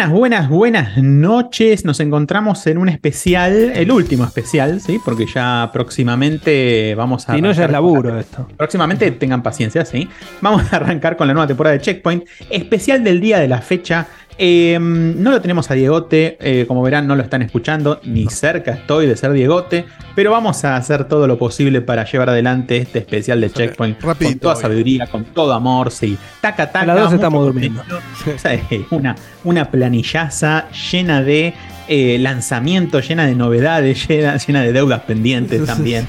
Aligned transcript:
Buenas, 0.00 0.18
buenas, 0.18 0.48
buenas 0.48 0.96
noches. 0.96 1.84
Nos 1.84 2.00
encontramos 2.00 2.66
en 2.66 2.78
un 2.78 2.88
especial, 2.88 3.52
el 3.74 3.92
último 3.92 4.24
especial, 4.24 4.80
¿sí? 4.80 4.98
Porque 5.04 5.26
ya 5.26 5.68
próximamente 5.74 6.94
vamos 6.94 7.28
a. 7.28 7.34
Si 7.34 7.42
no, 7.42 7.52
ya 7.52 7.66
es 7.66 7.70
laburo 7.70 8.18
esto. 8.18 8.48
Próximamente 8.56 9.10
tengan 9.10 9.42
paciencia, 9.42 9.84
¿sí? 9.84 10.08
Vamos 10.40 10.72
a 10.72 10.76
arrancar 10.76 11.18
con 11.18 11.26
la 11.26 11.34
nueva 11.34 11.48
temporada 11.48 11.76
de 11.76 11.82
Checkpoint. 11.82 12.24
Especial 12.48 13.04
del 13.04 13.20
día 13.20 13.40
de 13.40 13.48
la 13.48 13.60
fecha. 13.60 14.06
Eh, 14.42 14.78
no 14.80 15.32
lo 15.32 15.40
tenemos 15.42 15.70
a 15.70 15.74
Diegote, 15.74 16.38
eh, 16.40 16.64
como 16.66 16.82
verán, 16.82 17.06
no 17.06 17.14
lo 17.14 17.22
están 17.22 17.42
escuchando, 17.42 18.00
ni 18.04 18.26
cerca 18.28 18.70
estoy 18.70 19.06
de 19.06 19.14
ser 19.14 19.32
Diegote, 19.32 19.84
pero 20.14 20.30
vamos 20.30 20.64
a 20.64 20.76
hacer 20.76 21.04
todo 21.04 21.26
lo 21.26 21.36
posible 21.36 21.82
para 21.82 22.06
llevar 22.06 22.30
adelante 22.30 22.78
este 22.78 23.00
especial 23.00 23.38
de 23.42 23.50
Checkpoint 23.50 24.00
rapidito, 24.00 24.32
con 24.32 24.38
toda 24.40 24.56
sabiduría, 24.56 25.06
con 25.08 25.24
todo 25.26 25.52
amor, 25.52 25.90
sí. 25.90 26.16
Taca, 26.40 26.72
taca. 26.72 26.80
A 26.80 26.86
las 26.86 27.00
dos 27.04 27.12
estamos 27.12 27.44
durmiendo. 27.44 27.80
contenido. 27.82 28.34
O 28.34 28.38
sea, 28.38 28.58
una, 28.90 29.14
una 29.44 29.70
planillaza 29.70 30.68
llena 30.90 31.22
de 31.22 31.52
eh, 31.88 32.16
lanzamientos, 32.18 33.06
llena 33.06 33.26
de 33.26 33.34
novedades, 33.34 34.06
llena, 34.08 34.38
llena 34.38 34.62
de 34.62 34.72
deudas 34.72 35.02
pendientes 35.02 35.66
también. 35.66 36.06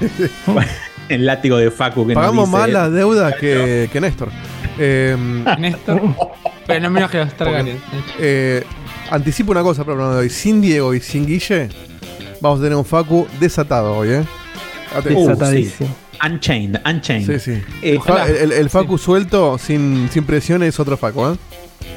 El 1.09 1.25
látigo 1.25 1.57
de 1.57 1.69
Facu 1.69 2.07
que 2.07 2.13
nos 2.13 2.21
Pagamos 2.23 2.45
dice- 2.47 2.57
más 2.57 2.69
las 2.69 2.93
deudas 2.93 3.35
que, 3.35 3.89
que 3.91 3.99
Néstor. 3.99 4.29
Eh, 4.79 5.17
Néstor. 5.59 6.01
Pero 6.71 6.83
no 6.83 6.89
menos 6.89 7.11
que 7.11 7.17
los 7.19 7.33
Targaryen. 7.33 7.77
eh, 8.19 8.63
anticipo 9.09 9.51
una 9.51 9.61
cosa 9.63 9.83
para 9.83 9.93
el 9.93 9.97
programa 9.97 10.15
de 10.15 10.21
hoy. 10.23 10.29
Sin 10.29 10.61
Diego 10.61 10.93
y 10.93 10.99
sin 11.01 11.25
Guille, 11.25 11.69
vamos 12.41 12.59
a 12.59 12.63
tener 12.63 12.77
un 12.77 12.85
Facu 12.85 13.27
desatado 13.39 13.95
hoy, 13.97 14.09
¿eh? 14.09 14.23
Uh, 14.97 15.01
Desatadísimo. 15.01 15.89
Unchained, 16.23 16.79
Unchained. 16.85 17.39
Sí, 17.39 17.53
sí. 17.55 17.61
Eh, 17.81 17.97
Fa- 18.05 18.27
el, 18.27 18.35
el- 18.35 18.51
el 18.51 18.69
Facu 18.69 18.97
suelto, 18.97 19.57
sin, 19.57 20.09
sin 20.11 20.23
presión, 20.25 20.61
es 20.63 20.79
otro 20.79 20.97
Facu, 20.97 21.25
¿eh? 21.27 21.35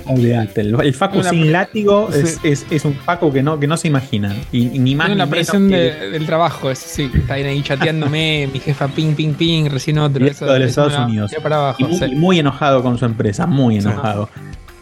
olvídate, 0.06 0.60
el, 0.62 0.78
el 0.81 0.94
Facu 0.94 1.19
Una 1.21 1.31
sin 1.31 1.50
látigo 1.53 2.09
es, 2.12 2.38
Sí. 2.43 2.48
es- 2.48 2.66
es 2.71 2.84
un 2.84 2.94
Facu 2.94 3.32
que 3.32 3.43
no, 3.43 3.59
que 3.59 3.66
no 3.66 3.77
se 3.77 3.88
imaginan. 3.88 4.37
Y, 4.53 4.77
y 4.77 4.78
ni 4.78 4.94
más 4.94 5.09
ni 5.10 5.15
la 5.16 5.27
presión 5.27 5.69
que- 5.69 5.77
del 5.77 6.25
trabajo, 6.27 6.71
eso 6.71 6.84
sí. 6.87 7.10
Está 7.15 7.34
ahí 7.34 7.62
chateándome, 7.62 8.48
mi 8.53 8.60
jefa 8.60 8.88
ping, 8.88 9.15
ping, 9.15 9.34
ping, 9.34 9.66
recién 9.71 9.98
otro. 9.98 10.25
De 10.25 10.31
los 10.31 10.37
eso 10.41 10.65
Estados 10.87 10.98
Unidos. 10.98 11.32
para 11.43 11.56
abajo. 11.56 11.77
y 11.81 11.84
muy, 11.84 11.98
sí. 11.98 12.04
y 12.04 12.15
muy 12.15 12.38
enojado 12.38 12.82
con 12.82 12.97
su 12.98 13.04
empresa, 13.04 13.47
muy 13.47 13.78
enojado. 13.78 14.31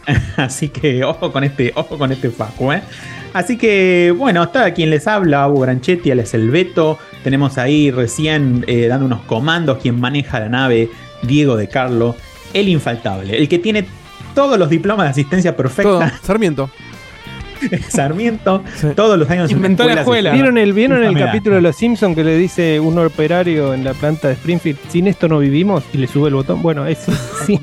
Así 0.37 0.69
que 0.69 1.03
ojo 1.03 1.31
con 1.31 1.43
este, 1.43 1.71
ojo 1.75 1.97
con 1.97 2.11
este 2.11 2.29
Facu, 2.29 2.71
¿eh? 2.71 2.81
Así 3.33 3.57
que, 3.57 4.13
bueno, 4.15 4.43
está 4.43 4.71
quien 4.73 4.89
les 4.91 5.07
habla, 5.07 5.43
Abu 5.43 5.61
Granchetti, 5.61 6.11
él 6.11 6.19
es 6.19 6.33
el 6.35 6.51
Beto. 6.51 6.99
Tenemos 7.23 7.57
ahí 7.57 7.89
recién 7.89 8.63
eh, 8.67 8.87
dando 8.87 9.05
unos 9.07 9.21
comandos 9.21 9.79
quien 9.79 9.99
maneja 9.99 10.39
la 10.39 10.49
nave, 10.49 10.89
Diego 11.23 11.55
de 11.57 11.67
Carlo, 11.67 12.15
el 12.53 12.69
infaltable, 12.69 13.35
el 13.37 13.47
que 13.49 13.57
tiene 13.57 13.85
todos 14.35 14.59
los 14.59 14.69
diplomas 14.69 15.05
de 15.05 15.09
asistencia 15.11 15.51
Todo. 15.55 15.63
perfecta, 15.63 16.19
Sarmiento. 16.21 16.69
Sarmiento, 17.89 18.61
Sí. 18.75 18.87
todos 18.95 19.17
los 19.17 19.29
años 19.29 19.49
en 19.49 19.57
Inventó 19.57 19.85
la 19.87 20.01
escuela. 20.01 20.33
¿Vieron 20.33 20.57
el, 20.57 20.73
¿vieron 20.73 20.97
el 20.99 21.05
Enfermedad. 21.05 21.27
capítulo 21.27 21.55
de 21.55 21.61
Los 21.61 21.75
Simpsons 21.77 22.15
que 22.15 22.23
le 22.23 22.37
dice 22.37 22.79
un 22.79 22.99
operario 22.99 23.73
en 23.73 23.83
la 23.83 23.93
planta 23.93 24.27
de 24.27 24.33
Springfield, 24.33 24.77
sin 24.89 25.07
esto 25.07 25.27
no 25.27 25.39
vivimos? 25.39 25.83
Y 25.93 25.97
le 25.97 26.07
sube 26.07 26.27
el 26.27 26.35
botón. 26.35 26.61
Bueno, 26.61 26.85
es 26.85 26.99
sin, 27.45 27.61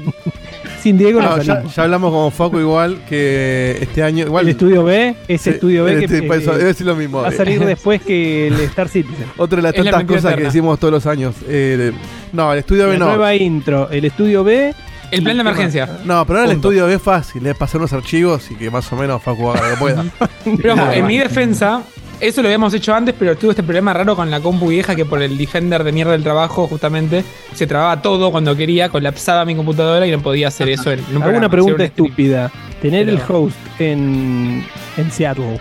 sin 0.80 0.98
Diego 0.98 1.20
no 1.20 1.28
Ah, 1.32 1.42
ya, 1.42 1.62
ya 1.64 1.82
hablamos 1.82 2.10
con 2.12 2.32
Facu 2.32 2.58
igual 2.58 3.02
que 3.08 3.78
este 3.80 4.02
año. 4.02 4.26
Igual, 4.26 4.44
El 4.46 4.50
estudio 4.50 4.82
B, 4.84 5.14
ese 5.28 5.50
estudio 5.50 5.84
B 5.84 5.92
el 5.92 5.98
que 6.00 6.04
este- 6.06 6.26
eso, 6.26 6.52
eh, 6.52 6.56
debe 6.58 6.64
decir 6.68 6.86
lo 6.86 6.96
mismo. 6.96 7.22
va 7.22 7.28
a 7.28 7.32
salir 7.32 7.64
después 7.64 8.00
que 8.02 8.48
el 8.48 8.54
Star 8.60 8.88
Citizen. 8.88 9.26
Otra 9.36 9.56
de 9.56 9.62
las 9.62 9.74
Es 9.74 9.84
tantas 9.84 10.04
cosas 10.04 10.34
que 10.34 10.42
decimos 10.44 10.78
todos 10.78 10.92
los 10.92 11.06
años. 11.06 11.34
Eh, 11.48 11.92
no, 12.32 12.52
el 12.52 12.58
estudio 12.60 12.86
B 12.88 12.94
La 12.94 12.98
no. 12.98 13.06
nueva 13.08 13.34
intro, 13.34 13.88
el 13.90 14.04
estudio 14.04 14.42
B. 14.44 14.74
El 15.10 15.24
plan 15.24 15.36
de 15.36 15.40
emergencia. 15.40 15.86
No, 16.04 16.24
pero 16.24 16.38
ahora 16.38 16.50
el 16.52 16.56
Punto. 16.58 16.68
estudio 16.68 16.86
B 16.86 16.94
es 16.94 17.02
fácil, 17.02 17.44
es 17.44 17.56
pasar 17.56 17.80
unos 17.80 17.92
archivos 17.92 18.48
y 18.50 18.54
que 18.54 18.70
más 18.70 18.92
o 18.92 18.96
menos 18.96 19.20
Facu 19.20 19.50
haga 19.50 19.62
lo 19.64 19.70
que 19.74 19.76
pueda. 19.80 20.04
Pero 20.62 20.92
en 20.92 21.04
mi 21.04 21.18
defensa, 21.18 21.82
eso 22.20 22.42
lo 22.42 22.48
habíamos 22.48 22.72
hecho 22.74 22.94
antes, 22.94 23.14
pero 23.18 23.36
tuve 23.36 23.50
este 23.50 23.62
problema 23.62 23.92
raro 23.92 24.14
con 24.16 24.30
la 24.30 24.40
compu 24.40 24.68
vieja 24.68 24.94
que 24.94 25.04
por 25.04 25.22
el 25.22 25.36
Defender 25.38 25.82
de 25.84 25.92
mierda 25.92 26.12
del 26.12 26.22
trabajo, 26.22 26.66
justamente, 26.66 27.24
se 27.54 27.66
trababa 27.66 28.02
todo 28.02 28.30
cuando 28.30 28.54
quería, 28.56 28.88
colapsaba 28.88 29.44
mi 29.44 29.54
computadora 29.56 30.06
y 30.06 30.10
no 30.10 30.20
podía 30.20 30.48
hacer 30.48 30.68
eso 30.68 30.90
en, 30.92 31.00
un 31.14 31.22
una 31.22 31.48
pregunta 31.48 31.86
stream. 31.86 31.90
estúpida. 32.08 32.50
Tener 32.82 33.08
el 33.08 33.20
host 33.28 33.56
en, 33.78 34.64
en 34.96 35.10
Seattle. 35.10 35.58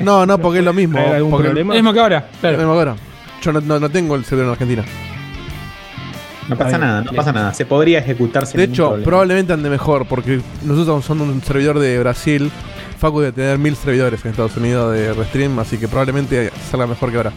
No, 0.00 0.24
no, 0.26 0.38
porque 0.38 0.58
es 0.60 0.64
lo 0.64 0.72
mismo. 0.72 0.98
¿Hay 0.98 1.12
algún 1.14 1.30
porque- 1.32 1.46
problema? 1.48 1.74
Lo 1.74 1.78
mismo 1.80 1.92
que 1.92 2.00
ahora, 2.00 2.18
es 2.18 2.34
lo 2.34 2.40
claro. 2.40 2.56
mismo 2.58 2.72
ahora. 2.72 2.96
Yo 3.42 3.52
no, 3.52 3.60
no- 3.60 3.80
no 3.80 3.88
tengo 3.90 4.14
el 4.16 4.24
cerebro 4.24 4.46
en 4.48 4.52
Argentina. 4.52 4.84
No 6.48 6.56
pasa 6.56 6.78
nada, 6.78 7.02
no 7.02 7.12
pasa 7.12 7.30
nada. 7.32 7.52
Se 7.52 7.66
podría 7.66 7.98
ejecutar 7.98 8.46
sin 8.46 8.56
De 8.58 8.64
hecho, 8.64 8.86
problema. 8.86 9.04
probablemente 9.04 9.52
ande 9.52 9.68
mejor, 9.68 10.06
porque 10.06 10.40
nosotros 10.64 11.04
somos 11.04 11.28
un 11.28 11.42
servidor 11.42 11.78
de 11.78 11.98
Brasil. 11.98 12.50
Facu 12.98 13.20
debe 13.20 13.32
tener 13.32 13.58
mil 13.58 13.76
servidores 13.76 14.24
en 14.24 14.30
Estados 14.32 14.56
Unidos 14.56 14.92
de 14.94 15.12
Restream, 15.14 15.58
así 15.58 15.78
que 15.78 15.88
probablemente 15.88 16.50
salga 16.70 16.86
mejor 16.86 17.10
que 17.10 17.16
ahora. 17.16 17.32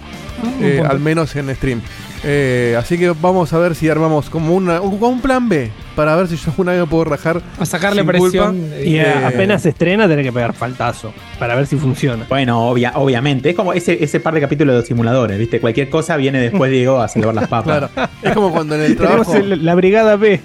Eh, 0.60 0.82
al 0.88 1.00
menos 1.00 1.36
en 1.36 1.54
stream. 1.56 1.82
Eh, 2.24 2.76
así 2.78 2.98
que 3.00 3.12
vamos 3.20 3.52
a 3.54 3.58
ver 3.58 3.74
si 3.76 3.90
armamos 3.90 4.30
como 4.30 4.54
una, 4.56 4.80
un, 4.82 4.92
como 5.00 5.10
un 5.14 5.22
plan 5.22 5.50
B 5.50 5.72
para 5.96 6.16
ver 6.16 6.28
si 6.28 6.36
yo 6.38 6.50
alguna 6.52 6.72
vez 6.74 6.84
puedo 6.90 7.04
rajar. 7.04 7.42
A 7.60 7.66
sacarle 7.66 8.04
presión. 8.04 8.58
culpa. 8.60 8.76
Y 8.80 8.96
eh, 8.98 9.02
Eh, 9.08 9.26
apenas 9.26 9.64
se 9.64 9.70
estrena, 9.70 10.08
tenés 10.08 10.26
que 10.26 10.32
pegar 10.32 10.54
faltazo 10.54 11.14
para 11.40 11.56
ver 11.56 11.66
si 11.68 11.78
funciona. 11.78 12.26
Bueno, 12.30 12.68
obvia, 12.70 12.94
obviamente. 12.96 13.50
Es 13.52 13.56
como 13.56 13.74
ese, 13.74 14.04
ese 14.04 14.20
par 14.20 14.34
de 14.36 14.42
capítulos 14.42 14.74
de 14.74 14.80
los 14.80 14.88
simuladores, 14.88 15.38
¿viste? 15.40 15.60
Cualquier 15.60 15.90
cosa 15.90 16.16
viene 16.18 16.40
después 16.40 16.72
Diego 16.72 17.00
a 17.02 17.08
salvar 17.08 17.34
las 17.36 17.48
papas. 17.48 17.90
Claro. 17.90 18.10
Es 18.22 18.34
como 18.34 18.52
cuando 18.52 18.76
en 18.76 18.82
el 18.82 18.96
Tenemos 18.98 19.28
trabajo, 19.28 19.36
el- 19.36 19.66
la 19.66 19.76
brigada 19.76 20.16
B. 20.16 20.40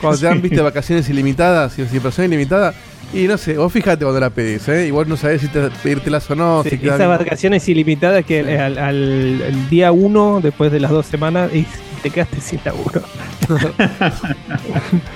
cuando 0.00 0.18
te 0.18 0.26
dan 0.26 0.42
viste 0.42 0.60
vacaciones 0.62 1.08
ilimitadas 1.08 1.78
y 1.78 1.86
situación 1.86 2.26
ilimitada. 2.26 2.74
Y 3.12 3.24
no 3.26 3.36
sé, 3.38 3.56
vos 3.58 3.72
fíjate 3.72 4.04
cuando 4.04 4.20
la 4.20 4.30
pedís, 4.30 4.68
¿eh? 4.68 4.86
Igual 4.86 5.08
no 5.08 5.16
sabés 5.16 5.40
si 5.40 5.48
te, 5.48 5.68
pedírtelas 5.82 6.30
o 6.30 6.36
no. 6.36 6.62
Sí, 6.62 6.70
si 6.70 6.78
queda 6.78 6.94
esas 6.94 7.08
vacaciones 7.08 7.68
ilimitadas 7.68 8.24
que 8.24 8.40
al, 8.58 8.78
al- 8.78 9.42
el 9.42 9.68
día 9.68 9.90
uno, 9.90 10.40
después 10.40 10.70
de 10.70 10.78
las 10.78 10.92
dos 10.92 11.06
semanas, 11.06 11.50
y 11.52 11.66
te 12.02 12.10
quedaste 12.10 12.40
sin 12.40 12.60
laburo. 12.64 13.02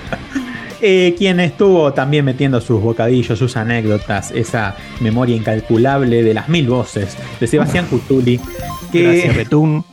Eh, 0.81 1.15
quien 1.17 1.39
estuvo 1.39 1.93
también 1.93 2.25
metiendo 2.25 2.59
sus 2.61 2.79
bocadillos, 2.81 3.39
sus 3.39 3.55
anécdotas, 3.57 4.29
esa 4.31 4.75
memoria 4.99 5.35
incalculable 5.35 6.21
de 6.21 6.33
las 6.33 6.49
mil 6.49 6.67
voces 6.67 7.17
de 7.39 7.47
Sebastián 7.47 7.87
Cutuli. 7.89 8.39
Que 8.91 9.03
Gracias, 9.03 9.35
Betún. 9.37 9.83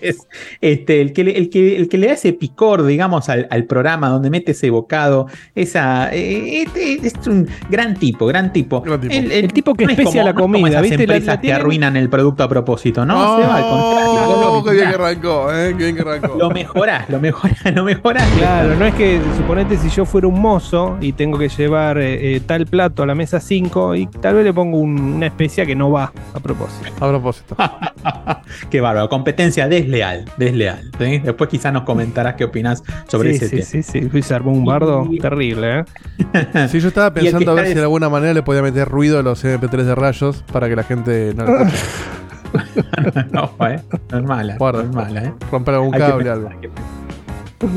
Es 0.00 0.26
este, 0.60 1.00
el, 1.00 1.12
que, 1.12 1.24
le- 1.24 1.36
el, 1.38 1.50
que, 1.50 1.76
el 1.76 1.88
que 1.88 1.98
le 1.98 2.06
da 2.08 2.12
ese 2.14 2.32
picor, 2.32 2.84
digamos, 2.84 3.28
al, 3.28 3.46
al 3.50 3.64
programa, 3.64 4.08
donde 4.08 4.30
mete 4.30 4.52
ese 4.52 4.70
bocado, 4.70 5.26
esa, 5.54 6.12
eh, 6.14 6.62
este, 6.62 7.06
es 7.06 7.14
un 7.26 7.48
gran 7.70 7.94
tipo, 7.96 8.26
gran 8.26 8.52
tipo. 8.52 8.80
Gran 8.82 9.00
tipo. 9.00 9.14
El 9.14 9.52
tipo 9.52 9.74
que 9.74 9.84
no 9.86 9.92
es 9.92 9.98
especia 9.98 10.22
la 10.24 10.32
no 10.32 10.38
es 10.38 10.42
como 10.42 10.54
comida, 10.54 10.68
esas 10.70 10.82
¿viste? 10.82 11.02
Empresas 11.02 11.26
la 11.26 11.36
que 11.36 11.40
tienen- 11.42 11.60
arruinan 11.60 11.96
el 11.96 12.08
producto 12.08 12.42
a 12.44 12.48
propósito, 12.48 13.04
¿no? 13.06 13.14
Se 13.40 13.46
va 13.46 13.56
al 13.56 13.62
contrario. 13.62 14.12
Oh, 14.24 14.56
Lo, 14.58 14.64
qué 14.64 14.70
bien 14.76 14.88
que 14.88 14.94
arrancó, 14.94 15.52
eh, 15.54 15.68
qué 15.76 15.84
bien 15.84 15.96
que 15.96 16.02
arrancó. 16.02 16.36
lo 16.38 16.50
mejorás, 16.50 17.08
lo 17.10 17.20
mejorás, 17.20 17.74
lo 17.74 17.84
mejorás. 17.84 18.28
Claro, 18.38 18.74
no 18.76 18.84
es 18.86 18.94
que 18.94 19.20
suponete 19.36 19.76
si 19.76 19.88
yo 19.90 20.04
fuera 20.04 20.26
un 20.28 20.40
mozo 20.40 20.96
y 21.00 21.12
tengo 21.12 21.38
que 21.38 21.48
llevar 21.48 21.98
eh, 21.98 22.36
eh, 22.36 22.40
tal 22.40 22.66
plato 22.66 23.02
a 23.02 23.06
la 23.06 23.14
mesa 23.14 23.40
5 23.40 23.94
y 23.96 24.06
tal 24.06 24.34
vez 24.36 24.44
le 24.44 24.52
pongo 24.52 24.78
un- 24.78 24.98
una 25.14 25.26
especia 25.26 25.66
que 25.66 25.74
no 25.74 25.90
va 25.90 26.12
a 26.34 26.40
propósito. 26.40 26.90
A 27.00 27.08
propósito. 27.08 27.56
Qué 28.70 28.80
bárbaro, 28.80 29.08
competencia 29.08 29.68
desleal, 29.72 30.24
desleal. 30.36 30.90
¿sí? 30.98 31.18
Después 31.18 31.50
quizás 31.50 31.72
nos 31.72 31.82
comentarás 31.82 32.34
qué 32.34 32.44
opinás 32.44 32.82
sobre 33.08 33.30
sí, 33.30 33.36
ese 33.36 33.48
sí, 33.48 33.56
tema. 33.56 33.66
sí, 33.66 33.82
sí, 33.82 34.00
Luis 34.12 34.30
armó 34.32 34.52
un 34.52 34.64
bardo 34.64 35.06
Y- 35.10 35.18
terrible, 35.18 35.80
¿eh? 35.80 35.84
Sí, 36.68 36.80
yo 36.80 36.88
estaba 36.88 37.12
pensando 37.12 37.50
a 37.50 37.54
ver 37.54 37.66
si 37.68 37.74
de 37.74 37.80
alguna 37.82 38.08
manera 38.08 38.34
le 38.34 38.42
podía 38.42 38.62
meter 38.62 38.88
ruido 38.88 39.18
a 39.18 39.22
los 39.22 39.44
MP3 39.44 39.82
de 39.84 39.94
rayos 39.94 40.44
para 40.52 40.68
que 40.68 40.76
la 40.76 40.84
gente 40.84 41.32
no 41.34 41.44
lo 41.44 41.58
escuche. 41.62 41.82
Ojo, 43.38 43.66
eh. 43.66 43.80
No 44.10 44.18
es 44.18 44.24
mala, 44.24 44.56
Guarda. 44.58 44.82
no 44.82 44.88
es 44.90 44.94
mala, 44.94 45.22
eh. 45.24 45.32
romper 45.50 45.74
algún 45.74 45.90
cable 45.92 46.24
pensar, 46.24 46.32
algo. 46.32 46.50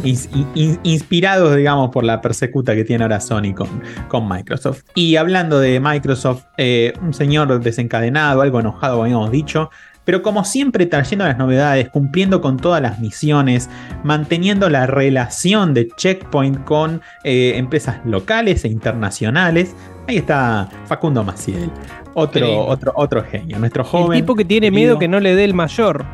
in- 0.03 0.47
in- 0.55 0.79
inspirados, 0.83 1.55
digamos, 1.55 1.91
por 1.91 2.03
la 2.03 2.19
persecuta 2.21 2.75
que 2.75 2.83
tiene 2.83 3.03
ahora 3.03 3.19
Sony 3.21 3.53
con, 3.55 3.69
con 4.07 4.27
Microsoft. 4.27 4.81
Y 4.95 5.15
hablando 5.15 5.59
de 5.59 5.79
Microsoft, 5.79 6.43
eh, 6.57 6.93
un 7.01 7.13
señor 7.13 7.59
desencadenado, 7.61 8.41
algo 8.41 8.59
enojado, 8.59 9.01
habíamos 9.03 9.31
dicho. 9.31 9.69
Pero 10.05 10.21
como 10.21 10.45
siempre, 10.45 10.85
trayendo 10.85 11.25
las 11.25 11.37
novedades, 11.37 11.89
cumpliendo 11.89 12.39
con 12.39 12.57
todas 12.57 12.81
las 12.81 12.99
misiones, 12.99 13.69
manteniendo 14.03 14.69
la 14.69 14.85
relación 14.87 15.73
de 15.73 15.87
Checkpoint 15.97 16.63
con 16.63 17.01
eh, 17.23 17.53
empresas 17.57 17.97
locales 18.05 18.63
e 18.63 18.67
internacionales. 18.69 19.75
Ahí 20.07 20.17
está 20.17 20.69
Facundo 20.85 21.23
Maciel, 21.23 21.71
otro, 22.13 22.45
Sí. 22.45 22.53
otro, 22.55 22.93
otro 22.95 23.23
genio, 23.23 23.57
nuestro 23.59 23.81
El 23.83 23.89
joven. 23.89 24.19
tipo 24.21 24.35
que 24.35 24.45
tiene 24.45 24.67
querido. 24.67 24.79
miedo 24.89 24.99
que 24.99 25.07
no 25.07 25.19
le 25.19 25.35
dé 25.35 25.43
el 25.43 25.53
mayor. 25.53 26.05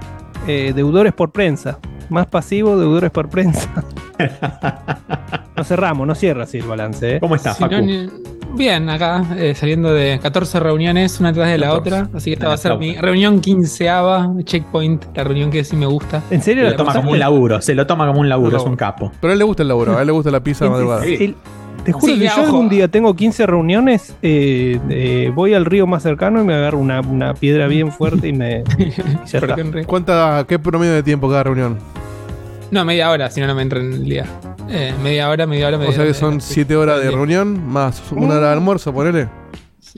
eh, 0.47 0.73
deudores 0.75 1.13
por 1.13 1.31
prensa. 1.31 1.77
Más 2.09 2.25
pasivo, 2.25 2.75
deudores 2.79 3.11
por 3.11 3.29
prensa. 3.29 3.69
no 5.55 5.63
cerramos, 5.63 6.07
no 6.07 6.15
cierra 6.15 6.43
así 6.43 6.57
el 6.59 6.65
balance, 6.67 7.15
¿eh? 7.15 7.19
¿Cómo 7.19 7.35
está, 7.35 7.53
Si 7.53 7.61
Facu? 7.63 7.75
bien, 8.55 8.89
acá 8.89 9.23
eh, 9.37 9.53
saliendo 9.55 9.93
de 9.93 10.19
14 10.21 10.59
reuniones, 10.59 11.19
una 11.19 11.31
tras 11.33 11.49
de 11.49 11.57
la 11.57 11.67
14. 11.69 11.89
otra. 12.03 12.17
Así 12.17 12.29
que 12.31 12.33
esta 12.33 12.47
va 12.47 12.53
a 12.55 12.57
ser 12.57 12.77
mi 12.77 12.95
reunión 12.95 13.39
quinceava, 13.41 14.29
checkpoint, 14.43 15.05
la 15.15 15.23
reunión 15.23 15.49
que 15.51 15.63
sí 15.63 15.75
me 15.75 15.85
gusta. 15.85 16.21
¿En 16.29 16.41
serio 16.41 16.63
lo 16.65 16.71
toma 16.75 16.87
pasaste? 16.87 16.99
como 17.01 17.11
un 17.13 17.19
laburo, 17.19 17.61
se 17.61 17.75
lo 17.75 17.87
toma 17.87 18.07
como 18.07 18.19
un 18.19 18.29
laburo, 18.29 18.51
No, 18.51 18.57
es 18.57 18.65
un 18.65 18.75
capo. 18.75 19.11
Pero 19.21 19.31
a 19.31 19.33
él 19.33 19.39
le 19.39 19.45
gusta 19.45 19.61
el 19.63 19.69
laburo, 19.69 19.97
a 19.97 20.01
él 20.01 20.07
le 20.07 20.13
gusta 20.13 20.31
la 20.31 20.41
pizza 20.41 20.65
de 20.65 20.71
madrugada. 20.71 21.05
El- 21.05 21.35
te 21.85 21.93
juro 21.93 22.13
Sí, 22.13 22.19
que 22.19 22.25
yo 22.25 22.31
ojo. 22.33 22.41
algún 22.41 22.69
día 22.69 22.87
tengo 22.89 23.15
15 23.15 23.47
reuniones, 23.47 24.15
eh, 24.21 24.77
eh, 24.89 25.31
voy 25.33 25.55
al 25.55 25.65
río 25.65 25.87
más 25.87 26.03
cercano 26.03 26.39
y 26.39 26.45
me 26.45 26.53
agarro 26.53 26.77
una, 26.77 27.01
una 27.01 27.33
piedra 27.33 27.65
bien 27.65 27.91
fuerte 27.91 28.27
y 28.27 28.33
me. 28.33 28.63
y 28.77 28.91
ya 28.91 29.03
está. 29.39 29.55
¿Cuánta, 29.87 30.45
¿Qué 30.47 30.59
promedio 30.59 30.93
de 30.93 31.01
tiempo 31.01 31.27
cada 31.27 31.41
reunión? 31.43 31.79
No, 32.71 32.85
media 32.85 33.09
hora, 33.11 33.29
si 33.29 33.41
no, 33.41 33.47
no 33.47 33.55
me 33.55 33.61
entra 33.61 33.79
en 33.79 33.93
el 33.93 34.05
día. 34.05 34.25
Eh, 34.69 34.93
media 35.03 35.29
hora, 35.29 35.45
media 35.45 35.67
hora, 35.67 35.77
media 35.77 35.89
O 35.89 35.93
sea 35.93 36.03
hora, 36.03 36.11
que 36.13 36.17
son 36.17 36.33
hora. 36.35 36.41
7 36.41 36.75
horas 36.75 37.01
de 37.03 37.11
reunión 37.11 37.67
más 37.67 38.01
una 38.11 38.35
hora 38.37 38.47
de 38.47 38.53
almuerzo, 38.53 38.93
ponele. 38.93 39.27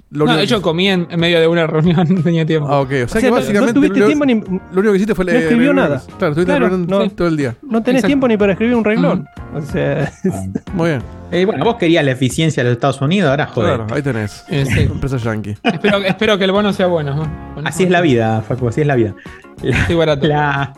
Lo 0.09 0.25
No, 0.25 0.35
de 0.35 0.41
hecho 0.43 0.59
comí 0.63 0.89
en, 0.89 1.05
en 1.11 1.19
medio 1.19 1.39
de 1.39 1.47
una 1.47 1.67
reunión, 1.67 2.07
no 2.09 2.23
tenía 2.23 2.43
tiempo. 2.47 2.67
Ah, 2.67 2.79
ok. 2.79 2.87
O 2.89 2.89
sea, 2.89 3.03
O 3.05 3.07
sea, 3.09 3.21
que 3.21 3.27
no- 3.29 3.35
básicamente 3.35 3.73
no 3.75 3.79
tuviste 3.79 3.99
lo, 3.99 4.05
tiempo 4.07 4.25
ni, 4.25 4.33
lo 4.33 4.79
único 4.79 4.91
que 4.91 4.95
hiciste 4.95 5.13
fue 5.13 5.25
no 5.25 5.31
leer. 5.31 5.43
escribió 5.43 5.71
leer- 5.71 5.75
nada. 5.75 6.01
Claro, 6.17 6.29
estuviste 6.33 6.57
Claro, 6.57 6.77
no. 6.77 7.09
todo 7.11 7.27
el 7.27 7.37
día. 7.37 7.55
no 7.61 7.83
tenés 7.83 7.99
Exacto. 7.99 8.07
tiempo 8.07 8.27
ni 8.27 8.37
para 8.37 8.53
escribir 8.53 8.75
un 8.75 8.83
renglón. 8.83 9.27
O 9.53 9.61
sea, 9.61 10.11
Muy 10.73 10.89
bien. 10.89 11.03
Eh, 11.31 11.45
bueno, 11.45 11.63
vos 11.65 11.75
querías 11.75 12.03
la 12.03 12.11
eficiencia 12.11 12.63
de 12.63 12.69
los 12.69 12.77
Estados 12.77 13.01
Unidos, 13.01 13.29
ahora 13.29 13.45
joder. 13.47 13.75
Claro, 13.77 13.93
ahí 13.95 14.01
tenés. 14.01 14.43
Eh, 14.49 14.65
sí. 14.65 14.79
Empresa 14.81 15.17
yankee. 15.17 15.55
espero, 15.63 15.97
espero 15.97 16.37
que 16.39 16.45
el 16.45 16.51
bono 16.51 16.73
sea 16.73 16.87
bueno. 16.87 17.13
¿no? 17.15 17.27
Bueno, 17.53 17.69
Así 17.69 17.83
es 17.83 17.91
la 17.91 18.01
vida, 18.01 18.41
Facu, 18.47 18.67
así 18.69 18.81
es 18.81 18.87
la 18.87 18.95
vida. 18.95 19.13
La- 19.61 19.77
Estoy 19.81 19.95
barato. 19.95 20.27
la- 20.27 20.73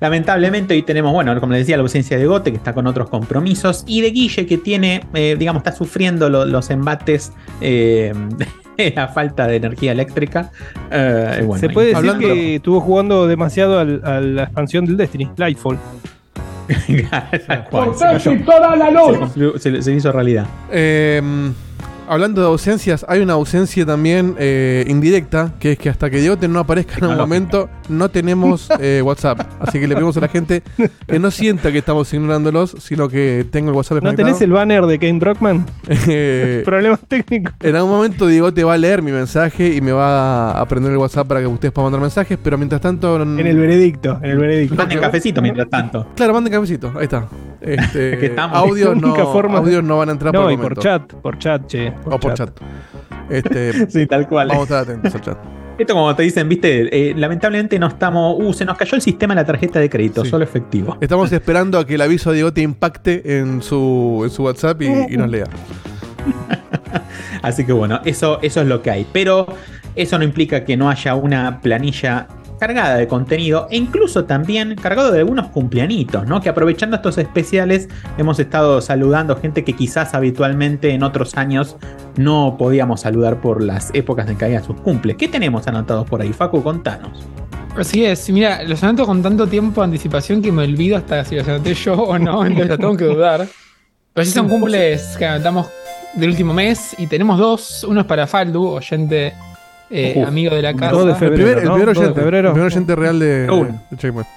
lamentablemente 0.00 0.74
hoy 0.74 0.82
tenemos, 0.82 1.12
bueno, 1.12 1.38
como 1.40 1.52
les 1.52 1.62
decía, 1.62 1.76
la 1.76 1.82
ausencia 1.82 2.16
de 2.18 2.26
Gote, 2.26 2.50
que 2.50 2.56
está 2.56 2.72
con 2.72 2.86
otros 2.86 3.08
compromisos, 3.08 3.84
y 3.86 4.00
de 4.00 4.10
Guille, 4.10 4.46
que 4.46 4.58
tiene, 4.58 5.04
eh, 5.14 5.36
digamos, 5.38 5.60
está 5.60 5.72
sufriendo 5.72 6.28
lo- 6.30 6.44
los 6.46 6.70
embates 6.70 7.32
eh, 7.60 8.12
de 8.76 8.92
la 8.96 9.08
falta 9.08 9.46
de 9.46 9.56
energía 9.56 9.92
eléctrica. 9.92 10.50
Eh, 10.90 11.42
bueno, 11.44 11.60
se 11.60 11.68
puede 11.68 11.88
decir 11.88 11.98
hablando- 11.98 12.28
que 12.28 12.56
estuvo 12.56 12.80
jugando 12.80 13.26
demasiado 13.26 13.78
al- 13.78 14.00
a 14.04 14.20
la 14.20 14.42
expansión 14.44 14.84
del 14.86 14.96
Destiny, 14.96 15.28
Lightfall. 15.36 15.78
Se 17.92 18.06
cayó. 18.06 18.30
Se 19.12 19.18
cumplió- 19.18 19.58
se- 19.58 19.82
se 19.82 19.92
hizo 19.92 20.12
realidad. 20.12 20.46
Eh, 20.70 21.20
hablando 22.08 22.40
de 22.40 22.46
ausencias, 22.46 23.04
hay 23.08 23.20
una 23.20 23.34
ausencia 23.34 23.84
también 23.86 24.34
eh, 24.38 24.84
indirecta, 24.88 25.52
que 25.58 25.72
es 25.72 25.78
que 25.78 25.88
hasta 25.88 26.10
que 26.10 26.18
Diegote 26.18 26.48
no 26.48 26.58
aparezca 26.58 26.96
en 26.98 27.04
un 27.04 27.10
Tecnológica. 27.10 27.26
momento, 27.26 27.68
no 27.88 28.08
tenemos 28.10 28.68
eh, 28.80 29.00
WhatsApp. 29.04 29.40
Así 29.60 29.80
que 29.80 29.86
le 29.86 29.94
pedimos 29.94 30.16
a 30.16 30.20
la 30.20 30.28
gente 30.28 30.62
que 31.06 31.18
no 31.18 31.30
sienta 31.30 31.72
que 31.72 31.78
estamos 31.78 32.12
ignorándolos, 32.12 32.76
sino 32.80 33.08
que 33.08 33.46
tenga 33.50 33.70
el 33.70 33.76
WhatsApp 33.76 34.02
¿No 34.02 34.14
tenés 34.14 34.40
el 34.42 34.52
banner 34.52 34.86
de 34.86 34.98
Kane 34.98 35.18
Brockman? 35.18 35.66
Eh, 35.88 36.62
Problemas 36.66 37.00
técnicos. 37.08 37.54
en 37.60 37.76
algún 37.76 37.90
momento 37.92 38.26
Diegote 38.26 38.64
va 38.64 38.74
a 38.74 38.78
leer 38.78 39.02
mi 39.02 39.12
mensaje 39.12 39.74
y 39.74 39.80
me 39.80 39.92
va 39.92 40.52
a 40.52 40.60
aprender 40.60 40.92
el 40.92 40.98
WhatsApp 40.98 41.26
para 41.26 41.40
que 41.40 41.46
ustedes 41.46 41.72
puedan 41.72 41.86
mandar 41.86 42.00
mensajes, 42.02 42.38
pero 42.42 42.58
mientras 42.58 42.80
tanto... 42.80 43.20
En 43.22 43.38
el 43.38 43.58
veredicto, 43.58 44.18
en 44.22 44.30
el 44.30 44.38
veredicto. 44.38 44.74
Manden 44.76 45.00
cafecito 45.00 45.40
mientras 45.42 45.68
tanto. 45.68 46.06
Claro, 46.16 46.34
manden 46.34 46.52
cafecito, 46.52 46.92
ahí 46.96 47.04
está. 47.04 47.26
Este, 47.62 48.18
Que 48.18 48.26
estamos. 48.26 48.58
audios, 48.58 48.96
no, 49.00 49.06
única 49.06 49.24
forma 49.24 49.58
audios 49.58 49.84
no 49.84 49.98
van 49.98 50.08
a 50.08 50.12
entrar 50.12 50.34
No, 50.34 50.42
por 50.42 50.50
y 50.50 50.54
el 50.54 50.60
por 50.60 50.78
chat, 50.78 51.12
por 51.14 51.38
chat, 51.38 51.64
che. 51.68 51.91
O 52.04 52.18
por 52.18 52.34
chat. 52.34 52.50
Este, 53.30 53.86
Sí, 53.90 54.06
tal 54.06 54.28
cual. 54.28 54.48
vamos 54.48 54.62
a 54.70 54.80
estar 54.80 54.94
atentos 54.94 55.14
al 55.14 55.20
chat. 55.20 55.38
Esto 55.78 55.94
como 55.94 56.14
te 56.14 56.22
dicen, 56.22 56.48
viste, 56.48 57.10
eh, 57.10 57.14
lamentablemente 57.16 57.78
no 57.78 57.86
estamos... 57.88 58.36
Uh, 58.38 58.52
se 58.52 58.64
nos 58.64 58.76
cayó 58.76 58.94
el 58.94 59.00
sistema 59.02 59.34
de 59.34 59.40
la 59.40 59.46
tarjeta 59.46 59.80
de 59.80 59.88
crédito, 59.88 60.22
Sí. 60.22 60.30
solo 60.30 60.44
efectivo. 60.44 60.96
Estamos 61.00 61.32
esperando 61.32 61.78
a 61.78 61.86
que 61.86 61.94
el 61.94 62.00
aviso 62.02 62.30
de 62.30 62.36
Diegote 62.36 62.60
impacte 62.60 63.38
en 63.38 63.62
su, 63.62 64.20
en 64.24 64.30
su 64.30 64.44
WhatsApp 64.44 64.82
y, 64.82 64.86
y 65.14 65.16
nos 65.16 65.30
lea. 65.30 65.46
Así 67.42 67.64
que 67.64 67.72
bueno, 67.72 68.00
eso, 68.04 68.38
eso 68.42 68.60
es 68.60 68.66
lo 68.66 68.82
que 68.82 68.90
hay. 68.90 69.06
Pero 69.12 69.46
eso 69.96 70.18
no 70.18 70.24
implica 70.24 70.64
que 70.64 70.76
no 70.76 70.88
haya 70.90 71.14
una 71.14 71.60
planilla 71.60 72.28
cargada 72.62 72.94
de 72.94 73.08
contenido 73.08 73.66
e 73.72 73.76
incluso 73.76 74.24
también 74.24 74.76
cargado 74.76 75.10
de 75.10 75.18
algunos 75.18 75.48
cumpleañitos, 75.48 76.28
¿no? 76.28 76.40
Que 76.40 76.48
aprovechando 76.48 76.94
estos 76.94 77.18
especiales 77.18 77.88
hemos 78.18 78.38
estado 78.38 78.80
saludando 78.80 79.34
gente 79.34 79.64
que 79.64 79.72
quizás 79.72 80.14
habitualmente 80.14 80.90
en 80.90 81.02
otros 81.02 81.36
años 81.36 81.76
no 82.16 82.54
podíamos 82.56 83.00
saludar 83.00 83.40
por 83.40 83.64
las 83.64 83.92
épocas 83.94 84.30
en 84.30 84.36
que 84.36 84.44
había 84.44 84.62
sus 84.62 84.80
cumples. 84.80 85.16
¿Qué 85.16 85.26
tenemos 85.26 85.66
anotados 85.66 86.08
por 86.08 86.22
ahí? 86.22 86.32
Facu, 86.32 86.62
contanos. 86.62 87.26
Así 87.76 88.04
es, 88.04 88.30
mira, 88.30 88.62
los 88.62 88.80
anoto 88.84 89.06
con 89.06 89.24
tanto 89.24 89.48
tiempo 89.48 89.80
de 89.80 89.86
anticipación 89.86 90.40
que 90.40 90.52
me 90.52 90.62
olvido 90.62 90.96
hasta 90.96 91.24
si 91.24 91.34
los 91.34 91.48
anoté 91.48 91.74
yo 91.74 91.94
o 91.94 92.16
no, 92.16 92.46
entonces 92.46 92.78
tengo 92.78 92.96
que 92.96 93.06
dudar. 93.06 93.44
Pero 94.12 94.24
sí 94.24 94.30
son 94.30 94.48
cumples 94.48 95.16
que 95.18 95.26
anotamos 95.26 95.66
del 96.14 96.30
último 96.30 96.54
mes 96.54 96.94
y 96.96 97.08
tenemos 97.08 97.40
dos. 97.40 97.82
Uno 97.82 98.02
es 98.02 98.06
para 98.06 98.28
Faldu, 98.28 98.68
oyente 98.68 99.32
eh, 99.92 100.14
Uf, 100.16 100.26
amigo 100.28 100.54
de 100.54 100.62
la 100.62 100.74
casa. 100.74 100.92
2 100.92 101.04
de 101.04 101.10
El 101.12 101.16
febrero. 101.18 101.36
primer, 101.44 101.58
el 101.58 101.64
¿no? 101.64 101.74
primer 101.74 101.86
2 101.88 101.94
de 101.94 102.00
oyente, 102.00 102.20
febrero. 102.20 102.48
el 102.48 102.52
primer 102.54 102.72
oyente 102.72 102.96
real 102.96 103.18
de, 103.18 103.68
Checkpoint. 103.98 104.28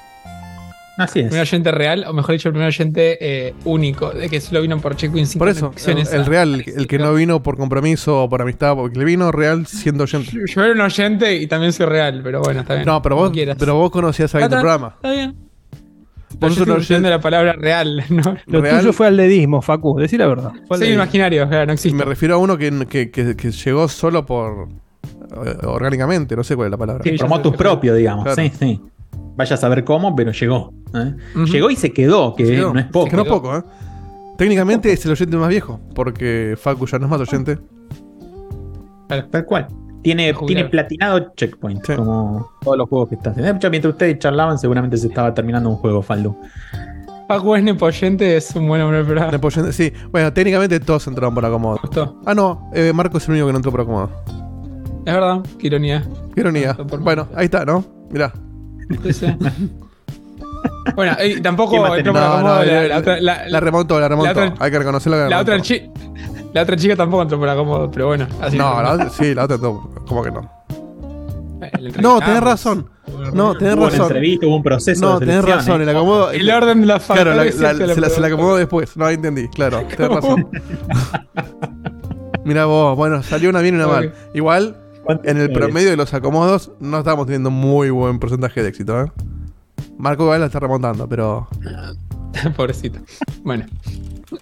Así 0.97 1.19
El 1.19 1.25
es. 1.25 1.29
primer 1.31 1.41
oyente 1.47 1.71
real, 1.71 2.05
o 2.07 2.13
mejor 2.13 2.31
dicho, 2.35 2.47
el 2.47 2.53
primer 2.53 2.67
oyente 2.69 3.17
eh, 3.19 3.53
único, 3.65 4.11
de 4.11 4.29
que 4.29 4.39
solo 4.39 4.61
vino 4.61 4.79
por 4.79 4.95
Checkpoint 4.95 5.27
sin 5.27 5.39
Por 5.39 5.49
eso, 5.49 5.73
el, 5.87 5.97
el 6.07 6.25
real, 6.25 6.53
el, 6.65 6.73
el 6.79 6.87
que 6.87 6.97
no 6.97 7.13
vino 7.13 7.43
por 7.43 7.57
compromiso 7.57 8.23
o 8.23 8.29
por 8.29 8.41
amistad, 8.41 8.75
porque 8.75 8.97
le 8.99 9.03
vino 9.05 9.29
real 9.31 9.65
siendo 9.67 10.03
oyente. 10.05 10.31
Yo 10.31 10.39
yo 10.45 10.63
era 10.63 10.73
un 10.73 10.79
oyente 10.81 11.35
y 11.35 11.47
también 11.47 11.73
soy 11.73 11.85
real, 11.87 12.21
pero 12.23 12.41
bueno, 12.41 12.61
está 12.61 12.75
bien. 12.75 12.85
No, 12.85 13.01
pero 13.01 13.17
vos, 13.17 13.31
pero 13.59 13.75
vos 13.75 13.91
conocías 13.91 14.33
a 14.35 14.37
alguien 14.37 14.51
del 14.51 14.59
programa. 14.61 14.93
Está 14.95 15.11
bien. 15.11 15.35
Un 16.41 16.49
estoy 16.49 16.63
usando 16.63 16.75
oyente. 16.75 17.09
la 17.09 17.19
palabra 17.21 17.53
real, 17.53 18.03
¿no? 18.09 18.37
Lo 18.47 18.61
Real. 18.61 18.79
tuyo 18.79 18.93
fue 18.93 19.07
al 19.07 19.15
dedismo, 19.17 19.61
Facu, 19.61 19.97
decí 19.99 20.17
la 20.17 20.27
verdad. 20.27 20.51
Soy 20.69 20.79
dedismo. 20.79 20.95
imaginario, 21.03 21.47
claro, 21.47 21.67
no 21.67 21.73
existe. 21.73 21.97
me 21.97 22.03
refiero 22.05 22.35
a 22.35 22.37
uno 22.37 22.57
que, 22.57 22.71
que, 22.89 23.09
que- 23.11 23.35
que 23.35 23.51
llegó 23.51 23.87
solo 23.89 24.25
por. 24.25 24.67
Eh, 25.45 25.57
orgánicamente, 25.65 26.35
no 26.35 26.43
sé 26.43 26.55
cuál 26.55 26.67
es 26.67 26.71
la 26.71 26.77
palabra. 26.77 27.03
Sí. 27.03 27.11
Promotus 27.17 27.51
sé. 27.53 27.57
propio, 27.57 27.93
digamos. 27.95 28.23
Claro. 28.25 28.41
Sí, 28.41 28.51
sí. 28.57 28.81
Vaya 29.35 29.53
a 29.55 29.57
saber 29.57 29.83
cómo, 29.83 30.15
pero 30.15 30.31
llegó. 30.31 30.73
¿eh? 30.93 31.13
Llegó 31.51 31.69
y 31.69 31.75
se 31.75 31.91
quedó, 31.91 32.35
que 32.35 32.45
Se 32.45 32.51
quedó. 32.55 32.73
no 32.73 32.79
es 32.79 32.85
poco. 32.87 33.09
Que 33.09 33.17
quedó. 33.17 33.57
¿eh? 33.57 33.63
Técnicamente 34.37 34.91
es 34.91 35.05
el 35.05 35.11
oyente 35.11 35.37
más 35.37 35.49
viejo, 35.49 35.79
porque 35.93 36.55
Facu 36.57 36.85
ya 36.87 36.99
no 36.99 37.05
es 37.05 37.11
más 37.11 37.21
oyente. 37.21 37.57
Tal 39.07 39.45
cual. 39.45 39.67
Tiene, 40.01 40.33
tiene 40.45 40.65
platinado 40.65 41.33
checkpoint, 41.35 41.83
Sí. 41.83 41.95
como 41.95 42.51
todos 42.61 42.77
los 42.77 42.87
juegos 42.87 43.09
que 43.09 43.15
está 43.15 43.31
haciendo. 43.31 43.51
De 43.51 43.57
hecho, 43.57 43.69
mientras 43.71 43.93
ustedes 43.93 44.19
charlaban, 44.19 44.59
seguramente 44.59 44.97
se 44.97 45.07
estaba 45.07 45.33
terminando 45.33 45.67
un 45.69 45.77
juego, 45.77 46.03
Faldu. 46.03 46.35
Paco 47.27 47.55
es 47.55 47.63
nepoyente, 47.63 48.37
es 48.37 48.55
un 48.55 48.67
buen 48.67 48.81
hombre 48.81 49.03
programa. 49.03 49.31
Después, 49.31 49.55
Sí, 49.71 49.91
bueno, 50.11 50.31
técnicamente 50.31 50.79
todos 50.79 51.07
entraron 51.07 51.33
por 51.33 51.43
acomodo. 51.43 51.79
Ah, 52.23 52.35
no, 52.35 52.69
eh, 52.75 52.91
Marco 52.93 53.17
es 53.17 53.25
el 53.27 53.31
único 53.31 53.47
que 53.47 53.53
no 53.53 53.57
entró 53.57 53.71
por 53.71 53.81
acomodo. 53.81 54.11
Es 55.05 55.13
verdad, 55.13 55.41
qué 55.59 55.67
ironía. 55.67 56.03
Qué 56.33 56.41
ironía. 56.41 56.73
Por- 56.73 56.99
Bueno, 56.99 57.27
ahí 57.35 57.45
está, 57.45 57.63
¿no? 57.65 57.83
Mirá. 58.11 58.31
Sí, 59.03 59.13
sí. 59.13 59.25
Bueno, 60.95 61.13
y 61.23 61.35
¿Qué 61.35 61.41
tampoco 61.41 61.77
por 61.77 61.89
No, 62.03 62.11
acomodo 62.19 62.41
no, 62.41 62.63
la, 62.63 62.65
la- 62.65 62.87
la 62.87 62.97
otra- 62.99 63.19
la- 63.19 63.47
La 63.49 63.59
remontó, 63.59 63.99
la 63.99 64.07
remontó. 64.07 64.31
otra- 64.31 64.53
Hay 64.59 64.71
que 64.71 64.79
reconocerlo 64.79 65.17
que 65.17 65.23
la 65.23 65.29
la 65.29 65.39
otra 65.41 65.59
chi- 65.61 65.89
la 66.53 66.61
otra 66.61 66.75
chica 66.77 66.95
tampoco 66.95 67.23
entró 67.23 67.39
por 67.39 67.49
acomodo, 67.49 67.89
pero 67.91 68.07
bueno. 68.07 68.27
Así 68.39 68.57
No, 68.57 68.81
la 68.81 68.93
otra- 68.93 69.09
sí, 69.09 69.33
la 69.33 69.43
otra 69.45 69.57
no. 69.57 69.89
¿Cómo 70.07 70.23
que 70.23 70.31
no? 70.31 70.49
Eh, 71.61 71.91
No, 72.01 72.19
tenés 72.19 72.41
razón. 72.41 72.89
No, 73.33 73.55
tenés 73.55 73.73
Hubo 73.75 73.81
una 73.83 73.89
razón. 73.91 74.05
entrevista, 74.07 74.47
hubo 74.47 74.55
un 74.57 74.63
proceso 74.63 75.01
No, 75.05 75.19
de 75.19 75.25
tenés 75.25 75.43
razón, 75.45 75.81
¿eh? 75.81 75.83
el 75.83 75.89
acomodo. 75.89 76.31
El 76.31 76.49
orden 76.49 76.81
de 76.81 76.87
la 76.87 76.99
Claro, 76.99 77.33
la- 77.35 77.45
la- 77.45 77.51
se, 77.51 77.61
la, 77.99 78.09
se 78.09 78.21
la 78.21 78.27
acomodó 78.27 78.55
después. 78.57 78.95
No, 78.95 79.05
ahí 79.05 79.15
entendí, 79.15 79.47
claro. 79.49 79.83
Tenés 79.89 80.09
razón. 80.21 80.47
Mira 82.45 82.65
vos, 82.65 82.95
bueno, 82.95 83.23
salió 83.23 83.49
una 83.49 83.61
bien 83.61 83.75
y 83.75 83.77
una 83.79 83.87
mal. 83.87 84.13
Igual, 84.33 84.63
¿Cuántos 84.73 84.84
en 85.23 85.37
el 85.37 85.51
promedio 85.51 85.89
de 85.89 85.97
los 85.97 86.13
acomodos, 86.13 86.71
no 86.79 86.99
estamos 86.99 87.25
teniendo 87.25 87.51
muy 87.51 87.89
buen 87.89 88.19
porcentaje 88.19 88.61
de 88.63 88.69
éxito, 88.69 89.01
¿eh? 89.01 89.11
Marco 89.97 90.23
igual 90.23 90.39
la 90.41 90.47
está 90.47 90.59
remontando, 90.59 91.07
pero. 91.07 91.47
Pobrecito. 92.55 92.99
Bueno. 93.43 93.65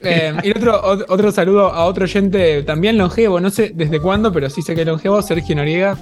Eh, 0.01 0.33
y 0.43 0.51
otro, 0.51 0.81
ot- 0.81 1.05
otro 1.09 1.31
saludo 1.31 1.67
a 1.67 1.85
otro 1.85 2.05
oyente 2.05 2.63
también 2.63 2.97
longevo, 2.97 3.39
no 3.39 3.49
sé 3.49 3.71
desde 3.75 3.99
cuándo, 3.99 4.31
pero 4.31 4.49
sí 4.49 4.61
sé 4.61 4.73
que 4.75 4.81
es 4.81 4.87
longevo, 4.87 5.21
Sergio 5.21 5.55
Noriega. 5.55 5.97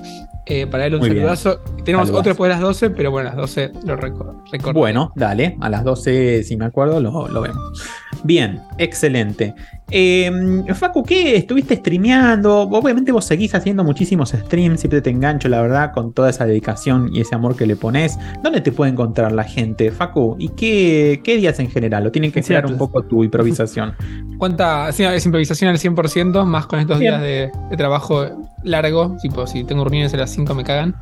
Eh, 0.46 0.66
para 0.68 0.86
él 0.86 0.96
un 0.96 1.00
Muy 1.02 1.10
saludazo. 1.10 1.60
Tenemos 1.86 2.10
otro 2.10 2.24
después 2.32 2.50
de 2.50 2.56
las 2.56 2.62
12, 2.62 2.90
pero 2.92 3.12
bueno, 3.12 3.30
a 3.30 3.34
las 3.34 3.42
12 3.42 3.72
lo 3.86 3.96
reco- 3.98 4.42
recorto. 4.52 4.80
Bueno, 4.80 5.12
dale, 5.16 5.58
a 5.60 5.70
las 5.70 5.84
12, 5.84 6.44
si 6.44 6.56
me 6.58 6.66
acuerdo, 6.66 7.00
lo, 7.00 7.28
lo 7.28 7.42
vemos. 7.42 7.84
Bien, 8.24 8.62
excelente. 8.78 9.56
Eh, 9.90 10.64
Facu, 10.74 11.04
¿qué? 11.04 11.36
¿Estuviste 11.36 11.76
streameando? 11.76 12.62
Obviamente 12.62 13.12
vos 13.12 13.26
seguís 13.26 13.54
haciendo 13.56 13.84
muchísimos 13.84 14.30
streams, 14.30 14.80
siempre 14.80 15.02
te 15.02 15.10
engancho, 15.10 15.50
la 15.50 15.62
verdad, 15.62 15.92
con 15.92 16.14
toda 16.14 16.30
esa 16.30 16.46
dedicación 16.46 17.10
y 17.14 17.22
ese 17.22 17.36
amor 17.36 17.56
que 17.56 17.66
le 17.66 17.76
pones. 17.76 18.18
¿Dónde 18.42 18.62
te 18.62 18.72
puede 18.72 18.92
encontrar 18.92 19.32
la 19.34 19.44
gente, 19.44 19.92
Facu? 19.92 20.38
¿Y 20.40 20.50
qué, 20.50 21.22
qué 21.24 21.36
días 21.38 21.60
en 21.60 21.70
general? 21.70 22.08
¿O 22.08 22.12
tienen 22.12 22.32
que 22.32 22.42
crear 22.42 22.64
un 22.66 22.72
Seattle. 22.72 22.88
poco 22.88 23.04
tu 23.04 23.24
improvisación? 23.24 23.94
¿Cuánta? 24.38 24.92
Sí, 24.94 25.04
es 25.04 25.26
improvisación 25.26 25.70
al 25.70 25.78
100%, 25.78 26.46
más 26.46 26.68
con 26.68 26.80
estos 26.80 27.00
Bien. 27.00 27.20
días 27.20 27.22
de, 27.22 27.52
de 27.70 27.78
trabajo 27.78 28.26
largo. 28.64 29.18
Tipo, 29.22 29.46
si 29.46 29.64
tengo 29.64 29.84
reuniones 29.84 30.14
a 30.14 30.18
las 30.18 30.30
5 30.32 30.56
me 30.56 30.64
cagan. 30.64 30.96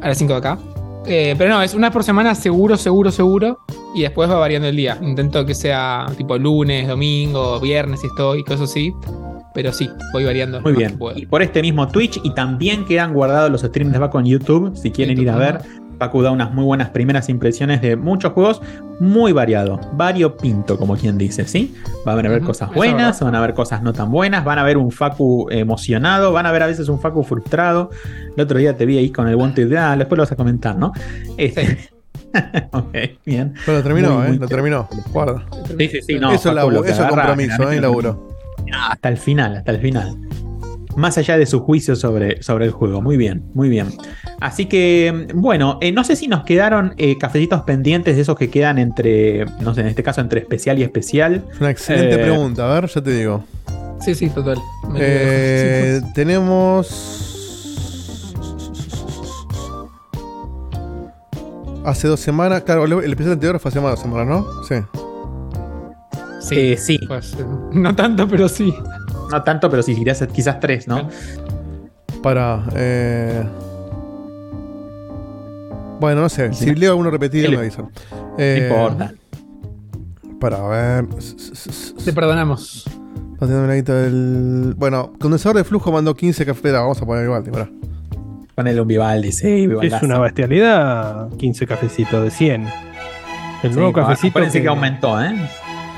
A 0.00 0.08
las 0.08 0.18
5 0.18 0.32
de 0.32 0.38
acá. 0.38 0.58
Eh, 1.06 1.34
pero 1.36 1.50
no, 1.50 1.62
es 1.62 1.74
una 1.74 1.90
por 1.90 2.04
semana 2.04 2.34
seguro, 2.34 2.76
seguro, 2.76 3.10
seguro. 3.10 3.60
Y 3.94 4.02
después 4.02 4.30
va 4.30 4.36
variando 4.36 4.68
el 4.68 4.76
día. 4.76 4.98
Intento 5.02 5.44
que 5.44 5.54
sea 5.54 6.06
tipo 6.16 6.36
lunes, 6.38 6.88
domingo, 6.88 7.60
viernes 7.60 8.00
si 8.00 8.06
estoy, 8.06 8.44
cosas 8.44 8.70
así. 8.70 8.94
Pero 9.54 9.72
sí, 9.72 9.88
voy 10.12 10.24
variando. 10.24 10.60
Muy 10.62 10.72
bien. 10.72 10.98
Y 11.16 11.26
por 11.26 11.42
este 11.42 11.60
mismo 11.60 11.88
Twitch 11.88 12.20
y 12.22 12.30
también 12.30 12.84
quedan 12.86 13.12
guardados 13.12 13.50
los 13.50 13.60
streams 13.62 13.92
de 13.92 13.98
Facu 13.98 14.18
en 14.18 14.26
YouTube, 14.26 14.76
si 14.76 14.90
quieren 14.90 15.20
ir 15.20 15.28
a 15.28 15.36
ver. 15.36 15.58
Facu 16.02 16.20
da 16.20 16.32
unas 16.32 16.52
muy 16.52 16.64
buenas 16.64 16.90
primeras 16.90 17.28
impresiones 17.28 17.80
de 17.80 17.94
muchos 17.94 18.32
juegos, 18.32 18.60
muy 18.98 19.30
variado, 19.30 19.78
variopinto, 19.92 20.76
como 20.76 20.96
quien 20.96 21.16
dice, 21.16 21.46
¿sí? 21.46 21.76
Van 22.04 22.26
a 22.26 22.36
Ujú, 22.36 22.46
cosas 22.46 22.74
buenas, 22.74 23.20
van 23.20 23.36
a 23.36 23.40
ver 23.40 23.54
cosas 23.54 23.82
no 23.82 23.92
tan 23.92 24.10
buenas, 24.10 24.44
van 24.44 24.58
a 24.58 24.64
ver 24.64 24.78
un 24.78 24.90
Facu 24.90 25.46
emocionado, 25.50 26.32
van 26.32 26.46
a 26.46 26.50
ver 26.50 26.64
a 26.64 26.66
veces 26.66 26.88
un 26.88 26.98
Facu 26.98 27.22
frustrado. 27.22 27.90
El 28.36 28.42
otro 28.42 28.58
día 28.58 28.76
te 28.76 28.84
vi 28.84 28.98
ahí 28.98 29.10
con 29.10 29.28
el 29.28 29.36
Wanted 29.36 29.68
de 29.68 29.78
ah, 29.78 29.96
después 29.96 30.16
lo 30.16 30.22
vas 30.24 30.32
a 30.32 30.36
comentar, 30.36 30.76
¿no? 30.76 30.90
Este- 31.36 31.90
ok, 32.72 32.96
bien. 33.24 33.54
Pero 33.64 33.78
lo 33.78 33.82
terminó, 33.84 34.14
Muy, 34.16 34.24
¿eh? 34.24 34.28
muy 34.30 34.38
lo 34.38 34.48
terminó. 34.48 34.88
Guarda. 35.12 35.44
Sí, 35.78 35.88
sí, 35.88 36.02
sí, 36.02 36.18
no, 36.18 36.32
eso 36.32 36.50
es 36.50 36.98
compromiso, 36.98 37.70
¿eh? 37.70 37.80
Laburo. 37.80 38.28
hasta 38.90 39.08
el 39.08 39.18
final, 39.18 39.58
hasta 39.58 39.70
el 39.70 39.78
final. 39.78 40.16
Más 40.96 41.16
allá 41.18 41.38
de 41.38 41.46
su 41.46 41.60
juicio 41.60 41.96
sobre, 41.96 42.42
sobre 42.42 42.66
el 42.66 42.70
juego. 42.70 43.00
Muy 43.00 43.16
bien, 43.16 43.44
muy 43.54 43.68
bien. 43.68 43.88
Así 44.40 44.66
que, 44.66 45.26
bueno, 45.34 45.78
eh, 45.80 45.90
no 45.92 46.04
sé 46.04 46.16
si 46.16 46.28
nos 46.28 46.44
quedaron 46.44 46.94
eh, 46.98 47.16
cafecitos 47.18 47.62
pendientes 47.62 48.16
de 48.16 48.22
esos 48.22 48.36
que 48.36 48.50
quedan 48.50 48.78
entre, 48.78 49.46
no 49.60 49.74
sé, 49.74 49.80
en 49.82 49.86
este 49.86 50.02
caso 50.02 50.20
entre 50.20 50.40
especial 50.40 50.78
y 50.78 50.82
especial. 50.82 51.44
Es 51.52 51.60
una 51.60 51.70
excelente 51.70 52.14
Eh, 52.14 52.18
pregunta, 52.18 52.70
a 52.70 52.80
ver, 52.80 52.90
ya 52.90 53.00
te 53.02 53.10
digo. 53.16 53.44
Sí, 54.00 54.14
sí, 54.14 54.28
total. 54.30 54.58
Eh, 54.96 56.00
tenemos. 56.14 57.28
Hace 61.84 62.06
dos 62.06 62.20
semanas, 62.20 62.62
claro, 62.62 62.84
el 62.84 63.12
episodio 63.12 63.32
anterior 63.32 63.58
fue 63.58 63.70
hace 63.70 63.80
más 63.80 63.90
de 63.90 63.90
dos 63.92 64.00
semanas, 64.00 64.26
¿no? 64.28 64.62
Sí. 64.68 64.74
sí, 66.40 66.54
Eh, 66.58 66.76
sí, 66.76 66.98
pues, 67.08 67.36
no 67.72 67.94
tanto, 67.96 68.28
pero 68.28 68.48
sí. 68.48 68.72
No 69.32 69.42
tanto, 69.42 69.68
pero 69.70 69.82
sí, 69.82 69.94
quizás, 69.94 70.26
quizás 70.32 70.60
tres, 70.60 70.86
¿no? 70.86 71.08
Para. 72.22 72.62
Eh... 72.76 73.42
Bueno, 76.00 76.20
no 76.22 76.28
sé. 76.28 76.52
Si 76.52 76.74
leo 76.74 76.90
alguno 76.92 77.10
repetido, 77.10 77.50
me 77.50 77.58
avisan. 77.58 77.90
No 78.10 78.34
Eh, 78.38 78.68
importa. 78.68 79.12
Para 80.40 80.66
ver. 80.68 81.06
Te 82.04 82.12
perdonamos. 82.12 82.84
Haciendo 83.40 83.64
una 83.64 83.74
guita 83.74 83.94
del. 83.94 84.74
Bueno, 84.76 85.12
condensador 85.20 85.56
de 85.56 85.64
flujo 85.64 85.90
mandó 85.92 86.14
15 86.14 86.44
cafés. 86.46 86.72
Vamos 86.72 87.00
a 87.00 87.06
poner 87.06 87.24
igual, 87.24 87.44
pará. 87.44 87.68
Ponele 88.54 88.80
un 88.80 88.88
Vivaldi, 88.88 89.32
sí, 89.32 89.66
Vivaldi. 89.66 89.94
Es 89.94 90.02
una 90.02 90.18
bestialidad, 90.18 91.28
15 91.36 91.66
cafecitos 91.66 92.22
de 92.22 92.30
100. 92.30 92.66
El 93.62 93.74
nuevo 93.74 93.92
cafecito 93.92 94.34
Parece 94.34 94.60
que 94.60 94.68
aumentó, 94.68 95.20
¿eh? 95.22 95.34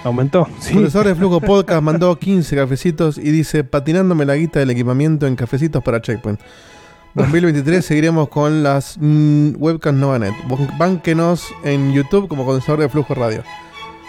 Aumentó. 0.04 0.46
Sí. 0.60 0.74
Condensador 0.74 1.08
de 1.08 1.14
flujo 1.14 1.40
podcast 1.40 1.82
mandó 1.82 2.16
15 2.16 2.54
cafecitos 2.54 3.18
y 3.18 3.30
dice: 3.30 3.64
patinándome 3.64 4.24
la 4.24 4.36
guita 4.36 4.60
del 4.60 4.70
equipamiento 4.70 5.26
en 5.26 5.34
cafecitos 5.34 5.82
para 5.82 6.00
Checkpoint. 6.00 6.40
2023 7.14 7.84
seguiremos 7.84 8.28
con 8.28 8.62
las 8.62 8.96
mm, 9.00 9.54
webcams 9.58 9.98
Novanet. 9.98 10.34
Bánquenos 10.78 11.46
en 11.62 11.92
YouTube 11.92 12.28
como 12.28 12.44
condensador 12.44 12.80
de 12.80 12.88
flujo 12.88 13.14
radio. 13.14 13.42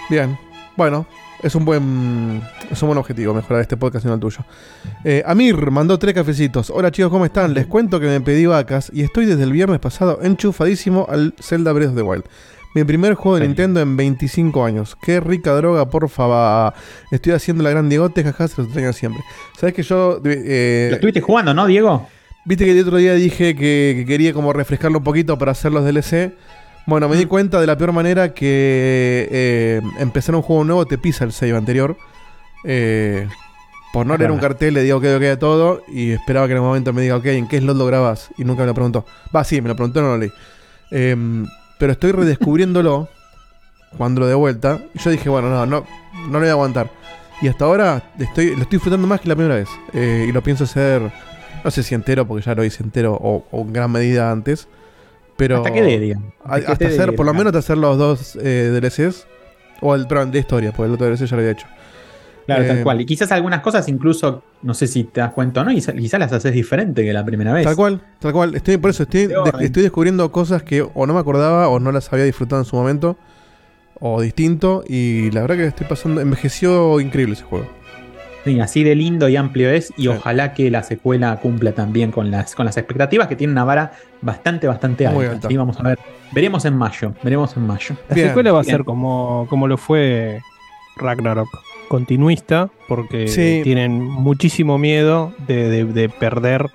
Bien, 0.09 0.37
bueno, 0.75 1.05
es 1.43 1.53
un 1.53 1.65
buen 1.65 2.41
es 2.71 2.81
un 2.81 2.87
buen 2.87 2.97
objetivo 2.97 3.33
mejorar 3.33 3.61
este 3.61 3.77
podcast 3.77 4.05
y 4.05 4.07
no 4.07 4.15
el 4.15 4.19
tuyo. 4.19 4.39
Eh, 5.03 5.21
Amir 5.25 5.69
mandó 5.69 5.99
tres 5.99 6.15
cafecitos. 6.15 6.71
Hola 6.71 6.89
chicos, 6.89 7.11
¿cómo 7.11 7.25
están? 7.25 7.53
Les 7.53 7.67
cuento 7.67 7.99
que 7.99 8.07
me 8.07 8.21
pedí 8.21 8.47
vacas 8.47 8.89
y 8.91 9.03
estoy 9.03 9.25
desde 9.25 9.43
el 9.43 9.51
viernes 9.51 9.79
pasado 9.79 10.19
enchufadísimo 10.23 11.05
al 11.07 11.35
Zelda 11.39 11.71
Breath 11.73 11.89
of 11.89 11.95
the 11.95 12.01
Wild. 12.01 12.23
Mi 12.75 12.83
primer 12.83 13.15
juego 13.15 13.39
de. 13.39 13.47
Nintendo 13.47 13.79
en 13.81 13.97
25 13.97 14.63
años. 14.65 14.95
Qué 15.01 15.19
rica 15.19 15.53
droga, 15.53 15.89
porfa. 15.89 16.27
va. 16.27 16.73
Estoy 17.09 17.31
haciendo 17.33 17.63
la 17.63 17.71
gran 17.71 17.89
Diegote, 17.89 18.23
jaja, 18.23 18.47
se 18.47 18.57
los 18.57 18.67
extraño 18.67 18.93
siempre. 18.93 19.23
¿Sabes 19.57 19.73
que 19.73 19.81
yo... 19.81 20.21
eh, 20.25 20.87
Lo 20.91 20.95
estuviste 20.97 21.21
jugando, 21.21 21.53
¿no, 21.53 21.65
Diego? 21.65 22.07
Viste 22.45 22.65
que 22.65 22.71
el 22.71 22.81
otro 22.81 22.97
día 22.97 23.13
dije 23.15 23.55
que, 23.55 23.93
que 23.97 24.05
quería 24.05 24.33
como 24.33 24.53
refrescarlo 24.53 24.99
un 24.99 25.03
poquito 25.03 25.37
para 25.37 25.53
hacer 25.53 25.71
los 25.71 25.83
DLC. 25.83 26.33
Bueno, 26.85 27.09
me 27.09 27.15
di 27.17 27.25
cuenta 27.25 27.59
de 27.59 27.65
la 27.65 27.75
peor 27.77 27.91
manera 27.93 28.33
que 28.35 29.27
eh, 29.31 29.81
empezar 29.99 30.35
un 30.35 30.43
juego 30.43 30.63
nuevo 30.63 30.85
te 30.85 30.99
pisa 30.99 31.23
el 31.23 31.31
save 31.31 31.55
anterior. 31.55 31.97
Eh, 32.63 33.27
por 33.93 34.05
no 34.05 34.17
leer 34.17 34.31
un 34.31 34.39
cartel 34.39 34.73
le 34.73 34.83
digo 34.83 34.99
que 34.99 35.15
ok 35.15 35.23
a 35.23 35.39
todo 35.39 35.81
y 35.87 36.11
esperaba 36.11 36.47
que 36.47 36.51
en 36.51 36.57
el 36.57 36.63
momento 36.63 36.91
me 36.91 37.01
diga 37.01 37.15
ok, 37.15 37.25
¿en 37.27 37.47
qué 37.47 37.59
slot 37.59 37.77
lo 37.77 37.85
grabas? 37.85 38.29
Y 38.37 38.43
nunca 38.43 38.61
me 38.63 38.67
lo 38.67 38.73
preguntó. 38.73 39.05
Va, 39.33 39.43
sí, 39.45 39.61
me 39.61 39.69
lo 39.69 39.75
preguntó, 39.75 40.01
no 40.01 40.09
lo 40.09 40.17
leí. 40.17 40.31
Em, 40.91 41.47
pero 41.77 41.91
estoy 41.93 42.11
redescubriéndolo 42.11 43.07
cuando 43.97 44.25
de 44.27 44.33
vuelta. 44.35 44.79
Y 44.93 44.99
yo 44.99 45.09
dije, 45.11 45.29
bueno, 45.29 45.49
no, 45.49 45.65
no, 45.65 45.85
no 46.27 46.31
lo 46.33 46.39
voy 46.39 46.47
a 46.49 46.51
aguantar. 46.51 46.89
Y 47.41 47.47
hasta 47.47 47.65
ahora 47.65 48.01
estoy, 48.19 48.55
lo 48.55 48.61
estoy 48.63 48.77
disfrutando 48.77 49.07
más 49.07 49.19
que 49.21 49.27
la 49.29 49.35
primera 49.35 49.55
vez. 49.55 49.69
Eh, 49.93 50.25
y 50.29 50.31
lo 50.31 50.41
pienso 50.41 50.63
hacer, 50.63 51.01
no 51.63 51.71
sé 51.71 51.83
si 51.83 51.93
entero, 51.95 52.25
porque 52.25 52.45
ya 52.45 52.55
lo 52.55 52.63
hice 52.63 52.81
entero 52.83 53.13
o, 53.13 53.45
o 53.51 53.61
en 53.61 53.73
gran 53.73 53.91
medida 53.91 54.31
antes. 54.31 54.67
Pero 55.37 55.57
Hasta 55.57 55.73
que 55.73 55.81
dé, 55.81 55.99
digamos. 55.99 56.31
a- 56.45 56.55
hasta 56.55 56.87
hacer, 56.87 57.13
por 57.15 57.25
lo 57.25 57.33
menos 57.33 57.47
hasta 57.47 57.59
hacer 57.59 57.77
los 57.77 57.97
dos 57.97 58.37
eh, 58.41 58.69
DLCs. 58.73 59.27
O 59.81 59.93
el, 59.93 60.07
perdón, 60.07 60.31
de 60.31 60.39
historia, 60.39 60.71
porque 60.71 60.87
el 60.87 60.93
otro 60.93 61.07
DLC 61.07 61.25
ya 61.25 61.35
lo 61.35 61.41
había 61.41 61.51
hecho. 61.51 61.67
Claro, 62.45 62.63
Eh, 62.63 62.67
tal 62.67 62.83
cual. 62.83 63.01
Y 63.01 63.05
quizás 63.05 63.31
algunas 63.31 63.61
cosas, 63.61 63.87
incluso, 63.89 64.43
no 64.61 64.73
sé 64.73 64.85
si 64.87 65.03
te 65.05 65.19
das 65.21 65.33
cuenta 65.33 65.61
o 65.61 65.63
no, 65.63 65.71
y 65.71 65.75
quizás, 65.75 65.95
quizás 65.95 66.19
las 66.19 66.31
haces 66.31 66.53
diferente 66.53 67.03
que 67.03 67.11
la 67.11 67.25
primera 67.25 67.51
vez. 67.53 67.63
Tal 67.65 67.75
cual, 67.75 68.01
tal 68.19 68.33
cual. 68.33 68.55
Estoy, 68.55 68.77
por 68.77 68.91
eso 68.91 69.03
estoy, 69.03 69.27
De 69.27 69.35
estoy 69.61 69.83
descubriendo 69.83 70.31
cosas 70.31 70.61
que 70.63 70.81
o 70.81 71.07
no 71.07 71.13
me 71.13 71.19
acordaba 71.19 71.67
o 71.69 71.79
no 71.79 71.91
las 71.91 72.11
había 72.13 72.25
disfrutado 72.25 72.61
en 72.61 72.65
su 72.65 72.75
momento. 72.75 73.17
O 73.99 74.21
distinto. 74.21 74.83
Y 74.87 75.31
la 75.31 75.41
verdad 75.41 75.55
que 75.55 75.65
estoy 75.67 75.87
pasando. 75.87 76.21
Envejeció 76.21 76.99
increíble 76.99 77.33
ese 77.33 77.43
juego. 77.45 77.65
Sí, 78.43 78.59
así 78.59 78.83
de 78.83 78.93
lindo 78.93 79.27
y 79.27 79.37
amplio 79.37 79.71
es, 79.71 79.91
y 79.97 80.03
Sí. 80.03 80.07
ojalá 80.09 80.53
que 80.53 80.69
la 80.69 80.83
secuela 80.83 81.35
cumpla 81.37 81.71
también 81.71 82.11
con 82.11 82.29
las, 82.29 82.53
con 82.53 82.67
las 82.67 82.77
expectativas, 82.77 83.27
que 83.27 83.35
tiene 83.35 83.51
una 83.53 83.63
vara 83.63 83.93
bastante, 84.21 84.67
bastante 84.67 85.07
alta. 85.07 85.17
Muy 85.17 85.25
alta. 85.25 85.47
Sí, 85.47 85.57
vamos 85.57 85.79
a 85.79 85.83
ver. 85.83 85.97
Veremos 86.31 86.63
en 86.65 86.77
mayo. 86.77 87.11
Veremos 87.23 87.57
en 87.57 87.65
mayo. 87.65 87.95
La 88.07 88.13
Bien, 88.13 88.27
secuela 88.27 88.51
va 88.51 88.59
a 88.61 88.63
ser 88.63 88.83
como, 88.83 89.47
como 89.49 89.67
lo 89.67 89.77
fue 89.77 90.41
Ragnarok, 90.97 91.47
continuista, 91.87 92.69
porque 92.87 93.27
Sí. 93.27 93.61
tienen 93.63 94.01
muchísimo 94.01 94.77
miedo 94.77 95.33
de, 95.47 95.69
de- 95.69 95.85
de 95.85 96.09
perder, 96.09 96.69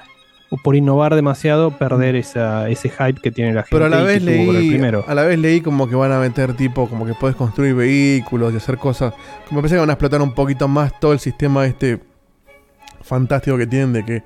o 0.52 0.56
por 0.56 0.74
innovar 0.74 1.14
demasiado, 1.14 1.70
perder 1.78 2.16
esa, 2.16 2.68
ese 2.68 2.88
hype 2.90 3.20
que 3.20 3.30
tiene 3.30 3.52
la 3.52 3.62
gente 3.62 3.70
Pero 3.70 3.84
a 3.84 3.88
la 3.88 4.02
vez 4.02 4.20
leí. 4.22 4.68
primero. 4.70 5.04
A 5.06 5.14
la 5.14 5.22
vez 5.22 5.38
leí 5.38 5.60
como 5.60 5.88
que 5.88 5.94
van 5.94 6.10
a 6.10 6.18
meter 6.18 6.54
tipo, 6.54 6.88
como 6.88 7.06
que 7.06 7.14
puedes 7.14 7.36
construir 7.36 7.74
vehículos 7.74 8.52
y 8.52 8.56
hacer 8.56 8.76
cosas. 8.76 9.14
Como 9.48 9.60
pensé 9.60 9.76
que 9.76 9.80
van 9.80 9.90
a 9.90 9.92
explotar 9.92 10.20
un 10.20 10.32
poquito 10.34 10.66
más 10.66 10.98
todo 10.98 11.12
el 11.12 11.20
sistema 11.20 11.66
este 11.66 12.00
fantástico 13.02 13.56
que 13.56 13.66
tienen 13.66 13.92
de 13.92 14.04
que 14.04 14.22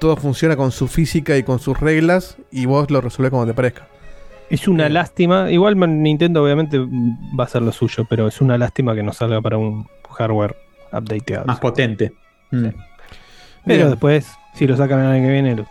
todo 0.00 0.16
funciona 0.16 0.56
con 0.56 0.72
su 0.72 0.88
física 0.88 1.36
y 1.36 1.42
con 1.42 1.58
sus 1.58 1.78
reglas 1.78 2.36
y 2.50 2.66
vos 2.66 2.90
lo 2.90 3.00
resolvés 3.00 3.30
como 3.30 3.46
te 3.46 3.54
parezca. 3.54 3.86
Es 4.50 4.68
una 4.68 4.88
lástima. 4.88 5.50
Igual 5.50 5.78
Nintendo 6.02 6.42
obviamente 6.42 6.78
va 6.78 7.44
a 7.44 7.46
hacer 7.46 7.62
lo 7.62 7.72
suyo, 7.72 8.04
pero 8.08 8.28
es 8.28 8.40
una 8.40 8.58
lástima 8.58 8.94
que 8.94 9.02
no 9.02 9.12
salga 9.12 9.40
para 9.40 9.56
un 9.56 9.86
hardware 10.14 10.56
updateado. 10.92 11.44
Más 11.46 11.60
potente. 11.60 12.12
Mm. 12.50 12.68
Pero 13.66 13.78
Bien. 13.78 13.90
después, 13.90 14.30
si 14.54 14.66
lo 14.66 14.76
sacan 14.76 15.00
el 15.00 15.06
año 15.06 15.26
que 15.26 15.32
viene, 15.32 15.56
lo- 15.56 15.66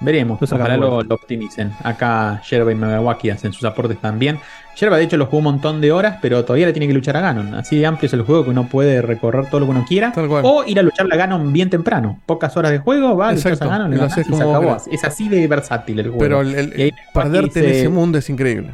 Veremos, 0.00 0.40
Lo 0.40 0.46
sacan 0.46 0.80
ojalá 0.80 1.02
lo, 1.02 1.14
optimicen. 1.14 1.72
Acá 1.82 2.40
Yerba 2.48 2.70
y 2.70 2.76
Megawaki 2.76 3.30
hacen 3.30 3.52
sus 3.52 3.64
aportes 3.64 3.98
también. 4.00 4.38
Yerba, 4.76 4.96
de 4.96 5.02
hecho, 5.02 5.16
lo 5.16 5.26
jugó 5.26 5.38
un 5.38 5.44
montón 5.44 5.80
de 5.80 5.90
horas, 5.90 6.18
pero 6.22 6.44
todavía 6.44 6.66
le 6.66 6.72
tiene 6.72 6.86
que 6.86 6.92
luchar 6.94 7.16
a 7.16 7.20
Ganon. 7.20 7.54
Así 7.54 7.76
de 7.76 7.84
amplio 7.86 8.06
es 8.06 8.12
el 8.12 8.22
juego 8.22 8.44
que 8.44 8.50
uno 8.50 8.68
puede 8.68 9.02
recorrer 9.02 9.46
todo 9.46 9.58
lo 9.58 9.66
que 9.66 9.70
uno 9.72 9.84
quiera. 9.88 10.12
O 10.16 10.62
ir 10.64 10.78
a 10.78 10.82
luchar 10.84 11.08
a 11.12 11.16
Ganon 11.16 11.52
bien 11.52 11.68
temprano. 11.68 12.20
Pocas 12.26 12.56
horas 12.56 12.70
de 12.70 12.78
juego, 12.78 13.16
va, 13.16 13.32
luchas 13.32 13.46
Exacto, 13.46 13.64
a 13.64 13.76
Ganon, 13.76 13.90
le 13.90 13.96
y 13.96 13.98
lo 13.98 14.02
ganás 14.04 14.18
haces 14.18 14.28
y 14.32 14.34
se 14.36 14.42
acabó. 14.42 14.76
Es 14.92 15.04
así 15.04 15.28
de 15.28 15.48
versátil 15.48 15.98
el 15.98 16.06
juego. 16.10 16.20
Pero 16.20 16.40
el, 16.42 16.94
perderte 17.12 17.58
en 17.58 17.74
ese 17.74 17.88
mundo 17.88 18.18
es 18.18 18.30
increíble. 18.30 18.70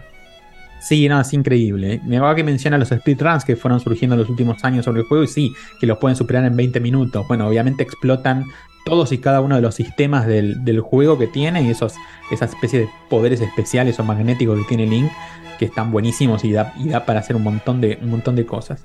Sí, 0.84 1.08
no, 1.08 1.18
es 1.18 1.32
increíble. 1.32 2.00
Me 2.04 2.20
va 2.20 2.34
que 2.34 2.44
menciona 2.44 2.76
los 2.76 2.90
speedruns 2.90 3.44
que 3.46 3.56
fueron 3.56 3.80
surgiendo 3.80 4.14
en 4.14 4.20
los 4.20 4.28
últimos 4.28 4.62
años 4.64 4.84
sobre 4.84 5.00
el 5.00 5.06
juego 5.06 5.24
y 5.24 5.28
sí, 5.28 5.54
que 5.80 5.86
los 5.86 5.96
pueden 5.96 6.14
superar 6.14 6.44
en 6.44 6.54
20 6.54 6.78
minutos. 6.80 7.26
Bueno, 7.26 7.48
obviamente 7.48 7.82
explotan 7.82 8.44
todos 8.84 9.10
y 9.12 9.16
cada 9.16 9.40
uno 9.40 9.56
de 9.56 9.62
los 9.62 9.74
sistemas 9.74 10.26
del, 10.26 10.62
del 10.62 10.80
juego 10.80 11.18
que 11.18 11.26
tiene 11.26 11.62
y 11.62 11.70
esos, 11.70 11.94
esa 12.30 12.44
especie 12.44 12.80
de 12.80 12.88
poderes 13.08 13.40
especiales 13.40 13.98
o 13.98 14.04
magnéticos 14.04 14.58
que 14.58 14.64
tiene 14.68 14.86
Link 14.86 15.10
que 15.58 15.64
están 15.64 15.90
buenísimos 15.90 16.44
y 16.44 16.52
da, 16.52 16.74
y 16.78 16.88
da 16.88 17.06
para 17.06 17.20
hacer 17.20 17.36
un 17.36 17.44
montón 17.44 17.80
de, 17.80 17.98
un 18.02 18.10
montón 18.10 18.36
de 18.36 18.44
cosas. 18.44 18.84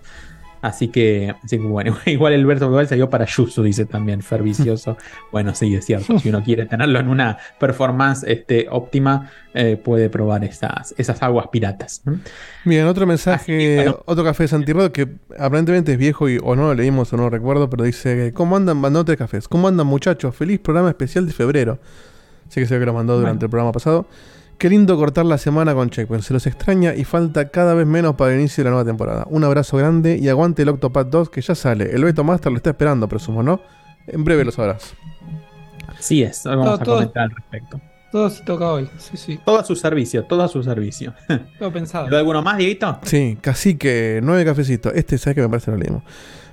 Así 0.61 0.89
que, 0.89 1.33
así 1.43 1.57
que 1.57 1.63
bueno, 1.63 1.95
igual 2.05 2.33
el 2.33 2.45
verso 2.45 2.67
global 2.67 2.87
salió 2.87 3.09
para 3.09 3.25
Yuzu, 3.25 3.63
dice 3.63 3.85
también 3.85 4.21
Fer 4.21 4.43
Vicioso. 4.43 4.97
bueno, 5.31 5.55
sí, 5.55 5.73
es 5.73 5.85
cierto. 5.85 6.19
Si 6.19 6.29
uno 6.29 6.43
quiere 6.43 6.65
tenerlo 6.65 6.99
en 6.99 7.07
una 7.07 7.37
performance 7.59 8.23
este, 8.27 8.67
óptima, 8.69 9.31
eh, 9.53 9.77
puede 9.81 10.09
probar 10.09 10.43
esas, 10.43 10.93
esas 10.97 11.23
aguas 11.23 11.47
piratas. 11.51 12.01
Bien, 12.65 12.85
otro 12.85 13.03
Así 13.03 13.09
mensaje, 13.09 13.57
que, 13.57 13.75
bueno. 13.75 13.99
otro 14.05 14.23
café 14.23 14.43
de 14.43 14.47
Santirrod 14.49 14.91
que 14.91 15.07
aparentemente 15.37 15.93
es 15.93 15.97
viejo 15.97 16.27
y, 16.29 16.39
o 16.43 16.55
no 16.55 16.63
lo 16.67 16.73
leímos 16.73 17.11
o 17.13 17.17
no 17.17 17.23
lo 17.23 17.29
recuerdo, 17.29 17.69
pero 17.69 17.83
dice: 17.83 18.31
¿Cómo 18.33 18.57
andan? 18.57 18.77
Mandó 18.77 19.05
tres 19.05 19.17
cafés. 19.17 19.47
¿Cómo 19.47 19.67
andan, 19.67 19.87
muchachos? 19.87 20.35
Feliz 20.35 20.59
programa 20.59 20.89
especial 20.89 21.25
de 21.25 21.33
febrero. 21.33 21.79
Sé 22.49 22.59
que 22.61 22.67
se 22.67 22.73
ve 22.73 22.79
que 22.81 22.85
lo 22.87 22.93
mandó 22.93 23.13
durante 23.17 23.37
Bueno. 23.37 23.45
el 23.45 23.49
programa 23.49 23.71
pasado. 23.71 24.07
Qué 24.59 24.69
lindo 24.69 24.97
cortar 24.97 25.25
la 25.25 25.37
semana 25.37 25.73
con 25.73 25.89
Checkpoint. 25.89 26.23
Se 26.23 26.33
los 26.33 26.45
extraña 26.45 26.93
y 26.93 27.05
falta 27.05 27.49
cada 27.49 27.73
vez 27.73 27.87
menos 27.87 28.15
para 28.15 28.33
el 28.33 28.39
inicio 28.39 28.61
de 28.63 28.69
la 28.69 28.75
nueva 28.75 28.85
temporada. 28.85 29.25
Un 29.29 29.43
abrazo 29.45 29.77
grande 29.77 30.17
y 30.21 30.27
aguante 30.27 30.63
el 30.63 30.69
Octopath 30.69 31.07
2 31.07 31.29
que 31.29 31.41
ya 31.41 31.55
sale. 31.55 31.89
El 31.95 32.03
Beto 32.03 32.23
Master 32.25 32.51
lo 32.51 32.57
está 32.57 32.71
esperando, 32.71 33.07
presumo, 33.07 33.41
¿no? 33.41 33.61
En 34.07 34.23
breve 34.25 34.43
lo 34.43 34.51
sabrás. 34.51 34.93
Así 35.97 36.23
es, 36.23 36.43
vamos 36.43 36.65
Todo- 36.65 36.75
a 36.75 36.79
todo- 36.83 36.95
comentar 36.97 37.23
al 37.23 37.31
respecto. 37.31 37.81
Todo 38.11 38.29
se 38.31 38.43
toca 38.43 38.67
hoy. 38.71 38.89
Sí, 38.97 39.17
sí. 39.17 39.39
Todo 39.45 39.59
a 39.59 39.63
su 39.63 39.75
servicio, 39.75 40.25
todo 40.25 40.41
a 40.43 40.47
su 40.47 40.63
servicio. 40.63 41.13
Todo 41.59 41.71
pensado. 41.71 42.05
¿Lo 42.09 42.15
de 42.15 42.19
alguno 42.21 42.41
más, 42.41 42.57
Dieguito? 42.57 42.97
Sí, 43.03 43.37
cacique, 43.39 44.19
nueve 44.23 44.43
cafecitos. 44.45 44.93
Este, 44.95 45.17
¿sabes 45.19 45.35
que 45.35 45.41
me 45.43 45.49
parece? 45.49 45.65
que 45.65 45.71
No 45.71 45.77
leímos. 45.77 46.03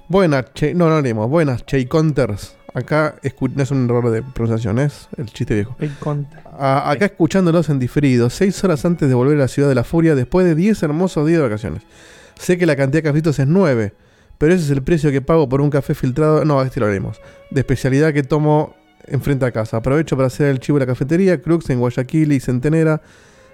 Buenas, 0.08 0.52
che, 0.52 0.74
no, 0.74 0.84
no 0.90 0.96
lo 0.96 1.00
leímos. 1.00 1.30
Buenas, 1.30 1.64
Che 1.64 1.88
Counters. 1.88 2.55
Acá 2.76 3.14
no 3.54 3.62
es 3.62 3.70
un 3.70 3.86
error 3.86 4.10
de 4.10 4.22
pronunciación, 4.22 4.78
es 4.78 5.08
el 5.16 5.26
chiste 5.26 5.54
viejo. 5.54 5.74
el 5.80 5.94
contra. 5.98 6.42
A- 6.58 6.90
acá 6.90 7.06
escuchándolos 7.06 7.70
en 7.70 7.78
diferido, 7.78 8.28
seis 8.28 8.62
horas 8.64 8.84
antes 8.84 9.08
de 9.08 9.14
volver 9.14 9.36
a 9.36 9.40
la 9.40 9.48
ciudad 9.48 9.68
de 9.68 9.74
la 9.74 9.82
furia, 9.84 10.14
después 10.14 10.46
de 10.46 10.54
10 10.54 10.82
hermosos 10.82 11.26
días 11.26 11.38
de 11.38 11.44
vacaciones. 11.44 11.82
Sé 12.38 12.58
que 12.58 12.66
la 12.66 12.76
cantidad 12.76 13.02
de 13.02 13.08
cafecitos 13.08 13.38
es 13.38 13.46
9, 13.46 13.94
pero 14.36 14.52
ese 14.52 14.64
es 14.64 14.70
el 14.70 14.82
precio 14.82 15.10
que 15.10 15.22
pago 15.22 15.48
por 15.48 15.62
un 15.62 15.70
café 15.70 15.94
filtrado. 15.94 16.44
No, 16.44 16.60
este 16.62 16.78
lo 16.80 16.90
leímos. 16.90 17.18
De 17.50 17.60
especialidad 17.60 18.12
que 18.12 18.22
tomo 18.22 18.74
enfrente 19.06 19.46
a 19.46 19.52
casa. 19.52 19.78
Aprovecho 19.78 20.14
para 20.16 20.26
hacer 20.26 20.48
el 20.48 20.58
chivo 20.60 20.78
de 20.78 20.84
la 20.84 20.92
cafetería, 20.92 21.40
Crux 21.40 21.70
en 21.70 21.78
Guayaquil 21.80 22.30
y 22.32 22.40
Centenera. 22.40 23.00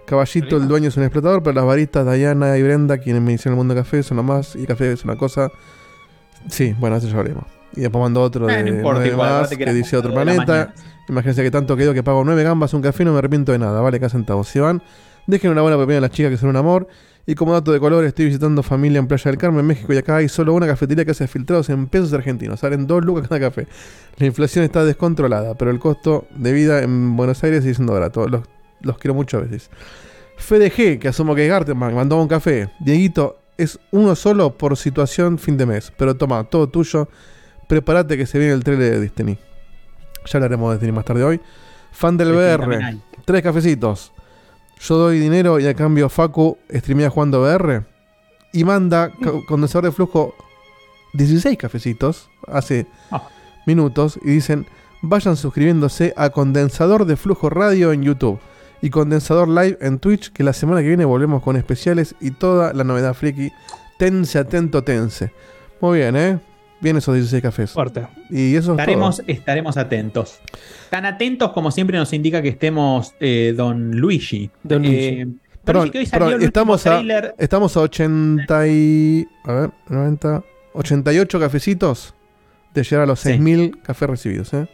Caballito, 0.04 0.56
el 0.56 0.66
dueño 0.66 0.88
es 0.88 0.96
un 0.96 1.04
explotador, 1.04 1.44
pero 1.44 1.54
las 1.54 1.64
baristas 1.64 2.12
Diana 2.12 2.58
y 2.58 2.62
Brenda, 2.64 2.98
quienes 2.98 3.22
me 3.22 3.34
hicieron 3.34 3.52
el 3.54 3.58
mundo 3.58 3.74
del 3.74 3.84
café, 3.84 4.02
son 4.02 4.16
lo 4.16 4.24
más. 4.24 4.56
Y 4.56 4.66
café 4.66 4.90
es 4.90 5.04
una 5.04 5.14
cosa. 5.14 5.48
Sí, 6.48 6.74
bueno, 6.80 6.96
eso 6.96 7.06
ya 7.06 7.14
lo 7.14 7.22
leímos. 7.22 7.44
Y 7.74 7.80
después 7.82 8.02
mandó 8.02 8.22
otro 8.22 8.48
Eh, 8.48 8.56
de 8.56 8.62
no 8.64 8.76
importa, 8.76 9.00
nueve 9.00 9.14
igual, 9.14 9.30
más, 9.30 9.50
que 9.50 9.72
dice 9.72 9.96
otro 9.96 10.12
planeta. 10.12 10.74
Imagínense 11.08 11.42
que 11.42 11.50
tanto 11.50 11.76
quedó 11.76 11.92
que 11.92 12.02
pago 12.02 12.24
9 12.24 12.42
gambas 12.42 12.72
un 12.74 12.82
café 12.82 13.04
no 13.04 13.12
me 13.12 13.18
arrepiento 13.18 13.52
de 13.52 13.58
nada, 13.58 13.80
vale 13.80 13.98
cada 13.98 14.10
centavo. 14.10 14.44
Si 14.44 14.60
van, 14.60 14.82
dejen 15.26 15.50
una 15.50 15.62
buena 15.62 15.76
propina 15.76 15.98
a 15.98 16.00
las 16.00 16.10
chicas 16.10 16.30
que 16.30 16.36
son 16.36 16.50
un 16.50 16.56
amor. 16.56 16.86
Y 17.26 17.34
como 17.36 17.52
dato 17.52 17.70
de 17.72 17.78
color, 17.78 18.04
estoy 18.04 18.26
visitando 18.26 18.62
familia 18.62 18.98
en 18.98 19.06
Playa 19.06 19.30
del 19.30 19.38
Carmen, 19.38 19.64
México, 19.64 19.92
y 19.92 19.96
acá 19.96 20.16
hay 20.16 20.28
solo 20.28 20.54
una 20.54 20.66
cafetería 20.66 21.04
que 21.04 21.12
hace 21.12 21.28
filtrados 21.28 21.68
en 21.70 21.86
pesos 21.86 22.12
argentinos. 22.12 22.60
Salen 22.60 22.86
2 22.86 23.04
lucas 23.04 23.28
cada 23.28 23.40
café. 23.40 23.68
La 24.16 24.26
inflación 24.26 24.64
está 24.64 24.84
descontrolada, 24.84 25.54
pero 25.54 25.70
el 25.70 25.78
costo 25.78 26.26
de 26.34 26.52
vida 26.52 26.82
en 26.82 27.16
Buenos 27.16 27.42
Aires 27.44 27.62
sigue 27.62 27.74
siendo 27.74 27.92
barato. 27.92 28.26
Los, 28.26 28.42
los 28.80 28.98
quiero 28.98 29.14
mucho 29.14 29.38
a 29.38 29.40
veces. 29.40 29.70
FDG, 30.38 30.98
que 30.98 31.08
asumo 31.08 31.34
que 31.34 31.44
es 31.44 31.50
Gartenman, 31.50 31.94
mandó 31.94 32.20
un 32.20 32.26
café. 32.26 32.70
Dieguito, 32.80 33.38
es 33.56 33.78
uno 33.92 34.16
solo 34.16 34.56
por 34.56 34.76
situación 34.76 35.38
fin 35.38 35.56
de 35.56 35.66
mes. 35.66 35.92
Pero 35.96 36.16
toma, 36.16 36.42
todo 36.44 36.68
tuyo. 36.68 37.08
Prepárate 37.72 38.18
que 38.18 38.26
se 38.26 38.38
viene 38.38 38.52
el 38.52 38.62
trailer 38.62 38.90
de 38.92 39.00
Destiny. 39.00 39.38
Ya 40.26 40.36
hablaremos 40.36 40.68
de 40.68 40.74
Destiny 40.74 40.92
más 40.92 41.06
tarde 41.06 41.24
hoy. 41.24 41.40
Fan 41.90 42.18
del 42.18 42.32
VR. 42.32 42.98
Tres 43.24 43.42
cafecitos. 43.42 44.12
Yo 44.78 44.96
doy 44.98 45.18
dinero 45.18 45.58
y 45.58 45.66
a 45.66 45.72
cambio 45.72 46.10
Facu 46.10 46.58
streamea 46.70 47.08
jugando 47.08 47.40
VR. 47.40 47.84
Y 48.52 48.64
manda 48.64 49.08
ca- 49.10 49.32
condensador 49.48 49.86
de 49.86 49.92
flujo 49.92 50.34
16 51.14 51.56
cafecitos 51.56 52.28
hace 52.46 52.86
Ah. 53.10 53.22
minutos. 53.64 54.18
Y 54.22 54.32
dicen, 54.32 54.66
vayan 55.00 55.38
suscribiéndose 55.38 56.12
a 56.14 56.28
Condensador 56.28 57.06
de 57.06 57.16
Flujo 57.16 57.48
Radio 57.48 57.92
en 57.92 58.02
YouTube. 58.02 58.38
Y 58.82 58.90
Condensador 58.90 59.48
Live 59.48 59.78
en 59.80 59.98
Twitch, 59.98 60.30
que 60.30 60.44
la 60.44 60.52
semana 60.52 60.82
que 60.82 60.88
viene 60.88 61.06
volvemos 61.06 61.42
con 61.42 61.56
especiales 61.56 62.16
y 62.20 62.32
toda 62.32 62.74
la 62.74 62.84
novedad 62.84 63.14
friki. 63.14 63.50
Tense, 63.98 64.38
atento, 64.38 64.84
tense. 64.84 65.32
Muy 65.80 66.00
bien, 66.00 66.16
¿eh? 66.16 66.38
Bien 66.82 66.96
esos 66.96 67.14
16 67.14 67.40
cafés. 67.42 67.70
Fuerte. 67.70 68.06
Y 68.28 68.54
eso 68.56 68.72
es 68.74 68.78
Estaremos, 68.80 69.16
todo. 69.18 69.26
estaremos 69.28 69.76
atentos. 69.76 70.40
Tan 70.90 71.06
atentos 71.06 71.52
como 71.52 71.70
siempre 71.70 71.96
nos 71.96 72.12
indica 72.12 72.42
que 72.42 72.48
estemos 72.48 73.14
eh, 73.20 73.54
Don 73.56 73.92
Luigi. 73.92 74.50
Don 74.62 74.84
Eh, 74.84 74.88
Luigi. 75.24 75.38
Perdón, 75.64 75.90
que 75.90 75.98
hoy 76.00 76.06
salió 76.06 76.26
perdón, 76.26 76.40
el 76.42 76.46
estamos 76.48 76.84
último 76.86 77.14
a-. 77.14 77.34
Estamos 77.38 77.76
a 77.76 77.80
80 77.80 78.66
y... 78.68 79.26
A 79.44 79.52
ver, 79.52 79.70
90... 79.88 80.42
88 80.74 81.38
cafecitos 81.38 82.14
de 82.74 82.82
llegar 82.82 83.02
a 83.02 83.06
los 83.06 83.20
Sí. 83.20 83.28
6.000 83.30 83.82
cafés 83.82 84.08
recibidos, 84.10 84.52
¿eh? 84.54 84.66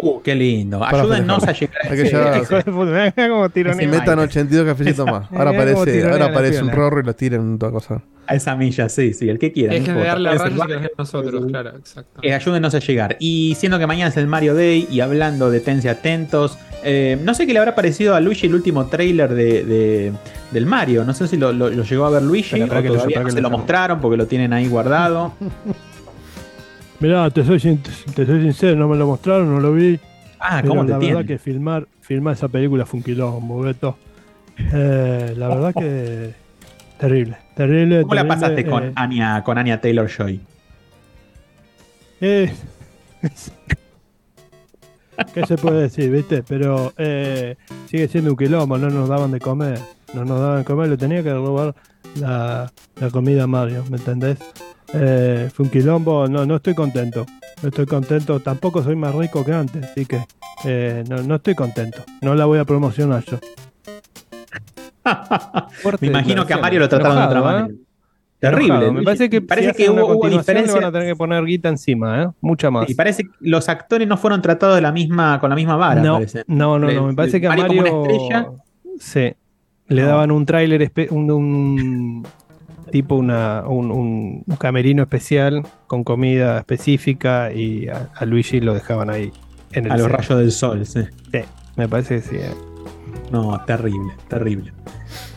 Uh, 0.00 0.20
qué 0.22 0.34
lindo. 0.34 0.84
Ayúdennos 0.84 1.42
a 1.42 1.52
llegar 1.52 1.76
a 1.82 1.94
ese- 1.94 2.04
llegar 2.04 2.42
Hijo 2.42 2.54
de 2.56 2.62
puta, 2.62 3.12
mirá 3.16 3.28
cómo 3.28 3.48
tironea. 3.50 3.80
Sí, 3.80 3.86
Metan 3.86 4.18
Mike. 4.18 4.30
82 4.30 4.66
cafecitos 4.66 5.06
más. 5.06 5.28
Ahora 5.32 5.50
aparece, 5.50 6.04
ahora 6.10 6.26
aparece 6.26 6.62
un 6.62 6.70
rorro 6.70 7.00
y 7.00 7.04
lo 7.04 7.14
tiran 7.14 7.58
toda 7.58 7.72
cosa. 7.72 8.00
a 8.26 8.34
esa 8.34 8.54
milla, 8.56 8.88
sí, 8.88 9.12
sí, 9.14 9.28
el 9.28 9.38
que 9.38 9.52
quiera. 9.52 9.72
Que 9.72 9.78
importa. 9.78 10.04
darle 10.04 10.28
a 10.28 10.90
nosotros, 10.98 11.46
claro, 11.46 11.70
exacto. 11.76 12.20
Eh, 12.22 12.32
ayúdenos 12.34 12.74
a 12.74 12.78
llegar. 12.78 13.16
Y 13.18 13.54
siendo 13.58 13.78
que 13.78 13.86
mañana 13.86 14.10
es 14.10 14.16
el 14.18 14.26
Mario 14.26 14.54
Day 14.54 14.86
y 14.90 15.00
hablando 15.00 15.50
de 15.50 15.60
Tense 15.60 15.88
Atentos, 15.88 16.58
eh, 16.84 17.18
no 17.24 17.32
sé 17.34 17.46
qué 17.46 17.52
le 17.54 17.58
habrá 17.58 17.74
parecido 17.74 18.14
a 18.14 18.20
Luigi 18.20 18.46
el 18.46 18.54
último 18.54 18.86
trailer 18.86 19.34
de, 19.34 19.64
de- 19.64 20.12
del 20.52 20.66
Mario. 20.66 21.04
No 21.04 21.12
sé 21.14 21.26
si 21.26 21.36
lo, 21.38 21.52
lo- 21.52 21.70
lo 21.70 21.82
llegó 21.82 22.04
a 22.04 22.10
ver 22.10 22.22
Luigi 22.22 22.60
espera 22.60 22.80
o 22.80 22.82
que 22.82 22.88
lo- 22.88 22.94
todavía 22.94 23.14
espera 23.14 23.20
no 23.22 23.26
que 23.28 23.32
se 23.32 23.40
lo 23.40 23.50
mostraron 23.50 24.00
porque 24.00 24.16
lo 24.18 24.26
tienen 24.26 24.52
ahí 24.52 24.68
guardado. 24.68 25.32
Mirá, 27.00 27.30
te 27.30 27.44
soy, 27.44 27.58
te 28.14 28.26
soy 28.26 28.42
sincero, 28.42 28.76
no 28.76 28.88
me 28.88 28.96
lo 28.96 29.06
mostraron, 29.06 29.52
no 29.52 29.60
lo 29.60 29.72
vi. 29.72 30.00
Ah, 30.40 30.62
¿cómo 30.66 30.84
te 30.84 30.92
la 30.92 30.98
verdad 30.98 31.24
que 31.24 31.38
filmar, 31.38 31.86
filmar 32.00 32.34
esa 32.34 32.48
película 32.48 32.86
fue 32.86 32.98
un 32.98 33.04
quilombo, 33.04 33.60
Beto. 33.60 33.96
Eh, 34.72 35.34
la 35.36 35.48
verdad 35.48 35.74
que 35.74 36.34
terrible, 36.98 37.36
terrible. 37.54 38.02
¿Cómo 38.02 38.14
la 38.14 38.26
pasaste 38.26 38.62
eh, 38.62 38.66
con 38.66 38.92
Anya, 38.96 39.44
con 39.44 39.58
Anya 39.58 39.80
Taylor 39.80 40.08
Joy? 40.08 40.40
eh, 42.20 42.52
¿Qué 45.34 45.46
se 45.46 45.56
puede 45.56 45.82
decir, 45.82 46.10
viste? 46.10 46.42
Pero 46.42 46.92
eh, 46.96 47.56
sigue 47.86 48.08
siendo 48.08 48.30
un 48.30 48.36
quilombo, 48.36 48.78
no 48.78 48.90
nos 48.90 49.08
daban 49.08 49.30
de 49.30 49.40
comer. 49.40 49.78
No 50.14 50.24
nos 50.24 50.40
daban 50.40 50.58
de 50.58 50.64
comer, 50.64 50.88
le 50.88 50.96
tenía 50.96 51.22
que 51.22 51.32
robar 51.32 51.74
la, 52.16 52.72
la 53.00 53.10
comida 53.10 53.46
Mario, 53.46 53.84
¿me 53.90 53.96
entendés? 53.96 54.38
Eh, 54.94 55.50
fue 55.52 55.66
un 55.66 55.70
quilombo, 55.70 56.28
no, 56.28 56.46
no 56.46 56.56
estoy 56.56 56.74
contento. 56.74 57.26
No 57.62 57.68
estoy 57.68 57.86
contento, 57.86 58.38
tampoco 58.40 58.82
soy 58.82 58.94
más 58.96 59.14
rico 59.14 59.44
que 59.44 59.52
antes, 59.52 59.84
así 59.84 60.06
que 60.06 60.20
eh, 60.64 61.04
no, 61.08 61.22
no 61.22 61.34
estoy 61.36 61.54
contento. 61.54 62.04
No 62.22 62.34
la 62.34 62.44
voy 62.44 62.58
a 62.58 62.64
promocionar 62.64 63.24
yo. 63.24 63.38
Fuerte 65.82 66.06
Me 66.06 66.12
imagino 66.12 66.46
que 66.46 66.54
a. 66.54 66.58
Mario 66.58 66.80
lo 66.80 66.88
trataron 66.88 67.16
de 67.16 67.24
otra 67.24 67.38
Enojado, 67.38 67.58
¿eh? 67.58 67.62
manera. 67.62 67.78
Terrible. 68.38 68.66
Enojado. 68.66 68.92
Me 68.92 69.02
parece 69.02 69.30
que, 69.30 69.40
parece 69.40 69.70
si 69.70 69.76
que 69.76 69.90
hubo, 69.90 70.04
hubo 70.04 70.20
continuación, 70.20 70.54
le 70.56 70.62
diferencia. 70.62 70.74
van 70.74 70.84
a 70.84 70.92
tener 70.92 71.08
que 71.08 71.16
poner 71.16 71.44
guita 71.44 71.68
encima, 71.68 72.22
¿eh? 72.22 72.28
Mucha 72.40 72.70
más. 72.70 72.88
Y 72.88 72.94
parece 72.94 73.24
que 73.24 73.30
los 73.40 73.68
actores 73.68 74.06
no 74.06 74.16
fueron 74.16 74.40
tratados 74.40 74.76
de 74.76 74.82
la 74.82 74.92
misma, 74.92 75.40
con 75.40 75.50
la 75.50 75.56
misma 75.56 75.76
vara, 75.76 76.00
no, 76.00 76.14
parece. 76.14 76.44
no, 76.46 76.78
no, 76.78 76.90
no, 76.90 77.06
me 77.08 77.14
parece 77.14 77.40
que 77.40 77.46
a 77.46 77.50
Mario 77.50 77.66
como 77.66 77.80
Mario 77.80 78.00
una 78.00 78.12
estrella. 78.12 78.50
sí, 79.00 79.34
le 79.88 80.02
No. 80.02 80.08
daban 80.08 80.30
un 80.30 80.46
tráiler, 80.46 80.90
un, 81.10 81.30
un- 81.30 82.26
tipo 82.90 83.16
una, 83.16 83.64
un, 83.66 83.90
un- 83.90 84.44
un 84.46 84.56
camerino 84.56 85.02
especial 85.02 85.62
con 85.86 86.04
comida 86.04 86.58
específica 86.58 87.52
y 87.52 87.88
a, 87.88 88.08
a 88.14 88.24
Luigi 88.24 88.60
lo 88.60 88.72
dejaban 88.74 89.10
ahí 89.10 89.30
en 89.72 89.86
el 89.86 89.92
A 89.92 89.96
los 89.98 90.10
rayos 90.10 90.38
del 90.38 90.52
sol, 90.52 90.86
sí. 90.86 91.00
Sí, 91.32 91.40
me 91.76 91.86
parece 91.88 92.16
que 92.16 92.22
sí. 92.22 92.36
¿eh? 92.36 92.50
No, 93.30 93.60
terrible, 93.66 94.12
terrible. 94.28 94.72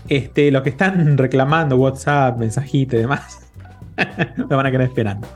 Este, 0.07 0.49
los 0.51 0.61
que 0.63 0.69
están 0.69 1.17
reclamando 1.17 1.75
WhatsApp, 1.77 2.37
mensajito 2.37 2.95
y 2.95 2.99
demás, 2.99 3.39
lo 4.37 4.47
van 4.57 4.65
a 4.65 4.71
quedar 4.71 4.83
esperando. 4.83 5.27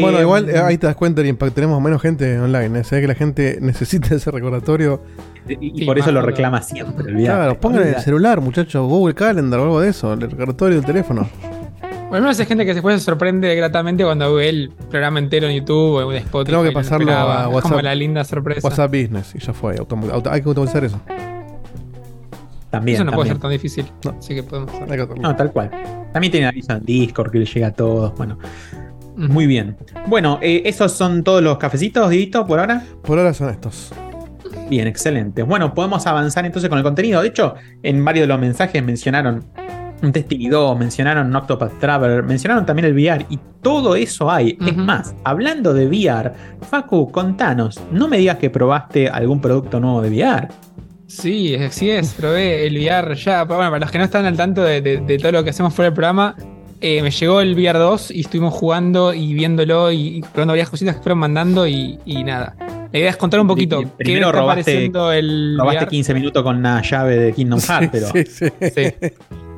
Bueno, 0.00 0.18
Eh, 0.18 0.22
igual 0.22 0.48
eh, 0.48 0.58
ahí 0.58 0.78
te 0.78 0.86
das 0.86 0.96
cuenta 0.96 1.20
del 1.20 1.28
impacto. 1.28 1.54
Tenemos 1.56 1.78
menos 1.82 2.00
gente 2.00 2.38
online. 2.40 2.80
¿eh? 2.80 2.84
Se 2.84 2.96
ve 2.96 3.02
que 3.02 3.08
la 3.08 3.14
gente 3.14 3.58
necesita 3.60 4.14
ese 4.14 4.30
recordatorio. 4.30 5.02
Y 5.48 5.78
Sí, 5.78 5.84
por 5.84 5.98
eso 5.98 6.10
lo 6.12 6.22
reclama 6.22 6.62
siempre. 6.62 7.12
olvidate. 7.12 7.24
Claro, 7.24 7.60
pongan 7.60 7.82
en 7.82 7.88
el 7.94 8.00
celular, 8.00 8.40
muchachos, 8.40 8.86
Google 8.88 9.14
Calendar 9.14 9.60
o 9.60 9.64
algo 9.64 9.80
de 9.80 9.90
eso, 9.90 10.12
el 10.12 10.20
recordatorio 10.20 10.76
del 10.76 10.84
teléfono. 10.86 11.28
Bueno, 11.80 12.16
al 12.16 12.22
menos 12.22 12.38
hay 12.40 12.46
gente 12.46 12.64
que 12.64 12.74
después 12.74 12.98
se 13.00 13.04
sorprende 13.04 13.54
gratamente 13.56 14.04
cuando 14.04 14.34
ve 14.34 14.48
el 14.48 14.70
programa 14.90 15.18
entero 15.18 15.48
en 15.48 15.56
YouTube 15.56 15.94
o 16.04 16.12
en 16.12 16.18
Spotify. 16.18 16.52
Tengo 16.52 16.62
que 16.64 16.72
pasarlo 16.72 17.10
a 17.12 17.42
Es 17.42 17.48
WhatsApp. 17.48 17.62
como 17.70 17.80
la 17.82 17.94
linda 17.94 18.22
sorpresa. 18.24 18.60
WhatsApp 18.68 18.90
Business 18.90 19.34
y 19.34 19.38
ya 19.40 19.52
fue. 19.52 19.76
auto- 19.78 20.30
hay 20.30 20.40
que 20.42 20.48
automatizar 20.48 20.84
eso. 20.84 21.00
También, 22.70 22.96
Eso 22.96 23.04
no 23.04 23.12
puede 23.12 23.28
ser 23.30 23.38
tan 23.38 23.50
difícil. 23.50 23.86
No. 24.04 24.16
Así 24.18 24.34
que 24.34 24.42
podemos 24.42 24.72
hacerlo. 24.74 25.14
No, 25.20 25.36
tal 25.36 25.52
cual. 25.52 25.70
También 26.12 26.30
tiene 26.32 26.46
aviso 26.48 26.72
en 26.72 26.84
Discord 26.84 27.30
que 27.30 27.38
le 27.38 27.46
llega 27.46 27.68
a 27.68 27.72
todos. 27.72 28.14
Bueno, 28.16 28.38
muy 29.16 29.46
bien. 29.46 29.76
Bueno, 30.08 30.38
eh, 30.42 30.62
esos 30.66 30.92
son 30.92 31.22
todos 31.24 31.40
los 31.42 31.56
cafecitos, 31.58 32.10
Didito, 32.10 32.44
por 32.46 32.58
ahora. 32.60 32.82
Por 33.02 33.18
ahora 33.18 33.32
son 33.32 33.50
estos. 33.50 33.92
Bien, 34.68 34.86
excelente. 34.86 35.42
Bueno, 35.42 35.74
podemos 35.74 36.06
avanzar 36.06 36.44
entonces 36.46 36.68
con 36.68 36.78
el 36.78 36.84
contenido. 36.84 37.20
De 37.22 37.28
hecho, 37.28 37.54
en 37.82 38.04
varios 38.04 38.24
de 38.24 38.28
los 38.28 38.40
mensajes 38.40 38.82
mencionaron 38.82 39.44
un 40.02 40.12
Destiny 40.12 40.48
2, 40.48 40.78
mencionaron 40.78 41.34
Octopath 41.34 41.78
Traveler, 41.78 42.22
mencionaron 42.22 42.66
también 42.66 42.86
el 42.86 42.94
VR 42.94 43.24
y 43.30 43.38
todo 43.62 43.94
eso 43.96 44.30
hay. 44.30 44.58
Es 44.66 44.76
más, 44.76 45.14
hablando 45.24 45.72
de 45.72 45.86
VR, 45.86 46.32
Facu, 46.68 47.10
contanos, 47.10 47.80
no 47.90 48.08
me 48.08 48.18
digas 48.18 48.36
que 48.38 48.50
probaste 48.50 49.08
algún 49.08 49.40
producto 49.40 49.80
nuevo 49.80 50.02
de 50.02 50.10
VR. 50.10 50.48
Sí, 51.06 51.54
así 51.54 51.90
es. 51.90 52.12
Probé 52.14 52.66
el 52.66 52.76
VR 52.76 53.14
ya. 53.14 53.44
Bueno, 53.44 53.64
para 53.70 53.78
los 53.78 53.90
que 53.90 53.98
no 53.98 54.04
están 54.04 54.24
al 54.26 54.36
tanto 54.36 54.62
de, 54.62 54.80
de- 54.80 54.98
de 54.98 55.18
todo 55.18 55.32
lo 55.32 55.44
que 55.44 55.50
hacemos 55.50 55.72
fuera 55.72 55.86
del 55.90 55.94
programa, 55.94 56.34
eh, 56.80 57.00
me 57.02 57.10
llegó 57.10 57.40
el 57.40 57.54
VR 57.54 57.78
2 57.78 58.10
y 58.10 58.20
estuvimos 58.20 58.52
jugando 58.52 59.14
y 59.14 59.32
viéndolo 59.32 59.90
y, 59.92 60.16
y 60.18 60.20
probando 60.22 60.52
varias 60.52 60.68
cositas 60.70 60.96
que 60.96 61.02
fueron 61.02 61.18
mandando 61.18 61.66
y, 61.66 61.98
y 62.04 62.24
nada. 62.24 62.56
La 62.94 63.00
idea 63.00 63.10
es 63.10 63.16
contar 63.16 63.40
un 63.40 63.48
poquito 63.48 63.82
Primero 63.98 63.98
qué 63.98 64.12
me 64.12 64.18
está 64.20 64.40
robaste- 64.40 65.18
el 65.18 65.54
Probaste 65.56 65.78
VR. 65.80 65.90
15 65.90 66.14
minutos 66.14 66.42
con 66.44 66.56
una 66.58 66.80
llave 66.80 67.16
de 67.18 67.32
Kingdom 67.32 67.60
Hearts, 67.60 67.88
pero 67.90 68.06
Sí, 68.06 68.24
sí. 68.24 68.46
Sí. 68.72 68.94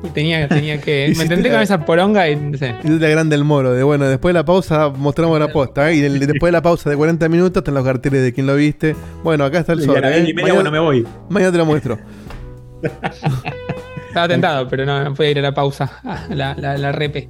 Y 0.03 0.07
tenía, 0.09 0.47
tenía 0.47 0.81
que. 0.81 1.13
Me 1.17 1.23
intenté 1.23 1.49
la- 1.49 1.53
con 1.55 1.61
esa 1.61 1.85
poronga 1.85 2.27
y 2.27 2.35
no 2.35 2.57
sé. 2.57 2.73
Y 2.83 2.87
es 2.87 2.99
la 2.99 3.09
grande 3.09 3.35
el 3.35 3.43
moro, 3.43 3.73
de 3.73 3.83
bueno, 3.83 4.05
después 4.07 4.33
de 4.33 4.39
la 4.39 4.43
pausa 4.45 4.89
mostramos 4.89 5.39
la 5.39 5.49
posta, 5.49 5.91
¿eh? 5.91 5.95
y 5.97 5.99
del- 5.99 6.19
después 6.19 6.47
de 6.47 6.51
la 6.51 6.63
pausa 6.63 6.89
de 6.89 6.95
40 6.97 7.29
minutos 7.29 7.61
están 7.61 7.75
los 7.75 7.83
carteles 7.85 8.23
de 8.23 8.33
quién 8.33 8.47
lo 8.47 8.55
viste. 8.55 8.95
Bueno, 9.23 9.43
acá 9.45 9.59
está 9.59 9.73
el 9.73 9.81
y 9.81 9.83
a 9.95 10.01
la 10.01 10.17
¿eh? 10.17 10.25
y 10.29 10.33
media, 10.33 10.53
bueno, 10.55 10.71
me 10.71 10.79
voy. 10.79 11.05
mañana 11.29 11.51
te 11.51 11.57
lo 11.59 11.65
muestro. 11.67 11.99
Estaba 14.07 14.27
tentado, 14.27 14.67
pero 14.67 14.83
no, 14.85 15.03
no 15.03 15.13
pude 15.13 15.29
ir 15.31 15.39
a 15.39 15.41
la 15.43 15.53
pausa, 15.53 15.99
a 16.03 16.25
la, 16.33 16.55
la, 16.55 16.75
la 16.77 16.91
repe. 16.91 17.29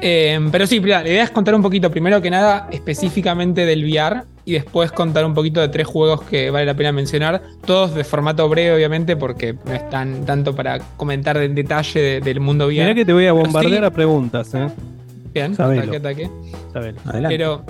Eh, 0.00 0.40
pero 0.50 0.66
sí, 0.66 0.80
la 0.80 1.06
idea 1.06 1.24
es 1.24 1.30
contar 1.30 1.54
un 1.54 1.60
poquito, 1.62 1.90
primero 1.90 2.22
que 2.22 2.30
nada, 2.30 2.68
específicamente 2.72 3.66
del 3.66 3.84
VR 3.84 4.22
y 4.44 4.52
después 4.52 4.92
contar 4.92 5.24
un 5.24 5.34
poquito 5.34 5.60
de 5.60 5.68
tres 5.68 5.86
juegos 5.86 6.22
que 6.22 6.50
vale 6.50 6.66
la 6.66 6.74
pena 6.74 6.92
mencionar, 6.92 7.42
todos 7.66 7.94
de 7.94 8.04
formato 8.04 8.48
breve, 8.48 8.74
obviamente, 8.74 9.16
porque 9.16 9.54
no 9.64 9.72
están 9.72 10.24
tanto 10.26 10.54
para 10.54 10.78
comentar 10.96 11.36
en 11.38 11.54
detalle 11.54 12.00
de- 12.00 12.20
del 12.20 12.40
mundo 12.40 12.66
VR. 12.66 12.82
Mirá 12.84 12.94
que 12.94 13.04
te 13.04 13.12
voy 13.12 13.26
a 13.26 13.32
bombardear 13.32 13.80
sí. 13.80 13.86
a 13.86 13.90
preguntas, 13.90 14.54
¿eh? 14.54 14.68
Bien, 15.32 15.54
sabelo. 15.56 15.82
ataque, 15.82 15.96
ataque. 15.96 16.30
Sabelo. 16.72 17.00
Adelante. 17.06 17.36
Pero 17.36 17.64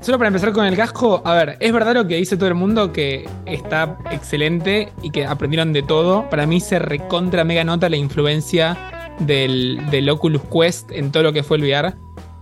solo 0.00 0.16
para 0.16 0.28
empezar 0.28 0.52
con 0.52 0.64
el 0.64 0.74
casco, 0.74 1.20
a 1.24 1.34
ver, 1.34 1.56
es 1.60 1.70
verdad 1.72 1.94
lo 1.94 2.06
que 2.06 2.16
dice 2.16 2.36
todo 2.38 2.48
el 2.48 2.54
mundo 2.54 2.92
que 2.92 3.28
está 3.44 3.98
excelente 4.10 4.88
y 5.02 5.10
que 5.10 5.26
aprendieron 5.26 5.72
de 5.74 5.82
todo. 5.82 6.30
Para 6.30 6.46
mí 6.46 6.60
se 6.60 6.78
recontra 6.78 7.44
mega 7.44 7.62
nota 7.62 7.90
la 7.90 7.96
influencia 7.98 8.78
del, 9.18 9.80
del 9.90 10.08
Oculus 10.08 10.40
Quest 10.50 10.90
en 10.92 11.12
todo 11.12 11.24
lo 11.24 11.32
que 11.34 11.42
fue 11.42 11.58
el 11.58 11.64
VR. 11.64 11.92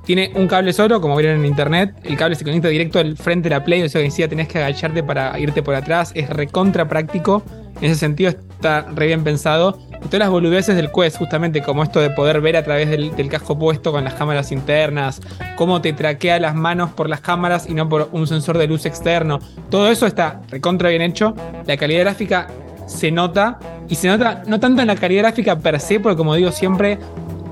Tiene 0.09 0.33
un 0.37 0.49
cable 0.49 0.73
solo, 0.73 1.03
como 1.03 1.16
vieron 1.16 1.40
en 1.40 1.44
internet. 1.44 1.94
El 2.03 2.16
cable 2.16 2.35
se 2.35 2.42
conecta 2.42 2.68
directo 2.68 2.99
al 2.99 3.14
frente 3.14 3.51
de 3.51 3.55
la 3.55 3.62
Play, 3.62 3.83
o 3.83 3.90
sea 3.90 4.03
que 4.03 4.09
siquiera 4.09 4.31
tenés 4.31 4.49
que 4.49 4.57
agacharte 4.57 5.03
para 5.03 5.38
irte 5.38 5.62
por 5.62 5.75
atrás. 5.75 6.12
Es 6.14 6.31
recontra 6.31 6.88
práctico. 6.88 7.42
En 7.83 7.90
ese 7.90 7.97
sentido 7.97 8.31
está 8.31 8.87
re 8.94 9.09
bien 9.09 9.23
pensado. 9.23 9.79
Y 10.03 10.07
todas 10.07 10.21
las 10.21 10.31
boludeces 10.31 10.77
del 10.77 10.90
Quest, 10.90 11.18
justamente 11.18 11.61
como 11.61 11.83
esto 11.83 12.01
de 12.01 12.09
poder 12.09 12.40
ver 12.40 12.57
a 12.57 12.64
través 12.64 12.88
del, 12.88 13.14
del 13.16 13.29
casco 13.29 13.59
puesto 13.59 13.92
con 13.92 14.03
las 14.03 14.14
cámaras 14.14 14.51
internas, 14.51 15.21
cómo 15.57 15.83
te 15.83 15.92
traquea 15.92 16.40
las 16.40 16.55
manos 16.55 16.88
por 16.92 17.11
las 17.11 17.21
cámaras 17.21 17.68
y 17.68 17.75
no 17.75 17.87
por 17.87 18.09
un 18.12 18.27
sensor 18.27 18.57
de 18.57 18.66
luz 18.66 18.87
externo. 18.87 19.40
Todo 19.68 19.90
eso 19.90 20.07
está 20.07 20.40
recontra 20.49 20.88
bien 20.88 21.03
hecho. 21.03 21.35
La 21.66 21.77
calidad 21.77 22.01
gráfica 22.01 22.49
se 22.87 23.11
nota. 23.11 23.59
Y 23.90 23.94
se 23.94 24.09
nota 24.09 24.42
no 24.47 24.59
tanto 24.59 24.81
en 24.81 24.88
la 24.88 24.97
calidad 24.97 25.25
gráfica 25.25 25.59
per 25.59 25.79
se, 25.81 26.01
porque 26.01 26.16
como 26.16 26.35
digo 26.35 26.51
siempre, 26.51 26.99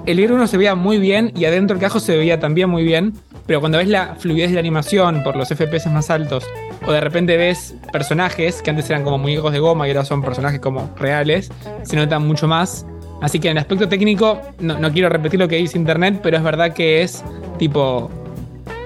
el 0.06 0.20
VR 0.20 0.34
1 0.34 0.46
se 0.46 0.56
veía 0.56 0.74
muy 0.74 0.98
bien 0.98 1.32
y 1.36 1.44
adentro 1.44 1.74
el 1.74 1.80
cajo 1.80 2.00
se 2.00 2.16
veía 2.16 2.38
también 2.38 2.70
muy 2.70 2.84
bien. 2.84 3.14
Pero 3.46 3.60
cuando 3.60 3.78
ves 3.78 3.88
la 3.88 4.16
fluidez 4.16 4.50
de 4.50 4.54
la 4.54 4.60
animación 4.60 5.22
por 5.22 5.36
los 5.36 5.48
FPS 5.48 5.86
más 5.86 6.10
altos, 6.10 6.44
o 6.84 6.92
de 6.92 7.00
repente 7.00 7.36
ves 7.36 7.74
personajes 7.92 8.60
que 8.60 8.70
antes 8.70 8.90
eran 8.90 9.04
como 9.04 9.18
muñecos 9.18 9.52
de 9.52 9.60
goma 9.60 9.86
y 9.86 9.90
ahora 9.90 10.04
son 10.04 10.22
personajes 10.22 10.58
como 10.58 10.90
reales, 10.96 11.50
se 11.84 11.96
nota 11.96 12.18
mucho 12.18 12.48
más. 12.48 12.86
Así 13.22 13.38
que 13.38 13.48
en 13.48 13.52
el 13.52 13.58
aspecto 13.58 13.88
técnico, 13.88 14.40
no, 14.58 14.92
quiero 14.92 15.08
repetir 15.08 15.38
lo 15.38 15.48
que 15.48 15.56
dice 15.56 15.78
internet, 15.78 16.20
pero 16.22 16.36
es 16.36 16.42
verdad 16.42 16.72
que 16.72 17.02
es 17.02 17.24
tipo 17.58 18.10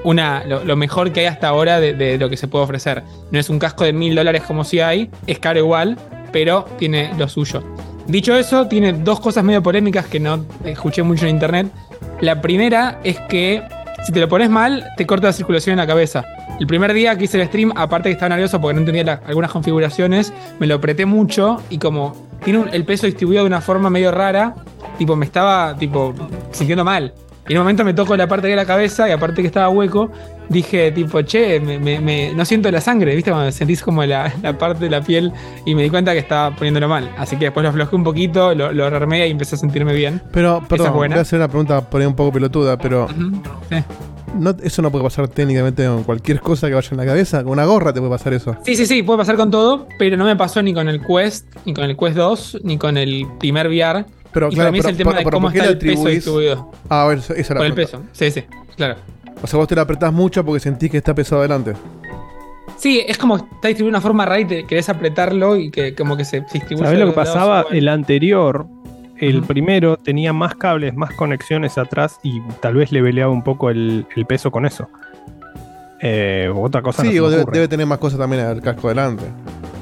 una, 0.04 0.44
lo, 0.44 0.64
lo 0.64 0.76
mejor 0.76 1.10
que 1.12 1.20
hay 1.20 1.26
hasta 1.26 1.48
ahora 1.48 1.80
de, 1.80 1.94
de 1.94 2.18
lo 2.18 2.28
que 2.28 2.36
se 2.36 2.46
puede 2.46 2.64
ofrecer. 2.64 3.02
No 3.30 3.38
es 3.38 3.48
un 3.48 3.58
casco 3.58 3.84
de 3.84 3.92
mil 3.92 4.14
dólares 4.14 4.42
como 4.46 4.62
si 4.62 4.80
hay, 4.80 5.10
es 5.26 5.38
caro 5.38 5.58
igual, 5.58 5.98
pero 6.32 6.66
tiene 6.78 7.12
lo 7.18 7.28
suyo. 7.28 7.62
Dicho 8.10 8.34
eso, 8.34 8.66
tiene 8.66 8.92
dos 8.92 9.20
cosas 9.20 9.44
medio 9.44 9.62
polémicas 9.62 10.04
que 10.04 10.18
no 10.18 10.44
escuché 10.64 11.04
mucho 11.04 11.26
en 11.26 11.30
internet. 11.30 11.68
La 12.20 12.40
primera 12.42 12.98
es 13.04 13.20
que 13.28 13.62
si 14.04 14.10
te 14.10 14.18
lo 14.18 14.28
pones 14.28 14.50
mal, 14.50 14.84
te 14.96 15.06
corta 15.06 15.28
la 15.28 15.32
circulación 15.32 15.74
en 15.74 15.78
la 15.78 15.86
cabeza. 15.86 16.24
El 16.58 16.66
primer 16.66 16.92
día 16.92 17.16
que 17.16 17.24
hice 17.24 17.40
el 17.40 17.46
stream, 17.46 17.72
aparte 17.76 18.08
que 18.08 18.14
estaba 18.14 18.30
nervioso 18.30 18.60
porque 18.60 18.74
no 18.74 18.80
entendía 18.80 19.20
algunas 19.24 19.52
configuraciones, 19.52 20.32
me 20.58 20.66
lo 20.66 20.74
apreté 20.74 21.06
mucho 21.06 21.62
y 21.70 21.78
como 21.78 22.16
tiene 22.42 22.64
el 22.72 22.84
peso 22.84 23.06
distribuido 23.06 23.44
de 23.44 23.46
una 23.46 23.60
forma 23.60 23.90
medio 23.90 24.10
rara, 24.10 24.56
tipo 24.98 25.14
me 25.14 25.24
estaba 25.24 25.76
tipo 25.76 26.12
sintiendo 26.50 26.84
mal. 26.84 27.14
Y 27.50 27.54
en 27.54 27.58
un 27.58 27.64
momento 27.64 27.84
me 27.84 27.92
tocó 27.94 28.16
la 28.16 28.28
parte 28.28 28.46
de 28.46 28.54
la 28.54 28.64
cabeza 28.64 29.08
y 29.08 29.12
aparte 29.12 29.40
que 29.42 29.48
estaba 29.48 29.68
hueco, 29.70 30.08
dije 30.48 30.92
tipo, 30.92 31.20
che, 31.22 31.58
me, 31.58 31.80
me- 31.80 31.98
me- 31.98 32.32
no 32.32 32.44
siento 32.44 32.70
la 32.70 32.80
sangre, 32.80 33.12
¿viste? 33.16 33.32
Cuando 33.32 33.50
sentís 33.50 33.82
como 33.82 34.04
la, 34.04 34.32
la 34.42 34.56
parte 34.56 34.84
de 34.84 34.90
la 34.90 35.00
piel 35.02 35.32
y 35.66 35.74
me 35.74 35.82
di 35.82 35.90
cuenta 35.90 36.12
que 36.12 36.20
estaba 36.20 36.54
poniéndolo 36.54 36.88
mal. 36.88 37.10
Así 37.18 37.34
que 37.36 37.46
después 37.46 37.64
lo 37.64 37.70
aflojé 37.70 37.96
un 37.96 38.04
poquito, 38.04 38.54
lo, 38.54 38.72
lo 38.72 38.88
rearmé 38.88 39.26
y 39.26 39.32
empecé 39.32 39.56
a 39.56 39.58
sentirme 39.58 39.92
bien. 39.94 40.22
Pero, 40.30 40.62
perdón, 40.68 40.92
voy 40.94 41.08
a 41.12 41.20
hacer 41.20 41.40
una 41.40 41.48
pregunta 41.48 41.80
por 41.90 42.00
ahí 42.00 42.06
un 42.06 42.14
poco 42.14 42.30
pelotuda, 42.34 42.78
pero 42.78 43.06
Ujú, 43.06 43.42
sí. 43.68 43.76
no, 44.38 44.54
eso 44.62 44.80
no 44.80 44.92
puede 44.92 45.02
pasar 45.02 45.26
técnicamente 45.26 45.84
con 45.86 46.04
cualquier 46.04 46.38
cosa 46.40 46.68
que 46.68 46.74
vaya 46.74 46.88
en 46.92 46.96
la 46.98 47.04
cabeza. 47.06 47.42
Con 47.42 47.54
una 47.54 47.64
gorra 47.64 47.92
te 47.92 47.98
puede 47.98 48.12
pasar 48.12 48.32
eso. 48.32 48.56
Sí, 48.64 48.76
sí, 48.76 48.86
sí, 48.86 49.02
puede 49.02 49.18
pasar 49.18 49.34
con 49.34 49.50
todo, 49.50 49.88
pero 49.98 50.16
no 50.16 50.24
me 50.24 50.36
pasó 50.36 50.62
ni 50.62 50.72
con 50.72 50.88
el 50.88 51.00
Quest, 51.04 51.46
ni 51.66 51.74
con 51.74 51.82
el 51.82 51.96
Quest 51.96 52.16
2, 52.16 52.58
ni 52.62 52.78
con 52.78 52.96
el 52.96 53.26
primer 53.40 53.66
VR. 53.66 54.04
Pero 54.32 54.48
y 54.48 54.54
claro, 54.54 54.68
para 54.68 54.72
mí 54.72 54.78
pero, 54.78 54.88
es 54.88 54.92
el 54.92 54.96
tema 54.98 55.10
pero- 55.10 55.18
de 55.18 55.24
pero 55.24 55.36
cómo 55.36 55.46
¿por 55.46 55.52
qué 55.52 55.58
está 55.58 55.70
le 55.70 55.72
el 55.72 55.78
peso 55.78 56.02
atribuís- 56.02 56.14
distribuido. 56.14 56.72
Ah, 56.88 57.02
a 57.02 57.06
ver, 57.08 57.18
esa 57.18 57.34
es 57.34 57.50
la 57.50 57.56
Por 57.56 57.66
el 57.66 57.74
pregunta. 57.74 57.98
peso. 57.98 58.08
Sí, 58.12 58.30
sí, 58.30 58.44
claro. 58.76 58.96
O 59.42 59.46
sea, 59.46 59.58
vos 59.58 59.68
te 59.68 59.74
la 59.74 59.82
apretás 59.82 60.12
mucho 60.12 60.44
porque 60.44 60.60
sentís 60.60 60.90
que 60.90 60.98
está 60.98 61.14
pesado 61.14 61.40
adelante. 61.40 61.74
Sí, 62.76 63.02
es 63.06 63.18
como 63.18 63.36
está 63.36 63.68
distribuido 63.68 63.86
de 63.86 63.88
una 63.90 64.00
forma 64.00 64.24
rara 64.24 64.40
y 64.40 64.44
te 64.46 64.64
querés 64.66 64.88
apretarlo 64.88 65.56
y 65.56 65.70
que 65.70 65.94
como 65.94 66.16
que 66.16 66.24
se, 66.24 66.38
se 66.48 66.54
distribuye. 66.54 66.86
¿Sabés 66.86 66.98
de 66.98 67.04
lo 67.04 67.10
que 67.10 67.16
pasaba? 67.16 67.66
El 67.70 67.88
anterior, 67.88 68.66
el 69.18 69.42
primero, 69.42 69.96
tenía 69.98 70.32
más 70.32 70.54
cables, 70.54 70.94
más 70.94 71.12
conexiones 71.14 71.76
atrás 71.76 72.18
y 72.22 72.40
tal 72.60 72.74
vez 72.74 72.90
le 72.92 73.02
peleaba 73.02 73.32
un 73.32 73.42
poco 73.42 73.68
el, 73.70 74.06
el 74.16 74.24
peso 74.26 74.50
con 74.50 74.64
eso. 74.64 74.88
Eh, 76.00 76.50
otra 76.54 76.80
cosa 76.80 77.02
no 77.02 77.10
Sí, 77.10 77.16
se 77.16 77.20
o 77.20 77.28
me 77.28 77.36
debe, 77.52 77.68
tener 77.68 77.86
más 77.86 77.98
cosas 77.98 78.18
también 78.18 78.42
el 78.46 78.62
casco 78.62 78.86
adelante. 78.88 79.24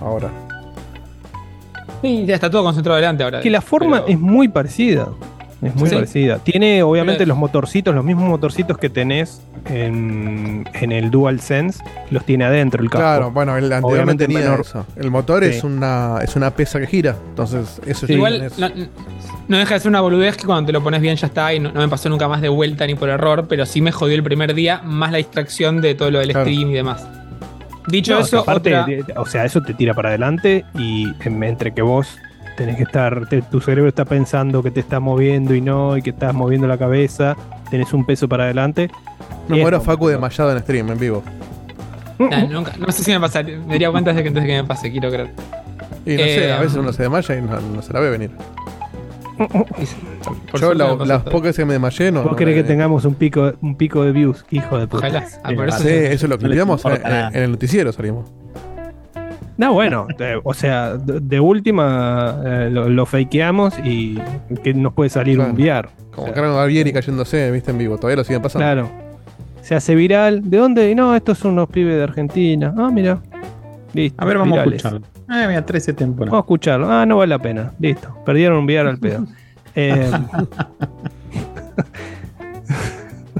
Ahora. 0.02 0.30
Sí, 2.02 2.24
ya 2.26 2.34
está 2.34 2.48
todo 2.50 2.62
concentrado 2.64 2.96
adelante 2.96 3.24
ahora. 3.24 3.40
que 3.40 3.50
la 3.50 3.60
forma 3.60 3.98
Pero- 4.04 4.08
es 4.08 4.18
muy 4.20 4.48
parecida. 4.48 5.08
Es 5.60 5.74
muy 5.74 5.88
Sí. 5.88 5.96
parecida. 5.96 6.38
Tiene 6.38 6.84
obviamente 6.84 7.18
Pero- 7.18 7.30
los 7.30 7.38
motorcitos, 7.38 7.92
los 7.92 8.04
mismos 8.04 8.28
motorcitos 8.28 8.78
que 8.78 8.88
tenés 8.90 9.42
en, 9.68 10.68
en 10.72 10.92
el 10.92 11.10
DualSense, 11.10 11.82
los 12.12 12.24
tiene 12.24 12.44
adentro 12.44 12.80
el 12.80 12.88
casco. 12.88 13.02
Claro, 13.02 13.30
bueno, 13.32 13.56
el 13.56 13.64
anterior 13.64 13.82
no 13.82 13.88
Obviamente 13.88 14.26
tenía 14.28 14.40
menor. 14.44 14.60
eso. 14.60 14.86
El 14.94 15.10
motor 15.10 15.42
Sí. 15.42 15.50
es 15.50 15.64
una 15.64 16.20
es 16.22 16.36
una 16.36 16.52
pesa 16.52 16.78
que 16.78 16.86
gira. 16.86 17.16
Entonces, 17.30 17.80
eso 17.86 18.06
Sí. 18.06 18.12
Igual 18.12 18.50
no, 18.56 18.68
no 19.48 19.56
deja 19.58 19.74
de 19.74 19.80
ser 19.80 19.88
una 19.88 20.00
boludez 20.00 20.36
que 20.36 20.46
cuando 20.46 20.66
te 20.66 20.72
lo 20.72 20.80
pones 20.80 21.00
bien 21.00 21.16
ya 21.16 21.26
está 21.26 21.52
y 21.52 21.58
no, 21.58 21.72
no 21.72 21.80
me 21.80 21.88
pasó 21.88 22.08
nunca 22.08 22.28
más 22.28 22.40
de 22.40 22.48
vuelta 22.48 22.86
ni 22.86 22.94
por 22.94 23.08
error, 23.08 23.46
pero 23.48 23.66
sí 23.66 23.80
me 23.80 23.90
jodió 23.90 24.14
el 24.14 24.22
primer 24.22 24.54
día, 24.54 24.80
más 24.84 25.10
la 25.10 25.18
distracción 25.18 25.80
de 25.80 25.96
todo 25.96 26.12
lo 26.12 26.20
del 26.20 26.30
Claro. 26.30 26.46
stream 26.48 26.70
y 26.70 26.74
demás. 26.74 27.04
Dicho 27.88 28.14
No, 28.14 28.20
eso, 28.20 28.40
aparte, 28.40 28.70
otra- 28.76 28.86
de- 28.86 29.04
o 29.16 29.26
sea, 29.26 29.44
eso 29.44 29.60
te 29.62 29.74
tira 29.74 29.94
para 29.94 30.10
adelante 30.10 30.64
y 30.74 31.12
entre 31.24 31.72
que 31.72 31.82
vos 31.82 32.18
tenés 32.56 32.76
que 32.76 32.82
estar, 32.82 33.26
te- 33.28 33.42
tu 33.42 33.60
cerebro 33.60 33.88
está 33.88 34.04
pensando 34.04 34.62
que 34.62 34.70
te 34.70 34.80
está 34.80 35.00
moviendo 35.00 35.54
y 35.54 35.60
no, 35.60 35.96
y 35.96 36.02
que 36.02 36.10
estás 36.10 36.34
moviendo 36.34 36.66
la 36.66 36.76
cabeza, 36.78 37.36
tenés 37.70 37.92
un 37.92 38.04
peso 38.04 38.28
para 38.28 38.44
adelante. 38.44 38.90
Me 39.48 39.60
muero 39.60 39.80
Facu 39.80 40.08
desmayado 40.08 40.52
en 40.52 40.58
stream, 40.60 40.90
en 40.90 40.98
vivo. 40.98 41.22
Nah, 42.18 42.42
nunca- 42.44 42.72
no 42.78 42.90
sé 42.90 43.04
si 43.04 43.12
me 43.12 43.20
pasa, 43.20 43.42
me 43.44 43.56
daría 43.68 43.90
cuenta 43.92 44.12
de 44.12 44.22
que 44.22 44.28
antes 44.28 44.42
de 44.42 44.48
que 44.48 44.62
me 44.62 44.64
pase, 44.68 44.90
quiero 44.90 45.08
creer. 45.08 45.30
Y 46.04 46.10
no 46.12 46.16
sé, 46.18 46.46
Eh, 46.48 46.52
a 46.52 46.58
veces 46.60 46.76
uno 46.76 46.92
se 46.92 47.02
desmaya 47.02 47.36
y 47.36 47.42
no, 47.42 47.60
no 47.60 47.80
se 47.82 47.92
la 47.92 48.00
ve 48.00 48.10
venir. 48.10 48.30
Por 50.50 50.60
Yo 50.60 50.74
la- 50.74 50.94
las 51.06 51.22
pocas 51.22 51.56
que 51.56 51.64
me 51.64 51.74
desmayé, 51.74 52.10
no. 52.12 52.22
¿Vos 52.22 52.32
no 52.32 52.36
querés 52.36 52.56
me- 52.56 52.62
que 52.62 52.68
tengamos 52.68 53.04
un 53.04 53.14
pico, 53.14 53.52
un 53.62 53.76
pico 53.76 54.02
de 54.04 54.12
views? 54.12 54.44
Hijo 54.50 54.78
de 54.78 54.86
puta. 54.86 55.06
Ojalá. 55.08 55.26
Ah, 55.42 55.50
por 55.54 55.68
eso 55.68 55.78
Sí, 55.78 55.88
eso 55.88 56.26
es 56.26 56.28
lo 56.30 56.38
que 56.38 56.44
No 56.44 56.48
les 56.50 56.58
en, 56.58 56.68
importa 56.68 56.98
nada. 57.08 57.30
en 57.32 57.42
el 57.42 57.50
noticiero 57.52 57.92
salimos. 57.92 58.30
No, 59.56 59.72
bueno, 59.72 60.06
eh, 60.20 60.38
o 60.44 60.54
sea, 60.54 60.96
de, 60.96 61.18
de 61.20 61.40
última 61.40 62.40
eh, 62.44 62.68
lo, 62.70 62.88
lo 62.88 63.06
fakeamos 63.06 63.74
y 63.84 64.18
que 64.62 64.72
nos 64.72 64.92
puede 64.92 65.10
salir 65.10 65.36
Claro. 65.36 65.50
un 65.52 65.56
VR. 65.60 65.88
Como 66.14 66.32
Carlos 66.32 66.56
Barbieri 66.56 66.92
cayéndose, 66.92 67.50
viste, 67.50 67.70
en 67.72 67.78
vivo. 67.78 67.96
Todavía 67.96 68.16
lo 68.16 68.24
siguen 68.24 68.42
pasando. 68.42 68.64
Claro. 68.64 68.88
Se 69.62 69.74
hace 69.74 69.94
viral. 69.96 70.48
¿De 70.48 70.58
dónde? 70.58 70.94
No, 70.94 71.14
estos 71.14 71.38
son 71.38 71.52
unos 71.52 71.68
pibes 71.68 71.96
de 71.96 72.02
Argentina. 72.04 72.72
Ah, 72.78 72.88
mira. 72.92 73.18
Listo. 73.94 74.22
A 74.22 74.26
ver, 74.26 74.38
vamos 74.38 74.52
virales. 74.52 74.84
a 74.84 74.88
escucharlo. 74.88 75.06
Ah, 75.28 75.46
mira, 75.48 75.64
13 75.66 75.92
temporadas. 75.92 76.30
Vamos 76.30 76.42
a 76.42 76.46
escucharlo. 76.46 76.90
Ah, 76.92 77.04
no 77.06 77.16
vale 77.16 77.30
la 77.30 77.38
pena. 77.40 77.72
Listo. 77.80 78.14
Perdieron 78.24 78.58
un 78.58 78.64
VR 78.64 78.88
al 78.88 78.98
pedo. 78.98 79.26
Eh, 79.74 80.10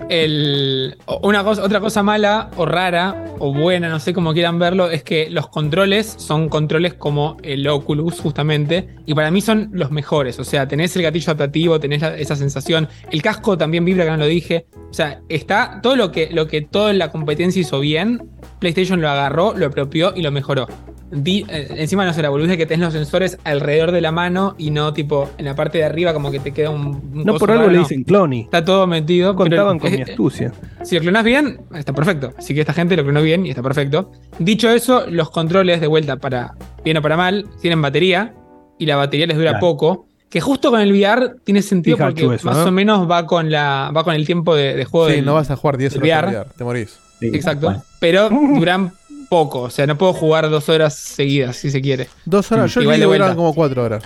El, 0.09 0.97
una 1.23 1.45
cosa, 1.45 1.63
otra 1.63 1.81
cosa 1.81 2.03
mala 2.03 2.51
o 2.57 2.65
rara 2.65 3.27
o 3.39 3.53
buena, 3.53 3.91
no 3.91 4.01
sé 4.01 4.15
cómo 4.15 4.33
quieran 4.33 4.59
verlo, 4.59 4.91
es 4.91 5.03
que 5.03 5.29
los 5.29 5.49
controles 5.49 6.15
son 6.17 6.49
controles 6.49 6.95
como 6.95 7.37
el 7.43 7.69
Oculus, 7.69 8.19
justamente, 8.21 8.89
y 9.05 9.13
para 9.15 9.31
mí 9.31 9.43
son 9.43 9.69
los 9.73 9.91
mejores. 9.91 10.39
O 10.39 10.45
sea, 10.45 10.67
tenés 10.67 10.97
el 10.97 11.03
gatillo 11.03 11.33
adaptativo, 11.33 11.79
tenés 11.79 12.03
esa 12.03 12.37
sensación. 12.37 12.89
El 13.11 13.21
casco 13.21 13.59
también 13.59 13.85
vibra, 13.85 14.05
que 14.05 14.11
no 14.11 14.17
lo 14.17 14.27
dije. 14.27 14.67
O 14.91 14.95
sea, 14.95 15.21
está 15.29 15.81
todo 15.83 15.95
lo 15.95 16.11
que, 16.11 16.31
lo 16.33 16.47
que 16.47 16.63
toda 16.63 16.95
la 16.95 17.11
competencia 17.11 17.61
hizo 17.61 17.79
bien, 17.81 18.31
PlayStation 18.61 19.03
lo 19.03 19.11
agarró, 19.11 19.55
lo 19.55 19.67
apropió 19.67 20.15
y 20.17 20.23
lo 20.23 20.33
mejoró. 20.33 20.67
Di- 21.11 21.47
eh, 21.49 21.69
encima 21.77 22.05
no 22.05 22.13
sé, 22.13 22.21
la 22.21 22.29
boludez 22.29 22.51
de 22.51 22.59
que 22.59 22.67
tenés 22.67 22.85
los 22.85 22.93
sensores 22.93 23.39
alrededor 23.45 23.93
de 23.93 24.03
la 24.03 24.13
mano 24.13 24.55
y 24.59 24.71
no 24.71 24.93
tipo 24.93 25.31
en 25.39 25.47
la 25.47 25.55
parte 25.55 25.79
de 25.79 25.85
arriba 25.85 26.13
como 26.13 26.31
que 26.31 26.39
te 26.39 26.53
queda 26.53 26.69
un, 26.69 26.87
un 27.15 27.25
no 27.25 27.37
por 27.39 27.51
algo 27.51 27.63
raro, 27.63 27.73
le 27.73 27.79
no. 27.79 27.83
dicen 27.85 28.05
cloni. 28.05 28.41
Está 28.43 28.63
todo 28.65 28.87
metido. 28.87 29.29
pero, 29.33 29.45
Contaban 29.49 29.79
con 29.79 29.91
eh, 29.93 29.97
mi 29.97 30.03
astucia. 30.03 30.53
si 30.83 30.97
lo 30.97 31.01
clonas 31.01 31.25
bien, 31.25 31.61
está 31.75 31.95
perfecto. 31.95 32.33
Así 32.37 32.53
que 32.55 32.61
esta 32.61 32.75
gente 32.75 32.95
lo 32.97 33.05
clonó 33.05 33.23
bien 33.23 33.47
y 33.47 33.51
está 33.51 33.63
perfecto. 33.63 34.13
Dicho 34.39 34.69
eso, 34.69 35.07
los 35.09 35.31
controles 35.31 35.81
de 35.81 35.87
vuelta 35.87 36.17
para 36.17 36.55
bien 36.85 36.99
o 36.99 37.03
para 37.03 37.17
mal 37.17 37.47
tienen 37.63 37.81
batería 37.81 38.35
y 38.79 38.85
la 38.85 38.97
batería 38.97 39.27
les 39.27 39.37
dura 39.39 39.53
Claro. 39.53 39.67
poco. 39.67 40.07
Que 40.29 40.43
justo 40.43 40.71
con 40.71 40.81
el 40.83 40.93
VR 40.93 41.37
tiene 41.43 41.63
sentido 41.63 41.97
porque 41.97 42.27
eso, 42.35 42.47
más 42.47 42.59
¿no? 42.59 42.65
o 42.67 42.71
menos 42.71 43.11
va 43.11 43.25
con 43.25 43.51
la 43.51 43.91
va 43.97 44.05
con 44.05 44.15
el 44.15 44.27
tiempo 44.27 44.55
de, 44.55 44.75
de 44.77 44.85
juego. 44.85 45.09
Sí, 45.09 45.15
del- 45.17 45.25
no 45.25 45.33
vas 45.33 45.51
a 45.51 45.57
jugar 45.57 45.79
10 45.79 45.97
horas 45.97 46.03
VR. 46.05 46.29
VR, 46.37 46.51
te 46.55 46.65
morís. 46.65 46.99
Sí, 47.19 47.29
Exacto. 47.33 47.69
bueno. 47.69 47.83
Pero 47.99 48.29
duran 48.55 48.93
poco. 49.29 49.63
O 49.63 49.71
sea, 49.71 49.87
no 49.87 49.97
puedo 49.99 50.13
jugar 50.13 50.49
dos 50.51 50.69
horas 50.69 50.95
seguidas 50.95 51.57
si 51.57 51.71
se 51.71 51.81
quiere. 51.81 52.09
Dos 52.25 52.51
horas, 52.53 52.73
yo 52.75 52.81
Igual 52.83 52.99
vuelta. 53.07 53.25
duran 53.25 53.37
como 53.37 53.55
4 53.55 53.83
horas. 53.85 54.05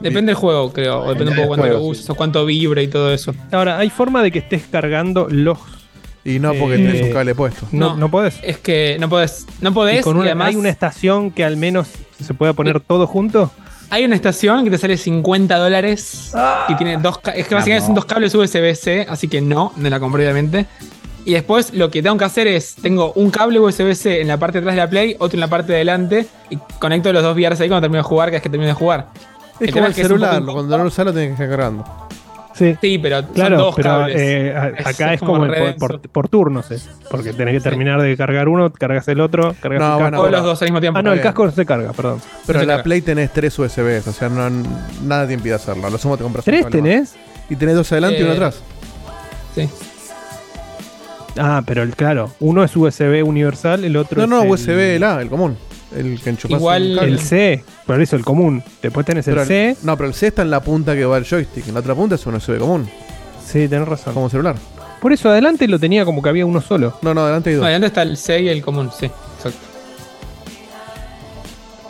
Depende 0.00 0.30
del 0.30 0.36
juego, 0.36 0.72
creo. 0.72 1.00
O 1.02 1.08
depende 1.10 1.30
un 1.30 1.36
poco 1.36 1.48
cuánto 1.48 1.66
lo 1.68 1.80
uses 1.82 2.10
o 2.10 2.14
cuánto 2.14 2.44
vibra 2.44 2.82
y 2.82 2.88
todo 2.88 3.12
eso. 3.12 3.34
Ahora, 3.52 3.78
¿hay 3.78 3.90
forma 3.90 4.22
de 4.22 4.30
que 4.32 4.40
estés 4.40 4.64
cargando 4.70 5.28
los. 5.30 5.58
Y 6.24 6.38
no 6.38 6.54
porque 6.54 6.74
Eh, 6.76 6.78
tenés 6.86 7.02
un 7.02 7.12
cable 7.12 7.34
puesto. 7.34 7.66
No, 7.70 7.90
No. 7.90 7.96
no 7.96 8.10
podés? 8.10 8.38
Es 8.42 8.58
que 8.58 8.96
no 8.98 9.08
podés. 9.08 9.46
No 9.60 9.70
Y 9.70 9.72
podés. 9.72 10.02
con 10.02 10.16
y 10.16 10.20
una, 10.20 10.26
además- 10.30 10.48
¿Hay 10.48 10.56
una 10.56 10.70
estación 10.70 11.30
que 11.30 11.44
al 11.44 11.56
menos 11.56 11.88
se 12.22 12.34
pueda 12.34 12.54
poner 12.54 12.80
todo 12.80 13.06
junto? 13.06 13.50
Hay 13.90 14.04
una 14.06 14.16
estación 14.16 14.64
que 14.64 14.70
te 14.70 14.78
sale 14.78 14.96
50 14.96 15.56
dólares 15.58 16.32
y 16.68 16.74
tiene 16.76 16.96
dos. 16.96 17.20
Es 17.34 17.46
que 17.46 17.54
básicamente 17.54 17.80
no. 17.80 17.86
son 17.86 17.94
dos 17.94 18.06
cables 18.06 18.34
USB-C, 18.34 19.06
así 19.08 19.28
que 19.28 19.40
no, 19.42 19.72
no 19.76 19.90
la 19.90 20.00
compré 20.00 20.24
obviamente. 20.24 20.66
Y 21.26 21.32
después 21.32 21.72
lo 21.72 21.90
que 21.90 22.02
tengo 22.02 22.16
que 22.18 22.24
hacer 22.24 22.46
es: 22.46 22.74
tengo 22.76 23.12
un 23.14 23.30
cable 23.30 23.58
USB-C 23.60 24.20
en 24.20 24.28
la 24.28 24.36
parte 24.36 24.58
de 24.58 24.64
atrás 24.64 24.74
de 24.74 24.80
la 24.82 24.90
Play, 24.90 25.16
otro 25.18 25.36
en 25.36 25.40
la 25.40 25.48
parte 25.48 25.72
de 25.72 25.76
adelante, 25.78 26.26
y 26.50 26.58
conecto 26.78 27.12
los 27.12 27.22
dos 27.22 27.34
VRs 27.36 27.60
ahí 27.60 27.68
cuando 27.68 27.82
termino 27.82 28.02
de 28.02 28.08
jugar, 28.08 28.30
que 28.30 28.36
es 28.36 28.42
que 28.42 28.50
termino 28.50 28.68
de 28.68 28.74
jugar. 28.74 29.08
Es 29.60 29.68
El 29.68 29.72
como 29.72 29.86
el 29.86 29.90
un 29.90 29.94
celular, 29.94 30.42
cuando 30.44 30.76
no 30.76 30.82
lo 30.84 30.88
usas 30.88 31.06
lo 31.06 31.12
tenés 31.12 31.28
que 31.28 31.32
estar 31.44 31.48
cargando. 31.48 31.84
Sí. 32.54 32.76
Sí, 32.80 32.98
pero 32.98 33.20
son 33.22 33.32
Claro, 33.32 33.56
dos 33.58 33.74
pero 33.74 33.90
cables. 33.90 34.16
eh, 34.20 34.54
acá 34.84 35.12
es 35.12 35.14
es 35.14 35.20
como 35.26 35.44
por, 35.46 35.76
por, 35.76 36.00
por 36.02 36.28
turnos, 36.28 36.70
eh, 36.70 36.78
porque 37.10 37.32
tenés 37.32 37.54
que 37.54 37.60
terminar 37.68 38.00
de 38.00 38.16
cargar 38.16 38.48
uno, 38.48 38.72
cargas 38.72 39.08
el 39.08 39.20
otro, 39.20 39.56
cargas 39.60 39.80
No, 39.80 39.94
el 39.96 40.02
bueno, 40.02 40.18
casco. 40.18 40.30
Los 40.30 40.44
dos 40.44 40.62
al 40.62 40.66
mismo 40.68 40.80
tiempo. 40.80 40.98
ah, 41.00 41.02
no, 41.02 41.12
el 41.12 41.20
casco 41.20 41.46
no 41.46 41.50
se 41.50 41.66
carga, 41.66 41.92
perdón. 41.92 42.20
Pero 42.46 42.60
en 42.60 42.66
la 42.68 42.72
carga. 42.74 42.84
Play 42.84 43.00
tenés 43.00 43.32
tres 43.32 43.58
USBs, 43.58 44.06
o 44.06 44.12
sea, 44.12 44.28
no, 44.28 44.48
nada 45.02 45.26
te 45.26 45.32
impide 45.32 45.54
hacerlo. 45.54 45.84
A 45.86 45.90
Lo 45.90 45.98
sumo 45.98 46.16
te 46.16 46.22
compras 46.22 46.46
un 46.46 46.52
¿Tres 46.52 46.62
más. 46.64 46.70
tenés? 46.72 47.14
Y 47.50 47.56
tenés 47.56 47.74
dos 47.74 47.90
adelante 47.90 48.20
y 48.20 48.22
uno 48.22 48.32
Eh, 48.32 48.36
atrás. 48.36 48.60
Sí. 49.56 49.68
Ah, 51.36 51.62
pero 51.66 51.82
el, 51.82 51.96
claro, 51.96 52.30
uno 52.40 52.62
es 52.62 52.76
USB 52.76 53.22
universal, 53.26 53.84
el 53.84 53.96
otro 53.96 54.18
No, 54.18 54.24
es 54.24 54.30
no, 54.30 54.42
el, 54.44 54.50
USB, 54.50 54.98
la, 55.00 55.20
el 55.20 55.28
común. 55.28 55.56
El 55.96 56.20
que 56.20 56.30
enchufás 56.30 56.58
Igual- 56.58 56.90
un 56.92 56.96
cable. 56.96 57.12
el 57.12 57.18
C, 57.20 57.64
por 57.86 58.00
eso 58.00 58.16
el 58.16 58.24
común. 58.24 58.62
Después 58.82 59.04
tenés 59.06 59.26
el 59.28 59.40
C. 59.46 59.76
No, 59.82 59.96
pero 59.96 60.08
el 60.08 60.14
C 60.14 60.28
está 60.28 60.42
en 60.42 60.50
la 60.50 60.60
punta 60.62 60.94
que 60.94 61.04
va 61.04 61.18
el 61.18 61.24
joystick. 61.24 61.68
En 61.68 61.74
la 61.74 61.80
otra 61.80 61.94
punta 61.94 62.14
es 62.16 62.26
un 62.26 62.34
USB 62.34 62.58
común, 62.58 62.88
Sí, 63.44 63.68
tenés 63.68 63.86
razón. 63.86 64.14
como 64.14 64.28
celular. 64.30 64.56
Por 65.00 65.12
eso 65.12 65.28
adelante 65.28 65.68
lo 65.68 65.78
tenía 65.78 66.04
como 66.04 66.22
que 66.22 66.28
había 66.30 66.46
uno 66.46 66.60
solo. 66.60 66.96
No, 67.02 67.12
no, 67.14 67.22
adelante 67.22 67.50
hay 67.50 67.54
No, 67.56 67.60
dos. 67.60 67.66
adelante 67.66 67.86
está 67.88 68.02
el 68.02 68.16
C 68.16 68.40
y 68.40 68.48
el 68.48 68.62
común, 68.62 68.90
sí, 68.98 69.06
exacto. 69.06 69.58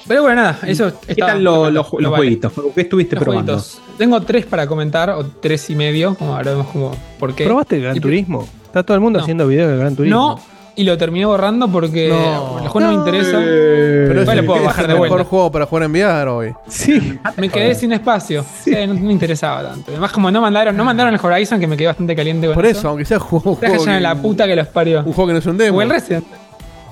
Pero 0.07 0.23
bueno, 0.23 0.43
nada, 0.43 0.59
eso 0.67 0.93
¿Qué 1.07 1.15
tal 1.15 1.43
los, 1.43 1.73
lo 1.73 1.83
los 1.83 1.91
vale. 1.93 2.09
jueguitos? 2.17 2.53
¿Qué 2.75 2.81
estuviste 2.83 3.15
Los 3.17 3.25
probando? 3.25 3.53
jueguitos. 3.55 3.81
Tengo 3.99 4.21
tres 4.23 4.45
para 4.47 4.67
comentar, 4.67 5.11
o 5.11 5.25
tres 5.27 5.69
y 5.71 5.77
medio, 5.77 6.15
como 6.17 6.35
ahora 6.37 6.51
vemos 6.53 6.67
como 6.69 6.97
por 7.19 7.35
qué. 7.35 7.45
¿Probaste 7.45 7.77
el 7.77 7.83
Gran 7.83 7.97
Y- 7.97 8.01
Turismo? 8.01 8.47
Está 8.67 8.83
todo 8.83 8.95
el 8.97 9.01
mundo 9.01 9.19
No. 9.19 9.23
haciendo 9.23 9.47
videos 9.47 9.71
del 9.71 9.79
Gran 9.79 9.95
Turismo. 9.95 10.19
No, 10.19 10.41
y 10.77 10.83
lo 10.83 10.99
terminé 10.99 11.25
borrando 11.27 11.69
porque 11.69 12.09
No. 12.09 12.59
el 12.61 12.67
juego 12.69 12.81
no, 12.81 12.89
me 12.89 12.95
interesa. 12.95 13.39
Pero 13.39 14.15
es, 14.15 14.23
Igual 14.23 14.39
el, 14.39 14.45
lo 14.45 14.47
puedo 14.51 14.61
es 14.63 14.67
bajar 14.67 14.85
el 14.85 14.89
de 14.89 14.95
mejor 14.95 15.09
vuelta. 15.11 15.25
juego 15.31 15.53
para 15.53 15.67
jugar 15.67 15.85
en 15.85 15.91
VR 15.93 16.29
hoy. 16.31 16.53
Sí. 16.69 17.19
Me 17.37 17.49
quedé 17.49 17.75
sin 17.77 17.93
espacio. 17.93 18.45
Sí, 18.65 18.73
no, 18.87 18.95
no 18.95 19.01
me 19.01 19.13
interesaba 19.13 19.63
tanto. 19.63 19.93
Además, 19.93 20.11
como 20.11 20.31
no 20.33 20.41
mandaron, 20.41 20.77
no 20.77 20.85
mandaron 20.85 21.15
el 21.15 21.21
Horizon, 21.23 21.61
que 21.61 21.69
me 21.69 21.77
quedé 21.77 21.87
bastante 21.87 22.17
caliente 22.17 22.47
con 22.49 22.55
Por 22.57 22.67
eso, 22.67 22.89
aunque 22.89 23.05
sea 23.05 23.21
juego, 23.21 23.57
Traje 23.61 23.77
juego 23.77 23.87
ya 23.91 23.97
en 23.97 24.03
la 24.03 24.15
puta 24.17 24.47
que 24.47 24.57
los 24.57 24.67
parió. 24.67 24.99
un 25.07 25.13
juego 25.13 25.29
que 25.29 25.33
no 25.35 25.39
es 25.39 25.47
un 25.47 25.57
demo. 25.57 25.79
O 25.79 25.83
el 25.83 25.91
Resident. 25.91 26.25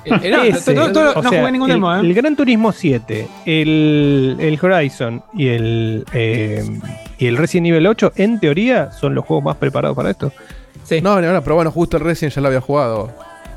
No, 0.30 0.42
Ese, 0.42 0.74
todo- 0.74 0.92
todo- 0.92 1.12
o 1.14 1.22
no 1.22 1.30
sea, 1.30 1.40
jugué 1.40 1.52
ningún 1.52 1.70
el, 1.70 1.76
demo, 1.76 1.94
¿eh? 1.94 2.00
el 2.00 2.14
Gran 2.14 2.34
Turismo 2.36 2.72
7, 2.72 3.28
el, 3.46 4.36
el 4.40 4.58
Horizon 4.60 5.22
y 5.34 5.48
el, 5.48 6.04
eh, 6.12 6.64
y 7.18 7.26
el 7.26 7.36
Resident 7.36 7.68
Evil 7.68 7.86
8, 7.86 8.12
en 8.16 8.40
teoría, 8.40 8.90
son 8.92 9.14
los 9.14 9.24
juegos 9.24 9.44
más 9.44 9.56
preparados 9.56 9.96
para 9.96 10.10
esto. 10.10 10.32
Sí. 10.84 11.00
No, 11.00 11.16
pero 11.42 11.54
bueno, 11.54 11.70
justo 11.70 11.96
el 11.96 12.02
Resident 12.04 12.34
ya 12.34 12.40
lo 12.40 12.48
había 12.48 12.60
jugado. 12.60 13.10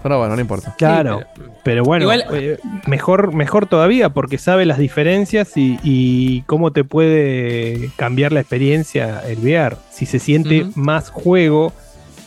Pero 0.03 0.19
bueno, 0.19 0.35
no 0.35 0.41
importa. 0.41 0.75
Claro, 0.77 1.21
pero, 1.63 1.83
bueno, 1.83 2.03
Igual- 2.03 2.25
eh, 2.33 2.59
mejor, 2.85 3.33
mejor 3.33 3.65
todavía 3.65 4.09
porque 4.09 4.37
sabe 4.37 4.67
las 4.67 4.77
diferencias 4.77 5.57
y, 5.57 5.79
y 5.83 6.41
cómo 6.43 6.69
te 6.71 6.83
puede 6.83 7.89
cambiar 7.95 8.31
la 8.31 8.41
experiencia 8.41 9.23
el 9.27 9.39
VR. 9.39 9.77
Si 9.89 10.05
se 10.05 10.19
siente 10.19 10.67
más 10.75 11.09
juego 11.09 11.73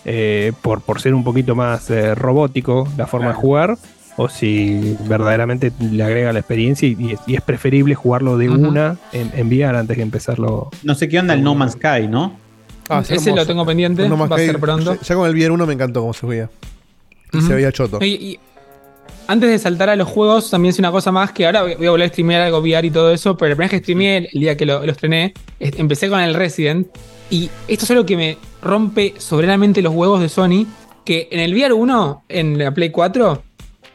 eh, 0.05 0.53
por, 0.61 0.81
por 0.81 1.01
ser 1.01 1.15
un 1.15 1.23
poquito 1.23 1.55
más 1.55 1.89
eh, 1.91 2.17
robótico 2.17 2.89
la 2.97 3.07
forma 3.07 3.29
de 3.29 3.35
jugar, 3.35 3.77
o 4.19 4.29
si 4.29 4.97
verdaderamente 5.09 5.73
le 5.81 6.03
agrega 6.03 6.33
la 6.35 6.41
experiencia 6.41 6.87
y, 6.87 6.97
y 6.99 7.13
es, 7.13 7.21
y 7.27 7.35
es 7.37 7.41
preferible 7.41 7.95
jugarlo 7.95 8.37
de 8.37 8.51
una 8.51 8.99
en, 9.13 9.31
en 9.35 9.47
VR 9.49 9.79
antes 9.79 9.97
que 9.97 10.03
empezarlo. 10.03 10.69
No 10.83 10.95
sé 10.95 11.09
qué 11.09 11.19
onda 11.21 11.33
el 11.35 11.43
No 11.43 11.55
Man's 11.55 11.73
Sky, 11.73 12.07
¿no? 12.09 12.37
Ah, 12.91 13.01
es 13.03 13.11
Ese 13.11 13.33
lo 13.35 13.47
tengo 13.47 13.65
pendiente, 13.65 14.07
va 14.09 14.25
a 14.35 14.39
ser 14.39 14.59
pronto. 14.59 14.95
Ya, 14.97 15.01
ya 15.01 15.15
con 15.15 15.27
el 15.29 15.35
VR 15.35 15.51
1 15.53 15.67
me 15.67 15.73
encantó 15.75 16.01
cómo 16.01 16.13
se 16.13 16.27
veía. 16.27 16.51
Y 17.33 17.39
Ujú. 17.39 17.47
se 17.47 17.55
veía 17.55 17.71
choto. 17.73 17.99
Y, 18.03 18.07
y 18.09 18.39
antes 19.27 19.51
de 19.51 19.59
saltar 19.59 19.91
a 19.91 19.97
los 19.97 20.09
juegos, 20.09 20.51
también 20.51 20.71
es 20.71 20.79
una 20.79 20.91
cosa 20.91 21.13
más 21.13 21.33
que 21.33 21.45
ahora 21.47 21.63
voy 21.63 21.87
a 21.87 21.91
volver 21.91 22.07
a 22.07 22.09
streamear 22.09 22.41
algo 22.41 22.59
VR 22.61 22.87
y 22.87 22.91
todo 22.91 23.13
eso, 23.13 23.37
pero 23.37 23.51
la 23.51 23.57
primera 23.57 23.71
vez 23.71 23.79
que 23.81 23.85
streameé, 23.85 24.17
el, 24.17 24.29
el 24.33 24.41
día 24.41 24.57
que 24.57 24.65
lo, 24.67 24.85
lo 24.85 24.91
estrené, 24.91 25.35
es- 25.61 25.79
empecé 25.79 26.09
con 26.09 26.19
el 26.21 26.35
Resident. 26.35 26.89
Y 27.31 27.51
esto 27.69 27.85
es 27.85 27.91
algo 27.91 28.07
que 28.07 28.17
me 28.17 28.39
rompe 28.63 29.15
soberanamente 29.19 29.83
los 29.83 29.95
huevos 29.95 30.21
de 30.23 30.31
Sony, 30.31 30.67
que 31.05 31.29
en 31.31 31.41
el 31.41 31.53
VR 31.55 31.75
1, 31.75 32.25
en 32.31 32.59
la 32.59 32.73
Play 32.73 32.91
4, 32.91 33.43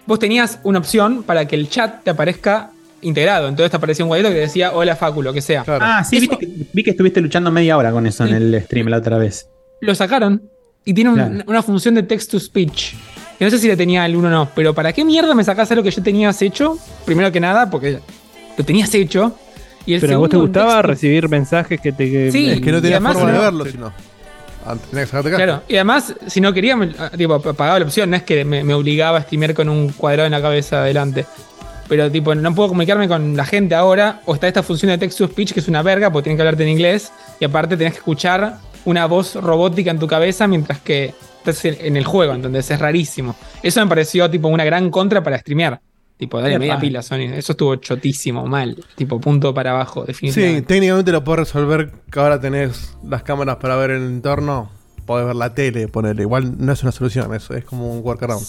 vos 0.05 0.19
tenías 0.19 0.59
una 0.63 0.79
opción 0.79 1.23
para 1.23 1.45
que 1.47 1.55
el 1.55 1.69
chat 1.69 2.03
te 2.03 2.09
aparezca 2.11 2.71
integrado. 3.01 3.47
Entonces 3.47 3.71
te 3.71 3.77
aparecía 3.77 4.05
un 4.05 4.09
cuadrito 4.09 4.29
que 4.31 4.39
decía 4.39 4.71
hola 4.73 4.95
Facu, 4.95 5.21
lo 5.21 5.33
que 5.33 5.41
sea. 5.41 5.63
Claro. 5.63 5.83
Ah, 5.85 6.03
sí, 6.03 6.17
Eso- 6.17 6.29
viste 6.29 6.37
que- 6.37 6.65
vi 6.71 6.83
que 6.83 6.91
estuviste 6.91 7.19
luchando 7.21 7.51
media 7.51 7.77
hora 7.77 7.91
con 7.91 8.07
eso 8.07 8.25
Sí. 8.25 8.31
en 8.31 8.35
el 8.37 8.61
stream 8.63 8.87
la 8.87 8.97
otra 8.97 9.17
vez. 9.17 9.47
Lo 9.81 9.93
sacaron 9.95 10.41
y 10.85 10.93
tiene 10.93 11.09
un- 11.09 11.15
Claro. 11.15 11.43
una 11.47 11.61
función 11.63 11.95
de 11.95 12.03
text 12.03 12.31
to 12.31 12.39
speech. 12.39 12.93
Que 13.37 13.45
no 13.45 13.51
sé 13.51 13.57
si 13.57 13.67
la 13.67 13.75
tenía 13.75 14.05
el 14.05 14.15
1 14.15 14.27
o 14.27 14.31
no, 14.31 14.49
pero 14.55 14.73
¿para 14.73 14.93
qué 14.93 15.03
mierda 15.03 15.33
me 15.35 15.43
sacás 15.43 15.69
algo 15.71 15.83
que 15.83 15.91
ya 15.91 16.01
tenías 16.03 16.41
hecho? 16.41 16.77
Primero 17.03 17.31
que 17.31 17.39
nada, 17.39 17.69
porque 17.69 17.99
lo 18.57 18.63
tenías 18.63 18.93
hecho. 18.93 19.35
Y 19.85 19.95
el 19.95 19.99
¿Pero 20.01 20.15
a 20.15 20.17
vos 20.19 20.29
te 20.29 20.37
gustaba 20.37 20.75
texto- 20.75 20.87
recibir 20.87 21.27
mensajes 21.27 21.81
que 21.81 21.91
te... 21.91 22.31
Sí. 22.31 22.49
Es 22.51 22.61
que 22.61 22.71
no 22.71 22.77
y 22.77 22.81
tenía 22.81 22.97
además 22.97 23.13
forma 23.15 23.31
de 23.31 23.37
no- 23.37 23.43
verlo, 23.43 23.65
sino. 23.65 23.93
Claro, 25.37 25.63
y 25.67 25.75
además, 25.75 26.13
si 26.27 26.41
no 26.41 26.53
quería, 26.53 26.75
me, 26.75 26.91
ah, 26.97 27.11
tipo, 27.15 27.39
pagaba 27.39 27.79
la 27.79 27.85
opción, 27.85 28.09
no 28.09 28.15
es 28.15 28.23
que 28.23 28.45
me, 28.45 28.73
obligaba 28.73 29.19
a 29.19 29.21
streamear 29.21 29.53
con 29.53 29.69
un 29.69 29.89
cuadrado 29.89 30.25
en 30.25 30.31
la 30.31 30.41
cabeza 30.41 30.81
adelante. 30.81 31.25
Pero, 31.87 32.09
tipo, 32.09 32.33
no 32.33 32.55
puedo 32.55 32.69
comunicarme 32.69 33.07
con 33.07 33.35
la 33.35 33.45
gente 33.45 33.75
ahora, 33.75 34.21
o 34.25 34.33
está 34.33 34.47
esta 34.47 34.63
función 34.63 34.89
de 34.91 34.97
text 34.97 35.17
to 35.17 35.27
speech 35.27 35.53
que 35.53 35.59
es 35.59 35.67
una 35.67 35.81
verga, 35.81 36.11
porque 36.11 36.25
tienen 36.25 36.37
que 36.37 36.41
hablarte 36.43 36.63
en 36.63 36.69
inglés, 36.69 37.11
y 37.39 37.45
aparte 37.45 37.77
tenés 37.77 37.93
que 37.93 37.99
escuchar 37.99 38.57
una 38.85 39.05
voz 39.05 39.35
robótica 39.35 39.91
en 39.91 39.99
tu 39.99 40.07
cabeza 40.07 40.47
mientras 40.47 40.79
que 40.79 41.13
estás 41.45 41.65
en 41.65 41.97
el 41.97 42.05
juego, 42.05 42.33
entonces 42.33 42.71
es 42.71 42.79
rarísimo. 42.79 43.35
Eso 43.61 43.81
me 43.81 43.87
pareció, 43.87 44.29
tipo, 44.29 44.47
una 44.47 44.63
gran 44.63 44.89
contra 44.89 45.21
para 45.23 45.37
streamear. 45.37 45.81
Tipo, 46.23 46.41
dale 46.41 46.57
media 46.59 46.79
pila, 46.79 47.01
Sony. 47.01 47.33
Eso 47.33 47.53
estuvo 47.53 47.75
chotísimo, 47.75 48.45
mal. 48.45 48.77
Tipo, 48.95 49.19
punto 49.19 49.53
para 49.53 49.71
abajo, 49.71 50.05
Sí, 50.13 50.61
técnicamente 50.61 51.11
lo 51.11 51.23
puedes 51.23 51.39
resolver 51.47 51.91
que 52.11 52.19
ahora 52.19 52.39
tenés 52.39 52.95
las 53.07 53.23
cámaras 53.23 53.57
para 53.57 53.75
ver 53.75 53.91
el 53.91 54.03
entorno. 54.03 54.69
Podés 55.05 55.25
ver 55.27 55.35
la 55.35 55.53
tele, 55.53 55.87
ponerle. 55.89 56.21
Igual 56.23 56.55
no 56.57 56.71
es 56.71 56.81
una 56.83 56.91
solución, 56.93 57.33
eso 57.35 57.53
es 57.53 57.65
como 57.65 57.91
un 57.93 58.03
workaround. 58.05 58.45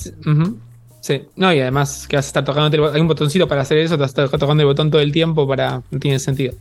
Sí. 1.01 1.23
No, 1.37 1.53
y 1.53 1.61
además 1.61 2.07
que 2.09 2.17
vas 2.17 2.25
a 2.27 2.29
estar 2.29 2.45
tocando 2.45 2.75
el. 2.89 2.95
Hay 2.95 3.01
un 3.01 3.09
botoncito 3.09 3.47
para 3.49 3.63
hacer 3.63 3.79
eso, 3.79 3.95
te 3.97 4.01
vas 4.03 4.17
a 4.17 4.23
estar 4.25 4.39
tocando 4.39 4.63
el 4.63 4.67
botón 4.69 4.91
todo 4.91 5.03
el 5.03 5.13
tiempo 5.13 5.47
para. 5.47 5.83
No 5.91 5.99
tiene 5.99 6.19
sentido. 6.19 6.55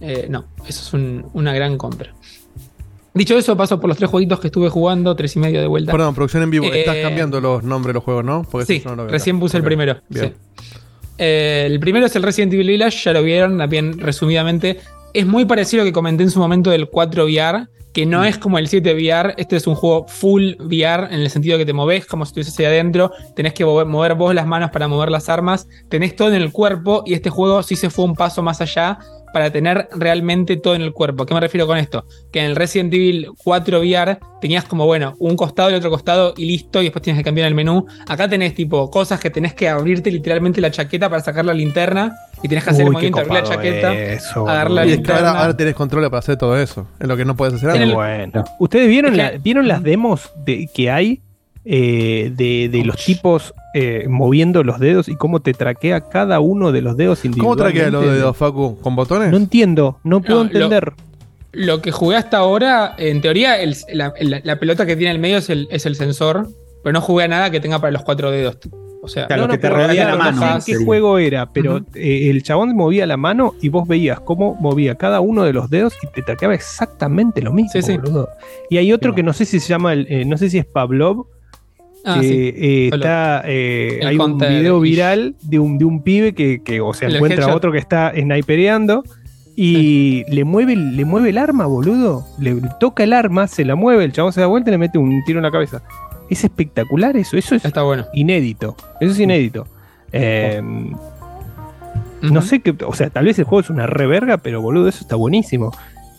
Eh, 0.00 0.26
no, 0.28 0.44
eso 0.68 0.82
es 0.82 0.92
un- 0.92 1.26
una 1.32 1.52
gran 1.54 1.78
compra. 1.78 2.12
Dicho 3.14 3.36
eso, 3.36 3.56
paso 3.56 3.78
por 3.78 3.88
los 3.88 3.98
tres 3.98 4.08
jueguitos 4.10 4.40
que 4.40 4.46
estuve 4.48 4.68
jugando, 4.70 5.14
tres 5.14 5.36
y 5.36 5.38
medio 5.38 5.60
de 5.60 5.66
vuelta. 5.66 5.92
Perdón, 5.92 6.14
producción 6.14 6.42
en 6.44 6.50
vivo. 6.50 6.66
Eh, 6.66 6.80
Estás 6.80 6.96
cambiando 7.02 7.40
los 7.40 7.62
nombres 7.62 7.88
de 7.90 7.94
los 7.94 8.04
juegos, 8.04 8.24
¿no? 8.24 8.46
Porque 8.50 8.66
Sí, 8.66 8.82
no 8.84 8.96
lo 8.96 9.06
recién 9.08 9.38
puse 9.38 9.56
el 9.58 9.62
primero. 9.62 9.96
Bien. 10.08 10.34
sí. 10.60 10.72
Eh, 11.18 11.64
el 11.66 11.78
primero 11.78 12.06
es 12.06 12.16
el 12.16 12.22
Resident 12.22 12.52
Evil 12.54 12.68
Village, 12.68 12.98
ya 13.04 13.12
lo 13.12 13.22
vieron, 13.22 13.58
también 13.58 13.98
resumidamente. 13.98 14.80
Es 15.14 15.26
muy 15.26 15.44
parecido 15.44 15.82
a 15.82 15.84
lo 15.84 15.90
que 15.90 15.92
comenté 15.92 16.22
en 16.22 16.30
su 16.30 16.38
momento 16.40 16.70
del 16.70 16.88
4 16.88 17.24
VR, 17.26 17.66
que 17.92 18.06
Mm. 18.06 18.10
no 18.10 18.24
es 18.24 18.38
como 18.38 18.56
el 18.58 18.66
7 18.66 18.94
VR. 18.94 19.34
Este 19.36 19.56
es 19.56 19.66
un 19.66 19.74
juego 19.74 20.06
full 20.08 20.54
VR 20.58 21.04
en 21.14 21.20
el 21.20 21.28
sentido 21.28 21.58
que 21.58 21.66
te 21.66 21.74
moves 21.74 22.06
como 22.06 22.24
si 22.24 22.30
estuvieses 22.30 22.58
ahí 22.60 22.64
adentro. 22.64 23.12
Tenés 23.36 23.52
que 23.52 23.64
mover, 23.66 23.86
mover 23.86 24.14
vos 24.14 24.34
las 24.34 24.46
manos 24.46 24.70
para 24.70 24.88
mover 24.88 25.10
las 25.10 25.28
armas. 25.28 25.68
Tenés 25.90 26.16
todo 26.16 26.28
en 26.28 26.34
el 26.34 26.50
cuerpo 26.50 27.02
y 27.04 27.12
este 27.12 27.28
juego 27.28 27.62
sí 27.62 27.76
se 27.76 27.90
fue 27.90 28.06
un 28.06 28.16
paso 28.16 28.42
más 28.42 28.62
allá 28.62 28.98
para 29.32 29.50
tener 29.50 29.88
realmente 29.96 30.56
todo 30.56 30.74
en 30.74 30.82
el 30.82 30.92
cuerpo. 30.92 31.22
¿A 31.22 31.26
qué 31.26 31.34
me 31.34 31.40
refiero 31.40 31.66
con 31.66 31.78
esto? 31.78 32.04
Que 32.32 32.40
en 32.40 32.46
el 32.46 32.56
Resident 32.56 32.92
Evil 32.92 33.28
4 33.42 33.80
VR 33.80 34.18
tenías 34.40 34.64
como, 34.64 34.86
bueno, 34.86 35.14
un 35.18 35.36
costado 35.36 35.70
y 35.70 35.74
otro 35.74 35.90
costado 35.90 36.34
y 36.36 36.44
listo, 36.46 36.80
y 36.80 36.84
después 36.84 37.02
tienes 37.02 37.20
que 37.20 37.24
cambiar 37.24 37.48
el 37.48 37.54
menú. 37.54 37.86
Acá 38.08 38.28
tenés 38.28 38.54
tipo 38.54 38.90
cosas 38.90 39.20
que 39.20 39.30
tenés 39.30 39.54
que 39.54 39.68
abrirte 39.68 40.10
literalmente 40.10 40.60
la 40.60 40.70
chaqueta 40.70 41.08
para 41.08 41.22
sacar 41.22 41.44
la 41.44 41.54
linterna 41.54 42.12
y 42.42 42.48
tenés 42.48 42.64
que 42.64 42.70
hacer 42.70 42.82
el 42.82 42.88
Uy, 42.88 42.92
movimiento, 42.94 43.20
abrir 43.20 43.34
la 43.34 43.42
chaqueta. 43.42 43.94
eso, 43.94 44.48
agarrar 44.48 44.70
la 44.70 44.84
Y 44.84 44.88
es 44.88 44.92
que 44.92 44.96
linterna. 44.98 45.28
ahora, 45.30 45.40
ahora 45.40 45.56
tenés 45.56 45.74
controles 45.74 46.10
para 46.10 46.18
hacer 46.18 46.36
todo 46.36 46.58
eso. 46.58 46.86
Es 47.00 47.06
lo 47.08 47.16
que 47.16 47.24
no 47.24 47.36
puedes 47.36 47.54
hacer 47.54 47.80
el- 47.80 47.94
bueno. 47.94 48.44
¿Ustedes 48.58 48.88
vieron, 48.88 49.16
la- 49.16 49.32
vieron 49.32 49.68
las 49.68 49.82
demos 49.82 50.30
de, 50.44 50.68
que 50.74 50.90
hay 50.90 51.20
eh, 51.64 52.32
de, 52.34 52.68
de 52.68 52.84
los 52.84 52.96
tipos 53.04 53.54
eh, 53.74 54.06
moviendo 54.08 54.64
los 54.64 54.78
dedos 54.80 55.08
y 55.08 55.16
cómo 55.16 55.40
te 55.40 55.54
traquea 55.54 56.00
cada 56.02 56.40
uno 56.40 56.72
de 56.72 56.82
los 56.82 56.96
dedos 56.96 57.20
¿Cómo 57.20 57.28
individualmente? 57.34 57.80
traquea 57.80 57.90
los 57.90 58.12
dedos, 58.14 58.36
Facu? 58.36 58.78
¿Con 58.80 58.96
botones? 58.96 59.30
No 59.30 59.36
entiendo, 59.36 59.98
no 60.04 60.20
puedo 60.20 60.40
No, 60.44 60.50
entender. 60.50 60.92
Lo 61.52 61.82
que 61.82 61.92
jugué 61.92 62.16
hasta 62.16 62.38
ahora, 62.38 62.94
en 62.98 63.20
teoría, 63.20 63.60
el- 63.60 63.76
la, 63.92 64.12
la- 64.20 64.40
la 64.42 64.58
pelota 64.58 64.86
que 64.86 64.96
tiene 64.96 65.10
en 65.10 65.16
el 65.16 65.22
medio 65.22 65.36
es 65.38 65.50
el, 65.50 65.68
es 65.70 65.84
el 65.86 65.96
sensor, 65.96 66.48
pero 66.82 66.92
no 66.94 67.00
jugué 67.00 67.24
a 67.24 67.28
nada 67.28 67.50
que 67.50 67.60
tenga 67.60 67.78
para 67.78 67.90
los 67.92 68.02
cuatro 68.02 68.30
dedos. 68.30 68.58
O 69.04 69.08
sea, 69.08 69.26
Claro, 69.26 69.46
lo 69.46 69.52
que 69.52 69.58
te 69.58 69.68
rodea 69.68 70.04
la 70.06 70.16
mano, 70.16 70.40
No 70.40 70.60
sé 70.60 70.72
en 70.72 70.78
qué 70.78 70.84
juego 70.84 71.18
era, 71.18 71.52
pero 71.52 71.78
eh, 71.94 72.30
el 72.30 72.42
chabón 72.44 72.74
movía 72.76 73.04
la 73.06 73.16
mano 73.16 73.52
y 73.60 73.68
vos 73.68 73.86
veías 73.88 74.20
cómo 74.20 74.54
movía 74.60 74.94
cada 74.94 75.20
uno 75.20 75.42
de 75.42 75.52
los 75.52 75.68
dedos 75.70 75.94
y 76.02 76.06
te 76.06 76.22
traqueaba 76.22 76.54
exactamente 76.54 77.42
lo 77.42 77.52
mismo, 77.52 77.72
Sí, 77.72 77.82
sí. 77.82 77.98
Y 78.70 78.76
hay 78.78 78.92
otro 78.92 79.12
que 79.14 79.22
no 79.24 79.32
sé 79.32 79.44
si 79.44 79.58
se 79.60 79.68
llama, 79.68 79.92
el, 79.92 80.06
eh, 80.08 80.24
no 80.24 80.36
sé 80.38 80.48
si 80.50 80.58
es 80.58 80.66
Pavlov, 80.66 81.26
Ah, 82.04 82.18
sí. 82.20 82.52
eh, 82.56 82.90
está, 82.92 83.42
eh, 83.46 84.00
hay 84.04 84.16
un 84.16 84.36
video 84.38 84.80
viral 84.80 85.34
de 85.42 85.58
un, 85.58 85.78
de 85.78 85.84
un 85.84 86.02
pibe 86.02 86.34
que, 86.34 86.60
que, 86.62 86.80
o 86.80 86.92
El 87.00 87.14
encuentra 87.16 87.44
a 87.44 87.46
headshot. 87.46 87.56
otro 87.56 87.72
que 87.72 87.78
está 87.78 88.12
snipereando 88.12 89.04
y 89.54 90.24
le 90.28 90.44
mueve 90.44 90.72
el- 90.72 90.96
le 90.96 91.04
mueve 91.04 91.30
el 91.30 91.38
arma, 91.38 91.66
boludo. 91.66 92.26
Le 92.40 92.56
toca 92.80 93.04
el 93.04 93.12
arma, 93.12 93.46
se 93.46 93.64
la 93.64 93.74
mueve, 93.76 94.04
el 94.04 94.12
chabón 94.12 94.32
se 94.32 94.40
da 94.40 94.46
vuelta 94.46 94.70
y 94.70 94.72
le 94.72 94.78
mete 94.78 94.98
un 94.98 95.22
tiro 95.24 95.38
en 95.38 95.44
la 95.44 95.50
cabeza. 95.50 95.82
Es 96.30 96.42
espectacular 96.44 97.16
eso, 97.16 97.36
eso 97.36 97.54
es 97.54 97.64
Está 97.64 97.82
bueno. 97.82 98.06
inédito. 98.14 98.74
Eso 99.00 99.12
es 99.12 99.20
inédito. 99.20 99.66
Eh, 100.12 100.60
no 102.22 102.40
sé 102.42 102.60
qué, 102.60 102.74
o 102.86 102.94
sea, 102.94 103.10
tal 103.10 103.24
vez 103.24 103.38
el 103.38 103.44
juego 103.44 103.60
es 103.60 103.70
una 103.70 103.86
reverga, 103.86 104.38
pero 104.38 104.62
boludo, 104.62 104.88
eso 104.88 105.00
está 105.02 105.16
buenísimo. 105.16 105.72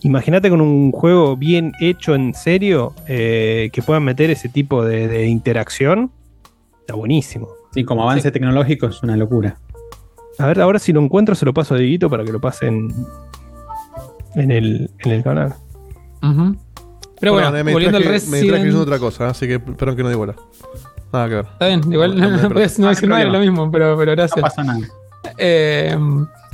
Imagínate 0.03 0.49
con 0.49 0.59
un 0.61 0.91
juego 0.91 1.35
bien 1.37 1.71
hecho 1.79 2.13
en 2.13 2.33
serio 2.33 2.93
eh, 3.07 3.69
que 3.71 3.81
puedan 3.81 4.03
meter 4.03 4.29
ese 4.29 4.49
tipo 4.49 4.83
de, 4.83 5.07
de 5.07 5.27
interacción. 5.27 6.11
Está 6.81 6.95
buenísimo. 6.95 7.47
Sí, 7.73 7.83
como 7.85 8.03
avance 8.03 8.29
tecnológico 8.31 8.87
es 8.87 9.01
una 9.01 9.15
locura. 9.17 9.57
A 10.39 10.47
ver, 10.47 10.59
ahora 10.61 10.79
si 10.79 10.91
lo 10.93 11.01
encuentro 11.01 11.35
se 11.35 11.45
lo 11.45 11.53
paso 11.53 11.75
a 11.75 11.77
Dieguito 11.77 12.09
para 12.09 12.23
que 12.25 12.31
lo 12.31 12.41
pasen 12.41 12.93
en 14.35 14.51
el, 14.51 14.89
en 14.99 15.11
el 15.11 15.23
canal. 15.23 15.53
Pero 17.19 17.33
bueno, 17.33 17.51
me 17.51 17.63
volviendo 17.71 17.97
al 17.97 18.03
distraje- 18.03 18.29
Me 18.29 18.37
distraje 18.39 18.41
Resident 18.41 18.63
diciendo 18.65 18.81
otra 18.81 18.99
cosa, 18.99 19.29
así 19.29 19.47
que 19.47 19.59
perdón 19.59 19.95
que 19.95 20.03
no 20.03 20.17
bola. 20.17 20.35
Nada 21.13 21.29
que 21.29 21.35
ver. 21.35 21.45
Está 21.53 21.67
bien, 21.67 21.93
igual 21.93 22.19
No, 22.19 22.29
no, 22.29 22.29
no, 22.29 22.37
no, 22.37 22.49
no, 22.49 22.49
no 22.49 22.49
no 22.55 22.89
decir 22.89 23.07
nada 23.09 23.23
de 23.23 23.29
lo 23.29 23.39
mismo, 23.39 23.71
pero, 23.71 23.95
pero 23.97 24.11
No 24.11 24.15
gracias. 24.17 24.41
pasa 24.41 24.63
nada. 24.63 24.79
Eh, 25.37 25.97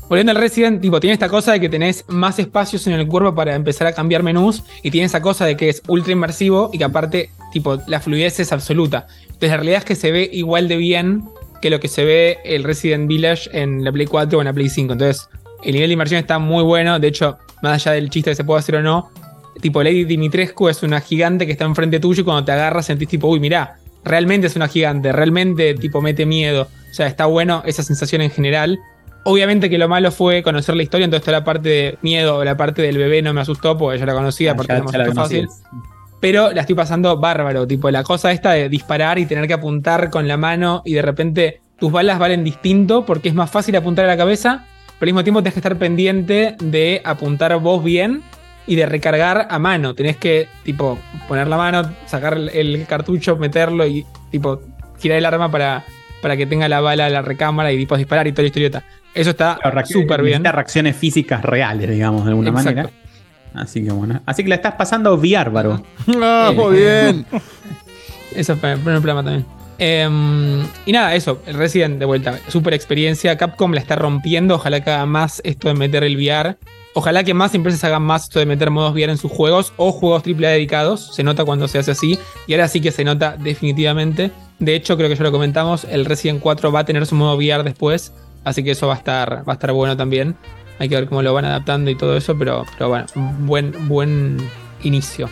volviendo 0.10 0.32
al 0.32 0.38
Resident, 0.38 0.82
tipo, 0.82 1.00
tiene 1.00 1.13
esta 1.13 1.30
cosa 1.30 1.54
de 1.54 1.60
que 1.60 1.69
tenés 1.69 2.04
más 2.08 2.39
espacios 2.39 2.86
en 2.88 2.93
el 2.93 3.08
cuerpo 3.08 3.34
para 3.36 3.56
empezar 3.56 3.88
a 3.88 3.93
cambiar 3.93 4.24
menús 4.24 4.63
y 4.84 4.91
tiene 4.91 5.06
esa 5.06 5.22
cosa 5.22 5.45
de 5.45 5.56
que 5.56 5.69
es 5.69 5.84
ultra 5.88 6.12
inmersivo 6.12 6.72
y 6.74 6.80
que 6.80 6.84
aparte, 6.84 7.30
tipo, 7.54 7.78
la 7.88 8.00
fluidez 8.00 8.39
es 8.39 8.52
absoluta. 8.52 9.08
Entonces, 9.22 9.50
la 9.52 9.58
realidad 9.58 9.80
es 9.80 9.86
que 9.86 9.95
se 9.95 10.12
ve 10.12 10.30
igual 10.34 10.67
de 10.67 10.78
bien 10.78 11.24
que 11.62 11.69
lo 11.69 11.80
que 11.80 11.88
se 11.88 12.04
ve 12.04 12.39
el 12.43 12.63
Resident 12.63 13.08
Village 13.08 13.50
en 13.54 13.84
la 13.84 13.91
Play 13.91 14.08
4 14.08 14.38
o 14.38 14.41
en 14.41 14.45
la 14.45 14.54
Play 14.54 14.69
5. 14.69 14.93
Entonces, 14.93 15.30
el 15.63 15.74
nivel 15.74 15.89
de 15.89 15.93
inmersión 15.93 16.19
está 16.19 16.39
muy 16.39 16.63
bueno. 16.63 17.00
De 17.00 17.08
hecho, 17.08 17.38
más 17.62 17.74
allá 17.74 17.93
del 17.93 18.10
chiste 18.10 18.32
que 18.32 18.36
se 18.36 18.43
puede 18.43 18.60
hacer 18.60 18.76
o 18.76 18.82
no, 18.82 19.12
tipo, 19.62 19.84
Lady 19.84 20.06
Dimitrescu 20.06 20.69
es 20.69 20.84
una 20.84 21.02
gigante 21.02 21.45
que 21.45 21.52
está 21.52 21.65
enfrente 21.65 22.00
tuyo 22.00 22.22
y 22.22 22.24
cuando 22.24 22.43
te 22.43 22.52
agarras 22.52 22.86
sentís 22.86 23.08
tipo, 23.08 23.28
uy, 23.28 23.39
mirá, 23.39 23.78
realmente 24.04 24.48
es 24.48 24.56
una 24.56 24.67
gigante, 24.67 25.12
realmente 25.12 25.74
tipo 25.76 26.02
mete 26.02 26.26
miedo. 26.26 26.67
O 26.91 26.93
sea, 26.93 27.08
está 27.08 27.26
bueno 27.26 27.62
esa 27.65 27.84
sensación 27.84 28.22
en 28.22 28.32
general. 28.32 28.80
Obviamente 29.23 29.69
que 29.69 29.77
lo 29.77 29.88
malo 29.88 30.12
fue 30.12 30.41
conocer 30.43 30.75
la 30.75 30.84
historia, 30.84 31.05
entonces 31.05 31.25
toda 31.25 31.39
la 31.39 31.43
parte 31.45 31.69
de 31.69 31.97
miedo 32.01 32.38
o 32.38 32.43
la 32.43 32.55
parte 32.58 32.82
del 32.82 32.97
bebé 32.97 33.21
no 33.21 33.34
me 33.34 33.41
asustó 33.41 33.77
porque 33.77 33.99
ya 33.99 34.05
la 34.05 34.13
conocía, 34.13 34.55
Ya- 34.55 34.79
no 34.79 34.86
me 34.86 34.91
ya 34.91 34.97
asustó 35.03 35.21
fácil. 35.21 35.47
Pero 36.21 36.51
la 36.51 36.62
estoy 36.62 36.75
pasando 36.75 37.15
bárbaro, 37.17 37.65
tipo 37.67 37.89
la 37.91 38.03
cosa 38.03 38.32
esta 38.32 38.51
de 38.51 38.67
disparar 38.69 39.19
y 39.19 39.25
tener 39.25 39.47
que 39.47 39.53
apuntar 39.53 40.10
con 40.10 40.27
la 40.27 40.36
mano 40.38 40.82
y 40.86 40.93
de 40.93 41.01
repente 41.01 41.62
tus 41.79 41.91
balas 41.91 42.19
valen 42.19 42.43
distinto 42.43 43.05
porque 43.05 43.29
es 43.29 43.36
más 43.36 43.49
fácil 43.49 43.75
apuntar 43.77 44.03
a 44.05 44.10
la 44.10 44.17
cabeza, 44.17 44.65
pero 44.99 45.10
al 45.10 45.13
mismo 45.13 45.23
tiempo 45.23 45.41
tenés 45.41 45.53
que 45.53 45.60
estar 45.60 45.77
pendiente 45.77 46.55
de 46.60 47.01
apuntar 47.05 47.58
vos 47.60 47.82
bien 47.84 48.21
y 48.67 48.75
de 48.75 48.86
recargar 48.86 49.47
a 49.49 49.60
mano. 49.60 49.95
Tenés 49.95 50.17
que, 50.17 50.47
tipo, 50.63 50.99
poner 51.27 51.47
la 51.47 51.55
mano, 51.58 51.89
sacar 52.05 52.34
el, 52.34 52.49
el 52.49 52.86
cartucho, 52.86 53.38
meterlo 53.38 53.88
y, 53.88 54.05
tipo, 54.29 54.62
girar 54.99 55.17
el 55.17 55.25
arma 55.25 55.49
para, 55.49 55.86
para 56.21 56.36
que 56.36 56.45
tenga 56.45 56.67
la 56.67 56.82
bala, 56.82 57.10
la 57.10 57.21
recámara 57.21 57.71
y, 57.71 57.77
tipo, 57.77 57.95
disparar 57.97 58.27
y 58.27 58.32
toda 58.34 58.43
la 58.43 58.47
historieta. 58.47 58.84
Eso 59.19 59.32
está 59.32 59.60
súper 59.86 60.21
bien. 60.23 60.43
reacciones 60.43 60.95
físicas 60.95 61.43
reales, 61.43 61.89
digamos, 61.89 62.23
de 62.23 62.29
alguna 62.29 62.49
Exacto. 62.49 62.69
manera. 62.69 62.89
Así 63.53 63.84
que 63.84 63.91
bueno. 63.91 64.21
Así 64.25 64.43
que 64.43 64.49
la 64.49 64.55
estás 64.55 64.75
pasando 64.75 65.17
bárbaro. 65.17 65.84
¡Ah, 66.21 66.51
muy 66.55 66.77
bien! 66.77 67.25
Eso 68.36 68.55
fue 68.55 68.73
el 68.73 68.79
primer 68.79 69.01
programa 69.01 69.23
también. 69.23 69.45
Em, 69.79 70.62
y 70.86 70.91
nada, 70.91 71.15
eso, 71.15 71.41
el 71.45 71.55
Resident 71.55 71.99
de 71.99 72.05
vuelta, 72.05 72.38
super 72.49 72.73
experiencia. 72.73 73.38
Capcom 73.38 73.73
la 73.73 73.79
está 73.79 73.95
rompiendo. 73.95 74.55
Ojalá 74.55 74.82
que 74.84 74.91
haga 74.91 75.05
más 75.05 75.41
esto 75.43 75.67
de 75.67 75.73
meter 75.73 76.03
el 76.03 76.15
VR. 76.15 76.58
Ojalá 76.93 77.23
que 77.23 77.34
más 77.34 77.55
empresas 77.55 77.84
hagan 77.86 78.03
más 78.03 78.25
esto 78.25 78.39
de 78.39 78.45
meter 78.45 78.71
modos 78.71 78.93
VR 78.93 79.12
en 79.12 79.17
sus 79.17 79.32
juegos 79.32 79.73
o 79.77 79.91
juegos 79.91 80.23
AAA 80.27 80.51
dedicados. 80.51 81.15
Se 81.15 81.23
nota 81.23 81.43
cuando 81.45 81.67
se 81.67 81.79
hace 81.79 81.91
así. 81.91 82.19
Y 82.45 82.53
ahora 82.53 82.67
sí 82.67 82.82
que 82.82 82.91
se 82.91 83.03
nota 83.03 83.36
definitivamente. 83.39 84.32
De 84.60 84.75
hecho, 84.75 84.95
creo 84.97 85.10
que 85.10 85.15
ya 85.15 85.23
lo 85.23 85.32
comentamos. 85.32 85.86
El 85.86 86.05
Resident 86.05 86.39
4 86.41 86.71
va 86.71 86.82
a 86.82 86.86
tener 86.86 87.05
su 87.05 87.15
modo 87.15 87.36
VR 87.36 87.63
después. 87.63 88.13
Así 88.43 88.63
que 88.63 88.71
eso 88.71 88.88
va 88.88 88.93
a 88.95 88.97
estar, 88.97 89.43
va 89.47 89.54
a 89.54 89.56
estar 89.56 89.71
bueno 89.71 89.95
también. 89.97 90.36
Hay 90.80 90.88
que 90.89 90.95
ver 90.95 91.08
cómo 91.08 91.21
lo 91.21 91.34
van 91.34 91.45
adaptando 91.45 91.89
y 91.91 91.95
todo 91.95 92.15
eso. 92.15 92.38
Pero, 92.38 92.65
pero 92.78 92.89
bueno, 92.89 93.06
buen, 93.39 93.73
buen 93.88 94.38
inicio. 94.84 95.30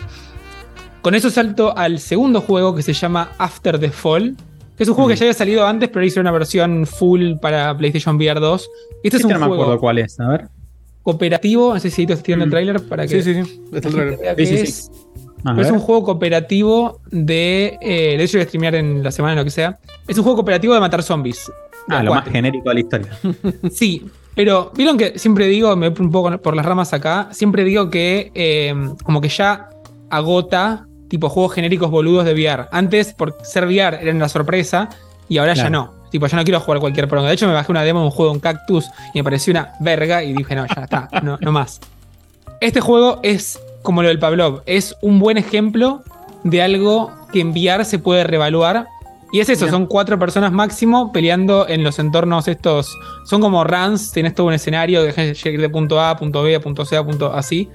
Con 1.02 1.14
eso 1.14 1.30
salto 1.30 1.76
al 1.76 2.00
segundo 2.00 2.40
juego 2.40 2.74
que 2.74 2.82
se 2.82 2.92
llama 2.92 3.30
After 3.38 3.78
the 3.78 3.90
Fall. 3.90 4.36
Que 4.76 4.82
es 4.84 4.88
un 4.88 4.94
juego 4.94 5.08
Mm. 5.08 5.12
que 5.12 5.16
ya 5.16 5.24
había 5.24 5.34
salido 5.34 5.66
antes, 5.66 5.88
pero 5.88 6.04
hicieron 6.04 6.26
una 6.28 6.38
versión 6.38 6.86
full 6.86 7.34
para 7.40 7.76
PlayStation 7.76 8.16
VR 8.16 8.38
2. 8.40 8.70
Este 9.02 9.16
es 9.16 9.24
un 9.24 9.30
no 9.32 9.38
me 9.40 9.46
juego 9.46 9.62
acuerdo 9.62 9.80
cuál 9.80 9.98
es. 9.98 10.20
A 10.20 10.28
ver. 10.28 10.48
cooperativo. 11.02 11.72
No 11.74 11.80
sé 11.80 11.90
si 11.90 12.02
estás 12.02 12.22
tirando 12.22 12.44
el 12.44 12.48
Mm. 12.48 12.52
trailer 12.52 12.82
para 12.86 13.06
que. 13.06 13.22
Sí, 13.22 13.34
sí, 13.34 13.42
sí. 13.44 13.62
Está 13.72 13.88
el 13.88 13.94
trailer. 13.94 14.36
Sí, 14.36 14.46
sí, 14.46 14.66
sí. 14.66 14.90
Pero 15.42 15.62
es 15.62 15.70
un 15.70 15.78
juego 15.78 16.04
cooperativo 16.04 17.00
de. 17.10 17.78
Eh, 17.80 18.16
de 18.18 18.22
hecho, 18.24 18.36
voy 18.38 18.42
a 18.42 18.46
streamear 18.46 18.74
en 18.74 19.02
la 19.02 19.10
semana, 19.10 19.34
lo 19.36 19.44
que 19.44 19.50
sea. 19.50 19.78
Es 20.06 20.18
un 20.18 20.24
juego 20.24 20.36
cooperativo 20.36 20.74
de 20.74 20.80
matar 20.80 21.02
zombies. 21.02 21.50
Ah, 21.88 21.98
De 21.98 22.04
lo 22.04 22.14
más 22.14 22.28
genérico 22.28 22.68
de 22.68 22.74
la 22.74 22.80
historia. 22.80 23.08
Sí, 23.70 24.06
pero 24.34 24.72
vieron 24.74 24.96
que 24.96 25.18
siempre 25.18 25.46
digo, 25.46 25.74
me 25.76 25.88
voy 25.88 26.06
un 26.06 26.12
poco 26.12 26.36
por 26.38 26.54
las 26.54 26.64
ramas 26.64 26.92
acá, 26.92 27.28
siempre 27.32 27.64
digo 27.64 27.90
que 27.90 28.30
eh, 28.34 28.74
como 29.02 29.20
que 29.20 29.28
ya 29.28 29.70
agota 30.10 30.86
tipo 31.08 31.28
juegos 31.28 31.54
genéricos 31.54 31.90
boludos 31.90 32.24
de 32.24 32.34
VR. 32.34 32.66
Antes, 32.70 33.14
por 33.14 33.36
ser 33.42 33.64
VR, 33.66 33.98
eran 34.00 34.18
la 34.18 34.28
sorpresa 34.28 34.88
y 35.28 35.38
ahora 35.38 35.54
ya 35.54 35.70
no. 35.70 35.94
Tipo, 36.10 36.26
yo 36.26 36.36
no 36.36 36.44
quiero 36.44 36.60
jugar 36.60 36.80
cualquier 36.80 37.08
poronga. 37.08 37.28
De 37.28 37.34
hecho, 37.34 37.46
me 37.46 37.52
bajé 37.52 37.70
una 37.70 37.82
demo 37.82 38.00
de 38.00 38.06
un 38.06 38.10
juego 38.10 38.32
en 38.32 38.40
Cactus 38.40 38.86
y 39.12 39.18
me 39.18 39.24
pareció 39.24 39.50
una 39.50 39.72
verga 39.80 40.22
y 40.22 40.32
dije, 40.32 40.54
no, 40.54 40.66
ya 40.66 40.84
está, 40.84 41.08
no, 41.22 41.38
no 41.40 41.52
más. 41.52 41.80
Este 42.60 42.80
juego 42.80 43.20
es 43.22 43.60
como 43.82 44.02
lo 44.02 44.08
del 44.08 44.18
Pavlov, 44.18 44.62
es 44.66 44.96
un 45.02 45.18
buen 45.18 45.38
ejemplo 45.38 46.02
de 46.44 46.62
algo 46.62 47.10
que 47.32 47.40
en 47.40 47.50
VR 47.50 47.84
se 47.84 47.98
puede 47.98 48.24
revaluar 48.24 48.86
Y 49.30 49.40
es 49.40 49.48
eso, 49.48 49.66
Mira. 49.66 49.72
son 49.72 49.86
cuatro 49.86 50.18
personas 50.18 50.52
máximo 50.52 51.12
peleando 51.12 51.68
en 51.68 51.84
los 51.84 51.98
entornos 51.98 52.48
estos. 52.48 52.96
Son 53.24 53.40
como 53.40 53.62
runs, 53.64 54.12
tenés 54.12 54.34
todo 54.34 54.46
un 54.46 54.54
escenario, 54.54 55.02
dejás 55.02 55.42
llegar 55.42 55.60
de 55.60 55.68
punto 55.68 56.00
A, 56.00 56.16
punto 56.16 56.42
B, 56.42 56.54
a 56.54 56.60
punto 56.60 56.84
C, 56.84 57.02
punto 57.02 57.32
así. 57.32 57.68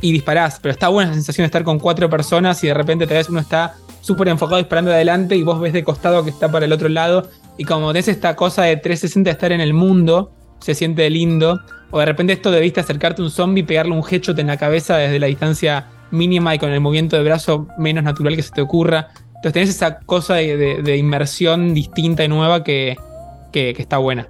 Y 0.00 0.12
disparás. 0.12 0.60
Pero 0.60 0.72
está 0.72 0.88
buena 0.88 1.10
la 1.10 1.14
sensación 1.14 1.44
de 1.44 1.46
estar 1.46 1.64
con 1.64 1.78
cuatro 1.78 2.10
personas 2.10 2.62
y 2.62 2.68
de 2.68 2.74
repente 2.74 3.06
te 3.06 3.14
ves 3.14 3.28
uno 3.28 3.40
está 3.40 3.74
súper 4.00 4.28
enfocado 4.28 4.58
disparando 4.58 4.90
de 4.90 4.96
adelante 4.96 5.36
y 5.36 5.42
vos 5.42 5.60
ves 5.60 5.72
de 5.72 5.82
costado 5.82 6.24
que 6.24 6.30
está 6.30 6.50
para 6.50 6.66
el 6.66 6.72
otro 6.72 6.88
lado. 6.88 7.28
Y 7.56 7.64
como 7.64 7.88
tenés 7.92 8.08
esta 8.08 8.36
cosa 8.36 8.62
de 8.62 8.76
360 8.76 9.28
de 9.28 9.32
estar 9.32 9.52
en 9.52 9.60
el 9.60 9.74
mundo, 9.74 10.30
se 10.60 10.74
siente 10.74 11.08
lindo. 11.10 11.60
O 11.90 11.98
de 11.98 12.06
repente 12.06 12.34
esto 12.34 12.50
de 12.50 12.60
viste 12.60 12.80
acercarte 12.80 13.22
a 13.22 13.24
un 13.24 13.30
zombie 13.30 13.62
y 13.62 13.66
pegarle 13.66 13.92
un 13.92 14.04
headshot 14.08 14.38
en 14.38 14.48
la 14.48 14.58
cabeza 14.58 14.96
desde 14.96 15.18
la 15.18 15.26
distancia 15.26 15.86
mínima 16.10 16.54
y 16.54 16.58
con 16.58 16.70
el 16.70 16.80
movimiento 16.80 17.16
de 17.16 17.22
brazo 17.22 17.66
menos 17.78 18.04
natural 18.04 18.36
que 18.36 18.42
se 18.42 18.52
te 18.52 18.60
ocurra. 18.60 19.08
Entonces 19.38 19.52
tenés 19.52 19.68
esa 19.70 19.98
cosa 20.00 20.34
de, 20.34 20.56
de- 20.56 20.82
de 20.82 20.96
inmersión 20.96 21.74
distinta 21.74 22.24
y 22.24 22.28
nueva 22.28 22.62
que, 22.64 22.96
que- 23.52 23.72
que 23.74 23.82
está 23.82 23.98
buena. 23.98 24.26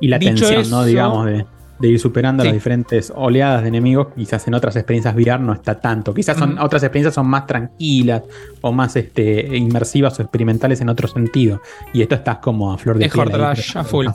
Y 0.00 0.08
la 0.08 0.18
Dicho 0.18 0.46
tensión, 0.48 0.70
¿no? 0.70 0.84
Digamos, 0.84 1.26
de, 1.26 1.44
de 1.78 1.88
ir 1.88 1.98
superando 2.00 2.42
Sí. 2.42 2.48
las 2.48 2.54
diferentes 2.54 3.12
oleadas 3.14 3.62
de 3.62 3.68
enemigos. 3.68 4.08
Quizás 4.16 4.46
en 4.48 4.54
otras 4.54 4.74
experiencias 4.76 5.14
VR 5.14 5.38
no 5.42 5.52
está 5.52 5.78
tanto. 5.80 6.12
Quizás 6.14 6.36
son, 6.38 6.58
otras 6.58 6.82
experiencias 6.82 7.14
son 7.14 7.26
más 7.28 7.46
tranquilas 7.46 8.22
o 8.60 8.72
más 8.72 8.96
este, 8.96 9.56
inmersivas 9.56 10.18
o 10.18 10.22
experimentales 10.22 10.80
en 10.80 10.88
otro 10.88 11.06
sentido. 11.08 11.60
Y 11.92 12.02
esto 12.02 12.14
estás 12.16 12.38
como 12.38 12.72
a 12.72 12.78
flor 12.78 12.98
de 12.98 13.06
Es 13.06 13.12
piel 13.12 13.28
ahí, 13.34 13.56
a 13.74 13.84
full. 13.84 14.06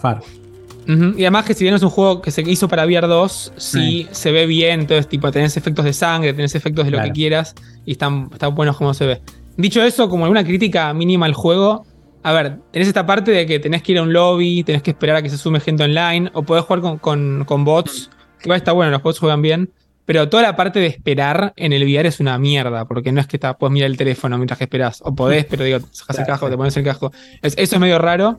Y 0.88 1.22
además 1.24 1.46
que 1.46 1.54
si 1.56 1.64
bien 1.64 1.74
es 1.74 1.82
un 1.82 1.90
juego 1.90 2.22
que 2.22 2.30
se 2.30 2.42
hizo 2.44 2.68
para 2.68 2.86
VR 2.86 3.08
2, 3.08 3.54
sí 3.58 4.08
se 4.12 4.32
ve 4.32 4.46
bien, 4.46 4.82
entonces 4.82 5.08
tipo 5.08 5.32
tenés 5.32 5.58
efectos 5.58 5.84
de 5.86 5.94
sangre, 5.94 6.32
tenés 6.34 6.54
efectos 6.54 6.86
de 6.86 6.92
lo 6.92 6.98
Claro. 6.98 7.10
que 7.10 7.14
quieras 7.14 7.56
y 7.86 7.94
están, 7.94 8.30
están 8.32 8.54
buenos 8.54 8.78
como 8.78 8.94
se 8.94 9.06
ve. 9.08 9.22
Dicho 9.58 9.82
eso, 9.84 10.10
como 10.10 10.26
alguna 10.26 10.44
crítica 10.44 10.94
mínima 10.94 11.26
al 11.26 11.34
juego, 11.34 11.86
a 12.24 12.34
ver, 12.34 12.58
tenés 12.72 12.88
esta 12.88 13.06
parte 13.06 13.32
de 13.32 13.46
que 13.46 13.60
tenés 13.60 13.82
que 13.84 13.94
ir 13.94 14.00
a 14.00 14.04
un 14.04 14.12
lobby, 14.12 14.64
tenés 14.64 14.82
que 14.82 14.92
esperar 14.92 15.18
a 15.18 15.22
que 15.22 15.30
se 15.30 15.38
sume 15.38 15.60
gente 15.60 15.84
online, 15.84 16.30
o 16.34 16.44
podés 16.44 16.66
jugar 16.66 16.82
con, 16.82 16.98
con- 16.98 17.44
con 17.46 17.64
bots, 17.64 18.10
que 18.40 18.50
va 18.50 18.56
a 18.56 18.58
estar 18.58 18.74
bueno, 18.74 18.92
los 18.92 19.02
bots 19.02 19.20
juegan 19.20 19.42
bien, 19.42 19.72
pero 20.06 20.28
toda 20.30 20.44
la 20.44 20.56
parte 20.56 20.80
de 20.80 20.88
esperar 20.88 21.54
en 21.56 21.72
el 21.74 21.84
VR 21.84 22.08
es 22.10 22.20
una 22.20 22.38
mierda, 22.38 22.86
porque 22.86 23.12
no 23.12 23.22
es 23.22 23.28
que 23.28 23.38
está, 23.38 23.58
puedes 23.58 23.72
mirar 23.74 23.90
el 23.90 23.98
teléfono 23.98 24.38
mientras 24.38 24.58
que 24.58 24.66
esperás, 24.66 25.02
o 25.06 25.16
podés, 25.16 25.46
pero 25.46 25.64
digo, 25.64 25.80
sacas 25.92 26.20
el 26.20 26.26
casco, 26.26 26.50
te 26.50 26.58
pones 26.58 26.76
el 26.78 26.84
casco. 26.84 27.12
Es- 27.42 27.56
eso 27.58 27.76
es 27.76 27.80
medio 27.82 27.98
raro. 28.00 28.38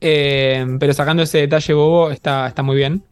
Eh, 0.00 0.66
pero 0.78 0.92
sacando 0.92 1.22
ese 1.22 1.38
detalle 1.38 1.72
bobo, 1.72 2.10
está, 2.10 2.46
está 2.46 2.62
muy 2.62 2.76
bien. 2.76 3.02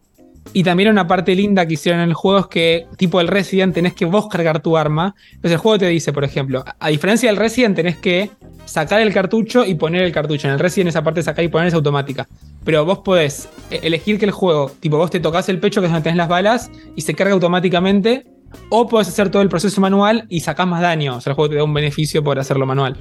Y 0.54 0.64
también 0.64 0.90
una 0.90 1.06
parte 1.06 1.34
linda 1.34 1.66
que 1.66 1.74
hicieron 1.74 2.00
en 2.02 2.10
el 2.10 2.14
juego 2.14 2.40
es 2.40 2.46
que, 2.46 2.86
tipo 2.96 3.20
el 3.20 3.28
Resident, 3.28 3.74
tenés 3.74 3.94
que 3.94 4.04
vos 4.04 4.28
cargar 4.28 4.60
tu 4.60 4.76
arma. 4.76 5.14
Entonces 5.26 5.52
el 5.52 5.58
juego 5.58 5.78
te 5.78 5.86
dice, 5.86 6.12
por 6.12 6.24
ejemplo, 6.24 6.64
a 6.78 6.88
diferencia 6.88 7.30
del 7.30 7.38
Resident, 7.38 7.76
tenés 7.76 7.96
que 7.96 8.30
sacar 8.66 9.00
el 9.00 9.12
cartucho 9.14 9.64
y 9.64 9.74
poner 9.74 10.02
el 10.02 10.12
cartucho. 10.12 10.48
En 10.48 10.54
el 10.54 10.60
Resident 10.60 10.88
esa 10.88 11.02
parte 11.02 11.20
de 11.20 11.24
sacar 11.24 11.44
y 11.44 11.48
poner 11.48 11.68
es 11.68 11.74
automática. 11.74 12.28
Pero 12.64 12.84
vos 12.84 12.98
podés 12.98 13.48
eh, 13.70 13.80
elegir 13.82 14.18
que 14.18 14.26
el 14.26 14.30
juego, 14.30 14.70
tipo 14.80 14.98
vos 14.98 15.10
te 15.10 15.20
tocas 15.20 15.48
el 15.48 15.58
pecho, 15.58 15.80
que 15.80 15.86
es 15.86 15.92
donde 15.92 16.04
tenés 16.04 16.18
las 16.18 16.28
balas, 16.28 16.70
y 16.96 17.00
se 17.00 17.14
carga 17.14 17.32
automáticamente. 17.32 18.26
O 18.68 18.86
podés 18.86 19.08
hacer 19.08 19.30
todo 19.30 19.40
el 19.40 19.48
proceso 19.48 19.80
manual 19.80 20.26
y 20.28 20.40
sacás 20.40 20.66
más 20.66 20.82
daño. 20.82 21.16
O 21.16 21.20
sea, 21.22 21.30
el 21.30 21.36
juego 21.36 21.48
te 21.48 21.56
da 21.56 21.64
un 21.64 21.72
beneficio 21.72 22.22
por 22.22 22.38
hacerlo 22.38 22.66
manual, 22.66 22.98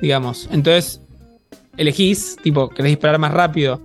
digamos. 0.00 0.48
Entonces, 0.50 1.02
elegís, 1.76 2.36
tipo, 2.42 2.70
querés 2.70 2.92
disparar 2.92 3.18
más 3.18 3.32
rápido, 3.32 3.82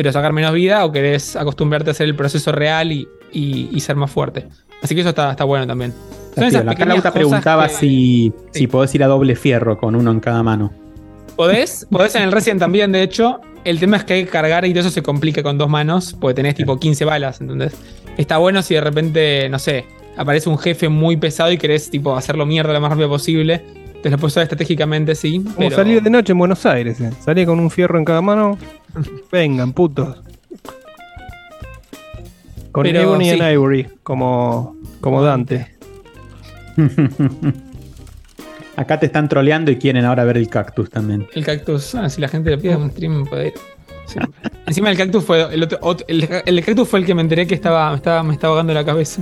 pero 0.00 0.12
sacar 0.12 0.32
menos 0.32 0.54
vida, 0.54 0.82
o 0.86 0.92
querés 0.92 1.36
acostumbrarte 1.36 1.90
a 1.90 1.92
hacer 1.92 2.06
el 2.06 2.16
proceso 2.16 2.52
real 2.52 2.90
y, 2.90 3.06
y- 3.32 3.68
y 3.70 3.80
ser 3.80 3.96
más 3.96 4.10
fuerte. 4.10 4.46
Así 4.82 4.94
que 4.94 5.02
eso 5.02 5.10
está, 5.10 5.30
está 5.32 5.44
bueno 5.44 5.66
también. 5.66 5.92
Son 6.34 6.44
esas 6.44 6.66
Acá 6.66 6.86
Lauta 6.86 7.12
preguntaba 7.12 7.68
que- 7.68 7.74
si, 7.74 8.32
Sí. 8.52 8.60
si 8.60 8.66
podés 8.66 8.94
ir 8.94 9.04
a 9.04 9.08
doble 9.08 9.36
fierro 9.36 9.76
con 9.76 9.94
uno 9.94 10.10
en 10.10 10.20
cada 10.20 10.42
mano. 10.42 10.72
Podés, 11.36 11.86
podés 11.90 12.14
en 12.14 12.22
el 12.22 12.32
Resident 12.32 12.60
también, 12.60 12.92
de 12.92 13.02
hecho. 13.02 13.40
El 13.64 13.78
tema 13.78 13.98
es 13.98 14.04
que 14.04 14.14
hay 14.14 14.24
que 14.24 14.30
cargar 14.30 14.64
y 14.64 14.70
todo 14.70 14.80
eso 14.80 14.90
se 14.90 15.02
complica 15.02 15.42
con 15.42 15.58
dos 15.58 15.68
manos, 15.68 16.16
porque 16.18 16.34
tenés 16.34 16.54
tipo 16.54 16.78
15 16.78 17.04
balas, 17.04 17.42
¿entendés? 17.42 17.74
Está 18.16 18.38
bueno 18.38 18.62
si 18.62 18.72
de 18.74 18.80
repente, 18.80 19.48
no 19.50 19.58
sé, 19.58 19.84
aparece 20.16 20.48
un 20.48 20.56
jefe 20.58 20.88
muy 20.88 21.18
pesado 21.18 21.52
y 21.52 21.58
querés 21.58 21.90
tipo 21.90 22.16
hacerlo 22.16 22.46
mierda 22.46 22.72
lo 22.72 22.80
más 22.80 22.90
rápido 22.90 23.10
posible. 23.10 23.62
Te 24.02 24.08
lo 24.10 24.16
puedes 24.16 24.32
usar 24.32 24.44
estratégicamente, 24.44 25.14
sí. 25.14 25.40
Como 25.42 25.56
pero- 25.56 25.76
salir 25.76 26.02
de 26.02 26.10
noche 26.10 26.32
en 26.32 26.38
Buenos 26.38 26.64
Aires. 26.66 27.00
eh. 27.00 27.10
Salí 27.24 27.44
con 27.44 27.60
un 27.60 27.70
fierro 27.70 27.98
en 27.98 28.04
cada 28.04 28.22
mano. 28.22 28.56
Vengan, 29.32 29.72
putos. 29.72 30.16
Con 32.72 32.84
Pero 32.84 33.00
Ebony 33.00 33.24
sí. 33.24 33.30
and 33.30 33.52
Ivory, 33.52 33.86
como, 34.02 34.76
como 35.00 35.22
Dante. 35.22 35.74
Acá 38.76 38.98
te 38.98 39.06
están 39.06 39.28
troleando 39.28 39.70
y 39.70 39.76
quieren 39.76 40.04
ahora 40.04 40.24
ver 40.24 40.36
el 40.38 40.48
cactus 40.48 40.88
también. 40.88 41.26
El 41.34 41.44
cactus, 41.44 41.94
ah, 41.96 42.08
si 42.08 42.20
la 42.20 42.28
gente 42.28 42.50
le 42.50 42.58
pide 42.58 42.76
un 42.76 42.90
stream, 42.90 43.26
puede 43.26 43.48
ir. 43.48 43.54
Siempre. 44.06 44.50
Encima 44.66 44.90
el 44.90 44.96
cactus 44.96 45.22
fue 45.24 45.52
el, 45.52 45.62
otro, 45.62 45.78
otro- 45.82 46.06
el, 46.08 46.26
el 46.46 46.64
cactus 46.64 46.88
fue 46.88 47.00
el 47.00 47.06
que 47.06 47.14
me 47.14 47.20
enteré 47.22 47.46
que 47.46 47.54
estaba, 47.54 47.90
me 47.90 47.96
estaba, 47.96 48.22
me 48.22 48.32
estaba 48.32 48.52
ahogando 48.52 48.72
la 48.72 48.84
cabeza. 48.84 49.20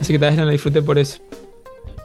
Así 0.00 0.12
que 0.12 0.18
tal 0.18 0.30
vez 0.30 0.38
no 0.38 0.44
lo 0.46 0.50
disfruté 0.50 0.82
por 0.82 0.98
eso. 0.98 1.20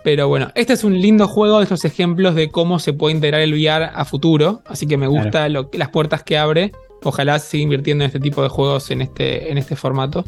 Pero 0.08 0.30
bueno, 0.30 0.52
este 0.56 0.72
es 0.72 0.86
un 0.86 0.98
lindo 1.02 1.28
juego 1.28 1.58
de 1.58 1.64
estos 1.64 1.84
ejemplos 1.84 2.34
de 2.34 2.50
cómo 2.50 2.80
se 2.80 2.94
puede 2.94 3.14
integrar 3.14 3.42
el 3.42 3.52
VR 3.54 3.90
a 3.94 4.06
futuro. 4.06 4.62
Así 4.66 4.88
que 4.88 4.96
me 4.96 5.06
gusta 5.06 5.50
lo- 5.50 5.70
las 5.74 5.90
puertas 5.90 6.24
que 6.24 6.38
abre. 6.38 6.72
Ojalá 7.04 7.38
siga 7.40 7.64
invirtiendo 7.64 8.06
en 8.06 8.08
este 8.08 8.22
tipo 8.22 8.42
de 8.42 8.48
juegos 8.48 8.90
en 8.90 9.02
este, 9.02 9.52
en 9.52 9.58
este 9.58 9.76
formato. 9.76 10.24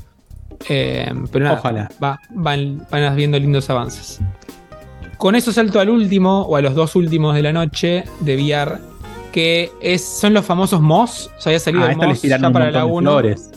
Eh, 0.67 1.09
pero 1.31 1.45
nada, 1.45 1.59
Ojalá. 1.59 1.89
va- 2.03 2.19
van, 2.31 2.85
van 2.91 3.15
viendo 3.15 3.39
lindos 3.39 3.69
avances. 3.69 4.19
Con 5.17 5.35
eso 5.35 5.53
salto 5.53 5.79
al 5.79 5.89
último, 5.89 6.41
o 6.41 6.57
a 6.57 6.61
los 6.61 6.75
dos 6.75 6.97
últimos 6.97 7.33
de 7.35 7.41
la 7.41 7.53
noche 7.53 8.03
de 8.19 8.35
VR, 8.35 8.79
que 9.31 9.71
es, 9.81 10.03
son 10.03 10.33
los 10.33 10.43
famosos 10.45 10.81
MOS. 10.81 11.31
O 11.37 11.39
sea, 11.41 11.51
había 11.51 11.59
salido 11.61 11.83
Ah, 11.85 11.87
el 11.87 11.91
esta 11.93 12.05
les 12.05 12.15
MOS 12.17 12.21
tiraron 12.21 12.41
ya 12.41 12.47
un 12.47 12.53
para 12.53 12.71
la 12.71 12.85
montón 12.85 12.91
de 12.91 12.97
1. 12.97 13.11
flores. 13.11 13.51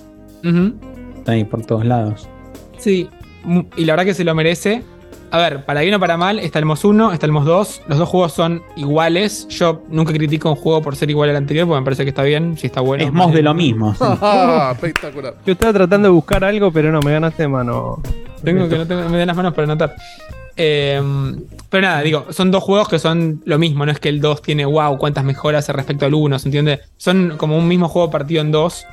Ujú. 0.44 1.18
Están 1.18 1.34
ahí 1.34 1.42
por 1.44 1.66
todos 1.66 1.84
lados. 1.84 2.28
Sí, 2.78 3.08
y 3.76 3.84
la 3.86 3.94
verdad 3.94 4.04
que 4.04 4.14
se 4.14 4.22
lo 4.22 4.36
merece. 4.36 4.84
A 5.32 5.38
ver, 5.38 5.64
para 5.64 5.80
bien 5.80 5.94
o 5.94 5.98
para 5.98 6.18
mal, 6.18 6.38
está 6.38 6.58
el 6.58 6.66
MOS 6.66 6.84
1, 6.84 7.12
está 7.14 7.24
el 7.24 7.32
MOS 7.32 7.44
2. 7.46 7.82
Los 7.88 7.98
dos 7.98 8.08
juegos 8.08 8.32
son 8.34 8.62
iguales. 8.76 9.48
Yo 9.48 9.82
nunca 9.88 10.12
critico 10.12 10.50
un 10.50 10.56
juego 10.56 10.82
por 10.82 10.94
ser 10.94 11.08
igual 11.08 11.30
al 11.30 11.36
anterior, 11.36 11.66
porque 11.66 11.80
me 11.80 11.84
parece 11.86 12.04
que 12.04 12.10
está 12.10 12.22
bien, 12.22 12.58
si 12.58 12.66
está 12.66 12.82
bueno. 12.82 13.02
es 13.02 13.12
más 13.14 13.32
de 13.32 13.40
lo 13.42 13.54
mismo. 13.54 13.96
Ah, 14.00 14.72
Espectacular. 14.74 15.34
Yo 15.46 15.54
estaba 15.54 15.72
tratando 15.72 16.08
de 16.08 16.12
buscar 16.12 16.44
algo, 16.44 16.70
pero 16.70 16.92
no, 16.92 17.00
me 17.00 17.12
ganaste 17.12 17.44
de 17.44 17.48
mano. 17.48 18.00
Tengo 18.44 18.68
que 18.68 18.76
no 18.76 18.86
tengo- 18.86 19.08
me 19.08 19.16
den 19.16 19.26
las 19.26 19.36
manos 19.36 19.54
para 19.54 19.64
anotar. 19.64 19.94
Eh, 20.54 21.00
pero 21.70 21.80
nada, 21.86 22.02
digo, 22.02 22.26
son 22.28 22.50
dos 22.50 22.62
juegos 22.62 22.86
que 22.88 22.98
son 22.98 23.40
lo 23.46 23.58
mismo, 23.58 23.86
no 23.86 23.92
es 23.92 23.98
que 23.98 24.10
el 24.10 24.20
2 24.20 24.42
tiene 24.42 24.66
wow, 24.66 24.98
cuántas 24.98 25.24
mejoras 25.24 25.66
respecto 25.70 26.04
al 26.04 26.12
1, 26.12 26.38
¿se 26.38 26.48
entiende? 26.48 26.80
Son 26.98 27.38
como 27.38 27.56
un 27.56 27.66
mismo 27.66 27.88
juego 27.88 28.10
partido 28.10 28.42
en 28.42 28.52
dos, 28.52 28.84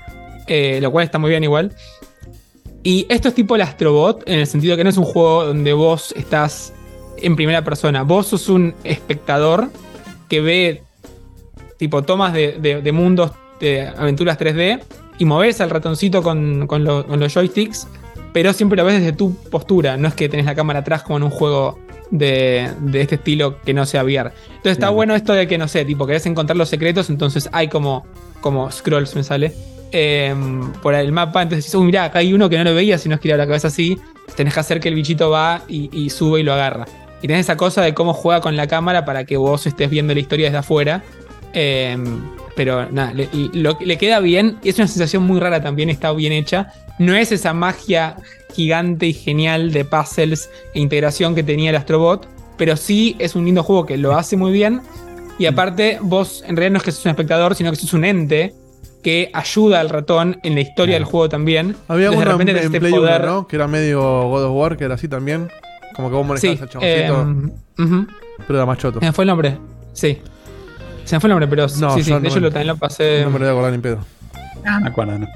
eh, 0.48 0.80
lo 0.82 0.90
cual 0.90 1.04
está 1.04 1.20
muy 1.20 1.30
bien 1.32 1.44
igual. 1.44 1.74
Y 2.84 3.06
esto 3.10 3.28
es 3.28 3.36
tipo 3.36 3.56
el 3.56 3.62
Astrobot, 3.62 4.24
en 4.28 4.40
el 4.40 4.48
sentido 4.48 4.78
que 4.78 4.84
no 4.84 4.90
es 4.90 4.98
un 4.98 5.04
juego 5.06 5.46
donde 5.46 5.74
vos 5.74 6.14
estás 6.18 6.74
en 7.18 7.36
primera 7.36 7.64
persona, 7.64 8.04
vos 8.04 8.28
sos 8.28 8.48
un 8.50 8.74
espectador 8.84 9.70
que 10.30 10.40
ve 10.42 10.84
tipo 11.78 12.04
tomas 12.04 12.34
de, 12.34 12.54
de- 12.60 12.82
de 12.82 12.92
mundos 12.92 13.32
de 13.60 13.88
aventuras 13.88 14.38
3D 14.40 14.82
y 15.18 15.26
moves 15.26 15.60
al 15.60 15.70
ratoncito 15.70 16.24
con, 16.24 16.68
con 16.68 16.84
lo- 16.86 17.06
con 17.06 17.20
los 17.20 17.34
joysticks 17.34 17.88
pero 18.32 18.54
siempre 18.54 18.78
lo 18.78 18.86
ves 18.86 19.00
desde 19.00 19.12
tu 19.12 19.34
postura. 19.50 19.98
No 19.98 20.08
es 20.08 20.14
que 20.14 20.30
tenés 20.30 20.46
la 20.46 20.54
cámara 20.54 20.80
atrás 20.80 21.02
como 21.02 21.18
en 21.18 21.24
un 21.24 21.32
juego 21.32 21.80
de, 22.12 22.70
de 22.80 23.02
este 23.02 23.16
estilo 23.16 23.60
que 23.62 23.74
no 23.74 23.88
sea 23.88 24.04
VR. 24.04 24.32
Entonces 24.50 24.74
está 24.74 24.92
bueno 24.92 25.16
esto 25.16 25.34
de 25.34 25.48
que, 25.48 25.58
no 25.58 25.68
sé, 25.68 25.84
tipo, 25.84 26.06
querés 26.06 26.28
encontrar 26.28 26.56
los 26.56 26.70
secretos, 26.70 27.10
entonces 27.10 27.50
hay 27.52 27.70
como, 27.70 28.06
como 28.40 28.70
scrolls, 28.72 29.16
me 29.16 29.24
sale, 29.24 29.52
eh, 29.92 30.34
por 30.82 30.94
el 30.96 31.12
mapa. 31.12 31.42
Entonces 31.42 31.66
dices, 31.66 31.76
uy, 31.76 31.86
mirá, 31.86 32.06
acá 32.06 32.20
hay 32.20 32.34
uno 32.34 32.50
que 32.50 32.58
no 32.58 32.64
lo 32.64 32.74
veía, 32.76 32.98
si 32.98 33.10
no 33.10 33.18
giraba 33.18 33.40
la 33.40 33.48
cabeza 33.48 33.68
así. 33.70 33.98
Tenés 34.36 34.54
que 34.54 34.60
hacer 34.60 34.80
que 34.80 34.90
el 34.90 34.96
bichito 34.96 35.30
va 35.30 35.64
y, 35.68 35.90
y 35.92 36.10
sube 36.10 36.40
y 36.40 36.44
lo 36.44 36.54
agarra. 36.54 36.86
Y 37.22 37.28
tenés 37.28 37.42
esa 37.48 37.58
cosa 37.58 37.82
de 37.82 37.94
cómo 37.94 38.14
juega 38.14 38.42
con 38.42 38.56
la 38.56 38.68
cámara 38.68 39.04
para 39.04 39.26
que 39.26 39.36
vos 39.38 39.66
estés 39.68 39.90
viendo 39.90 40.14
la 40.14 40.20
historia 40.20 40.46
desde 40.46 40.60
afuera. 40.60 41.04
Eh, 41.54 41.98
pero 42.56 42.90
nada, 42.92 43.14
le, 43.14 43.28
lo- 43.54 43.78
le 43.80 43.98
queda 43.98 44.20
bien. 44.20 44.58
Y 44.64 44.70
es 44.70 44.78
una 44.78 44.88
sensación 44.88 45.24
muy 45.24 45.40
rara 45.40 45.62
también, 45.62 45.90
está 45.90 46.12
bien 46.14 46.32
hecha. 46.34 46.72
No 46.98 47.16
es 47.16 47.32
esa 47.32 47.54
magia 47.54 48.18
gigante 48.54 49.08
y 49.08 49.14
genial 49.14 49.72
de 49.72 49.86
puzzles 49.86 50.50
e 50.74 50.80
integración 50.80 51.36
que 51.36 51.44
tenía 51.44 51.70
el 51.72 51.76
Astrobot. 51.76 52.28
Pero 52.58 52.76
sí 52.78 53.16
es 53.20 53.36
un 53.36 53.46
lindo 53.46 53.64
juego 53.64 53.86
que 53.86 53.98
lo 53.98 54.16
hace 54.18 54.36
muy 54.38 54.52
bien. 54.52 54.82
Y 55.38 55.46
aparte, 55.46 55.98
vos 56.02 56.44
en 56.46 56.58
realidad 56.58 56.74
no 56.74 56.78
es 56.80 56.84
que 56.84 56.92
sos 56.92 57.06
un 57.06 57.12
espectador, 57.12 57.56
sino 57.56 57.72
que 57.72 57.78
sos 57.78 57.94
un 57.94 58.04
ente 58.04 58.54
que 59.04 59.30
ayuda 59.34 59.80
al 59.80 59.90
ratón 59.90 60.40
en 60.44 60.56
la 60.56 60.62
historia 60.62 60.96
del 60.96 61.04
juego 61.06 61.30
también. 61.30 61.76
Había 61.88 62.12
uno 62.12 62.42
en, 62.42 62.50
en 62.50 62.58
este 62.58 62.80
Play 62.80 62.92
1, 62.94 63.02
poder- 63.02 63.26
¿no? 63.26 63.48
Que 63.48 63.56
era 63.56 63.68
medio 63.68 64.02
God 64.02 64.44
of 64.46 64.52
War, 64.56 64.78
que 64.78 64.84
era 64.86 64.96
así 64.96 65.08
también. 65.08 65.50
Como 65.96 66.10
que 66.10 66.16
vos 66.16 66.26
manejabas 66.28 66.58
Sí, 66.58 66.64
al 66.64 66.70
chaboncito, 66.70 67.52
eh, 67.78 67.84
ujú. 67.84 68.08
pero 68.48 68.60
era 68.60 68.66
más 68.66 68.78
choto. 68.78 69.00
Se 69.00 69.06
me 69.06 69.12
fue 69.14 69.24
el 69.24 69.28
nombre. 69.28 69.58
Sí. 69.94 70.22
Se 71.06 71.16
me 71.16 71.20
fue 71.20 71.28
el 71.28 71.32
nombre, 71.32 71.48
pero 71.48 71.64
No, 71.80 71.94
sí, 71.96 72.04
sí. 72.04 72.12
De 72.14 72.20
no 72.20 72.28
hecho, 72.28 72.40
lo, 72.40 72.50
también 72.52 72.68
lo 72.68 72.78
pasé. 72.78 73.22
No 73.24 73.32
me 73.32 73.40
lo 73.40 73.46
voy 73.46 73.48
a 73.48 73.52
acordar 73.52 73.72
ni 73.74 73.78
pedo. 73.80 74.00
Ah, 74.66 74.80
me 74.82 74.90
acuerdo, 74.90 75.18
¿no? 75.18 75.28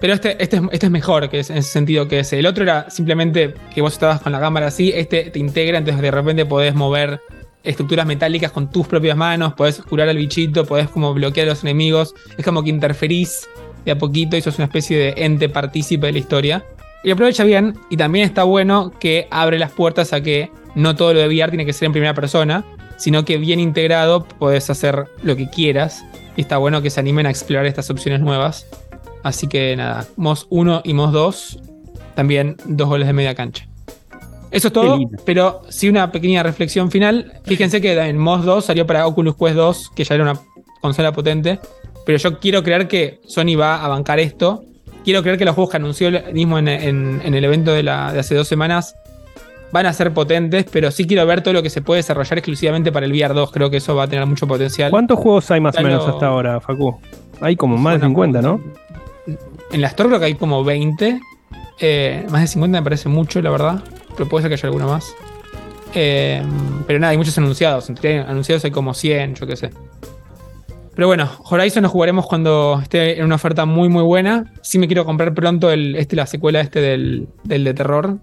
Pero 0.00 0.14
este, 0.14 0.42
este, 0.42 0.56
es, 0.56 0.62
este 0.72 0.86
es 0.86 0.92
mejor 0.92 1.28
que 1.28 1.40
es, 1.40 1.50
en 1.50 1.58
ese 1.58 1.70
sentido 1.70 2.08
que 2.08 2.20
ese. 2.20 2.38
El 2.38 2.46
otro 2.46 2.62
era 2.64 2.88
simplemente 2.88 3.54
que 3.74 3.82
vos 3.82 3.92
estabas 3.92 4.20
con 4.22 4.32
la 4.32 4.40
cámara 4.40 4.68
así. 4.68 4.90
Este 4.94 5.24
te 5.30 5.38
integra, 5.38 5.76
entonces 5.78 6.00
de 6.00 6.10
repente 6.10 6.46
podés 6.46 6.74
mover 6.74 7.20
estructuras 7.62 8.06
metálicas 8.06 8.52
con 8.52 8.70
tus 8.70 8.86
propias 8.86 9.16
manos, 9.16 9.54
podés 9.54 9.80
curar 9.82 10.08
al 10.08 10.16
bichito, 10.16 10.64
podés 10.64 10.88
como 10.88 11.12
bloquear 11.14 11.46
a 11.46 11.50
los 11.50 11.62
enemigos, 11.62 12.14
es 12.36 12.44
como 12.44 12.62
que 12.62 12.70
interferís 12.70 13.48
de 13.84 13.92
a 13.92 13.98
poquito 13.98 14.36
y 14.36 14.42
sos 14.42 14.58
una 14.58 14.66
especie 14.66 14.98
de 14.98 15.24
ente 15.24 15.48
partícipe 15.48 16.06
de 16.06 16.12
la 16.12 16.18
historia. 16.18 16.64
Y 17.02 17.10
aprovecha 17.10 17.44
bien, 17.44 17.78
y 17.88 17.96
también 17.96 18.26
está 18.26 18.44
bueno 18.44 18.92
que 18.98 19.26
abre 19.30 19.58
las 19.58 19.72
puertas 19.72 20.12
a 20.12 20.20
que 20.20 20.50
no 20.74 20.96
todo 20.96 21.14
lo 21.14 21.20
de 21.20 21.28
VR 21.28 21.50
tiene 21.50 21.64
que 21.64 21.72
ser 21.72 21.86
en 21.86 21.92
primera 21.92 22.14
persona, 22.14 22.64
sino 22.96 23.24
que 23.24 23.38
bien 23.38 23.58
integrado 23.58 24.24
podés 24.24 24.68
hacer 24.68 25.06
lo 25.22 25.34
que 25.34 25.48
quieras. 25.48 26.04
Y 26.36 26.42
está 26.42 26.58
bueno 26.58 26.82
que 26.82 26.90
se 26.90 27.00
animen 27.00 27.26
a 27.26 27.30
explorar 27.30 27.66
estas 27.66 27.88
opciones 27.90 28.20
nuevas. 28.20 28.66
Así 29.22 29.48
que 29.48 29.74
nada, 29.76 30.06
MOS 30.16 30.46
1 30.50 30.82
y 30.84 30.94
MOS 30.94 31.12
2, 31.12 31.58
también 32.14 32.56
dos 32.66 32.88
goles 32.88 33.06
de 33.06 33.12
media 33.14 33.34
cancha. 33.34 33.69
Eso 34.50 34.68
es 34.68 34.72
todo, 34.72 34.98
pero 35.24 35.62
sí 35.68 35.88
una 35.88 36.10
pequeña 36.10 36.42
reflexión 36.42 36.90
final. 36.90 37.40
Fíjense 37.44 37.80
que 37.80 37.92
en 37.92 38.18
MOS 38.18 38.44
2 38.44 38.64
salió 38.64 38.86
para 38.86 39.06
Oculus 39.06 39.36
Quest 39.36 39.54
2, 39.54 39.90
que 39.94 40.04
ya 40.04 40.14
era 40.16 40.24
una 40.24 40.40
consola 40.80 41.12
potente. 41.12 41.60
Pero 42.04 42.18
yo 42.18 42.40
quiero 42.40 42.62
creer 42.62 42.88
que 42.88 43.20
Sony 43.26 43.56
va 43.58 43.84
a 43.84 43.88
bancar 43.88 44.18
esto. 44.18 44.64
Quiero 45.04 45.22
creer 45.22 45.38
que 45.38 45.44
los 45.44 45.54
juegos 45.54 45.70
que 45.70 45.76
anunció 45.76 46.10
mismo 46.32 46.58
en, 46.58 46.68
el 46.68 47.44
evento 47.44 47.72
de, 47.72 47.82
la, 47.82 48.12
de 48.12 48.20
hace 48.20 48.34
dos 48.34 48.48
semanas 48.48 48.94
van 49.72 49.86
a 49.86 49.92
ser 49.92 50.12
potentes, 50.12 50.66
pero 50.70 50.90
sí 50.90 51.06
quiero 51.06 51.24
ver 51.26 51.42
todo 51.42 51.54
lo 51.54 51.62
que 51.62 51.70
se 51.70 51.80
puede 51.80 51.98
desarrollar 51.98 52.38
exclusivamente 52.38 52.90
para 52.90 53.06
el 53.06 53.12
VR 53.12 53.34
2. 53.34 53.52
Creo 53.52 53.70
que 53.70 53.76
eso 53.76 53.94
va 53.94 54.04
a 54.04 54.08
tener 54.08 54.26
mucho 54.26 54.46
potencial. 54.46 54.90
¿Cuántos 54.90 55.18
juegos 55.18 55.50
hay 55.50 55.60
más 55.60 55.76
o 55.78 55.82
menos 55.82 56.08
hasta 56.08 56.26
ahora, 56.26 56.60
Facu? 56.60 56.98
Hay 57.40 57.56
como 57.56 57.76
más 57.76 58.00
de 58.00 58.06
50, 58.06 58.42
¿no? 58.42 58.60
En 59.72 59.80
la 59.80 59.86
Store 59.88 60.08
creo 60.08 60.18
que 60.18 60.26
hay 60.26 60.34
como 60.34 60.64
20. 60.64 61.20
Eh, 61.78 62.26
más 62.30 62.40
de 62.42 62.46
50 62.48 62.80
me 62.80 62.84
parece 62.84 63.08
mucho, 63.08 63.40
la 63.40 63.50
verdad. 63.50 63.82
Pero 64.20 64.28
puede 64.28 64.42
ser 64.42 64.50
que 64.50 64.54
haya 64.56 64.66
alguno 64.66 64.86
más. 64.86 65.16
Eh, 65.94 66.42
pero 66.86 66.98
nada, 66.98 67.12
hay 67.12 67.16
muchos 67.16 67.38
anunciados. 67.38 67.88
Entre 67.88 68.18
anunciados 68.18 68.62
hay 68.66 68.70
como 68.70 68.92
100, 68.92 69.34
yo 69.36 69.46
qué 69.46 69.56
sé. 69.56 69.70
Pero 70.94 71.06
bueno, 71.06 71.30
Horizon 71.44 71.84
lo 71.84 71.88
jugaremos 71.88 72.26
cuando 72.26 72.80
esté 72.82 73.18
en 73.18 73.24
una 73.24 73.36
oferta 73.36 73.64
muy 73.64 73.88
muy 73.88 74.02
buena. 74.02 74.52
Sí 74.60 74.78
me 74.78 74.88
quiero 74.88 75.06
comprar 75.06 75.32
pronto 75.32 75.70
el, 75.70 75.96
este, 75.96 76.16
la 76.16 76.26
secuela 76.26 76.60
este 76.60 76.82
del, 76.82 77.28
del 77.44 77.64
de 77.64 77.72
terror. 77.72 78.18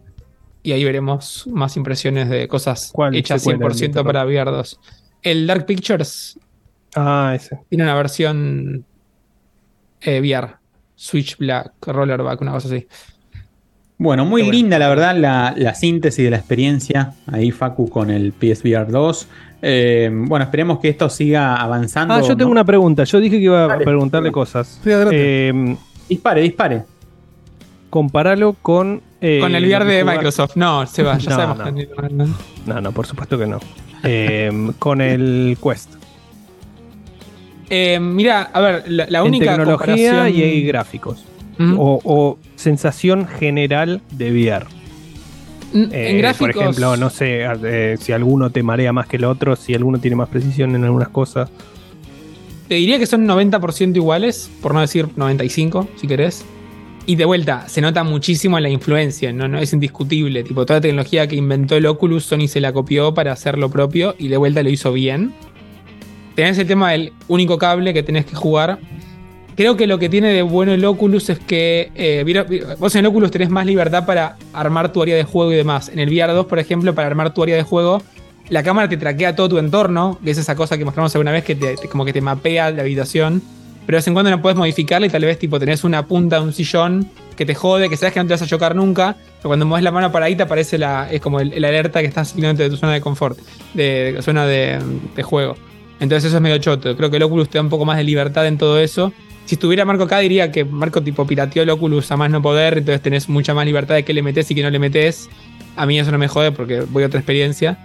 Y 0.61 0.73
ahí 0.73 0.83
veremos 0.83 1.47
más 1.47 1.75
impresiones 1.77 2.29
de 2.29 2.47
cosas 2.47 2.93
hechas 3.13 3.43
100% 3.43 4.03
para 4.03 4.23
VR 4.23 4.51
2. 4.51 4.79
El 5.23 5.47
Dark 5.47 5.65
Pictures. 5.65 6.37
Ah, 6.95 7.33
ese. 7.35 7.59
Tiene 7.69 7.85
una 7.85 7.95
versión 7.95 8.85
eh, 10.01 10.21
VR. 10.21 10.57
Switch 10.93 11.37
Black, 11.39 11.73
Rollerback, 11.87 12.39
una 12.41 12.51
cosa 12.51 12.67
así. 12.67 12.87
Bueno, 13.99 14.25
muy 14.25 14.43
linda 14.51 14.77
la 14.77 14.89
verdad 14.89 15.15
la, 15.15 15.73
síntesis 15.73 16.23
de 16.23 16.29
la 16.29 16.37
experiencia 16.37 17.13
ahí 17.25 17.51
Facu 17.51 17.89
con 17.89 18.11
el 18.11 18.31
PSVR 18.31 18.91
2. 18.91 19.27
Eh, 19.63 20.11
bueno, 20.13 20.45
esperemos 20.45 20.79
que 20.79 20.89
esto 20.89 21.09
siga 21.09 21.55
avanzando. 21.55 22.13
Ah, 22.13 22.21
yo 22.21 22.37
tengo 22.37 22.51
una 22.51 22.63
pregunta. 22.63 23.05
Yo 23.05 23.19
dije 23.19 23.37
que 23.37 23.43
iba 23.45 23.73
a 23.73 23.79
preguntarle 23.79 24.31
cosas. 24.31 24.79
Sí, 24.83 24.91
eh, 24.93 25.75
dispare, 26.07 26.41
dispare. 26.41 26.83
Comparalo 27.89 28.53
con. 28.61 29.01
Eh, 29.19 29.39
con 29.41 29.55
el 29.55 29.65
VR 29.65 29.85
de 29.85 30.03
Microsoft. 30.03 30.55
No, 30.57 30.85
se 30.85 31.01
va, 31.01 31.17
ya 31.17 31.31
no, 31.31 31.35
sabemos. 31.35 32.11
No. 32.11 32.27
no. 32.67 32.81
no, 32.81 32.91
por 32.91 33.07
supuesto 33.07 33.35
que 33.39 33.47
no. 33.47 33.59
con 34.77 35.01
el 35.01 35.57
Quest. 35.61 35.95
mira, 37.99 38.43
a 38.53 38.61
ver, 38.61 38.83
la, 38.87 39.23
única. 39.23 39.55
tecnología 39.55 40.29
y 40.29 40.61
gráficos 40.61 41.26
o, 41.59 42.37
sensación 42.55 43.27
general 43.27 44.01
de 44.11 44.31
VR. 44.31 44.65
en 45.73 45.89
eh, 45.91 46.17
gráficos. 46.17 46.53
Por 46.53 46.61
ejemplo, 46.63 46.97
no 46.97 47.09
sé 47.09 47.45
eh, 47.63 47.97
si 47.99 48.11
alguno 48.11 48.49
te 48.49 48.63
marea 48.63 48.93
más 48.93 49.07
que 49.07 49.17
el 49.17 49.25
otro, 49.25 49.55
si 49.55 49.73
alguno 49.73 49.99
tiene 49.99 50.15
más 50.15 50.29
precisión 50.29 50.75
en 50.75 50.83
algunas 50.83 51.09
cosas. 51.09 51.49
Te 52.67 52.75
diría 52.75 52.99
que 52.99 53.05
son 53.05 53.25
90% 53.25 53.95
iguales, 53.95 54.49
por 54.61 54.73
no 54.73 54.81
decir 54.81 55.07
95, 55.15 55.87
si 55.95 56.07
querés. 56.07 56.45
Y 57.05 57.15
de 57.15 57.23
vuelta, 57.23 57.69
se 57.69 57.79
nota 57.79 58.03
muchísimo 58.03 58.59
la 58.59 58.67
influencia, 58.67 59.31
¿no? 59.31 59.47
no 59.47 59.59
es 59.59 59.71
indiscutible. 59.71 60.43
Tipo, 60.43 60.65
toda 60.65 60.79
la 60.79 60.81
tecnología 60.81 61.25
que 61.25 61.37
inventó 61.37 61.77
el 61.77 61.85
Oculus, 61.85 62.25
Sony 62.25 62.49
se 62.49 62.59
la 62.59 62.73
copió 62.73 63.13
para 63.13 63.31
hacer 63.31 63.57
lo 63.57 63.69
propio 63.69 64.13
y 64.19 64.27
de 64.27 64.35
vuelta 64.35 64.61
lo 64.61 64.69
hizo 64.69 64.91
bien. 64.91 65.31
Tenés 66.35 66.57
el 66.57 66.67
tema 66.67 66.91
del 66.91 67.13
único 67.29 67.57
cable 67.57 67.93
que 67.93 68.03
tenés 68.03 68.25
que 68.25 68.35
jugar 68.35 68.79
Creo 69.57 69.75
que 69.75 69.87
lo 69.87 69.97
que 69.97 70.07
tiene 70.07 70.31
de 70.31 70.43
bueno 70.43 70.71
el 70.71 70.85
Oculus 70.85 71.31
es 71.31 71.39
que 71.39 71.91
eh, 71.95 72.23
vos 72.77 72.93
en 72.93 72.99
el 72.99 73.07
Oculus 73.07 73.31
tenés 73.31 73.49
más 73.49 73.65
libertad 73.65 74.05
para 74.05 74.37
armar 74.53 74.93
tu 74.93 75.01
área 75.01 75.15
de 75.15 75.23
juego 75.23 75.51
y 75.51 75.55
demás. 75.55 75.89
En 75.89 75.97
el 75.97 76.09
VR 76.09 76.31
2, 76.31 76.45
por 76.45 76.59
ejemplo, 76.59 76.93
para 76.93 77.07
armar 77.07 77.33
tu 77.33 77.41
área 77.41 77.55
de 77.55 77.63
juego, 77.63 78.03
la 78.49 78.61
cámara 78.61 78.87
te 78.87 78.97
traquea 78.97 79.35
todo 79.35 79.49
tu 79.49 79.57
entorno, 79.57 80.19
que 80.23 80.29
es 80.29 80.37
esa 80.37 80.55
cosa 80.55 80.77
que 80.77 80.85
mostramos 80.85 81.15
alguna 81.15 81.31
vez 81.31 81.43
que 81.43 81.55
te, 81.55 81.75
como 81.89 82.05
que 82.05 82.13
te 82.13 82.21
mapea 82.21 82.69
la 82.69 82.83
habitación. 82.83 83.41
Pero 83.87 83.95
de 83.95 83.97
vez 83.97 84.07
en 84.07 84.13
cuando 84.13 84.29
no 84.29 84.43
puedes 84.43 84.55
modificarla 84.55 85.07
y 85.07 85.09
tal 85.09 85.25
vez 85.25 85.39
tipo 85.39 85.59
tenés 85.59 85.83
una 85.83 86.05
punta 86.05 86.35
de 86.35 86.43
un 86.43 86.53
sillón 86.53 87.09
que 87.35 87.43
te 87.43 87.55
jode, 87.55 87.89
que 87.89 87.97
sabes 87.97 88.13
que 88.13 88.19
no 88.19 88.27
te 88.27 88.33
vas 88.33 88.43
a 88.43 88.47
chocar 88.47 88.75
nunca, 88.75 89.15
pero 89.37 89.49
cuando 89.49 89.65
mueves 89.65 89.83
la 89.83 89.91
mano 89.91 90.11
para 90.11 90.27
ahí 90.27 90.35
te 90.35 90.43
aparece 90.43 90.77
la, 90.77 91.11
es 91.11 91.19
como 91.19 91.39
el, 91.39 91.65
alerta 91.65 92.01
que 92.01 92.07
estás 92.07 92.29
saliendo 92.29 92.61
de 92.61 92.69
tu 92.69 92.77
zona 92.77 92.93
de 92.93 93.01
confort, 93.01 93.39
de 93.73 94.19
zona 94.21 94.45
de, 94.45 94.77
de 95.15 95.23
juego. 95.23 95.55
Entonces 95.99 96.25
eso 96.25 96.37
es 96.37 96.43
medio 96.43 96.59
choto. 96.59 96.95
Creo 96.95 97.09
que 97.09 97.17
el 97.17 97.23
Oculus 97.23 97.49
te 97.49 97.57
da 97.57 97.63
un 97.63 97.69
poco 97.69 97.85
más 97.85 97.97
de 97.97 98.03
libertad 98.03 98.45
en 98.45 98.59
todo 98.59 98.79
eso 98.79 99.13
si 99.47 99.55
estuviera 99.55 99.85
Marco 99.85 100.03
acá, 100.03 100.19
diría 100.19 100.51
que 100.51 100.65
Marco 100.65 101.01
tipo 101.01 101.25
pirateó 101.25 101.63
el 101.63 101.69
Oculus 101.69 102.11
a 102.11 102.17
más 102.17 102.29
no 102.29 102.41
poder, 102.41 102.79
entonces 102.79 103.01
tenés 103.01 103.29
mucha 103.29 103.53
más 103.53 103.65
libertad 103.65 103.95
de 103.95 104.03
qué 104.03 104.13
le 104.13 104.21
metes 104.21 104.51
y 104.51 104.55
qué 104.55 104.61
no 104.61 104.69
le 104.69 104.77
metes. 104.77 105.29
A 105.77 105.85
mí 105.85 105.97
eso 105.97 106.11
no 106.11 106.17
me 106.17 106.27
jode 106.27 106.51
porque 106.51 106.81
voy 106.81 107.03
a 107.03 107.07
otra 107.07 107.21
experiencia. 107.21 107.77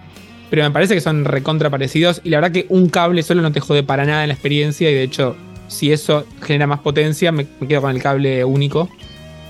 Pero 0.50 0.64
me 0.64 0.72
parece 0.72 0.94
que 0.94 1.00
son 1.00 1.24
recontra 1.24 1.70
parecidos. 1.70 2.20
Y 2.24 2.30
la 2.30 2.38
verdad 2.38 2.50
que 2.50 2.66
un 2.68 2.88
cable 2.88 3.22
solo 3.22 3.42
no 3.42 3.52
te 3.52 3.60
jode 3.60 3.84
para 3.84 4.04
nada 4.04 4.24
en 4.24 4.28
la 4.28 4.34
experiencia. 4.34 4.90
Y 4.90 4.94
de 4.94 5.04
hecho, 5.04 5.36
si 5.68 5.92
eso 5.92 6.26
genera 6.42 6.66
más 6.66 6.80
potencia, 6.80 7.30
me, 7.30 7.46
quedo 7.68 7.80
con 7.80 7.92
el 7.92 8.02
cable 8.02 8.44
único. 8.44 8.88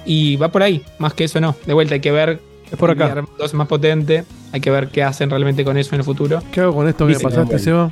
Y 0.05 0.37
va 0.37 0.53
por 0.53 0.63
ahí, 0.63 0.83
más 0.99 1.15
que 1.15 1.25
eso 1.25 1.41
no. 1.41 1.57
De 1.65 1.73
vuelta 1.73 1.95
hay 1.95 2.01
que 2.01 2.13
ver. 2.13 2.41
Es 2.71 2.77
por 2.77 2.91
acá. 2.91 3.25
es 3.43 3.55
más 3.55 3.69
potente. 3.69 4.25
Hay 4.53 4.61
que 4.61 4.71
ver 4.71 4.89
qué 4.89 5.03
hacen 5.03 5.31
realmente 5.31 5.65
con 5.65 5.79
eso 5.79 5.95
en 5.95 6.01
el 6.01 6.05
futuro. 6.05 6.43
¿Qué 6.53 6.61
hago 6.61 6.75
con 6.75 6.87
esto 6.87 7.07
que 7.07 7.19
pasaste, 7.19 7.59
Seba? 7.59 7.91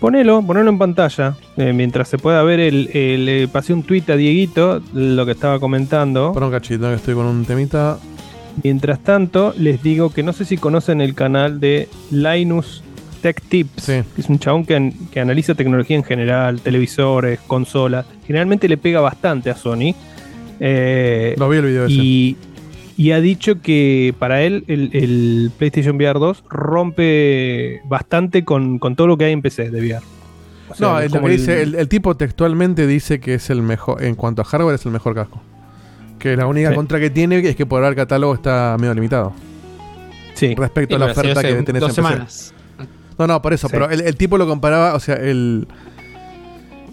Ponelo, 0.00 0.42
ponelo 0.42 0.70
en 0.70 0.78
pantalla. 0.78 1.34
Eh, 1.56 1.72
mientras 1.72 2.08
se 2.08 2.18
pueda 2.18 2.42
ver, 2.42 2.60
el, 2.60 3.24
le 3.24 3.48
pasé 3.48 3.72
un 3.72 3.82
tweet 3.82 4.04
a 4.08 4.16
Dieguito, 4.16 4.82
lo 4.92 5.24
que 5.24 5.32
estaba 5.32 5.58
comentando. 5.58 6.32
Por 6.32 6.42
un 6.42 6.50
cachito, 6.50 6.88
que 6.88 6.94
estoy 6.94 7.14
con 7.14 7.26
un 7.26 7.44
temita. 7.44 7.98
Mientras 8.62 9.00
tanto, 9.00 9.54
les 9.58 9.82
digo 9.82 10.10
que 10.10 10.22
no 10.22 10.32
sé 10.32 10.44
si 10.44 10.56
conocen 10.56 11.00
el 11.00 11.14
canal 11.14 11.58
de 11.58 11.88
Linus 12.10 12.82
Tech 13.20 13.40
Tips, 13.40 13.86
que 13.86 14.04
es 14.18 14.28
un 14.28 14.38
chabón 14.38 14.64
que, 14.64 14.92
que, 15.10 15.20
analiza 15.20 15.54
tecnología 15.54 15.96
en 15.96 16.04
general, 16.04 16.60
televisores, 16.60 17.40
consolas. 17.40 18.06
Generalmente 18.26 18.68
le 18.68 18.76
pega 18.76 19.00
bastante 19.00 19.50
a 19.50 19.56
Sony. 19.56 19.94
Eh, 20.60 21.34
no 21.38 21.48
vi 21.48 21.58
el 21.58 21.64
video 21.64 21.88
y, 21.88 22.36
y 22.96 23.10
ha 23.12 23.20
dicho 23.20 23.60
que 23.60 24.14
para 24.18 24.42
él 24.42 24.64
el, 24.68 25.50
PlayStation 25.58 25.96
VR 25.96 26.18
2 26.18 26.44
rompe 26.48 27.80
bastante 27.88 28.44
con, 28.44 28.78
todo 28.78 29.06
lo 29.06 29.16
que 29.16 29.24
hay 29.26 29.32
en 29.32 29.42
PC 29.42 29.70
de 29.70 29.80
VR. 29.80 30.04
no, 30.78 31.00
el, 31.00 31.88
tipo 31.88 32.16
textualmente 32.16 32.86
dice 32.86 33.20
que 33.20 33.34
es 33.34 33.50
el 33.50 33.62
mejor, 33.62 34.02
en 34.02 34.14
cuanto 34.14 34.42
a 34.42 34.44
hardware, 34.44 34.76
es 34.76 34.86
el 34.86 34.92
mejor 34.92 35.14
casco. 35.14 35.42
Que 36.18 36.36
la 36.36 36.46
única 36.46 36.74
contra 36.74 37.00
que 37.00 37.10
tiene 37.10 37.38
es 37.38 37.56
que 37.56 37.66
por 37.66 37.78
ahora 37.78 37.88
el 37.88 37.96
catálogo 37.96 38.34
está 38.34 38.76
medio 38.78 38.94
limitado. 38.94 39.32
Sí. 40.34 40.54
Respecto 40.54 40.96
a 40.96 40.98
la 40.98 41.06
oferta 41.06 41.42
que 41.42 41.54
tenés 41.62 41.80
dos 41.80 41.94
semanas. 41.94 42.54
No, 43.18 43.26
no, 43.26 43.40
por 43.42 43.52
eso, 43.52 43.68
pero 43.68 43.88
el, 43.90 44.16
tipo 44.16 44.38
lo 44.38 44.46
comparaba, 44.46 44.94
o 44.94 45.00
sea, 45.00 45.14
el, 45.16 45.68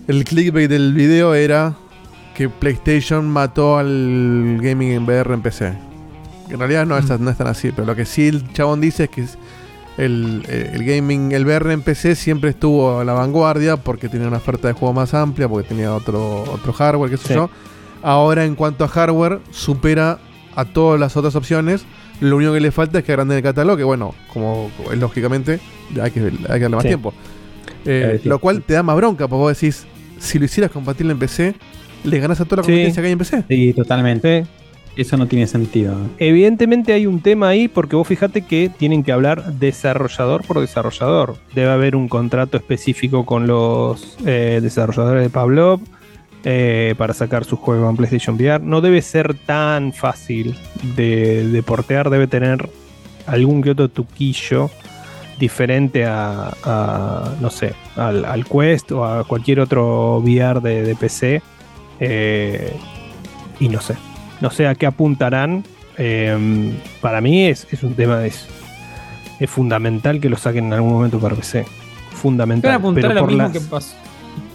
el 0.08 0.24
clickbait 0.24 0.70
del 0.70 0.94
video 0.94 1.34
era 1.34 1.74
que 2.36 2.48
PlayStation 2.50 3.28
mató 3.28 3.78
al 3.78 4.60
gaming 4.62 4.92
en 4.92 5.04
VR 5.04 5.34
en 5.34 5.42
PC. 5.42 5.91
En 6.52 6.60
realidad 6.60 6.86
no, 6.86 6.96
mm. 6.96 7.24
no 7.24 7.30
es 7.32 7.38
tan 7.38 7.48
así, 7.48 7.72
pero 7.72 7.86
lo 7.86 7.96
que 7.96 8.06
sí 8.06 8.28
el 8.28 8.52
chabón 8.54 8.82
dice 8.82 9.06
es 9.06 9.10
que 9.10 9.26
el, 9.98 10.44
el, 10.48 10.84
gaming, 10.84 11.32
el 11.32 11.46
VR 11.46 11.74
en 11.74 11.82
PC 11.82 12.16
siempre 12.16 12.52
estuvo 12.52 13.00
a 13.00 13.06
la 13.06 13.14
vanguardia 13.14 13.78
porque 13.78 14.10
tenía 14.10 14.28
una 14.28 14.38
oferta 14.38 14.68
de 14.68 14.74
juego 14.74 14.94
más 14.94 15.14
amplia, 15.14 15.48
porque 15.48 15.68
tenía 15.68 15.94
otro, 15.94 16.44
otro 16.44 16.74
hardware, 16.74 17.12
qué 17.12 17.18
sé 17.18 17.36
yo. 17.36 17.50
Ahora 18.02 18.46
en 18.46 18.56
cuanto 18.56 18.84
a 18.84 18.88
hardware, 18.88 19.40
supera 19.52 20.20
a 20.56 20.66
todas 20.66 21.00
las 21.00 21.16
otras 21.18 21.36
opciones. 21.36 21.86
Lo 22.20 22.38
único 22.38 22.54
que 22.54 22.60
le 22.60 22.72
falta 22.72 23.00
es 23.00 23.04
que 23.04 23.14
agranden 23.14 23.38
el 23.38 23.44
catálogo, 23.44 23.78
que 23.78 23.84
bueno, 23.84 24.14
como 24.32 24.70
lógicamente 24.96 25.60
hay 26.02 26.12
que, 26.12 26.20
hay 26.20 26.32
que 26.32 26.60
darle 26.60 26.70
más 26.70 26.86
tiempo. 26.86 27.14
Eh, 27.86 28.22
lo 28.24 28.40
cual 28.40 28.62
te 28.62 28.74
da 28.74 28.84
más 28.84 28.96
bronca, 28.96 29.28
porque 29.28 29.40
vos 29.40 29.60
decís, 29.60 29.86
si 30.20 30.38
lo 30.38 30.46
hicieras 30.46 30.72
compatible 30.72 31.14
en 31.14 31.20
PC, 31.20 31.56
le 32.04 32.20
ganas 32.20 32.40
a 32.40 32.46
toda 32.46 32.58
la 32.58 32.64
competencia 32.64 33.02
que 33.02 33.08
hay 33.08 33.14
en 33.14 33.20
PC. 33.20 33.44
Sí, 33.48 33.74
totalmente. 33.74 34.46
Eso 34.96 35.16
no 35.16 35.26
tiene 35.28 35.48
sentido. 35.48 35.96
Evidentemente 36.18 36.94
hay 36.94 37.06
un 37.06 37.22
tema 37.22 37.50
ahí 37.50 37.68
porque 37.68 37.96
vos 37.96 38.08
fijate 38.08 38.42
que 38.42 38.70
tienen 38.70 39.04
que 39.04 39.12
hablar 39.12 39.54
desarrollador 39.54 40.46
por 40.46 40.60
desarrollador. 40.60 41.36
Debe 41.56 41.72
haber 41.72 41.96
un 41.96 42.10
contrato 42.10 42.58
específico 42.58 43.26
con 43.26 43.48
los 43.48 44.18
eh, 44.26 44.60
desarrolladores 44.62 45.24
de 45.24 45.30
Pavlov 45.30 45.80
eh, 46.44 46.96
para 46.98 47.14
sacar 47.14 47.46
su 47.46 47.56
juego 47.56 47.90
en 47.90 47.96
PlayStation 47.96 48.36
VR. 48.36 48.62
No 48.62 48.82
debe 48.82 49.02
ser 49.02 49.34
tan 49.34 49.94
fácil 49.94 50.58
de, 50.96 51.64
portear, 51.66 52.10
debe 52.10 52.28
tener 52.28 52.70
algún 53.28 53.62
que 53.62 53.72
otro 53.72 53.88
tuquillo 53.88 54.70
diferente 55.40 56.06
a, 56.06 57.34
no 57.40 57.50
sé, 57.50 57.74
al, 57.96 58.46
Quest 58.46 58.92
o 58.92 59.06
a 59.06 59.24
cualquier 59.24 59.62
otro 59.62 60.18
VR 60.18 60.60
de, 60.60 60.84
de 60.84 60.96
PC. 60.96 61.42
Eh, 62.00 62.74
y 63.60 63.70
no 63.70 63.80
sé, 63.80 63.96
no 64.42 64.50
sé 64.52 64.68
a 64.68 64.76
qué 64.76 64.86
apuntarán. 64.86 65.64
Eh, 65.98 66.72
para 67.02 67.22
mí 67.22 67.46
es, 67.46 67.68
es 67.72 67.84
un 67.84 67.94
tema, 67.94 68.26
es, 68.26 68.48
es 69.40 69.50
fundamental 69.50 70.20
que 70.20 70.30
lo 70.30 70.38
saquen 70.38 70.66
en 70.66 70.74
algún 70.74 70.92
momento 70.94 71.20
para 71.20 71.36
PC. 71.36 71.66
Fundamental. 72.12 72.72
Pero 72.96 73.14
lo 73.14 73.20
por 73.22 73.30
mismo 73.30 73.44
las- 73.44 73.52
que 73.52 73.60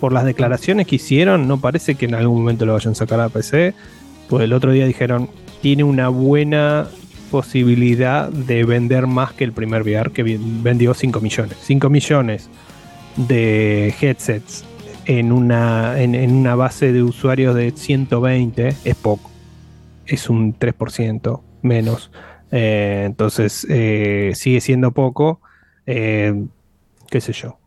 por 0.00 0.12
las 0.12 0.24
declaraciones 0.24 0.86
que 0.86 0.96
hicieron, 0.96 1.46
no 1.48 1.58
parece 1.58 1.94
que 1.96 2.06
en 2.06 2.14
algún 2.14 2.38
momento 2.38 2.64
lo 2.66 2.72
vayan 2.74 2.92
a 2.92 2.94
sacar 2.96 3.20
a 3.20 3.28
PC. 3.28 3.74
Pues 4.28 4.42
el 4.44 4.52
otro 4.52 4.72
día 4.72 4.86
dijeron, 4.86 5.28
tiene 5.62 5.84
una 5.84 6.08
buena 6.08 6.86
posibilidad 7.30 8.28
de 8.30 8.64
vender 8.64 9.06
más 9.06 9.32
que 9.32 9.44
el 9.44 9.52
primer 9.52 9.82
VR, 9.82 10.10
que 10.12 10.22
vendió 10.22 10.94
5 10.94 11.20
millones. 11.20 11.58
5 11.62 11.90
millones 11.90 12.48
de 13.16 13.94
headsets 14.00 14.64
en 15.04 15.32
una, 15.32 16.00
en, 16.00 16.14
en 16.14 16.32
una 16.34 16.54
base 16.54 16.92
de 16.92 17.02
usuarios 17.02 17.54
de 17.54 17.72
120 17.72 18.74
es 18.84 18.94
poco. 18.96 19.30
Es 20.06 20.30
un 20.30 20.58
3% 20.58 21.42
menos. 21.62 22.10
Eh, 22.52 23.02
entonces 23.06 23.66
eh, 23.68 24.32
sigue 24.34 24.60
siendo 24.60 24.92
poco. 24.92 25.40
Eh, 25.86 26.46
qué 27.10 27.20
sé 27.20 27.32
yo. 27.32 27.58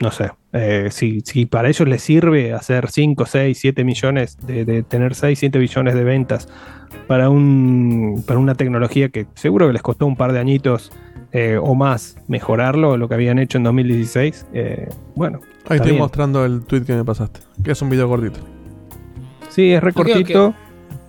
No 0.00 0.10
sé. 0.10 0.30
Eh, 0.52 0.88
si, 0.90 1.20
si 1.20 1.46
para 1.46 1.68
ellos 1.68 1.86
les 1.86 2.02
sirve 2.02 2.54
hacer 2.54 2.90
5, 2.90 3.26
6, 3.26 3.58
7 3.58 3.84
millones, 3.84 4.38
de, 4.46 4.64
de 4.64 4.82
tener 4.82 5.14
6, 5.14 5.38
7 5.38 5.58
billones 5.58 5.94
de 5.94 6.04
ventas 6.04 6.48
para, 7.06 7.28
un, 7.28 8.24
para 8.26 8.40
una 8.40 8.54
tecnología 8.54 9.10
que 9.10 9.26
seguro 9.34 9.66
que 9.66 9.74
les 9.74 9.82
costó 9.82 10.06
un 10.06 10.16
par 10.16 10.32
de 10.32 10.40
añitos 10.40 10.90
eh, 11.32 11.58
o 11.62 11.74
más 11.74 12.16
mejorarlo, 12.26 12.96
lo 12.96 13.08
que 13.08 13.14
habían 13.14 13.38
hecho 13.38 13.58
en 13.58 13.64
2016, 13.64 14.46
eh, 14.52 14.88
bueno. 15.14 15.40
Ahí 15.68 15.76
estoy 15.76 15.92
bien. 15.92 16.02
mostrando 16.02 16.44
el 16.44 16.62
tweet 16.62 16.82
que 16.82 16.94
me 16.94 17.04
pasaste. 17.04 17.40
Que 17.62 17.72
es 17.72 17.82
un 17.82 17.90
video 17.90 18.08
cortito. 18.08 18.40
Sí, 19.50 19.70
es 19.70 19.82
recortito. 19.82 20.54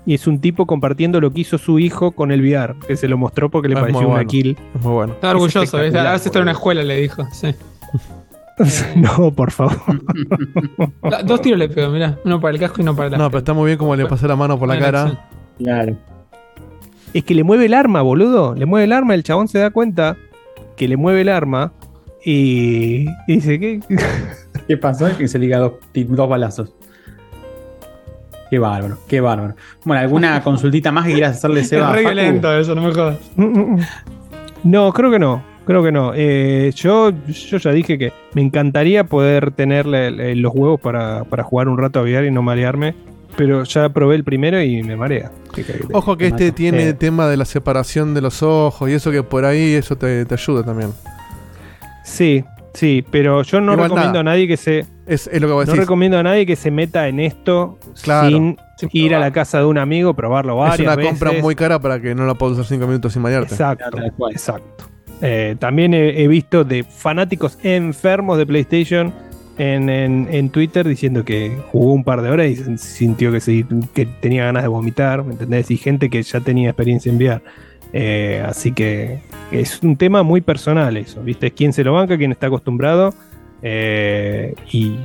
Y 0.05 0.15
es 0.15 0.25
un 0.25 0.39
tipo 0.41 0.65
compartiendo 0.65 1.21
lo 1.21 1.31
que 1.31 1.41
hizo 1.41 1.57
su 1.57 1.77
hijo 1.77 2.11
con 2.11 2.31
el 2.31 2.41
VR, 2.41 2.75
que 2.87 2.95
se 2.97 3.07
lo 3.07 3.17
mostró 3.17 3.49
porque 3.49 3.67
le 3.67 3.75
Es 3.75 3.79
pareció 3.81 4.01
una 4.01 4.15
bueno. 4.15 4.29
kill. 4.29 4.57
Es 4.75 4.81
muy 4.81 4.93
bueno. 4.93 5.13
Estaba 5.13 5.33
orgulloso, 5.33 5.59
¿ves? 5.59 5.65
espectacular, 5.73 6.07
A 6.07 6.11
ver 6.11 6.19
si 6.19 6.27
está 6.29 6.39
en 6.39 6.43
una 6.43 6.51
escuela, 6.53 6.83
le 6.83 7.01
dijo. 7.01 7.27
Sí. 7.31 7.53
no, 8.95 9.31
por 9.31 9.51
favor. 9.51 9.75
Dos 11.25 11.41
tiros 11.41 11.59
le 11.59 11.69
pegó, 11.69 11.89
mirá. 11.91 12.17
Uno 12.25 12.39
para 12.41 12.53
el 12.53 12.59
casco 12.59 12.77
y 12.79 12.81
uno 12.81 12.95
para 12.95 13.09
la. 13.09 13.17
No, 13.17 13.29
pero 13.29 13.39
está 13.39 13.53
muy 13.53 13.67
bien 13.67 13.77
como 13.77 13.95
le 13.95 14.05
pasé 14.05 14.27
la 14.27 14.35
mano 14.35 14.57
por 14.57 14.67
la 14.67 14.79
cara. 14.79 15.27
Claro. 15.57 15.95
Es 17.13 17.23
que 17.23 17.35
le 17.35 17.43
mueve 17.43 17.65
el 17.65 17.73
arma, 17.73 18.01
boludo. 18.01 18.55
Le 18.55 18.65
mueve 18.65 18.85
el 18.85 18.93
arma, 18.93 19.13
el 19.15 19.23
chabón 19.23 19.47
se 19.47 19.59
da 19.59 19.69
cuenta 19.69 20.15
que 20.77 20.87
le 20.87 20.97
mueve 20.97 21.21
el 21.21 21.29
arma 21.29 21.73
y, 22.23 23.05
y 23.27 23.35
dice 23.35 23.59
que 23.59 23.79
¿Qué 24.67 24.77
pasó? 24.77 25.07
Que 25.17 25.27
se 25.27 25.37
liga 25.37 25.59
dos, 25.59 25.73
dos 25.93 26.29
balazos. 26.29 26.73
Qué 28.51 28.59
bárbaro, 28.59 28.97
qué 29.07 29.19
bárbaro. 29.21 29.55
Bueno, 29.85 30.01
¿alguna 30.01 30.43
consultita 30.43 30.91
más 30.91 31.07
que 31.07 31.13
quieras 31.13 31.37
hacerle, 31.37 31.61
Es 31.61 31.69
Seba? 31.69 31.89
a 31.89 31.93
re 31.93 32.01
violento 32.01 32.53
eso, 32.55 32.75
no 32.75 32.83
me 32.83 32.93
jodas. 32.93 33.17
No, 34.63 34.93
creo 34.93 35.09
que 35.09 35.17
no. 35.19 35.41
Creo 35.65 35.83
que 35.83 35.91
no. 35.91 36.11
Eh, 36.15 36.71
yo, 36.75 37.11
yo 37.27 37.57
ya 37.57 37.71
dije 37.71 37.97
que 37.97 38.11
me 38.33 38.41
encantaría 38.41 39.03
poder 39.05 39.51
tenerle 39.51 40.35
los 40.35 40.53
huevos 40.53 40.81
para, 40.81 41.23
para 41.23 41.43
jugar 41.43 41.67
un 41.69 41.77
rato 41.77 41.99
a 41.99 42.03
VR 42.03 42.27
y 42.27 42.31
no 42.31 42.41
marearme. 42.41 42.93
Pero 43.37 43.63
ya 43.63 43.87
probé 43.89 44.15
el 44.15 44.25
primero 44.25 44.61
y 44.61 44.83
me 44.83 44.97
marea. 44.97 45.31
¿Qué 45.55 45.63
querés 45.63 45.81
que 45.83 45.87
te 45.87 45.93
Ojo 45.95 46.17
que 46.17 46.25
Te 46.31 46.47
este 46.47 46.51
tiene 46.51 46.89
Eh. 46.89 46.93
tema 46.93 47.27
de 47.29 47.37
la 47.37 47.45
separación 47.45 48.13
de 48.13 48.19
los 48.21 48.43
ojos 48.43 48.89
y 48.89 48.93
eso 48.93 49.09
que 49.11 49.23
por 49.23 49.45
ahí 49.45 49.73
eso 49.75 49.95
te, 49.95 50.25
te 50.25 50.33
ayuda 50.33 50.63
también. 50.63 50.91
Sí, 52.03 52.43
sí, 52.73 53.03
pero 53.11 53.43
yo 53.43 53.59
no 53.61 53.73
Igual 53.73 53.89
recomiendo 53.89 54.09
nada. 54.11 54.19
a 54.19 54.23
nadie 54.35 54.47
que 54.47 54.57
se 54.57 54.85
Es, 55.05 55.27
es 55.27 55.41
lo 55.41 55.47
que 55.47 55.53
vos 55.53 55.65
no 55.67 55.71
decís. 55.73 55.79
recomiendo 55.81 56.17
a 56.17 56.23
nadie 56.23 56.45
que 56.45 56.55
se 56.55 56.71
meta 56.71 57.07
en 57.07 57.19
esto 57.19 57.77
Claro. 58.03 58.29
sin 58.29 58.57
Sin 58.77 58.89
ir 58.93 59.13
a 59.15 59.19
la 59.19 59.31
casa 59.31 59.59
de 59.59 59.65
un 59.65 59.77
amigo, 59.77 60.13
probarlo 60.15 60.55
varias 60.57 60.79
es 60.79 60.85
una 60.85 60.95
veces. 60.95 61.11
compra 61.11 61.31
muy 61.41 61.55
cara 61.55 61.79
para 61.79 62.01
que 62.01 62.15
no 62.15 62.25
la 62.25 62.33
puedas 62.35 62.53
usar 62.57 62.65
5 62.65 62.87
minutos 62.87 63.13
sin 63.13 63.21
marearte. 63.21 63.53
Exacto, 63.53 63.89
Tal 63.91 64.11
cual. 64.13 64.31
exacto. 64.31 64.85
Eh, 65.21 65.55
también 65.59 65.93
he, 65.93 66.23
he 66.23 66.27
visto 66.27 66.63
de 66.63 66.83
fanáticos 66.83 67.59
enfermos 67.63 68.37
de 68.39 68.45
PlayStation 68.47 69.13
en, 69.59 69.87
en- 69.89 70.27
en 70.31 70.49
Twitter 70.49 70.87
diciendo 70.87 71.23
que 71.23 71.55
jugó 71.71 71.93
un 71.93 72.03
par 72.03 72.23
de 72.23 72.31
horas 72.31 72.47
y 72.47 72.77
sintió 72.79 73.31
que, 73.31 73.39
se- 73.39 73.65
que 73.93 74.07
tenía 74.07 74.45
ganas 74.45 74.63
de 74.63 74.69
vomitar, 74.69 75.23
¿me 75.23 75.33
entendés? 75.33 75.69
Y 75.69 75.77
gente 75.77 76.09
que 76.09 76.23
ya 76.23 76.39
tenía 76.39 76.69
experiencia 76.69 77.11
en 77.11 77.17
VR. 77.17 77.41
Eh, 77.93 78.43
así 78.45 78.71
que 78.71 79.19
es 79.51 79.81
un 79.83 79.97
tema 79.97 80.23
muy 80.23 80.41
personal 80.41 80.95
eso, 80.97 81.21
¿viste? 81.21 81.51
¿Quién 81.51 81.73
se 81.73 81.83
lo 81.83 81.93
banca? 81.93 82.17
¿Quién 82.17 82.31
está 82.31 82.47
acostumbrado? 82.47 83.13
Eh, 83.61 84.55
y 84.71 84.95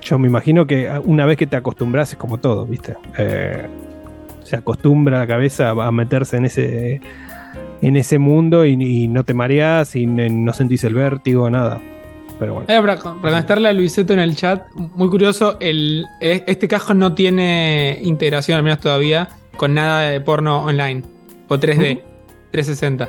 yo 0.00 0.18
me 0.18 0.28
imagino 0.28 0.66
que 0.66 0.90
una 1.04 1.26
vez 1.26 1.36
que 1.36 1.46
te 1.46 1.56
acostumbras 1.56 2.12
es 2.12 2.16
como 2.16 2.38
todo, 2.38 2.64
¿viste? 2.64 2.94
Eh, 3.18 3.66
se 4.44 4.56
acostumbra 4.56 5.18
la 5.18 5.26
cabeza 5.26 5.70
a 5.70 5.92
meterse 5.92 6.36
en 6.38 6.44
ese 6.46 7.00
en 7.80 7.96
ese 7.96 8.18
mundo 8.18 8.64
y, 8.64 8.72
y 8.72 9.08
no 9.08 9.24
te 9.24 9.34
mareas 9.34 9.94
y 9.94 10.06
no 10.06 10.52
sentís 10.52 10.82
el 10.84 10.94
vértigo, 10.94 11.48
nada. 11.50 11.80
Pero 12.38 12.54
bueno. 12.54 12.66
Eh, 12.68 12.80
para, 12.80 12.96
para 12.96 13.20
contestarle 13.20 13.68
a 13.68 13.72
Luiseto 13.72 14.12
en 14.12 14.20
el 14.20 14.36
chat, 14.36 14.62
muy 14.74 15.08
curioso, 15.08 15.56
el, 15.60 16.04
e- 16.20 16.44
este 16.46 16.66
casco 16.68 16.94
no 16.94 17.14
tiene 17.14 17.98
integración, 18.02 18.56
al 18.58 18.64
menos 18.64 18.80
todavía, 18.80 19.28
con 19.56 19.74
nada 19.74 20.02
de 20.10 20.20
porno 20.20 20.64
online. 20.64 21.02
O 21.48 21.56
3D, 21.56 22.02
360. 22.50 23.08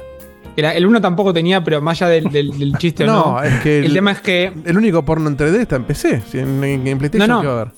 El, 0.55 0.65
el 0.65 0.85
1 0.85 0.99
tampoco 1.01 1.33
tenía, 1.33 1.63
pero 1.63 1.81
más 1.81 2.01
allá 2.01 2.09
del, 2.11 2.25
del- 2.25 2.57
del 2.57 2.77
chiste 2.77 3.05
No, 3.05 3.13
no. 3.37 3.43
es 3.43 3.59
que 3.61 3.79
El 3.79 3.85
el, 3.85 3.93
tema 3.93 4.11
es 4.11 4.19
que. 4.21 4.51
el 4.65 4.77
único 4.77 5.03
porno 5.05 5.29
en 5.29 5.37
3D 5.37 5.55
está 5.61 5.75
en 5.77 5.83
PC. 5.85 6.21
En, 6.33 6.63
en- 6.63 6.87
en 6.87 6.97
PlayStation, 6.97 7.27
No, 7.29 7.35
no. 7.35 7.41
¿qué 7.41 7.47
va 7.47 7.53
a 7.53 7.61
haber? 7.61 7.73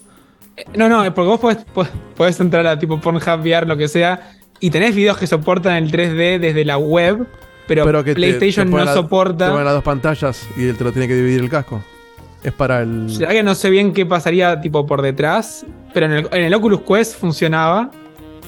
eh, 0.58 0.66
No, 0.76 0.90
no, 0.90 1.04
es 1.04 1.12
porque 1.12 1.28
vos 1.28 1.40
podés, 1.40 1.58
podés- 1.74 1.92
podés 2.16 2.40
entrar 2.40 2.66
a 2.68 2.80
tipo 2.80 3.00
Pornhub 3.00 3.42
VR, 3.42 3.68
lo 3.68 3.78
que 3.78 3.88
sea, 3.88 4.32
y 4.60 4.70
tenés 4.70 4.96
videos 4.96 5.18
que 5.18 5.28
soportan 5.28 5.74
el 5.76 5.92
3D 5.92 6.40
desde 6.40 6.66
la 6.66 6.78
web, 6.78 7.28
pero, 7.68 7.86
Pero 7.86 8.04
que 8.04 8.12
te- 8.12 8.16
PlayStation 8.16 8.66
te 8.68 8.72
no 8.72 8.78
la- 8.84 8.86
Te 8.86 8.94
soporta. 8.94 9.50
ponen 9.50 9.66
las 9.66 9.74
dos 9.76 9.84
pantallas 9.84 10.48
y 10.58 10.68
él 10.68 10.78
te 10.78 10.84
lo 10.84 10.92
tiene 10.92 11.08
que 11.08 11.16
dividir 11.16 11.42
el 11.42 11.50
casco. 11.50 11.82
Es 12.44 12.52
para 12.54 12.82
el. 12.82 13.08
¿Será 13.10 13.32
que 13.32 13.44
no 13.44 13.54
sé 13.54 13.70
bien 13.70 13.94
qué 13.94 14.04
pasaría 14.06 14.60
tipo 14.62 14.88
por 14.88 15.04
detrás? 15.04 15.64
Pero 15.94 16.08
en 16.08 16.12
el, 16.14 16.28
en 16.32 16.44
el 16.46 16.54
Oculus 16.56 16.82
Quest 16.82 17.16
funcionaba. 17.20 17.92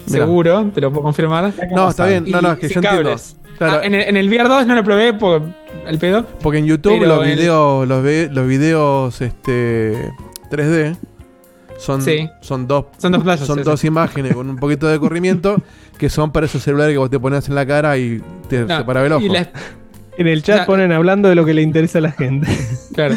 Seguro, 0.05 0.69
te 0.73 0.81
lo 0.81 0.91
puedo 0.91 1.03
confirmar. 1.03 1.53
No, 1.71 1.89
está 1.89 2.05
bien. 2.07 2.25
No, 2.27 2.41
no, 2.41 2.51
es 2.53 2.59
que 2.59 2.67
yo 2.69 2.75
entiendo. 2.79 3.03
cables. 3.03 3.35
Claro, 3.57 3.79
Ah, 3.81 3.85
en, 3.85 3.93
el, 3.93 4.01
en 4.01 4.17
el 4.17 4.27
VR 4.29 4.49
2 4.49 4.65
no 4.67 4.75
lo 4.75 4.83
probé 4.83 5.13
por 5.13 5.41
el 5.87 5.97
pedo. 5.99 6.25
porque 6.41 6.57
en 6.59 6.65
YouTube 6.65 7.01
los 7.05 7.25
el- 7.25 7.35
videos, 7.35 7.87
los, 7.87 8.03
ve- 8.03 8.29
los 8.31 8.47
videos 8.47 9.21
este 9.21 10.11
3D 10.49 10.97
son, 11.77 12.01
Sí. 12.01 12.29
son 12.41 12.67
dos 12.67 12.85
Son 12.97 13.11
dos 13.11 13.23
playas. 13.23 13.45
son 13.45 13.59
sí, 13.59 13.63
dos 13.63 13.79
sí. 13.79 13.87
imágenes 13.87 14.33
con 14.33 14.49
un 14.49 14.55
poquito 14.57 14.87
de 14.87 14.99
corrimiento 14.99 15.57
que 15.97 16.09
son 16.09 16.31
para 16.31 16.45
esos 16.47 16.63
celulares 16.63 16.93
que 16.93 16.97
vos 16.97 17.09
te 17.09 17.19
ponías 17.19 17.47
en 17.47 17.55
la 17.55 17.65
cara 17.65 17.95
y 17.97 18.21
te 18.49 18.61
No, 18.65 18.77
separaba 18.79 19.05
el 19.05 19.11
ojo. 19.13 19.23
y 19.25 19.29
la- 19.29 19.49
En 20.17 20.27
el 20.27 20.43
chat 20.43 20.65
ponen 20.65 20.91
hablando 20.91 21.27
de 21.29 21.35
lo 21.35 21.43
que 21.45 21.53
le 21.53 21.61
interesa 21.61 21.97
a 21.97 22.01
la 22.01 22.11
gente. 22.11 22.47
claro. 22.93 23.15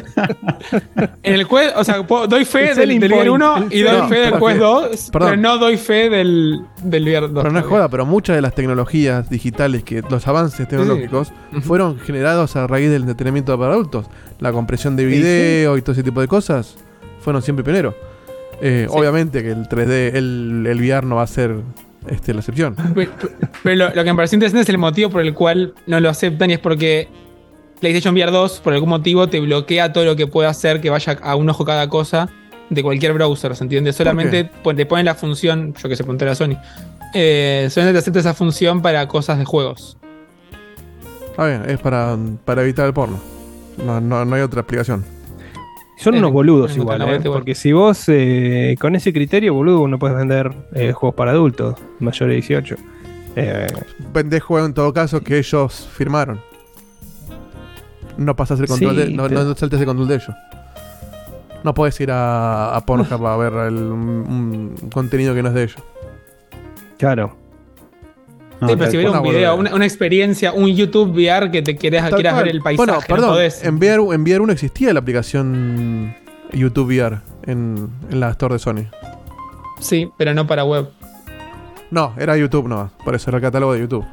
en 1.23 1.35
el 1.35 1.47
Quest, 1.47 1.77
o 1.77 1.85
sea, 1.85 1.99
doy 2.29 2.45
fe 2.45 2.71
El 2.71 2.77
del, 2.77 3.01
del 3.01 3.13
VR 3.13 3.29
point, 3.29 3.43
1 3.43 3.57
el 3.71 3.73
y 3.79 3.83
doy 3.83 4.09
fe 4.09 4.15
del. 4.21 4.33
Quest 4.39 4.59
2, 4.59 5.11
Perdón. 5.13 5.29
pero 5.31 5.37
no 5.43 5.59
doy 5.59 5.77
fe 5.77 6.09
del, 6.09 6.61
del 6.83 7.03
VR 7.05 7.29
2. 7.29 7.43
Pero 7.43 7.53
no 7.53 7.59
es 7.59 7.65
joda, 7.67 7.89
pero 7.89 8.07
muchas 8.07 8.37
de 8.37 8.43
las 8.43 8.55
tecnologías 8.55 9.29
digitales, 9.29 9.85
que 9.85 10.03
los 10.09 10.27
avances 10.27 10.67
tecnológicos, 10.69 11.33
fueron 11.63 11.99
generados 11.99 12.57
a 12.57 12.67
raíz 12.67 12.91
del 12.91 13.03
entretenimiento 13.03 13.59
para 13.59 13.73
adultos. 13.73 14.07
La 14.41 14.53
compresión 14.53 14.97
de 14.97 15.05
video 15.05 15.77
y 15.77 15.83
todo 15.83 15.93
ese 15.93 16.03
tipo 16.03 16.21
de 16.21 16.29
cosas 16.29 16.77
fueron 17.21 17.43
siempre 17.43 17.65
pioneros. 17.65 17.95
Eh, 18.63 18.87
Sí. 18.91 18.97
Obviamente 18.99 19.43
que 19.43 19.51
el 19.51 19.69
3D, 19.69 20.15
el, 20.15 20.65
el 20.67 20.79
VR 20.81 21.05
no 21.07 21.17
va 21.17 21.23
a 21.23 21.27
ser 21.27 21.57
este, 22.09 22.33
la 22.33 22.41
excepción. 22.41 22.77
Pero, 22.95 23.11
pero 23.63 23.77
lo, 23.77 23.95
lo 23.95 24.05
que 24.05 24.13
me 24.13 24.17
pareció 24.17 24.37
interesante 24.37 24.63
es 24.63 24.69
el 24.69 24.79
motivo 24.79 25.11
por 25.11 25.21
el 25.23 25.35
cual 25.35 25.75
no 25.87 26.01
lo 26.01 26.09
aceptan 26.09 26.51
y 26.51 26.55
es 26.55 26.59
porque 26.59 27.09
PlayStation 27.81 28.15
VR 28.15 28.31
2, 28.31 28.61
por 28.61 28.73
algún 28.73 28.89
motivo, 28.89 29.29
te 29.29 29.41
bloquea 29.41 29.93
todo 29.93 30.05
lo 30.05 30.17
que 30.17 30.27
puede 30.27 30.49
hacer 30.49 30.81
que 30.81 30.91
vaya 30.91 31.19
a 31.23 31.37
un 31.37 31.49
ojo 31.49 31.65
cada 31.65 31.89
cosa 31.89 32.29
de 32.71 32.83
cualquier 32.83 33.13
browser, 33.13 33.55
¿se 33.55 33.65
entiende? 33.65 33.93
Solamente 33.93 34.51
te 34.77 34.87
ponen 34.87 35.07
la 35.07 35.15
función, 35.15 35.75
yo 35.75 35.89
que 35.89 35.97
sé, 35.97 36.05
ponte 36.05 36.25
la 36.25 36.35
Sony. 36.35 36.57
Eh, 37.15 37.69
solamente 37.71 37.95
te 37.95 37.99
acepta 37.99 38.21
esa 38.21 38.35
función 38.35 38.83
para 38.83 39.07
cosas 39.09 39.39
de 39.39 39.45
juegos. 39.45 39.97
Está 41.31 41.47
bien, 41.47 41.63
es 41.69 41.79
para, 41.79 42.17
para 42.45 42.63
evitar 42.63 42.87
el 42.87 42.95
porno. 42.95 43.21
No, 43.85 44.01
no, 44.01 44.25
no 44.25 44.37
hay 44.37 44.43
otra 44.43 44.61
explicación. 44.61 45.05
Son 45.97 46.15
Eh, 46.15 46.19
unos 46.19 46.33
boludos 46.33 46.77
igual, 46.77 47.01
¿eh? 47.03 47.05
igual. 47.05 47.23
porque 47.23 47.55
si 47.55 47.73
vos 47.73 48.05
eh, 48.09 48.77
con 48.81 48.95
ese 48.97 49.13
criterio, 49.13 49.55
boludo, 49.55 49.89
no 49.89 49.99
puedes 49.99 50.17
vender 50.17 50.53
eh, 50.75 50.93
juegos 50.93 51.15
para 51.17 51.31
adultos 51.33 51.77
mayores 52.01 52.29
de 52.29 52.35
18. 52.35 52.77
Eh, 53.37 53.67
Vendés 54.13 54.43
juego 54.43 54.67
en 54.67 54.75
todo 54.75 54.93
caso 54.93 55.21
que 55.23 55.39
ellos 55.39 55.89
firmaron. 55.93 56.41
No 58.19 58.35
pasas 58.37 58.61
el 58.61 58.67
control 58.67 58.95
Sí, 58.97 59.03
de, 59.03 59.11
no, 59.11 59.29
no 59.29 59.55
saltes 59.55 59.79
el 59.81 59.87
control 59.87 60.09
de 60.09 60.15
ellos. 60.17 60.31
No 61.65 61.75
puedes 61.75 61.99
ir 62.01 62.11
a, 62.11 62.77
a 62.77 62.81
Pornhub 62.87 63.27
a 63.27 63.37
ver 63.37 63.53
el- 63.69 63.77
un, 63.77 64.75
un 64.83 64.91
contenido 64.91 65.35
que 65.35 65.43
no 65.43 65.49
es 65.49 65.55
de 65.55 65.63
ellos. 65.65 65.83
claro. 66.99 67.37
No, 68.61 68.69
sí, 68.69 68.75
pero 68.79 68.91
si 68.91 68.97
hubiera 68.97 69.11
cual. 69.13 69.21
un 69.23 69.29
Una 69.29 69.37
video, 69.37 69.57
una, 69.57 69.75
una 69.75 69.85
experiencia, 69.85 70.53
un 70.53 70.69
YouTube 70.75 71.11
VR 71.15 71.51
que 71.51 71.63
te 71.63 71.77
quieras, 71.77 72.11
quieras 72.13 72.33
cual. 72.35 72.45
ver 72.45 72.55
el 72.55 72.63
paisaje, 72.63 72.87
Bueno, 72.87 73.01
no 73.01 73.07
perdón, 73.07 73.31
podés. 73.31 73.63
en 73.65 73.77
VR, 73.77 74.15
en 74.15 74.23
VR 74.23 74.41
1 74.41 74.53
existía 74.53 74.93
la 74.93 75.01
aplicación 75.01 76.15
YouTube 76.53 76.87
VR 76.89 77.19
en, 77.47 77.89
en 78.11 78.21
la 78.21 78.31
store 78.31 78.55
de 78.55 78.59
Sony. 78.59 78.87
Sí, 79.81 80.09
pero 80.17 80.33
no 80.33 80.47
para 80.47 80.65
web. 80.65 80.89
No, 81.91 82.15
era 82.19 82.37
YouTube 82.37 82.67
no, 82.69 82.91
por 83.05 83.15
eso 83.15 83.31
era 83.31 83.37
el 83.39 83.43
catálogo 83.43 83.75
de 83.75 83.81
YouTube. 83.81 84.05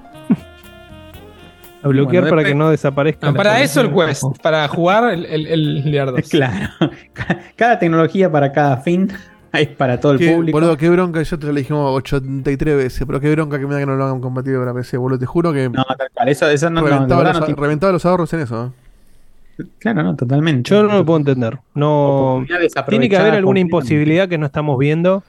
A 1.82 1.88
bloquear 1.90 2.24
Bueno, 2.24 2.38
para 2.38 2.48
que 2.48 2.56
no 2.56 2.70
desaparezca. 2.70 3.28
No, 3.28 3.34
la 3.34 3.38
para 3.38 3.62
eso 3.62 3.82
el. 3.82 3.94
Quest, 3.94 4.24
para 4.42 4.66
jugar 4.70 5.14
el, 5.14 5.26
el, 5.26 5.48
el 5.48 5.84
VR 5.86 6.12
2. 6.12 6.22
Claro. 6.30 6.70
Ca- 7.12 7.40
Cada 7.58 7.78
tecnología 7.80 8.32
para 8.32 8.52
cada 8.54 8.78
fin 8.78 9.10
es 9.62 9.68
para 9.70 10.00
todo 10.00 10.14
el 10.14 10.20
Qué, 10.20 10.32
público. 10.34 10.58
boludo, 10.60 10.78
qué 10.78 10.90
bronca, 10.90 11.22
yo 11.22 11.38
te 11.40 11.48
lo 11.48 11.54
dijimos 11.54 11.96
83 11.98 12.76
veces, 12.78 13.04
pero 13.06 13.20
qué 13.20 13.32
bronca 13.32 13.60
que 13.60 13.68
me 13.68 13.74
da 13.74 13.80
que 13.80 13.86
no 13.86 13.96
lo 13.96 14.04
hagan 14.06 14.20
compatible 14.20 14.60
para 14.60 14.74
PC, 14.74 14.98
boludo. 14.98 15.20
Te 15.20 15.26
juro 15.26 15.54
que 15.54 15.70
No, 15.70 15.84
tal 15.98 16.08
cual. 16.14 16.30
Eso, 16.30 16.46
no, 16.70 16.82
reventaba, 16.84 17.24
los, 17.24 17.40
no 17.40 17.46
tiene- 17.46 17.62
reventaba 17.62 17.94
los 17.94 18.06
ahorros 18.06 18.34
en 18.34 18.40
eso. 18.42 18.66
¿eh? 19.60 19.64
Claro, 19.80 20.02
no, 20.04 20.16
totalmente. 20.16 20.70
Yo 20.70 20.82
no 20.84 20.94
lo 20.98 21.06
puedo 21.06 21.20
entender. 21.20 21.60
No. 21.76 22.44
Tiene 22.90 23.08
que 23.10 23.18
haber 23.18 23.36
alguna 23.36 23.60
imposibilidad 23.60 24.28
que 24.28 24.38
no 24.38 24.46
estamos 24.48 24.78
viendo. 24.80 25.24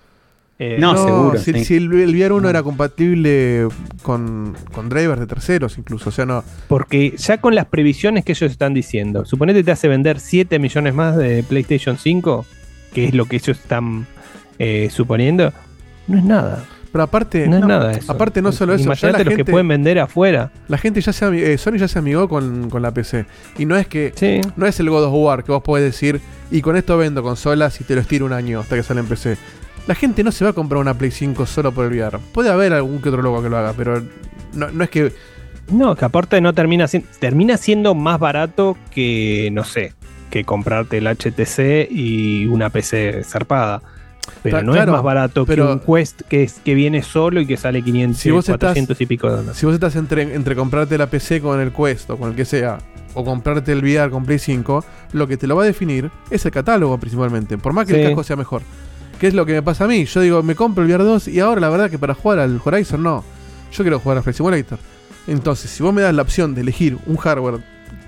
Eh, 0.58 0.76
No, 0.78 0.96
seguro, 0.96 1.36
Si, 1.38 1.52
sí. 1.52 1.64
si 1.64 1.76
el, 1.76 1.92
el 1.92 2.14
VR 2.14 2.32
1 2.32 2.48
era 2.48 2.62
compatible 2.62 3.66
con, 4.02 4.54
con 4.72 4.88
drivers 4.88 5.20
de 5.20 5.26
terceros, 5.26 5.76
incluso. 5.78 6.08
O 6.08 6.12
sea, 6.12 6.24
no. 6.26 6.44
Porque 6.68 7.14
ya 7.18 7.38
con 7.40 7.54
las 7.54 7.66
previsiones 7.66 8.24
que 8.24 8.32
ellos 8.32 8.50
están 8.52 8.72
diciendo, 8.72 9.24
suponete 9.24 9.58
que 9.60 9.64
te 9.64 9.72
hace 9.72 9.88
vender 9.88 10.20
7 10.20 10.58
millones 10.60 10.94
más 10.94 11.16
de 11.16 11.42
PlayStation 11.42 11.98
5, 11.98 12.46
que 12.94 13.04
es 13.06 13.14
lo 13.14 13.26
que 13.26 13.36
ellos 13.36 13.58
están 13.58 14.06
eh, 14.58 14.88
suponiendo, 14.90 15.52
no 16.06 16.18
es 16.18 16.24
nada. 16.24 16.64
Pero 16.92 17.02
aparte, 17.02 17.48
No 17.48 17.56
es 17.56 17.62
no, 17.62 17.66
nada 17.66 17.90
eso. 17.90 18.12
aparte 18.12 18.40
no 18.40 18.52
solo 18.52 18.72
eso, 18.74 18.82
ya 18.84 18.86
Imagínate 18.86 19.18
la 19.18 19.24
los 19.24 19.30
que 19.32 19.36
gente, 19.38 19.50
pueden 19.50 19.66
vender 19.66 19.98
afuera. 19.98 20.52
la 20.68 20.78
gente 20.78 21.00
ya 21.00 21.12
se 21.12 21.52
eh, 21.52 21.58
Sony 21.58 21.72
ya 21.76 21.88
se 21.88 21.98
amigó 21.98 22.28
con, 22.28 22.70
con 22.70 22.82
la 22.82 22.92
PC. 22.94 23.26
Y 23.58 23.66
no 23.66 23.76
es 23.76 23.88
que 23.88 24.12
Sí. 24.14 24.40
no 24.56 24.64
es 24.66 24.78
el 24.78 24.88
God 24.90 25.04
of 25.06 25.12
War 25.12 25.42
que 25.42 25.50
vos 25.50 25.62
podés 25.64 25.84
decir, 25.84 26.20
y 26.52 26.62
con 26.62 26.76
esto 26.76 26.96
vendo 26.96 27.20
consolas 27.24 27.80
y 27.80 27.84
te 27.84 27.96
lo 27.96 28.00
estiro 28.00 28.26
un 28.26 28.32
año 28.32 28.60
hasta 28.60 28.76
que 28.76 28.84
sale 28.84 29.00
en 29.00 29.06
PC. 29.06 29.36
La 29.88 29.96
gente 29.96 30.22
no 30.22 30.30
se 30.30 30.44
va 30.44 30.50
a 30.50 30.54
comprar 30.54 30.80
una 30.80 30.94
Play 30.94 31.10
5 31.10 31.44
solo 31.46 31.72
por 31.72 31.84
el 31.86 31.98
VR. 31.98 32.18
Puede 32.32 32.50
haber 32.50 32.72
algún 32.72 33.02
que 33.02 33.08
otro 33.08 33.22
loco 33.22 33.42
que 33.42 33.48
lo 33.50 33.58
haga, 33.58 33.72
pero 33.76 34.00
no, 34.52 34.70
no 34.70 34.84
es 34.84 34.88
que. 34.90 35.12
No, 35.72 35.96
que 35.96 36.04
aparte 36.04 36.40
no 36.40 36.52
termina 36.52 36.86
siendo, 36.86 37.08
termina 37.18 37.56
siendo 37.56 37.94
más 37.96 38.20
barato 38.20 38.76
que, 38.92 39.48
no 39.52 39.64
sé, 39.64 39.94
que 40.30 40.44
comprarte 40.44 40.98
el 40.98 41.08
HTC 41.08 41.88
y 41.90 42.46
una 42.46 42.70
PC 42.70 43.24
zarpada. 43.24 43.82
Pero 44.42 44.62
no 44.62 44.74
es 44.76 44.86
más 44.86 45.02
barato 45.02 45.44
pero- 45.46 45.66
que 45.66 45.72
un 45.72 45.78
Quest 45.96 46.22
que, 46.28 46.42
es, 46.44 46.54
que 46.64 46.74
viene 46.74 47.02
solo 47.02 47.40
y 47.40 47.46
que 47.46 47.56
sale 47.56 47.82
500, 47.82 48.20
Si 48.20 48.30
vos 48.30 48.44
estás- 48.48 48.58
400 48.58 49.00
y 49.00 49.06
pico 49.06 49.28
de 49.30 49.36
dólares. 49.36 49.56
Si 49.56 49.66
vos 49.66 49.74
estás 49.74 49.96
entre, 49.96 50.34
entre 50.34 50.54
comprarte 50.56 50.96
la 50.98 51.06
PC 51.08 51.40
con 51.40 51.60
el 51.60 51.72
Quest 51.72 52.10
o 52.10 52.16
con 52.18 52.30
el 52.30 52.36
que 52.36 52.44
sea, 52.44 52.78
o 53.14 53.24
comprarte 53.24 53.72
el 53.72 53.78
VR 53.80 54.10
con 54.10 54.24
Play 54.24 54.38
5, 54.38 54.84
lo 55.12 55.26
que 55.28 55.36
te 55.36 55.46
lo 55.46 55.56
va 55.56 55.62
a 55.62 55.66
definir 55.66 56.10
es 56.30 56.44
el 56.44 56.50
catálogo 56.52 56.98
principalmente, 56.98 57.56
por 57.58 57.72
más 57.72 57.86
que 57.86 57.94
el 58.00 58.08
casco 58.08 58.24
sea 58.24 58.36
mejor. 58.36 58.62
¿Qué 59.20 59.28
es 59.28 59.34
lo 59.34 59.46
que 59.46 59.52
me 59.52 59.62
pasa 59.62 59.84
a 59.84 59.88
mí? 59.88 60.04
Yo 60.04 60.20
digo, 60.20 60.42
me 60.42 60.54
compro 60.56 60.82
el 60.84 60.90
VR 60.90 61.04
2 61.04 61.28
y 61.28 61.38
ahora 61.40 61.60
la 61.60 61.68
verdad 61.68 61.88
que 61.90 61.98
para 61.98 62.14
jugar 62.14 62.40
al 62.40 62.60
Horizon 62.62 63.02
no. 63.02 63.24
Yo 63.72 63.84
quiero 63.84 63.98
jugar 64.00 64.18
al 64.18 64.22
Flight 64.24 64.36
Simulator. 64.36 64.78
Entonces, 65.26 65.70
si 65.70 65.82
vos 65.82 65.94
me 65.94 66.02
das 66.02 66.12
la 66.14 66.22
opción 66.22 66.54
de 66.54 66.60
elegir 66.62 66.98
un 67.06 67.16
hardware 67.16 67.60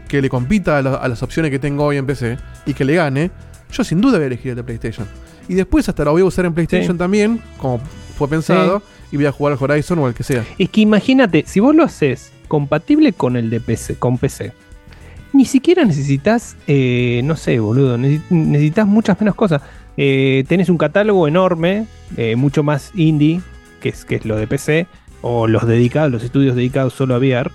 que 0.09 0.21
le 0.21 0.29
compita 0.29 0.79
a, 0.79 0.83
la- 0.83 0.95
a 0.97 1.09
las 1.09 1.23
opciones 1.23 1.51
que 1.51 1.59
tengo 1.59 1.85
hoy 1.85 1.97
en 1.97 2.07
PC 2.07 2.37
y 2.67 2.75
que 2.75 2.85
le 2.85 2.95
gane, 2.97 3.31
yo 3.73 3.85
sin 3.85 4.01
duda 4.01 4.19
voy 4.19 4.25
a 4.25 4.27
elegir 4.27 4.51
el 4.51 4.57
de 4.57 4.65
PlayStation. 4.65 5.07
Y 5.49 5.55
después 5.55 5.89
hasta 5.89 6.05
lo 6.05 6.13
voy 6.13 6.23
a 6.23 6.25
usar 6.25 6.45
en 6.47 6.55
PlayStation 6.55 6.93
Sí. 6.97 6.99
también, 6.99 7.41
como 7.59 7.81
fue 8.17 8.29
pensado, 8.29 8.83
y 9.13 9.17
voy 9.17 9.27
a 9.27 9.33
jugar 9.33 9.53
al 9.53 9.59
Horizon 9.63 9.99
o 10.01 10.07
al 10.07 10.15
que 10.15 10.23
sea. 10.23 10.45
Es 10.59 10.69
que 10.71 10.81
imagínate, 10.81 11.45
si 11.47 11.61
vos 11.61 11.75
lo 11.75 11.85
haces 11.85 12.33
compatible 12.49 13.13
con 13.13 13.37
el 13.37 13.51
de 13.51 13.61
PC, 13.61 13.97
con 13.97 14.19
PC, 14.19 14.53
ni 15.33 15.45
siquiera 15.45 15.85
necesitas, 15.85 16.57
eh, 16.67 17.21
no 17.25 17.37
sé, 17.37 17.59
boludo, 17.61 17.97
necesi- 17.99 18.23
necesitas 18.31 18.87
muchas 18.87 19.21
menos 19.21 19.35
cosas. 19.35 19.63
Eh, 19.97 20.45
tenés 20.49 20.69
un 20.69 20.79
catálogo 20.79 21.29
enorme, 21.29 21.87
eh, 22.17 22.37
mucho 22.37 22.63
más 22.63 22.91
indie, 22.95 23.41
que 23.81 23.91
es, 23.91 24.05
que 24.05 24.17
es 24.17 24.25
lo 24.25 24.37
de 24.37 24.47
PC, 24.47 24.87
o 25.23 25.47
los 25.47 25.67
dedicados, 25.67 26.11
los 26.11 26.23
estudios 26.25 26.57
dedicados 26.57 26.95
solo 26.95 27.15
a 27.15 27.19
VR. 27.19 27.51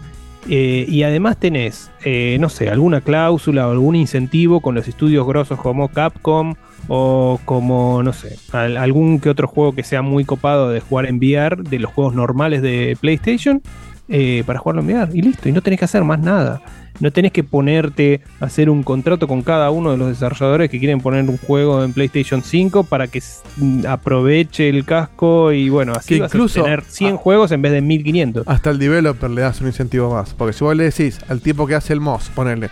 Eh, 0.49 0.85
y 0.87 1.03
además 1.03 1.37
tenés, 1.37 1.91
eh, 2.03 2.37
no 2.39 2.49
sé, 2.49 2.69
alguna 2.69 3.01
cláusula 3.01 3.67
o 3.67 3.71
algún 3.71 3.95
incentivo 3.95 4.59
con 4.61 4.75
los 4.75 4.87
estudios 4.87 5.25
grosos 5.27 5.59
como 5.59 5.87
Capcom 5.89 6.55
o 6.87 7.39
como, 7.45 8.01
no 8.03 8.11
sé, 8.13 8.37
al- 8.51 8.77
algún 8.77 9.19
que 9.19 9.29
otro 9.29 9.47
juego 9.47 9.73
que 9.73 9.83
sea 9.83 10.01
muy 10.01 10.25
copado 10.25 10.69
de 10.69 10.79
jugar 10.81 11.05
en 11.05 11.17
VR, 11.17 11.57
de 11.63 11.79
los 11.79 11.91
juegos 11.93 12.15
normales 12.15 12.61
de 12.61 12.97
PlayStation, 12.99 13.61
eh, 14.09 14.43
para 14.45 14.59
jugarlo 14.59 14.81
en 14.81 14.87
VR. 14.87 15.11
Y 15.17 15.21
listo, 15.21 15.47
y 15.47 15.51
no 15.51 15.61
tenés 15.61 15.79
que 15.79 15.85
hacer 15.85 16.03
más 16.03 16.19
nada. 16.19 16.61
No 17.01 17.11
tenés 17.11 17.31
que 17.33 17.43
ponerte 17.43 18.21
a 18.39 18.45
hacer 18.45 18.69
un 18.69 18.83
contrato 18.83 19.27
con 19.27 19.41
cada 19.41 19.69
uno 19.71 19.91
de 19.91 19.97
los 19.97 20.07
desarrolladores 20.09 20.69
que 20.69 20.79
quieren 20.79 21.01
poner 21.01 21.27
un 21.29 21.37
juego 21.37 21.83
en 21.83 21.91
PlayStation 21.93 22.43
5 22.43 22.83
para 22.85 23.07
que 23.07 23.21
mm, 23.57 23.85
aproveche 23.87 24.69
el 24.69 24.85
casco 24.85 25.51
y 25.51 25.69
bueno, 25.69 25.93
así 25.95 26.15
Que 26.15 26.21
vas 26.21 26.33
incluso- 26.33 26.61
a 26.61 26.63
tener 26.63 26.83
100 26.83 27.15
ah. 27.15 27.17
juegos 27.17 27.51
en 27.51 27.61
vez 27.61 27.71
de 27.73 27.81
1500. 27.81 28.47
Hasta 28.47 28.69
el 28.69 28.79
developer 28.79 29.29
le 29.29 29.41
das 29.41 29.59
un 29.61 29.67
incentivo 29.67 30.13
más. 30.13 30.33
Porque 30.33 30.53
si 30.53 30.63
vos 30.63 30.75
le 30.75 30.83
decís 30.85 31.19
al 31.27 31.41
tipo 31.41 31.67
que 31.67 31.75
hace 31.75 31.91
el 31.93 31.99
MOS, 31.99 32.29
ponerle, 32.29 32.69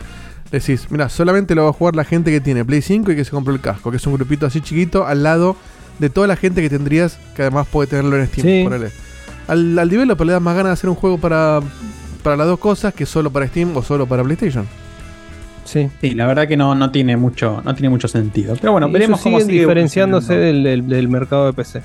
le 0.52 0.60
decís, 0.60 0.88
mira, 0.90 1.10
solamente 1.10 1.56
lo 1.56 1.64
va 1.64 1.70
a 1.72 1.74
jugar 1.74 1.96
la 1.96 2.04
gente 2.06 2.32
que 2.32 2.40
tiene 2.42 2.64
Play 2.64 2.82
5 2.82 3.12
y 3.12 3.16
que 3.16 3.26
se 3.26 3.32
compró 3.32 3.54
el 3.54 3.60
casco, 3.62 3.92
que 3.92 3.98
es 3.98 4.08
un 4.08 4.14
grupito 4.14 4.46
así 4.46 4.62
chiquito 4.62 5.06
al 5.06 5.24
lado 5.24 5.56
de 6.00 6.10
toda 6.10 6.28
la 6.28 6.36
gente 6.36 6.62
que 6.62 6.70
tendrías, 6.70 7.20
que 7.36 7.42
además 7.42 7.68
puede 7.72 7.88
tenerlo 7.90 8.18
en 8.18 8.28
Steam, 8.28 8.48
Sí. 8.48 8.64
ponele. 8.64 8.90
Al, 9.48 9.78
al 9.80 9.90
developer 9.90 10.28
le 10.28 10.34
das 10.34 10.42
más 10.42 10.56
ganas 10.56 10.70
de 10.70 10.74
hacer 10.74 10.90
un 10.92 10.96
juego 10.96 11.18
para, 11.18 11.60
para 12.24 12.38
las 12.38 12.48
dos 12.48 12.60
cosas 12.60 12.94
que 12.94 13.06
solo 13.06 13.30
para 13.32 13.48
Steam 13.48 13.76
o 13.76 13.84
solo 13.84 14.06
para 14.06 14.24
PlayStation. 14.24 14.66
Sí. 15.66 15.88
Sí, 16.02 16.12
la 16.16 16.26
verdad 16.26 16.48
que 16.48 16.58
no, 16.58 16.74
no 16.74 16.90
tiene 16.92 17.16
mucho, 17.16 17.62
no 17.64 17.76
tiene 17.76 17.90
mucho 17.90 18.08
sentido. 18.08 18.56
Pero 18.60 18.72
bueno, 18.72 18.88
Y 18.88 18.92
veremos 18.92 19.20
eso 19.20 19.30
cómo 19.30 19.40
sigue 19.40 19.60
diferenciándose 19.60 20.34
del, 20.36 20.64
del- 20.64 20.88
del 20.88 21.08
mercado 21.10 21.46
de 21.46 21.54
PC. 21.54 21.82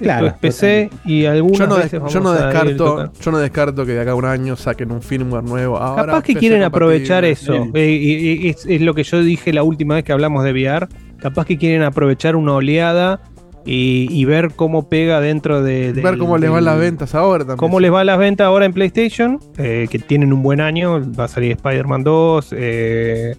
Claro, 0.00 0.26
Esto 0.26 0.36
es 0.36 0.40
PC 0.40 0.90
y 1.04 1.24
algunas 1.24 1.58
Yo 1.58 1.66
no, 1.68 1.76
des- 1.76 1.92
yo 1.92 2.20
no 2.20 2.32
descarto, 2.32 3.12
yo 3.20 3.30
no 3.30 3.38
descarto 3.38 3.86
que 3.86 3.92
de 3.92 4.00
acá 4.00 4.10
a 4.10 4.14
un 4.16 4.24
año 4.24 4.56
saquen 4.56 4.90
un 4.92 5.00
firmware 5.02 5.44
nuevo. 5.44 5.78
Ahora 5.78 6.06
Capaz 6.06 6.22
que 6.22 6.32
PC 6.34 6.40
quieren 6.40 6.62
aprovechar 6.64 7.24
eso. 7.24 7.68
Eh, 7.74 7.90
y- 7.90 8.46
y- 8.46 8.48
es, 8.50 8.66
es 8.66 8.80
lo 8.80 8.94
que 8.94 9.04
yo 9.04 9.22
dije 9.22 9.52
la 9.52 9.62
última 9.62 9.94
vez 9.94 10.04
que 10.04 10.12
hablamos 10.12 10.44
de 10.44 10.52
VR. 10.52 10.88
Capaz 11.20 11.46
que 11.46 11.56
quieren 11.58 11.82
aprovechar 11.82 12.36
una 12.36 12.52
oleada 12.54 13.20
y, 13.64 14.08
y 14.10 14.24
ver 14.24 14.52
cómo 14.54 14.88
pega 14.88 15.20
dentro 15.20 15.62
de. 15.62 15.92
Ver 15.92 16.18
cómo 16.18 16.38
les 16.38 16.50
van 16.50 16.64
las 16.64 16.78
ventas 16.78 17.14
ahora 17.14 17.40
también. 17.44 17.58
Cómo 17.58 17.80
les 17.80 17.90
van 17.90 18.06
las 18.06 18.18
ventas 18.18 18.46
ahora 18.46 18.66
en 18.66 18.72
PlayStation, 18.72 19.40
eh, 19.56 19.86
que 19.90 19.98
tienen 19.98 20.32
un 20.32 20.42
buen 20.42 20.60
año. 20.60 21.00
Va 21.12 21.24
a 21.24 21.28
salir 21.28 21.52
Spider-Man 21.52 22.04
2, 22.04 22.54
eh, 22.56 23.36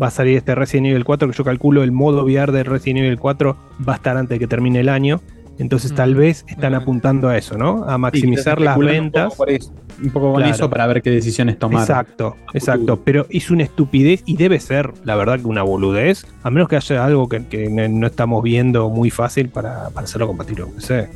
va 0.00 0.08
a 0.08 0.10
salir 0.10 0.36
este 0.36 0.54
Resident 0.54 0.88
Evil 0.88 1.04
4, 1.04 1.28
que 1.28 1.36
yo 1.36 1.44
calculo 1.44 1.82
el 1.82 1.92
modo 1.92 2.24
VR 2.24 2.52
de 2.52 2.62
Resident 2.62 3.04
Evil 3.04 3.18
4 3.18 3.56
va 3.86 3.94
a 3.94 3.96
estar 3.96 4.16
antes 4.16 4.36
de 4.36 4.38
que 4.38 4.46
termine 4.46 4.80
el 4.80 4.88
año. 4.88 5.20
Entonces 5.58 5.94
tal 5.94 6.14
vez 6.14 6.44
están 6.48 6.72
Mm. 6.72 6.76
apuntando 6.76 7.28
a 7.28 7.36
eso, 7.38 7.56
¿no? 7.56 7.84
A 7.84 7.96
maximizar 7.98 8.60
las 8.60 8.76
ventas. 8.78 9.24
poco, 9.26 9.36
por 9.36 9.50
eso, 9.50 9.72
un 10.02 10.10
poco 10.10 10.32
con 10.32 10.42
Claro. 10.42 10.54
eso 10.54 10.68
para 10.70 10.86
ver 10.88 11.00
qué 11.02 11.10
decisiones 11.10 11.58
tomar. 11.58 11.82
Exacto, 11.82 12.36
exacto. 12.52 13.00
Pero 13.04 13.26
es 13.30 13.50
una 13.50 13.62
estupidez 13.62 14.22
y 14.26 14.36
debe 14.36 14.58
ser, 14.58 14.92
la 15.04 15.14
verdad, 15.16 15.38
que 15.38 15.46
una 15.46 15.62
boludez. 15.62 16.26
A 16.42 16.50
menos 16.50 16.68
que 16.68 16.76
haya 16.76 17.04
algo 17.04 17.28
que, 17.28 17.46
que 17.46 17.68
no 17.68 17.86
no 17.88 18.06
estamos 18.08 18.42
viendo 18.42 18.90
muy 18.90 19.10
fácil 19.10 19.48
para, 19.48 19.90
para 19.90 20.04
hacerlo 20.06 20.26
compatible. 20.26 20.64
con 20.64 20.72
PC. 20.74 21.08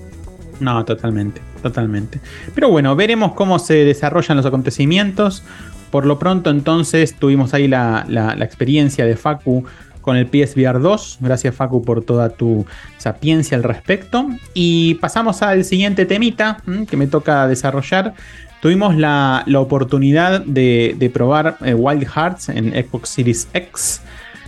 No, 0.61 0.85
totalmente, 0.85 1.41
totalmente. 1.63 2.21
Pero 2.55 2.69
bueno, 2.69 2.95
veremos 2.97 3.33
cómo 3.33 3.59
se 3.59 3.75
desarrollan 3.85 4.37
los 4.37 4.47
acontecimientos. 4.47 5.43
Por 5.91 6.05
lo 6.05 6.19
pronto, 6.19 6.51
entonces, 6.51 7.15
tuvimos 7.15 7.55
ahí 7.55 7.67
la, 7.67 8.05
la- 8.09 8.35
la 8.37 8.45
experiencia 8.45 9.07
de 9.07 9.17
Facu 9.17 9.65
con 10.09 10.17
el 10.17 10.27
PSVR 10.27 10.81
2. 10.81 11.19
Gracias, 11.21 11.55
Facu, 11.55 11.83
por 11.83 12.03
toda 12.03 12.31
tu 12.31 12.65
sapiencia 12.97 13.59
al 13.59 13.63
respecto. 13.63 14.27
Y 14.55 14.95
pasamos 14.95 15.43
al 15.43 15.67
siguiente 15.67 16.07
temita 16.07 16.63
que 16.89 16.97
me 16.97 17.09
toca 17.09 17.47
desarrollar. 17.47 18.15
Tuvimos 18.63 18.97
la, 18.97 19.45
oportunidad 19.55 20.41
de, 20.41 20.97
de 20.99 21.11
probar 21.11 21.59
eh, 21.63 21.75
Wild 21.75 22.07
Hearts 22.09 22.49
en 22.49 22.71
Xbox 22.71 23.11
Series 23.11 23.49
X. 23.53 24.01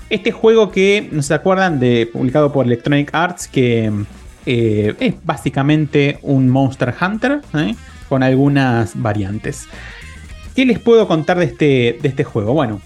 Este 0.08 0.32
juego 0.32 0.70
que, 0.70 1.10
no 1.12 1.20
se 1.20 1.34
acuerdan, 1.34 1.78
de, 1.78 2.08
publicado 2.10 2.50
por 2.52 2.64
Electronic 2.64 3.10
Arts, 3.12 3.46
que 3.46 3.92
eh, 4.46 4.94
es 4.98 5.14
básicamente 5.22 6.20
un 6.22 6.48
Monster 6.48 6.94
Hunter 6.98 7.42
¿eh? 7.52 7.74
con 8.08 8.22
algunas 8.22 8.98
variantes. 8.98 9.66
¿Qué 10.56 10.64
les 10.64 10.78
puedo 10.78 11.06
contar 11.06 11.38
de 11.38 11.44
este, 11.44 11.98
de 12.00 12.08
este 12.08 12.24
juego? 12.24 12.54
Bueno, 12.54 12.80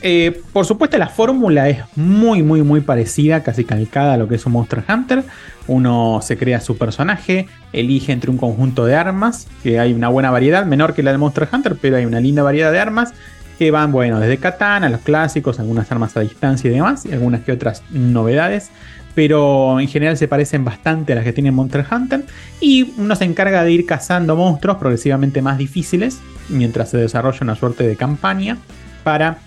eh, 0.00 0.42
por 0.52 0.66
supuesto 0.66 0.98
la 0.98 1.08
fórmula 1.08 1.68
es 1.68 1.78
muy 1.96 2.42
muy 2.42 2.62
muy 2.62 2.80
parecida, 2.80 3.42
casi 3.42 3.64
calcada 3.64 4.14
a 4.14 4.16
lo 4.16 4.28
que 4.28 4.36
es 4.36 4.46
un 4.46 4.52
Monster 4.52 4.82
Hunter. 4.88 5.24
Uno 5.66 6.20
se 6.22 6.36
crea 6.36 6.60
su 6.60 6.76
personaje, 6.76 7.46
elige 7.72 8.12
entre 8.12 8.30
un 8.30 8.36
conjunto 8.36 8.84
de 8.84 8.96
armas, 8.96 9.46
que 9.62 9.80
hay 9.80 9.92
una 9.92 10.08
buena 10.08 10.30
variedad, 10.30 10.66
menor 10.66 10.94
que 10.94 11.02
la 11.02 11.12
de 11.12 11.18
Monster 11.18 11.48
Hunter, 11.50 11.76
pero 11.80 11.96
hay 11.96 12.04
una 12.04 12.20
linda 12.20 12.42
variedad 12.42 12.72
de 12.72 12.80
armas. 12.80 13.14
que 13.58 13.70
van, 13.70 13.92
bueno, 13.92 14.18
desde 14.18 14.38
katana, 14.38 14.88
los 14.88 15.00
clásicos, 15.02 15.60
algunas 15.60 15.90
armas 15.92 16.16
a 16.16 16.20
distancia 16.20 16.68
y 16.68 16.74
demás, 16.74 17.06
y 17.06 17.12
algunas 17.12 17.42
que 17.42 17.52
otras 17.52 17.84
novedades 17.90 18.70
pero 19.14 19.78
en 19.78 19.88
general 19.88 20.16
se 20.16 20.28
parecen 20.28 20.64
bastante 20.64 21.12
a 21.12 21.16
las 21.16 21.24
que 21.24 21.32
tiene 21.32 21.52
Monster 21.52 21.86
Hunter. 21.90 22.24
Y 22.60 22.94
uno 22.98 23.14
se 23.14 23.24
encarga 23.24 23.62
de 23.62 23.72
ir 23.72 23.86
cazando 23.86 24.36
monstruos 24.36 24.78
progresivamente 24.78 25.40
más 25.40 25.56
difíciles 25.56 26.18
mientras 26.48 26.90
se 26.90 26.98
desarrolla 26.98 27.38
una 27.42 27.54
suerte 27.54 27.86
de 27.86 27.96
campaña 27.96 28.58
para 29.02 29.38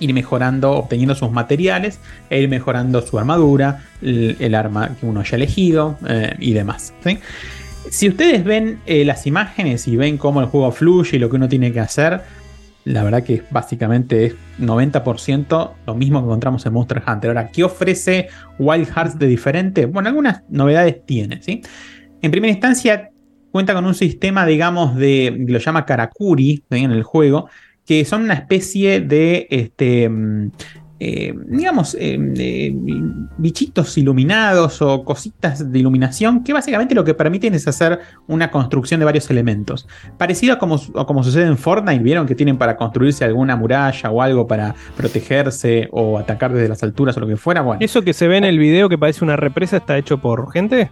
ir 0.00 0.12
mejorando, 0.12 0.72
obteniendo 0.72 1.14
sus 1.14 1.30
materiales 1.30 2.00
e 2.30 2.40
ir 2.40 2.48
mejorando 2.48 3.02
su 3.02 3.18
armadura, 3.18 3.84
el, 4.02 4.54
arma 4.54 4.96
que 5.00 5.06
uno 5.06 5.20
haya 5.20 5.36
elegido 5.36 5.98
eh, 6.08 6.34
y 6.38 6.52
demás. 6.52 6.92
Si 7.90 8.08
ustedes 8.08 8.44
ven 8.44 8.80
eh, 8.86 9.04
las 9.04 9.26
imágenes 9.26 9.86
y 9.86 9.96
ven 9.96 10.18
cómo 10.18 10.40
el 10.40 10.46
juego 10.46 10.72
fluye 10.72 11.16
y 11.16 11.18
lo 11.20 11.30
que 11.30 11.36
uno 11.36 11.48
tiene 11.48 11.72
que 11.72 11.80
hacer, 11.80 12.20
la 12.84 13.02
verdad 13.02 13.24
que 13.24 13.42
básicamente 13.50 14.26
es 14.26 14.34
90% 14.60 15.72
lo 15.86 15.94
mismo 15.94 16.20
que 16.20 16.26
encontramos 16.26 16.64
en 16.66 16.72
Monster 16.72 17.02
Hunter. 17.06 17.30
Ahora, 17.30 17.50
¿qué 17.50 17.64
ofrece 17.64 18.28
Wild 18.58 18.88
Hearts 18.88 19.18
de 19.18 19.26
diferente? 19.26 19.86
Bueno, 19.86 20.08
algunas 20.08 20.42
novedades 20.48 21.04
tiene. 21.04 21.40
En 22.22 22.30
primera 22.30 22.52
instancia, 22.52 23.10
cuenta 23.50 23.74
con 23.74 23.86
un 23.86 23.94
sistema, 23.94 24.46
digamos, 24.46 24.94
de, 24.94 25.34
lo 25.48 25.58
llama 25.58 25.84
Karakuri 25.84 26.62
en 26.70 26.92
el 26.92 27.02
juego, 27.02 27.48
que 27.86 28.04
son 28.04 28.22
una 28.22 28.34
especie 28.34 29.00
de 29.00 29.46
este, 29.50 30.08
mm, 30.08 30.50
eh, 30.98 31.34
digamos, 31.48 31.94
eh, 32.00 32.72
bichitos 33.36 33.98
iluminados 33.98 34.80
o 34.80 35.04
cositas 35.04 35.70
de 35.70 35.78
iluminación 35.78 36.42
que 36.42 36.54
básicamente 36.54 36.94
lo 36.94 37.04
que 37.04 37.12
permiten 37.12 37.52
es 37.54 37.68
hacer 37.68 38.00
una 38.26 38.50
construcción 38.50 39.00
de 39.00 39.04
varios 39.04 39.28
elementos. 39.28 39.86
Parecido 40.16 40.54
a 40.54 40.58
como, 40.58 40.80
como 41.06 41.22
sucede 41.22 41.46
en 41.46 41.58
Fortnite, 41.58 42.02
vieron 42.02 42.26
que 42.26 42.34
tienen 42.34 42.56
para 42.56 42.76
construirse 42.76 43.26
alguna 43.26 43.56
muralla 43.56 44.10
o 44.10 44.22
algo 44.22 44.46
para 44.46 44.74
protegerse 44.96 45.88
o 45.92 46.18
atacar 46.18 46.54
desde 46.54 46.68
las 46.68 46.82
alturas 46.82 47.14
o 47.18 47.20
lo 47.20 47.26
que 47.26 47.36
fuera. 47.36 47.60
Bueno. 47.60 47.78
¿Eso 47.82 48.02
que 48.02 48.14
se 48.14 48.26
ve 48.26 48.38
en 48.38 48.44
el 48.44 48.58
video 48.58 48.88
que 48.88 48.96
parece 48.96 49.22
una 49.22 49.36
represa 49.36 49.76
está 49.76 49.98
hecho 49.98 50.18
por 50.18 50.50
gente? 50.50 50.90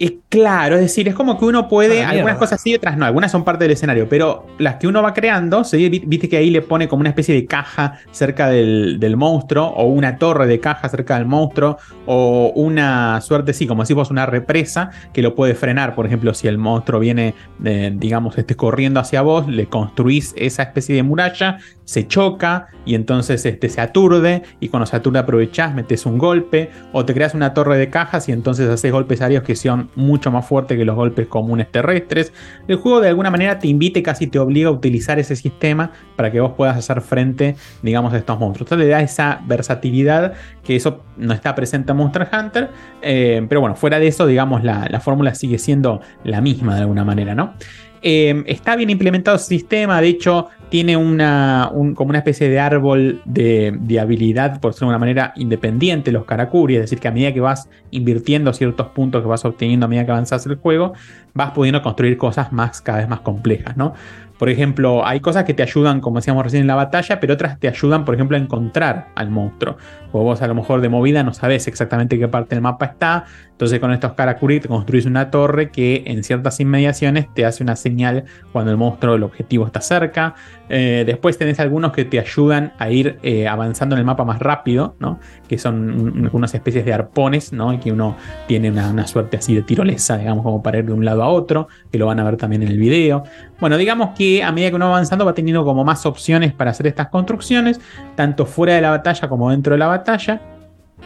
Es 0.00 0.14
claro, 0.30 0.76
es 0.76 0.80
decir, 0.80 1.08
es 1.08 1.14
como 1.14 1.38
que 1.38 1.44
uno 1.44 1.68
puede, 1.68 2.02
algunas 2.02 2.38
cosas 2.38 2.62
sí, 2.62 2.74
otras 2.74 2.96
no, 2.96 3.04
algunas 3.04 3.30
son 3.30 3.44
parte 3.44 3.64
del 3.64 3.72
escenario, 3.72 4.08
pero 4.08 4.46
las 4.56 4.76
que 4.76 4.86
uno 4.86 5.02
va 5.02 5.12
creando, 5.12 5.62
viste 6.06 6.26
que 6.26 6.38
ahí 6.38 6.48
le 6.48 6.62
pone 6.62 6.88
como 6.88 7.00
una 7.00 7.10
especie 7.10 7.34
de 7.34 7.44
caja 7.44 7.98
cerca 8.10 8.48
del, 8.48 9.14
monstruo, 9.18 9.66
o 9.66 9.84
una 9.84 10.16
torre 10.16 10.46
de 10.46 10.58
caja 10.58 10.88
cerca 10.88 11.18
del 11.18 11.26
monstruo, 11.26 11.76
o 12.06 12.50
una 12.54 13.20
suerte, 13.20 13.52
sí, 13.52 13.66
como 13.66 13.82
decimos, 13.82 14.10
una 14.10 14.24
represa 14.24 14.90
que 15.12 15.20
lo 15.20 15.34
puede 15.34 15.54
frenar. 15.54 15.94
Por 15.94 16.06
ejemplo, 16.06 16.32
si 16.32 16.48
el 16.48 16.56
monstruo 16.56 16.98
viene, 16.98 17.34
eh, 17.62 17.92
digamos, 17.94 18.38
este, 18.38 18.56
corriendo 18.56 19.00
hacia 19.00 19.20
vos, 19.20 19.48
le 19.48 19.66
construís 19.66 20.32
esa 20.38 20.62
especie 20.62 20.94
de 20.94 21.02
muralla, 21.02 21.58
se 21.90 22.06
choca 22.06 22.68
y 22.84 22.94
entonces 22.94 23.44
este, 23.44 23.68
se 23.68 23.80
aturde, 23.80 24.44
y 24.60 24.68
cuando 24.68 24.86
se 24.86 24.94
aturde 24.94 25.18
aprovechás, 25.18 25.74
metes 25.74 26.06
un 26.06 26.18
golpe, 26.18 26.70
o 26.92 27.04
te 27.04 27.12
creas 27.12 27.34
una 27.34 27.52
torre 27.52 27.78
de 27.78 27.90
cajas 27.90 28.28
y 28.28 28.32
entonces 28.32 28.68
haces 28.68 28.92
golpes 28.92 29.20
aéreos 29.20 29.42
que 29.42 29.56
son 29.56 29.90
mucho 29.96 30.30
más 30.30 30.46
fuerte 30.46 30.76
que 30.76 30.84
los 30.84 30.94
golpes 30.94 31.26
comunes 31.26 31.68
terrestres. 31.72 32.32
El 32.68 32.76
juego 32.76 33.00
de 33.00 33.08
alguna 33.08 33.32
manera 33.32 33.58
te 33.58 33.66
invita 33.66 33.98
y 33.98 34.04
casi 34.04 34.28
te 34.28 34.38
obliga 34.38 34.68
a 34.68 34.70
utilizar 34.70 35.18
ese 35.18 35.34
sistema 35.34 35.90
para 36.14 36.30
que 36.30 36.38
vos 36.38 36.52
puedas 36.56 36.76
hacer 36.76 37.00
frente, 37.00 37.56
digamos, 37.82 38.12
a 38.12 38.18
estos 38.18 38.38
monstruos. 38.38 38.68
Entonces 38.68 38.86
le 38.86 38.92
da 38.92 39.00
esa 39.00 39.40
versatilidad 39.48 40.34
que 40.62 40.76
eso 40.76 41.02
no 41.16 41.34
está 41.34 41.56
presente 41.56 41.90
en 41.90 41.98
Monster 41.98 42.28
Hunter. 42.32 42.70
Eh, 43.02 43.44
pero 43.48 43.62
bueno, 43.62 43.74
fuera 43.74 43.98
de 43.98 44.06
eso, 44.06 44.28
digamos, 44.28 44.62
la, 44.62 44.86
la 44.88 45.00
fórmula 45.00 45.34
sigue 45.34 45.58
siendo 45.58 46.00
la 46.22 46.40
misma 46.40 46.76
de 46.76 46.82
alguna 46.82 47.04
manera, 47.04 47.34
¿no? 47.34 47.54
Eh, 48.02 48.42
está 48.46 48.76
bien 48.76 48.90
implementado 48.90 49.36
el 49.36 49.42
sistema, 49.42 50.00
de 50.00 50.08
hecho 50.08 50.48
tiene 50.70 50.96
una, 50.96 51.70
como 51.94 52.10
una 52.10 52.18
especie 52.18 52.48
de 52.48 52.60
árbol 52.60 53.20
de, 53.24 53.98
habilidad, 54.00 54.60
por 54.60 54.70
decirlo 54.70 54.88
de 54.88 54.90
una 54.92 54.98
manera 54.98 55.32
independiente, 55.36 56.12
los 56.12 56.24
Karakuri, 56.24 56.76
es 56.76 56.82
decir, 56.82 57.00
que 57.00 57.08
a 57.08 57.10
medida 57.10 57.34
que 57.34 57.40
vas 57.40 57.68
invirtiendo 57.90 58.52
ciertos 58.52 58.86
puntos 58.88 59.20
que 59.20 59.28
vas 59.28 59.44
obteniendo 59.44 59.86
a 59.86 59.88
medida 59.88 60.06
que 60.06 60.12
avanzas 60.12 60.46
el 60.46 60.56
juego, 60.56 60.92
vas 61.34 61.50
pudiendo 61.50 61.82
construir 61.82 62.16
cosas 62.16 62.52
más, 62.52 62.80
cada 62.80 62.98
vez 62.98 63.08
más 63.08 63.20
complejas, 63.20 63.76
¿no? 63.76 63.94
Por 64.40 64.48
ejemplo, 64.48 65.06
hay 65.06 65.20
cosas 65.20 65.44
que 65.44 65.52
te 65.52 65.62
ayudan, 65.62 66.00
como 66.00 66.16
decíamos 66.16 66.42
recién 66.44 66.62
en 66.62 66.66
la 66.66 66.74
batalla, 66.74 67.20
pero 67.20 67.34
otras 67.34 67.58
te 67.58 67.68
ayudan, 67.68 68.06
por 68.06 68.14
ejemplo, 68.14 68.38
a 68.38 68.40
encontrar 68.40 69.08
al 69.14 69.28
monstruo. 69.28 69.76
O 70.12 70.24
vos 70.24 70.40
a 70.40 70.46
lo 70.46 70.54
mejor 70.54 70.80
de 70.80 70.88
movida 70.88 71.22
no 71.22 71.34
sabes 71.34 71.68
exactamente 71.68 72.18
qué 72.18 72.26
parte 72.26 72.54
del 72.54 72.62
mapa 72.62 72.86
está. 72.86 73.26
Entonces 73.60 73.78
con 73.78 73.92
estos 73.92 74.14
Karakuri 74.14 74.58
te 74.58 74.68
construís 74.68 75.04
una 75.04 75.30
torre 75.30 75.70
que 75.70 76.02
en 76.06 76.24
ciertas 76.24 76.60
inmediaciones 76.60 77.26
te 77.34 77.44
hace 77.44 77.62
una 77.62 77.76
señal 77.76 78.24
cuando 78.52 78.70
el 78.70 78.78
monstruo, 78.78 79.16
el 79.16 79.22
objetivo 79.22 79.66
está 79.66 79.82
cerca. 79.82 80.34
Eh, 80.70 81.04
después 81.04 81.36
tenés 81.36 81.60
algunos 81.60 81.92
que 81.92 82.06
te 82.06 82.18
ayudan 82.18 82.72
a 82.78 82.88
ir 82.88 83.18
eh, 83.22 83.46
avanzando 83.46 83.96
en 83.96 83.98
el 83.98 84.06
mapa 84.06 84.24
más 84.24 84.38
rápido, 84.38 84.96
¿no? 84.98 85.20
Que 85.46 85.58
son 85.58 86.30
unas 86.32 86.54
especies 86.54 86.86
de 86.86 86.94
arpones, 86.94 87.52
¿no? 87.52 87.78
Que 87.78 87.92
uno 87.92 88.16
tiene 88.48 88.70
una, 88.70 88.88
una, 88.88 89.06
suerte 89.06 89.36
así 89.36 89.54
de 89.54 89.60
tirolesa, 89.60 90.16
digamos, 90.16 90.42
como 90.42 90.62
para 90.62 90.78
ir 90.78 90.86
de 90.86 90.94
un 90.94 91.04
lado 91.04 91.22
a 91.22 91.28
otro, 91.28 91.68
que 91.92 91.98
lo 91.98 92.06
van 92.06 92.18
a 92.18 92.24
ver 92.24 92.38
también 92.38 92.62
en 92.62 92.68
el 92.68 92.78
video. 92.78 93.24
Bueno, 93.60 93.76
digamos 93.76 94.16
que 94.16 94.42
a 94.42 94.52
medida 94.52 94.70
que 94.70 94.76
uno 94.76 94.86
va 94.86 94.92
avanzando 94.92 95.26
va 95.26 95.34
teniendo 95.34 95.66
como 95.66 95.84
más 95.84 96.06
opciones 96.06 96.54
para 96.54 96.70
hacer 96.70 96.86
estas 96.86 97.08
construcciones, 97.08 97.78
tanto 98.14 98.46
fuera 98.46 98.72
de 98.72 98.80
la 98.80 98.88
batalla 98.88 99.28
como 99.28 99.50
dentro 99.50 99.74
de 99.74 99.80
la 99.80 99.88
batalla. 99.88 100.40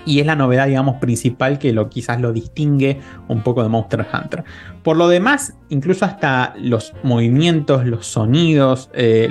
Y 0.06 0.20
es 0.20 0.26
la 0.26 0.36
novedad, 0.36 0.66
digamos, 0.66 0.96
principal 0.96 1.58
que 1.58 1.72
lo, 1.72 1.88
quizás 1.88 2.20
lo 2.20 2.32
distingue 2.32 3.00
un 3.28 3.42
poco 3.42 3.62
de 3.62 3.68
Monster 3.68 4.06
Hunter. 4.12 4.44
Por 4.82 4.96
lo 4.96 5.08
demás, 5.08 5.56
incluso 5.70 6.04
hasta 6.04 6.54
los 6.58 6.92
movimientos, 7.02 7.86
los 7.86 8.06
sonidos, 8.06 8.90
eh, 8.92 9.28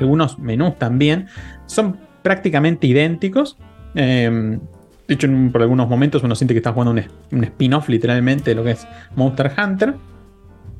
algunos 0.00 0.38
menús 0.38 0.76
también, 0.78 1.28
son 1.66 1.98
prácticamente 2.22 2.86
idénticos. 2.86 3.56
Em, 3.94 4.58
de 5.06 5.14
hecho, 5.14 5.28
por 5.52 5.62
algunos 5.62 5.88
momentos 5.88 6.22
uno 6.22 6.34
siente 6.34 6.54
que 6.54 6.58
está 6.58 6.72
jugando 6.72 6.92
un, 6.92 7.02
un 7.36 7.44
spin-off 7.44 7.88
literalmente 7.88 8.50
de 8.50 8.56
lo 8.56 8.64
que 8.64 8.72
es 8.72 8.86
Monster 9.14 9.52
Hunter. 9.56 9.94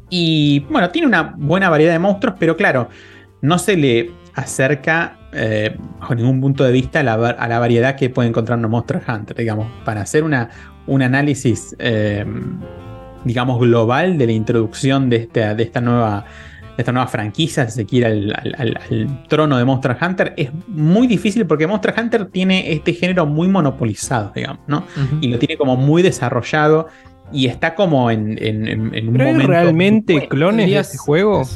Y 0.09 0.61
bueno, 0.71 0.91
tiene 0.91 1.07
una 1.07 1.35
buena 1.37 1.71
variedad 1.71 1.93
de 1.93 2.01
monstruos, 2.01 2.37
pero 2.39 2.57
claro, 2.57 2.89
no 3.43 3.59
se 3.59 3.77
le 3.77 4.11
acerca 4.35 5.20
eh, 5.33 5.76
bajo 6.01 6.14
ningún 6.14 6.41
punto 6.41 6.64
de 6.64 6.72
vista 6.72 7.01
a 7.01 7.03
la, 7.03 7.59
variedad 7.59 7.97
que 7.97 8.11
puede 8.11 8.28
encontrar 8.28 8.59
un 8.59 8.70
Monster 8.70 9.01
Hunter. 9.07 9.37
Digamos, 9.37 9.68
para 9.85 10.03
hacer 10.03 10.24
una, 10.24 10.51
un 10.87 11.03
análisis, 11.03 11.74
eh, 11.78 12.24
digamos, 13.24 13.61
global 13.61 14.18
de 14.18 14.26
la 14.26 14.33
introducción 14.33 15.09
de 15.11 15.16
esta, 15.16 15.55
de 15.55 15.62
esta 15.62 15.81
nueva 15.81 16.26
esta 16.81 16.93
nueva 16.93 17.09
franquicia, 17.09 17.68
si 17.68 17.76
se 17.76 17.87
quiere, 17.87 18.33
al, 18.57 19.24
trono 19.28 19.59
de 19.59 19.64
Monster 19.64 19.97
Hunter, 20.01 20.35
es 20.37 20.51
muy 20.68 21.07
difícil 21.07 21.47
porque 21.47 21.66
Monster 21.66 21.95
Hunter 21.97 22.26
tiene 22.26 22.72
este 22.72 22.95
género 22.95 23.26
muy 23.26 23.49
monopolizado, 23.49 24.33
digamos, 24.35 24.61
¿no? 24.66 24.85
Y 25.20 25.28
lo 25.28 25.39
tiene 25.39 25.57
como 25.57 25.76
muy 25.76 26.03
desarrollado 26.03 26.89
y 27.33 27.47
está 27.47 27.74
como 27.74 28.11
en, 28.11 28.37
en, 28.43 29.09
un 29.09 29.14
momento. 29.14 29.47
realmente 29.47 30.28
clones 30.28 30.70
de 30.70 30.78
este 30.78 30.99
juego? 30.99 31.47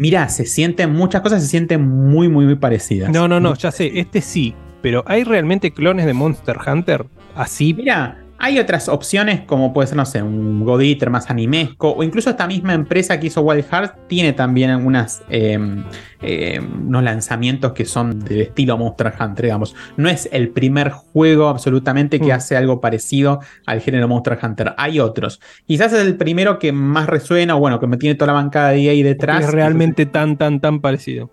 Mira, 0.00 0.30
se 0.30 0.46
sienten 0.46 0.94
muchas 0.94 1.20
cosas, 1.20 1.42
se 1.42 1.48
sienten 1.48 1.86
muy, 1.86 2.30
muy, 2.30 2.46
muy 2.46 2.54
parecidas. 2.54 3.10
No, 3.10 3.28
no, 3.28 3.38
no, 3.38 3.54
ya 3.54 3.70
sé, 3.70 4.00
este 4.00 4.22
sí, 4.22 4.54
pero 4.80 5.04
¿hay 5.06 5.24
realmente 5.24 5.72
clones 5.72 6.06
de 6.06 6.14
Monster 6.14 6.56
Hunter 6.66 7.04
así? 7.34 7.74
Mira, 7.74 8.24
hay 8.40 8.58
otras 8.58 8.88
opciones 8.88 9.42
como 9.42 9.72
puede 9.72 9.86
ser, 9.88 9.96
no 9.96 10.06
sé, 10.06 10.22
un 10.22 10.64
God 10.64 10.80
Eater 10.80 11.10
más 11.10 11.30
animesco 11.30 11.92
o 11.92 12.02
incluso 12.02 12.30
esta 12.30 12.46
misma 12.46 12.72
empresa 12.72 13.20
que 13.20 13.26
hizo 13.26 13.42
Wild 13.42 13.66
Hearts 13.70 13.94
tiene 14.08 14.32
también 14.32 14.70
algunas 14.70 15.22
unos 15.30 17.02
lanzamientos 17.02 17.72
que 17.72 17.84
son 17.84 18.18
del 18.20 18.42
estilo 18.42 18.76
Monster 18.78 19.12
Hunter, 19.18 19.44
digamos. 19.44 19.74
No 19.96 20.08
es 20.08 20.28
el 20.32 20.50
primer 20.50 20.90
juego 20.90 21.48
absolutamente 21.48 22.18
que 22.18 22.28
mm. 22.28 22.36
hace 22.36 22.56
algo 22.56 22.80
parecido 22.80 23.40
al 23.66 23.80
género 23.80 24.08
Monster 24.08 24.38
Hunter. 24.42 24.74
Hay 24.76 25.00
otros. 25.00 25.40
Quizás 25.66 25.92
es 25.92 26.00
el 26.00 26.16
primero 26.16 26.58
que 26.58 26.72
más 26.72 27.06
resuena 27.06 27.56
o 27.56 27.58
bueno, 27.60 27.78
que 27.78 27.86
me 27.86 27.96
tiene 27.96 28.14
toda 28.14 28.28
la 28.28 28.40
bancada 28.40 28.70
de 28.70 28.88
ahí 28.88 29.02
detrás. 29.02 29.44
Es 29.44 29.52
realmente 29.52 30.06
tan, 30.06 30.36
tan, 30.36 30.60
tan 30.60 30.80
parecido. 30.80 31.30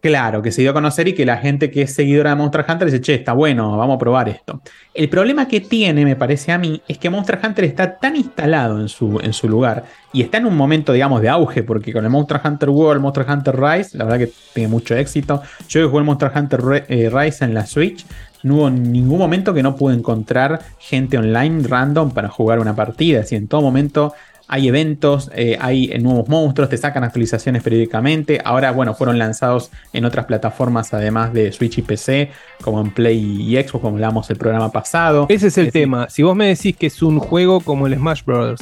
Claro, 0.00 0.40
que 0.40 0.50
se 0.50 0.62
dio 0.62 0.70
a 0.70 0.74
conocer 0.74 1.08
y 1.08 1.12
que 1.12 1.26
la 1.26 1.36
gente 1.36 1.70
que 1.70 1.82
es 1.82 1.94
seguidora 1.94 2.30
de 2.30 2.36
Monster 2.36 2.64
Hunter 2.66 2.86
dice, 2.86 3.02
che, 3.02 3.14
está 3.14 3.34
bueno, 3.34 3.76
vamos 3.76 3.96
a 3.96 3.98
probar 3.98 4.30
esto. 4.30 4.62
El 4.94 5.10
problema 5.10 5.46
que 5.46 5.60
tiene, 5.60 6.06
me 6.06 6.16
parece 6.16 6.52
a 6.52 6.58
mí, 6.58 6.80
es 6.88 6.96
que 6.96 7.10
Monster 7.10 7.38
Hunter 7.42 7.64
está 7.66 7.98
tan 7.98 8.16
instalado 8.16 8.80
en 8.80 8.88
su, 8.88 9.20
en 9.20 9.34
su 9.34 9.46
lugar 9.46 9.84
y 10.14 10.22
está 10.22 10.38
en 10.38 10.46
un 10.46 10.56
momento, 10.56 10.94
digamos, 10.94 11.20
de 11.20 11.28
auge, 11.28 11.62
porque 11.62 11.92
con 11.92 12.04
el 12.04 12.10
Monster 12.10 12.40
Hunter 12.42 12.70
World, 12.70 13.02
Monster 13.02 13.26
Hunter 13.28 13.60
Rise, 13.60 13.98
la 13.98 14.04
verdad 14.04 14.18
que 14.20 14.32
tiene 14.54 14.68
mucho 14.68 14.96
éxito. 14.96 15.42
Yo 15.68 15.86
jugué 15.88 15.98
el 15.98 16.06
Monster 16.06 16.32
Hunter 16.34 16.86
eh, 16.88 17.10
Rise 17.12 17.44
en 17.44 17.52
la 17.52 17.66
Switch, 17.66 18.06
no 18.42 18.54
hubo 18.56 18.70
ningún 18.70 19.18
momento 19.18 19.52
que 19.52 19.62
no 19.62 19.76
pude 19.76 19.94
encontrar 19.94 20.60
gente 20.78 21.18
online 21.18 21.62
random 21.68 22.10
para 22.12 22.28
jugar 22.28 22.58
una 22.58 22.74
partida. 22.74 23.20
Así 23.20 23.36
en 23.36 23.48
todo 23.48 23.60
momento 23.60 24.14
hay 24.52 24.66
eventos, 24.66 25.30
eh, 25.32 25.56
hay 25.60 25.86
nuevos 26.00 26.28
monstruos, 26.28 26.68
te 26.68 26.76
sacan 26.76 27.04
actualizaciones 27.04 27.62
periódicamente. 27.62 28.40
Ahora, 28.44 28.72
bueno, 28.72 28.94
fueron 28.94 29.16
lanzados 29.16 29.70
en 29.92 30.04
otras 30.04 30.26
plataformas 30.26 30.92
además 30.92 31.32
de 31.32 31.52
Switch 31.52 31.78
y 31.78 31.82
PC, 31.82 32.30
como 32.60 32.80
en 32.80 32.90
Play 32.90 33.16
y 33.42 33.54
Xbox, 33.62 33.80
como 33.80 33.94
hablamos 33.94 34.28
el 34.28 34.36
programa 34.36 34.72
pasado. 34.72 35.26
Ese 35.28 35.46
es 35.46 35.56
el 35.58 35.70
tema. 35.70 36.10
Si 36.10 36.24
vos 36.24 36.34
me 36.34 36.46
decís 36.48 36.76
que 36.76 36.88
es 36.88 37.00
un 37.00 37.20
juego 37.20 37.60
como 37.60 37.86
el 37.86 37.94
Smash 37.94 38.24
Bros. 38.24 38.58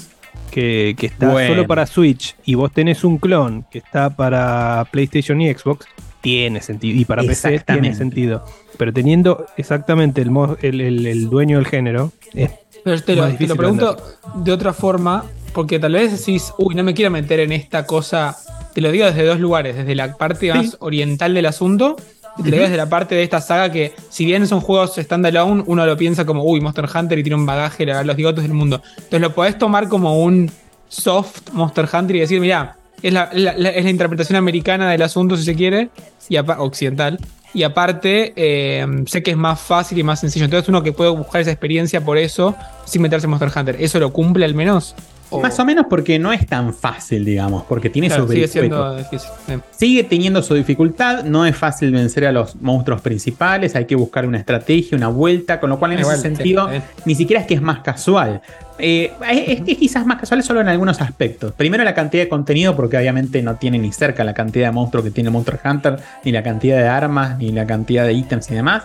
Que, 0.51 0.95
está 1.01 1.47
solo 1.47 1.66
para 1.66 1.86
Switch 1.86 2.34
y 2.45 2.55
vos 2.55 2.72
tenés 2.72 3.05
un 3.05 3.18
clon 3.18 3.64
que 3.70 3.78
está 3.78 4.11
para 4.11 4.86
PlayStation 4.91 5.41
y 5.41 5.53
Xbox, 5.53 5.86
tiene 6.20 6.61
sentido. 6.62 6.99
Y 7.01 7.05
para 7.05 7.22
PC 7.22 7.61
tiene 7.61 7.95
sentido. 7.95 8.45
Pero 8.76 8.93
teniendo 8.93 9.47
exactamente 9.57 10.20
el- 10.22 11.07
el 11.07 11.30
dueño 11.30 11.59
del 11.59 11.66
género, 11.66 12.12
es 12.34 12.51
Pero 12.85 13.03
te 13.03 13.14
lo, 13.16 13.22
te 13.37 13.55
pregunto 13.57 13.97
de 14.37 14.53
otra 14.53 14.72
forma, 14.72 15.24
porque 15.53 15.79
tal 15.79 15.93
vez 15.93 16.18
decís, 16.18 16.53
uy, 16.59 16.74
no 16.74 16.83
me 16.85 16.95
quiero 16.95 17.11
meter 17.11 17.41
en 17.41 17.53
esta 17.53 17.85
cosa. 17.87 18.37
Te 18.74 18.81
lo 18.81 18.91
digo 18.93 19.07
desde 19.07 19.24
dos 19.24 19.41
lugares, 19.41 19.76
desde 19.76 19.95
la 19.95 20.14
parte 20.16 20.53
más 20.55 20.76
oriental 20.81 21.35
del 21.35 21.47
asunto, 21.47 21.97
y 22.39 22.43
te 22.43 22.51
lo 22.51 22.57
digo 22.57 22.62
desde 22.64 22.76
la 22.76 22.89
parte 22.89 23.14
de 23.16 23.24
esta 23.24 23.41
saga 23.41 23.72
que, 23.72 23.93
si 24.09 24.24
bien 24.24 24.47
son 24.47 24.61
juegos 24.61 24.95
standalone, 24.97 25.64
uno 25.66 25.85
lo 25.85 25.97
piensa 25.97 26.24
como, 26.24 26.45
uy, 26.45 26.61
Monster 26.61 26.89
Hunter 26.95 27.18
y 27.18 27.22
tiene 27.24 27.35
un 27.37 27.47
bagaje, 27.47 27.85
la- 27.87 28.05
los 28.05 28.14
bigotes 28.14 28.45
del 28.45 28.55
mundo. 28.55 28.81
Entonces 28.97 29.20
lo 29.20 29.35
podés 29.35 29.59
tomar 29.59 29.89
como 29.89 30.22
un 30.22 30.51
soft 30.89 31.51
Monster 31.53 31.89
Hunter 31.93 32.16
y 32.16 32.20
decir, 32.20 32.41
mira, 32.41 32.76
es 33.03 33.12
la, 33.12 33.31
la- 33.33 33.55
la- 33.57 33.70
es 33.70 33.83
la 33.85 33.91
interpretación 33.91 34.37
americana 34.37 34.91
del 34.91 35.03
asunto, 35.03 35.37
si 35.37 35.43
se 35.45 35.55
quiere, 35.57 35.91
y 36.29 36.37
occidental. 36.37 37.18
Y 37.55 37.62
aparte, 37.62 38.32
eh, 38.36 38.86
sé 39.07 39.22
que 39.22 39.30
es 39.30 39.36
más 39.36 39.61
fácil 39.61 39.99
y 39.99 40.03
más 40.03 40.20
sencillo. 40.20 40.44
Entonces, 40.44 40.68
uno 40.68 40.82
que 40.82 40.92
puede 40.92 41.11
buscar 41.11 41.40
esa 41.40 41.51
experiencia 41.51 42.05
por 42.05 42.18
eso, 42.18 42.55
sin 42.84 43.03
meterse 43.03 43.26
en 43.26 43.30
Monster 43.30 43.51
Hunter, 43.55 43.76
¿eso 43.80 43.99
lo 43.99 44.12
cumple 44.12 44.44
al 44.44 44.55
menos? 44.55 44.94
O- 45.31 45.41
Más 45.41 45.59
o 45.59 45.64
menos 45.64 45.87
porque 45.91 46.18
no 46.18 46.33
es 46.33 46.47
tan 46.47 46.72
fácil, 46.72 47.24
digamos, 47.24 47.64
porque 47.64 47.91
tiene 47.91 48.09
Claro, 48.09 48.24
sus 48.24 48.33
sigue 48.35 48.49
siendo 48.49 48.97
difícil. 48.97 49.29
Sigue 49.76 50.05
teniendo 50.05 50.43
su 50.43 50.55
dificultad, 50.55 51.24
no 51.24 51.45
es 51.45 51.55
fácil 51.57 51.91
vencer 51.93 52.26
a 52.26 52.33
los 52.33 52.57
monstruos 52.57 53.01
principales, 53.03 53.74
hay 53.76 53.85
que 53.85 53.95
buscar 53.95 54.26
una 54.26 54.39
estrategia, 54.39 54.97
una 54.97 55.09
vuelta, 55.09 55.61
con 55.61 55.68
lo 55.70 55.79
cual 55.79 55.93
en 55.93 56.01
Igual, 56.01 56.14
ese 56.16 56.22
sentido 56.35 56.70
ni 57.05 57.14
siquiera 57.14 57.43
es 57.43 57.47
que 57.47 57.55
es 57.55 57.62
más 57.62 57.81
casual. 57.81 58.41
Eh, 58.79 59.12
es, 59.31 59.61
es 59.66 59.76
quizás 59.76 60.07
más 60.07 60.18
casual 60.20 60.43
solo 60.43 60.61
en 60.61 60.68
algunos 60.68 61.01
aspectos. 61.01 61.53
Primero 61.53 61.85
la 61.85 61.95
cantidad 61.95 62.22
de 62.22 62.29
contenido, 62.29 62.74
porque 62.76 62.97
obviamente 62.97 63.43
no 63.43 63.57
tiene 63.57 63.79
ni 63.79 63.93
cerca 63.93 64.24
la 64.24 64.33
cantidad 64.35 64.68
de 64.68 64.72
monstruos 64.72 65.05
que 65.05 65.11
tiene 65.11 65.31
Monster 65.31 65.59
Hunter, 65.64 65.99
ni 66.24 66.33
la 66.33 66.43
cantidad 66.43 66.79
de 66.79 66.87
armas, 66.89 67.37
ni 67.39 67.51
la 67.53 67.66
cantidad 67.66 68.07
de 68.07 68.12
ítems 68.14 68.51
y 68.51 68.55
demás. 68.55 68.85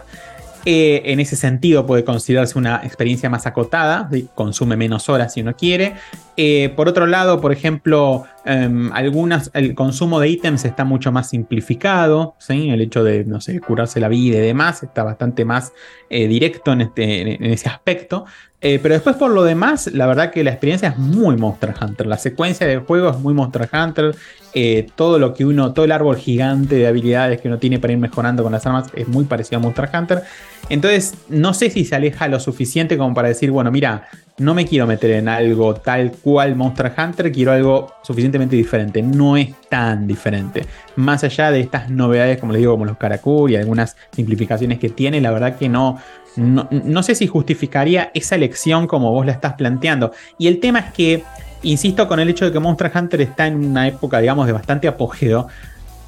Eh, 0.65 1.01
en 1.11 1.19
ese 1.19 1.35
sentido 1.35 1.85
puede 1.85 2.05
considerarse 2.05 2.57
una 2.57 2.77
experiencia 2.85 3.29
más 3.29 3.45
acotada, 3.45 4.09
consume 4.33 4.77
menos 4.77 5.09
horas 5.09 5.33
si 5.33 5.41
uno 5.41 5.53
quiere. 5.57 5.95
Eh, 6.35 6.73
por 6.75 6.89
otro 6.89 7.05
lado, 7.05 7.39
por 7.41 7.51
ejemplo, 7.51 8.25
em, 8.43 8.91
algunas, 8.93 9.51
el 9.53 9.75
consumo 9.75 10.19
de 10.19 10.29
ítems 10.29 10.65
está 10.65 10.83
mucho 10.83 11.11
más 11.11 11.29
simplificado, 11.29 12.35
el 12.49 12.81
hecho 12.81 13.03
de, 13.03 13.23
no 13.23 13.39
sé, 13.39 13.59
curarse 13.59 13.99
la 13.99 14.07
vida 14.07 14.37
y 14.37 14.41
demás 14.41 14.81
está 14.81 15.03
bastante 15.03 15.45
más 15.45 15.73
eh, 16.09 16.27
directo 16.27 16.71
en, 16.73 16.81
este, 16.81 17.35
en, 17.35 17.45
ese 17.45 17.69
aspecto. 17.69 18.25
Eh, 18.61 18.79
pero 18.81 18.95
después 18.95 19.17
por 19.17 19.29
lo 19.29 19.43
demás, 19.43 19.87
la 19.93 20.07
verdad 20.07 20.31
que 20.31 20.43
la 20.43 20.51
experiencia 20.51 20.89
es 20.89 20.97
muy 20.97 21.35
Monster 21.35 21.73
Hunter. 21.79 22.07
La 22.07 22.17
secuencia 22.17 22.65
del 22.65 22.79
juego 22.79 23.09
es 23.09 23.17
muy 23.19 23.33
Monster 23.33 23.69
Hunter. 23.71 24.15
Todo 24.95 25.19
lo 25.19 25.33
que 25.33 25.45
uno, 25.45 25.73
todo 25.73 25.83
el 25.85 25.91
árbol 25.91 26.15
gigante 26.15 26.75
de 26.75 26.87
habilidades 26.87 27.41
que 27.41 27.47
uno 27.47 27.57
tiene 27.57 27.79
para 27.79 27.93
ir 27.93 27.99
mejorando 27.99 28.41
con 28.41 28.53
las 28.53 28.65
armas 28.65 28.87
es 28.95 29.07
muy 29.07 29.25
parecido 29.25 29.57
a 29.57 29.61
Monster 29.61 29.89
Hunter. 29.93 30.23
Entonces, 30.69 31.15
no 31.27 31.53
sé 31.53 31.69
si 31.69 31.83
se 31.83 31.95
aleja 31.95 32.27
lo 32.27 32.39
suficiente 32.39 32.97
como 32.97 33.13
para 33.13 33.27
decir, 33.27 33.51
bueno, 33.51 33.69
mira, 33.69 34.07
no 34.37 34.55
me 34.55 34.65
quiero 34.65 34.87
meter 34.87 35.11
en 35.11 35.27
algo 35.27 35.75
tal 35.75 36.11
cual 36.11 36.55
Monster 36.55 36.91
Hunter, 36.97 37.31
quiero 37.31 37.51
algo 37.51 37.93
suficientemente 38.01 38.55
diferente. 38.55 39.01
No 39.01 39.37
es 39.37 39.53
tan 39.69 40.07
diferente. 40.07 40.65
Más 40.95 41.23
allá 41.23 41.51
de 41.51 41.59
estas 41.59 41.89
novedades, 41.89 42.39
como 42.39 42.51
les 42.51 42.61
digo, 42.61 42.73
como 42.73 42.85
los 42.85 42.97
Karakuri 42.97 43.53
y 43.53 43.57
algunas 43.57 43.95
simplificaciones 44.11 44.79
que 44.79 44.89
tiene, 44.89 45.21
la 45.21 45.31
verdad 45.31 45.57
que 45.57 45.69
no, 45.69 45.99
no, 46.35 46.67
no 46.71 47.03
sé 47.03 47.15
si 47.15 47.27
justificaría 47.27 48.11
esa 48.13 48.35
elección 48.35 48.87
como 48.87 49.11
vos 49.11 49.25
la 49.25 49.33
estás 49.33 49.53
planteando. 49.53 50.11
Y 50.37 50.47
el 50.47 50.59
tema 50.59 50.79
es 50.79 50.93
que, 50.93 51.23
insisto 51.61 52.07
con 52.07 52.19
el 52.19 52.29
hecho 52.29 52.45
de 52.45 52.51
que 52.51 52.59
Monster 52.59 52.91
Hunter 52.93 53.21
está 53.21 53.47
en 53.47 53.63
una 53.63 53.87
época, 53.87 54.19
digamos, 54.19 54.47
de 54.47 54.53
bastante 54.53 54.87
apogeo. 54.87 55.47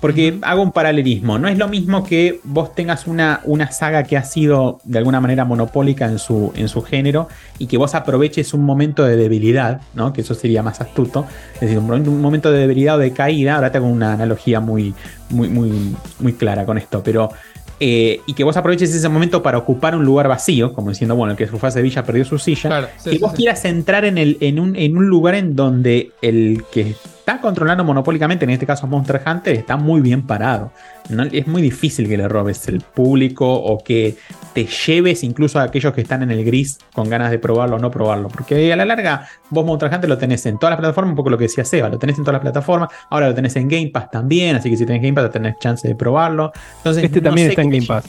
Porque 0.05 0.37
hago 0.43 0.61
un 0.61 0.71
paralelismo. 0.71 1.39
No 1.39 1.47
es 1.47 1.57
lo 1.57 1.67
mismo 1.67 2.03
que 2.03 2.39
vos 2.43 2.75
tengas 2.75 3.07
una, 3.07 3.41
una 3.43 3.71
saga 3.71 4.03
que 4.03 4.17
ha 4.17 4.23
sido 4.23 4.79
de 4.83 4.99
alguna 4.99 5.19
manera 5.19 5.45
monopólica 5.45 6.05
en 6.05 6.19
su, 6.19 6.53
en 6.55 6.69
su 6.69 6.83
género 6.83 7.27
y 7.57 7.65
que 7.65 7.77
vos 7.77 7.95
aproveches 7.95 8.53
un 8.53 8.63
momento 8.65 9.03
de 9.03 9.15
debilidad, 9.15 9.81
¿no? 9.95 10.13
Que 10.13 10.21
eso 10.21 10.35
sería 10.35 10.61
más 10.61 10.79
astuto. 10.79 11.25
Es 11.55 11.61
decir, 11.61 11.79
un, 11.79 11.91
un 11.91 12.21
momento 12.21 12.51
de 12.51 12.59
debilidad 12.59 12.97
o 12.97 12.99
de 12.99 13.13
caída. 13.13 13.55
Ahora 13.55 13.71
tengo 13.71 13.87
una 13.87 14.13
analogía 14.13 14.59
muy, 14.59 14.93
muy, 15.31 15.49
muy, 15.49 15.95
muy 16.19 16.33
clara 16.33 16.67
con 16.67 16.77
esto. 16.77 17.01
Pero 17.03 17.31
eh, 17.79 18.21
y 18.27 18.33
que 18.33 18.43
vos 18.43 18.55
aproveches 18.55 18.93
ese 18.93 19.09
momento 19.09 19.41
para 19.41 19.57
ocupar 19.57 19.95
un 19.95 20.05
lugar 20.05 20.27
vacío, 20.27 20.71
como 20.71 20.91
diciendo, 20.91 21.15
bueno, 21.15 21.31
el 21.31 21.37
que 21.37 21.47
fue 21.47 21.67
a 21.67 21.71
Sevilla 21.71 22.03
perdió 22.03 22.23
su 22.25 22.37
silla, 22.37 22.69
Claro, 22.69 22.87
sí, 22.97 23.09
que 23.09 23.15
sí, 23.15 23.21
vos 23.21 23.31
sí. 23.31 23.37
quieras 23.37 23.65
entrar 23.65 24.05
en, 24.05 24.17
el, 24.17 24.37
en, 24.39 24.59
un, 24.59 24.75
en 24.75 24.95
un 24.97 25.07
lugar 25.07 25.33
en 25.33 25.55
donde 25.55 26.11
el 26.21 26.63
que 26.71 26.95
está 27.25 27.41
controlando 27.41 27.83
monopólicamente, 27.83 28.45
en 28.45 28.51
este 28.51 28.67
caso 28.67 28.85
Monster 28.85 29.19
Hunter, 29.25 29.55
está 29.55 29.77
muy 29.77 29.99
bien 29.99 30.27
parado. 30.27 30.71
No, 31.09 31.23
es 31.23 31.47
muy 31.47 31.63
difícil 31.63 32.07
que 32.07 32.17
le 32.17 32.27
robes 32.27 32.67
el 32.67 32.81
público 32.81 33.51
o 33.51 33.83
que 33.83 34.15
te 34.53 34.65
lleves 34.65 35.23
incluso 35.23 35.59
a 35.59 35.63
aquellos 35.63 35.91
que 35.93 36.01
están 36.01 36.21
en 36.21 36.29
el 36.29 36.45
gris 36.45 36.77
con 36.93 37.09
ganas 37.09 37.31
de 37.31 37.39
probarlo 37.39 37.77
o 37.77 37.79
no 37.79 37.89
probarlo. 37.89 38.27
Porque 38.27 38.71
a 38.71 38.75
la 38.75 38.85
larga, 38.85 39.27
vos 39.49 39.65
Monster 39.65 39.91
Hunter 39.91 40.07
lo 40.07 40.19
tenés 40.19 40.45
en 40.45 40.59
todas 40.59 40.73
las 40.73 40.79
plataformas, 40.79 41.13
un 41.13 41.15
poco 41.15 41.31
lo 41.31 41.37
que 41.39 41.45
decía 41.45 41.65
Seba, 41.65 41.89
lo 41.89 41.97
tenés 41.97 42.15
en 42.19 42.25
todas 42.25 42.33
las 42.33 42.41
plataformas, 42.41 42.89
ahora 43.09 43.29
lo 43.29 43.33
tenés 43.33 43.55
en 43.55 43.69
Game 43.69 43.87
Pass 43.87 44.11
también, 44.11 44.57
así 44.57 44.69
que 44.69 44.77
si 44.77 44.85
tenés 44.85 45.01
Game 45.01 45.13
Pass 45.13 45.31
tenés 45.31 45.57
chance 45.57 45.87
de 45.87 45.95
probarlo. 45.95 46.51
Entonces, 46.77 47.05
Este 47.05 47.21
no 47.21 47.29
también 47.29 47.49
está 47.49 47.63
en 47.63 47.71
Game 47.71 47.87
Pass. 47.87 48.05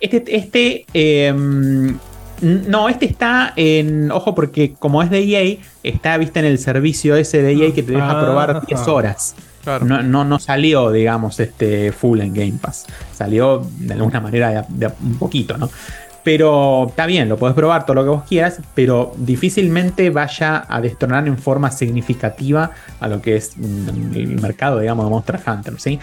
este, 0.00 0.36
este 0.36 0.84
eh, 0.94 1.32
no, 2.40 2.88
este 2.88 3.06
está 3.06 3.52
en. 3.56 4.10
Ojo, 4.10 4.34
porque 4.34 4.74
como 4.78 5.02
es 5.02 5.10
de 5.10 5.22
EA, 5.22 5.58
está 5.82 6.16
vista 6.16 6.40
en 6.40 6.46
el 6.46 6.58
servicio 6.58 7.16
ese 7.16 7.42
de 7.42 7.52
EA 7.52 7.74
que 7.74 7.82
te 7.82 7.92
deja 7.92 8.20
probar 8.20 8.64
10 8.66 8.88
horas. 8.88 9.34
Claro. 9.64 9.84
No, 9.84 10.02
no, 10.02 10.24
no 10.24 10.38
salió, 10.38 10.90
digamos, 10.90 11.40
este 11.40 11.92
full 11.92 12.20
en 12.20 12.32
Game 12.32 12.58
Pass. 12.60 12.86
Salió 13.12 13.66
de 13.78 13.94
alguna 13.94 14.20
manera 14.20 14.64
de, 14.68 14.86
un 14.86 15.18
poquito, 15.18 15.58
¿no? 15.58 15.68
Pero 16.24 16.86
está 16.88 17.06
bien, 17.06 17.28
lo 17.28 17.36
podés 17.36 17.54
probar 17.54 17.86
todo 17.86 17.94
lo 17.94 18.02
que 18.02 18.10
vos 18.10 18.22
quieras, 18.28 18.60
pero 18.74 19.12
difícilmente 19.16 20.10
vaya 20.10 20.64
a 20.68 20.80
destronar 20.80 21.26
en 21.26 21.38
forma 21.38 21.70
significativa 21.70 22.70
a 23.00 23.08
lo 23.08 23.22
que 23.22 23.36
es 23.36 23.56
mm, 23.56 24.14
el 24.14 24.40
mercado, 24.40 24.80
digamos, 24.80 25.06
de 25.06 25.10
Monster 25.10 25.40
Hunter, 25.46 25.74
¿sí? 25.78 25.98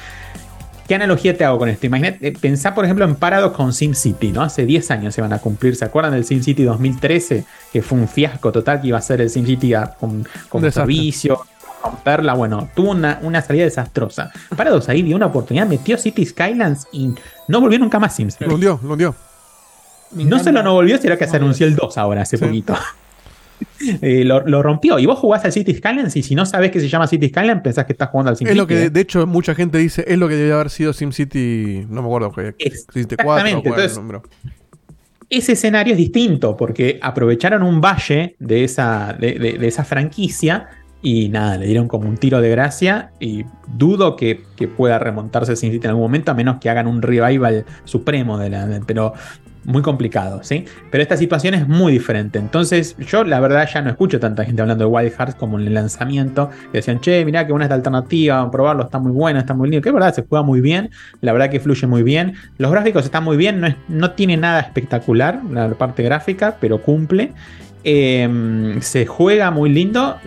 ¿Qué 0.87 0.93
analogía 0.95 1.35
te 1.35 1.43
hago 1.43 1.57
con 1.57 1.67
esto? 1.69 1.87
Imagínate, 1.87 2.27
eh, 2.27 2.33
pensá 2.39 2.75
por 2.75 2.85
ejemplo 2.85 3.05
en 3.05 3.15
Paradox 3.15 3.55
con 3.55 3.73
SimCity, 3.73 4.31
¿no? 4.31 4.43
Hace 4.43 4.65
10 4.65 4.91
años 4.91 5.15
se 5.15 5.21
van 5.21 5.33
a 5.33 5.39
cumplir, 5.39 5.75
¿se 5.75 5.83
acuerdan 5.83 6.13
del 6.13 6.25
SimCity 6.25 6.63
2013? 6.63 7.43
Que 7.73 7.81
fue 7.81 7.97
un 7.97 8.07
fiasco 8.07 8.51
total 8.51 8.81
que 8.81 8.87
iba 8.89 8.97
a 8.99 9.01
ser 9.01 9.19
el 9.21 9.29
SimCity 9.31 9.73
con, 9.99 10.27
con 10.47 10.71
servicio, 10.71 11.41
romperla, 11.83 12.33
bueno, 12.35 12.69
tuvo 12.75 12.91
una, 12.91 13.19
una 13.23 13.41
salida 13.41 13.63
desastrosa. 13.63 14.31
Paradox 14.55 14.87
ahí 14.89 15.01
vio 15.01 15.15
una 15.15 15.25
oportunidad, 15.25 15.65
metió 15.67 15.97
City 15.97 16.23
Skylines 16.25 16.87
y 16.91 17.13
no 17.47 17.61
volvió 17.61 17.79
nunca 17.79 17.97
más 17.99 18.15
SimCity. 18.15 18.45
Lo 18.45 18.53
hundió, 18.55 18.79
lo 18.83 18.91
hundió. 18.91 19.15
No 20.11 20.37
solo 20.43 20.61
no 20.61 20.73
volvió, 20.73 20.99
sino 20.99 21.17
que 21.17 21.27
se 21.27 21.35
anunció 21.37 21.65
el 21.65 21.75
2 21.75 21.97
ahora, 21.97 22.21
hace 22.21 22.37
Sí. 22.37 22.45
poquito. 22.45 22.75
Eh, 24.01 24.23
lo, 24.25 24.45
lo 24.47 24.63
rompió. 24.63 24.97
Y 24.99 25.05
vos 25.05 25.19
jugás 25.19 25.45
al 25.45 25.51
City 25.51 25.73
Skylines 25.75 26.15
y 26.15 26.23
si 26.23 26.33
no 26.33 26.45
sabés 26.45 26.71
que 26.71 26.79
se 26.79 26.87
llama 26.89 27.07
City 27.07 27.27
Skylines, 27.29 27.61
pensás 27.61 27.85
que 27.85 27.91
estás 27.93 28.09
jugando 28.09 28.29
al 28.31 28.37
SimCity. 28.37 28.51
Es 28.51 28.57
lo 28.57 28.67
que, 28.67 28.83
¿eh? 28.85 28.89
de 28.89 28.99
hecho, 29.01 29.27
mucha 29.27 29.53
gente 29.53 29.77
dice, 29.77 30.03
es 30.07 30.17
lo 30.17 30.27
que 30.27 30.35
debe 30.35 30.53
haber 30.53 30.69
sido 30.69 30.91
SimCity, 30.93 31.85
no 31.89 32.01
me 32.01 32.07
acuerdo, 32.07 32.31
que 32.31 32.53
SimCity 32.71 33.15
4 33.15 33.27
o 33.27 33.33
Exactamente, 33.33 33.33
cuál 33.33 33.39
era 33.39 33.49
el 33.49 33.55
entonces- 33.57 33.97
número. 33.97 34.23
ese 35.29 35.51
escenario 35.53 35.93
es 35.93 35.97
distinto 35.97 36.55
porque 36.57 36.99
aprovecharon 37.01 37.63
un 37.63 37.81
valle 37.81 38.35
de 38.39 38.63
esa, 38.63 39.15
de, 39.19 39.33
de- 39.33 39.57
de 39.57 39.67
esa 39.67 39.83
franquicia 39.83 40.67
y 41.01 41.29
nada, 41.29 41.57
le 41.57 41.67
dieron 41.67 41.87
como 41.87 42.09
un 42.09 42.17
tiro 42.17 42.41
de 42.41 42.49
gracia 42.49 43.11
y 43.19 43.45
dudo 43.67 44.15
que, 44.15 44.41
que 44.55 44.67
pueda 44.67 44.97
remontarse 44.97 45.55
Sin 45.55 45.71
en 45.73 45.85
algún 45.87 46.01
momento 46.01 46.31
a 46.31 46.33
menos 46.33 46.57
que 46.59 46.69
hagan 46.69 46.87
un 46.87 47.01
revival 47.01 47.65
supremo 47.83 48.37
de 48.39 48.49
la... 48.49 48.81
pero 48.87 49.13
muy 49.65 49.81
complicado, 49.81 50.41
¿sí? 50.43 50.65
Pero 50.91 51.01
esta 51.01 51.17
situación 51.17 51.53
es 51.53 51.67
muy 51.67 51.91
diferente. 51.91 52.39
Entonces, 52.39 52.95
yo 52.99 53.23
la 53.23 53.39
verdad 53.39 53.67
ya 53.71 53.81
no 53.81 53.89
escucho 53.89 54.19
tanta 54.19 54.45
gente 54.45 54.61
hablando 54.61 54.85
de 54.85 54.89
Wild 54.91 55.11
Hearts 55.17 55.35
como 55.35 55.59
en 55.59 55.67
el 55.67 55.73
lanzamiento. 55.73 56.49
Que 56.71 56.77
decían, 56.79 56.99
che, 57.01 57.25
mirá 57.25 57.45
que 57.45 57.51
buena 57.51 57.65
esta 57.65 57.75
alternativa, 57.75 58.49
probarlo, 58.51 58.83
está 58.83 58.99
muy 58.99 59.11
buena, 59.11 59.39
está 59.39 59.53
muy 59.53 59.69
lindo. 59.69 59.81
Que 59.83 59.89
es 59.89 59.93
verdad, 59.93 60.13
se 60.13 60.23
juega 60.27 60.43
muy 60.43 60.61
bien. 60.61 60.89
La 61.21 61.33
verdad 61.33 61.49
que 61.49 61.59
fluye 61.59 61.87
muy 61.87 62.03
bien. 62.03 62.35
Los 62.57 62.71
gráficos 62.71 63.05
están 63.05 63.23
muy 63.23 63.37
bien, 63.37 63.59
no, 63.61 63.67
es- 63.67 63.75
no 63.87 64.11
tiene 64.11 64.37
nada 64.37 64.59
espectacular 64.61 65.41
la 65.51 65.69
parte 65.69 66.03
gráfica, 66.03 66.57
pero 66.59 66.81
cumple. 66.81 67.33
Eh, 67.83 68.77
se 68.81 69.05
juega 69.05 69.51
muy 69.51 69.69
lindo 69.69 70.17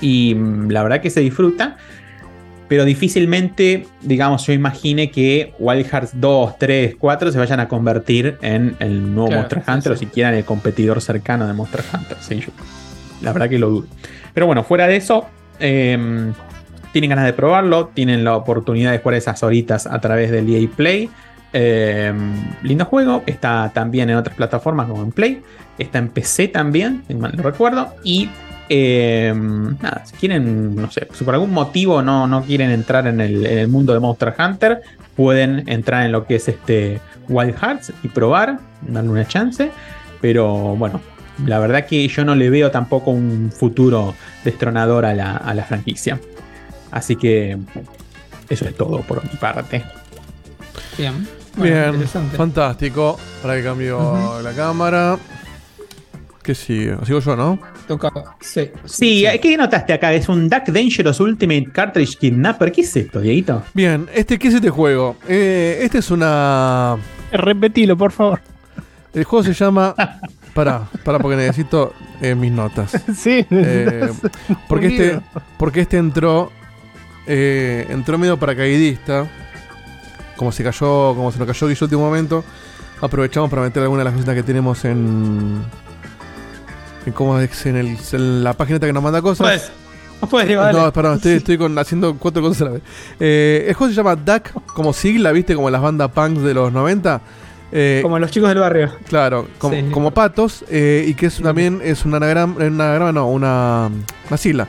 y 0.00 0.34
mm, 0.34 0.70
la 0.70 0.82
verdad 0.82 1.00
que 1.00 1.10
se 1.10 1.20
disfruta. 1.20 1.76
Pero 2.68 2.84
difícilmente, 2.84 3.86
digamos, 4.00 4.46
yo 4.46 4.52
imagine 4.52 5.10
que 5.10 5.52
Wild 5.58 5.86
Hearts 5.86 6.10
2, 6.14 6.58
3, 6.58 6.96
4 6.98 7.30
se 7.32 7.38
vayan 7.38 7.60
a 7.60 7.68
convertir 7.68 8.38
en 8.40 8.74
el 8.78 9.14
nuevo 9.14 9.28
Claro, 9.28 9.42
Monster 9.42 9.62
sí, 9.64 9.70
Hunter 9.70 9.92
o 9.92 9.96
siquiera 9.96 10.28
en 10.30 10.36
el 10.36 10.44
competidor 10.44 11.00
cercano 11.02 11.46
de 11.46 11.52
Monster 11.52 11.82
Hunter. 11.92 12.16
sí, 12.20 12.40
yo- 12.40 12.52
la 13.22 13.32
verdad 13.32 13.48
que 13.48 13.58
lo 13.58 13.68
dudo. 13.70 13.86
Pero 14.32 14.46
bueno, 14.46 14.64
fuera 14.64 14.86
de 14.86 14.96
eso, 14.96 15.26
eh, 15.60 16.32
tienen 16.92 17.10
ganas 17.10 17.24
de 17.26 17.32
probarlo, 17.32 17.88
tienen 17.94 18.24
la 18.24 18.36
oportunidad 18.36 18.92
de 18.92 18.98
jugar 18.98 19.14
esas 19.18 19.42
horitas 19.42 19.86
a 19.86 20.00
través 20.00 20.30
del 20.30 20.48
EA 20.48 20.68
Play. 20.74 21.10
Eh, 21.52 22.12
lindo 22.62 22.84
juego, 22.86 23.22
está 23.26 23.70
también 23.74 24.10
en 24.10 24.16
otras 24.16 24.36
plataformas 24.36 24.88
como 24.88 25.02
en 25.02 25.12
Play, 25.12 25.40
está 25.78 25.98
en 25.98 26.08
PC 26.08 26.48
también, 26.48 27.04
si 27.06 27.14
mal 27.14 27.32
no 27.36 27.42
recuerdo, 27.44 27.94
y 28.02 28.28
eh, 28.68 29.32
nada, 29.34 30.02
si 30.04 30.16
quieren, 30.16 30.74
no 30.74 30.90
sé, 30.90 31.08
si 31.12 31.24
por 31.24 31.34
algún 31.34 31.52
motivo 31.52 32.02
no, 32.02 32.26
no 32.26 32.42
quieren 32.42 32.70
entrar 32.70 33.06
en 33.06 33.20
el, 33.20 33.46
en 33.46 33.58
el 33.58 33.68
mundo 33.68 33.92
de 33.92 34.00
Monster 34.00 34.34
Hunter, 34.38 34.82
pueden 35.16 35.68
entrar 35.68 36.04
en 36.04 36.12
lo 36.12 36.26
que 36.26 36.36
es 36.36 36.48
este 36.48 37.00
Wild 37.28 37.56
Hearts 37.56 37.92
y 38.02 38.08
probar, 38.08 38.58
darle 38.82 39.10
una 39.10 39.26
chance. 39.26 39.70
Pero 40.20 40.76
bueno, 40.76 41.00
la 41.44 41.58
verdad 41.58 41.86
que 41.86 42.06
yo 42.08 42.24
no 42.24 42.34
le 42.34 42.50
veo 42.50 42.70
tampoco 42.70 43.10
un 43.10 43.52
futuro 43.54 44.14
destronador 44.44 45.04
a 45.04 45.14
la, 45.14 45.36
a 45.36 45.54
la 45.54 45.64
franquicia. 45.64 46.18
Así 46.90 47.16
que 47.16 47.58
eso 48.48 48.64
es 48.66 48.76
todo 48.76 49.00
por 49.00 49.22
mi 49.24 49.36
parte. 49.38 49.84
Bien. 50.96 51.26
Bueno, 51.56 51.92
Bien, 51.92 52.08
fantástico. 52.08 53.18
Para 53.42 53.56
que 53.56 53.62
cambio 53.62 54.40
la 54.42 54.52
cámara. 54.52 55.18
¿Qué 56.44 56.54
sigue? 56.54 56.94
Sigo 57.06 57.20
yo, 57.20 57.36
¿no? 57.36 57.58
Toca. 57.88 58.10
Sí. 58.38 58.70
Sí, 58.84 59.24
¿qué 59.40 59.56
notaste 59.56 59.94
acá? 59.94 60.12
Es 60.12 60.28
un 60.28 60.46
Duck 60.50 60.66
Dangerous 60.66 61.18
Ultimate 61.18 61.70
Cartridge 61.72 62.18
Kidnapper. 62.18 62.70
¿Qué 62.70 62.82
es 62.82 62.94
esto, 62.94 63.20
Dieguito? 63.22 63.62
Bien, 63.72 64.06
este, 64.14 64.38
¿qué 64.38 64.48
es 64.48 64.54
este 64.54 64.68
juego? 64.68 65.16
Eh, 65.26 65.78
este 65.82 65.98
es 65.98 66.10
una. 66.10 66.96
Repetilo, 67.32 67.96
por 67.96 68.12
favor. 68.12 68.40
El 69.14 69.24
juego 69.24 69.42
se 69.42 69.54
llama. 69.54 69.94
Pará, 70.52 70.86
pará, 71.02 71.18
porque 71.18 71.36
necesito 71.38 71.94
eh, 72.20 72.34
mis 72.34 72.52
notas. 72.52 72.92
sí, 73.16 73.46
Eh, 73.50 74.10
porque, 74.68 74.86
este, 74.88 75.20
porque 75.56 75.80
este 75.80 75.96
entró. 75.96 76.52
eh, 77.26 77.86
entró 77.88 78.18
medio 78.18 78.38
paracaidista. 78.38 79.26
Como 80.36 80.52
se 80.52 80.62
cayó. 80.62 81.14
Como 81.14 81.32
se 81.32 81.38
nos 81.38 81.48
cayó 81.48 81.68
Guillo 81.68 81.86
último 81.86 82.02
momento. 82.02 82.44
Aprovechamos 83.00 83.48
para 83.48 83.62
meter 83.62 83.82
algunas 83.82 84.02
de 84.02 84.04
las 84.04 84.12
cositas 84.14 84.34
que 84.34 84.42
tenemos 84.42 84.84
en. 84.84 85.62
En 87.06 87.12
cómo 87.12 87.38
es 87.38 87.66
en, 87.66 87.76
el, 87.76 87.96
en 88.12 88.44
la 88.44 88.52
página 88.54 88.78
que 88.80 88.92
nos 88.92 89.02
manda 89.02 89.20
cosas. 89.22 89.46
Puedes. 89.46 89.72
No 90.22 90.28
puedes, 90.28 90.48
Diego, 90.48 90.62
dale. 90.62 90.78
No, 90.78 90.92
perdón, 90.92 91.16
estoy, 91.16 91.32
estoy 91.32 91.58
con, 91.58 91.78
haciendo 91.78 92.16
cuatro 92.16 92.40
cosas 92.42 92.62
a 92.62 92.64
la 92.66 92.70
vez. 92.72 92.82
Eh, 93.20 93.66
el 93.68 93.74
juego 93.74 93.90
se 93.92 93.96
llama 93.96 94.16
Duck, 94.16 94.50
como 94.66 94.92
sigla, 94.92 95.32
¿viste? 95.32 95.54
Como 95.54 95.68
las 95.70 95.82
bandas 95.82 96.10
punks 96.12 96.42
de 96.42 96.54
los 96.54 96.72
90. 96.72 97.20
Eh, 97.72 98.00
Como 98.02 98.18
los 98.20 98.30
chicos 98.30 98.48
del 98.48 98.58
barrio. 98.58 98.92
Claro, 99.08 99.48
como, 99.58 99.74
Sí. 99.74 99.84
como 99.90 100.12
patos, 100.12 100.64
eh, 100.70 101.04
y 101.08 101.14
que 101.14 101.26
es 101.26 101.42
también 101.42 101.80
es 101.82 102.04
un 102.04 102.14
anagrama, 102.14 102.64
anagrama 102.64 103.10
no, 103.10 103.28
una, 103.28 103.90
una 104.28 104.36
sigla 104.36 104.68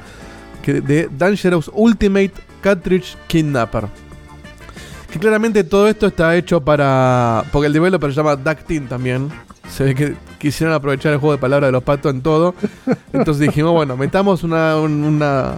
que 0.63 0.81
de 0.81 1.07
Dangerous 1.15 1.69
Ultimate 1.71 2.31
Cartridge 2.61 3.15
Kidnapper. 3.27 3.85
Que 5.11 5.19
claramente 5.19 5.63
todo 5.63 5.87
esto 5.87 6.07
está 6.07 6.35
hecho 6.35 6.59
para. 6.61 7.43
Porque 7.51 7.67
el 7.67 7.73
developer 7.73 8.09
se 8.09 8.15
llama 8.17 8.35
Duck 8.35 8.65
Team 8.65 8.87
también. 8.87 9.29
Se 9.69 9.83
ve 9.83 9.95
que 9.95 10.13
quisieron 10.37 10.73
aprovechar 10.75 11.11
el 11.13 11.19
juego 11.19 11.33
de 11.33 11.39
palabras 11.39 11.67
de 11.67 11.71
los 11.71 11.83
patos 11.83 12.13
en 12.13 12.21
todo. 12.21 12.55
Entonces 13.13 13.39
dijimos, 13.47 13.71
bueno, 13.73 13.97
metamos 13.97 14.43
una, 14.43 14.77
un- 14.77 15.03
una, 15.03 15.57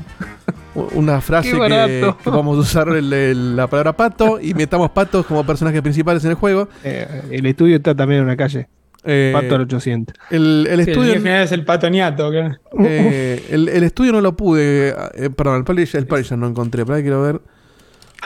una 0.94 1.22
frase 1.22 1.52
que, 1.52 2.14
que 2.24 2.30
vamos 2.30 2.58
a 2.58 2.62
usar 2.62 2.90
el- 2.90 3.12
el- 3.14 3.56
la 3.56 3.68
palabra 3.68 3.94
pato 3.94 4.40
y 4.42 4.54
metamos 4.54 4.90
patos 4.92 5.26
como 5.26 5.46
personajes 5.46 5.82
principales 5.82 6.24
en 6.24 6.32
el 6.32 6.36
juego. 6.36 6.70
Eh, 6.84 7.24
el 7.32 7.46
estudio 7.46 7.76
está 7.78 7.94
también 7.96 8.20
en 8.20 8.26
una 8.26 8.38
calle. 8.38 8.68
Eh, 9.10 9.32
Pato 9.34 9.56
al 9.56 9.62
800. 9.62 10.16
el, 10.32 10.42
el 10.42 10.66
Sí, 10.66 10.72
el 10.74 10.80
estudio. 10.90 11.14
es 11.42 11.52
el 11.54 11.64
patoniato. 11.64 12.30
Eh, 12.34 13.46
el, 13.52 13.70
el 13.70 13.84
estudio 13.84 14.12
no 14.12 14.20
lo 14.22 14.36
pude. 14.36 14.96
eh, 15.14 15.30
perdón, 15.30 15.58
el 15.58 15.64
publisher, 15.64 16.00
el 16.00 16.08
publisher 16.08 16.38
no 16.38 16.48
encontré. 16.48 16.84
Pero 16.86 16.96
ahí 16.96 17.02
quiero 17.04 17.22
ver. 17.22 17.42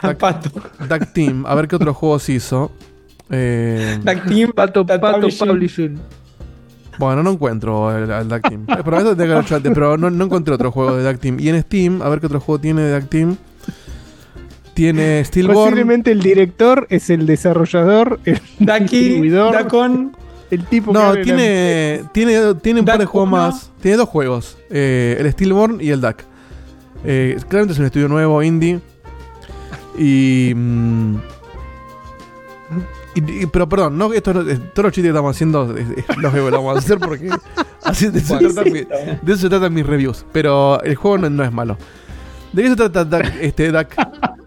Ah, 0.03 0.15
Pato. 0.17 0.49
Duck 0.89 1.13
Team, 1.13 1.45
a 1.45 1.53
ver 1.53 1.67
qué 1.67 1.75
otros 1.75 1.95
juegos 1.95 2.27
hizo. 2.29 2.71
Eh, 3.31 3.99
Duck 4.03 4.25
Team, 4.27 4.51
Pato, 4.51 4.83
Duck 4.83 4.99
pato, 4.99 5.19
Publishing. 5.21 5.47
publishing. 5.47 5.99
bueno, 6.99 7.23
no 7.23 7.31
encuentro 7.31 7.87
al, 7.89 8.11
al 8.11 8.27
Duck 8.27 8.41
Team. 8.47 8.65
Pero, 8.65 9.15
que 9.15 9.23
haber 9.23 9.37
hecho 9.43 9.55
antes, 9.55 9.71
pero 9.73 9.97
no, 9.97 10.09
no 10.09 10.25
encontré 10.25 10.53
otro 10.53 10.71
juego 10.71 10.97
de 10.97 11.09
Duck 11.09 11.19
Team. 11.21 11.39
Y 11.39 11.49
en 11.49 11.61
Steam, 11.61 12.01
a 12.01 12.09
ver 12.09 12.19
qué 12.19 12.25
otro 12.25 12.39
juego 12.39 12.59
tiene 12.59 12.81
de 12.81 12.99
Duck 12.99 13.09
Team. 13.09 13.37
Tiene 14.73 15.23
Stillborn. 15.25 15.55
Posiblemente 15.55 16.11
el 16.11 16.21
director 16.21 16.87
es 16.89 17.09
el 17.09 17.25
desarrollador, 17.25 18.19
el 18.25 18.39
Ducky, 18.59 18.99
distribuidor, 18.99 19.53
Dacon. 19.53 20.15
el 20.49 20.63
tipo 20.65 20.91
que 20.93 20.97
No, 20.99 21.13
la- 21.13 21.21
tiene, 21.21 22.03
tiene, 22.13 22.55
tiene 22.55 22.79
un 22.79 22.85
par 22.85 22.97
de 22.97 23.03
Duck 23.05 23.11
juegos 23.11 23.29
más. 23.29 23.71
Tiene 23.81 23.97
dos 23.97 24.07
juegos: 24.09 24.57
eh, 24.69 25.17
el 25.19 25.29
Stillborn 25.31 25.79
y 25.81 25.89
el 25.89 25.99
Duck. 26.01 26.17
Eh, 27.03 27.37
claramente 27.49 27.73
es 27.73 27.79
un 27.79 27.85
estudio 27.85 28.07
nuevo, 28.07 28.41
indie. 28.43 28.79
Y. 29.97 30.53
mm, 30.55 31.15
y- 33.15 33.43
y- 33.43 33.45
pero 33.47 33.67
perdón, 33.67 33.97
no, 33.97 34.13
esto 34.13 34.31
eh, 34.31 34.57
todos 34.73 34.85
los 34.85 34.91
chistes 34.93 35.03
que 35.03 35.07
estamos 35.09 35.35
haciendo 35.35 35.75
los 36.17 36.33
que 36.33 36.39
vamos 36.39 36.75
a 36.75 36.79
hacer 36.79 36.97
porque 36.99 37.29
así 37.83 38.07
de, 38.07 38.19
eso 38.19 38.37
se 38.39 38.47
tratan 38.49 38.71
mi- 38.73 38.81
de 38.81 39.19
eso 39.33 39.37
se 39.41 39.49
tratan 39.49 39.73
mis 39.73 39.85
reviews. 39.85 40.25
Pero 40.31 40.81
el 40.83 40.95
juego 40.95 41.17
no, 41.17 41.29
no 41.29 41.43
es 41.43 41.51
malo. 41.51 41.77
¿De 42.53 42.63
qué 42.63 42.69
se 42.69 42.75
trata 42.75 43.05
Duck, 43.05 43.23
este, 43.39 43.71
Duck, 43.71 43.87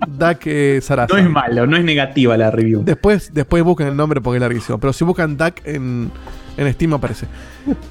Duck 0.07 0.39
eh, 0.45 0.79
Sarasa? 0.83 1.15
No 1.15 1.19
es 1.19 1.31
malo, 1.31 1.67
no 1.67 1.77
es 1.77 1.85
negativa 1.85 2.37
la 2.37 2.51
review. 2.51 2.83
Después, 2.85 3.33
después 3.33 3.63
busquen 3.65 3.87
el 3.87 3.97
nombre 3.97 4.21
porque 4.21 4.37
es 4.37 4.41
larguísimo. 4.43 4.79
Pero 4.79 4.93
si 4.93 5.05
buscan 5.05 5.39
Duck 5.39 5.55
en, 5.65 6.11
en 6.59 6.73
Steam 6.75 6.93
aparece. 6.93 7.27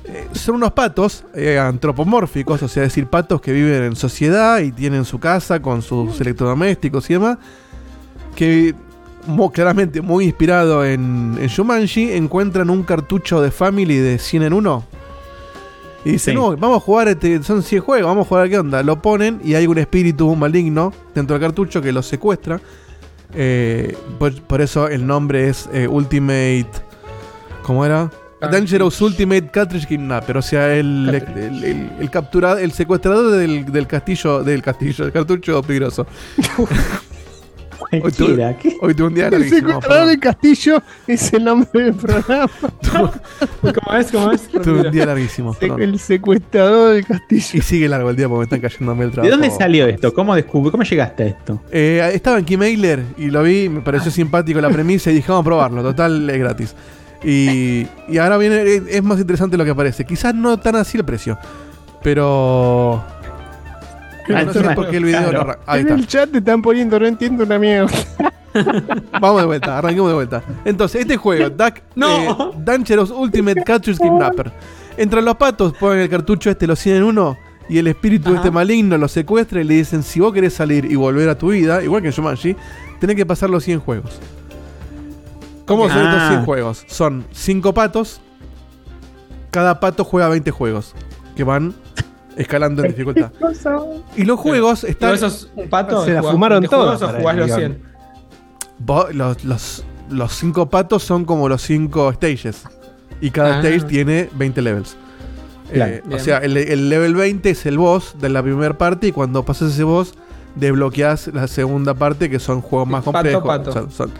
Eh, 0.05 0.27
son 0.33 0.55
unos 0.57 0.73
patos 0.73 1.23
eh, 1.33 1.57
antropomórficos, 1.57 2.61
o 2.61 2.67
sea, 2.67 2.83
es 2.83 2.89
decir, 2.89 3.07
patos 3.07 3.41
que 3.41 3.51
viven 3.53 3.81
en 3.85 3.95
sociedad 3.95 4.59
y 4.59 4.71
tienen 4.71 5.03
su 5.03 5.19
casa 5.19 5.59
con 5.63 5.81
sus 5.81 6.21
electrodomésticos 6.21 7.09
y 7.09 7.13
demás. 7.13 7.39
Que 8.35 8.75
mo- 9.27 9.51
claramente 9.51 10.01
muy 10.01 10.25
inspirado 10.25 10.85
en, 10.85 11.37
en 11.39 11.47
Shumanji, 11.47 12.11
encuentran 12.13 12.69
un 12.69 12.83
cartucho 12.83 13.41
de 13.41 13.51
Family 13.51 13.97
de 13.97 14.17
100 14.19 14.43
en 14.43 14.53
1. 14.53 14.85
Y 16.05 16.11
dicen, 16.11 16.33
Sí. 16.33 16.39
no, 16.39 16.55
vamos 16.57 16.77
a 16.77 16.79
jugar, 16.81 17.07
este, 17.07 17.41
son 17.43 17.63
100 17.63 17.81
juegos, 17.81 18.07
vamos 18.07 18.25
a 18.25 18.29
jugar, 18.29 18.49
¿qué 18.49 18.57
onda? 18.59 18.83
Lo 18.83 19.01
ponen 19.01 19.39
y 19.43 19.53
hay 19.55 19.67
un 19.67 19.77
espíritu 19.77 20.35
maligno 20.35 20.91
dentro 21.15 21.37
del 21.37 21.47
cartucho 21.47 21.81
que 21.81 21.91
los 21.93 22.05
secuestra. 22.05 22.59
Eh, 23.35 23.95
por, 24.19 24.33
por 24.43 24.61
eso 24.61 24.87
el 24.89 25.07
nombre 25.07 25.47
es 25.49 25.67
eh, 25.73 25.87
Ultimate. 25.87 26.67
¿Cómo 27.63 27.85
era? 27.85 28.11
Cartridge. 28.41 28.59
Dangerous 28.59 29.01
Ultimate 29.01 29.47
Cartridge 29.49 29.87
Kidnapper. 29.87 30.35
O 30.37 30.41
sea, 30.41 30.75
el, 30.75 31.07
Cartridge. 31.09 31.37
el, 31.47 31.63
el- 31.63 31.91
el 32.01 32.09
capturado, 32.09 32.57
el 32.57 32.73
secuestrador 32.73 33.31
del, 33.31 33.71
del 33.71 33.87
castillo, 33.87 34.43
del 34.43 34.61
castillo, 34.61 35.05
del 35.05 35.13
cartucho 35.13 35.61
peligroso. 35.63 36.05
Cualquiera, 38.01 38.57
¿qué? 38.57 38.77
Hoy 38.81 38.93
tuve 38.93 39.07
un 39.07 39.13
día 39.13 39.25
El 39.27 39.31
larguísimo, 39.31 39.57
secuestrador 39.67 39.89
perdón. 39.97 40.07
del 40.09 40.19
castillo 40.19 40.83
es 41.07 41.33
el 41.33 41.43
nombre 41.43 41.69
del 41.83 41.93
programa. 41.93 42.49
¿Cómo 42.91 43.97
es? 43.97 44.11
¿Cómo 44.11 44.31
es? 44.31 44.47
Tuve 44.49 44.81
un 44.87 44.91
día 44.91 45.05
larguísimo. 45.05 45.53
perdón. 45.53 45.81
El 45.81 45.99
secuestrador 45.99 46.93
del 46.95 47.05
castillo. 47.05 47.49
Y 47.53 47.61
sigue 47.61 47.87
largo 47.89 48.09
el 48.09 48.15
día 48.15 48.27
porque 48.27 48.39
me 48.39 48.43
están 48.43 48.59
cayendo 48.61 48.91
el 48.93 48.99
¿De 48.99 49.07
trabajo. 49.09 49.31
dónde 49.31 49.49
salió 49.51 49.87
esto? 49.87 50.13
¿Cómo 50.13 50.35
descubrí? 50.35 50.71
¿Cómo 50.71 50.83
llegaste 50.83 51.23
a 51.23 51.25
esto? 51.27 51.61
Eh, 51.71 52.11
estaba 52.13 52.39
en 52.39 52.45
Keymailer 52.45 53.03
y 53.17 53.29
lo 53.29 53.43
vi, 53.43 53.69
me 53.69 53.81
pareció 53.81 54.11
simpático 54.11 54.59
la 54.61 54.69
premisa 54.69 55.11
y 55.11 55.15
dije, 55.15 55.27
vamos 55.31 55.43
a 55.43 55.45
probarlo, 55.45 55.81
total 55.83 56.29
es 56.29 56.39
gratis. 56.39 56.75
Y, 57.23 57.87
y 58.09 58.17
ahora 58.17 58.37
viene, 58.37 58.61
es, 58.63 58.81
es 58.89 59.03
más 59.03 59.19
interesante 59.19 59.55
lo 59.57 59.63
que 59.65 59.73
parece. 59.73 60.05
Quizás 60.05 60.35
no 60.35 60.59
tan 60.59 60.75
así 60.75 60.97
el 60.97 61.05
precio, 61.05 61.37
pero... 62.01 63.03
Ah, 64.29 64.43
no 64.43 64.53
sé 64.53 64.61
por 64.75 64.89
qué 64.89 64.97
el 64.97 65.05
video 65.05 65.29
claro. 65.29 65.45
no 65.47 65.55
Ahí 65.65 65.81
en 65.81 65.87
está. 65.87 65.99
el 65.99 66.07
chat 66.07 66.31
te 66.31 66.37
están 66.39 66.61
poniendo, 66.61 66.99
no 66.99 67.05
entiendo 67.05 67.43
una 67.43 67.57
mierda. 67.59 67.91
Vamos 69.19 69.41
de 69.41 69.47
vuelta, 69.47 69.77
arranquemos 69.79 70.09
de 70.09 70.15
vuelta. 70.15 70.43
Entonces, 70.65 71.01
este 71.01 71.17
juego, 71.17 71.49
Duck, 71.49 71.79
No. 71.95 72.07
eh, 72.07 72.35
Dangerous 72.57 73.09
Ultimate 73.11 73.63
Cartridge 73.63 73.97
Kidnapper. 73.99 74.51
Entre 74.97 75.21
los 75.21 75.35
patos 75.35 75.73
ponen 75.73 75.99
el 75.99 76.09
cartucho 76.09 76.49
este, 76.51 76.67
lo 76.67 76.75
100 76.75 76.95
en 76.97 77.03
uno, 77.03 77.35
y 77.67 77.79
el 77.79 77.87
espíritu 77.87 78.29
Ajá. 78.29 78.37
este 78.37 78.51
maligno 78.51 78.97
lo 78.97 79.07
secuestra 79.07 79.59
y 79.59 79.63
le 79.63 79.73
dicen, 79.75 80.03
si 80.03 80.19
vos 80.19 80.31
querés 80.33 80.53
salir 80.53 80.85
y 80.85 80.95
volver 80.95 81.29
a 81.29 81.37
tu 81.37 81.49
vida, 81.49 81.83
igual 81.83 82.01
que 82.01 82.09
en 82.09 82.13
Shumanji, 82.13 82.55
tenés 82.99 83.15
que 83.15 83.25
pasar 83.25 83.49
los 83.49 83.63
100 83.63 83.79
juegos. 83.79 84.19
¿Cómo 85.65 85.87
son 85.89 85.97
estos 85.99 86.21
Ah. 86.21 86.27
100 86.29 86.45
juegos? 86.45 86.83
Son 86.87 87.25
5 87.31 87.73
patos, 87.73 88.21
cada 89.49 89.79
pato 89.79 90.03
juega 90.03 90.27
20 90.29 90.51
juegos, 90.51 90.93
que 91.35 91.43
van 91.43 91.73
escalando 92.37 92.83
en 92.83 92.89
dificultad. 92.89 93.31
Y 94.15 94.23
los 94.25 94.39
juegos 94.39 94.81
Pero 94.81 94.91
están... 94.93 95.13
esos 95.13 95.49
patos. 95.69 96.05
Se 96.05 96.13
la 96.13 96.23
fumaron 96.23 96.61
20 96.61 96.75
juegos 96.75 96.99
todas 96.99 97.01
o 97.01 97.05
para 97.07 97.19
jugás 97.19 97.33
el 97.35 97.39
los 97.39 97.47
guion. 97.57 97.59
100? 97.71 97.93
Vos- 98.79 99.13
los, 99.15 99.43
los, 99.45 99.83
los 100.09 100.33
cinco 100.33 100.69
patos 100.69 101.03
son 101.03 101.25
como 101.25 101.47
los 101.49 101.61
cinco 101.61 102.11
stages. 102.13 102.63
Y 103.21 103.29
cada 103.31 103.55
Ah. 103.57 103.59
stage 103.61 103.81
tiene 103.87 104.29
20 104.35 104.61
levels. 104.61 104.97
Claro. 105.71 105.93
Eh, 105.93 106.03
o 106.11 106.19
sea, 106.19 106.39
el, 106.39 106.57
el 106.57 106.89
level 106.89 107.15
20 107.15 107.49
es 107.49 107.65
el 107.65 107.77
boss 107.77 108.15
de 108.19 108.29
la 108.29 108.43
primera 108.43 108.77
parte. 108.77 109.07
Y 109.07 109.11
cuando 109.11 109.43
pasas 109.43 109.71
ese 109.73 109.83
boss, 109.83 110.13
desbloqueas 110.55 111.27
la 111.33 111.47
segunda 111.47 111.93
parte, 111.93 112.29
que 112.29 112.39
son 112.39 112.61
juegos 112.61 112.87
más 112.87 113.03
Pato, 113.03 113.13
complejos. 113.13 113.43
pato. 113.47 113.69
O 113.69 113.73
sea, 113.73 113.83
son- 113.89 114.11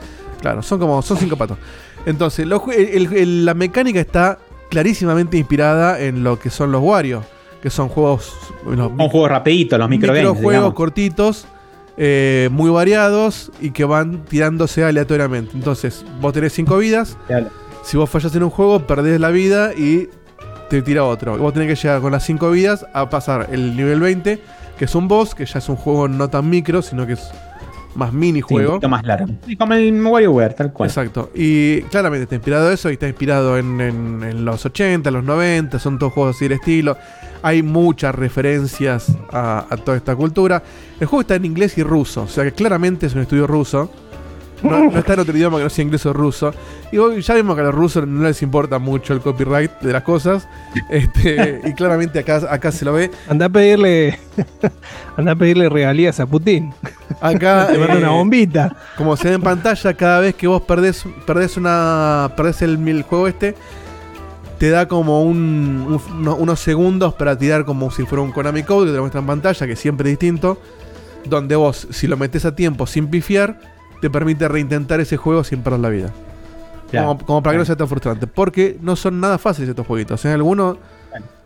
claro, 0.42 0.62
son 0.62 0.80
como 0.80 1.02
son 1.02 1.18
cinco 1.18 1.36
patos. 1.36 1.58
Entonces, 2.06 2.48
los 2.48 2.62
jue- 2.62 2.90
el- 2.94 3.14
el- 3.14 3.46
la 3.46 3.54
mecánica 3.54 4.00
está 4.00 4.40
clarísimamente 4.70 5.38
inspirada 5.38 6.00
en 6.00 6.24
lo 6.24 6.40
que 6.40 6.50
son 6.50 6.72
los 6.72 6.82
Wario. 6.82 7.24
Que 7.64 7.72
son 7.72 7.90
juegos. 7.90 8.31
los 8.65 8.91
Un 8.91 9.10
juego 9.10 9.27
rapidito, 9.27 9.77
los 9.77 9.90
microgames. 9.90 10.22
microjuegos 10.22 10.52
digamos. 10.52 10.73
cortitos, 10.76 11.48
eh, 11.98 12.49
muy 12.52 12.69
variados 12.69 13.52
y 13.60 13.72
que 13.72 13.85
van 13.85 14.26
tirándose 14.26 14.84
aleatoriamente. 14.84 15.53
Entonces, 15.56 16.06
vos 16.22 16.34
tenés 16.34 16.53
cinco 16.53 16.77
vidas. 16.77 17.18
Si 17.84 17.98
vos 17.98 18.10
fallas 18.10 18.35
en 18.35 18.44
un 18.44 18.49
juego, 18.49 18.85
perdés 18.85 19.19
la 19.19 19.30
vida 19.30 19.73
y 19.73 20.10
te 20.69 20.81
tira 20.81 21.03
otro. 21.03 21.38
Vos 21.38 21.53
tenés 21.53 21.69
que 21.69 21.76
llegar 21.76 22.02
con 22.02 22.11
las 22.11 22.23
5 22.26 22.49
vidas 22.49 22.85
a 22.94 23.10
pasar 23.10 23.49
el 23.52 23.76
nivel 23.77 23.99
20, 23.99 24.41
que 24.77 24.85
es 24.85 24.95
un 24.95 25.07
boss, 25.07 25.35
que 25.35 25.45
ya 25.45 25.60
es 25.60 25.69
un 25.69 25.76
juego 25.76 26.07
no 26.07 26.30
tan 26.30 26.49
micro, 26.49 26.81
sino 26.81 27.06
que 27.06 27.14
es 27.14 27.30
más 27.95 28.10
Sí, 28.10 28.15
un 28.15 28.20
minijuego. 28.20 28.70
poquito 28.74 28.90
más 28.90 29.03
largo. 29.06 29.28
Sí, 29.45 29.56
como 29.56 29.74
el 29.74 30.06
WarioWare, 30.06 30.53
tal 30.53 30.74
cual. 30.74 30.90
Exacto. 30.90 31.30
Y 31.36 31.82
claramente 31.84 32.24
está 32.24 32.36
inspirado 32.36 32.72
eso 32.72 32.90
y 32.90 32.94
está 32.94 33.07
inspirado 33.07 33.57
en, 33.57 33.80
en- 33.82 34.24
en 34.24 34.45
los 34.45 34.65
80, 34.65 35.10
los 35.11 35.24
90, 35.24 35.80
son 35.80 35.98
todos 35.99 36.14
juegos 36.14 36.36
así 36.36 36.48
de 36.48 36.56
estilo. 36.56 36.98
Hay 37.41 37.61
muchas 37.61 38.15
referencias 38.15 39.15
a, 39.32 39.65
a 39.70 39.78
toda 39.78 39.98
esta 39.98 40.15
cultura. 40.15 40.64
El 40.99 41.07
juego 41.07 41.22
está 41.22 41.36
en 41.36 41.45
inglés 41.45 41.78
y 41.78 41.84
ruso, 41.84 42.24
o 42.24 42.28
sea 42.28 42.44
que 42.45 42.52
claramente 42.53 43.06
es 43.07 43.15
un 43.15 43.22
estudio 43.22 43.48
ruso. 43.48 43.91
No, 44.64 44.90
no 44.90 44.98
está 44.98 45.14
en 45.14 45.19
otro 45.19 45.35
idioma 45.38 45.57
que 45.57 45.64
no 45.65 45.69
sea 45.69 45.84
inglés 45.84 46.06
o 46.06 46.14
ruso. 46.14 46.53
Y 46.91 47.22
ya 47.22 47.34
vimos 47.35 47.56
que 47.56 47.61
a 47.61 47.65
los 47.65 47.76
rusos 47.76 48.07
no 48.07 48.23
les 48.23 48.41
importa 48.41 48.80
mucho 48.80 49.14
el 49.14 49.19
copyright 49.22 49.72
de 49.81 49.91
las 49.94 50.03
cosas. 50.03 50.48
Este, 50.90 51.61
y 51.65 51.73
claramente 51.73 52.19
acá, 52.19 52.41
acá 52.49 52.72
se 52.72 52.85
lo 52.85 52.94
ve. 52.94 53.11
Anda 53.30 53.48
a 53.48 53.49
pedirle. 53.49 54.18
anda 55.18 55.34
a 55.34 55.35
pedirle 55.35 55.69
regalías 55.69 56.19
a 56.19 56.26
Putin. 56.26 56.73
Acá, 57.22 57.68
Te 57.72 57.77
manda 57.77 57.95
eh, 57.95 57.98
una 57.98 58.10
bombita. 58.11 58.76
Como 58.98 59.15
se 59.18 59.30
ve 59.30 59.35
en 59.35 59.41
pantalla, 59.41 59.94
cada 59.94 60.19
vez 60.19 60.35
que 60.35 60.48
vos 60.48 60.61
perdés, 60.64 61.03
perdés 61.26 61.57
una. 61.57 62.31
perdés 62.38 62.61
el, 62.61 62.88
el 62.88 63.03
juego 63.03 63.27
este, 63.27 63.56
te 64.60 64.69
da 64.69 64.88
como 64.88 65.23
un, 65.23 65.99
un- 66.07 66.19
uno- 66.19 66.35
unos 66.35 66.60
segundos 66.60 67.14
para 67.15 67.38
tirar 67.38 67.65
como 67.65 67.91
si 67.91 68.03
fuera 68.06 68.22
un 68.22 68.31
Konami 68.31 68.64
Code 68.64 68.85
que 68.85 68.91
te 68.91 68.95
lo 68.98 69.02
muestra 69.03 69.19
en 69.22 69.27
pantalla, 69.27 69.68
que 69.68 69.76
siempre 69.76 70.10
es 70.10 70.14
distinto. 70.14 70.57
Donde 71.26 71.56
vos, 71.56 71.88
si 71.91 72.07
lo 72.07 72.18
metes 72.18 72.44
a 72.45 72.53
tiempo 72.53 72.85
sin 72.85 73.07
pifiar, 73.07 73.57
te 74.04 74.10
permite 74.10 74.50
reintentar 74.50 75.00
ese 75.00 75.16
juego 75.16 75.46
sin 75.46 75.62
perder 75.62 75.80
la 75.80 75.88
vida. 75.88 76.10
Claro. 76.92 77.08
Como, 77.08 77.26
como 77.26 77.42
para 77.42 77.54
que 77.54 77.60
no 77.60 77.64
sea 77.64 77.78
tan 77.78 77.88
frustrante. 77.88 78.28
Porque 78.28 78.78
no 78.82 78.98
son 78.98 79.22
nada 79.22 79.38
fáciles 79.38 79.70
estos 79.70 79.88
jueguitos. 79.88 80.26
¿eh? 80.26 80.34
Algunos, 80.34 80.76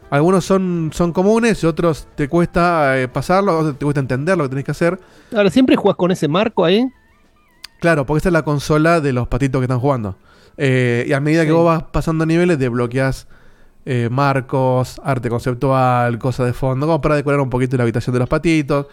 algunos 0.10 0.44
son, 0.44 0.90
son 0.92 1.14
comunes 1.14 1.64
otros 1.64 2.08
te 2.16 2.28
cuesta 2.28 3.00
eh, 3.00 3.08
pasarlo, 3.08 3.60
otros 3.60 3.78
te 3.78 3.86
cuesta 3.86 4.00
entender 4.00 4.36
lo 4.36 4.46
que 4.46 4.50
tenés 4.50 4.66
que 4.66 4.72
hacer. 4.72 5.00
Ahora, 5.36 5.52
¿siempre 5.52 5.76
jugás 5.76 5.98
con 5.98 6.10
ese 6.10 6.28
marco 6.28 6.66
ahí? 6.66 6.84
Claro, 7.80 8.08
porque 8.08 8.18
esta 8.18 8.30
es 8.30 8.34
la 8.34 8.42
consola 8.42 9.02
de 9.02 9.14
los 9.14 9.28
patitos 9.28 9.60
que 9.60 9.66
están 9.66 9.80
jugando. 9.80 10.16
Eh, 10.58 11.06
y 11.08 11.14
a 11.14 11.20
medida 11.20 11.46
que 11.46 11.52
vos 11.52 11.64
vas 11.64 11.84
pasando 11.92 12.26
niveles, 12.26 12.58
desbloqueas 12.58 13.28
eh, 13.86 14.10
marcos, 14.10 15.00
arte 15.04 15.30
conceptual, 15.30 16.18
cosas 16.18 16.48
de 16.48 16.54
fondo, 16.54 16.88
como 16.88 17.02
para 17.02 17.18
decorar 17.18 17.40
un 17.40 17.52
poquito 17.52 17.78
la 17.78 17.84
habitación 17.84 18.14
de 18.14 18.20
los 18.20 18.28
patitos. 18.28 18.88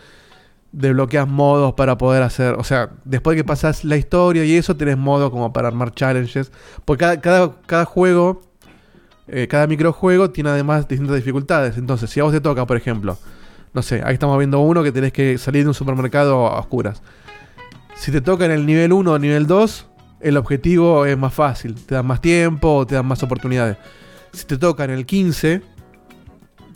Desbloqueas 0.77 1.29
modos 1.29 1.75
para 1.75 1.97
poder 1.97 2.23
hacer. 2.23 2.55
O 2.55 2.65
sea, 2.65 2.91
después 3.05 3.37
de 3.37 3.43
que 3.43 3.47
pasas 3.47 3.85
la 3.85 3.97
historia 3.97 4.45
y 4.45 4.57
eso, 4.57 4.77
tenés 4.77 4.99
modo 4.99 5.31
como 5.31 5.53
para 5.53 5.69
armar 5.69 5.95
challenges. 5.95 6.51
Porque 6.85 7.21
cada, 7.21 7.85
juego, 7.85 8.43
eh, 9.29 9.47
cada 9.49 9.67
microjuego 9.69 10.31
tiene 10.31 10.51
además 10.51 10.89
distintas 10.89 11.17
dificultades. 11.17 11.79
Entonces, 11.79 12.11
si 12.11 12.19
a 12.19 12.25
vos 12.25 12.33
te 12.33 12.41
toca, 12.41 12.67
por 12.67 12.77
ejemplo, 12.77 13.17
no 13.73 13.83
sé, 13.83 14.03
ahí 14.05 14.15
estamos 14.15 14.37
viendo 14.39 14.59
uno 14.61 14.83
que 14.83 14.91
tenés 14.91 15.13
que 15.13 15.39
salir 15.39 15.63
de 15.63 15.69
un 15.69 15.75
supermercado 15.75 16.47
a 16.49 16.59
oscuras. 16.59 17.03
Si 17.95 18.11
te 18.11 18.21
toca 18.21 18.45
en 18.45 18.51
el 18.51 18.67
nivel 18.67 18.93
1 18.93 19.13
o 19.13 19.19
nivel 19.19 19.47
2, 19.47 19.87
el 20.21 20.37
objetivo 20.37 21.07
es 21.07 21.17
más 21.17 21.33
fácil. 21.33 21.75
Te 21.75 21.95
dan 21.95 22.07
más 22.07 22.21
tiempo 22.21 22.87
te 22.87 22.97
dan 22.97 23.07
más 23.07 23.23
oportunidades. 23.23 23.77
Si 24.33 24.45
te 24.47 24.59
toca 24.59 24.85
en 24.85 24.91
el 24.91 25.07
15, 25.07 25.63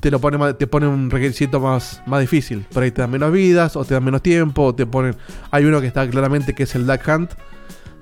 te 0.00 0.10
lo 0.10 0.20
pone, 0.20 0.54
te 0.54 0.66
pone 0.66 0.86
un 0.86 1.10
requisito 1.10 1.60
más, 1.60 2.02
más 2.06 2.20
difícil. 2.20 2.64
Por 2.72 2.82
ahí 2.82 2.90
te 2.90 3.00
dan 3.02 3.10
menos 3.10 3.32
vidas, 3.32 3.76
o 3.76 3.84
te 3.84 3.94
dan 3.94 4.04
menos 4.04 4.22
tiempo, 4.22 4.62
o 4.64 4.74
te 4.74 4.86
ponen. 4.86 5.14
Hay 5.50 5.64
uno 5.64 5.80
que 5.80 5.86
está 5.86 6.08
claramente 6.08 6.54
que 6.54 6.62
es 6.64 6.74
el 6.74 6.86
Duck 6.86 7.00
Hunt, 7.08 7.30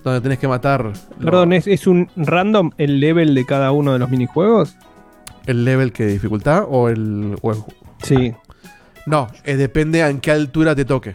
donde 0.05 0.21
tenés 0.21 0.39
que 0.39 0.47
matar 0.49 0.93
Perdón, 1.21 1.53
¿es, 1.53 1.67
es 1.67 1.87
un 1.87 2.09
random 2.17 2.71
el 2.79 3.01
level 3.01 3.35
de 3.35 3.45
cada 3.45 3.73
uno 3.73 3.93
de 3.93 3.99
los 3.99 4.09
minijuegos? 4.11 4.77
el 5.47 5.65
level 5.65 5.93
que 5.93 6.07
dificultad 6.07 6.65
o 6.69 6.89
el, 6.89 7.37
o 7.41 7.53
el- 7.53 7.59
Sí. 8.03 8.35
No, 9.07 9.29
eh, 9.45 9.55
depende 9.55 10.01
en 10.01 10.19
qué 10.19 10.33
altura 10.33 10.75
te 10.75 10.85
toque. 10.85 11.15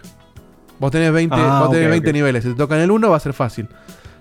Vos 0.79 0.89
tenés 0.89 1.11
20, 1.11 1.35
Ah, 1.37 1.59
vos 1.63 1.71
tenés 1.71 1.87
ok, 1.87 1.91
20 1.91 2.09
ok. 2.09 2.13
niveles. 2.13 2.43
Si 2.45 2.49
te 2.51 2.55
toca 2.55 2.75
en 2.77 2.81
el 2.83 2.91
1 2.91 3.09
va 3.09 3.17
a 3.17 3.19
ser 3.19 3.33
fácil. 3.33 3.67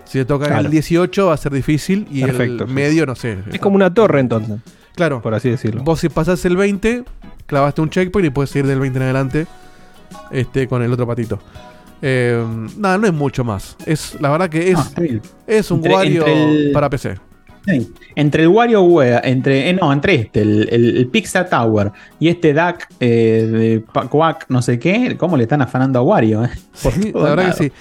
Si 0.05 0.19
te 0.19 0.25
toca 0.25 0.47
en 0.47 0.51
Claro. 0.51 0.65
el 0.67 0.71
18 0.73 1.27
va 1.27 1.35
a 1.35 1.37
ser 1.37 1.53
difícil. 1.53 2.09
Y 2.11 2.23
Perfecto, 2.25 2.65
el 2.65 2.71
medio, 2.71 3.07
no 3.07 3.15
sé. 3.15 3.39
Es 3.53 3.61
como 3.61 3.77
una 3.77 3.95
torre 3.95 4.19
entonces, 4.19 4.59
Claro. 4.95 5.21
por 5.23 5.35
así 5.35 5.49
decirlo. 5.51 5.83
Vos 5.83 6.01
si 6.01 6.09
pasás 6.09 6.45
el 6.45 6.57
20, 6.57 7.05
clavaste 7.47 7.81
un 7.81 7.91
checkpoint 7.91 8.27
y 8.27 8.31
puedes 8.31 8.51
seguir 8.51 8.67
del 8.67 8.81
20 8.81 8.99
en 8.99 9.03
adelante 9.03 9.47
este, 10.31 10.69
con 10.69 10.83
el 10.83 10.93
otro 10.93 11.07
patito. 11.07 11.39
Eh, 12.03 12.43
nada, 12.77 12.99
no 12.99 13.07
es 13.07 13.13
mucho 13.13 13.45
más. 13.45 13.77
Es, 13.87 14.17
la 14.21 14.31
verdad 14.31 14.49
que 14.49 14.71
es, 14.71 14.77
No, 14.77 15.03
bien. 15.03 15.23
es 15.47 15.71
un 15.71 15.79
Entre- 15.79 15.95
Wario 15.95 16.27
entre 16.27 16.67
el- 16.67 16.73
para 16.73 16.89
PC. 16.91 17.17
Sí. 17.67 17.93
Entre 18.17 18.45
el 18.45 18.49
WarioWare, 18.49 19.21
entre, 19.25 19.69
eh, 19.69 19.75
no, 19.75 19.93
entre 19.93 20.15
este, 20.15 20.41
el, 20.41 20.67
el, 20.73 20.97
el 20.97 21.07
Pixar 21.09 21.47
Tower 21.51 21.93
y 22.19 22.29
este 22.29 22.55
Duck 22.55 22.87
eh, 23.01 23.83
de 23.93 24.09
Quack, 24.09 24.47
no 24.49 24.63
sé 24.63 24.79
qué, 24.79 25.15
¿cómo 25.19 25.37
le 25.37 25.43
están 25.43 25.61
afanando 25.61 25.99
a 25.99 26.03
Wario? 26.03 26.43
eh? 26.43 26.49
Por 26.83 26.93
Sí, 26.95 27.13
la 27.15 27.21
verdad 27.21 27.37
lados. 27.37 27.57
que 27.59 27.65
sí. 27.65 27.73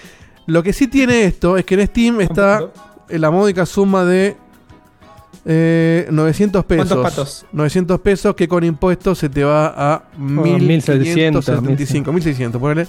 Lo 0.47 0.63
que 0.63 0.73
sí 0.73 0.87
tiene 0.89 1.23
esto 1.23 1.55
es 1.57 1.63
que 1.63 1.75
en 1.75 1.87
Steam 1.87 2.19
está 2.19 2.69
la 3.07 3.31
módica 3.31 3.65
suma 3.65 4.03
de 4.03 4.35
eh, 5.51 6.07
900 6.11 6.63
pesos. 6.63 6.87
¿Cuántos 6.87 7.03
patos? 7.11 7.45
900 7.51 7.99
pesos 8.01 8.35
que 8.35 8.47
con 8.47 8.63
impuestos 8.63 9.17
se 9.17 9.29
te 9.29 9.43
va 9.43 9.73
a 9.95 10.03
1575, 10.17 12.13
1600, 12.13 12.61
ponele. 12.61 12.87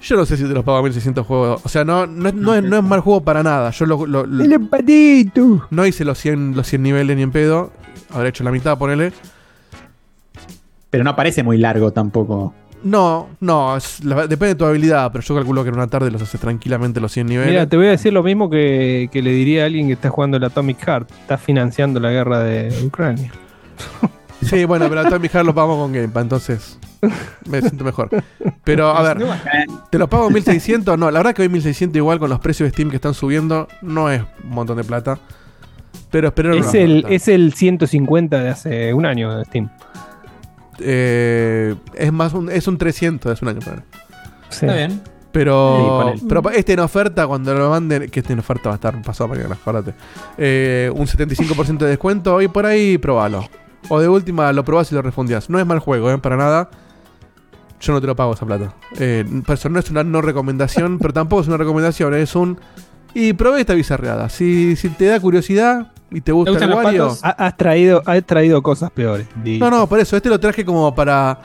Yo 0.00 0.16
no 0.16 0.24
sé 0.24 0.36
si 0.36 0.44
te 0.44 0.50
los 0.50 0.64
pago 0.64 0.78
a 0.78 0.82
1600 0.82 1.26
juegos. 1.26 1.60
O 1.64 1.68
sea, 1.68 1.84
no, 1.84 2.06
no, 2.06 2.28
es- 2.28 2.34
no 2.34 2.54
es, 2.54 2.62
no 2.62 2.76
es 2.78 2.82
mal 2.84 3.00
juego 3.00 3.20
para 3.22 3.42
nada. 3.42 3.70
Yo 3.72 3.84
lo- 3.84 4.06
lo- 4.06 4.24
lo- 4.26 4.44
¡El 4.44 4.52
empatito! 4.52 5.66
no 5.70 5.84
hice 5.84 6.04
los 6.04 6.18
100, 6.18 6.54
los 6.54 6.66
100 6.68 6.82
niveles 6.82 7.16
ni 7.16 7.22
en 7.24 7.32
pedo. 7.32 7.72
Habré 8.10 8.28
hecho 8.28 8.44
la 8.44 8.52
mitad, 8.52 8.78
ponele. 8.78 9.12
Pero 10.90 11.04
no 11.04 11.14
parece 11.16 11.42
muy 11.42 11.58
largo 11.58 11.92
tampoco. 11.92 12.54
No, 12.82 13.28
no, 13.40 13.76
es- 13.76 14.04
la- 14.04 14.26
depende 14.26 14.48
de 14.48 14.54
tu 14.54 14.64
habilidad, 14.64 15.10
pero 15.10 15.24
yo 15.24 15.34
calculo 15.34 15.62
que 15.64 15.70
en 15.70 15.76
una 15.76 15.86
tarde 15.88 16.10
los 16.10 16.22
haces 16.22 16.40
tranquilamente 16.40 17.00
los 17.00 17.10
100 17.12 17.26
niveles. 17.26 17.50
Mira, 17.50 17.66
te 17.68 17.76
voy 17.76 17.86
a 17.86 17.90
decir 17.90 18.12
lo 18.12 18.22
mismo 18.22 18.48
que, 18.48 19.08
que 19.10 19.22
le 19.22 19.30
diría 19.32 19.64
a 19.64 19.66
alguien 19.66 19.86
que 19.88 19.94
está 19.94 20.08
jugando 20.10 20.36
el 20.36 20.44
Atomic 20.44 20.78
Heart. 20.84 21.10
Está 21.22 21.38
financiando 21.38 21.98
la 22.00 22.10
guerra 22.10 22.40
de 22.40 22.72
Ucrania. 22.84 23.32
Sí, 24.42 24.66
bueno, 24.66 24.86
pero 24.88 25.00
a 25.00 25.08
Tommy 25.08 25.28
Hard 25.32 25.46
lo 25.46 25.54
pagamos 25.54 25.78
con 25.78 25.92
Game 25.92 26.08
Pass, 26.08 26.22
entonces 26.22 26.78
me 27.48 27.60
siento 27.62 27.82
mejor. 27.84 28.10
Pero 28.64 28.90
a 28.90 29.02
ver, 29.02 29.26
¿te 29.90 29.98
lo 29.98 30.08
pago 30.08 30.26
en 30.28 30.34
1600? 30.34 30.96
No, 30.98 31.10
la 31.10 31.18
verdad 31.20 31.34
que 31.34 31.40
hoy 31.42 31.48
1600 31.48 31.96
igual 31.96 32.18
con 32.18 32.28
los 32.28 32.38
precios 32.38 32.66
de 32.66 32.70
Steam 32.72 32.90
que 32.90 32.96
están 32.96 33.14
subiendo 33.14 33.66
no 33.80 34.10
es 34.10 34.20
un 34.44 34.50
montón 34.50 34.76
de 34.76 34.84
plata. 34.84 35.18
Pero 36.10 36.28
espero 36.28 36.52
Es 36.54 36.74
el, 36.74 37.06
es 37.08 37.28
el 37.28 37.54
150 37.54 38.38
de 38.42 38.48
hace 38.50 38.94
un 38.94 39.06
año 39.06 39.36
de 39.38 39.44
Steam. 39.46 39.70
Eh, 40.78 41.74
es 41.94 42.12
más 42.12 42.32
un, 42.34 42.50
es 42.50 42.66
un 42.68 42.78
300, 42.78 43.32
es 43.32 43.42
un 43.42 43.48
año. 43.48 43.60
Sí. 44.50 44.66
Está 44.66 44.74
bien. 44.74 45.02
Pero, 45.36 46.14
pero 46.26 46.50
este 46.50 46.72
en 46.72 46.80
oferta, 46.80 47.26
cuando 47.26 47.52
lo 47.52 47.68
manden, 47.68 48.08
que 48.08 48.20
este 48.20 48.32
en 48.32 48.38
oferta 48.38 48.70
va 48.70 48.74
a 48.74 48.76
estar 48.76 49.02
pasado 49.02 49.28
mañana, 49.28 49.54
acuérdate. 49.54 49.92
Eh, 50.38 50.90
un 50.94 51.06
75% 51.06 51.76
de 51.76 51.88
descuento 51.88 52.40
y 52.40 52.48
por 52.48 52.64
ahí 52.64 52.96
probalo. 52.96 53.46
O 53.90 54.00
de 54.00 54.08
última 54.08 54.50
lo 54.54 54.64
probás 54.64 54.90
y 54.92 54.94
lo 54.94 55.02
refundías. 55.02 55.50
No 55.50 55.60
es 55.60 55.66
mal 55.66 55.78
juego, 55.78 56.10
¿eh? 56.10 56.16
Para 56.16 56.38
nada. 56.38 56.70
Yo 57.80 57.92
no 57.92 58.00
te 58.00 58.06
lo 58.06 58.16
pago 58.16 58.32
esa 58.32 58.46
plata. 58.46 58.74
Eh, 58.98 59.24
no 59.28 59.78
es 59.78 59.90
una 59.90 60.04
no 60.04 60.22
recomendación, 60.22 60.98
pero 61.02 61.12
tampoco 61.12 61.42
es 61.42 61.48
una 61.48 61.58
recomendación, 61.58 62.14
es 62.14 62.34
un... 62.34 62.58
Y 63.14 63.32
probé 63.32 63.60
esta 63.60 63.74
bizarreada. 63.74 64.28
Si, 64.28 64.76
si 64.76 64.88
te 64.90 65.06
da 65.06 65.18
curiosidad 65.20 65.92
y 66.10 66.20
te 66.20 66.32
gusta 66.32 66.56
¿Te 66.58 66.64
el 66.64 66.72
Wario... 66.72 67.16
Ha- 67.22 67.46
Has 67.46 67.56
traído, 67.56 68.02
has 68.04 68.24
traído 68.24 68.62
cosas 68.62 68.90
peores. 68.90 69.26
No, 69.44 69.70
no, 69.70 69.86
por 69.86 69.98
eso. 70.00 70.16
Este 70.16 70.28
lo 70.28 70.38
traje 70.38 70.64
como 70.64 70.94
para... 70.94 71.38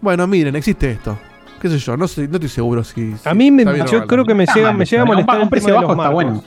Bueno, 0.00 0.26
miren, 0.26 0.54
existe 0.56 0.90
esto. 0.90 1.18
¿Qué 1.60 1.70
sé 1.70 1.78
yo? 1.78 1.96
No, 1.96 2.06
sé, 2.06 2.28
no 2.28 2.34
estoy 2.34 2.50
seguro 2.50 2.84
si... 2.84 3.16
si 3.16 3.28
A 3.28 3.32
mí 3.32 3.50
me, 3.50 3.64
yo 3.90 4.06
creo 4.06 4.24
que 4.26 4.34
me 4.34 4.44
llega, 4.54 4.72
me 4.72 4.84
llega 4.84 5.02
a 5.02 5.06
molestar 5.06 5.40
un 5.40 5.48
precio 5.48 5.74
bajo 5.74 5.92
está 5.92 6.10
bueno. 6.10 6.44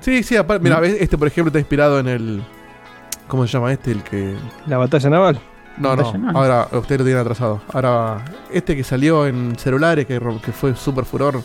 Sí, 0.00 0.22
sí, 0.22 0.36
aparte, 0.36 0.62
mira, 0.62 0.78
ves, 0.80 0.96
este 1.00 1.16
por 1.16 1.28
ejemplo 1.28 1.48
está 1.48 1.58
inspirado 1.60 2.00
en 2.00 2.08
el. 2.08 2.42
¿Cómo 3.28 3.46
se 3.46 3.52
llama 3.52 3.72
este? 3.72 3.92
El 3.92 4.02
que. 4.02 4.34
La 4.66 4.76
batalla 4.76 5.08
naval. 5.08 5.40
No, 5.78 5.96
no, 5.96 6.12
ahora 6.34 6.68
ustedes 6.72 6.98
lo 6.98 7.04
tienen 7.06 7.20
atrasado. 7.22 7.62
Ahora, 7.72 8.24
este 8.52 8.76
que 8.76 8.84
salió 8.84 9.26
en 9.26 9.56
celulares, 9.56 10.04
que, 10.06 10.20
que 10.44 10.52
fue 10.52 10.74
súper 10.74 11.04
furor. 11.04 11.40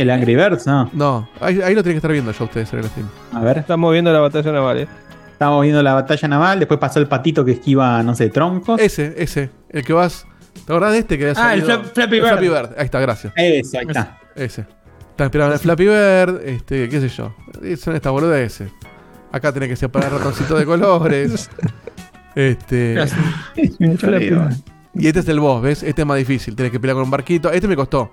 El 0.00 0.10
Angry 0.10 0.34
Birds, 0.36 0.66
no. 0.66 0.88
No, 0.92 1.28
ahí, 1.40 1.60
ahí 1.60 1.74
lo 1.74 1.82
tienen 1.82 1.94
que 1.94 1.98
estar 1.98 2.12
viendo 2.12 2.32
ya 2.32 2.44
ustedes 2.44 2.72
en 2.72 2.78
el 2.80 2.84
Steam. 2.86 3.08
A 3.32 3.40
ver, 3.40 3.58
Estamos 3.58 3.92
viendo 3.92 4.12
la 4.12 4.20
batalla 4.20 4.52
naval, 4.52 4.78
eh. 4.78 4.88
estamos 5.32 5.62
viendo 5.62 5.82
la 5.82 5.94
batalla 5.94 6.28
naval, 6.28 6.58
después 6.58 6.80
pasó 6.80 6.98
el 7.00 7.06
patito 7.06 7.44
que 7.44 7.52
esquiva, 7.52 8.02
no 8.02 8.14
sé, 8.14 8.30
troncos. 8.30 8.80
Ese, 8.80 9.14
ese, 9.18 9.50
el 9.68 9.84
que 9.84 9.92
vas. 9.92 10.26
¿Te 10.66 10.72
acordás 10.72 10.92
de 10.92 10.98
este 10.98 11.18
que 11.18 11.28
había 11.30 11.42
Ah, 11.44 11.54
el 11.54 11.60
salido? 11.60 11.82
Flap- 11.82 11.92
Flappy 11.94 12.16
El 12.16 12.22
Bird. 12.22 12.30
Flappy 12.32 12.48
Bird. 12.48 12.70
Ahí 12.78 12.84
está, 12.84 13.00
gracias. 13.00 13.32
Eso, 13.36 13.78
ahí 13.78 13.86
está. 13.88 14.18
Ese. 14.34 14.66
Está 15.10 15.24
inspirado 15.24 15.50
en 15.50 15.54
el 15.54 15.58
Flappy 15.60 15.84
Bird, 15.84 16.40
este, 16.48 16.88
qué 16.88 17.00
sé 17.00 17.08
yo. 17.08 17.34
Son 17.76 17.94
estas 17.94 18.12
boludeces. 18.12 18.70
Acá 19.32 19.52
tenés 19.52 19.68
que 19.68 19.76
separar 19.76 20.10
ratoncitos 20.12 20.58
de 20.58 20.64
colores. 20.64 21.50
Este. 22.34 22.94
Y 24.92 25.06
este 25.06 25.20
es 25.20 25.28
el 25.28 25.38
boss, 25.40 25.62
¿ves? 25.62 25.82
Este 25.84 26.02
es 26.02 26.06
más 26.06 26.16
difícil. 26.18 26.56
Tienes 26.56 26.72
que 26.72 26.80
pelear 26.80 26.96
con 26.96 27.04
un 27.04 27.10
barquito. 27.10 27.50
Este 27.52 27.68
me 27.68 27.76
costó. 27.76 28.10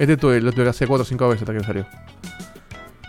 Este 0.00 0.16
tuve, 0.16 0.40
lo 0.40 0.50
tuve 0.50 0.64
que 0.64 0.70
hacer 0.70 0.88
4 0.88 1.02
o 1.02 1.04
5 1.04 1.28
veces 1.28 1.42
hasta 1.42 1.52
que 1.52 1.58
me 1.60 1.64
salió. 1.64 1.86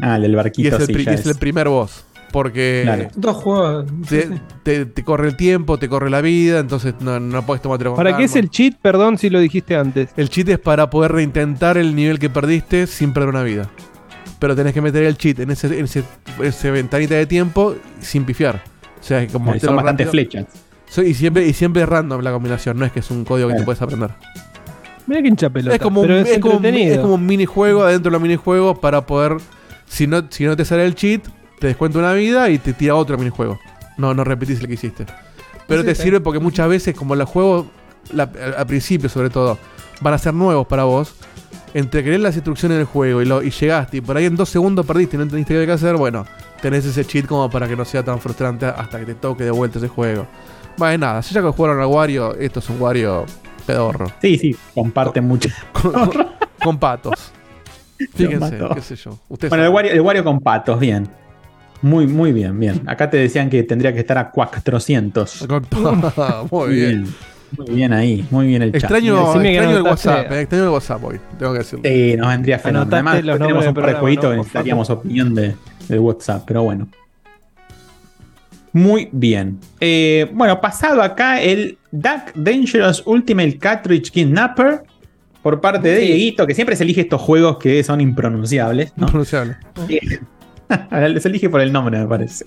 Ah, 0.02 0.18
el 0.18 0.24
del 0.24 0.32
Y 0.32 0.36
barquito, 0.36 0.76
es 0.76 0.82
el, 0.82 0.88
sí, 0.88 0.94
pri- 0.94 1.06
ya 1.06 1.14
es 1.14 1.26
el 1.26 1.32
es. 1.32 1.38
primer 1.38 1.68
boss. 1.70 2.06
Porque 2.32 2.82
Claro. 2.86 3.08
Dos 3.16 3.36
juegos. 3.38 3.86
te, 4.08 4.30
te- 4.64 4.86
te 4.86 5.04
corre 5.04 5.28
el 5.28 5.36
tiempo, 5.36 5.78
te 5.78 5.90
corre 5.90 6.10
la 6.10 6.22
vida, 6.22 6.60
entonces 6.60 6.94
no, 7.02 7.20
no 7.20 7.46
puedes 7.46 7.62
tomarte 7.62 7.86
con 7.86 7.96
¿Para 7.96 8.16
qué 8.16 8.24
es 8.24 8.36
el 8.38 8.50
cheat? 8.50 8.76
Perdón 8.82 9.18
si 9.18 9.30
lo 9.30 9.40
dijiste 9.40 9.76
antes. 9.76 10.10
El 10.16 10.30
cheat 10.30 10.48
es 10.50 10.60
para 10.60 10.90
poder 10.90 11.12
reintentar 11.12 11.78
el 11.78 11.94
nivel 11.96 12.20
que 12.20 12.30
perdiste 12.30 12.88
sin 12.88 13.12
perder 13.14 13.30
una 13.30 13.44
vida. 13.44 13.70
Pero 14.40 14.56
tenés 14.56 14.74
que 14.74 14.82
meter 14.82 15.04
el 15.04 15.18
cheat 15.18 15.40
en 15.40 15.52
ese, 15.52 15.68
en 15.78 15.86
ese, 15.86 16.04
ese 16.42 16.72
ventanita 16.72 17.16
de 17.16 17.26
tiempo 17.26 17.76
sin 18.00 18.24
pifiar. 18.24 18.64
O 19.00 19.04
sea, 19.04 19.28
como 19.28 19.58
Son 19.60 19.76
bastantes 19.76 20.10
flechas. 20.10 20.46
So- 20.88 21.04
y, 21.04 21.14
siempre, 21.14 21.46
y 21.46 21.54
siempre 21.54 21.84
es 21.84 21.90
random 21.90 22.22
la 22.22 22.32
combinación, 22.32 22.80
no 22.80 22.86
es 22.86 22.92
que 22.94 23.00
es 23.02 23.12
un 23.12 23.24
código 23.26 23.50
que 23.50 23.56
te 23.56 23.64
puedes 23.64 23.82
aprender. 23.82 24.12
Mira 25.12 25.22
que 25.24 25.28
hincha 25.28 25.50
pelota. 25.50 25.76
es 25.76 25.82
como, 25.82 26.02
un, 26.02 26.12
es, 26.12 26.30
es, 26.30 26.40
como 26.40 26.56
un, 26.58 26.66
entretenido. 26.66 26.96
es 26.96 27.02
como 27.02 27.16
un 27.16 27.26
minijuego 27.26 27.84
adentro 27.84 28.10
de 28.10 28.14
los 28.14 28.22
minijuegos 28.22 28.80
para 28.80 29.06
poder. 29.06 29.36
Si 29.86 30.08
no, 30.08 30.24
si 30.30 30.46
no 30.46 30.56
te 30.56 30.64
sale 30.64 30.86
el 30.86 30.96
cheat, 30.96 31.28
te 31.60 31.68
descuenta 31.68 32.00
una 32.00 32.14
vida 32.14 32.50
y 32.50 32.58
te 32.60 32.72
tira 32.72 32.96
otro 32.96 33.18
minijuego. 33.18 33.60
No, 33.98 34.14
no 34.14 34.24
repetís 34.24 34.62
el 34.62 34.68
que 34.68 34.76
hiciste. 34.76 35.06
Pero 35.68 35.82
Sí, 35.82 35.88
te 35.88 35.96
sí. 35.96 36.04
sirve 36.04 36.22
porque 36.22 36.40
muchas 36.40 36.70
veces, 36.70 36.96
como 36.96 37.16
los 37.16 37.28
juegos, 37.28 37.66
la- 38.14 38.32
al 38.58 38.66
principio 38.68 39.10
sobre 39.10 39.30
todo, 39.30 39.58
van 40.00 40.14
a 40.14 40.18
ser 40.18 40.34
nuevos 40.34 40.66
para 40.66 40.86
vos. 40.86 41.14
Entre 41.74 42.04
querer 42.04 42.22
las 42.22 42.36
instrucciones 42.36 42.78
del 42.78 42.86
juego 42.88 43.22
y, 43.22 43.26
lo, 43.26 43.44
y 43.44 43.50
llegaste 43.50 43.98
y 43.98 44.02
por 44.02 44.16
ahí 44.18 44.26
en 44.26 44.36
dos 44.38 44.48
segundos 44.50 44.86
perdiste 44.86 45.16
y 45.16 45.18
no 45.18 45.24
entendiste 45.24 45.66
qué 45.66 45.72
hacer, 45.72 45.96
bueno, 45.98 46.26
tenés 46.62 46.86
ese 46.86 47.06
cheat 47.06 47.26
como 47.26 47.50
para 47.50 47.68
que 47.68 47.76
no 47.78 47.84
sea 47.86 48.04
tan 48.04 48.20
frustrante 48.20 48.66
hasta 48.66 49.00
que 49.00 49.06
te 49.06 49.16
toque 49.16 49.44
de 49.46 49.52
vuelta 49.52 49.78
ese 49.78 49.88
juego. 49.88 50.26
Bueno, 50.78 50.98
nada, 51.06 51.22
si 51.22 51.34
ya 51.34 51.42
que 51.42 51.48
jugaron 51.50 51.80
al 51.82 51.88
Wario, 51.88 52.36
esto 52.36 52.60
es 52.60 52.70
un 52.70 52.82
Wario 52.82 53.26
pedorro. 53.62 54.12
Sí, 54.22 54.38
sí, 54.38 54.56
comparten 54.74 55.26
mucho. 55.28 55.50
Con, 55.74 55.92
con- 55.92 56.28
con 56.64 56.78
patos. 56.80 57.32
Fíjense, 58.16 58.58
qué 58.74 58.82
sé 58.82 58.96
yo. 58.96 59.18
Ustedes 59.30 59.50
Bueno, 59.50 59.66
el. 59.66 59.70
Wario, 59.72 59.92
el 59.92 60.02
Wario 60.02 60.24
con 60.24 60.40
patos, 60.40 60.80
bien. 60.80 61.08
Muy, 61.84 62.06
muy 62.08 62.32
bien, 62.32 62.60
bien. 62.60 62.84
Acá 62.88 63.10
te 63.10 63.18
decían 63.18 63.50
que 63.50 63.64
tendría 63.64 63.92
que 63.94 64.00
estar 64.02 64.18
a 64.18 64.30
400. 64.32 65.48
Con- 65.48 65.66
Muy 66.52 66.76
bien. 66.76 67.08
Muy 67.58 67.76
bien 67.76 67.92
ahí, 67.92 68.26
muy 68.32 68.48
bien 68.48 68.62
el 68.62 68.72
chat. 68.72 68.84
Extraño, 68.84 69.26
Decime 69.28 69.44
que 69.44 69.56
extraño 69.58 69.78
el 69.78 69.84
WhatsApp, 69.84 70.32
eh, 70.32 70.40
extraño 70.42 70.64
el 70.64 70.70
WhatsApp 70.70 71.04
hoy, 71.04 71.20
tengo 71.38 71.52
que 71.52 71.58
decirlo. 71.60 71.84
Sí, 71.84 72.16
nos 72.18 72.28
vendría 72.30 72.60
fenomenal. 72.60 72.94
Además, 72.94 73.38
tenemos 73.40 73.68
un 73.68 73.74
par 73.74 73.86
de 73.88 73.94
jueguitos 73.96 74.24
¿no? 74.24 74.30
que 74.32 74.38
necesitaríamos 74.38 74.90
opinión 74.90 75.36
de, 75.36 75.56
de 75.90 76.00
WhatsApp, 76.00 76.44
pero 76.48 76.64
bueno. 76.64 76.88
Muy 78.73 79.10
bien. 79.11 79.60
Eh, 79.80 80.30
bueno, 80.34 80.61
pasado 80.61 81.02
acá 81.02 81.41
el 81.41 81.77
Duck 81.91 82.34
Dangerous 82.35 83.03
Ultimate 83.06 83.57
Cartridge 83.57 84.11
Kidnapper 84.11 84.84
por 85.41 85.60
parte 85.60 85.89
de 85.89 85.99
Sí. 85.99 86.06
Dieguito, 86.07 86.48
que 86.48 86.53
siempre 86.53 86.76
se 86.76 86.84
elige 86.84 87.02
estos 87.02 87.22
juegos 87.22 87.57
que 87.57 87.84
son 87.84 87.99
impronunciables. 87.99 88.93
¿no? 88.95 89.07
Impronunciable. 89.07 89.57
Se 91.19 91.27
elige 91.27 91.49
por 91.49 91.61
el 91.61 91.73
nombre, 91.73 91.99
me 91.99 92.07
parece. 92.07 92.45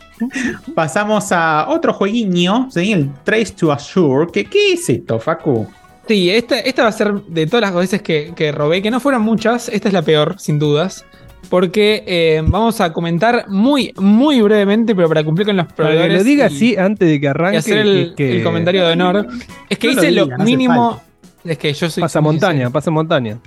Pasamos 0.74 1.30
a 1.32 1.66
otro 1.68 1.92
jueguiño, 1.92 2.68
¿sí? 2.70 2.92
el 2.92 3.10
Trace 3.24 3.52
to 3.52 3.72
Assure. 3.72 4.28
¿Qué, 4.32 4.44
¿Qué 4.44 4.72
es 4.74 4.88
esto, 4.88 5.18
Facu? 5.18 5.66
Sí, 6.06 6.30
esta, 6.30 6.58
esta 6.60 6.82
va 6.82 6.88
a 6.88 6.92
ser 6.92 7.14
de 7.14 7.46
todas 7.46 7.62
las 7.62 7.74
veces 7.74 8.02
que, 8.02 8.32
que 8.36 8.52
robé, 8.52 8.82
que 8.82 8.90
no 8.90 9.00
fueron 9.00 9.22
muchas, 9.22 9.68
esta 9.70 9.88
es 9.88 9.94
la 9.94 10.02
peor, 10.02 10.36
sin 10.38 10.58
dudas. 10.58 11.04
Porque 11.50 12.02
eh, 12.06 12.42
vamos 12.46 12.80
a 12.80 12.92
comentar 12.92 13.46
muy, 13.48 13.92
muy 13.96 14.40
brevemente, 14.42 14.94
pero 14.94 15.08
para 15.08 15.22
cumplir 15.24 15.46
con 15.46 15.56
los 15.56 15.66
Para 15.66 15.76
que 15.76 15.82
proveedores. 15.94 16.18
lo 16.18 16.24
diga 16.24 16.46
así 16.46 16.76
antes 16.76 17.08
de 17.08 17.20
que 17.20 17.28
arranque. 17.28 17.56
y 17.56 17.58
hacer 17.58 17.78
el, 17.78 18.14
que- 18.16 18.36
el 18.38 18.42
comentario 18.44 18.84
de 18.86 18.92
honor. 18.92 19.26
Es 19.68 19.78
que 19.78 19.88
No 19.88 19.92
hice 19.92 20.10
lo 20.12 20.24
diga, 20.24 20.38
mínimo. 20.38 21.00
Es 21.44 21.58
que 21.58 21.72
yo 21.72 21.90
soy. 21.90 22.00
Pasa 22.00 22.20
montaña, 22.20 22.70
pasa 22.70 22.90
montaña. 22.90 23.38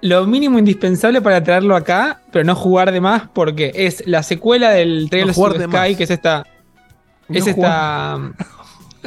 Lo 0.00 0.26
mínimo 0.26 0.58
indispensable 0.58 1.22
para 1.22 1.42
traerlo 1.42 1.76
acá, 1.76 2.20
pero 2.30 2.44
no 2.44 2.54
jugar 2.54 2.92
de 2.92 3.00
más, 3.00 3.22
porque 3.32 3.72
es 3.74 4.02
la 4.06 4.22
secuela 4.22 4.70
del 4.70 5.08
Trail 5.10 5.26
No 5.26 5.32
of 5.42 5.52
the 5.52 5.58
de 5.60 5.64
Sky, 5.64 5.72
más. 5.76 5.96
que 5.96 6.04
es 6.04 6.10
esta. 6.10 6.46
No 7.28 7.38
es 7.38 7.46
esta. 7.46 8.20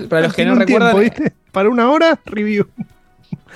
Para 0.09 0.21
los 0.23 0.33
que 0.33 0.45
no 0.45 0.53
un 0.53 0.65
tiempo, 0.65 0.85
recuerdan, 0.85 0.99
¿viste? 1.01 1.33
Para 1.51 1.69
una 1.69 1.89
hora, 1.91 2.19
review. 2.25 2.67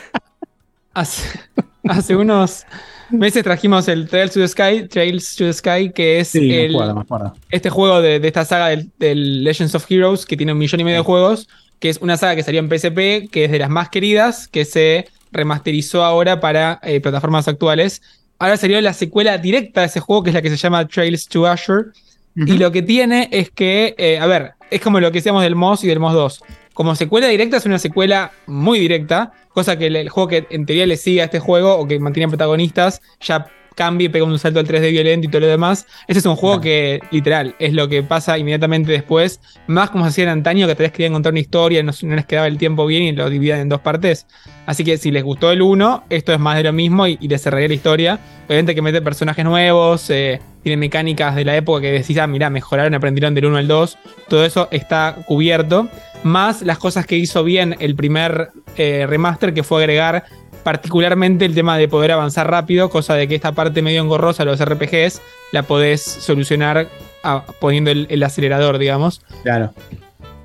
hace, 0.94 1.40
hace 1.88 2.16
unos 2.16 2.66
meses 3.12 3.44
trajimos 3.44 3.88
el 3.88 4.08
Trails 4.08 4.34
to 4.34 4.40
the 4.40 4.48
Sky, 4.48 4.88
Trails 4.88 5.36
to 5.36 5.46
the 5.46 5.54
Sky, 5.54 5.92
que 5.92 6.20
es 6.20 6.30
Sí, 6.30 6.54
el, 6.54 6.76
acuerdo, 6.76 7.00
acuerdo. 7.00 7.36
este 7.50 7.70
juego 7.70 8.02
de, 8.02 8.20
de 8.20 8.28
esta 8.28 8.46
saga 8.46 8.68
del, 8.70 8.90
del 9.00 9.44
Legends 9.44 9.76
of 9.76 9.86
Heroes, 9.90 10.26
que 10.26 10.38
tiene 10.38 10.52
un 10.54 10.58
millón 10.58 10.82
y 10.82 10.84
medio 10.84 10.98
de 11.00 11.04
juegos, 11.04 11.48
que 11.80 11.90
es 11.90 11.98
una 12.02 12.18
saga 12.18 12.36
que 12.36 12.44
salió 12.44 12.60
en 12.60 12.70
PSP, 12.70 13.30
que 13.32 13.46
es 13.46 13.52
de 13.52 13.60
las 13.60 13.70
más 13.70 13.90
queridas, 13.90 14.48
que 14.48 14.66
se 14.66 15.08
remasterizó 15.32 16.04
ahora 16.04 16.40
para 16.40 16.80
eh, 16.84 17.00
plataformas 17.02 17.48
actuales. 17.48 18.02
Ahora 18.40 18.58
salió 18.58 18.80
la 18.82 18.94
secuela 18.94 19.38
directa 19.38 19.82
de 19.82 19.88
ese 19.88 20.00
juego, 20.00 20.24
que 20.24 20.30
es 20.30 20.34
la 20.34 20.42
que 20.42 20.50
se 20.50 20.58
llama 20.58 20.88
Trails 20.88 21.28
to 21.28 21.46
Azure. 21.48 21.90
Y 22.36 22.54
lo 22.54 22.72
que 22.72 22.82
tiene 22.82 23.28
es 23.32 23.50
que, 23.52 23.94
eh, 23.98 24.18
a 24.18 24.26
ver, 24.26 24.54
es 24.70 24.80
como 24.80 25.00
lo 25.02 25.12
que 25.12 25.18
decíamos 25.18 25.44
del 25.44 25.56
MOS 25.56 25.84
y 25.84 25.88
del 25.88 26.00
MOS 26.00 26.14
2. 26.14 26.44
Como 26.74 26.96
secuela 26.96 27.28
directa 27.28 27.58
es 27.58 27.66
una 27.66 27.80
secuela 27.80 28.32
muy 28.48 28.80
directa, 28.80 29.34
cosa 29.50 29.78
que 29.78 29.88
el, 29.88 29.96
el 29.96 30.10
juego 30.10 30.30
que 30.30 30.48
en 30.50 30.66
teoría 30.66 30.88
le 30.88 30.98
sigue 30.98 31.22
a 31.22 31.26
este 31.26 31.40
juego 31.40 31.76
o 31.76 31.88
que 31.88 32.00
mantiene 32.00 32.30
protagonistas 32.30 33.02
ya 33.20 33.48
cambia 33.76 34.06
y 34.06 34.10
pega 34.10 34.26
un 34.26 34.38
salto 34.38 34.60
al 34.60 34.68
3D 34.68 34.92
violento 34.92 35.28
y 35.28 35.32
todo 35.32 35.42
lo 35.42 35.48
demás. 35.48 35.88
Este 36.08 36.20
es 36.20 36.26
un 36.26 36.36
juego 36.36 36.62
que 36.62 37.02
literal 37.12 37.56
es 37.60 37.74
lo 37.74 37.88
que 37.88 38.04
pasa 38.04 38.38
inmediatamente 38.38 38.92
después, 38.92 39.40
más 39.68 39.90
como 39.90 40.04
se 40.06 40.10
hacía 40.10 40.24
en 40.26 40.30
antaño 40.30 40.68
que 40.68 40.76
tal 40.76 40.86
vez 40.86 40.92
querían 40.92 41.14
contar 41.14 41.34
una 41.34 41.40
historia, 41.40 41.84
no, 41.84 41.92
no 42.04 42.16
les 42.16 42.26
quedaba 42.26 42.48
el 42.48 42.58
tiempo 42.58 42.86
bien 42.86 43.04
y 43.04 43.12
lo 43.12 43.30
dividían 43.30 43.60
en 43.60 43.70
dos 43.70 43.82
partes. 43.82 44.28
Así 44.66 44.84
que 44.84 44.98
si 44.98 45.12
les 45.12 45.24
gustó 45.24 45.52
el 45.52 45.62
1, 45.62 46.06
esto 46.10 46.34
es 46.34 46.40
más 46.40 46.58
de 46.58 46.64
lo 46.64 46.74
mismo 46.74 47.08
y, 47.08 47.18
y 47.20 47.28
les 47.28 47.42
cerraría 47.42 47.68
la 47.68 47.74
historia. 47.74 48.20
Obviamente 48.48 48.76
que 48.76 48.82
mete 48.82 49.02
personajes 49.02 49.44
nuevos, 49.44 50.10
eh, 50.10 50.40
tiene 50.64 50.78
mecánicas 50.78 51.36
de 51.36 51.46
la 51.46 51.56
época 51.56 51.82
que 51.82 51.92
decís, 51.92 52.18
ah, 52.18 52.28
mirá, 52.28 52.50
mejoraron, 52.50 52.94
aprendieron 52.94 53.34
del 53.34 53.46
1 53.46 53.58
al 53.58 53.68
2. 53.68 53.98
Todo 54.28 54.46
eso 54.46 54.68
está 54.72 55.16
cubierto. 55.26 55.90
Más 56.24 56.62
las 56.62 56.78
cosas 56.78 57.06
que 57.06 57.16
hizo 57.18 57.44
bien 57.44 57.76
el 57.80 57.96
primer 57.96 58.50
eh, 58.78 59.06
remaster, 59.08 59.54
que 59.54 59.64
fue 59.64 59.80
agregar 59.82 60.24
particularmente 60.64 61.46
el 61.46 61.56
tema 61.56 61.78
de 61.78 61.88
poder 61.88 62.12
avanzar 62.12 62.50
rápido, 62.50 62.90
cosa 62.92 63.16
de 63.16 63.28
que 63.28 63.34
esta 63.36 63.54
parte 63.54 63.82
medio 63.82 64.02
engorrosa 64.02 64.46
de 64.46 64.52
los 64.52 64.64
RPGs 64.64 65.20
la 65.52 65.64
podés 65.64 66.02
solucionar 66.02 66.88
ah, 67.24 67.44
poniendo 67.60 67.90
el- 67.90 68.06
el 68.12 68.22
acelerador, 68.22 68.78
digamos. 68.78 69.22
Claro. 69.42 69.74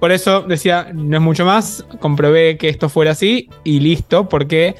Por 0.01 0.13
eso 0.13 0.43
decía, 0.43 0.89
no 0.95 1.17
es 1.19 1.23
mucho 1.23 1.45
más. 1.45 1.85
Comprobé 2.01 2.57
que 2.57 2.69
esto 2.71 2.89
fuera 2.89 3.11
así 3.13 3.49
y 3.65 3.81
listo, 3.81 4.29
porque 4.29 4.75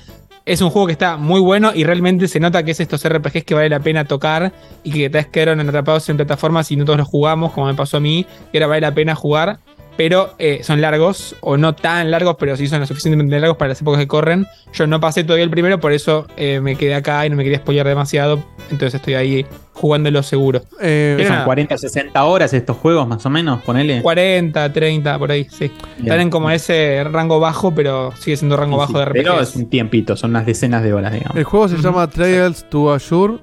es 0.47 0.61
un 0.63 0.71
juego 0.71 0.87
que 0.87 0.93
está 0.93 1.17
muy 1.19 1.41
bueno 1.41 1.73
y 1.75 1.85
realmente 1.85 2.29
se 2.29 2.41
nota 2.41 2.63
que 2.63 2.71
es 2.71 2.81
estos 2.81 3.05
RPGs 3.07 3.45
que 3.45 3.55
vale 3.55 3.69
la 3.69 3.81
pena 3.81 4.05
tocar 4.07 4.53
y 4.85 4.93
que 4.93 5.11
tal 5.11 5.23
vez 5.23 5.27
quedaron 5.29 5.61
atrapados 5.61 6.09
en 6.09 6.17
plataformas 6.17 6.71
y 6.71 6.77
no 6.77 6.85
todos 6.87 6.99
los 6.99 7.09
jugamos, 7.09 7.53
como 7.53 7.67
me 7.67 7.75
pasó 7.75 7.97
a 7.99 8.01
mí, 8.01 8.25
y 8.53 8.57
ahora 8.57 8.67
vale 8.69 8.81
la 8.83 8.95
pena 8.95 9.15
jugar. 9.15 9.59
Pero 9.97 10.35
eh, 10.39 10.61
son 10.63 10.81
largos, 10.83 11.37
o 11.41 11.57
no 11.57 11.75
tan 11.75 12.11
largos, 12.11 12.37
pero 12.39 12.55
sí 12.57 12.67
son 12.69 12.81
lo 12.81 12.87
suficientemente 12.87 13.41
largos 13.41 13.57
para 13.57 13.71
las 13.71 13.81
épocas 13.81 14.01
que 14.01 14.07
corren. 14.07 14.47
Yo 14.75 14.87
no 14.87 15.01
pasé 15.01 15.25
todavía 15.25 15.45
el 15.45 15.51
primero, 15.51 15.81
por 15.81 15.93
eso 15.93 16.27
eh, 16.37 16.61
me 16.61 16.77
quedé 16.77 16.95
acá 16.95 17.25
y 17.25 17.31
no 17.31 17.37
me 17.37 17.45
quería 17.45 17.59
spoiler 17.59 17.87
demasiado. 17.89 18.43
Entonces 18.71 18.95
estoy 18.95 19.15
ahí 19.15 19.47
jugándolo 19.73 20.23
seguro. 20.23 20.61
Eh, 20.83 21.15
Pero 21.17 21.29
Son 21.29 21.35
nada. 21.37 21.45
40, 21.47 21.79
60 21.79 22.25
horas 22.25 22.53
estos 22.53 22.77
juegos, 22.77 23.09
más 23.09 23.25
o 23.25 23.31
menos, 23.31 23.63
ponele. 23.63 24.03
40, 24.03 24.73
30, 24.73 25.19
por 25.19 25.31
ahí, 25.31 25.45
sí. 25.45 25.69
Bien. 25.69 26.07
Están 26.07 26.21
en 26.21 26.31
como 26.31 26.51
ese 26.51 27.03
rango 27.05 27.41
bajo, 27.41 27.75
pero 27.75 28.13
sigue 28.19 28.37
siendo 28.37 28.57
rango 28.59 28.77
Sí, 28.77 28.93
bajo 28.93 28.93
sí, 28.93 28.99
de 28.99 29.11
Pero 29.23 29.33
RPGs. 29.37 29.49
es 29.49 29.57
un 29.57 29.71
tiempito, 29.71 30.17
son 30.17 30.31
unas 30.31 30.45
decenas 30.45 30.83
de 30.83 30.93
horas, 30.93 31.13
digamos. 31.13 31.37
el 31.37 31.45
juego 31.45 31.69
se 31.69 31.77
llama 31.79 32.07
Trials 32.11 32.69
to 32.69 32.93
Assure. 32.93 33.39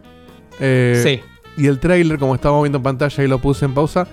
eh, 0.60 1.02
Sí. 1.04 1.22
Y 1.56 1.68
el 1.68 1.80
trailer, 1.80 2.18
como 2.18 2.34
estábamos 2.36 2.64
viendo 2.64 2.78
en 2.78 2.84
pantalla 2.84 3.24
y 3.24 3.28
lo 3.28 3.38
puse 3.38 3.66
en 3.66 3.76
pausa, 3.76 4.08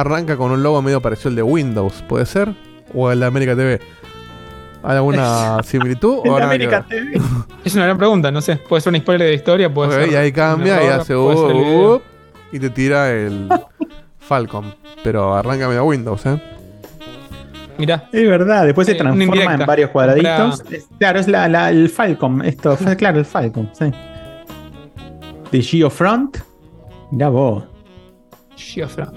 arranca 0.00 0.36
con 0.36 0.50
un 0.50 0.62
logo 0.62 0.82
medio 0.82 1.00
parecido 1.00 1.30
al 1.30 1.36
de 1.36 1.42
Windows, 1.42 2.02
¿puede 2.08 2.26
ser? 2.26 2.52
¿O 2.92 3.10
el 3.12 3.20
de 3.20 3.26
América 3.26 3.54
TV? 3.54 3.80
¿Hay 4.82 4.96
alguna 4.96 5.62
similitud? 5.62 6.18
o 6.18 6.34
ver? 6.34 6.42
TV. 6.88 7.20
Es 7.64 7.74
una 7.74 7.84
gran 7.86 7.96
pregunta, 7.96 8.30
no 8.30 8.42
sé. 8.42 8.56
Puede 8.56 8.82
ser 8.82 8.90
una 8.90 8.98
spoiler 8.98 9.28
de 9.28 9.34
historia, 9.34 9.72
puede 9.72 9.88
Ok, 9.94 10.00
ser. 10.04 10.12
y 10.12 10.16
ahí 10.16 10.28
un 10.28 10.34
cambia 10.34 10.84
y 10.84 10.88
hace 10.88 11.16
uh, 11.16 11.94
uh, 11.94 12.00
y 12.52 12.58
te 12.58 12.68
tira 12.68 13.10
el 13.10 13.48
Falcon. 14.18 14.74
Pero 15.02 15.34
arranca 15.34 15.68
medio 15.68 15.84
Windows, 15.84 16.26
¿eh? 16.26 16.38
Mirá. 17.78 18.08
Es 18.12 18.28
verdad, 18.28 18.64
después 18.66 18.86
se 18.86 18.92
una 18.94 19.10
transforma 19.10 19.54
en 19.54 19.66
varios 19.66 19.90
cuadraditos. 19.90 20.62
Es- 20.70 20.86
claro, 20.98 21.18
es 21.18 21.28
la, 21.28 21.48
la- 21.48 21.70
el 21.70 21.88
Falcon. 21.88 22.44
Esto, 22.44 22.76
claro, 22.98 23.18
el 23.18 23.24
Falcon, 23.24 23.70
sí. 23.72 23.86
De 25.50 25.62
Geofront. 25.62 26.36
Mirá 27.10 27.30
vos. 27.30 27.64
Giofra. 28.56 29.10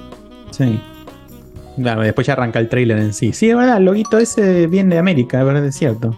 Sí. 0.58 0.80
Claro, 1.82 2.02
después 2.02 2.26
ya 2.26 2.34
arranca 2.34 2.58
el 2.60 2.70
trailer 2.70 2.98
en 2.98 3.14
sí. 3.14 3.34
Sí, 3.34 3.50
es 3.50 3.56
verdad, 3.56 3.78
el 3.78 3.86
loguito 3.86 4.18
ese 4.18 4.66
viene 4.68 4.96
de 4.96 5.00
América, 5.00 5.40
es 5.40 5.46
verdad, 5.46 5.66
es 5.66 5.76
cierto. 5.76 6.18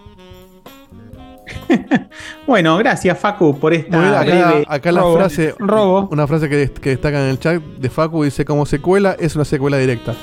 bueno, 2.48 2.78
gracias 2.78 3.18
Facu 3.18 3.60
por 3.60 3.74
esta 3.74 3.98
bien, 4.00 4.14
acá, 4.14 4.24
breve. 4.52 4.66
acá 4.68 4.92
la 4.92 5.02
robo. 5.02 5.16
frase, 5.18 5.56
Robo. 5.60 6.08
una 6.12 6.28
frase 6.28 6.48
que, 6.50 6.66
dest- 6.68 6.80
que 6.80 6.90
destaca 6.92 7.22
en 7.24 7.30
el 7.32 7.40
chat 7.40 7.62
de 7.62 7.90
Facu 7.90 8.24
dice 8.24 8.46
como 8.46 8.66
secuela 8.66 9.16
es 9.20 9.36
una 9.36 9.46
secuela 9.46 9.78
directa. 9.78 10.14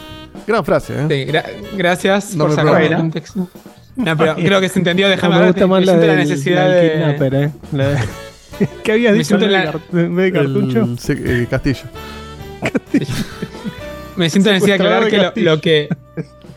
Gran 0.46 0.64
frase, 0.64 0.94
¿eh? 0.94 1.06
Sí, 1.08 1.32
gra- 1.32 1.44
gracias 1.76 2.34
No 2.36 2.46
por 2.46 2.64
me 2.64 2.80
del 2.88 2.96
contexto. 2.96 3.48
No, 3.96 4.16
pero 4.16 4.34
creo 4.36 4.60
que 4.60 4.68
se 4.68 4.78
entendió. 4.78 5.08
Déjame 5.08 5.30
me 5.34 5.36
hablar. 5.40 5.52
gusta 5.52 5.66
más 5.66 5.80
me 5.80 6.06
la, 6.06 6.16
necesidad 6.16 6.68
la 6.68 6.74
de. 6.74 6.92
kidnapper, 6.92 7.34
¿eh? 7.34 7.50
La- 7.72 8.04
¿Qué 8.84 8.92
habías 8.92 9.12
Me 9.12 9.18
dicho 9.18 9.36
la- 9.38 9.72
de 9.92 10.32
cartucho? 10.32 11.12
El, 11.12 11.26
el 11.28 11.48
castillo. 11.48 11.84
Me 14.16 14.30
siento 14.30 14.50
necesidad 14.52 14.78
de 14.78 14.84
aclarar 14.84 15.08
que 15.34 15.40
lo, 15.42 15.54
lo 15.54 15.60
que 15.60 15.88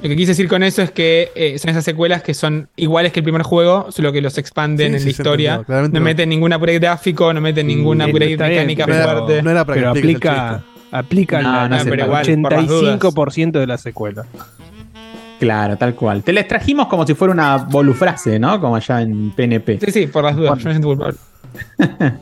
lo 0.01 0.07
que 0.07 0.15
quise 0.15 0.31
decir 0.31 0.47
con 0.47 0.63
eso 0.63 0.81
es 0.81 0.91
que 0.91 1.31
eh, 1.35 1.59
son 1.59 1.71
esas 1.71 1.83
secuelas 1.83 2.23
que 2.23 2.33
son 2.33 2.69
iguales 2.77 3.11
que 3.11 3.19
el 3.19 3.23
primer 3.25 3.41
juego, 3.43 3.91
solo 3.91 4.13
que 4.13 4.21
los 4.21 4.37
expanden 4.37 4.89
Sí, 4.91 4.93
en 4.93 4.99
sí, 4.99 5.05
la 5.05 5.11
historia. 5.11 5.61
no 5.67 5.87
no. 5.89 5.99
meten 5.99 6.29
ningún 6.29 6.53
upgrade 6.53 6.79
gráfico, 6.79 7.33
no 7.33 7.41
meten 7.41 7.67
ningún 7.67 7.97
Sí, 8.01 8.09
upgrade 8.09 8.35
bien, 8.37 8.67
mecánica 8.67 8.85
fuerte. 8.85 9.41
no 9.43 9.51
era 9.51 9.65
para 9.65 9.75
Pero 9.75 9.89
aplica, 9.89 10.63
aplica 10.91 11.41
No, 11.41 11.51
la- 11.51 11.67
no. 11.69 11.85
Por 11.85 11.97
las 11.97 12.27
85% 12.27 13.59
de 13.59 13.67
la 13.67 13.77
secuela. 13.77 14.25
Claro, 15.39 15.77
tal 15.77 15.95
cual. 15.95 16.23
Te 16.23 16.33
les 16.33 16.47
trajimos 16.47 16.87
como 16.87 17.05
si 17.07 17.13
fuera 17.13 17.33
una 17.33 17.57
bolufrase, 17.57 18.39
¿no? 18.39 18.59
Como 18.59 18.75
allá 18.75 19.01
en 19.01 19.31
PNP. 19.31 19.79
Sí, 19.85 19.91
sí, 19.91 20.07
por 20.07 20.23
las 20.23 20.35
dudas. 20.35 20.49
Bueno. 20.51 20.61
Yo 20.63 20.67
me 20.67 20.73
siento 20.73 20.87
culpable. 20.89 21.17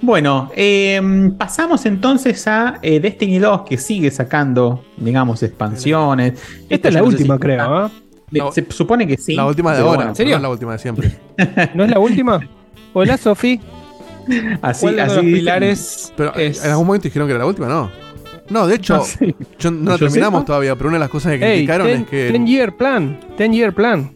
Bueno, 0.00 0.50
eh, 0.54 1.00
pasamos 1.36 1.84
entonces 1.84 2.46
a 2.46 2.78
eh, 2.82 3.00
Destiny 3.00 3.38
2, 3.40 3.62
que 3.62 3.76
sigue 3.78 4.10
sacando, 4.12 4.84
digamos, 4.96 5.42
expansiones. 5.42 6.40
Esta 6.68 6.88
es 6.88 6.94
la 6.94 7.00
no 7.00 7.06
última, 7.06 7.34
si- 7.34 7.40
creo, 7.40 7.90
de- 8.30 8.42
Se 8.52 8.64
supone 8.70 9.06
que 9.08 9.16
sí. 9.16 9.34
La 9.34 9.46
última 9.46 9.72
de 9.74 9.80
ahora, 9.80 9.96
bueno, 9.96 10.10
¿en 10.10 10.14
serio? 10.16 10.36
no 10.36 10.42
la 10.42 10.48
última 10.50 10.72
de 10.72 10.78
siempre. 10.78 11.18
¿No 11.74 11.82
es 11.84 11.90
la 11.90 11.98
última? 11.98 12.40
Hola, 12.92 13.16
Sofi. 13.16 13.60
así, 14.62 14.82
¿Cuál 14.82 14.96
de 14.96 15.06
los 15.06 15.18
pilares 15.18 16.12
Pero 16.16 16.32
es? 16.36 16.64
en 16.64 16.70
algún 16.70 16.86
momento 16.86 17.04
dijeron 17.04 17.26
que 17.26 17.32
era 17.32 17.40
la 17.40 17.46
última, 17.46 17.66
¿no? 17.66 17.90
No, 18.50 18.66
de 18.68 18.76
hecho, 18.76 18.96
No 18.98 19.02
sé. 19.04 19.34
yo 19.58 19.70
no 19.72 19.90
la 19.90 19.96
Yo 19.96 20.06
terminamos 20.06 20.40
sepa. 20.40 20.46
todavía, 20.46 20.76
pero 20.76 20.88
una 20.90 20.96
de 20.98 21.00
las 21.00 21.10
cosas 21.10 21.32
que 21.32 21.38
Hey, 21.44 21.52
criticaron 21.66 21.86
ten, 21.88 22.00
es 22.02 22.06
que. 22.08 22.30
ten 22.30 22.46
year 22.46 22.76
plan. 22.76 23.18
Ten 23.36 23.52
year 23.52 23.74
plan. 23.74 24.12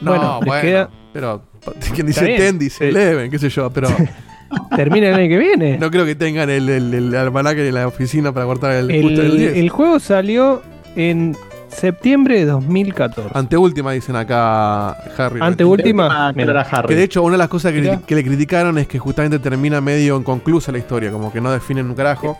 no, 0.00 0.10
bueno, 0.12 0.38
bueno, 0.38 0.54
les 0.54 0.62
queda- 0.62 0.90
pero 1.12 1.42
quien 1.94 2.06
dice 2.06 2.26
ten 2.36 2.58
dice 2.58 2.78
Sí. 2.78 2.84
eleven, 2.84 3.30
qué 3.30 3.38
sé 3.38 3.48
yo, 3.48 3.70
pero 3.70 3.88
Termina 4.76 5.08
el 5.08 5.14
año 5.14 5.28
que 5.28 5.38
viene. 5.38 5.78
no 5.78 5.90
creo 5.90 6.04
que 6.04 6.14
tengan 6.14 6.48
el, 6.50 6.68
el, 6.68 6.94
el 6.94 7.14
almanaque 7.16 7.66
en 7.66 7.74
la 7.74 7.86
oficina 7.88 8.32
para 8.32 8.46
cortar 8.46 8.72
el, 8.72 8.86
justo 9.02 9.20
el 9.22 9.30
el, 9.32 9.38
10. 9.38 9.56
el 9.56 9.68
juego 9.70 9.98
salió 9.98 10.62
en 10.94 11.36
septiembre 11.68 12.38
de 12.38 12.46
2014. 12.46 13.30
Anteúltima 13.34 13.90
dicen 13.92 14.14
acá 14.16 14.90
Harry. 15.18 15.40
Anteúltima. 15.42 16.32
Mira. 16.34 16.60
Harry. 16.62 16.88
Que 16.88 16.94
de 16.94 17.02
hecho 17.02 17.22
una 17.24 17.32
de 17.32 17.38
las 17.38 17.48
cosas 17.48 17.72
que, 17.72 17.98
que 18.06 18.14
le 18.14 18.24
criticaron 18.24 18.78
es 18.78 18.86
que 18.86 18.98
justamente 19.00 19.38
termina 19.40 19.80
medio 19.80 20.16
inconclusa 20.16 20.70
la 20.72 20.78
historia, 20.78 21.10
como 21.10 21.32
que 21.32 21.40
no 21.40 21.50
definen 21.50 21.86
un 21.86 21.94
carajo. 21.96 22.38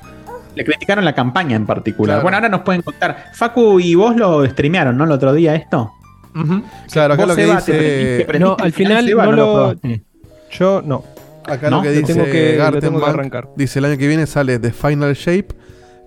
Le 0.54 0.64
criticaron 0.64 1.04
la 1.04 1.14
campaña 1.14 1.54
en 1.56 1.66
particular. 1.66 2.14
Claro. 2.14 2.22
Bueno, 2.22 2.36
ahora 2.38 2.48
nos 2.48 2.60
pueden 2.62 2.80
contar. 2.82 3.26
Facu 3.34 3.78
y 3.80 3.94
vos 3.94 4.16
lo 4.16 4.46
streamearon, 4.46 4.96
¿no? 4.96 5.04
El 5.04 5.10
otro 5.10 5.34
día 5.34 5.54
esto. 5.54 5.92
Claro, 6.92 7.14
acá 7.14 7.26
lo 7.26 7.36
que 7.36 7.44
dice. 7.46 8.26
No, 8.38 8.56
al 8.58 8.72
final 8.72 9.06
no 9.06 9.32
lo- 9.32 9.54
probaste. 9.54 10.02
Yo 10.52 10.82
no. 10.84 11.04
Acá 11.44 11.70
lo 11.70 11.80
que 11.82 11.90
dice 11.90 12.12
tengo 12.14 12.24
que- 12.24 12.60
arrancar. 13.06 13.48
dice 13.56 13.78
el 13.78 13.84
año 13.84 13.96
que 13.98 14.08
viene 14.08 14.26
sale 14.26 14.58
The 14.58 14.72
Final 14.72 15.14
Shape 15.14 15.48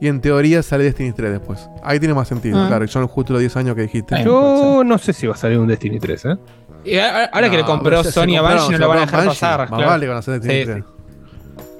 y 0.01 0.07
en 0.07 0.19
teoría 0.21 0.61
sale 0.63 0.83
Destiny 0.83 1.13
3 1.13 1.31
después. 1.31 1.69
Ahí 1.83 1.99
tiene 1.99 2.13
más 2.13 2.27
sentido, 2.27 2.59
Ah. 2.59 2.67
claro, 2.67 2.87
son 2.87 3.07
justo 3.07 3.33
los 3.33 3.39
10 3.41 3.55
años 3.57 3.75
que 3.75 3.83
dijiste. 3.83 4.21
Yo 4.23 4.83
no 4.85 4.97
sé 4.97 5.13
si 5.13 5.27
va 5.27 5.33
a 5.33 5.37
salir 5.37 5.57
un 5.59 5.67
Destiny 5.67 5.99
3, 5.99 6.25
¿eh? 6.25 6.35
Y 6.85 6.97
ahora 6.97 7.49
que 7.49 7.57
le 7.57 7.63
compró 7.63 8.03
Sony 8.03 8.35
a 8.37 8.41
Banshee 8.41 8.71
no 8.73 8.77
lo 8.79 8.87
van 8.89 8.97
a 8.99 9.01
dejar 9.01 9.25
pasar. 9.25 9.59
Más 9.61 9.69
claro. 9.69 9.85
vale 9.87 10.07
con 10.07 10.15
hacer 10.17 10.33
Destiny 10.41 10.59
Sí, 10.59 10.65
3. 10.65 10.83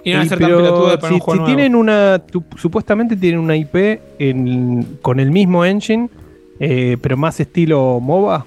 Y 0.06 0.12
no 0.12 0.18
van 0.18 0.26
a 0.26 0.30
ser 0.30 0.40
tan 0.40 0.48
pelotudos 0.50 1.04
un 1.04 1.20
juego 1.20 1.32
si 1.34 1.38
nuevo. 1.40 1.46
tienen 1.46 1.76
una. 1.76 2.20
tu- 2.20 2.44
supuestamente 2.58 3.16
tienen 3.18 3.40
una 3.42 3.56
IP 3.58 4.02
en- 4.20 5.00
con 5.02 5.20
el 5.20 5.32
mismo 5.32 5.66
engine, 5.66 6.10
eh, 6.60 6.98
pero 7.02 7.18
más 7.18 7.40
estilo 7.40 7.99
MOBA, 7.99 8.45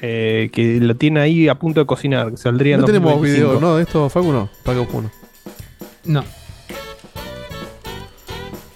eh, 0.00 0.50
que 0.52 0.80
lo 0.80 0.96
tiene 0.96 1.20
ahí 1.20 1.48
a 1.48 1.54
punto 1.54 1.80
de 1.80 1.86
cocinar, 1.86 2.30
que 2.32 2.36
saldría 2.36 2.74
en 2.74 2.80
No 2.80 2.86
tenemos 2.86 3.12
2025. 3.12 3.48
video, 3.48 3.60
¿no? 3.60 3.76
De 3.76 3.82
esto, 3.84 4.08
Facu, 4.08 4.32
no. 4.32 4.48
Busque 4.64 4.96
uno. 4.96 5.10
No. 6.04 6.24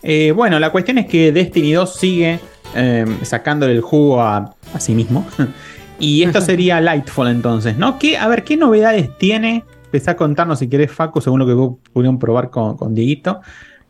Eh, 0.03 0.31
bueno, 0.31 0.61
la 0.61 0.71
cuestión 0.71 0.99
es 0.99 1.07
que 1.07 1.33
Destiny 1.33 1.73
2 1.73 1.97
sigue 1.97 2.39
eh, 2.77 3.05
sacándole 3.23 3.73
el 3.73 3.81
jugo 3.81 4.23
a, 4.23 4.55
a 4.73 4.81
sí 4.81 4.95
mismo. 4.95 5.27
y 5.99 6.23
esto 6.23 6.41
sería 6.43 6.81
Lightfall 6.81 7.27
entonces, 7.27 7.77
¿no? 7.77 7.99
¿Qué, 7.99 8.17
a 8.17 8.29
ver, 8.29 8.45
¿qué 8.45 8.57
novedades 8.57 9.11
tiene? 9.19 9.65
Empezá 9.87 10.13
a 10.13 10.17
contarnos 10.17 10.61
si 10.61 10.69
querés, 10.69 10.93
Facu, 10.93 11.21
según 11.21 11.41
lo 11.41 11.47
que 11.47 11.55
vos 11.55 11.79
pudieron 11.93 12.21
probar 12.21 12.51
con, 12.51 12.77
con 12.77 12.95
Dieguito, 12.95 13.41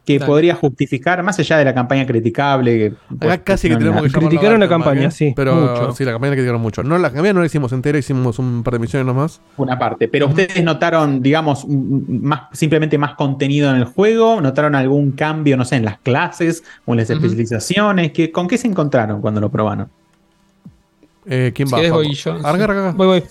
que 0.06 0.18
Dale. 0.18 0.26
podría 0.30 0.54
justificar, 0.54 1.22
más 1.22 1.38
allá 1.38 1.58
de 1.58 1.64
la 1.64 1.74
campaña 1.74 2.06
criticable. 2.06 2.78
Que, 2.78 2.94
pues, 3.18 3.32
Acá 3.32 3.44
casi 3.44 3.68
que 3.68 3.74
no, 3.74 3.78
tenemos 3.80 4.02
que 4.02 4.08
llamarlo 4.08 4.28
Criticaron 4.28 4.60
la 4.60 4.66
Garten 4.66 4.78
Bank, 4.78 4.86
campaña, 4.86 5.08
¿eh? 5.08 5.10
sí, 5.10 5.32
Pero 5.36 5.54
mucho. 5.56 5.92
sí, 5.92 6.04
la 6.04 6.12
campaña 6.12 6.30
la 6.30 6.36
criticaron 6.36 6.60
mucho. 6.62 6.82
No, 6.84 6.96
la 6.96 7.10
campaña 7.12 7.32
no 7.32 7.40
la 7.40 7.46
hicimos 7.46 7.72
entera, 7.72 7.98
hicimos 7.98 8.38
un 8.38 8.62
par 8.62 8.74
de 8.74 8.78
misiones 8.78 9.06
nomás. 9.06 9.40
una 9.56 9.78
parte. 9.78 10.08
Pero 10.08 10.28
ustedes 10.28 10.62
notaron, 10.62 11.20
digamos, 11.20 11.66
más, 11.68 12.42
simplemente 12.52 12.96
más 12.98 13.14
contenido 13.16 13.68
en 13.68 13.76
el 13.76 13.84
juego, 13.84 14.40
notaron 14.40 14.74
algún 14.76 15.12
cambio, 15.12 15.56
no 15.56 15.64
sé, 15.64 15.76
en 15.76 15.84
las 15.84 15.98
clases 15.98 16.62
o 16.84 16.92
en 16.92 16.98
las 17.00 17.10
especializaciones. 17.10 18.12
¿Qué, 18.12 18.30
¿Con 18.30 18.46
qué 18.48 18.56
se 18.56 18.68
encontraron 18.68 19.20
cuando 19.20 19.40
lo 19.40 19.50
probaron? 19.50 19.88
Eh, 21.26 21.52
¿Quién 21.54 21.66
Si 21.68 21.74
va? 21.74 21.90
voy 21.90 22.14
yo. 22.14 22.38
Arranca. 22.46 22.92
Voy, 22.96 23.06
voy. 23.06 23.24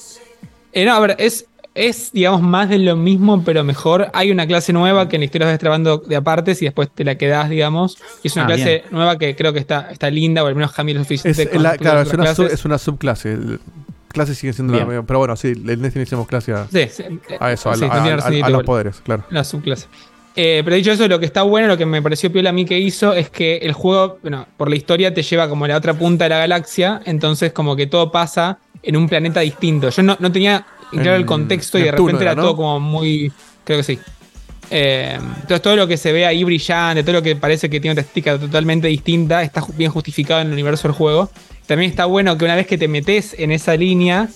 Eh, 0.74 0.84
no, 0.86 0.94
a 0.96 1.00
ver, 1.00 1.16
es, 1.20 1.48
es, 1.76 2.12
digamos, 2.14 2.42
más 2.42 2.70
de 2.70 2.80
lo 2.80 2.96
mismo, 2.96 3.44
pero 3.44 3.64
mejor. 3.64 4.10
Hay 4.14 4.32
una 4.32 4.48
clase 4.48 4.72
nueva 4.74 5.08
que 5.10 5.18
en 5.18 5.22
la 5.22 5.26
historia 5.26 5.46
vas 5.48 5.54
destrabando 5.54 5.98
de 5.98 6.16
apartes 6.16 6.62
y 6.62 6.66
después 6.66 6.90
te 6.90 7.04
la 7.04 7.16
quedás, 7.16 7.50
digamos. 7.50 7.98
Y 8.24 8.30
es 8.30 8.36
una 8.36 8.46
Ah, 8.46 8.48
clase 8.48 8.64
bien. 8.70 8.84
nueva 8.92 9.18
que 9.18 9.36
creo 9.36 9.54
que 9.54 9.60
está, 9.60 9.92
está 9.92 10.10
linda, 10.10 10.44
o 10.44 10.48
al 10.48 10.56
menos 10.56 10.72
Jamie 10.72 10.96
lo 10.96 11.02
Es, 11.02 11.08
suficiente. 11.08 11.50
con 11.50 11.62
la- 11.64 11.78
claro, 11.78 12.02
es 12.02 12.14
una, 12.14 12.28
sub- 12.34 12.36
clases. 12.46 12.60
es 12.60 12.66
una 12.66 12.78
subclase. 12.78 13.34
El- 13.34 13.60
clase 14.08 14.34
sigue 14.34 14.54
siendo 14.54 14.74
la 14.74 14.86
misma. 14.86 15.06
Pero 15.06 15.20
bueno, 15.20 15.36
sí, 15.36 15.50
el 15.50 15.82
Destiny 15.82 16.04
hicimos 16.04 16.26
clase 16.28 16.54
a, 16.54 16.66
Sí, 16.72 16.88
sí, 16.90 17.04
a 17.38 17.52
eso, 17.52 17.70
a, 17.70 17.76
sí, 17.76 17.84
a- 18.42 18.50
los 18.50 18.64
poderes, 18.64 19.02
claro. 19.04 19.26
la 19.30 19.44
subclase. 19.44 19.88
Eh, 20.38 20.62
pero 20.64 20.76
dicho 20.78 20.92
eso, 20.94 21.06
lo 21.10 21.20
que 21.20 21.26
está 21.26 21.42
bueno, 21.44 21.68
lo 21.68 21.78
que 21.78 21.86
me 21.86 22.02
pareció 22.02 22.32
piola 22.32 22.50
a 22.50 22.54
mí 22.54 22.64
que 22.66 22.78
hizo, 22.80 23.14
es 23.14 23.30
que 23.30 23.58
el 23.58 23.74
juego, 23.74 24.18
bueno, 24.22 24.48
por 24.58 24.70
la 24.70 24.76
historia 24.78 25.14
te 25.14 25.22
lleva 25.24 25.50
como 25.50 25.66
a 25.66 25.68
la 25.70 25.78
otra 25.78 25.94
punta 25.94 26.26
de 26.26 26.30
la 26.30 26.38
galaxia, 26.40 27.02
entonces 27.06 27.52
como 27.54 27.76
que 27.76 27.88
todo 27.88 28.12
pasa 28.12 28.58
en 28.84 28.96
un 28.98 29.08
planeta 29.10 29.40
distinto. 29.42 29.90
Yo 29.90 30.04
no, 30.04 30.16
no 30.20 30.32
tenía 30.32 30.66
claro 30.91 31.16
el 31.16 31.22
En 31.22 31.28
contexto 31.28 31.78
y 31.78 31.84
de 31.84 31.91
repente 31.91 32.24
era 32.24 32.36
todo 32.36 32.56
como 32.56 32.80
muy... 32.80 33.32
Creo 33.64 33.80
que 33.80 33.84
sí. 33.84 33.99
Eh, 34.70 35.18
entonces 35.18 35.62
todo 35.62 35.76
lo 35.76 35.88
que 35.88 35.98
se 35.98 36.12
ve 36.12 36.26
ahí 36.26 36.44
brillante, 36.44 37.03
todo 37.03 37.14
lo 37.14 37.22
que 37.22 37.36
parece 37.36 37.70
que 37.70 37.80
tiene 37.80 37.94
otra 37.94 38.02
estética 38.02 38.38
totalmente 38.40 38.88
distinta, 38.88 39.44
está 39.44 39.64
bien 39.76 39.91
justificado 39.91 40.41
en 40.41 40.48
el 40.48 40.53
universo 40.53 40.88
del 40.88 40.95
juego. 40.95 41.30
También 41.68 41.90
está 41.90 42.06
bueno 42.06 42.38
que 42.38 42.45
una 42.45 42.56
vez 42.56 42.68
que 42.68 42.78
te 42.78 42.88
metes 42.88 43.36
en 43.38 43.52
esa 43.52 43.76
línea, 43.76 44.30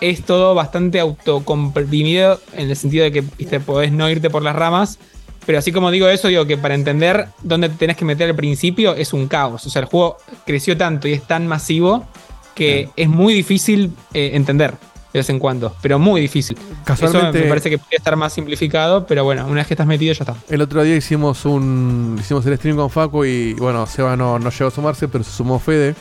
es 0.00 0.22
todo 0.22 0.54
bastante 0.54 1.00
autocomprimido 1.00 2.40
en 2.52 2.68
el 2.68 2.76
sentido 2.76 3.04
de 3.04 3.12
que 3.12 3.24
viste, 3.38 3.60
podés 3.60 3.92
no 3.92 4.08
irte 4.10 4.30
por 4.30 4.42
las 4.42 4.54
ramas. 4.56 4.98
Pero 5.46 5.58
así 5.58 5.72
como 5.72 5.90
digo 5.90 6.08
eso, 6.08 6.28
digo 6.28 6.46
que 6.46 6.56
para 6.56 6.74
entender 6.74 7.28
dónde 7.42 7.68
te 7.68 7.76
tenés 7.76 7.96
que 7.96 8.04
meter 8.04 8.30
al 8.30 8.36
principio 8.36 8.94
es 8.94 9.12
un 9.12 9.28
caos. 9.28 9.66
O 9.66 9.70
sea, 9.70 9.82
el 9.82 9.86
juego 9.86 10.16
creció 10.46 10.76
tanto 10.76 11.06
y 11.06 11.12
es 11.12 11.22
tan 11.22 11.46
masivo 11.46 12.06
que 12.54 12.88
es 12.96 13.08
muy 13.08 13.34
difícil 13.34 13.92
eh, 14.14 14.30
entender 14.34 14.74
de 15.14 15.20
vez 15.20 15.30
en 15.30 15.38
cuando. 15.38 15.74
Pero 15.80 16.00
muy 16.00 16.20
difícil. 16.20 16.58
Casualmente, 16.84 17.38
Eso 17.38 17.44
me 17.44 17.48
parece 17.48 17.70
que 17.70 17.78
podría 17.78 17.98
estar 17.98 18.16
más 18.16 18.32
simplificado, 18.32 19.06
pero 19.06 19.22
bueno, 19.22 19.46
una 19.46 19.60
vez 19.60 19.68
que 19.68 19.74
estás 19.74 19.86
metido 19.86 20.12
ya 20.12 20.24
está. 20.24 20.34
el 20.48 20.60
otro 20.60 20.82
día 20.82 20.96
hicimos 20.96 21.44
un 21.44 22.16
hicimos 22.18 22.44
el 22.46 22.56
stream 22.56 22.76
con 22.76 22.90
Facu 22.90 23.24
y 23.24 23.54
bueno, 23.54 23.86
Seba 23.86 24.16
no, 24.16 24.40
no 24.40 24.50
llegó 24.50 24.66
a 24.66 24.70
sumarse, 24.72 25.06
pero 25.06 25.22
se 25.22 25.30
sumó 25.30 25.60
Fede. 25.60 25.94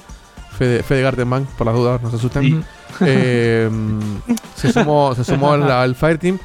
Fede, 0.57 0.81
Fede 0.81 1.03
Gartenbank, 1.03 1.47
por 1.49 1.67
las 1.67 1.75
dudas, 1.75 2.01
no 2.01 2.09
se 2.09 2.17
asusten. 2.17 2.65
Eh, 3.01 3.67
se 4.55 4.71
sumó, 4.71 5.15
se 5.15 5.23
sumó 5.23 5.53
al, 5.53 5.63
al 5.63 5.95
Fireteam. 5.95 6.37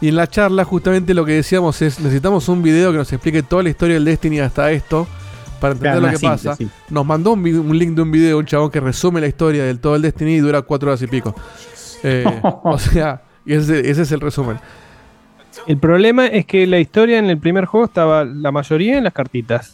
Y 0.00 0.06
en 0.06 0.14
la 0.14 0.28
charla, 0.28 0.64
justamente 0.64 1.12
lo 1.12 1.24
que 1.24 1.32
decíamos 1.32 1.82
es: 1.82 1.98
necesitamos 1.98 2.48
un 2.48 2.62
video 2.62 2.92
que 2.92 2.98
nos 2.98 3.12
explique 3.12 3.42
toda 3.42 3.64
la 3.64 3.70
historia 3.70 3.94
del 3.94 4.04
Destiny 4.04 4.38
hasta 4.38 4.70
esto. 4.70 5.08
Para 5.60 5.72
entender 5.72 5.98
Claro, 5.98 6.12
lo 6.12 6.18
que 6.18 6.24
pasa. 6.24 6.56
Nos 6.88 7.04
mandó 7.04 7.32
un, 7.32 7.76
link 7.76 7.96
de 7.96 8.02
un 8.02 8.12
video 8.12 8.28
de 8.28 8.34
un 8.36 8.46
chabón 8.46 8.70
que 8.70 8.78
resume 8.78 9.20
la 9.20 9.26
historia 9.26 9.64
del 9.64 9.80
todo 9.80 9.96
el 9.96 10.02
Destiny 10.02 10.34
y 10.34 10.38
dura 10.38 10.62
cuatro 10.62 10.88
horas 10.88 11.02
y 11.02 11.08
pico. 11.08 11.34
Eh, 12.02 12.24
o 12.64 12.78
sea, 12.78 13.22
ese, 13.46 13.90
ese 13.90 14.02
es 14.02 14.12
el 14.12 14.20
resumen. 14.20 14.58
El 15.66 15.78
problema 15.78 16.26
es 16.26 16.46
que 16.46 16.66
la 16.66 16.78
historia 16.78 17.18
en 17.18 17.26
el 17.26 17.38
primer 17.38 17.64
juego 17.64 17.86
estaba 17.86 18.24
la 18.24 18.52
mayoría 18.52 18.98
en 18.98 19.04
las 19.04 19.12
cartitas. 19.12 19.72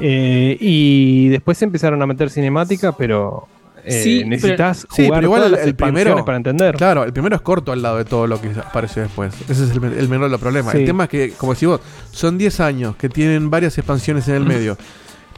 Eh, 0.00 0.56
y 0.60 1.28
después 1.28 1.60
empezaron 1.62 2.00
a 2.02 2.06
meter 2.06 2.30
cinemática, 2.30 2.92
pero 2.92 3.48
eh, 3.84 4.02
Sí, 4.02 4.24
necesitas 4.24 4.82
pero- 4.82 4.94
sí, 4.94 5.04
jugar 5.06 5.18
pero 5.20 5.26
igual 5.26 5.40
todas 5.40 5.46
el- 5.46 5.52
las 5.56 5.62
el 5.62 5.68
expansiones 5.70 6.04
primero- 6.04 6.24
para 6.24 6.36
entender. 6.36 6.74
Claro, 6.76 7.04
el 7.04 7.12
primero 7.12 7.34
es 7.36 7.42
corto 7.42 7.72
al 7.72 7.82
lado 7.82 7.96
de 7.96 8.04
todo 8.04 8.26
lo 8.26 8.40
que 8.40 8.50
aparece 8.50 9.00
después. 9.00 9.34
Ese 9.48 9.64
es 9.64 9.70
el, 9.70 9.80
me- 9.80 9.98
el 9.98 10.08
menor 10.08 10.26
de 10.26 10.30
los 10.32 10.40
problemas. 10.40 10.72
Sí. 10.72 10.80
El 10.80 10.84
tema 10.86 11.04
es 11.04 11.10
que, 11.10 11.30
como 11.32 11.54
decís 11.54 11.68
vos, 11.68 11.80
son 12.12 12.36
10 12.38 12.60
años 12.60 12.96
que 12.96 13.08
tienen 13.08 13.50
varias 13.50 13.76
expansiones 13.78 14.28
en 14.28 14.34
el 14.36 14.44
medio. 14.44 14.76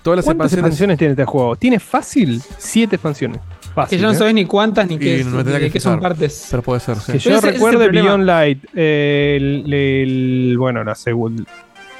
Todas 0.03 0.17
las 0.19 0.25
¿Cuántas 0.25 0.47
expansiones. 0.53 0.65
expansiones 0.95 0.99
tiene 0.99 1.13
este 1.13 1.25
juego? 1.25 1.57
Tiene 1.57 1.79
fácil 1.79 2.43
7 2.59 2.97
expansiones. 2.97 3.41
Que 3.89 3.99
ya 3.99 4.07
no 4.07 4.13
¿eh? 4.13 4.17
sabes 4.17 4.35
ni 4.35 4.45
cuántas 4.47 4.89
ni 4.89 4.99
qué, 4.99 5.25
ni 5.25 5.43
de 5.43 5.61
que 5.61 5.71
qué 5.71 5.81
son 5.81 6.01
partes. 6.01 6.49
Pero 6.51 6.63
puede 6.63 6.81
ser, 6.81 6.97
sí. 6.97 7.13
Que 7.13 7.19
yo 7.19 7.37
es 7.37 7.43
recuerde. 7.43 7.89
Beyond 7.89 8.25
Light, 8.25 8.65
eh, 8.75 9.37
el, 9.41 9.73
el- 9.73 10.59
bueno, 10.59 10.83
la, 10.85 10.95
segun- 10.95 11.47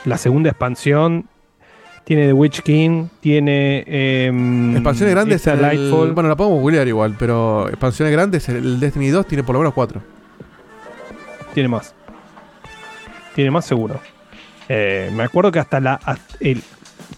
la 0.05 0.19
segunda 0.19 0.51
expansión 0.51 1.27
tiene 2.05 2.27
The 2.27 2.33
Witch 2.33 2.63
King, 2.63 3.07
tiene 3.21 3.85
em, 3.87 4.73
Expansiones 4.75 5.15
grandes, 5.15 5.47
el- 5.47 5.63
Lightfall, 5.63 6.13
bueno, 6.13 6.29
la 6.29 6.37
podemos 6.37 6.61
googlear 6.61 6.89
igual, 6.89 7.15
pero 7.19 7.69
expansiones 7.69 8.13
grandes, 8.13 8.49
el 8.49 8.81
Destiny 8.81 9.09
2 9.09 9.27
tiene 9.27 9.45
por 9.45 9.55
lo 9.55 9.61
menos 9.61 9.75
4. 9.75 10.01
tiene 11.55 11.69
más. 11.69 11.95
Tiene 13.35 13.51
más 13.51 13.65
seguro. 13.65 14.01
Eh, 14.69 15.11
me 15.15 15.23
acuerdo 15.25 15.51
que 15.53 15.59
hasta 15.61 15.79
la 15.81 15.95
hasta 15.95 16.37
el- 16.41 16.63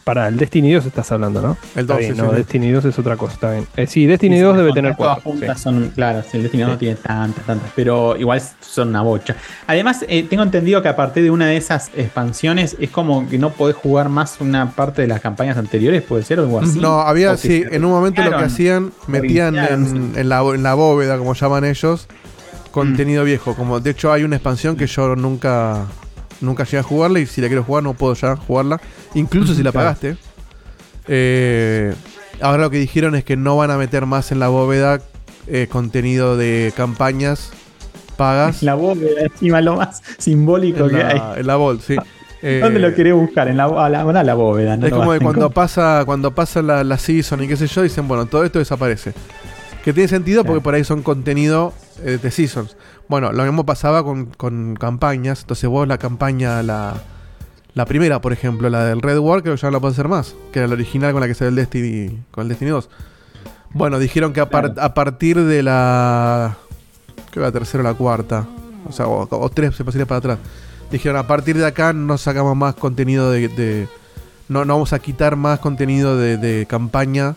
Para 0.04 0.28
el 0.28 0.36
Destiny 0.36 0.72
2 0.72 0.86
estás 0.86 1.12
hablando, 1.12 1.40
¿no? 1.40 1.56
El 1.74 1.82
Está 1.82 1.94
2, 1.94 1.98
bien, 2.00 2.14
sí, 2.16 2.20
no, 2.22 2.30
sí. 2.30 2.36
Destiny 2.36 2.70
2 2.70 2.84
es 2.86 2.98
otra 2.98 3.16
cosa, 3.16 3.34
está 3.34 3.50
bien. 3.52 3.66
Eh, 3.76 3.86
sí, 3.86 4.06
Destiny 4.06 4.36
Sí, 4.36 4.42
2 4.42 4.52
sí, 4.54 4.58
debe 4.58 4.72
tener 4.72 4.96
todas 4.96 5.18
4. 5.22 5.30
juntas 5.30 5.60
son, 5.60 5.92
claro, 5.94 6.22
sí, 6.22 6.36
el 6.38 6.42
Destiny 6.44 6.64
no 6.64 6.78
tiene 6.78 6.96
tantas, 6.96 7.44
tantas, 7.44 7.70
pero 7.76 8.16
igual 8.16 8.42
son 8.60 8.88
una 8.88 9.02
bocha. 9.02 9.36
Además, 9.66 10.04
eh, 10.08 10.24
tengo 10.28 10.42
entendido 10.42 10.82
que 10.82 10.88
a 10.88 10.96
partir 10.96 11.22
de 11.22 11.30
una 11.30 11.46
de 11.46 11.56
esas 11.56 11.90
expansiones 11.96 12.76
es 12.80 12.90
como 12.90 13.28
que 13.28 13.38
no 13.38 13.50
podés 13.50 13.76
jugar 13.76 14.08
más 14.08 14.40
una 14.40 14.70
parte 14.72 15.02
de 15.02 15.08
las 15.08 15.20
campañas 15.20 15.56
anteriores, 15.56 16.02
puede 16.02 16.24
ser 16.24 16.40
o 16.40 16.42
algo 16.42 16.60
así. 16.60 16.78
No, 16.80 17.00
había, 17.00 17.36
sí, 17.36 17.62
en 17.70 17.84
un 17.84 17.92
momento 17.92 18.22
lo 18.22 18.30
que 18.36 18.44
hacían, 18.44 18.92
metían 19.06 19.56
en, 19.56 20.28
la, 20.28 20.40
en 20.40 20.62
la 20.62 20.74
bóveda, 20.74 21.18
como 21.18 21.34
llaman 21.34 21.64
ellos, 21.64 22.08
contenido 22.70 23.24
viejo. 23.24 23.54
Como 23.54 23.80
de 23.80 23.90
hecho 23.90 24.12
hay 24.12 24.24
una 24.24 24.36
expansión 24.36 24.76
que 24.76 24.86
yo 24.86 25.14
nunca 25.16 25.84
nunca 26.42 26.64
llegué 26.64 26.78
a 26.78 26.82
jugarla 26.82 27.20
y 27.20 27.26
si 27.26 27.40
la 27.40 27.48
quiero 27.48 27.64
jugar 27.64 27.82
no 27.82 27.94
puedo 27.94 28.14
ya 28.14 28.36
jugarla, 28.36 28.80
incluso 29.14 29.54
si 29.54 29.62
la 29.62 29.72
pagaste. 29.72 30.16
Eh, 31.08 31.94
ahora 32.40 32.64
lo 32.64 32.70
que 32.70 32.78
dijeron 32.78 33.14
es 33.14 33.24
que 33.24 33.36
no 33.36 33.56
van 33.56 33.70
a 33.70 33.76
meter 33.76 34.06
más 34.06 34.32
en 34.32 34.38
la 34.38 34.48
bóveda 34.48 35.00
eh, 35.46 35.66
contenido 35.70 36.36
de 36.36 36.72
campañas 36.76 37.50
pagas. 38.16 38.62
La 38.62 38.74
bóveda, 38.74 39.22
encima 39.22 39.60
lo 39.60 39.76
más 39.76 40.02
simbólico 40.18 40.84
en, 40.84 40.90
que 40.90 41.02
hay. 41.02 41.18
la, 41.18 41.34
en 41.38 41.46
la 41.46 41.56
Vault, 41.56 41.82
sí. 41.82 41.96
Eh, 42.42 42.60
¿Dónde 42.62 42.80
lo 42.80 42.94
querés 42.94 43.14
buscar? 43.14 43.48
En 43.48 43.56
la, 43.56 43.64
a 43.64 43.88
la, 43.88 44.02
a 44.02 44.24
la 44.24 44.34
bóveda. 44.34 44.76
no 44.76 44.86
es 44.86 44.92
como 44.92 45.12
que 45.12 45.20
cuando 45.20 45.50
pasa, 45.50 46.02
cuando 46.04 46.32
pasa 46.32 46.62
la, 46.62 46.84
la 46.84 46.98
season 46.98 47.42
y 47.42 47.48
qué 47.48 47.56
sé 47.56 47.66
yo, 47.66 47.82
dicen, 47.82 48.06
bueno, 48.06 48.26
todo 48.26 48.44
esto 48.44 48.58
desaparece. 48.58 49.12
Que 49.84 49.92
tiene 49.92 50.08
sentido 50.08 50.44
porque 50.44 50.60
por 50.60 50.74
ahí 50.74 50.84
son 50.84 51.02
contenido 51.02 51.72
eh, 52.04 52.18
de 52.22 52.30
seasons. 52.30 52.76
Bueno, 53.12 53.30
lo 53.30 53.44
mismo 53.44 53.66
pasaba 53.66 54.02
con, 54.02 54.24
con 54.24 54.74
campañas. 54.74 55.42
Entonces 55.42 55.68
vos 55.68 55.86
la 55.86 55.98
campaña, 55.98 56.62
la, 56.62 56.94
la 57.74 57.84
primera, 57.84 58.22
por 58.22 58.32
ejemplo, 58.32 58.70
la 58.70 58.86
del 58.86 59.02
Red 59.02 59.18
War, 59.18 59.42
creo 59.42 59.54
que 59.54 59.60
ya 59.60 59.68
no 59.68 59.72
la 59.72 59.80
puedes 59.80 59.96
hacer 59.98 60.08
más. 60.08 60.34
Que 60.50 60.60
era 60.60 60.68
la 60.68 60.72
original 60.72 61.12
con 61.12 61.20
la 61.20 61.26
que 61.26 61.34
salió 61.34 61.50
el 61.50 61.56
Destiny, 61.56 62.22
con 62.30 62.44
el 62.44 62.48
Destiny 62.48 62.70
2. 62.70 62.88
Bueno, 63.74 63.98
dijeron 63.98 64.32
que 64.32 64.40
a, 64.40 64.48
par- 64.48 64.72
Claro. 64.72 64.82
a 64.88 64.94
partir 64.94 65.38
de 65.38 65.62
la... 65.62 66.56
Creo 67.14 67.26
que 67.32 67.40
la 67.40 67.52
tercera 67.52 67.82
o 67.82 67.84
la 67.84 67.92
cuarta. 67.92 68.46
O 68.88 68.92
sea, 68.92 69.06
o, 69.06 69.28
o 69.30 69.48
tres 69.50 69.76
se 69.76 69.84
pasaría 69.84 70.06
para 70.06 70.16
atrás. 70.18 70.38
Dijeron, 70.90 71.18
a 71.18 71.26
partir 71.26 71.58
de 71.58 71.66
acá 71.66 71.92
no 71.92 72.16
sacamos 72.16 72.56
más 72.56 72.76
contenido 72.76 73.30
de... 73.30 73.48
de- 73.48 73.88
no, 74.48 74.64
no 74.64 74.72
vamos 74.72 74.94
a 74.94 74.98
quitar 75.00 75.36
más 75.36 75.58
contenido 75.58 76.16
de, 76.16 76.38
de 76.38 76.64
campaña 76.64 77.36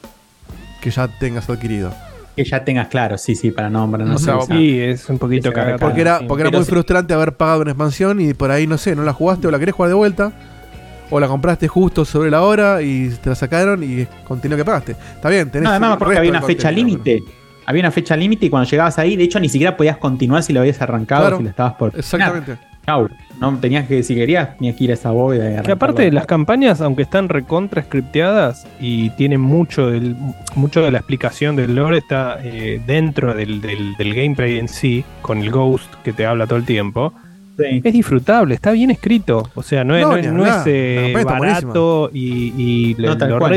que 0.81 0.89
ya 0.89 1.09
tengas 1.19 1.49
adquirido. 1.49 1.91
Que 2.35 2.43
ya 2.43 2.63
tengas 2.65 2.87
claro, 2.89 3.17
sí, 3.17 3.33
sí, 3.35 3.51
para 3.51 3.69
no, 3.69 3.89
para 3.89 4.03
no 4.03 4.15
O 4.15 4.17
sea, 4.17 4.37
usar. 4.37 4.57
Sí, 4.57 4.79
es 4.79 5.07
un 5.09 5.17
poquito 5.17 5.53
cagada. 5.53 5.77
Porque 5.77 6.01
era, 6.01 6.19
porque 6.27 6.41
era 6.41 6.51
muy 6.51 6.65
sí. 6.65 6.69
frustrante 6.71 7.13
haber 7.13 7.33
pagado 7.37 7.61
una 7.61 7.71
expansión 7.71 8.19
y 8.19 8.33
por 8.33 8.51
ahí, 8.51 8.67
no 8.67 8.77
sé, 8.77 8.95
no 8.95 9.03
la 9.03 9.13
jugaste 9.13 9.47
o 9.47 9.51
la 9.51 9.59
querés 9.59 9.73
jugar 9.75 9.89
de 9.89 9.95
vuelta. 9.95 10.31
O 11.11 11.19
la 11.19 11.27
compraste 11.27 11.67
justo 11.67 12.03
sobre 12.03 12.31
la 12.31 12.41
hora 12.41 12.81
y 12.81 13.09
te 13.21 13.29
la 13.29 13.35
sacaron 13.35 13.83
y 13.83 14.05
contenido 14.27 14.57
que 14.57 14.65
pagaste. 14.65 14.93
Está 14.93 15.29
bien, 15.29 15.49
tenés 15.51 15.63
No, 15.65 15.69
además 15.69 15.89
me 15.89 15.93
el 15.93 15.95
acuerdo 15.97 16.11
que 16.13 16.19
resto 16.19 16.19
había 16.29 16.39
una 16.39 16.47
fecha 16.47 16.71
límite. 16.71 17.23
Había 17.67 17.81
una 17.83 17.91
fecha 17.91 18.15
límite 18.17 18.47
y 18.47 18.49
cuando 18.49 18.69
llegabas 18.69 18.97
ahí, 18.99 19.15
de 19.15 19.23
hecho, 19.23 19.39
ni 19.39 19.47
siquiera 19.47 19.77
podías 19.77 19.97
continuar 19.97 20.41
si 20.43 20.51
lo 20.51 20.59
habías 20.61 20.81
arrancado, 20.81 21.21
Claro. 21.21 21.37
si 21.37 21.43
lo 21.43 21.49
estabas 21.49 21.73
por. 21.75 21.93
Exactamente. 21.97 22.57
Chau. 22.85 23.09
No 23.39 23.57
tenías 23.57 23.85
que, 23.87 24.01
si 24.03 24.15
querías, 24.15 24.55
tenías 24.57 24.75
que 24.77 24.85
ir 24.85 24.91
a 24.91 24.93
esa 24.93 25.11
bóveda. 25.11 25.59
y 25.59 25.63
Que 25.65 25.71
aparte 25.73 26.03
de 26.03 26.11
las 26.11 26.25
campañas, 26.25 26.79
aunque 26.81 27.01
están 27.01 27.27
recontra 27.27 27.83
scripteadas 27.83 28.65
y 28.79 29.09
tienen 29.11 29.41
mucho, 29.41 29.87
del, 29.91 30.15
mucho 30.55 30.81
de 30.81 30.91
la 30.91 30.99
explicación 30.99 31.55
del 31.57 31.75
lore, 31.75 31.97
está 31.97 32.37
eh, 32.43 32.79
dentro 32.85 33.33
del, 33.33 33.59
del- 33.59 33.95
del 33.97 34.13
gameplay 34.13 34.57
en 34.59 34.67
sí, 34.69 35.03
con 35.21 35.39
el 35.39 35.51
Ghost 35.51 35.93
que 36.03 36.13
te 36.13 36.25
habla 36.25 36.47
todo 36.47 36.57
el 36.59 36.65
tiempo. 36.65 37.13
Sí. 37.57 37.81
Es 37.83 37.93
disfrutable, 37.93 38.53
está 38.55 38.71
bien 38.71 38.91
escrito. 38.91 39.49
O 39.55 39.63
sea, 39.63 39.83
no 39.85 39.95
es, 39.95 40.03
No, 40.03 40.09
no 40.11 40.17
ni 40.17 40.25
es, 40.27 40.33
no 40.33 40.41
hablar. 40.43 40.59
es, 40.59 40.67
eh, 40.67 41.23
barato 41.23 42.09
y, 42.13 42.53
y 42.57 42.93
le- 42.95 43.07
lo 43.07 43.39
cual. 43.39 43.51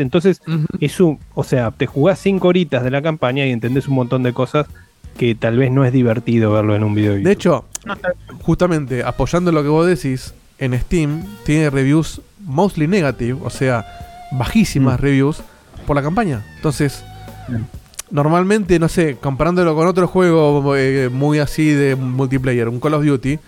Entonces, 0.00 0.40
es 0.80 1.00
un, 1.00 1.18
o 1.34 1.44
sea, 1.44 1.70
te 1.70 1.86
jugás 1.86 2.18
cinco 2.18 2.48
horitas 2.48 2.82
de 2.82 2.90
la 2.90 3.00
campaña 3.02 3.46
y 3.46 3.50
entendés 3.50 3.88
un 3.88 3.94
montón 3.94 4.22
de 4.22 4.32
cosas 4.32 4.66
que 5.18 5.34
tal 5.34 5.56
vez 5.56 5.70
no 5.70 5.84
es 5.84 5.92
divertido 5.92 6.52
verlo 6.52 6.74
en 6.76 6.84
un 6.84 6.94
video. 6.94 7.14
de 7.16 7.32
hecho, 7.32 7.64
justamente 8.42 9.02
apoyando 9.02 9.52
lo 9.52 9.62
que 9.62 9.68
vos 9.68 9.86
decís, 9.86 10.34
en 10.58 10.78
Steam 10.78 11.22
tiene 11.44 11.70
reviews 11.70 12.20
mostly 12.44 12.86
negative, 12.86 13.38
o 13.42 13.50
sea, 13.50 13.84
bajísimas 14.32 14.98
Mm. 14.98 15.02
reviews 15.02 15.42
por 15.86 15.96
la 15.96 16.02
campaña. 16.02 16.44
Entonces, 16.56 17.04
Mm. 17.48 17.62
normalmente, 18.10 18.78
no 18.78 18.88
sé, 18.88 19.16
comparándolo 19.20 19.74
con 19.74 19.86
otro 19.86 20.06
juego 20.06 20.74
eh, 20.76 21.08
muy 21.12 21.38
así 21.38 21.70
de 21.70 21.96
multiplayer, 21.96 22.68
un 22.68 22.80
Call 22.80 22.94
of 22.94 23.04
Duty, 23.04 23.38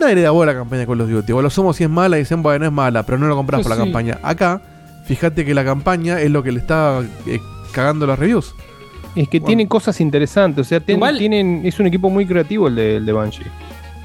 nadie 0.00 0.14
le 0.16 0.22
da 0.22 0.30
bola 0.30 0.52
la 0.52 0.58
campaña 0.58 0.80
de 0.80 0.86
Call 0.86 1.00
of 1.00 1.10
Duty. 1.10 1.32
O 1.32 1.42
lo 1.42 1.50
somos 1.50 1.76
si 1.76 1.84
es 1.84 1.90
mala 1.90 2.16
y 2.16 2.20
dicen, 2.20 2.42
bueno, 2.42 2.66
es 2.66 2.72
mala, 2.72 3.02
pero 3.04 3.18
no 3.18 3.26
lo 3.26 3.36
compras 3.36 3.58
Pues 3.58 3.68
por 3.68 3.76
la 3.76 3.82
sí. 3.84 3.90
campaña. 3.90 4.18
Acá, 4.22 4.60
fíjate 5.06 5.44
que 5.44 5.54
la 5.54 5.64
campaña 5.64 6.20
es 6.20 6.30
lo 6.30 6.42
que 6.42 6.52
le 6.52 6.60
está 6.60 7.00
eh, 7.26 7.40
cagando 7.72 8.06
las 8.06 8.18
reviews. 8.18 8.54
Es 9.16 9.28
que 9.28 9.38
Bueno. 9.38 9.46
tiene 9.46 9.68
cosas 9.68 10.00
interesantes, 10.00 10.66
o 10.66 10.68
sea, 10.68 10.80
ten- 10.80 10.96
Igual- 10.96 11.18
tienen, 11.18 11.62
es 11.64 11.78
un 11.78 11.86
equipo 11.86 12.10
muy 12.10 12.26
creativo 12.26 12.68
el 12.68 12.74
de, 12.76 12.96
el 12.96 13.06
de 13.06 13.12
Bungie. 13.12 13.46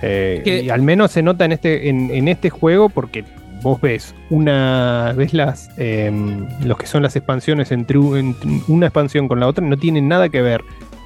Eh, 0.02 0.42
Que- 0.46 0.64
y 0.64 0.70
al 0.70 0.82
menos 0.82 1.12
se 1.12 1.22
nota 1.22 1.46
en 1.46 1.52
este, 1.52 1.90
en, 1.90 2.10
en 2.12 2.28
este 2.28 2.50
juego 2.50 2.90
porque 2.90 3.26
vos 3.64 3.82
ves 3.82 4.16
una, 4.30 5.14
ves 5.18 5.34
las, 5.34 5.70
em, 5.78 6.48
los 6.64 6.78
que 6.78 6.86
son 6.86 7.04
las 7.04 7.16
expansiones 7.16 7.72
entre, 7.72 7.98
una 7.98 8.86
expansión 8.86 9.28
con 9.28 9.40
la 9.40 9.48
otra, 9.48 9.66
no 9.66 9.76
tienen 9.78 10.08
nada 10.08 10.30
que 10.30 10.42
ver. 10.42 10.62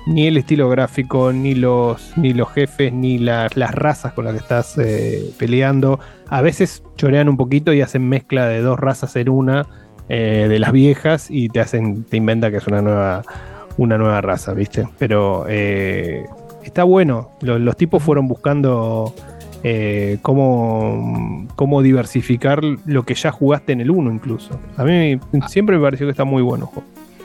Ni 0.06 0.28
el 0.28 0.36
estilo 0.36 0.68
gráfico, 0.68 1.32
ni 1.32 1.56
los, 1.56 2.12
ni 2.18 2.34
los 2.34 2.50
jefes, 2.52 2.92
ni 2.92 3.18
la- 3.20 3.48
las 3.56 3.74
razas 3.74 4.12
con 4.12 4.26
las 4.26 4.34
que 4.34 4.40
estás 4.42 4.78
eh, 4.78 5.32
peleando. 5.40 5.98
A 6.28 6.42
veces 6.42 6.84
chorean 6.98 7.30
un 7.30 7.38
poquito 7.38 7.72
y 7.72 7.80
hacen 7.82 8.08
mezcla 8.10 8.46
de 8.48 8.60
dos 8.60 8.78
razas 8.78 9.16
en 9.16 9.30
una, 9.30 9.66
eh, 10.10 10.48
de 10.50 10.60
las 10.60 10.74
viejas, 10.74 11.32
y 11.32 11.48
te 11.48 11.62
hacen, 11.62 12.04
te 12.04 12.18
inventa 12.18 12.52
que 12.52 12.58
es 12.58 12.68
una 12.68 12.82
nueva, 12.82 13.22
una 13.78 13.98
nueva 13.98 14.22
raza, 14.22 14.54
¿viste? 14.54 14.88
Pero 15.00 15.46
eh, 15.50 16.26
está 16.64 16.84
bueno. 16.84 17.32
Lo- 17.42 17.60
Los, 17.60 17.76
tipos 17.78 18.02
fueron 18.04 18.28
buscando 18.28 19.14
eh, 19.64 20.18
cómo, 20.22 21.48
cómo 21.56 21.82
diversificar 21.82 22.62
lo 22.86 23.04
que 23.04 23.16
ya 23.16 23.32
jugaste 23.32 23.74
en 23.74 23.82
el 23.82 23.90
1 23.92 24.12
incluso. 24.12 24.60
A 24.78 24.84
mí 24.84 25.20
siempre 25.48 25.78
me 25.78 25.84
pareció 25.84 26.06
que 26.06 26.12
está 26.12 26.24
muy 26.24 26.42
bueno. 26.42 26.72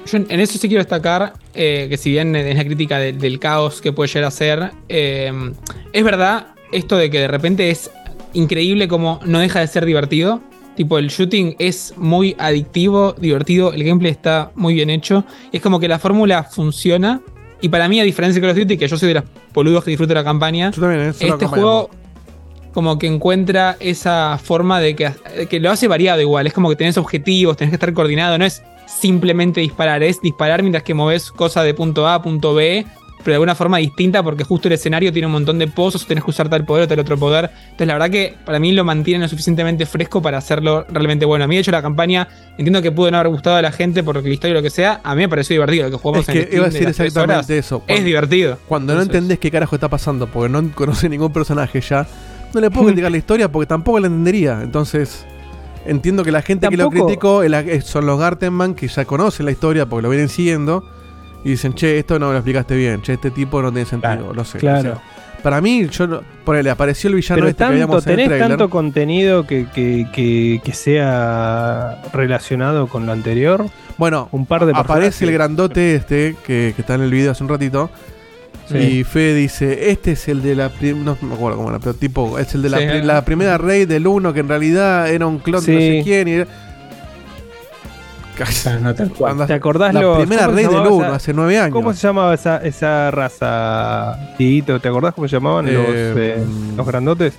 Yo 0.06 0.16
en 0.18 0.40
eso 0.40 0.56
sí 0.58 0.68
quiero 0.68 0.82
destacar 0.82 1.34
eh, 1.54 1.86
que 1.90 1.96
si 1.98 2.10
bien 2.10 2.34
es 2.34 2.56
la 2.56 2.64
crítica 2.64 2.98
de- 2.98 3.12
del 3.12 3.38
caos 3.38 3.80
que 3.82 3.92
puede 3.92 4.08
llegar 4.08 4.28
a 4.28 4.30
ser, 4.30 4.70
es 4.88 6.04
verdad 6.04 6.46
esto 6.72 6.96
de 6.96 7.10
que 7.10 7.18
de 7.20 7.28
repente 7.28 7.70
es 7.70 7.90
increíble 8.32 8.88
como 8.88 9.20
no 9.26 9.38
deja 9.40 9.60
de 9.60 9.66
ser 9.66 9.84
divertido. 9.84 10.40
Tipo, 10.78 10.96
el 10.96 11.08
shooting 11.08 11.56
es 11.58 11.92
muy 11.96 12.36
adictivo, 12.38 13.12
divertido, 13.18 13.72
el 13.72 13.82
gameplay 13.82 14.12
está 14.12 14.52
muy 14.54 14.74
bien 14.74 14.90
hecho. 14.90 15.24
Es 15.50 15.60
como 15.60 15.80
que 15.80 15.88
la 15.88 15.98
fórmula 15.98 16.44
funciona. 16.44 17.20
Y 17.60 17.68
para 17.68 17.88
mí, 17.88 17.98
a 17.98 18.04
diferencia 18.04 18.40
de 18.40 18.46
Call 18.46 18.56
of 18.56 18.62
Duty, 18.62 18.78
que 18.78 18.86
yo 18.86 18.96
soy 18.96 19.08
de 19.08 19.14
los 19.14 19.24
boludos 19.52 19.82
que 19.82 19.90
disfruto 19.90 20.14
la 20.14 20.22
campaña, 20.22 20.70
Yo 20.70 20.80
también, 20.80 21.00
eh, 21.00 21.08
este 21.08 21.26
campaña. 21.30 21.48
juego 21.48 21.90
como 22.72 22.96
que 22.96 23.08
encuentra 23.08 23.76
esa 23.80 24.38
forma 24.40 24.78
de 24.78 24.94
que, 24.94 25.10
que 25.50 25.58
lo 25.58 25.72
hace 25.72 25.88
variado 25.88 26.20
igual. 26.20 26.46
Es 26.46 26.52
como 26.52 26.68
que 26.68 26.76
tenés 26.76 26.96
objetivos, 26.96 27.56
tenés 27.56 27.72
que 27.72 27.74
estar 27.74 27.92
coordinado. 27.92 28.38
No 28.38 28.44
es 28.44 28.62
simplemente 28.86 29.60
disparar, 29.60 30.04
es 30.04 30.20
disparar 30.20 30.62
mientras 30.62 30.84
que 30.84 30.94
moves 30.94 31.32
cosas 31.32 31.64
de 31.64 31.74
punto 31.74 32.06
A 32.06 32.14
a 32.14 32.22
punto 32.22 32.54
B, 32.54 32.86
pero 33.18 33.32
de 33.32 33.34
alguna 33.34 33.54
forma 33.54 33.78
distinta 33.78 34.22
porque 34.22 34.44
justo 34.44 34.68
el 34.68 34.74
escenario 34.74 35.12
tiene 35.12 35.26
un 35.26 35.32
montón 35.32 35.58
de 35.58 35.66
pozos, 35.66 36.06
tenés 36.06 36.24
que 36.24 36.30
usar 36.30 36.48
tal 36.48 36.64
poder 36.64 36.84
o 36.84 36.88
tal 36.88 37.00
otro 37.00 37.16
poder. 37.18 37.50
Entonces 37.64 37.86
la 37.88 37.94
verdad 37.94 38.10
que 38.10 38.36
para 38.44 38.58
mí 38.58 38.72
lo 38.72 38.84
mantiene 38.84 39.22
lo 39.24 39.28
suficientemente 39.28 39.86
fresco 39.86 40.22
para 40.22 40.38
hacerlo 40.38 40.86
realmente 40.88 41.24
bueno. 41.26 41.44
A 41.44 41.48
mí 41.48 41.56
de 41.56 41.60
hecho 41.62 41.70
la 41.72 41.82
campaña 41.82 42.28
entiendo 42.56 42.80
que 42.80 42.92
pudo 42.92 43.10
no 43.10 43.18
haber 43.18 43.30
gustado 43.32 43.56
a 43.56 43.62
la 43.62 43.72
gente 43.72 44.02
porque 44.04 44.28
la 44.28 44.34
historia 44.34 44.54
o 44.54 44.58
lo 44.58 44.62
que 44.62 44.70
sea, 44.70 45.00
a 45.02 45.14
mí 45.14 45.22
me 45.22 45.28
pareció 45.28 45.54
divertido. 45.54 45.84
Lo 45.86 45.90
que 45.90 45.96
jugamos 46.02 46.28
Es 46.28 46.32
que 46.32 46.38
en 46.40 46.46
Steam 46.46 46.56
iba 46.56 46.66
a 46.66 46.68
de 46.68 46.72
decir 46.72 46.86
las 46.88 46.96
tres 46.96 47.06
exactamente 47.08 47.34
horas 47.34 47.50
eso. 47.50 47.76
Es 47.76 47.82
Cuando- 47.86 48.04
divertido. 48.06 48.58
Cuando 48.68 48.94
no 48.94 49.02
entendés 49.02 49.38
qué 49.38 49.50
carajo 49.50 49.74
está 49.76 49.88
pasando, 49.88 50.26
porque 50.28 50.48
no 50.50 50.70
conoces 50.74 51.10
ningún 51.10 51.32
personaje 51.32 51.80
ya, 51.80 52.06
no 52.54 52.60
le 52.60 52.70
puedo 52.70 52.86
criticar 52.86 53.10
la 53.10 53.18
historia 53.18 53.50
porque 53.50 53.66
tampoco 53.66 54.00
la 54.00 54.06
entendería. 54.06 54.60
Entonces, 54.62 55.26
entiendo 55.86 56.22
que 56.24 56.32
la 56.32 56.42
gente 56.42 56.68
que 56.68 56.76
lo 56.76 56.88
criticó 56.90 57.42
es- 57.42 57.84
son 57.84 58.06
los 58.06 58.18
Gartenman 58.18 58.74
que 58.74 58.88
ya 58.88 59.04
conocen 59.04 59.46
la 59.46 59.52
historia 59.52 59.86
porque 59.86 60.02
lo 60.02 60.10
vienen 60.10 60.28
siguiendo 60.28 60.84
y 61.44 61.50
dicen, 61.50 61.72
che, 61.74 61.98
esto 61.98 62.18
no 62.18 62.26
me 62.26 62.32
lo 62.32 62.38
explicaste 62.38 62.74
bien, 62.76 63.00
che, 63.02 63.14
este 63.14 63.30
tipo 63.30 63.60
no 63.62 63.70
tiene 63.72 63.86
sentido, 63.88 64.14
Claro, 64.16 64.32
no 64.34 64.44
sé. 64.44 64.58
claro. 64.58 64.78
o 64.78 64.94
sea, 64.94 65.02
para 65.42 65.60
mí, 65.60 65.86
yo 65.88 66.06
no, 66.08 66.20
ponele, 66.44 66.68
apareció 66.68 67.08
el 67.08 67.14
villano 67.14 67.36
Pero 67.36 67.48
este 67.48 67.56
que 67.56 67.58
tanto, 67.58 67.72
veíamos 67.74 68.06
en 68.06 68.10
el 68.10 68.16
tenés 68.16 68.28
trailer. 68.28 68.48
tanto 68.48 68.70
contenido 68.70 69.46
que, 69.46 69.66
que, 69.72 70.06
que, 70.12 70.60
que 70.64 70.72
sea 70.72 72.02
relacionado 72.12 72.88
con 72.88 73.06
lo 73.06 73.12
anterior. 73.12 73.66
Bueno, 73.96 74.28
Un 74.32 74.46
par 74.46 74.66
de 74.66 74.72
aparece 74.74 75.24
el 75.24 75.32
grandote 75.32 75.94
este 75.94 76.34
que, 76.44 76.72
que 76.74 76.82
está 76.82 76.94
en 76.96 77.02
el 77.02 77.10
video 77.10 77.32
hace 77.32 77.42
un 77.44 77.48
ratito. 77.50 77.90
Sí. 78.68 78.76
Y 78.78 79.04
Fede 79.04 79.34
dice, 79.34 79.90
este 79.90 80.12
es 80.12 80.28
el 80.28 80.42
de 80.42 80.54
la... 80.54 80.70
No 80.82 81.16
me 81.22 81.34
acuerdo 81.34 81.56
cómo 81.56 81.70
era, 81.70 81.78
pero 81.78 81.94
tipo, 81.94 82.38
es 82.38 82.54
el 82.54 82.60
de 82.62 82.68
la, 82.68 82.78
Sí. 82.78 82.84
pri- 82.86 83.02
la 83.02 83.24
primera 83.24 83.56
raid 83.56 83.88
del 83.88 84.06
1 84.06 84.32
que 84.34 84.40
en 84.40 84.48
realidad 84.48 85.08
era 85.08 85.26
un 85.26 85.38
clon 85.38 85.64
de 85.64 85.72
no 85.72 85.78
sé 85.78 86.00
quién. 86.04 86.28
Y 86.28 86.44
no, 88.82 88.94
tal 88.94 89.10
cual. 89.12 89.32
Anda- 89.32 89.46
¿Te 89.46 89.54
acordás 89.54 89.94
la 89.94 90.00
los- 90.00 90.18
primera 90.18 90.46
raid 90.46 90.56
del 90.56 90.66
llamaba 90.70 90.90
1, 90.90 91.06
esa- 91.06 91.14
hace 91.16 91.32
9 91.32 91.58
años. 91.58 91.72
¿Cómo 91.72 91.92
se 91.92 92.06
llamaba 92.06 92.34
esa, 92.34 92.58
esa 92.58 93.10
raza, 93.10 94.34
Dieguito? 94.38 94.80
¿Te 94.80 94.88
acordás 94.88 95.14
cómo 95.14 95.28
se 95.28 95.36
llamaban 95.36 95.66
los, 95.66 95.74
Eh, 95.88 96.14
eh, 96.16 96.44
mm. 96.46 96.76
los 96.76 96.86
grandotes? 96.86 97.34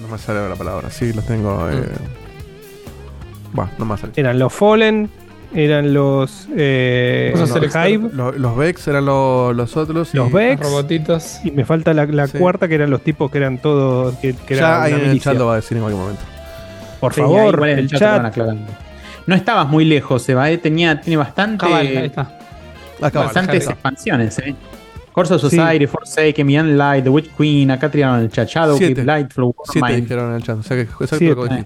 No 0.00 0.08
me 0.08 0.18
sale 0.18 0.48
la 0.48 0.54
palabra, 0.54 0.90
sí, 0.90 1.12
los 1.12 1.24
tengo. 1.26 1.68
eh. 1.70 1.82
Bueno, 3.52 3.70
no 3.78 3.84
más. 3.84 4.00
Eran 4.16 4.38
los 4.38 4.52
Fallen, 4.52 5.10
eran 5.54 5.92
los 5.94 6.46
eh, 6.56 7.32
los 7.34 7.50
Hive, 7.74 8.10
Lo- 8.12 8.32
los 8.32 8.56
Vex 8.56 8.86
eran 8.88 9.06
lo- 9.06 9.52
los 9.52 9.76
otros. 9.76 10.14
los 10.14 10.30
y- 10.30 10.32
Vex. 10.32 10.60
Los 10.60 10.70
robotitos. 10.70 11.40
Y 11.44 11.50
me 11.50 11.64
falta 11.64 11.94
la, 11.94 12.06
la 12.06 12.26
Sí. 12.28 12.38
cuarta, 12.38 12.68
que 12.68 12.74
eran 12.74 12.90
los 12.90 13.02
tipos 13.02 13.30
que 13.30 13.38
eran 13.38 13.58
todos. 13.58 14.14
Que, 14.16 14.34
que 14.34 14.54
Ya 14.54 14.60
era 14.60 14.82
ahí 14.84 14.92
una 14.92 15.04
en 15.04 15.10
el 15.10 15.20
chat 15.20 15.36
lo 15.36 15.46
va 15.46 15.54
a 15.54 15.56
decir 15.56 15.76
en 15.78 15.82
cualquier 15.82 16.02
momento. 16.02 16.22
Por 17.00 17.14
Sí, 17.14 17.20
favor, 17.20 17.68
el 17.68 17.88
van 17.88 17.88
chat. 17.88 18.36
No 19.28 19.34
estabas 19.34 19.68
muy 19.68 19.84
lejos, 19.84 20.22
Seba, 20.22 20.50
eh, 20.50 20.56
tenía, 20.56 20.98
tiene 21.02 21.18
bastante, 21.18 21.58
Cabal, 21.66 21.86
ahí 21.86 21.96
está. 22.06 22.22
Va, 23.02 23.10
bastantes 23.10 23.64
acá. 23.64 23.72
expansiones, 23.74 24.38
eh. 24.38 24.54
Corso 25.12 25.38
Sí. 25.38 25.50
Society, 25.50 25.86
Forsaken, 25.86 26.46
Beyond 26.46 26.78
Light, 26.78 27.04
The 27.04 27.10
Witch 27.10 27.30
Queen, 27.36 27.70
acá 27.70 27.90
tiraron 27.90 28.20
el 28.20 28.30
chat, 28.30 28.48
Shadowkeep, 28.48 28.86
Siete. 28.86 29.04
Lightflow, 29.04 29.54
Siete 29.70 29.92
en 30.14 30.32
el 30.32 30.42
chat. 30.42 30.58
O 30.58 30.62
sea 30.62 30.76
que 30.78 30.82
exacto 30.84 31.24
lo 31.34 31.42
que. 31.46 31.64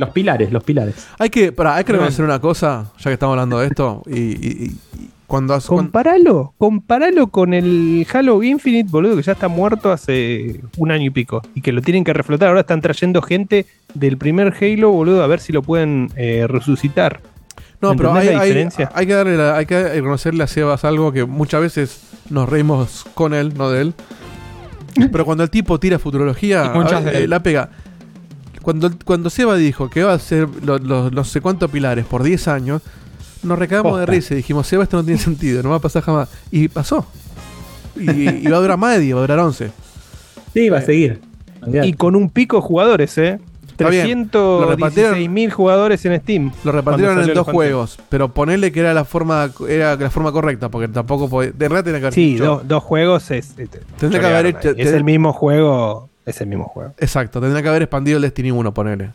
Los 0.00 0.10
pilares, 0.10 0.50
los 0.50 0.64
pilares. 0.64 1.06
Hay 1.18 1.30
que, 1.30 1.52
pará, 1.52 1.76
hay 1.76 1.84
que 1.84 1.92
Bueno. 1.92 2.04
reconocer 2.06 2.24
una 2.24 2.40
cosa, 2.40 2.90
ya 2.98 3.04
que 3.10 3.12
estamos 3.12 3.34
hablando 3.34 3.58
de 3.60 3.66
esto. 3.68 4.02
Y, 4.06 4.18
y- 4.18 4.18
y- 4.40 4.64
y 4.98 5.10
cuando, 5.26 5.54
has- 5.54 5.66
cuando- 5.66 5.84
Comparalo, 5.92 6.54
comparalo 6.58 7.26
con 7.28 7.54
el 7.54 8.06
Halo 8.12 8.42
Infinite, 8.42 8.88
boludo, 8.90 9.14
que 9.16 9.22
ya 9.22 9.32
está 9.32 9.46
muerto 9.48 9.92
hace 9.92 10.60
un 10.78 10.90
año 10.90 11.04
y 11.06 11.10
pico. 11.10 11.42
Y 11.54 11.60
que 11.60 11.70
lo 11.72 11.82
tienen 11.82 12.02
que 12.02 12.12
reflotar. 12.12 12.48
Ahora 12.48 12.60
están 12.62 12.80
trayendo 12.80 13.20
gente 13.22 13.66
del 13.94 14.16
primer 14.16 14.54
Halo, 14.60 14.90
boludo, 14.90 15.22
a 15.22 15.26
ver 15.26 15.38
si 15.40 15.52
lo 15.52 15.62
pueden 15.62 16.08
eh, 16.16 16.46
resucitar. 16.48 17.20
No, 17.82 17.94
pero 17.96 18.08
¿Entendés 18.10 18.30
hay, 18.30 18.34
la 18.36 18.42
hay- 18.42 18.48
diferencia? 18.48 18.90
hay 18.94 19.06
que 19.06 19.12
darle 19.14 19.36
la- 19.36 19.56
hay 19.56 19.66
que 19.66 19.82
reconocerle 19.84 20.42
a 20.44 20.46
Sebas 20.46 20.84
algo 20.84 21.12
que 21.12 21.24
muchas 21.26 21.60
veces 21.60 22.00
nos 22.30 22.48
reímos 22.48 23.06
con 23.14 23.32
él, 23.34 23.54
no 23.56 23.70
de 23.70 23.82
él. 23.82 23.94
Pero 25.12 25.24
cuando 25.24 25.44
el 25.44 25.50
tipo 25.50 25.78
tira 25.78 25.98
futurología, 25.98 26.68
ver, 26.72 27.14
eh, 27.16 27.28
la 27.28 27.42
pega. 27.42 27.70
Cuando, 28.62 28.90
cuando 29.04 29.30
Seba 29.30 29.56
dijo 29.56 29.88
que 29.90 30.02
va 30.02 30.12
a 30.12 30.16
hacer 30.16 30.48
los 30.62 31.12
no 31.12 31.24
sé 31.24 31.40
cuántos 31.40 31.70
pilares 31.70 32.04
por 32.04 32.22
10 32.22 32.48
años, 32.48 32.82
nos 33.42 33.58
recagamos 33.58 33.98
de 33.98 34.06
risa 34.06 34.34
y 34.34 34.38
dijimos, 34.38 34.66
Seba, 34.66 34.82
esto 34.84 34.96
no 34.98 35.04
tiene 35.04 35.18
sentido, 35.20 35.62
no 35.62 35.70
va 35.70 35.76
a 35.76 35.80
pasar 35.80 36.02
jamás. 36.02 36.28
Y 36.50 36.68
pasó. 36.68 37.06
Y, 37.96 38.28
y 38.28 38.46
va 38.48 38.58
a 38.58 38.60
durar 38.60 38.78
más 38.78 38.94
de 38.96 39.00
10, 39.00 39.14
va 39.14 39.18
a 39.18 39.22
durar 39.22 39.38
11. 39.40 39.70
Sí, 40.54 40.68
va 40.68 40.78
a 40.78 40.82
seguir. 40.82 41.20
Y 41.82 41.92
con 41.94 42.16
un 42.16 42.28
pico 42.30 42.56
de 42.56 42.62
jugadores, 42.62 43.16
¿eh? 43.18 43.38
Está 43.68 43.88
bien. 43.88 44.28
Lo 44.32 44.68
repartieron- 44.76 45.14
316.000 45.16 45.50
jugadores 45.52 46.04
en 46.04 46.20
Steam. 46.20 46.52
Lo 46.64 46.72
repartieron 46.72 47.18
en 47.18 47.32
dos 47.32 47.46
juegos, 47.48 47.98
pero 48.10 48.28
ponerle 48.34 48.72
que 48.72 48.80
era 48.80 48.92
la 48.92 49.06
forma 49.06 49.50
era 49.66 49.96
la 49.96 50.10
forma 50.10 50.32
correcta, 50.32 50.68
porque 50.68 50.88
tampoco 50.88 51.30
podía, 51.30 51.50
de 51.52 51.68
verdad 51.68 51.84
tenía 51.84 52.00
que 52.00 52.06
haber 52.06 52.14
Sí, 52.14 52.36
do- 52.36 52.62
dos 52.62 52.82
juegos 52.82 53.30
es. 53.30 53.54
es- 53.58 53.70
que 53.98 54.16
haber 54.18 54.46
hecho- 54.46 54.70
Es 54.76 54.92
el 54.92 55.02
mismo 55.04 55.32
juego. 55.32 56.09
Es 56.30 56.40
el 56.40 56.46
mismo 56.48 56.64
juego. 56.64 56.94
Exacto, 56.98 57.40
tendría 57.40 57.62
que 57.62 57.68
haber 57.68 57.82
expandido 57.82 58.16
el 58.16 58.22
Destiny 58.22 58.50
1, 58.50 58.72
ponele. 58.74 59.10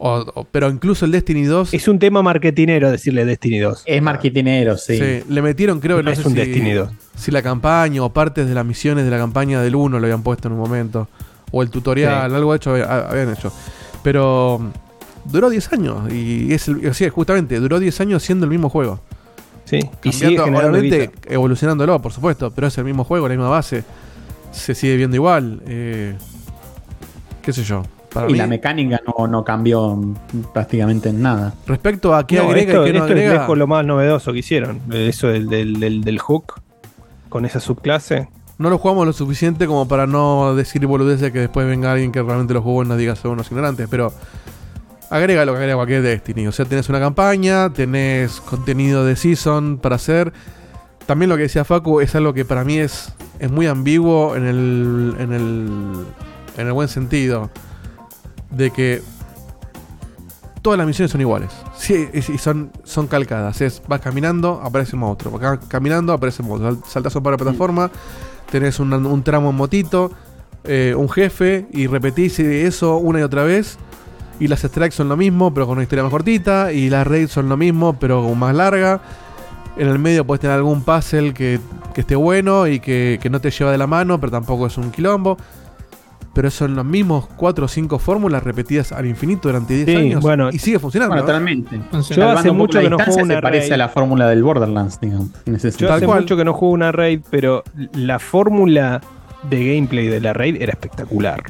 O- 0.00 0.24
o- 0.34 0.44
pero 0.44 0.68
incluso 0.70 1.04
el 1.06 1.10
Destiny 1.10 1.42
2 1.44 1.74
Es 1.74 1.88
un 1.88 1.98
tema 1.98 2.22
marketinero 2.22 2.90
decirle 2.90 3.24
Destiny 3.24 3.58
2. 3.58 3.82
Es 3.84 4.00
marketinero, 4.02 4.76
sí. 4.78 4.96
sí, 4.96 5.24
le 5.28 5.42
metieron, 5.42 5.80
creo 5.80 5.96
que 5.96 6.02
no, 6.04 6.10
No 6.10 6.12
es 6.12 6.18
sé 6.20 6.28
un 6.28 6.34
si, 6.34 6.38
Destiny 6.38 6.72
2. 6.72 6.88
si 7.16 7.30
la 7.32 7.42
campaña 7.42 8.02
o 8.04 8.12
partes 8.12 8.46
de 8.46 8.54
las 8.54 8.64
misiones 8.64 9.04
de 9.04 9.10
la 9.10 9.18
campaña 9.18 9.60
del 9.60 9.74
1 9.74 9.98
lo 9.98 10.04
habían 10.06 10.22
puesto 10.22 10.46
en 10.48 10.54
un 10.54 10.60
momento. 10.60 11.08
O 11.50 11.62
el 11.62 11.70
tutorial, 11.70 12.30
Sí. 12.30 12.36
algo 12.36 12.54
hecho 12.54 12.70
había- 12.72 13.08
habían 13.08 13.32
hecho. 13.32 13.50
Pero 14.04 14.60
duró 15.24 15.50
10 15.50 15.72
años. 15.72 16.12
Y 16.12 16.52
es 16.52 16.68
el, 16.68 16.86
o 16.86 16.94
sea, 16.94 17.10
justamente, 17.10 17.58
duró 17.58 17.80
10 17.80 18.00
años 18.00 18.22
siendo 18.22 18.44
el 18.44 18.50
mismo 18.50 18.68
juego. 18.68 19.00
Sí. 19.64 19.80
Y 20.04 20.12
sigue 20.12 20.38
obviamente 20.40 21.10
evolucionándolo, 21.26 22.00
por 22.00 22.12
supuesto, 22.12 22.50
pero 22.52 22.68
es 22.68 22.78
el 22.78 22.84
mismo 22.84 23.02
juego, 23.04 23.28
la 23.28 23.34
misma 23.34 23.48
base. 23.48 23.82
Se 24.52 24.74
sigue 24.74 24.96
viendo 24.96 25.16
igual. 25.16 25.60
eh, 25.66 26.14
qué 27.48 27.52
sé 27.54 27.64
yo. 27.64 27.82
Para 28.12 28.28
y 28.28 28.32
mí, 28.32 28.38
la 28.38 28.46
mecánica 28.46 29.00
no, 29.06 29.26
no 29.26 29.42
cambió 29.42 29.98
prácticamente 30.52 31.08
en 31.08 31.22
nada. 31.22 31.54
respecto 31.66 32.14
a 32.14 32.26
qué 32.26 32.36
No, 32.36 32.42
agrega 32.42 32.72
esto, 32.72 32.82
y 32.82 32.92
qué 32.92 32.98
no 32.98 33.04
esto 33.06 33.14
es 33.14 33.20
agrega. 33.22 33.40
lejos 33.40 33.56
lo 33.56 33.66
más 33.66 33.86
novedoso 33.86 34.34
que 34.34 34.40
hicieron. 34.40 34.82
Eso 34.92 35.28
del, 35.28 35.48
del, 35.48 35.80
del, 35.80 36.02
del 36.02 36.18
hook 36.18 36.60
con 37.30 37.46
esa 37.46 37.58
subclase. 37.58 38.28
No 38.58 38.68
lo 38.68 38.76
jugamos 38.76 39.06
lo 39.06 39.14
suficiente 39.14 39.66
como 39.66 39.88
para 39.88 40.06
no 40.06 40.54
decir 40.56 40.86
boludeces 40.86 41.32
que 41.32 41.38
después 41.38 41.66
venga 41.66 41.90
alguien 41.90 42.12
que 42.12 42.22
realmente 42.22 42.52
lo 42.52 42.60
jugó 42.60 42.82
y 42.82 42.86
nos 42.86 42.98
diga 42.98 43.16
son 43.16 43.30
unos 43.30 43.46
ignorantes, 43.50 43.88
pero 43.90 44.12
agrega 45.08 45.46
lo 45.46 45.52
que 45.52 45.58
agrega 45.60 45.76
cualquier 45.76 46.02
Destiny. 46.02 46.48
O 46.48 46.52
sea, 46.52 46.66
tenés 46.66 46.86
una 46.90 47.00
campaña, 47.00 47.72
tenés 47.72 48.42
contenido 48.42 49.06
de 49.06 49.16
season 49.16 49.78
para 49.78 49.96
hacer. 49.96 50.34
También 51.06 51.30
lo 51.30 51.36
que 51.36 51.44
decía 51.44 51.64
Facu 51.64 52.00
es 52.00 52.14
algo 52.14 52.34
que 52.34 52.44
para 52.44 52.62
mí 52.62 52.76
es, 52.76 53.14
es 53.38 53.50
muy 53.50 53.66
ambiguo 53.66 54.36
en 54.36 54.46
el, 54.46 55.14
en 55.18 55.32
el 55.32 56.04
en 56.58 56.66
el 56.66 56.72
buen 56.74 56.88
sentido 56.88 57.50
de 58.50 58.70
que 58.70 59.02
todas 60.62 60.76
las 60.78 60.86
misiones 60.86 61.10
son 61.12 61.20
iguales. 61.20 61.50
Sí, 61.76 62.08
y 62.12 62.20
son, 62.38 62.70
son 62.84 63.06
calcadas. 63.06 63.60
Es, 63.60 63.80
vas 63.88 64.00
caminando, 64.00 64.60
aparece 64.62 64.96
un 64.96 65.00
monstruo. 65.00 65.38
Vas 65.38 65.58
ca- 65.58 65.68
caminando, 65.68 66.12
aparece 66.12 66.42
un 66.42 66.48
monstruo. 66.48 66.72
Sal- 66.74 66.90
Saltás 66.90 67.14
por 67.14 67.30
la 67.32 67.36
plataforma, 67.38 67.90
tenés 68.50 68.80
un, 68.80 68.92
un 68.92 69.22
tramo 69.22 69.50
en 69.50 69.56
motito, 69.56 70.10
eh, 70.64 70.94
un 70.96 71.08
jefe, 71.08 71.66
y 71.72 71.86
repetís 71.86 72.38
eso 72.40 72.96
una 72.96 73.20
y 73.20 73.22
otra 73.22 73.44
vez. 73.44 73.78
Y 74.40 74.48
las 74.48 74.60
strikes 74.60 74.94
son 74.94 75.08
lo 75.08 75.16
mismo, 75.16 75.52
pero 75.52 75.66
con 75.66 75.74
una 75.74 75.82
historia 75.82 76.02
más 76.02 76.10
cortita. 76.12 76.72
Y 76.72 76.90
las 76.90 77.06
raids 77.06 77.32
son 77.32 77.48
lo 77.48 77.56
mismo, 77.56 77.98
pero 77.98 78.22
con 78.22 78.38
más 78.38 78.54
larga. 78.54 79.00
En 79.76 79.88
el 79.88 79.98
medio 79.98 80.26
puedes 80.26 80.40
tener 80.40 80.56
algún 80.56 80.82
puzzle 80.82 81.32
que, 81.32 81.60
que 81.94 82.00
esté 82.00 82.16
bueno 82.16 82.66
y 82.66 82.80
que, 82.80 83.18
que 83.22 83.30
no 83.30 83.40
te 83.40 83.50
lleva 83.52 83.70
de 83.70 83.78
la 83.78 83.86
mano, 83.86 84.18
pero 84.20 84.32
tampoco 84.32 84.66
es 84.66 84.76
un 84.76 84.90
quilombo. 84.90 85.36
Pero 86.38 86.52
son 86.52 86.76
los 86.76 86.84
mismos 86.84 87.26
4 87.36 87.64
o 87.64 87.68
5 87.68 87.98
fórmulas 87.98 88.44
repetidas 88.44 88.92
al 88.92 89.06
infinito 89.06 89.48
durante 89.48 89.74
10 89.74 89.86
Sí, 89.88 89.96
años. 89.96 90.22
bueno. 90.22 90.50
y 90.52 90.60
sigue 90.60 90.78
funcionando. 90.78 91.12
Bueno, 91.16 91.24
¿eh? 91.24 91.26
totalmente. 91.26 91.80
Funciona. 91.90 92.32
Yo 92.32 92.38
hace 92.38 92.52
mucho 92.52 92.78
que 92.80 92.88
no 92.88 92.96
juego 92.96 93.22
una 93.24 93.34
se 93.34 93.42
parece 93.42 93.62
raid. 93.64 93.72
a 93.72 93.76
la 93.78 93.88
fórmula 93.88 94.28
del 94.28 94.44
Borderlands, 94.44 95.00
digamos. 95.00 95.30
en 95.46 95.56
ese 95.56 95.72
Yo 95.72 95.92
hace 95.92 96.06
cual. 96.06 96.20
mucho 96.20 96.36
que 96.36 96.44
no 96.44 96.52
juego 96.52 96.72
una 96.74 96.92
raid, 96.92 97.22
pero 97.28 97.64
la 97.92 98.20
fórmula 98.20 99.00
de 99.50 99.74
gameplay 99.74 100.06
de 100.06 100.20
la 100.20 100.32
raid 100.32 100.62
era 100.62 100.70
espectacular. 100.74 101.42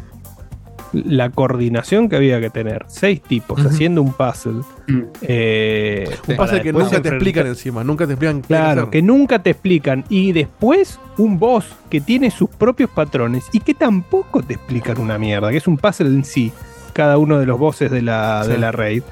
La 0.92 1.28
coordinación 1.30 2.08
que 2.08 2.16
había 2.16 2.40
que 2.40 2.48
tener. 2.50 2.84
Seis 2.88 3.20
tipos 3.20 3.60
haciendo 3.66 4.00
un 4.02 4.12
puzzle. 4.14 4.62
Mm. 4.86 5.00
eh, 5.22 6.08
Un 6.28 6.36
pasa 6.36 6.60
que 6.62 6.72
nunca 6.72 7.02
te 7.02 7.08
explican 7.10 7.46
encima, 7.46 7.84
nunca 7.84 8.06
te 8.06 8.12
explican 8.14 8.40
Claro, 8.40 8.90
que 8.90 9.02
nunca 9.02 9.38
te 9.42 9.50
explican. 9.50 10.04
Y 10.08 10.32
después 10.32 10.98
un 11.18 11.38
boss 11.38 11.66
que 11.90 12.00
tiene 12.00 12.30
sus 12.30 12.48
propios 12.50 12.88
patrones 12.90 13.44
y 13.52 13.60
que 13.60 13.74
tampoco 13.74 14.42
te 14.42 14.54
explican 14.54 14.98
una 14.98 15.18
mierda, 15.18 15.50
que 15.50 15.58
es 15.58 15.66
un 15.68 15.76
puzzle 15.76 16.08
en 16.08 16.24
sí, 16.24 16.52
cada 16.94 17.18
uno 17.18 17.38
de 17.38 17.46
los 17.46 17.58
bosses 17.58 17.90
de 17.90 18.00
la, 18.02 18.42
Sí. 18.44 18.52
de 18.52 18.58
la 18.58 18.72
raid. 18.72 19.02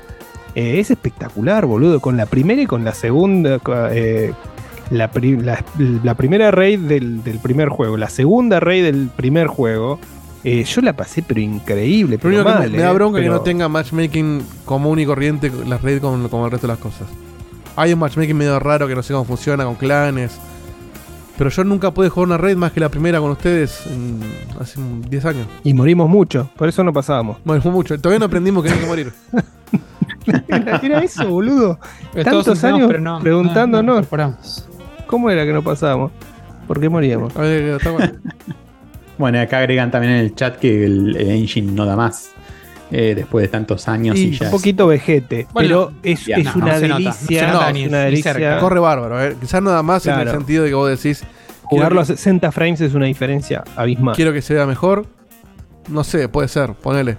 Eh, 0.55 0.81
es 0.81 0.91
espectacular, 0.91 1.67
boludo. 1.67 2.01
Con 2.01 2.17
la 2.17 2.25
primera 2.27 2.63
y 2.63 2.67
con 2.67 2.85
la 2.85 2.95
segunda. 2.95 3.59
eh, 3.93 4.33
la, 4.91 5.11
pri- 5.11 5.37
la- 5.37 5.63
la 6.05 6.15
primera 6.15 6.51
raid 6.53 6.79
del, 6.79 7.23
del 7.25 7.39
primer 7.41 7.69
juego, 7.69 7.97
la 7.97 8.09
segunda 8.09 8.61
raid 8.61 8.85
del 8.85 9.09
primer 9.15 9.49
juego. 9.49 9.99
Eh, 10.45 10.65
yo 10.65 10.81
la 10.81 10.93
pasé, 10.95 11.23
pero 11.23 11.41
increíble. 11.41 12.19
Pero 12.19 12.45
que 12.45 12.51
me, 12.61 12.69
me 12.69 12.79
da 12.79 12.91
eh, 12.91 12.95
bronca 12.95 13.19
es 13.19 13.25
que 13.25 13.31
no 13.31 13.41
tenga 13.41 13.69
matchmaking 13.69 14.43
común 14.65 14.99
y 15.01 15.07
corriente 15.07 15.51
la 15.67 15.79
red 15.79 16.01
con, 16.01 16.29
con 16.29 16.45
el 16.45 16.51
resto 16.51 16.67
de 16.67 16.73
las 16.73 16.81
cosas. 16.81 17.09
Hay 17.77 17.93
un 17.93 17.99
matchmaking 17.99 18.37
medio 18.37 18.59
raro 18.59 18.87
que 18.89 18.95
no 18.95 19.03
sé 19.03 19.13
cómo 19.13 19.25
funciona 19.25 19.65
con 19.65 19.75
clanes. 19.75 20.39
Pero 21.37 21.51
yo 21.51 21.65
nunca 21.65 21.91
pude 21.91 22.09
jugar 22.09 22.29
una 22.29 22.39
raid 22.39 22.57
más 22.57 22.73
que 22.73 22.81
la 22.81 22.89
primera 22.89 23.21
con 23.21 23.31
ustedes 23.31 23.87
en- 23.89 24.21
hace 24.59 24.81
un 24.81 25.03
10 25.03 25.25
años. 25.27 25.47
Y 25.65 25.75
morimos 25.75 26.09
mucho, 26.09 26.49
por 26.57 26.67
eso 26.67 26.83
no 26.83 26.95
pasábamos. 26.95 27.37
Fue 27.45 27.61
mucho. 27.71 27.99
Todavía 28.01 28.19
no 28.21 28.25
aprendimos 28.25 28.65
que 28.65 28.71
hay 28.71 28.79
que 28.79 28.87
morir. 28.87 29.13
Era 30.83 31.01
eso, 31.05 31.29
boludo. 31.29 31.79
Pero 32.15 32.31
Tantos 32.31 32.65
años 32.65 32.87
pero 32.89 33.01
no- 33.01 33.21
preguntándonos. 33.21 33.85
no- 33.85 33.93
no 33.93 33.99
incorporamos. 33.99 34.67
¿Cómo 35.07 35.29
era 35.31 35.45
que 35.45 35.53
no 35.53 35.63
pasábamos? 35.63 36.11
¿Por 36.67 36.81
qué 36.81 36.89
moríamos? 36.89 37.37
A 37.37 37.43
ver, 37.43 37.63
está 37.77 37.91
bueno. 37.91 38.13
Bueno, 39.19 39.41
acá 39.41 39.59
agregan 39.59 39.91
también 39.91 40.15
en 40.15 40.21
el 40.21 40.35
chat 40.35 40.57
que 40.57 40.85
el, 40.85 41.17
el 41.17 41.31
engine 41.31 41.73
no 41.73 41.85
da 41.87 41.97
más. 41.97 42.31
eh, 42.93 43.15
después 43.17 43.43
de 43.43 43.49
tantos 43.49 43.89
años 43.89 44.17
y, 44.17 44.27
Y 44.29 44.31
ya 44.39 44.47
un 44.47 44.53
poquito 44.53 44.87
vejete, 44.87 45.49
Bueno, 45.53 45.89
pero 45.89 45.93
es, 46.05 46.25
ya, 46.25 46.37
es 46.37 46.45
no, 46.45 46.53
una 46.57 46.67
no 46.75 46.79
se 46.79 46.89
nota, 46.89 46.99
no 47.01 47.11
delicia. 47.11 48.31
es 48.31 48.37
una. 48.37 48.59
Corre 48.61 48.79
bárbaro. 48.81 49.25
eh. 49.25 49.37
Quizás 49.41 49.61
nada 49.63 49.83
más 49.83 50.07
en 50.07 50.15
el 50.21 50.31
sentido 50.31 50.63
de 50.65 50.69
que 50.71 50.75
vos 50.77 50.89
decís. 50.89 51.25
Jugarlo 51.65 52.01
a 52.01 52.05
quiero, 52.05 52.17
60 52.17 52.53
frames 52.53 52.81
es 52.81 52.95
una 52.95 53.07
diferencia 53.07 53.65
abismal. 53.75 54.15
quiero 54.15 54.33
que 54.33 54.41
se 54.41 54.55
vea 54.55 54.67
mejor. 54.67 55.05
No 55.89 56.05
sé, 56.05 56.29
puede 56.29 56.47
ser, 56.47 56.75
ponele. 56.75 57.17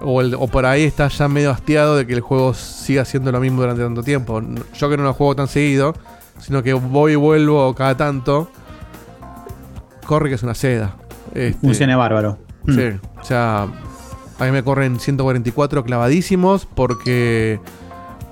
O, 0.00 0.22
el- 0.22 0.34
o 0.34 0.46
por 0.46 0.64
ahí 0.64 0.84
estás 0.84 1.18
ya 1.18 1.28
medio 1.28 1.50
hastiado 1.50 1.96
de 1.98 2.06
que 2.06 2.14
el 2.14 2.20
juego 2.20 2.54
siga 2.54 3.04
siendo 3.04 3.30
lo 3.30 3.40
mismo 3.40 3.60
durante 3.60 3.82
tanto 3.82 4.02
tiempo. 4.02 4.40
Yo 4.78 4.88
que 4.88 4.96
no 4.96 5.02
lo 5.02 5.12
juego 5.12 5.36
tan 5.36 5.48
seguido, 5.48 5.92
sino 6.38 6.62
que 6.62 6.72
voy 6.72 7.12
y 7.12 7.16
vuelvo 7.16 7.74
cada 7.74 7.94
tanto. 7.94 8.50
Corre 10.06 10.30
que 10.30 10.34
es 10.36 10.42
una 10.42 10.54
seda. 10.54 10.96
Este, 11.34 11.60
funcione 11.60 11.94
bárbaro. 11.96 12.38
Mm. 12.64 12.74
Sí, 12.74 13.00
o 13.20 13.24
sea, 13.24 13.62
a 14.38 14.44
mí 14.44 14.50
me 14.50 14.62
corren 14.62 14.98
144 14.98 15.84
clavadísimos 15.84 16.66
porque 16.66 17.60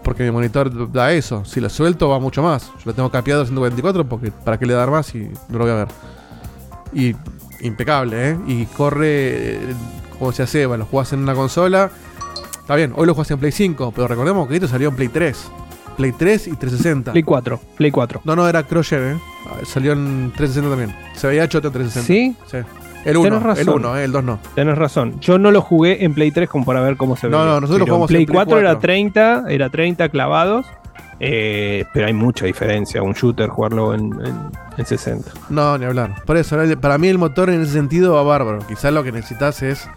porque 0.03 0.25
mi 0.25 0.31
monitor 0.31 0.91
da 0.91 1.13
eso. 1.13 1.45
Si 1.45 1.61
lo 1.61 1.69
suelto 1.69 2.09
va 2.09 2.19
mucho 2.19 2.43
más. 2.43 2.73
Yo 2.79 2.83
lo 2.87 2.95
tengo 2.95 3.11
capeado 3.11 3.43
a 3.43 3.45
144 3.45 4.09
porque 4.09 4.31
para 4.31 4.59
qué 4.59 4.67
le 4.67 4.75
dar 4.75 4.91
más 4.91 5.15
y 5.15 5.31
no 5.49 5.59
lo 5.59 5.65
voy 5.65 5.73
a 5.73 5.77
ver. 5.77 5.89
Y 6.93 7.17
impecable, 7.61 8.31
¿eh? 8.31 8.39
Y 8.47 8.67
corre 8.67 9.55
eh, 9.55 9.75
como 10.19 10.33
se 10.33 10.43
hace, 10.43 10.67
bueno, 10.67 10.85
lo 10.85 10.91
jugás 10.91 11.13
en 11.13 11.21
una 11.21 11.35
consola. 11.35 11.91
Está 12.61 12.77
bien, 12.77 12.93
hoy 12.97 13.07
lo 13.07 13.15
juegas 13.15 13.31
en 13.31 13.39
Play 13.39 13.53
5, 13.53 13.93
pero 13.95 14.09
recordemos 14.09 14.49
que 14.49 14.55
esto 14.55 14.69
salió 14.69 14.89
en 14.89 14.97
Play 14.97 15.09
3. 15.09 15.51
Play 15.97 16.13
3 16.13 16.49
y 16.49 16.51
360. 16.57 17.13
Play 17.13 17.23
4, 17.23 17.61
Play 17.77 17.91
4. 17.91 18.23
No, 18.25 18.37
no, 18.37 18.49
era 18.49 18.63
Crosser, 18.65 19.15
¿eh? 19.15 19.19
Salió 19.65 19.93
en 19.93 20.33
360 20.37 20.71
también. 20.71 20.97
Se 21.15 21.27
veía 21.27 21.49
choto 21.49 21.69
en 21.69 21.75
360. 21.75 22.07
¿Sí? 22.07 22.37
Sí. 22.51 22.82
El 23.05 23.17
1, 23.17 23.29
Tenés 23.29 23.43
razón. 23.43 23.63
el 23.63 23.69
1, 23.75 23.97
eh, 23.99 24.05
el 24.05 24.13
2 24.13 24.25
no. 24.25 24.39
Tenés 24.55 24.79
razón. 24.79 25.21
Yo 25.21 25.39
no 25.39 25.51
lo 25.51 25.61
jugué 25.61 26.05
en 26.05 26.15
Play 26.15 26.31
3 26.31 26.49
como 26.49 26.65
para 26.65 26.81
ver 26.81 26.97
cómo 26.97 27.17
se 27.17 27.27
ve. 27.27 27.33
No, 27.33 27.45
no, 27.45 27.61
nosotros 27.61 27.87
jugamos 27.89 28.09
Play 28.09 28.23
en 28.23 28.27
Play 28.27 28.35
4 28.37 28.59
era 28.59 28.71
4. 28.75 28.81
30, 28.81 29.45
era 29.49 29.69
30 29.71 30.09
clavados. 30.09 30.67
eh, 31.25 31.85
pero 31.95 32.07
hay 32.07 32.13
mucha 32.13 32.47
diferencia. 32.47 33.03
Un 33.03 33.13
shooter 33.13 33.49
jugarlo 33.49 33.95
en, 33.95 34.13
en- 34.25 34.51
en 34.77 34.87
60. 34.87 35.31
No, 35.51 35.79
ni 35.79 35.85
hablar. 35.85 36.23
Por 36.25 36.37
eso, 36.37 36.57
para 36.81 36.99
mí 36.99 37.09
el 37.09 37.19
motor 37.19 37.51
en 37.51 37.63
ese 37.63 37.73
sentido 37.73 38.15
va 38.15 38.23
bárbaro. 38.23 38.59
Quizás 38.67 38.93
lo 38.93 39.05
que 39.05 39.13
necesitas 39.13 39.63
es, 39.63 39.89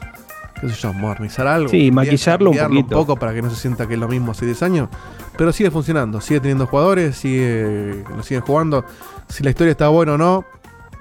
qué 0.61 0.69
sé 0.69 0.76
yo, 0.76 0.94
modernizar 0.94 1.48
algo. 1.48 1.69
Sí, 1.69 1.90
maquillarlo 1.91 2.52
un 2.52 2.57
poquito. 2.57 2.90
poco 2.95 3.15
para 3.15 3.34
que 3.34 3.41
no 3.41 3.49
se 3.49 3.56
sienta 3.56 3.88
que 3.88 3.95
es 3.95 3.99
lo 3.99 4.07
mismo 4.07 4.32
hace 4.34 4.45
10 4.45 4.61
años. 4.64 4.90
Pero 5.38 5.52
sigue 5.52 5.72
funcionando, 5.72 6.22
sigue 6.22 6.40
teniendo 6.41 6.68
jugadores, 6.68 7.15
sigue, 7.18 8.03
lo 8.15 8.22
siguen 8.23 8.41
jugando. 8.41 8.86
Si 9.27 9.44
la 9.44 9.49
historia 9.49 9.72
está 9.72 9.88
buena 9.88 10.14
o 10.14 10.18
no, 10.18 10.45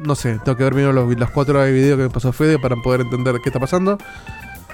no 0.04 0.14
sé. 0.14 0.38
Tengo 0.44 0.56
que 0.56 0.64
ver 0.64 0.72
primero 0.72 0.92
los, 0.92 1.18
las 1.18 1.30
4 1.30 1.54
horas 1.54 1.66
de 1.66 1.72
video 1.72 1.96
que 1.96 2.02
me 2.04 2.10
pasó 2.10 2.32
Fede 2.32 2.58
para 2.58 2.76
poder 2.76 3.00
entender 3.02 3.36
qué 3.42 3.48
está 3.48 3.60
pasando. 3.60 3.98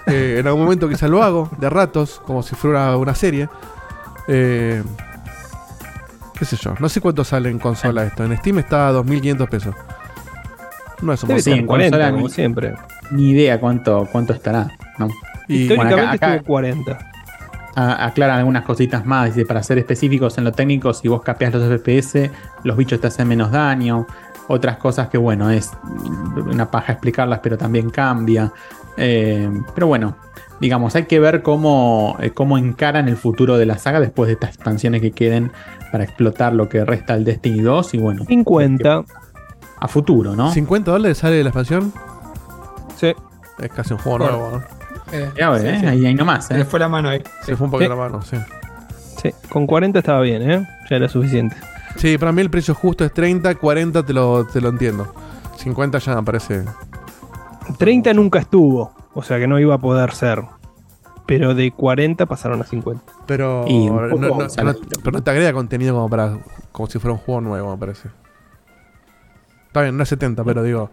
Eh, 0.07 0.37
en 0.41 0.47
algún 0.47 0.63
momento 0.65 0.89
quizás 0.89 1.09
lo 1.11 1.23
hago, 1.23 1.51
de 1.59 1.71
ratos, 1.71 2.21
como 2.27 2.43
si 2.43 2.55
fuera 2.55 2.89
una, 2.89 2.97
una 2.97 3.15
serie. 3.15 3.49
Eh, 4.29 4.83
qué 6.39 6.45
sé 6.45 6.57
yo, 6.57 6.75
no 6.79 6.89
sé 6.89 7.01
cuánto 7.01 7.25
sale 7.25 7.51
en 7.51 7.59
consola 7.59 8.05
esto. 8.05 8.25
En 8.25 8.37
Steam 8.39 8.59
está 8.59 8.89
a 8.89 8.93
2.500 8.93 9.49
pesos. 9.49 9.75
No 11.03 11.13
es 11.13 11.23
un 11.23 11.29
Debe 11.31 11.53
en 11.53 11.67
40, 11.67 11.97
consola 11.97 12.11
como 12.13 12.27
ni- 12.29 12.33
siempre. 12.33 12.75
Ni 13.11 13.31
idea 13.31 13.59
cuánto, 13.59 14.09
cuánto 14.13 14.33
estará. 14.33 14.71
¿no? 14.99 15.09
Y 15.49 15.63
Históricamente 15.63 15.95
bueno, 15.97 16.09
acá- 16.13 16.27
acá- 16.27 16.35
estuvo 16.37 16.47
40. 16.55 16.99
A- 17.77 18.05
aclaran 18.07 18.39
algunas 18.39 18.65
cositas 18.65 19.05
más. 19.07 19.35
Dice, 19.35 19.47
para 19.47 19.63
ser 19.63 19.79
específicos 19.79 20.37
en 20.39 20.45
lo 20.45 20.53
técnico, 20.53 20.93
si 20.93 21.09
vos 21.09 21.23
capeas 21.23 21.55
los 21.55 21.63
FPS, 21.81 22.31
los 22.65 22.77
bichos 22.77 23.01
te 23.01 23.07
hacen 23.07 23.27
menos 23.29 23.51
daño. 23.51 24.07
Otras 24.53 24.79
cosas 24.79 25.09
que, 25.09 25.17
bueno, 25.17 25.49
es 25.51 25.71
una 26.51 26.71
paja 26.73 26.93
explicarlas, 26.93 27.39
pero 27.41 27.57
también 27.57 27.89
cambia. 27.91 28.53
Eh, 28.97 29.49
pero 29.75 29.87
bueno, 29.87 30.17
digamos, 30.61 30.97
hay 30.97 31.05
que 31.05 31.21
ver 31.21 31.43
cómo, 31.43 32.17
eh, 32.21 32.31
cómo 32.31 32.59
encaran 32.59 33.09
el 33.09 33.17
futuro 33.17 33.57
de 33.57 33.65
la 33.67 33.79
saga 33.79 34.01
después 34.01 34.27
de 34.27 34.33
estas 34.33 34.51
expansiones 34.57 35.03
que 35.03 35.13
queden 35.13 35.53
para 35.93 36.03
explotar 36.03 36.53
lo 36.53 36.69
que 36.69 36.85
resta 36.85 37.15
del 37.15 37.25
Destiny 37.25 37.61
2. 37.61 37.95
Y 37.95 37.99
bueno, 37.99 38.25
50. 38.25 39.05
a 39.79 39.89
futuro, 39.89 40.35
¿no? 40.35 40.51
50 40.53 40.91
dólares 40.91 41.19
sale 41.19 41.43
la 41.45 41.51
expansión. 41.51 41.93
Sí. 42.97 43.15
Es 43.61 43.71
casi 43.71 43.93
un 43.93 44.01
juego 44.01 44.19
nuevo. 44.19 44.51
¿no? 44.59 44.63
Eh, 45.13 45.31
Ya 45.39 45.51
ves, 45.51 45.63
sí, 45.63 45.69
¿eh? 45.69 45.77
sí. 45.81 45.87
Ahí, 45.87 46.07
ahí 46.07 46.15
nomás. 46.15 46.47
Se 46.47 46.55
¿eh? 46.55 46.59
le 46.59 46.65
fue 46.65 46.81
la 46.81 46.89
mano 46.89 47.09
ahí. 47.09 47.23
Se 47.45 47.55
fue 47.57 47.67
un 47.67 47.71
poco 47.71 47.85
Sí. 47.85 47.89
la 47.89 47.95
mano, 47.97 48.21
sí. 48.23 48.37
Sí, 49.23 49.31
con 49.49 49.67
40 49.69 49.99
estaba 50.01 50.23
bien, 50.23 50.43
¿eh? 50.51 50.67
Ya 50.91 50.97
era 50.97 51.09
suficiente. 51.09 51.57
Sí, 51.97 52.17
para 52.19 52.33
mí 52.33 52.41
el 52.41 52.51
precio 52.51 52.75
justo 52.75 53.05
es 53.05 53.13
30, 53.13 53.55
40 53.57 54.05
te 54.05 54.13
lo, 54.13 54.47
te 54.47 54.61
lo 54.61 54.69
entiendo. 54.71 55.13
50 55.57 55.99
ya 55.99 56.15
me 56.17 56.23
parece. 56.23 56.65
30 57.79 58.15
nunca 58.15 58.39
estuvo, 58.39 58.93
o 59.15 59.23
sea 59.23 59.39
que 59.39 59.47
no 59.47 59.59
iba 59.59 59.75
a 59.75 59.79
poder 59.79 60.13
ser. 60.13 60.43
Pero 61.27 61.55
de 61.55 61.71
40 61.71 62.27
pasaron 62.27 62.61
a 62.61 62.65
50. 62.65 63.05
Pero, 63.27 63.65
no, 63.69 64.09
no- 64.09 64.19
no- 64.39 64.75
pero 65.03 65.13
no 65.13 65.23
te 65.23 65.31
agrega 65.31 65.53
contenido 65.53 65.95
como 65.95 66.09
para 66.09 66.39
como 66.73 66.89
si 66.89 66.99
fuera 66.99 67.13
un 67.13 67.19
juego 67.21 67.41
nuevo, 67.41 67.71
me 67.71 67.79
parece. 67.79 68.09
Está 69.69 69.83
bien, 69.83 69.97
no 69.97 70.03
es 70.03 70.09
70, 70.09 70.43
pero 70.43 70.63
digo, 70.65 70.91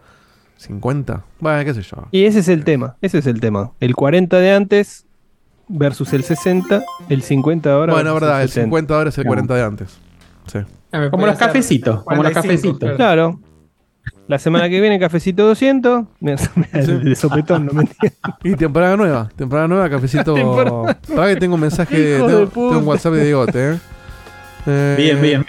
50. 0.57 1.23
Bueno, 1.39 1.63
qué 1.65 1.73
sé 1.73 1.81
yo. 1.81 1.97
Y 2.11 2.25
ese 2.25 2.39
es 2.39 2.47
el 2.49 2.63
tema, 2.63 2.97
ese 3.01 3.17
es 3.19 3.25
el 3.27 3.39
tema. 3.39 3.71
El 3.79 3.95
40 3.95 4.37
de 4.37 4.53
antes 4.53 5.05
versus 5.67 6.13
el 6.13 6.23
60, 6.23 6.83
el 7.09 7.23
50 7.23 7.69
de 7.69 7.75
ahora. 7.75 7.93
bueno, 7.93 8.13
verdad, 8.13 8.43
el 8.43 8.49
70. 8.49 8.65
50 8.65 8.95
ahora 8.95 9.09
es 9.09 9.17
el 9.17 9.23
Claro. 9.23 9.29
40 9.35 9.55
de 9.55 9.63
antes. 9.63 9.97
Sí. 10.45 10.59
Como 11.11 11.25
los 11.25 11.37
cafecitos, 11.37 12.03
como 12.03 12.23
los 12.23 12.31
45, 12.31 12.79
cafecitos. 12.79 12.95
Claro. 12.95 13.39
La 14.27 14.39
semana 14.39 14.69
que 14.69 14.81
viene, 14.81 14.99
cafecito 14.99 15.45
200. 15.47 16.05
Mira, 16.19 16.37
el 16.73 17.03
de 17.03 17.15
sopetón, 17.15 17.65
no 17.65 17.73
me 17.73 17.83
entiendo. 17.83 18.17
Y 18.43 18.55
temporada 18.55 18.97
nueva, 18.97 19.29
temporada 19.35 19.67
nueva, 19.67 19.89
cafecito. 19.89 20.33
Temporada 20.35 20.97
Para 21.15 21.33
que 21.33 21.39
tengo 21.39 21.55
un 21.55 21.61
mensaje, 21.61 21.97
de 21.97 22.17
tengo, 22.19 22.49
un 22.69 22.87
WhatsApp 22.87 23.13
de 23.13 23.23
Diegote, 23.25 23.71
¿eh? 23.71 23.77
Eh, 24.65 24.95
Bien, 24.97 25.21
bien. 25.21 25.45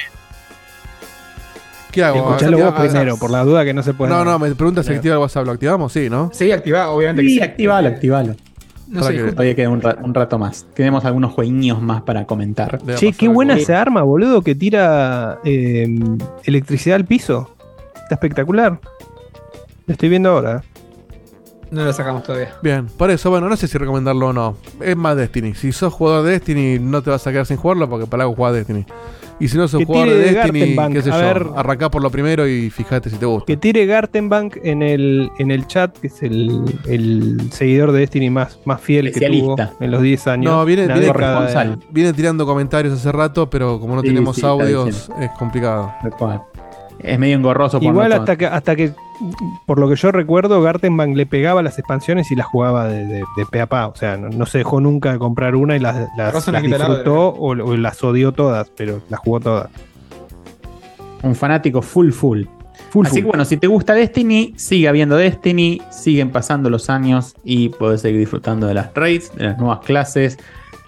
¿Qué 1.90 2.05
hago? 2.05 2.19
Escuchalo 2.19 2.59
vos 2.59 2.74
Ah, 2.77 2.82
primero, 2.82 3.16
por 3.16 3.31
la 3.31 3.43
duda 3.44 3.65
que 3.65 3.74
no 3.74 3.82
se 3.82 3.94
puede. 3.94 4.12
No, 4.12 4.24
no, 4.24 4.39
me 4.39 4.55
preguntas 4.55 4.86
si 4.86 4.93
activa 4.93 5.15
el 5.15 5.20
WhatsApp. 5.20 5.47
¿Lo 5.47 5.52
activamos? 5.52 5.93
Sí, 5.93 6.09
¿no? 6.10 6.31
Sí, 6.32 6.52
activado, 6.52 6.93
obviamente. 6.93 7.23
que 7.23 7.28
Sí, 7.28 7.35
sí. 7.36 7.43
activalo, 7.43 7.89
activalo. 7.89 8.36
No 8.89 9.01
Para 9.01 9.06
sé, 9.09 9.12
que- 9.16 9.20
justo- 9.20 9.35
Todavía 9.35 9.55
queda 9.55 9.69
un, 9.70 9.81
ra- 9.82 9.98
un 10.02 10.15
rato 10.15 10.39
más. 10.39 10.66
Tenemos 10.74 11.05
algunos 11.05 11.32
jueguiños 11.32 11.81
más 11.82 12.02
para 12.02 12.24
comentar. 12.27 12.78
Che, 12.97 13.12
qué 13.12 13.28
buena 13.28 13.55
esa 13.56 13.81
arma, 13.81 14.02
boludo, 14.02 14.40
que 14.43 14.55
tira 14.55 15.39
eh, 15.44 15.86
electricidad 16.44 16.97
al 16.97 17.05
piso. 17.05 17.51
Está 18.02 18.15
espectacular. 18.15 18.81
Lo 19.86 19.93
estoy 19.93 20.09
viendo 20.09 20.31
ahora. 20.31 20.62
no 21.70 21.85
lo 21.85 21.93
sacamos 21.93 22.23
todavía. 22.23 22.55
Bien, 22.62 22.86
por 22.86 23.10
eso, 23.10 23.28
bueno, 23.28 23.48
no 23.48 23.56
sé 23.56 23.69
si 23.69 23.77
recomendarlo 23.77 24.28
o 24.28 24.32
no. 24.32 24.56
Es 24.81 24.97
más 24.97 25.16
Destiny. 25.16 25.55
Si 25.55 25.70
sos 25.73 25.93
jugador 25.93 26.24
de 26.24 26.32
Destiny, 26.32 26.78
no 26.78 27.02
te 27.02 27.10
vas 27.10 27.27
a 27.27 27.31
quedar 27.31 27.44
sin 27.44 27.59
jugarlo 27.59 27.90
porque 27.90 28.06
para 28.06 28.23
algo 28.24 28.35
jugás 28.36 28.55
Destiny. 28.55 28.86
Y 29.40 29.47
si 29.48 29.56
no 29.56 29.69
sos 29.69 29.78
Que 29.78 29.85
jugador 29.86 30.09
de 30.09 30.15
Destiny, 30.32 30.59
Gartenbank, 30.60 30.93
qué 30.94 31.02
sé 31.02 31.10
a 31.12 31.20
yo, 31.20 31.20
ver. 31.20 31.47
arrancá 31.56 31.90
por 31.90 32.02
lo 32.02 32.10
primero 32.10 32.48
y 32.48 32.70
fíjate 32.70 33.09
si 33.09 33.16
te 33.16 33.27
gusta. 33.27 33.47
Que 33.47 33.56
tire 33.56 33.86
Gartenbank 33.86 34.56
en 34.65 34.82
el, 34.82 35.31
en 35.39 35.51
el 35.52 35.66
chat, 35.69 35.97
que 35.97 36.09
es 36.09 36.23
el, 36.23 36.62
el 36.89 37.40
seguidor 37.52 37.93
de 37.93 38.01
Destiny 38.01 38.31
más, 38.31 38.59
más 38.65 38.81
fiel 38.81 39.12
que 39.12 39.20
tuvo 39.20 39.55
Especialista. 39.55 39.73
en 39.85 39.90
los 39.93 40.02
10 40.02 40.27
años. 40.27 40.52
No, 40.52 40.65
viene- 40.65 40.86
viene. 40.89 41.12
Viene 41.90 42.12
tirando 42.12 42.44
comentarios 42.47 42.94
hace 42.94 43.12
rato, 43.12 43.48
pero 43.48 43.78
como 43.78 43.94
no 43.94 44.02
Sí, 44.02 44.09
tenemos 44.09 44.36
sí, 44.36 44.44
audios, 44.44 45.09
es 45.20 45.31
complicado. 45.39 45.93
Es 47.00 47.18
medio 47.18 47.36
engorroso. 47.36 47.78
por 47.78 47.86
Igual 47.86 48.12
hasta 48.12 48.36
que, 48.36 48.46
hasta 48.46 48.74
que, 48.74 48.92
por 49.66 49.78
lo 49.78 49.88
que 49.88 49.96
yo 49.96 50.10
recuerdo, 50.10 50.60
Gartenbank 50.62 51.16
le 51.16 51.26
pegaba 51.26 51.62
las 51.62 51.78
expansiones 51.78 52.30
y 52.30 52.36
las 52.36 52.46
jugaba 52.46 52.88
de, 52.88 53.06
de, 53.06 53.24
de 53.36 53.46
pe 53.50 53.60
a 53.60 53.66
pa. 53.66 53.86
O 53.86 53.94
sea, 53.94 54.16
no, 54.16 54.28
no 54.28 54.46
se 54.46 54.58
dejó 54.58 54.80
nunca 54.80 55.12
de 55.12 55.18
comprar 55.18 55.54
una 55.54 55.76
y 55.76 55.78
las, 55.78 56.08
las, 56.16 56.62
disfrutó 56.62 57.28
o, 57.28 57.50
o 57.50 57.76
las 57.76 58.02
odió 58.02 58.32
todas, 58.32 58.70
pero 58.76 59.00
las 59.08 59.20
jugó 59.20 59.40
todas. 59.40 59.70
Un 61.22 61.34
fanático 61.34 61.82
full 61.82 62.10
full. 62.10 62.44
Full, 62.90 63.06
Así 63.06 63.16
full. 63.16 63.22
que 63.22 63.26
bueno, 63.28 63.44
si 63.44 63.56
te 63.58 63.66
gusta 63.66 63.94
Destiny, 63.94 64.54
sigue 64.56 64.88
habiendo 64.88 65.16
Destiny, 65.16 65.82
siguen 65.90 66.30
pasando 66.30 66.70
los 66.70 66.88
años 66.88 67.34
y 67.44 67.68
podés 67.68 68.00
seguir 68.00 68.20
disfrutando 68.20 68.66
de 68.66 68.74
las 68.74 68.94
raids, 68.94 69.34
de 69.34 69.44
las 69.44 69.58
nuevas 69.58 69.80
clases, 69.80 70.38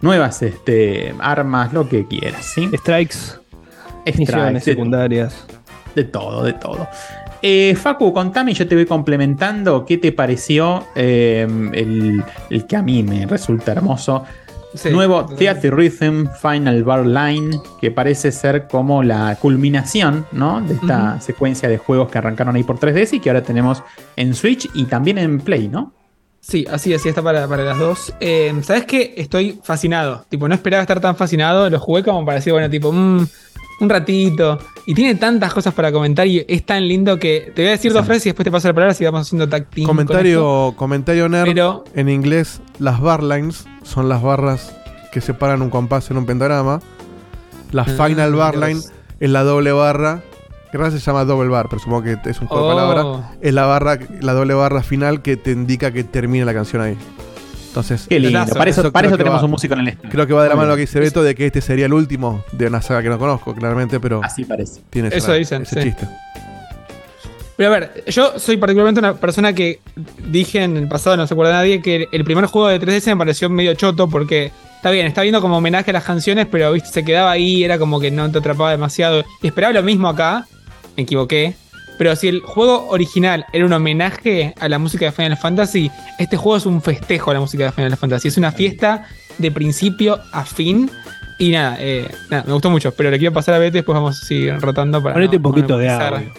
nuevas 0.00 0.42
este, 0.42 1.14
armas, 1.20 1.72
lo 1.72 1.88
que 1.88 2.06
quieras, 2.06 2.44
¿sí? 2.44 2.70
Strikes, 2.74 3.16
misiones 4.06 4.28
Strikes, 4.28 4.52
de, 4.52 4.60
secundarias. 4.60 5.46
De 5.94 6.04
todo, 6.04 6.44
de 6.44 6.52
todo. 6.54 6.88
Eh, 7.42 7.74
Facu, 7.74 8.12
contame, 8.12 8.52
yo 8.52 8.68
te 8.68 8.74
voy 8.74 8.86
complementando. 8.86 9.84
¿Qué 9.84 9.98
te 9.98 10.12
pareció 10.12 10.86
eh, 10.94 11.46
el, 11.72 12.22
el 12.50 12.66
que 12.66 12.76
a 12.76 12.82
mí 12.82 13.02
me 13.02 13.26
resulta 13.26 13.72
hermoso? 13.72 14.24
Sí. 14.74 14.90
Nuevo 14.90 15.26
Theater 15.26 15.74
Rhythm 15.74 16.28
Final 16.40 16.84
Bar 16.84 17.04
Line, 17.04 17.58
que 17.80 17.90
parece 17.90 18.30
ser 18.30 18.68
como 18.68 19.02
la 19.02 19.36
culminación 19.40 20.26
¿no? 20.30 20.60
de 20.60 20.74
esta 20.74 21.20
secuencia 21.20 21.68
de 21.68 21.76
juegos 21.78 22.08
que 22.08 22.18
arrancaron 22.18 22.54
ahí 22.54 22.62
por 22.62 22.78
3DS 22.78 23.14
y 23.14 23.20
que 23.20 23.30
ahora 23.30 23.42
tenemos 23.42 23.82
en 24.14 24.32
Switch 24.34 24.70
y 24.74 24.84
también 24.84 25.18
en 25.18 25.40
Play, 25.40 25.66
¿no? 25.66 25.92
Sí, 26.40 26.66
así, 26.70 26.94
así 26.94 27.08
está 27.08 27.20
para, 27.20 27.46
para 27.48 27.64
las 27.64 27.78
dos. 27.78 28.14
Eh, 28.18 28.54
¿Sabes 28.62 28.86
qué? 28.86 29.12
Estoy 29.16 29.60
fascinado. 29.62 30.24
Tipo, 30.28 30.48
no 30.48 30.54
esperaba 30.54 30.80
estar 30.80 30.98
tan 30.98 31.14
fascinado. 31.14 31.68
Lo 31.68 31.78
jugué 31.78 32.02
como 32.02 32.24
para 32.24 32.36
decir, 32.36 32.52
bueno, 32.52 32.70
tipo, 32.70 32.90
mm, 32.92 33.26
un 33.80 33.88
ratito. 33.88 34.58
Y 34.86 34.94
tiene 34.94 35.14
tantas 35.16 35.52
cosas 35.54 35.72
para 35.74 35.90
comentar 35.92 36.26
y 36.26 36.44
es 36.48 36.64
tan 36.66 36.86
lindo 36.86 37.18
que 37.18 37.52
te 37.54 37.62
voy 37.62 37.68
a 37.68 37.72
decir 37.72 37.92
dos 37.92 38.04
frases 38.06 38.26
y 38.26 38.28
después 38.30 38.44
te 38.44 38.50
paso 38.50 38.68
la 38.68 38.74
palabra 38.74 38.94
si 38.94 39.04
vamos 39.04 39.22
haciendo 39.22 39.48
tag 39.48 39.66
team 39.70 39.86
con 39.86 39.98
esto. 39.98 40.06
Comentario, 40.12 40.74
comentario 40.76 41.28
nerd. 41.28 41.46
Pero 41.46 41.84
En 41.94 42.08
inglés, 42.08 42.60
las 42.78 43.00
bar 43.00 43.22
lines 43.22 43.66
son 43.82 44.08
las 44.08 44.22
barras 44.22 44.74
que 45.12 45.20
separan 45.20 45.62
un 45.62 45.70
compás 45.70 46.10
en 46.10 46.16
un 46.18 46.26
pentagrama. 46.26 46.80
La 47.72 47.82
Ah, 47.82 48.06
final 48.06 48.34
bar 48.34 48.56
Dios. 48.56 48.68
line 48.68 48.80
es 49.20 49.30
la 49.30 49.42
doble 49.44 49.72
barra. 49.72 50.22
Que 50.70 50.76
en 50.76 50.82
realidad 50.82 51.00
se 51.00 51.04
llama 51.04 51.24
double 51.24 51.48
bar, 51.48 51.66
pero 51.68 51.80
supongo 51.82 52.02
que 52.04 52.16
es 52.30 52.40
un 52.40 52.46
juego 52.46 52.68
de 52.68 52.72
Oh. 52.72 52.76
palabras. 52.76 53.30
Es 53.40 53.52
la 53.54 53.66
barra, 53.66 53.98
la 54.20 54.32
doble 54.34 54.54
barra 54.54 54.82
final 54.84 55.20
que 55.20 55.36
te 55.36 55.50
indica 55.50 55.90
que 55.92 56.04
termina 56.04 56.44
la 56.44 56.54
canción 56.54 56.80
ahí. 56.82 56.96
Entonces, 57.70 58.06
Qué 58.08 58.18
lindo. 58.18 58.44
Para 58.54 58.68
eso, 58.70 58.80
Eso 58.82 58.92
para 58.92 59.02
creo 59.04 59.10
eso 59.10 59.16
que 59.16 59.22
tenemos 59.24 59.40
va. 59.40 59.44
un 59.44 59.50
músico 59.52 59.74
en 59.74 59.80
el 59.80 59.88
estudio. 59.88 60.10
creo 60.10 60.26
que 60.26 60.32
va 60.34 60.42
de 60.42 60.48
la 60.48 60.56
mano 60.56 60.68
lo 60.68 60.74
que 60.74 60.80
dice 60.82 60.98
Beto 61.00 61.22
de 61.22 61.34
que 61.34 61.46
este 61.46 61.60
sería 61.60 61.86
el 61.86 61.92
último 61.94 62.44
de 62.52 62.66
una 62.66 62.82
saga 62.82 63.02
que 63.02 63.08
no 63.08 63.18
conozco, 63.18 63.54
claramente, 63.54 64.00
pero 64.00 64.20
Así 64.24 64.44
parece. 64.44 64.80
tiene 64.90 65.08
Eso 65.08 65.16
esa- 65.18 65.34
dicen, 65.34 65.62
ese 65.62 65.76
sí. 65.82 65.88
chiste. 65.88 66.08
Pero 67.56 67.68
a 67.74 67.78
ver, 67.78 68.04
yo 68.08 68.38
soy 68.38 68.56
particularmente 68.56 69.00
una 69.00 69.14
persona 69.14 69.52
que 69.52 69.80
dije 70.30 70.62
en 70.64 70.76
el 70.78 70.88
pasado, 70.88 71.16
no 71.16 71.26
se 71.26 71.34
acuerda 71.34 71.52
nadie, 71.52 71.82
que 71.82 72.08
el 72.10 72.24
primer 72.24 72.46
juego 72.46 72.68
de 72.68 72.80
3DS 72.80 73.06
me 73.08 73.16
pareció 73.18 73.50
medio 73.50 73.74
choto 73.74 74.08
porque 74.08 74.50
está 74.76 74.90
bien, 74.90 75.06
está 75.06 75.20
viendo 75.22 75.40
como 75.42 75.58
homenaje 75.58 75.90
a 75.90 75.92
las 75.92 76.04
canciones, 76.04 76.46
pero 76.50 76.72
viste, 76.72 76.88
se 76.88 77.04
quedaba 77.04 77.30
ahí, 77.30 77.62
era 77.62 77.78
como 77.78 78.00
que 78.00 78.10
no 78.10 78.30
te 78.32 78.38
atrapaba 78.38 78.70
demasiado. 78.70 79.24
Y 79.42 79.48
esperaba 79.48 79.74
lo 79.74 79.82
mismo 79.82 80.08
acá, 80.08 80.46
me 80.96 81.02
equivoqué. 81.02 81.54
Pero 82.00 82.16
si 82.16 82.28
el 82.28 82.40
juego 82.40 82.88
original 82.88 83.44
era 83.52 83.66
un 83.66 83.74
homenaje 83.74 84.54
a 84.58 84.70
la 84.70 84.78
música 84.78 85.04
de 85.04 85.12
Final 85.12 85.36
Fantasy, 85.36 85.90
este 86.18 86.38
juego 86.38 86.56
es 86.56 86.64
un 86.64 86.80
festejo 86.80 87.30
a 87.30 87.34
la 87.34 87.40
música 87.40 87.64
de 87.66 87.72
Final 87.72 87.94
Fantasy. 87.98 88.28
Es 88.28 88.38
una 88.38 88.52
fiesta 88.52 89.04
de 89.36 89.50
principio 89.50 90.18
a 90.32 90.46
fin. 90.46 90.90
Y 91.38 91.50
nada, 91.50 91.76
eh, 91.78 92.08
nada, 92.30 92.44
me 92.46 92.54
gustó 92.54 92.70
mucho, 92.70 92.92
pero 92.92 93.10
le 93.10 93.18
quiero 93.18 93.34
pasar 93.34 93.52
a 93.56 93.58
Bete, 93.58 93.76
después 93.78 93.92
vamos 93.94 94.18
a 94.22 94.24
seguir 94.24 94.58
rotando 94.60 95.02
para. 95.02 95.12
Ponete 95.12 95.32
no- 95.38 95.46
un 95.46 95.54
poquito 95.54 95.76
de 95.76 95.90
audio. 95.90 96.32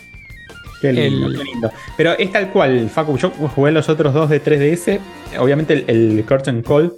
Qué 0.82 0.94
lindo, 0.94 1.28
El- 1.28 1.38
qué 1.38 1.44
lindo. 1.44 1.72
Pero 1.96 2.18
es 2.18 2.32
tal 2.32 2.50
cual, 2.50 2.90
Facu. 2.90 3.16
Yo 3.20 3.30
jugué 3.30 3.72
los 3.72 3.88
otros 3.88 4.16
dos 4.16 4.32
de 4.32 4.40
3DS. 4.44 5.00
Obviamente 5.38 5.74
el, 5.74 5.86
el 6.18 6.26
Curtain 6.26 6.64
Call 6.64 6.94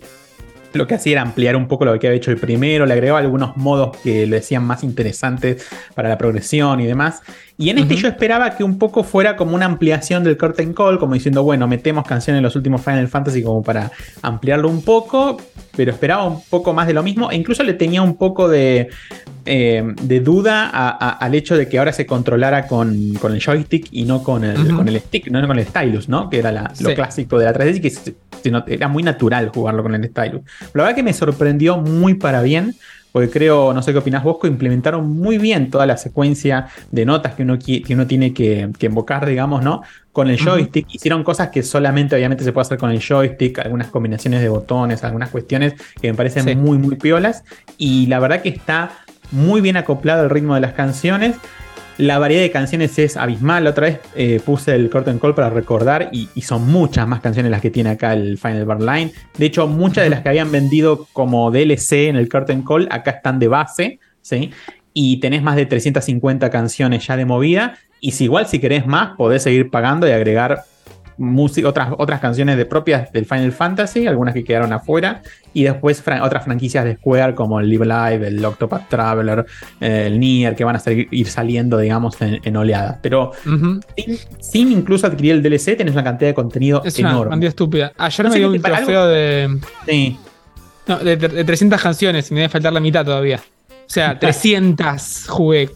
lo 0.74 0.88
que 0.88 0.96
hacía 0.96 1.12
era 1.14 1.22
ampliar 1.22 1.56
un 1.56 1.68
poco 1.68 1.86
lo 1.86 2.00
que 2.00 2.08
había 2.08 2.18
hecho 2.18 2.32
el 2.32 2.38
primero, 2.38 2.88
le 2.88 2.94
agregaba 2.94 3.20
algunos 3.20 3.56
modos 3.58 3.96
que 3.98 4.26
lo 4.26 4.36
decían 4.36 4.64
más 4.66 4.84
interesantes 4.84 5.68
para 5.94 6.10
la 6.10 6.18
progresión 6.18 6.80
y 6.80 6.88
demás. 6.88 7.22
Y 7.58 7.70
en 7.70 7.78
este 7.78 7.96
yo 7.96 8.08
esperaba 8.08 8.56
que 8.58 8.64
un 8.64 8.80
poco 8.80 9.04
fuera 9.04 9.36
como 9.36 9.54
una 9.56 9.66
ampliación 9.66 10.24
del 10.24 10.38
Curtain 10.38 10.74
Call, 10.74 10.98
como 10.98 11.14
diciendo, 11.14 11.44
bueno, 11.44 11.68
metemos 11.68 12.04
canciones 12.06 12.40
en 12.40 12.44
los 12.44 12.56
últimos 12.56 12.82
Final 12.82 13.08
Fantasy 13.08 13.44
como 13.44 13.62
para 13.62 13.92
ampliarlo 14.24 14.70
un 14.70 14.82
poco, 14.82 15.38
pero 15.76 15.92
esperaba 15.92 16.24
un 16.26 16.42
poco 16.50 16.74
más 16.74 16.88
de 16.88 16.94
lo 16.94 17.04
mismo. 17.04 17.30
E 17.30 17.36
incluso 17.36 17.62
le 17.64 17.74
tenía 17.74 18.02
un 18.02 18.16
poco 18.18 18.50
de, 18.50 18.90
eh, 19.46 19.84
de 20.02 20.20
duda 20.20 20.68
a- 20.74 20.90
a- 20.90 21.10
al 21.12 21.36
hecho 21.36 21.56
de 21.56 21.70
que 21.70 21.78
ahora 21.78 21.94
se 21.94 22.08
controlara 22.08 22.66
con, 22.66 23.14
con 23.22 23.34
el 23.34 23.40
joystick 23.44 23.88
y 23.92 24.04
no 24.04 24.24
con 24.24 24.44
el, 24.44 24.74
con 24.76 24.88
el 24.88 25.00
stick, 25.00 25.28
no 25.30 25.46
con 25.46 25.60
el 25.60 25.66
stylus, 25.68 26.10
¿no? 26.10 26.30
Que 26.32 26.40
era 26.40 26.52
la- 26.52 26.74
lo 26.80 26.90
Sí. 26.90 26.96
clásico 26.96 27.38
de 27.38 27.46
la 27.46 27.54
3DS 27.54 27.78
y 27.78 27.82
que 27.82 27.90
se- 27.92 28.16
se 28.42 28.52
not- 28.52 28.68
era 28.68 28.88
muy 28.88 29.04
natural 29.04 29.50
jugarlo 29.50 29.84
con 29.84 29.94
el 29.94 30.04
stylus. 30.10 30.42
La 30.74 30.84
verdad 30.84 30.96
que 30.96 31.04
me 31.04 31.14
sorprendió 31.14 31.78
muy 31.78 32.16
para 32.16 32.42
bien. 32.42 32.74
Porque 33.14 33.30
creo, 33.30 33.74
no 33.74 33.82
sé 33.84 33.94
qué 33.94 34.00
opinás 34.00 34.24
vos, 34.24 34.40
que 34.42 34.48
implementaron 34.48 35.08
muy 35.10 35.38
bien 35.38 35.70
toda 35.70 35.86
la 35.86 35.96
secuencia 35.98 36.68
de 36.92 37.06
notas 37.06 37.36
que 37.36 37.44
uno, 37.44 37.58
que 37.60 37.86
uno 37.92 38.08
tiene 38.08 38.34
que, 38.34 38.70
que 38.78 38.88
invocar, 38.88 39.26
digamos, 39.26 39.64
¿no? 39.64 39.84
Con 40.12 40.30
el 40.30 40.38
joystick. 40.40 40.88
Hicieron 40.92 41.24
cosas 41.24 41.50
que 41.50 41.62
solamente, 41.64 42.16
obviamente, 42.16 42.44
se 42.44 42.52
puede 42.52 42.64
hacer 42.64 42.78
con 42.80 42.90
el 42.90 43.00
joystick, 43.00 43.60
algunas 43.60 43.88
combinaciones 43.88 44.42
de 44.42 44.50
botones, 44.50 45.04
algunas 45.04 45.30
cuestiones 45.30 45.76
que 46.02 46.10
me 46.12 46.16
parecen 46.16 46.44
Sí. 46.44 46.56
muy, 46.56 46.78
muy 46.80 46.96
piolas. 46.96 47.44
Y 47.78 48.08
la 48.08 48.20
verdad 48.20 48.42
que 48.42 48.50
está 48.50 48.90
muy 49.32 49.62
bien 49.62 49.78
acoplado 49.78 50.24
el 50.24 50.30
ritmo 50.30 50.56
de 50.56 50.62
las 50.62 50.74
canciones. 50.74 51.36
La 51.98 52.18
variedad 52.18 52.42
de 52.42 52.52
canciones 52.52 52.98
es 52.98 53.18
abismal. 53.18 53.64
La 53.64 53.70
otra 53.70 53.88
vez 53.88 54.00
eh, 54.16 54.42
puse 54.44 54.74
el 54.74 54.90
Curtain 54.90 55.20
Call 55.20 55.36
para 55.36 55.52
recordar 55.52 56.10
y, 56.12 56.28
y 56.34 56.42
son 56.42 56.66
muchas 56.66 57.08
más 57.08 57.22
canciones 57.22 57.52
las 57.52 57.62
que 57.62 57.70
tiene 57.70 57.92
acá 57.92 58.14
el 58.14 58.38
Final 58.38 58.66
Bar 58.66 58.82
Line. 58.82 59.12
De 59.38 59.46
hecho, 59.46 59.68
muchas 59.68 60.04
de 60.04 60.10
las 60.10 60.22
que 60.22 60.30
habían 60.30 60.52
vendido 60.52 61.08
como 61.14 61.52
DLC 61.52 62.10
en 62.10 62.16
el 62.16 62.30
Curtain 62.30 62.64
Call 62.64 62.88
acá 62.90 63.12
están 63.12 63.38
de 63.38 63.48
base, 63.48 64.00
¿sí? 64.22 64.50
Y 64.94 65.18
tenés 65.18 65.44
más 65.44 65.56
de 65.56 65.68
350 65.68 66.50
canciones 66.50 67.06
ya 67.06 67.16
de 67.16 67.26
movida. 67.26 67.78
Y 68.00 68.12
si 68.12 68.26
igual 68.26 68.48
si 68.48 68.60
querés 68.60 68.88
más, 68.88 69.16
podés 69.16 69.44
seguir 69.44 69.70
pagando 69.70 70.08
y 70.08 70.12
agregar 70.12 70.64
música, 71.18 71.68
otras, 71.68 71.90
otras 71.98 72.20
canciones 72.20 72.58
de 72.58 72.66
propias 72.66 73.12
del 73.12 73.26
Final 73.26 73.52
Fantasy, 73.52 74.08
algunas 74.08 74.34
que 74.34 74.44
quedaron 74.44 74.74
afuera, 74.74 75.22
y 75.54 75.64
después 75.64 76.04
fran- 76.04 76.22
otras 76.22 76.44
franquicias 76.46 76.84
de 76.86 76.96
Square 76.96 77.36
como 77.36 77.60
el 77.60 77.70
Live 77.70 77.86
Live, 77.86 78.28
el 78.28 78.44
Octopath 78.44 78.90
Traveler, 78.90 79.46
eh, 79.80 80.06
el 80.08 80.20
Nier, 80.20 80.56
que 80.56 80.64
van 80.64 80.76
a 80.76 80.80
seguir, 80.80 81.08
ir 81.12 81.28
saliendo, 81.28 81.78
digamos, 81.78 82.20
en, 82.22 82.40
en 82.44 82.58
oleadas. 82.58 82.98
Pero 83.02 83.32
sin, 83.44 84.18
sin 84.40 84.72
incluso 84.72 85.08
adquirir 85.08 85.34
el 85.34 85.44
DLC, 85.44 85.78
tenés 85.78 85.94
una 85.94 86.04
cantidad 86.04 86.30
de 86.30 86.34
contenido 86.34 86.82
Es 86.84 86.98
una 87.00 87.12
enorme. 87.12 87.30
cantidad 87.32 87.50
estúpida. 87.50 87.92
Ayer 87.98 88.26
No 88.26 88.32
me 88.32 88.38
dio 88.40 88.50
un 88.52 88.62
trofeo 88.62 89.08
de, 89.08 89.60
Sí. 89.88 90.18
no, 90.88 90.98
de, 91.00 91.16
de 91.18 91.44
300 91.44 91.82
canciones 91.82 92.30
y 92.32 92.34
me 92.34 92.42
debe 92.42 92.50
faltar 92.50 92.74
la 92.74 92.80
mitad 92.80 93.06
todavía. 93.06 93.40
O 93.86 93.90
sea, 93.94 94.18
300 94.18 95.28
jugué. 95.28 95.70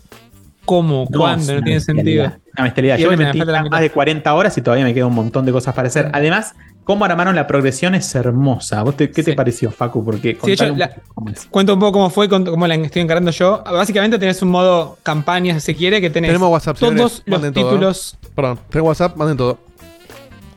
¿Cómo? 0.65 1.05
¿Cuándo? 1.07 1.53
No 1.53 1.57
una 1.59 1.65
tiene 1.65 1.79
sentido. 1.79 2.33
Una 2.57 2.63
bestialidad. 2.65 2.97
Yo 2.97 3.09
me 3.11 3.17
metí 3.17 3.39
más 3.69 3.81
de 3.81 3.89
40 3.91 4.33
horas 4.33 4.57
y 4.57 4.61
todavía 4.61 4.83
me 4.85 4.93
queda 4.93 5.05
un 5.05 5.13
montón 5.15 5.45
de 5.45 5.51
cosas 5.51 5.75
para 5.75 5.87
hacer. 5.89 6.09
Además, 6.13 6.53
cómo 6.83 7.05
armaron 7.05 7.35
la 7.35 7.45
progresión 7.45 7.93
es 7.95 8.15
hermosa. 8.15 8.81
¿Vos 8.81 8.97
te- 8.97 9.11
¿Qué 9.11 9.21
te 9.23 9.33
pareció, 9.33 9.69
Facu? 9.71 10.03
Porque 10.03 10.37
Sí, 10.43 10.55
un 10.63 10.79
la- 10.79 10.89
poco 10.89 11.01
cómo 11.13 11.29
es. 11.29 11.45
Cuento 11.45 11.73
un 11.75 11.79
poco 11.79 11.91
cómo 11.93 12.09
fue, 12.09 12.27
cómo 12.29 12.65
la 12.65 12.75
estoy 12.75 13.01
encarando 13.03 13.29
yo. 13.31 13.63
Básicamente 13.63 14.17
tenés 14.17 14.41
un 14.41 14.49
modo 14.49 14.97
campaña, 15.03 15.53
si 15.55 15.59
se 15.61 15.75
quiere, 15.75 16.01
que 16.01 16.09
tenés 16.09 16.29
Tenemos 16.29 16.49
WhatsApp, 16.49 16.77
todos 16.79 16.93
señores. 16.93 17.23
los 17.25 17.27
Manden 17.27 17.53
todo, 17.53 17.63
¿eh? 17.67 17.69
títulos. 17.73 18.17
Perdón, 18.35 18.59
tengo 18.69 18.87
WhatsApp, 18.87 19.15
manden 19.17 19.37
todo. 19.37 19.59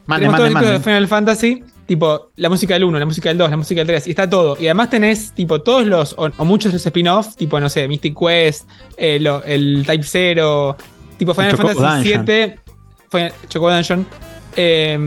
Mande, 0.07 0.23
tenemos 0.27 0.37
todos 0.39 0.51
mande, 0.53 0.69
los 0.69 0.79
títulos 0.79 0.85
de. 0.85 0.91
Final 0.91 1.09
Fantasy, 1.09 1.65
tipo 1.87 2.31
la 2.37 2.49
música 2.49 2.75
del 2.75 2.85
1, 2.85 2.99
la 2.99 3.07
música 3.07 3.29
del 3.29 3.39
2, 3.39 3.51
la 3.51 3.57
música 3.57 3.81
del 3.81 3.87
3, 3.89 4.07
y 4.07 4.11
está 4.11 4.29
todo. 4.31 4.57
Y 4.59 4.67
además 4.67 4.91
tenés 4.91 5.33
tipo 5.33 5.61
todos 5.63 5.87
los, 5.87 6.15
o, 6.19 6.31
o 6.37 6.45
muchos 6.45 6.73
de 6.73 6.77
los 6.79 6.87
spin-off, 6.87 7.37
tipo, 7.37 7.61
no 7.61 7.69
sé, 7.69 7.87
Mystic 7.89 8.17
Quest, 8.19 8.69
eh, 8.97 9.19
lo- 9.21 9.43
el 9.45 9.85
Type 9.87 10.05
0, 10.05 10.77
tipo 11.21 11.35
Final 11.35 11.53
Chocobo 11.53 11.69
Fantasy 11.69 12.09
Dungeon. 12.09 12.27
7, 12.27 12.59
Final, 13.11 13.33
Chocobo 13.49 13.71
Dungeon, 13.71 14.07
eh, 14.57 14.99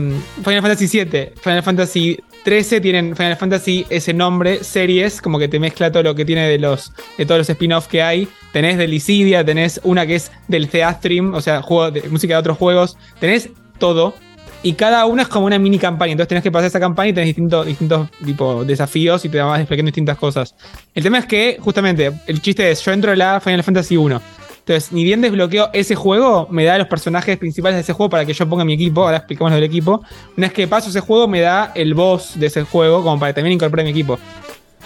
Final 0.44 0.62
Fantasy 0.62 0.88
7, 0.88 1.34
Final 1.42 1.62
Fantasy 1.62 2.20
13 2.44 2.80
tienen 2.80 3.16
Final 3.16 3.36
Fantasy 3.36 3.86
ese 3.88 4.12
nombre, 4.12 4.62
series, 4.62 5.20
como 5.20 5.38
que 5.38 5.48
te 5.48 5.58
mezcla 5.58 5.90
todo 5.90 6.02
lo 6.02 6.14
que 6.14 6.24
tiene 6.24 6.46
de 6.46 6.58
los 6.58 6.92
de 7.18 7.26
todos 7.26 7.38
los 7.38 7.50
spin-off 7.50 7.88
que 7.88 8.02
hay. 8.02 8.28
Tenés 8.52 8.76
de 8.76 8.86
Licidia, 8.86 9.44
tenés 9.44 9.80
una 9.82 10.06
que 10.06 10.16
es 10.16 10.30
del 10.46 10.68
Theastream, 10.68 11.34
o 11.34 11.40
sea, 11.40 11.62
juego 11.62 11.90
de 11.90 12.02
música 12.10 12.34
de 12.34 12.40
otros 12.40 12.58
juegos. 12.58 12.96
Tenés 13.18 13.48
todo. 13.78 14.14
Y 14.62 14.74
cada 14.74 15.04
una 15.06 15.22
es 15.22 15.28
como 15.28 15.46
una 15.46 15.58
mini 15.58 15.78
campaña. 15.78 16.12
Entonces 16.12 16.28
tenés 16.28 16.42
que 16.42 16.52
pasar 16.52 16.68
esa 16.68 16.80
campaña 16.80 17.10
y 17.10 17.12
tenés 17.12 17.28
distintos, 17.28 17.66
distintos 17.66 18.08
tipo, 18.24 18.64
desafíos 18.64 19.24
y 19.24 19.28
te 19.30 19.38
vas 19.40 19.60
explicando 19.60 19.88
distintas 19.88 20.16
cosas. 20.16 20.54
El 20.94 21.02
tema 21.02 21.18
es 21.18 21.26
que, 21.26 21.58
justamente, 21.60 22.12
el 22.26 22.40
chiste 22.40 22.70
es: 22.70 22.82
yo 22.82 22.92
entro 22.92 23.12
a 23.12 23.16
la 23.16 23.40
Final 23.40 23.62
Fantasy 23.62 23.96
1. 23.96 24.20
Entonces, 24.66 24.92
ni 24.92 25.04
bien 25.04 25.20
desbloqueo 25.20 25.68
ese 25.74 25.94
juego, 25.94 26.48
me 26.50 26.64
da 26.64 26.78
los 26.78 26.88
personajes 26.88 27.36
principales 27.36 27.76
de 27.76 27.82
ese 27.82 27.92
juego 27.92 28.08
para 28.08 28.24
que 28.24 28.32
yo 28.32 28.48
ponga 28.48 28.64
mi 28.64 28.72
equipo. 28.72 29.02
Ahora 29.02 29.18
explicamos 29.18 29.50
lo 29.50 29.56
del 29.56 29.64
equipo. 29.64 30.02
Una 30.38 30.46
vez 30.46 30.54
que 30.54 30.66
paso 30.66 30.88
ese 30.88 31.00
juego, 31.00 31.28
me 31.28 31.42
da 31.42 31.72
el 31.74 31.92
boss 31.92 32.32
de 32.36 32.46
ese 32.46 32.62
juego, 32.62 33.02
como 33.02 33.20
para 33.20 33.34
también 33.34 33.52
incorporar 33.52 33.84
mi 33.84 33.90
equipo. 33.90 34.18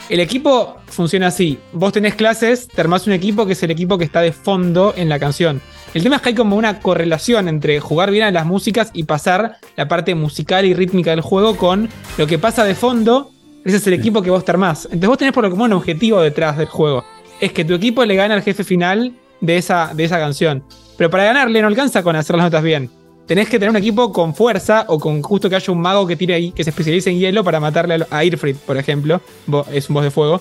El 0.09 0.19
equipo 0.19 0.79
funciona 0.87 1.29
así. 1.29 1.59
Vos 1.73 1.93
tenés 1.93 2.17
clases, 2.17 2.67
te 2.67 2.81
armás 2.81 3.07
un 3.07 3.13
equipo 3.13 3.47
que 3.47 3.53
es 3.53 3.63
el 3.63 3.71
equipo 3.71 3.99
que 3.99 4.05
está 4.05 4.21
de 4.21 4.33
fondo 4.33 4.95
en 4.97 5.09
la 5.09 5.21
canción. 5.21 5.61
El 5.95 6.03
tema 6.03 6.17
es 6.17 6.23
que 6.23 6.31
hay 6.31 6.35
como 6.35 6.57
una 6.57 6.81
correlación 6.81 7.47
entre 7.47 7.79
jugar 7.79 8.11
bien 8.11 8.25
a 8.25 8.33
las 8.33 8.47
músicas 8.47 8.91
y 8.95 9.05
pasar 9.05 9.59
la 9.77 9.87
parte 9.87 10.17
musical 10.17 10.65
y 10.65 10.75
rítmica 10.75 11.11
del 11.11 11.21
juego 11.21 11.57
con 11.57 11.89
lo 12.17 12.27
que 12.27 12.39
pasa 12.39 12.65
de 12.65 12.75
fondo. 12.75 13.31
Ese 13.65 13.77
es 13.77 13.87
el 13.87 13.93
equipo 13.93 14.23
que 14.23 14.31
vos 14.31 14.45
te 14.45 14.51
armás. 14.51 14.87
Entonces 14.87 15.09
vos 15.09 15.19
tenés 15.19 15.35
por 15.35 15.45
lo 15.45 15.51
común 15.51 15.67
un 15.67 15.79
objetivo 15.79 16.21
detrás 16.21 16.57
del 16.57 16.67
juego. 16.67 17.05
Es 17.39 17.53
que 17.53 17.65
tu 17.65 17.75
equipo 17.75 18.05
le 18.05 18.17
gane 18.17 18.35
al 18.35 18.43
jefe 18.43 18.65
final 18.65 19.15
de 19.41 19.57
esa, 19.57 19.93
de 19.95 20.05
esa 20.05 20.19
canción. 20.19 20.63
Pero 20.97 21.11
para 21.11 21.25
ganarle 21.25 21.61
no 21.63 21.69
alcanza 21.69 22.03
con 22.03 22.17
hacer 22.17 22.37
las 22.37 22.45
notas 22.47 22.63
bien. 22.63 22.91
Tenés 23.27 23.49
que 23.49 23.59
tener 23.59 23.71
un 23.71 23.77
equipo 23.77 24.13
con 24.13 24.35
fuerza 24.35 24.85
o 24.89 24.99
con 24.99 25.21
justo 25.23 25.51
que 25.51 25.57
haya 25.57 25.73
un 25.73 25.81
mago 25.81 26.07
que 26.07 26.17
tire 26.17 26.35
ahí, 26.35 26.51
que 26.53 26.65
se 26.65 26.71
especialice 26.71 27.11
en 27.11 27.19
hielo 27.19 27.45
para 27.45 27.61
matarle 27.61 28.07
a- 28.11 28.25
Irfrit, 28.25 28.57
por 28.57 28.77
ejemplo. 28.79 29.21
Es 29.71 29.89
un 29.91 29.95
boss 29.95 30.05
de 30.05 30.11
fuego. 30.11 30.41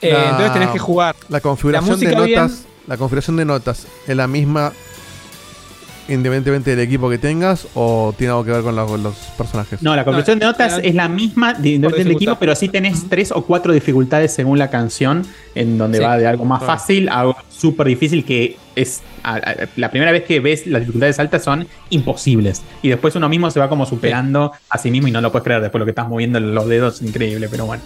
Eh, 0.00 0.12
La- 0.12 0.24
Entonces 0.30 0.52
tenés 0.52 0.68
que 0.70 0.78
jugar. 0.78 1.16
La 1.28 1.40
configuración 1.40 2.00
La 2.00 2.20
de 2.20 2.26
bien. 2.26 2.40
notas, 2.40 2.64
la 2.86 2.96
configuración 2.96 3.36
de 3.36 3.44
notas 3.44 3.86
es 4.06 4.16
la 4.16 4.28
misma 4.28 4.72
independientemente 6.08 6.70
del 6.70 6.80
equipo 6.80 7.08
que 7.10 7.18
tengas 7.18 7.66
o 7.74 8.14
tiene 8.16 8.30
algo 8.32 8.44
que 8.44 8.50
ver 8.52 8.62
con 8.62 8.74
los, 8.74 8.90
con 8.90 9.02
los 9.02 9.14
personajes. 9.36 9.82
No, 9.82 9.94
la 9.94 10.04
conversión 10.04 10.38
No, 10.38 10.46
de 10.46 10.52
notas 10.52 10.72
no, 10.72 10.78
es 10.78 10.94
la 10.94 11.08
misma 11.08 11.54
de- 11.54 11.78
del 11.78 12.10
equipo, 12.10 12.36
pero 12.40 12.54
sí 12.54 12.68
tenés 12.68 13.08
tres 13.08 13.30
o 13.32 13.44
cuatro 13.44 13.72
dificultades 13.72 14.32
según 14.32 14.58
la 14.58 14.70
canción, 14.70 15.26
en 15.54 15.76
donde 15.78 15.98
Sí. 15.98 16.04
va 16.04 16.16
de 16.16 16.26
algo 16.26 16.44
más 16.44 16.60
Claro. 16.60 16.78
fácil 16.78 17.08
a 17.08 17.20
algo 17.20 17.36
súper 17.50 17.86
difícil 17.88 18.24
que 18.24 18.56
es 18.76 19.02
a- 19.22 19.34
a- 19.36 19.54
la 19.76 19.90
primera 19.90 20.12
vez 20.12 20.22
que 20.24 20.40
ves 20.40 20.66
las 20.66 20.80
dificultades 20.80 21.18
altas 21.18 21.42
son 21.44 21.66
imposibles. 21.90 22.62
Y 22.82 22.88
después 22.88 23.14
uno 23.16 23.28
mismo 23.28 23.50
se 23.50 23.60
va 23.60 23.68
como 23.68 23.84
superando 23.86 24.52
a 24.70 24.78
sí 24.78 24.90
mismo 24.90 25.08
y 25.08 25.10
no 25.10 25.20
lo 25.20 25.30
puedes 25.32 25.44
creer 25.44 25.60
después 25.60 25.80
lo 25.80 25.84
que 25.84 25.90
estás 25.90 26.08
moviendo 26.08 26.38
los 26.40 26.66
dedos, 26.68 27.02
increíble, 27.02 27.48
pero 27.50 27.66
bueno. 27.66 27.82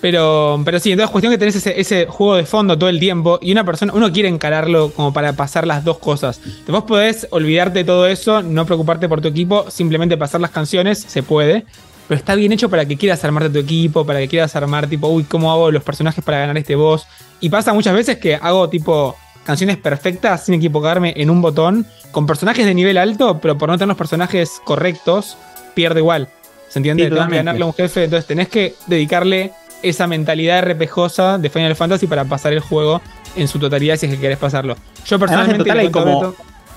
Pero, 0.00 0.60
pero 0.64 0.78
sí, 0.78 0.92
entonces 0.92 1.10
cuestión 1.10 1.32
que 1.32 1.38
tenés 1.38 1.56
ese, 1.56 1.80
ese 1.80 2.06
juego 2.06 2.36
de 2.36 2.44
fondo 2.44 2.78
todo 2.78 2.88
el 2.88 3.00
tiempo 3.00 3.38
y 3.42 3.50
una 3.50 3.64
persona, 3.64 3.92
uno 3.92 4.12
quiere 4.12 4.28
encararlo 4.28 4.92
como 4.92 5.12
para 5.12 5.32
pasar 5.32 5.66
las 5.66 5.84
dos 5.84 5.98
cosas. 5.98 6.40
Vos 6.68 6.84
podés 6.84 7.26
olvidarte 7.30 7.80
de 7.80 7.84
todo 7.84 8.06
eso, 8.06 8.42
no 8.42 8.64
preocuparte 8.64 9.08
por 9.08 9.20
tu 9.20 9.28
equipo, 9.28 9.70
simplemente 9.70 10.16
pasar 10.16 10.40
las 10.40 10.50
canciones, 10.50 11.00
se 11.00 11.22
puede. 11.22 11.64
Pero 12.06 12.18
está 12.18 12.34
bien 12.36 12.52
hecho 12.52 12.70
para 12.70 12.86
que 12.86 12.96
quieras 12.96 13.22
armarte 13.24 13.50
tu 13.50 13.58
equipo, 13.58 14.06
para 14.06 14.20
que 14.20 14.28
quieras 14.28 14.56
armar 14.56 14.86
tipo, 14.86 15.08
uy, 15.08 15.24
¿cómo 15.24 15.52
hago 15.52 15.70
los 15.70 15.82
personajes 15.82 16.24
para 16.24 16.38
ganar 16.38 16.56
este 16.56 16.74
boss? 16.74 17.06
Y 17.40 17.50
pasa 17.50 17.74
muchas 17.74 17.94
veces 17.94 18.16
que 18.18 18.36
hago 18.36 18.68
tipo 18.70 19.14
canciones 19.44 19.76
perfectas 19.76 20.44
sin 20.44 20.54
equivocarme 20.54 21.12
en 21.16 21.28
un 21.28 21.42
botón, 21.42 21.86
con 22.10 22.26
personajes 22.26 22.64
de 22.64 22.74
nivel 22.74 22.96
alto, 22.98 23.40
pero 23.40 23.58
por 23.58 23.68
no 23.68 23.76
tener 23.76 23.88
los 23.88 23.96
personajes 23.96 24.60
correctos, 24.64 25.36
pierde 25.74 26.00
igual. 26.00 26.28
¿Se 26.68 26.78
entiende? 26.78 27.04
Sí, 27.04 27.10
Tengo 27.10 27.28
que 27.28 27.36
ganarle 27.36 27.62
a 27.62 27.66
un 27.66 27.74
jefe, 27.74 28.04
entonces 28.04 28.26
tenés 28.26 28.48
que 28.48 28.74
dedicarle 28.86 29.52
esa 29.82 30.06
mentalidad 30.06 30.62
RPGosa 30.62 31.38
de 31.38 31.50
Final 31.50 31.76
Fantasy 31.76 32.06
para 32.06 32.24
pasar 32.24 32.52
el 32.52 32.60
juego 32.60 33.00
en 33.36 33.46
su 33.48 33.58
totalidad 33.58 33.96
si 33.96 34.06
es 34.06 34.14
que 34.14 34.20
querés 34.20 34.38
pasarlo. 34.38 34.74
Yo 35.06 35.16
Además, 35.16 35.48
en 35.48 35.56
personalmente 35.58 35.64
total 35.64 35.78
hay 35.78 35.90
como, 35.90 36.22
Beto- 36.22 36.34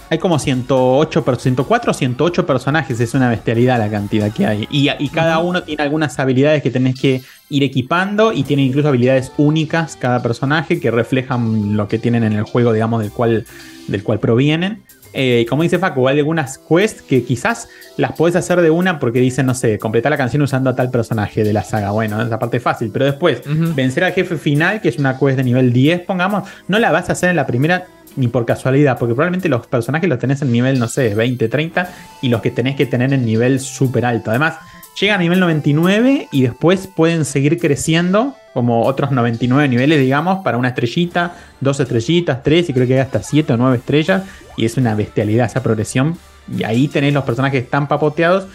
hay 0.09 0.17
como 0.19 0.39
108, 0.39 1.23
per- 1.23 1.37
104 1.37 1.91
o 1.91 1.93
108 1.93 2.45
personajes, 2.45 2.99
es 2.99 3.13
una 3.13 3.29
bestialidad 3.29 3.79
la 3.79 3.89
cantidad 3.89 4.31
que 4.31 4.45
hay. 4.45 4.67
Y, 4.69 4.89
y 4.99 5.09
cada 5.09 5.39
uno 5.39 5.63
tiene 5.63 5.83
algunas 5.83 6.19
habilidades 6.19 6.61
que 6.61 6.69
tenés 6.69 6.99
que 6.99 7.21
ir 7.49 7.63
equipando 7.63 8.33
y 8.33 8.43
tiene 8.43 8.63
incluso 8.63 8.89
habilidades 8.89 9.31
únicas 9.37 9.95
cada 9.95 10.21
personaje 10.21 10.79
que 10.79 10.91
reflejan 10.91 11.77
lo 11.77 11.87
que 11.87 11.97
tienen 11.97 12.23
en 12.23 12.33
el 12.33 12.43
juego, 12.43 12.73
digamos, 12.73 13.01
del 13.01 13.11
cual, 13.11 13.45
del 13.87 14.03
cual 14.03 14.19
provienen. 14.19 14.83
Eh, 15.13 15.45
como 15.49 15.63
dice 15.63 15.77
Facu, 15.79 16.07
hay 16.07 16.19
algunas 16.19 16.57
quests 16.57 17.01
que 17.01 17.23
quizás 17.23 17.67
las 17.97 18.13
podés 18.13 18.35
hacer 18.35 18.61
de 18.61 18.69
una 18.69 18.99
porque 18.99 19.19
dicen, 19.19 19.45
no 19.45 19.53
sé, 19.53 19.77
completar 19.77 20.11
la 20.11 20.17
canción 20.17 20.41
usando 20.41 20.69
a 20.69 20.75
tal 20.75 20.89
personaje 20.89 21.43
de 21.43 21.53
la 21.53 21.63
saga. 21.63 21.91
Bueno, 21.91 22.21
esa 22.21 22.39
parte 22.39 22.57
es 22.57 22.63
fácil, 22.63 22.89
pero 22.91 23.05
después, 23.05 23.41
vencer 23.75 24.03
al 24.03 24.13
jefe 24.13 24.37
final, 24.37 24.81
que 24.81 24.89
es 24.89 24.97
una 24.97 25.17
quest 25.17 25.37
de 25.37 25.43
nivel 25.43 25.73
10, 25.73 26.01
pongamos, 26.01 26.47
no 26.67 26.79
la 26.79 26.91
vas 26.91 27.09
a 27.09 27.13
hacer 27.13 27.29
en 27.29 27.35
la 27.35 27.45
primera 27.45 27.87
ni 28.15 28.27
por 28.27 28.45
casualidad, 28.45 28.97
porque 28.97 29.13
probablemente 29.13 29.49
los 29.49 29.67
personajes 29.67 30.09
los 30.09 30.19
tenés 30.19 30.41
en 30.41 30.51
nivel, 30.51 30.79
no 30.79 30.87
sé, 30.87 31.15
20, 31.15 31.47
30, 31.47 31.89
y 32.21 32.29
los 32.29 32.41
que 32.41 32.51
tenés 32.51 32.75
que 32.75 32.85
tener 32.85 33.13
en 33.13 33.25
nivel 33.25 33.59
súper 33.59 34.05
alto. 34.05 34.31
Además, 34.31 34.55
llega 34.99 35.15
a 35.15 35.17
nivel 35.17 35.39
99 35.39 36.27
y 36.31 36.41
después 36.43 36.87
pueden 36.87 37.25
seguir 37.25 37.59
creciendo 37.59 38.35
como 38.53 38.83
otros 38.85 39.11
99 39.11 39.67
niveles, 39.69 39.99
digamos, 39.99 40.43
para 40.43 40.57
una 40.57 40.69
estrellita, 40.69 41.35
dos 41.61 41.79
estrellitas, 41.79 42.43
tres, 42.43 42.69
y 42.69 42.73
creo 42.73 42.85
que 42.85 42.95
hay 42.95 42.99
hasta 42.99 43.23
7 43.23 43.53
o 43.53 43.57
9 43.57 43.77
estrellas, 43.77 44.23
y 44.57 44.65
es 44.65 44.75
una 44.75 44.93
bestialidad 44.93 45.45
esa 45.45 45.63
progresión. 45.63 46.17
Y 46.53 46.63
ahí 46.65 46.89
tenés 46.89 47.13
los 47.13 47.23
personajes 47.23 47.69
tan 47.69 47.87
papoteados 47.87 48.47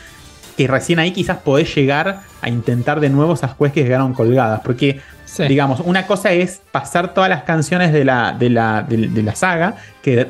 que 0.56 0.66
recién 0.66 0.98
ahí 0.98 1.12
quizás 1.12 1.38
podés 1.38 1.74
llegar 1.74 2.20
a 2.42 2.48
intentar 2.50 3.00
de 3.00 3.08
nuevo 3.08 3.34
esas 3.34 3.54
quests 3.54 3.72
que 3.74 3.84
quedaron 3.84 4.12
colgadas, 4.14 4.60
porque 4.62 5.00
Sí. 5.24 5.42
digamos, 5.48 5.80
una 5.80 6.06
cosa 6.06 6.32
es 6.32 6.60
pasar 6.70 7.12
todas 7.12 7.28
las 7.28 7.42
canciones 7.42 7.92
de 7.92 8.04
la, 8.04 8.32
de 8.32 8.48
la, 8.48 8.82
de, 8.82 9.08
de 9.08 9.22
la 9.22 9.34
saga, 9.34 9.74
que, 10.02 10.28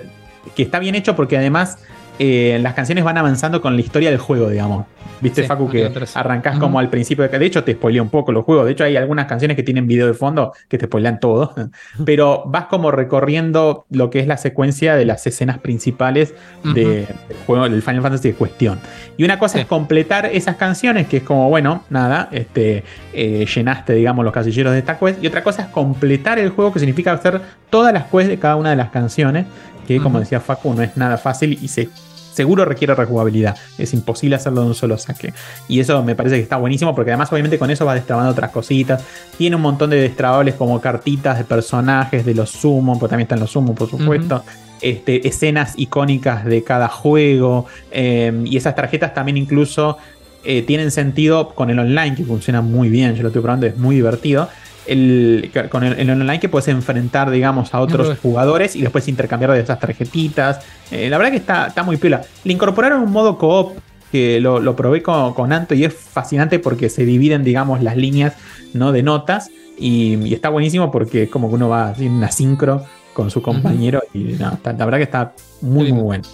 que 0.57 0.63
está 0.63 0.79
bien 0.79 0.95
hecho 0.95 1.15
porque 1.15 1.37
además 1.37 1.79
eh, 2.19 2.59
las 2.63 2.75
canciones 2.75 3.05
van 3.05 3.19
avanzando 3.19 3.61
con 3.61 3.75
la 3.75 3.81
historia 3.81 4.11
del 4.11 4.19
juego, 4.19 4.49
digamos. 4.51 4.87
Viste, 5.19 5.43
Sí, 5.43 5.49
Facu, 5.49 5.71
que 5.71 5.91
arrancás 6.15 6.59
como 6.59 6.79
al 6.79 6.91
principio. 6.91 7.27
De, 7.27 7.39
de 7.39 7.47
hecho, 7.47 7.65
te 7.65 7.73
spoilea 7.73 8.03
un 8.03 8.11
poco 8.11 8.33
los 8.33 8.45
juegos. 8.45 8.67
De 8.67 8.73
hecho, 8.73 8.85
hay 8.85 8.97
algunas 8.97 9.25
canciones 9.25 9.57
que 9.57 9.63
tienen 9.63 9.87
video 9.87 10.07
de 10.07 10.13
fondo 10.13 10.53
que 10.69 10.77
te 10.77 10.85
spoilean 10.85 11.21
todo. 11.21 11.55
Pero 12.05 12.43
vas 12.47 12.67
como 12.67 12.91
recorriendo 12.91 13.87
lo 13.91 14.11
que 14.11 14.21
es 14.21 14.27
la 14.27 14.37
secuencia 14.37 14.95
de 14.95 15.07
las 15.07 15.27
escenas 15.27 15.59
principales 15.59 16.35
de- 16.65 17.07
del 17.07 17.37
juego 17.47 17.67
del 17.67 17.81
Final 17.81 18.03
Fantasy 18.03 18.29
de 18.33 18.35
cuestión. 18.35 18.79
Y 19.17 19.25
una 19.25 19.39
cosa 19.39 19.55
Sí. 19.55 19.61
es 19.61 19.67
completar 19.67 20.27
esas 20.27 20.57
canciones, 20.57 21.07
que 21.07 21.19
es 21.19 21.23
como, 21.23 21.49
bueno, 21.49 21.83
nada, 21.89 22.29
este, 22.33 22.85
eh, 23.15 23.47
llenaste, 23.55 23.95
digamos, 23.95 24.23
los 24.23 24.35
casilleros 24.35 24.75
de 24.75 24.81
esta 24.81 24.99
quest. 24.99 25.25
Y 25.25 25.27
otra 25.29 25.43
cosa 25.43 25.63
es 25.63 25.69
completar 25.69 26.39
el 26.39 26.51
juego, 26.51 26.75
que 26.75 26.79
significa 26.79 27.13
hacer 27.13 27.41
todas 27.71 27.93
las 27.95 28.05
quests 28.05 28.29
de 28.29 28.39
cada 28.39 28.57
una 28.57 28.69
de 28.69 28.77
las 28.77 28.91
canciones, 28.91 29.47
que 29.89 29.99
como 29.99 30.21
decía 30.21 30.41
Facu, 30.41 30.75
no 30.75 30.83
es 30.83 30.95
nada 30.97 31.17
fácil 31.17 31.59
y 31.63 31.69
se, 31.69 31.89
seguro 32.37 32.65
requiere 32.65 32.95
rejugabilidad. 32.95 33.57
Es 33.79 33.95
imposible 33.95 34.37
hacerlo 34.37 34.61
de 34.61 34.67
un 34.69 34.75
solo 34.75 34.99
saque. 34.99 35.33
Y 35.69 35.81
eso 35.81 36.03
me 36.03 36.15
parece 36.15 36.37
que 36.37 36.43
está 36.43 36.59
buenísimo, 36.59 36.95
porque 36.95 37.11
además, 37.11 37.33
obviamente, 37.33 37.59
con 37.59 37.71
eso 37.71 37.87
va 37.87 37.95
destrabando 37.95 38.31
otras 38.31 38.51
cositas. 38.51 39.03
Tiene 39.39 39.57
un 39.57 39.63
montón 39.63 39.91
de 39.91 39.97
destrabables 39.97 40.55
como 40.55 40.81
cartitas 40.81 41.39
de 41.39 41.45
personajes, 41.45 42.27
de 42.27 42.35
los 42.35 42.51
summon, 42.51 42.99
porque 42.99 43.11
también 43.11 43.25
están 43.25 43.41
los 43.41 43.51
summon, 43.51 43.75
por 43.75 43.89
supuesto 43.89 44.45
este, 44.83 45.27
escenas 45.27 45.73
icónicas 45.79 46.45
de 46.45 46.63
cada 46.63 46.89
juego. 46.89 47.67
eh, 47.91 48.43
y 48.45 48.59
esas 48.59 48.75
tarjetas 48.75 49.15
también 49.15 49.39
incluso 49.39 49.97
eh, 50.45 50.63
tienen 50.63 50.91
sentido 50.91 51.55
con 51.55 51.71
el 51.71 51.79
online, 51.79 52.15
que 52.15 52.25
funciona 52.25 52.61
muy 52.61 52.89
bien. 52.89 53.15
Yo 53.15 53.23
lo 53.23 53.29
estoy 53.29 53.43
probando, 53.43 53.67
es 53.67 53.77
muy 53.77 53.97
divertido. 53.97 54.49
El, 54.87 55.51
con 55.71 55.85
el, 55.85 55.99
el 55.99 56.11
online 56.11 56.41
que 56.41 56.49
puedes 56.49 56.69
enfrentar, 56.69 57.31
digamos, 57.31 57.75
a 57.75 57.81
otros 57.81 58.19
jugadores 58.19 58.77
y 58.77 58.83
después 58.83 59.09
intercambiar 59.09 59.53
de 59.53 59.61
esas 59.61 59.81
tarjetitas. 59.81 60.61
Eh, 60.91 61.09
la 61.11 61.19
verdad 61.19 61.33
que 61.33 61.39
está, 61.39 61.67
está 61.69 61.83
muy 61.83 61.97
piola. 61.97 62.23
Le 62.45 62.53
incorporaron 62.53 63.03
un 63.03 63.11
modo 63.11 63.37
co-op 63.39 63.79
que 64.13 64.41
lo, 64.41 64.61
lo 64.61 64.77
probé 64.77 65.03
con, 65.03 65.35
con 65.35 65.53
Anto 65.53 65.75
y 65.75 65.85
es 65.85 65.95
fascinante 65.95 66.59
porque 66.59 66.89
se 66.89 67.05
dividen, 67.05 67.43
digamos, 67.43 67.83
las 67.83 67.97
líneas 67.97 68.35
¿no? 68.73 68.93
de 68.93 69.03
notas. 69.03 69.51
Y, 69.79 70.17
y 70.25 70.35
está 70.35 70.49
buenísimo 70.49 70.91
porque 70.91 71.25
es 71.25 71.31
como 71.31 71.49
que 71.49 71.57
uno 71.57 71.69
va 71.69 71.93
en 71.99 72.13
una 72.13 72.31
sincro 72.31 72.85
con 73.13 73.31
su 73.31 73.43
compañero. 73.43 74.03
Y 74.15 74.37
no, 74.39 74.59
la 74.65 74.85
verdad 74.85 74.99
que 74.99 75.05
está 75.05 75.33
muy, 75.63 75.93
muy 75.93 76.03
bueno. 76.03 76.25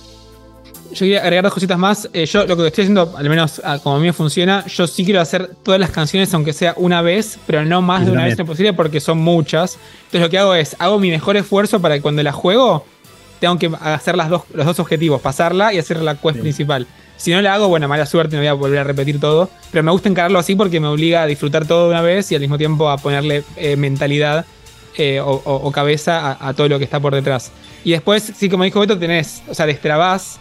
Yo 0.92 0.98
quería 1.00 1.22
agregar 1.22 1.44
dos 1.44 1.54
cositas 1.54 1.78
más. 1.78 2.08
Eh, 2.12 2.26
yo 2.26 2.46
lo 2.46 2.56
que 2.56 2.66
estoy 2.66 2.82
haciendo, 2.82 3.14
al 3.16 3.28
menos 3.28 3.60
ah, 3.64 3.78
como 3.82 3.96
a 3.96 3.98
mí 3.98 4.06
me 4.06 4.12
funciona, 4.12 4.64
yo 4.66 4.86
sí 4.86 5.04
quiero 5.04 5.20
hacer 5.20 5.50
todas 5.62 5.80
las 5.80 5.90
canciones, 5.90 6.32
aunque 6.34 6.52
sea 6.52 6.74
una 6.76 7.00
vez, 7.02 7.38
pero 7.46 7.64
no 7.64 7.80
más 7.82 8.04
de 8.04 8.12
una 8.12 8.24
vez 8.24 8.36
posible 8.36 8.72
porque 8.72 9.00
son 9.00 9.18
muchas. 9.18 9.78
Entonces 10.04 10.20
lo 10.20 10.30
que 10.30 10.38
hago 10.38 10.54
es, 10.54 10.76
hago 10.78 10.98
mi 10.98 11.10
mejor 11.10 11.36
esfuerzo 11.36 11.80
para 11.80 11.94
que 11.96 12.02
cuando 12.02 12.22
la 12.22 12.32
juego, 12.32 12.84
tengo 13.40 13.58
que 13.58 13.70
hacer 13.80 14.16
las 14.16 14.28
dos, 14.28 14.42
los 14.54 14.66
dos 14.66 14.78
objetivos, 14.80 15.20
pasarla 15.20 15.72
y 15.72 15.78
hacer 15.78 16.00
la 16.02 16.14
quest 16.14 16.36
Sí. 16.36 16.40
principal. 16.42 16.86
Si 17.16 17.30
no 17.30 17.40
la 17.40 17.54
hago, 17.54 17.68
bueno, 17.68 17.86
mala 17.88 18.04
suerte, 18.06 18.34
no 18.36 18.40
voy 18.42 18.48
a 18.48 18.52
volver 18.52 18.78
a 18.80 18.84
repetir 18.84 19.20
todo. 19.20 19.48
Pero 19.70 19.84
me 19.84 19.92
gusta 19.92 20.08
encararlo 20.08 20.38
así 20.38 20.56
porque 20.56 20.80
me 20.80 20.88
obliga 20.88 21.22
a 21.22 21.26
disfrutar 21.26 21.66
todo 21.66 21.84
de 21.84 21.90
una 21.90 22.02
vez 22.02 22.30
y 22.32 22.34
al 22.34 22.40
mismo 22.40 22.58
tiempo 22.58 22.88
a 22.90 22.98
ponerle 22.98 23.44
eh, 23.56 23.76
mentalidad 23.76 24.44
eh, 24.98 25.20
o, 25.20 25.30
o- 25.30 25.54
o 25.68 25.72
cabeza 25.72 26.32
a, 26.32 26.48
a 26.48 26.54
todo 26.54 26.68
lo 26.68 26.78
que 26.78 26.84
está 26.84 26.98
por 27.00 27.14
detrás. 27.14 27.50
Y 27.84 27.92
después, 27.92 28.32
sí, 28.36 28.48
como 28.48 28.64
dijo 28.64 28.80
Beto, 28.80 28.98
tenés, 28.98 29.42
o 29.48 29.54
sea, 29.54 29.66
destrabás 29.66 30.38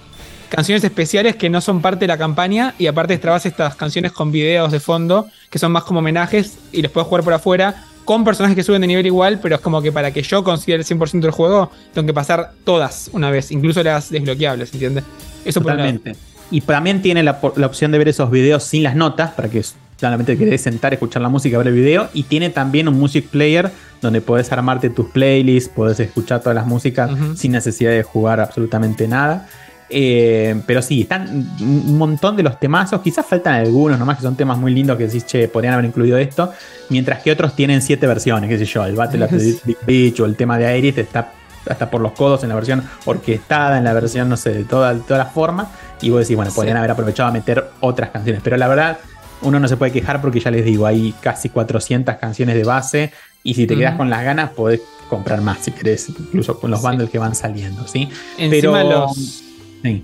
canciones 0.52 0.84
especiales 0.84 1.38
que 1.38 1.50
no 1.50 1.62
son 1.62 1.82
parte 1.82 2.02
de 2.02 2.08
la 2.08 2.18
campaña 2.18 2.76
y 2.78 2.88
aparte 2.88 3.14
destrabás 3.14 3.46
estas 3.46 3.76
canciones 3.76 4.12
con 4.12 4.32
videos 4.32 4.72
de 4.72 4.80
fondo 4.80 5.28
que 5.50 5.58
son 5.58 5.72
más 5.72 5.84
como 5.84 6.00
homenajes 6.00 6.58
y 6.72 6.82
los 6.82 6.92
puedes 6.92 7.08
jugar 7.08 7.24
por 7.24 7.34
afuera 7.34 7.86
con 8.06 8.26
personajes 8.26 8.56
que 8.56 8.64
suben 8.64 8.82
de 8.82 8.88
nivel 8.88 9.06
igual, 9.06 9.40
pero 9.42 9.56
es 9.56 9.62
como 9.62 9.82
que 9.82 9.92
para 9.92 10.12
que 10.12 10.22
yo 10.22 10.44
consiga 10.44 10.76
el 10.76 10.84
100% 10.84 11.22
del 11.22 11.32
juego, 11.32 11.72
tengo 11.94 12.06
que 12.06 12.14
pasar 12.14 12.52
todas 12.64 13.10
una 13.14 13.30
vez, 13.30 13.52
incluso 13.52 13.82
las 13.84 14.10
desbloqueables, 14.10 14.74
¿entiendes? 14.74 15.04
Eso 15.46 15.62
por. 15.62 15.72
Totalmente. 15.72 16.16
Y 16.50 16.60
también 16.62 17.02
tiene 17.02 17.24
la, 17.24 17.40
opción 17.42 17.92
de 17.92 17.98
ver 17.98 18.10
esos 18.10 18.30
videos 18.30 18.64
sin 18.64 18.84
las 18.84 18.96
notas, 18.96 19.32
para 19.32 19.50
que 19.50 19.64
solamente 19.98 20.38
querés 20.38 20.62
sentar, 20.62 20.94
escuchar 20.94 21.22
la 21.22 21.30
música, 21.30 21.58
ver 21.58 21.68
el 21.68 21.74
video. 21.74 22.10
Y 22.14 22.24
tiene 22.24 22.50
también 22.50 22.90
un 22.90 23.00
music 23.00 23.28
player 23.30 23.72
donde 24.02 24.20
podés 24.20 24.52
armarte 24.52 24.90
tus 24.90 25.10
playlists, 25.12 25.72
podés 25.74 26.02
escuchar 26.02 26.42
todas 26.42 26.56
las 26.56 26.68
músicas 26.68 27.12
sin 27.38 27.54
necesidad 27.54 27.92
de 27.92 28.04
jugar 28.04 28.42
absolutamente 28.42 29.08
nada. 29.08 29.48
Eh, 29.94 30.62
pero 30.66 30.82
sí, 30.82 31.02
están 31.02 31.28
un 31.60 31.98
montón 31.98 32.36
de 32.38 32.44
los 32.44 32.60
temazos. 32.60 33.02
Quizás 33.02 33.26
faltan 33.26 33.56
algunos 33.56 34.00
nomás 34.00 34.18
que 34.18 34.24
son 34.24 34.36
temas 34.36 34.58
muy 34.58 34.74
lindos 34.74 34.98
que 34.98 35.08
decís, 35.08 35.26
che, 35.26 35.48
podrían 35.50 35.74
haber 35.74 35.86
incluido 35.86 36.18
esto. 36.18 36.52
Mientras 36.90 37.22
que 37.22 37.32
otros 37.32 37.56
tienen 37.56 37.82
siete 37.82 38.08
versiones, 38.08 38.50
qué 38.50 38.58
sé 38.58 38.66
yo, 38.66 38.86
el 38.86 38.96
Battle 38.96 39.26
of 39.26 39.32
the. 39.32 39.56
Big 39.66 39.78
Beach 39.86 40.20
o 40.22 40.26
el 40.26 40.36
tema 40.36 40.58
de 40.58 40.78
Iris 40.78 40.98
está 40.98 41.34
hasta 41.68 41.90
por 41.92 42.02
los 42.02 42.14
codos 42.14 42.42
en 42.44 42.50
la 42.50 42.56
versión 42.56 42.84
orquestada, 43.06 43.78
en 43.78 43.84
la 43.84 43.94
versión, 43.94 44.30
no 44.30 44.38
sé, 44.38 44.52
de 44.52 44.64
toda- 44.64 44.96
todas 44.96 45.26
las 45.26 45.34
formas. 45.34 45.68
Y 46.02 46.10
vos 46.10 46.22
decís, 46.22 46.36
bueno, 46.36 46.52
podrían 46.54 46.76
Sí. 46.76 46.80
haber 46.80 46.92
aprovechado 46.92 47.30
a 47.30 47.32
meter 47.34 47.70
otras 47.82 48.10
canciones. 48.12 48.42
Pero 48.44 48.58
la 48.58 48.68
verdad, 48.68 48.98
uno 49.42 49.60
no 49.60 49.68
se 49.68 49.76
puede 49.78 49.92
quejar 49.92 50.22
porque 50.22 50.40
ya 50.40 50.50
les 50.52 50.64
digo, 50.66 50.88
hay 50.88 51.14
casi 51.22 51.50
400 51.50 52.16
canciones 52.16 52.56
de 52.56 52.64
base. 52.64 53.12
Y 53.44 53.56
si 53.56 53.68
te 53.68 53.76
quedas 53.76 53.96
con 53.98 54.10
las 54.10 54.24
ganas, 54.24 54.52
podés 54.52 54.82
comprar 55.10 55.42
más 55.42 55.58
si 55.60 55.72
querés, 55.72 56.08
incluso 56.10 56.60
con 56.60 56.72
los 56.72 56.80
Sí. 56.82 56.88
bundles 56.88 57.10
que 57.10 57.20
van 57.20 57.36
saliendo, 57.36 57.86
¿sí? 57.88 58.08
Encima 58.38 58.78
Pero- 58.84 58.90
los, 59.08 59.44
Sí. 59.84 60.04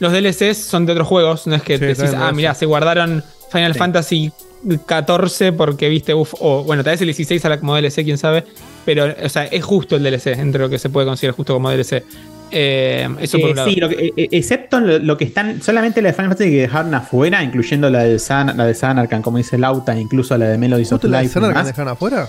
los 0.00 0.12
DLCs 0.12 0.56
son 0.56 0.86
de 0.86 0.92
otros 0.92 1.08
juegos, 1.08 1.46
no 1.46 1.54
es 1.56 1.62
que 1.62 1.78
Sí, 1.78 1.84
decís, 1.84 2.12
ah, 2.16 2.30
mira, 2.32 2.54
se 2.54 2.66
guardaron 2.66 3.22
Final 3.50 3.72
Sí. 3.72 3.78
Fantasy 3.78 4.32
14 4.86 5.52
porque 5.52 5.88
viste, 5.88 6.14
uff, 6.14 6.34
o 6.40 6.64
bueno, 6.64 6.82
tal 6.82 6.92
vez 6.92 7.00
el 7.02 7.06
16 7.08 7.44
a 7.44 7.48
la 7.50 7.58
como 7.60 7.74
DLC, 7.76 8.02
quién 8.04 8.18
sabe, 8.18 8.44
pero, 8.84 9.06
o 9.22 9.28
sea, 9.28 9.44
es 9.46 9.62
justo 9.64 9.96
el 9.96 10.02
DLC, 10.02 10.28
entre 10.38 10.60
lo 10.60 10.68
que 10.70 10.78
se 10.78 10.88
puede 10.90 11.06
considerar 11.06 11.34
justo 11.36 11.52
como 11.54 11.70
DLC. 11.70 12.02
Eh, 12.50 13.08
eso 13.20 13.38
por 13.38 13.48
Eh, 13.48 13.50
un 13.50 13.56
lado. 13.56 13.68
sí, 13.68 13.76
lo 13.76 13.88
que- 13.88 14.12
eh, 14.16 14.28
excepto 14.30 14.78
lo, 14.80 14.98
lo 15.00 15.16
que 15.16 15.24
están, 15.24 15.60
solamente 15.60 16.00
la 16.02 16.08
de 16.10 16.14
Final 16.14 16.30
Fantasy 16.30 16.50
que 16.50 16.60
dejaron 16.62 16.94
afuera, 16.94 17.42
incluyendo 17.42 17.90
la 17.90 18.04
de 18.04 18.18
San, 18.18 18.56
la 18.56 18.64
de 18.66 18.74
Sanarkand, 18.74 19.24
como 19.24 19.38
dice 19.38 19.58
Lauta, 19.58 19.98
incluso 19.98 20.36
la 20.38 20.46
de 20.46 20.58
Melodies 20.58 20.88
of 20.92 20.96
¿Justo 21.00 21.08
la 21.08 21.18
de 21.18 21.24
Life. 21.24 21.32
y 21.32 21.34
Sanar 21.34 21.48
que 21.50 21.54
demás. 21.54 21.66
dejaron 21.66 21.92
afuera? 21.92 22.28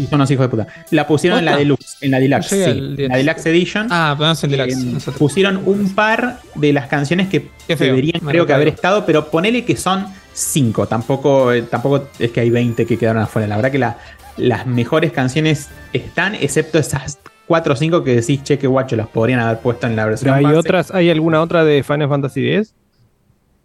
Sí, 0.00 0.06
son 0.06 0.16
unos 0.16 0.30
hijos 0.30 0.44
de 0.44 0.48
puta. 0.48 0.66
La 0.90 1.06
pusieron 1.06 1.38
en 1.38 1.44
la 1.46 1.52
¿Posta? 1.52 1.58
Deluxe, 1.64 1.96
en 2.02 2.10
la 2.10 2.20
Deluxe, 2.20 2.52
No 2.52 2.64
sí, 2.64 3.02
en 3.02 3.08
la 3.08 3.16
Deluxe 3.16 3.46
Edition. 3.46 3.86
Ah, 3.90 4.14
ponemos 4.16 4.44
el 4.44 4.50
deluxe. 4.50 5.08
Eh, 5.10 5.12
pusieron 5.18 5.62
un 5.64 5.94
par 5.94 6.40
de 6.54 6.72
las 6.72 6.86
canciones 6.88 7.28
que 7.28 7.48
deberían 7.68 8.20
creo 8.20 8.46
que 8.46 8.52
haber 8.52 8.68
estado, 8.68 9.04
pero 9.06 9.30
ponele 9.30 9.64
que 9.64 9.76
son 9.76 10.06
cinco. 10.32 10.86
Tampoco, 10.86 11.52
eh, 11.52 11.62
tampoco 11.62 12.08
es 12.18 12.30
que 12.30 12.40
hay 12.40 12.50
20 12.50 12.84
que 12.86 12.98
quedaron 12.98 13.22
afuera. 13.22 13.48
La 13.48 13.56
verdad 13.56 13.70
que 13.72 13.78
la- 13.78 13.98
las 14.36 14.66
mejores 14.66 15.12
canciones 15.12 15.68
están, 15.94 16.34
excepto 16.34 16.78
esas 16.78 17.18
cuatro 17.46 17.72
o 17.72 17.76
cinco 17.76 18.04
que 18.04 18.16
decís, 18.16 18.42
che, 18.42 18.58
que 18.58 18.66
guacho, 18.66 18.96
las 18.96 19.06
podrían 19.06 19.40
haber 19.40 19.58
puesto 19.60 19.86
en 19.86 19.96
la 19.96 20.04
versión. 20.04 20.26
Pero 20.34 20.36
hay 20.36 20.44
base. 20.54 20.58
otras, 20.58 20.90
¿hay 20.94 21.08
alguna 21.10 21.40
otra 21.40 21.64
de 21.64 21.82
Final 21.82 22.08
Fantasy 22.08 22.52
X? 22.52 22.74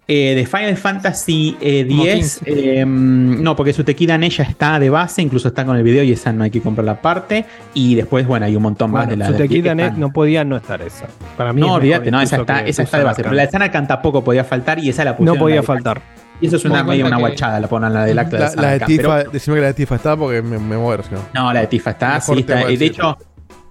Eh, 0.07 0.35
de 0.35 0.45
Final 0.45 0.75
Fantasy 0.75 1.55
eh, 1.61 1.85
Como 1.87 2.03
10, 2.03 2.39
15. 2.43 2.79
eh, 2.81 2.85
no, 2.85 3.55
porque 3.55 3.71
su 3.71 3.83
Tequidan 3.85 4.23
ella 4.23 4.43
está 4.43 4.77
de 4.77 4.89
base, 4.89 5.21
incluso 5.21 5.47
está 5.47 5.63
con 5.63 5.77
el 5.77 5.83
video 5.83 6.03
y 6.03 6.11
esa 6.11 6.33
no 6.33 6.43
hay 6.43 6.49
que 6.51 6.59
comprarla 6.59 6.93
aparte. 6.93 7.45
Y 7.73 7.95
después, 7.95 8.27
bueno, 8.27 8.45
hay 8.45 8.55
un 8.55 8.63
montón 8.63 8.91
más 8.91 9.05
Bueno, 9.05 9.11
de 9.11 9.17
la 9.17 9.27
su 9.27 9.33
Tequila 9.41 9.71
están- 9.71 9.99
no 9.99 10.11
podía 10.11 10.43
no 10.43 10.57
estar 10.57 10.81
esa. 10.81 11.05
Para 11.37 11.53
mí 11.53 11.61
No, 11.61 11.75
olvídate, 11.75 12.11
no, 12.11 12.19
esa 12.19 12.37
está, 12.37 12.59
esa 12.65 12.83
está 12.83 12.97
de 12.97 13.03
base. 13.05 13.23
Pero 13.23 13.35
la 13.35 13.45
de 13.45 13.51
Sanarkand 13.51 13.87
tampoco 13.87 14.21
podía 14.23 14.43
faltar 14.43 14.79
y 14.79 14.89
esa 14.89 15.05
la 15.05 15.11
pusieron. 15.15 15.27
No 15.27 15.33
en 15.35 15.39
podía 15.39 15.55
la 15.57 15.63
faltar. 15.63 16.01
Y 16.41 16.47
eso 16.47 16.55
es 16.57 16.65
una 16.65 16.79
en 16.79 16.87
medio 16.87 17.05
una 17.05 17.17
guachada, 17.17 17.59
la 17.59 17.67
ponen 17.67 17.93
la 17.93 18.03
del 18.03 18.17
acto 18.17 18.35
de 18.35 18.41
La, 18.41 18.45
la 18.47 18.51
de 18.51 18.55
Sanarkand, 18.79 18.97
pero- 18.97 19.17
Tifa, 19.19 19.31
decime 19.31 19.55
que 19.57 19.61
la 19.61 19.67
de 19.67 19.73
Tifa 19.75 19.95
está 19.95 20.17
porque 20.17 20.41
me, 20.41 20.57
me 20.57 20.75
muero, 20.77 21.03
si 21.03 21.13
no. 21.13 21.21
No, 21.35 21.53
la 21.53 21.61
de 21.61 21.67
Tifa 21.67 21.91
está, 21.91 22.19
sí, 22.19 22.39
está. 22.39 22.63
Eh, 22.63 22.75
De 22.77 22.85
hecho, 22.87 23.17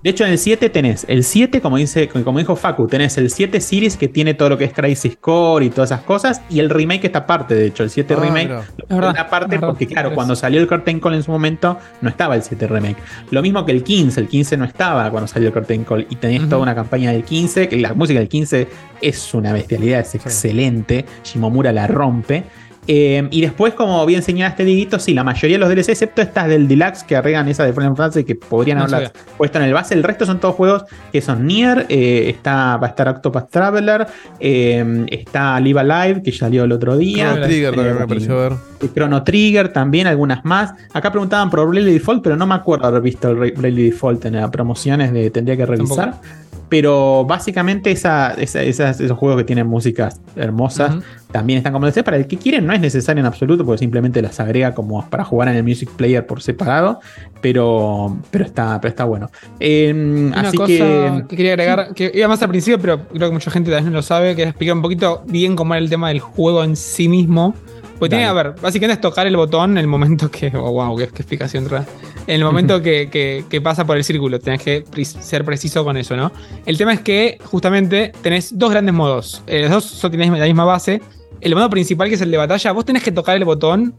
De 0.02 0.08
hecho, 0.08 0.24
en 0.24 0.30
el 0.30 0.38
7 0.38 0.70
tenés 0.70 1.04
el 1.08 1.24
7, 1.24 1.60
como, 1.60 1.76
dice, 1.76 2.08
como 2.08 2.38
dijo 2.38 2.56
Facu, 2.56 2.86
tenés 2.86 3.18
el 3.18 3.28
7 3.30 3.60
Series 3.60 3.98
que 3.98 4.08
tiene 4.08 4.32
todo 4.32 4.48
lo 4.48 4.56
que 4.56 4.64
es 4.64 4.72
Crisis 4.72 5.18
Core 5.20 5.66
y 5.66 5.70
todas 5.70 5.90
esas 5.90 6.04
cosas, 6.04 6.40
y 6.48 6.58
el 6.60 6.70
remake 6.70 7.04
está 7.04 7.18
aparte, 7.20 7.54
de 7.54 7.66
hecho, 7.66 7.82
el 7.82 7.90
7 7.90 8.14
Ah, 8.16 8.20
remake 8.20 8.48
mira. 8.48 8.64
lo 8.78 8.86
pone 9.00 9.18
aparte 9.20 9.58
porque, 9.58 9.86
claro, 9.86 10.14
cuando 10.14 10.34
salió 10.34 10.58
el 10.58 10.66
Curtain 10.68 11.00
Call 11.00 11.14
en 11.14 11.22
su 11.22 11.30
momento, 11.30 11.76
no 12.00 12.08
estaba 12.08 12.34
el 12.34 12.42
7 12.42 12.66
remake. 12.66 12.96
Lo 13.30 13.42
mismo 13.42 13.66
que 13.66 13.72
el 13.72 13.84
15, 13.84 14.20
el 14.20 14.28
15 14.28 14.56
no 14.56 14.64
estaba 14.64 15.10
cuando 15.10 15.26
salió 15.26 15.48
el 15.48 15.52
Curtain 15.54 15.84
Call, 15.84 16.06
y 16.08 16.16
tenías 16.16 16.40
Ujú. 16.44 16.48
toda 16.50 16.62
una 16.62 16.74
campaña 16.74 17.12
del 17.12 17.22
15, 17.24 17.68
que 17.68 17.76
la 17.76 17.92
música 17.92 18.20
del 18.20 18.28
15 18.30 18.68
es 19.02 19.34
una 19.34 19.52
bestialidad, 19.52 20.00
es 20.00 20.14
excelente, 20.14 21.04
Shimomura 21.24 21.72
la 21.72 21.86
rompe. 21.86 22.44
Eh, 22.92 23.28
y 23.30 23.40
después, 23.40 23.74
como 23.74 24.04
bien 24.04 24.20
señalaste, 24.20 24.64
Diguito, 24.64 24.98
sí, 24.98 25.14
la 25.14 25.22
mayoría 25.22 25.54
de 25.56 25.60
los 25.60 25.68
DLC, 25.68 25.90
excepto 25.90 26.22
estas 26.22 26.48
del 26.48 26.66
Deluxe 26.66 27.04
que 27.04 27.14
arreglan 27.14 27.46
esa 27.46 27.62
de 27.64 27.72
Final 27.72 27.94
Fantasy 27.94 28.24
que 28.24 28.34
podrían 28.34 28.78
No 28.78 28.84
haberlas 28.84 29.12
sabía. 29.12 29.26
puesto 29.38 29.58
en 29.58 29.64
el 29.66 29.72
base, 29.72 29.94
el 29.94 30.02
resto 30.02 30.26
son 30.26 30.40
todos 30.40 30.56
juegos 30.56 30.82
que 31.12 31.20
son 31.20 31.46
Nier, 31.46 31.86
eh, 31.88 32.30
está, 32.30 32.78
va 32.78 32.88
a 32.88 32.90
estar 32.90 33.06
Octopath 33.06 33.48
Traveler, 33.48 34.08
eh, 34.40 35.06
está 35.08 35.60
Live 35.60 35.78
Alive, 35.78 36.22
que 36.24 36.32
salió 36.32 36.64
el 36.64 36.72
otro 36.72 36.96
día. 36.96 37.30
Chrono 37.32 37.46
Trigger 37.46 37.74
también 37.76 37.96
me 37.96 38.02
Eh, 38.02 38.06
pareció 38.08 38.36
ver. 38.38 38.52
Chrono 38.92 39.22
Trigger 39.22 39.72
también, 39.72 40.06
algunas 40.08 40.44
más. 40.44 40.72
Acá 40.92 41.12
preguntaban 41.12 41.48
por 41.48 41.60
Bravely 41.68 41.92
Default, 41.92 42.24
pero 42.24 42.36
no 42.36 42.44
me 42.46 42.54
acuerdo 42.56 42.88
haber 42.88 43.02
visto 43.02 43.28
el 43.30 43.36
Ra- 43.38 43.52
Bravely 43.54 43.84
Default 43.90 44.24
en 44.24 44.34
las 44.34 44.50
promociones, 44.50 45.12
de, 45.12 45.30
tendría 45.30 45.56
que 45.56 45.66
revisar. 45.66 46.14
Pero 46.70 47.26
básicamente 47.26 47.90
esa- 47.90 48.32
esa- 48.34 48.62
esas- 48.62 49.00
esos 49.00 49.18
juegos 49.18 49.38
que 49.38 49.44
tienen 49.44 49.66
músicas 49.66 50.20
hermosas 50.36 50.96
también 51.32 51.58
están 51.58 51.72
como. 51.74 51.90
Para 51.90 52.16
el 52.16 52.26
que 52.26 52.36
quieren 52.38 52.64
no 52.66 52.72
es 52.72 52.80
necesario 52.80 53.20
en 53.20 53.26
absoluto, 53.26 53.64
porque 53.66 53.80
simplemente 53.80 54.22
las 54.22 54.40
agrega 54.40 54.72
como 54.74 55.04
para 55.10 55.24
jugar 55.24 55.48
en 55.48 55.56
el 55.56 55.64
Music 55.64 55.90
Player 55.96 56.24
por 56.24 56.40
separado. 56.40 57.00
Pero, 57.42 58.16
pero, 58.30 58.44
está, 58.44 58.80
pero 58.80 58.90
está 58.90 59.04
bueno. 59.04 59.30
Eh, 59.58 59.92
Una 59.94 60.40
así 60.48 60.56
cosa 60.56 60.68
que... 60.68 61.24
que, 61.28 61.36
quería 61.36 61.52
agregar, 61.52 61.92
que 61.94 62.10
iba 62.14 62.28
más 62.28 62.40
al 62.42 62.48
principio, 62.48 62.78
pero 62.78 63.06
creo 63.08 63.28
que 63.28 63.34
mucha 63.34 63.50
gente 63.50 63.70
tal 63.70 63.80
vez 63.82 63.90
no 63.90 63.96
lo 63.96 64.02
sabe, 64.02 64.36
que 64.36 64.44
explicar 64.44 64.76
un 64.76 64.82
poquito 64.82 65.22
bien 65.26 65.56
cómo 65.56 65.74
era 65.74 65.82
el 65.82 65.90
tema 65.90 66.08
del 66.08 66.20
juego 66.20 66.62
en 66.62 66.76
sí 66.76 67.08
mismo. 67.08 67.54
Porque 68.00 68.16
tiene, 68.16 68.24
a 68.24 68.32
ver, 68.32 68.54
básicamente 68.60 68.94
es 68.94 69.00
tocar 69.00 69.26
el 69.28 69.36
botón 69.36 69.72
en 69.72 69.78
el 69.78 69.86
momento 69.86 70.28
que. 70.30 70.48
Oh, 70.56 70.72
wow, 70.72 70.96
qué, 70.96 71.06
qué 71.06 71.16
explicación 71.22 71.68
rara. 71.68 71.86
En 72.26 72.36
el 72.36 72.44
momento 72.44 72.82
que, 72.82 73.08
que- 73.10 73.44
que 73.48 73.60
pasa 73.60 73.84
por 73.84 73.96
el 73.96 74.02
círculo, 74.04 74.40
tenés 74.40 74.62
que 74.62 74.84
ser 75.04 75.44
preciso 75.44 75.84
con 75.84 75.96
eso, 75.96 76.16
¿no? 76.16 76.32
El 76.66 76.76
tema 76.76 76.92
es 76.94 77.00
que 77.02 77.38
justamente 77.44 78.12
tenés 78.22 78.58
dos 78.58 78.70
grandes 78.72 78.94
modos. 78.94 79.42
Eh, 79.46 79.60
los 79.62 79.70
dos 79.70 79.84
son, 79.84 80.10
tienen 80.10 80.36
la 80.36 80.46
misma 80.46 80.64
base. 80.64 81.00
El 81.40 81.54
modo 81.54 81.70
principal, 81.70 82.08
que 82.08 82.16
es 82.16 82.20
el 82.20 82.30
de 82.30 82.36
batalla, 82.36 82.72
vos 82.72 82.84
tenés 82.84 83.02
que 83.04 83.12
tocar 83.12 83.36
el 83.36 83.44
botón 83.44 83.94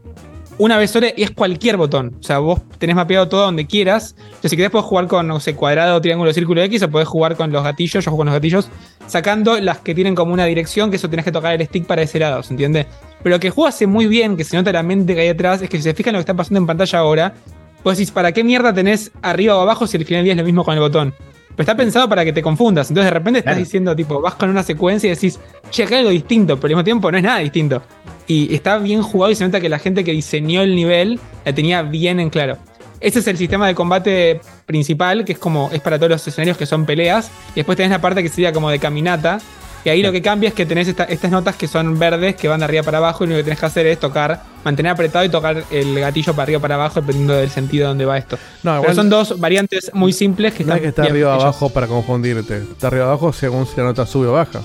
una 0.58 0.76
vez 0.78 0.90
sola 0.90 1.08
y 1.16 1.22
es 1.22 1.30
cualquier 1.30 1.76
botón. 1.76 2.16
O 2.20 2.22
sea, 2.22 2.38
vos 2.38 2.60
tenés 2.78 2.94
mapeado 2.96 3.28
todo 3.28 3.42
donde 3.42 3.66
quieras. 3.66 4.14
Yo, 4.42 4.48
si 4.48 4.56
querés, 4.56 4.70
podés 4.70 4.86
jugar 4.86 5.06
con, 5.08 5.26
no 5.26 5.40
sé, 5.40 5.54
cuadrado, 5.54 6.00
triángulo, 6.00 6.32
círculo 6.32 6.62
X, 6.62 6.82
o 6.82 6.90
podés 6.90 7.08
jugar 7.08 7.36
con 7.36 7.50
los 7.52 7.64
gatillos. 7.64 8.04
Yo 8.04 8.10
juego 8.10 8.18
con 8.18 8.26
los 8.26 8.34
gatillos, 8.34 8.68
sacando 9.06 9.58
las 9.60 9.78
que 9.78 9.94
tienen 9.94 10.14
como 10.14 10.32
una 10.32 10.44
dirección, 10.44 10.90
que 10.90 10.96
eso 10.96 11.08
tenés 11.10 11.24
que 11.24 11.32
tocar 11.32 11.54
el 11.54 11.66
stick 11.66 11.86
para 11.86 12.02
ese 12.02 12.18
lado, 12.18 12.42
¿se 12.42 12.52
entiende? 12.52 12.86
Pero 13.22 13.36
lo 13.36 13.40
que 13.40 13.50
juego 13.50 13.68
hace 13.68 13.86
muy 13.86 14.06
bien, 14.06 14.36
que 14.36 14.44
se 14.44 14.56
nota 14.56 14.72
la 14.72 14.82
mente 14.82 15.14
que 15.14 15.22
hay 15.22 15.28
atrás, 15.28 15.62
es 15.62 15.68
que 15.70 15.76
si 15.78 15.82
se 15.84 15.94
fijan 15.94 16.12
lo 16.12 16.18
que 16.18 16.22
está 16.22 16.34
pasando 16.34 16.58
en 16.58 16.66
pantalla 16.66 16.98
ahora, 16.98 17.34
vos 17.82 17.96
decís, 17.96 18.10
¿para 18.10 18.32
qué 18.32 18.44
mierda 18.44 18.72
tenés 18.72 19.10
arriba 19.22 19.56
o 19.56 19.60
abajo 19.60 19.86
si 19.86 19.96
al 19.96 20.04
final 20.04 20.22
día 20.24 20.32
es 20.34 20.38
lo 20.38 20.44
mismo 20.44 20.64
con 20.64 20.74
el 20.74 20.80
botón? 20.80 21.14
Pero 21.54 21.62
está 21.64 21.76
pensado 21.76 22.08
para 22.08 22.24
que 22.24 22.32
te 22.32 22.40
confundas. 22.40 22.88
Entonces 22.90 23.10
de 23.12 23.14
repente 23.18 23.38
estás 23.40 23.52
Claro. 23.52 23.64
diciendo, 23.64 23.94
tipo, 23.96 24.20
vas 24.22 24.34
con 24.36 24.48
una 24.48 24.62
secuencia 24.62 25.08
y 25.08 25.14
decís, 25.14 25.38
che, 25.70 25.82
acá 25.82 25.96
hay 25.96 25.98
algo 26.00 26.10
distinto, 26.10 26.56
pero 26.56 26.68
al 26.68 26.76
mismo 26.76 26.84
tiempo 26.84 27.10
no 27.12 27.18
es 27.18 27.24
nada 27.24 27.38
distinto. 27.40 27.82
Y 28.26 28.54
está 28.54 28.78
bien 28.78 29.02
jugado 29.02 29.32
y 29.32 29.34
se 29.34 29.44
nota 29.44 29.60
que 29.60 29.68
la 29.68 29.78
gente 29.78 30.04
que 30.04 30.12
diseñó 30.12 30.62
el 30.62 30.74
nivel 30.76 31.18
la 31.44 31.52
tenía 31.54 31.82
bien 31.82 32.20
en 32.20 32.30
claro. 32.30 32.56
Ese 33.00 33.18
es 33.18 33.26
el 33.26 33.36
sistema 33.36 33.66
de 33.66 33.74
combate 33.74 34.40
principal, 34.64 35.24
que 35.24 35.32
es 35.32 35.38
como 35.38 35.70
es 35.72 35.80
para 35.80 35.98
todos 35.98 36.10
los 36.10 36.26
escenarios 36.28 36.56
que 36.56 36.66
son 36.66 36.86
peleas. 36.86 37.30
Y 37.50 37.56
después 37.56 37.76
tenés 37.76 37.90
la 37.90 38.00
parte 38.00 38.22
que 38.22 38.28
sería 38.28 38.52
como 38.52 38.70
de 38.70 38.78
caminata. 38.78 39.40
Y 39.84 39.88
ahí 39.88 40.00
lo 40.00 40.12
que 40.12 40.22
cambia 40.22 40.48
es 40.50 40.54
que 40.54 40.64
tenés 40.64 40.86
esta- 40.86 41.02
estas 41.02 41.28
notas 41.32 41.56
que 41.56 41.66
son 41.66 41.98
verdes, 41.98 42.36
que 42.36 42.46
van 42.46 42.60
de 42.60 42.66
arriba 42.66 42.84
para 42.84 42.98
abajo, 42.98 43.24
y 43.24 43.26
lo 43.26 43.34
que 43.34 43.42
tenés 43.42 43.58
que 43.58 43.66
hacer 43.66 43.84
es 43.88 43.98
tocar, 43.98 44.40
mantener 44.64 44.92
apretado 44.92 45.24
y 45.24 45.28
tocar 45.28 45.64
el 45.72 45.98
gatillo 45.98 46.32
para 46.34 46.44
arriba 46.44 46.60
para 46.60 46.76
abajo, 46.76 47.00
dependiendo 47.00 47.34
del 47.34 47.50
sentido 47.50 47.88
donde 47.88 48.04
va 48.04 48.16
esto. 48.16 48.38
No, 48.62 48.80
Pero 48.80 48.94
son 48.94 49.10
dos 49.10 49.40
variantes 49.40 49.90
muy 49.92 50.12
simples 50.12 50.54
que 50.54 50.62
no 50.62 50.74
están 50.74 50.76
es 50.76 50.82
que 50.82 50.88
está 50.90 51.02
arriba 51.02 51.34
abajo 51.34 51.68
para 51.70 51.88
confundirte. 51.88 52.58
Está 52.58 52.86
arriba 52.86 53.06
abajo 53.06 53.32
según 53.32 53.66
si 53.66 53.76
la 53.78 53.82
nota 53.82 54.06
sube 54.06 54.28
o 54.28 54.32
baja. 54.34 54.60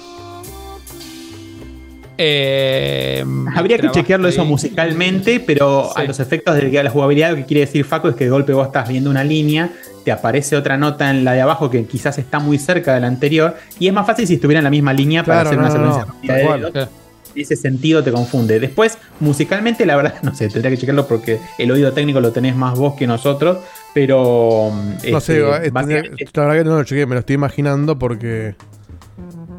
Eh, 2.17 3.23
Habría 3.55 3.77
que 3.77 3.91
chequearlo 3.91 4.27
eso 4.27 4.43
musicalmente, 4.45 5.39
pero 5.39 5.95
a 5.95 6.03
los 6.03 6.19
efectos 6.19 6.55
de 6.55 6.83
la 6.83 6.89
jugabilidad, 6.89 7.31
lo 7.31 7.35
que 7.37 7.45
quiere 7.45 7.61
decir 7.61 7.85
Facu 7.85 8.07
es 8.09 8.15
que 8.15 8.25
de 8.25 8.29
golpe 8.29 8.53
vos 8.53 8.67
estás 8.67 8.89
viendo 8.89 9.09
una 9.09 9.23
línea, 9.23 9.69
te 10.03 10.11
aparece 10.11 10.55
otra 10.55 10.77
nota 10.77 11.09
en 11.09 11.23
la 11.23 11.33
de 11.33 11.41
abajo 11.41 11.69
que 11.69 11.85
quizás 11.85 12.17
está 12.17 12.39
muy 12.39 12.57
cerca 12.57 12.93
de 12.93 13.01
la 13.01 13.07
anterior, 13.07 13.55
y 13.79 13.87
es 13.87 13.93
más 13.93 14.07
fácil 14.07 14.25
si 14.25 14.35
estuviera 14.35 14.59
en 14.59 14.63
la 14.63 14.69
misma 14.69 14.93
línea 14.93 15.23
para 15.23 15.41
hacer 15.41 15.57
no, 15.57 15.65
una 15.65 15.69
no, 15.69 15.73
secuencia 15.73 16.57
no. 16.57 16.71
Claro. 16.71 16.89
En 17.35 17.41
ese 17.41 17.55
sentido 17.55 18.03
te 18.03 18.11
confunde. 18.11 18.59
Después, 18.59 18.97
musicalmente, 19.19 19.85
la 19.85 19.95
verdad, 19.95 20.15
no 20.23 20.33
sé, 20.33 20.49
tendría 20.49 20.71
que 20.71 20.77
checarlo 20.77 21.07
porque 21.07 21.39
el 21.59 21.69
oído 21.69 21.91
técnico 21.91 22.19
lo 22.19 22.31
tenés 22.31 22.55
más 22.55 22.77
vos 22.77 22.95
que 22.95 23.05
nosotros, 23.05 23.59
pero. 23.93 24.71
No 25.11 25.19
sé, 25.19 25.37
este, 25.37 25.67
eh, 25.67 25.71
la 25.71 25.83
verdad 25.83 26.57
que 26.57 26.63
no 26.63 26.77
lo 26.77 26.83
chequeé, 26.83 27.05
me 27.05 27.13
lo 27.13 27.19
estoy 27.19 27.35
imaginando 27.35 27.99
porque 27.99 28.55
No, 28.57 28.76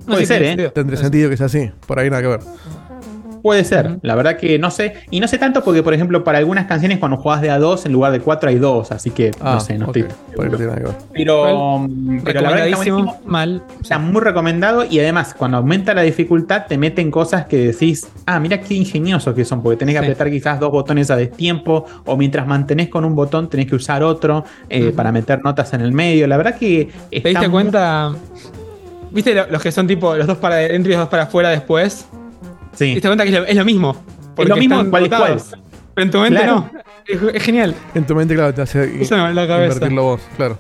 Puede 0.09 0.27
ser, 0.27 0.43
¿eh? 0.43 0.49
sentido. 0.49 0.73
tendría 0.73 0.99
sentido 1.01 1.31
que 1.31 1.37
sea 1.37 1.47
así. 1.47 1.71
Por 1.87 1.99
ahí 1.99 2.11
nada 2.11 2.23
que 2.23 2.29
ver. 2.29 2.41
Puede 3.41 3.63
ser, 3.63 3.99
la 4.03 4.17
verdad 4.17 4.37
que 4.37 4.59
no 4.59 4.69
sé. 4.69 4.95
Y 5.13 5.21
no 5.21 5.29
sé 5.29 5.39
tanto 5.39 5.63
porque, 5.63 5.83
por 5.85 5.95
ejemplo, 5.95 6.25
para 6.25 6.39
algunas 6.39 6.67
canciones 6.67 6.99
cuando 6.99 7.19
jugás 7.19 7.41
de 7.41 7.51
a 7.51 7.59
dos 7.59 7.87
en 7.87 7.93
lugar 7.93 8.11
de 8.11 8.19
cuatro 8.19 8.49
hay 8.51 8.57
dos, 8.59 8.91
así 8.91 9.11
que 9.11 9.31
Ah, 9.41 9.55
no 9.55 9.61
sé, 9.61 9.79
no 9.79 9.87
ok. 9.87 9.97
estoy. 9.97 10.15
Por 10.35 10.45
ahí 10.45 10.51
no 10.51 10.57
seguro. 10.57 10.57
tiene 10.57 10.67
nada 10.67 10.77
que 10.81 10.87
ver. 10.87 10.95
Pero, 11.15 11.79
mm, 11.79 12.21
pero 12.25 12.41
la 12.41 12.51
verdad 12.51 12.65
que 12.65 12.71
está 12.73 12.77
buenísimo. 12.93 13.21
mal. 13.27 13.63
Está 13.81 13.99
muy 14.01 14.21
recomendado 14.23 14.85
y 14.91 14.99
además 14.99 15.35
cuando 15.39 15.59
aumenta 15.59 15.95
la 15.95 16.03
dificultad 16.03 16.67
te 16.67 16.77
meten 16.79 17.13
cosas 17.13 17.47
que 17.47 17.59
decís, 17.69 18.09
ah, 18.27 18.41
mira 18.41 18.61
qué 18.61 18.75
ingeniosos 18.75 19.33
que 19.35 19.45
son, 19.45 19.63
porque 19.63 19.77
tenés 19.77 19.95
que 19.95 20.01
Sí. 20.01 20.05
apretar 20.07 20.31
quizás 20.31 20.59
dos 20.59 20.73
botones 20.73 21.09
a 21.13 21.17
destiempo 21.17 21.87
o 22.07 22.17
mientras 22.17 22.45
mantenés 22.45 22.89
con 22.89 23.05
un 23.05 23.15
botón 23.15 23.49
tenés 23.49 23.67
que 23.67 23.77
usar 23.77 24.03
otro 24.03 24.45
eh, 24.69 24.93
para 24.95 25.13
meter 25.13 25.45
notas 25.45 25.73
en 25.75 25.81
el 25.83 25.93
medio. 25.93 26.27
La 26.27 26.37
verdad 26.37 26.57
que... 26.57 26.89
¿Te 27.09 27.21
diste 27.21 27.39
muy- 27.49 27.51
cuenta? 27.63 28.13
¿Viste 29.11 29.35
lo- 29.35 29.47
los 29.51 29.63
que 29.63 29.73
son 29.73 29.87
tipo 29.87 30.15
los 30.17 30.27
dos 30.27 30.39
para 30.39 30.57
adentro 30.57 30.91
y 30.93 30.95
los 30.95 31.01
dos 31.03 31.09
para 31.09 31.25
afuera 31.25 31.49
después? 31.51 32.07
¿Te 32.73 32.77
Sí. 32.79 32.85
diste 32.95 33.09
cuenta 33.09 33.25
que 33.25 33.31
es 33.31 33.37
lo, 33.39 33.45
es 33.45 33.57
lo 33.57 33.65
mismo? 33.65 33.97
Es 34.37 34.49
lo 34.49 34.57
mismo 34.57 34.77
están 34.77 34.91
cuál 34.91 35.03
es 35.05 35.09
cuál. 35.09 35.21
botados. 35.21 35.51
Pero 35.95 36.05
en 36.05 36.11
tu 36.11 36.19
mente 36.21 36.39
Claro. 36.43 36.55
no. 36.73 36.79
Es, 37.07 37.35
es 37.35 37.43
genial. 37.43 37.75
En 37.95 38.07
tu 38.07 38.15
mente, 38.15 38.35
claro, 38.35 38.55
te 38.55 38.63
hace 38.63 39.03
Eso 39.03 39.17
en 39.17 39.35
la 39.35 39.47
cabeza. 39.47 39.75
invertirlo 39.75 40.03
vos, 40.05 40.21
claro. 40.37 40.57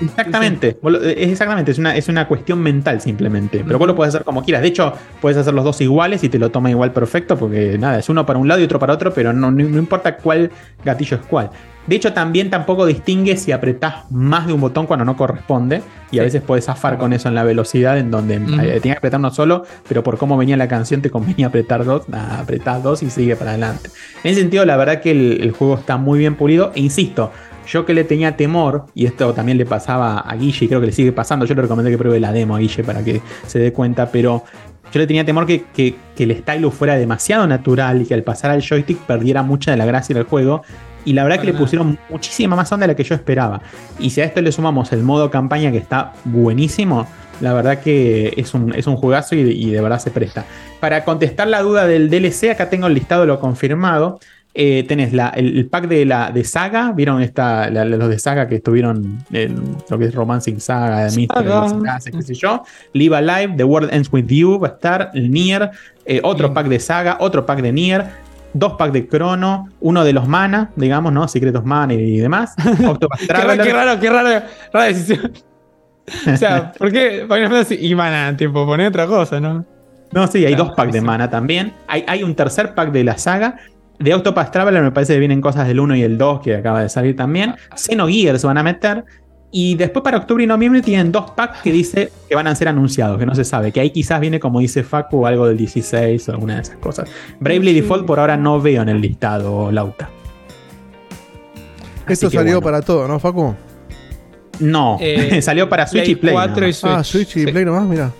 Exactamente, 0.00 0.76
es 1.16 1.30
exactamente, 1.30 1.70
es 1.70 1.78
una, 1.78 1.96
es 1.96 2.08
una 2.08 2.26
cuestión 2.26 2.60
mental 2.60 3.00
simplemente, 3.00 3.62
pero 3.64 3.78
vos 3.78 3.86
lo 3.86 3.94
puedes 3.94 4.12
hacer 4.12 4.24
como 4.24 4.42
quieras. 4.42 4.62
De 4.62 4.68
hecho, 4.68 4.92
puedes 5.20 5.38
hacer 5.38 5.54
los 5.54 5.64
dos 5.64 5.80
iguales 5.80 6.24
y 6.24 6.28
te 6.28 6.38
lo 6.38 6.50
toma 6.50 6.70
igual 6.70 6.92
perfecto, 6.92 7.36
porque 7.38 7.78
nada, 7.78 7.98
es 7.98 8.08
uno 8.08 8.26
para 8.26 8.38
un 8.38 8.48
lado 8.48 8.60
y 8.60 8.64
otro 8.64 8.78
para 8.78 8.92
otro, 8.92 9.14
pero 9.14 9.32
no, 9.32 9.50
no, 9.52 9.62
no 9.62 9.78
importa 9.78 10.16
cuál 10.16 10.50
gatillo 10.84 11.18
es 11.18 11.26
cuál. 11.26 11.50
De 11.86 11.96
hecho, 11.96 12.14
también 12.14 12.48
tampoco 12.48 12.86
distingue 12.86 13.36
si 13.36 13.52
apretás 13.52 14.10
más 14.10 14.46
de 14.46 14.54
un 14.54 14.60
botón 14.60 14.86
cuando 14.86 15.04
no 15.04 15.16
corresponde, 15.16 15.82
y 16.10 16.18
a 16.18 16.22
veces 16.22 16.42
puedes 16.42 16.64
zafar 16.64 16.96
con 16.96 17.12
eso 17.12 17.28
en 17.28 17.34
la 17.34 17.44
velocidad, 17.44 17.98
en 17.98 18.10
donde 18.10 18.36
eh, 18.36 18.80
tenías 18.80 18.80
que 18.80 18.92
apretar 18.92 19.20
uno 19.20 19.30
solo, 19.30 19.64
pero 19.86 20.02
por 20.02 20.16
cómo 20.16 20.36
venía 20.36 20.56
la 20.56 20.66
canción 20.66 21.02
te 21.02 21.10
convenía 21.10 21.48
apretar 21.48 21.84
dos, 21.84 22.04
apretás 22.12 22.82
dos 22.82 23.02
y 23.02 23.10
sigue 23.10 23.36
para 23.36 23.50
adelante. 23.50 23.90
En 24.22 24.32
ese 24.32 24.40
sentido, 24.40 24.64
la 24.64 24.76
verdad 24.76 25.02
que 25.02 25.10
el, 25.10 25.40
el 25.42 25.52
juego 25.52 25.74
está 25.74 25.98
muy 25.98 26.18
bien 26.18 26.36
pulido, 26.36 26.72
e 26.74 26.80
insisto, 26.80 27.30
yo 27.66 27.84
que 27.86 27.94
le 27.94 28.04
tenía 28.04 28.36
temor, 28.36 28.86
y 28.94 29.06
esto 29.06 29.32
también 29.34 29.58
le 29.58 29.66
pasaba 29.66 30.18
a 30.20 30.36
Guille, 30.36 30.64
y 30.64 30.68
creo 30.68 30.80
que 30.80 30.86
le 30.86 30.92
sigue 30.92 31.12
pasando, 31.12 31.46
yo 31.46 31.54
le 31.54 31.62
recomendé 31.62 31.90
que 31.90 31.98
pruebe 31.98 32.20
la 32.20 32.32
demo 32.32 32.56
a 32.56 32.58
Guille 32.58 32.84
para 32.84 33.02
que 33.04 33.20
se 33.46 33.58
dé 33.58 33.72
cuenta, 33.72 34.10
pero 34.10 34.44
yo 34.92 35.00
le 35.00 35.06
tenía 35.06 35.24
temor 35.24 35.46
que, 35.46 35.64
que- 35.74 35.96
que 36.14 36.24
el 36.24 36.36
stylus 36.38 36.72
fuera 36.74 36.94
demasiado 36.96 37.46
natural 37.46 38.02
y 38.02 38.06
que 38.06 38.14
al 38.14 38.22
pasar 38.22 38.50
al 38.50 38.62
joystick 38.62 38.98
perdiera 38.98 39.42
mucha 39.42 39.70
de 39.72 39.76
la 39.76 39.84
gracia 39.86 40.14
del 40.14 40.24
juego. 40.24 40.62
Y 41.06 41.12
la 41.12 41.22
verdad 41.24 41.40
que 41.40 41.46
le 41.48 41.52
pusieron 41.58 41.98
muchísima 42.08 42.56
más 42.56 42.70
onda 42.72 42.86
de 42.86 42.92
la 42.92 42.96
que 42.96 43.04
yo 43.04 43.14
esperaba. 43.14 43.60
Y 43.98 44.08
si 44.10 44.20
a 44.22 44.24
esto 44.24 44.40
le 44.40 44.50
sumamos 44.52 44.90
el 44.92 45.02
modo 45.02 45.30
campaña 45.30 45.70
que 45.70 45.76
está 45.78 46.12
buenísimo, 46.24 47.06
la 47.40 47.52
verdad 47.52 47.80
que 47.80 48.32
es 48.36 48.54
un, 48.54 48.72
es 48.74 48.86
un 48.86 48.96
juegazo 48.96 49.34
y, 49.34 49.40
y 49.40 49.70
de 49.70 49.80
verdad 49.82 49.98
se 49.98 50.10
presta. 50.10 50.46
Para 50.80 51.04
contestar 51.04 51.48
la 51.48 51.60
duda 51.60 51.86
del 51.86 52.08
DLC, 52.08 52.50
acá 52.52 52.70
tengo 52.70 52.86
el 52.86 52.94
listado 52.94 53.22
de 53.22 53.26
lo 53.26 53.38
confirmado. 53.40 54.18
Eh, 54.56 54.84
tenés 54.86 55.12
la- 55.12 55.30
el, 55.30 55.58
el 55.58 55.66
pack 55.66 55.88
de 55.88 56.04
la 56.04 56.30
de 56.30 56.44
Saga, 56.44 56.92
vieron 56.92 57.20
esta, 57.20 57.68
la- 57.70 57.84
los 57.84 58.08
de 58.08 58.18
Saga 58.20 58.46
que 58.46 58.54
estuvieron 58.56 59.18
en 59.32 59.60
lo 59.90 59.98
que 59.98 60.04
es 60.04 60.14
Romancing 60.14 60.60
Saga, 60.60 61.06
de 61.06 61.16
Mystery, 61.16 62.12
qué 62.12 62.22
sé 62.22 62.34
yo. 62.34 62.62
Live 62.92 63.16
Alive, 63.16 63.54
The 63.56 63.64
World 63.64 63.92
Ends 63.92 64.08
With 64.12 64.26
You 64.28 64.60
va 64.60 64.68
a 64.68 64.70
estar, 64.72 65.10
el 65.14 65.30
Nier, 65.32 65.70
eh, 66.06 66.20
otro 66.22 66.48
Bien. 66.48 66.54
pack 66.54 66.68
de 66.68 66.78
Saga, 66.78 67.16
otro 67.18 67.44
pack 67.44 67.62
de 67.62 67.72
Nier, 67.72 68.04
dos 68.52 68.74
packs 68.74 68.92
de 68.92 69.08
Chrono, 69.08 69.70
uno 69.80 70.04
de 70.04 70.12
los 70.12 70.28
Mana, 70.28 70.70
digamos, 70.76 71.12
¿no? 71.12 71.26
Secretos 71.26 71.64
Mana 71.64 71.94
y 71.94 72.18
demás. 72.18 72.54
Octopath 72.86 73.18
Qué 73.20 73.26
raro, 73.32 73.42
Traveler. 73.56 73.66
qué 73.66 73.72
raro, 73.72 74.00
qué 74.00 74.10
raro, 74.10 74.46
rara 74.72 74.86
decisión. 74.86 75.32
o 76.32 76.36
sea, 76.36 76.70
¿por 76.72 76.92
qué 76.92 77.22
Final 77.28 77.48
Fantasy 77.48 77.78
y 77.80 77.92
mana? 77.96 78.36
Tipo, 78.36 78.64
poner 78.66 78.86
otra 78.88 79.08
cosa, 79.08 79.40
¿no? 79.40 79.64
No, 80.12 80.28
sí, 80.28 80.38
hay 80.46 80.54
Claro, 80.54 80.66
dos 80.66 80.74
packs 80.76 80.92
de 80.92 81.00
mana 81.00 81.28
también. 81.28 81.72
Hay, 81.88 82.04
hay 82.06 82.22
un 82.22 82.36
tercer 82.36 82.72
pack 82.76 82.92
de 82.92 83.02
la 83.02 83.18
saga. 83.18 83.56
De 83.98 84.12
Octopath 84.12 84.50
Traveler 84.50 84.82
me 84.82 84.90
parece 84.90 85.14
que 85.14 85.18
vienen 85.18 85.40
cosas 85.40 85.66
del 85.68 85.78
1 85.80 85.96
y 85.96 86.02
el 86.02 86.18
2 86.18 86.40
que 86.40 86.56
acaba 86.56 86.82
de 86.82 86.88
salir 86.88 87.14
también. 87.16 87.54
Xenogears 87.76 88.44
van 88.44 88.58
a 88.58 88.62
meter. 88.62 89.04
Y 89.56 89.76
después 89.76 90.02
para 90.02 90.16
octubre 90.16 90.42
y 90.42 90.48
noviembre 90.48 90.82
tienen 90.82 91.12
dos 91.12 91.30
packs 91.30 91.62
que 91.62 91.70
dice 91.70 92.10
que 92.28 92.34
van 92.34 92.48
a 92.48 92.54
ser 92.56 92.66
anunciados, 92.66 93.18
que 93.20 93.24
no 93.26 93.36
se 93.36 93.44
sabe. 93.44 93.70
Que 93.70 93.78
ahí 93.78 93.90
quizás 93.90 94.18
viene, 94.20 94.40
como 94.40 94.58
dice 94.58 94.82
Facu, 94.82 95.24
algo 95.28 95.46
del 95.46 95.56
16 95.56 96.28
o 96.28 96.32
alguna 96.32 96.56
de 96.56 96.62
esas 96.62 96.76
cosas. 96.78 97.08
Bravely 97.38 97.72
Default 97.72 98.04
por 98.04 98.18
ahora 98.18 98.36
no 98.36 98.60
veo 98.60 98.82
en 98.82 98.88
el 98.88 99.00
listado, 99.00 99.70
Lauta. 99.70 100.10
Esto 102.08 102.30
salió 102.30 102.54
bueno. 102.54 102.60
para 102.62 102.82
todo, 102.82 103.06
¿no, 103.06 103.20
Facu? 103.20 103.54
No, 104.58 104.98
Eh, 105.00 105.40
salió 105.42 105.68
para 105.68 105.86
Switch 105.86 106.08
y 106.08 106.16
Play. 106.16 106.34
4 106.34 106.66
y. 106.68 106.72
Switch. 106.72 106.92
ah, 106.92 107.04
Switch 107.04 107.36
y 107.36 107.44
sí. 107.44 107.52
Play 107.52 107.64
nomás, 107.64 107.84
mira. 107.86 108.10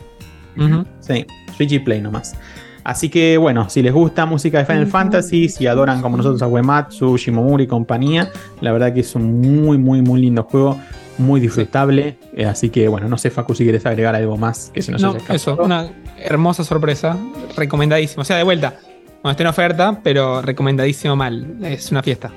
Sí, 1.00 1.26
Switch 1.56 1.72
y 1.72 1.78
Play 1.80 2.00
nomás. 2.00 2.36
Así 2.84 3.08
que 3.08 3.38
bueno, 3.38 3.68
si 3.70 3.82
les 3.82 3.92
gusta 3.94 4.26
música 4.26 4.58
de 4.58 4.66
Final 4.66 4.86
Fantasy, 4.86 5.48
si 5.48 5.66
adoran 5.66 6.02
como 6.02 6.18
nosotros 6.18 6.42
a 6.42 6.46
Uematsu, 6.46 7.16
Shimomura 7.16 7.62
y 7.62 7.66
compañía, 7.66 8.30
la 8.60 8.72
verdad 8.72 8.92
que 8.92 9.00
es 9.00 9.14
un 9.14 9.40
muy, 9.40 9.78
muy, 9.78 10.02
muy 10.02 10.20
lindo 10.20 10.42
juego, 10.44 10.78
muy 11.16 11.40
disfrutable. 11.40 12.18
Eh, 12.36 12.44
así 12.44 12.68
que 12.68 12.86
bueno, 12.88 13.08
no 13.08 13.16
sé, 13.16 13.30
Facu, 13.30 13.54
si 13.54 13.64
quieres 13.64 13.86
agregar 13.86 14.14
algo 14.14 14.36
más 14.36 14.70
que 14.74 14.82
se 14.82 14.92
nos 14.92 15.00
No, 15.00 15.08
haya 15.08 15.16
escapado. 15.18 15.36
eso, 15.36 15.56
una 15.62 15.88
hermosa 16.18 16.62
sorpresa, 16.62 17.16
recomendadísimo. 17.56 18.20
O 18.20 18.24
sea, 18.24 18.36
de 18.36 18.42
vuelta, 18.44 18.74
no 19.22 19.30
está 19.30 19.42
en 19.44 19.48
oferta, 19.48 20.00
pero 20.02 20.42
recomendadísimo 20.42 21.16
mal. 21.16 21.56
Es 21.62 21.90
una 21.90 22.02
fiesta. 22.02 22.30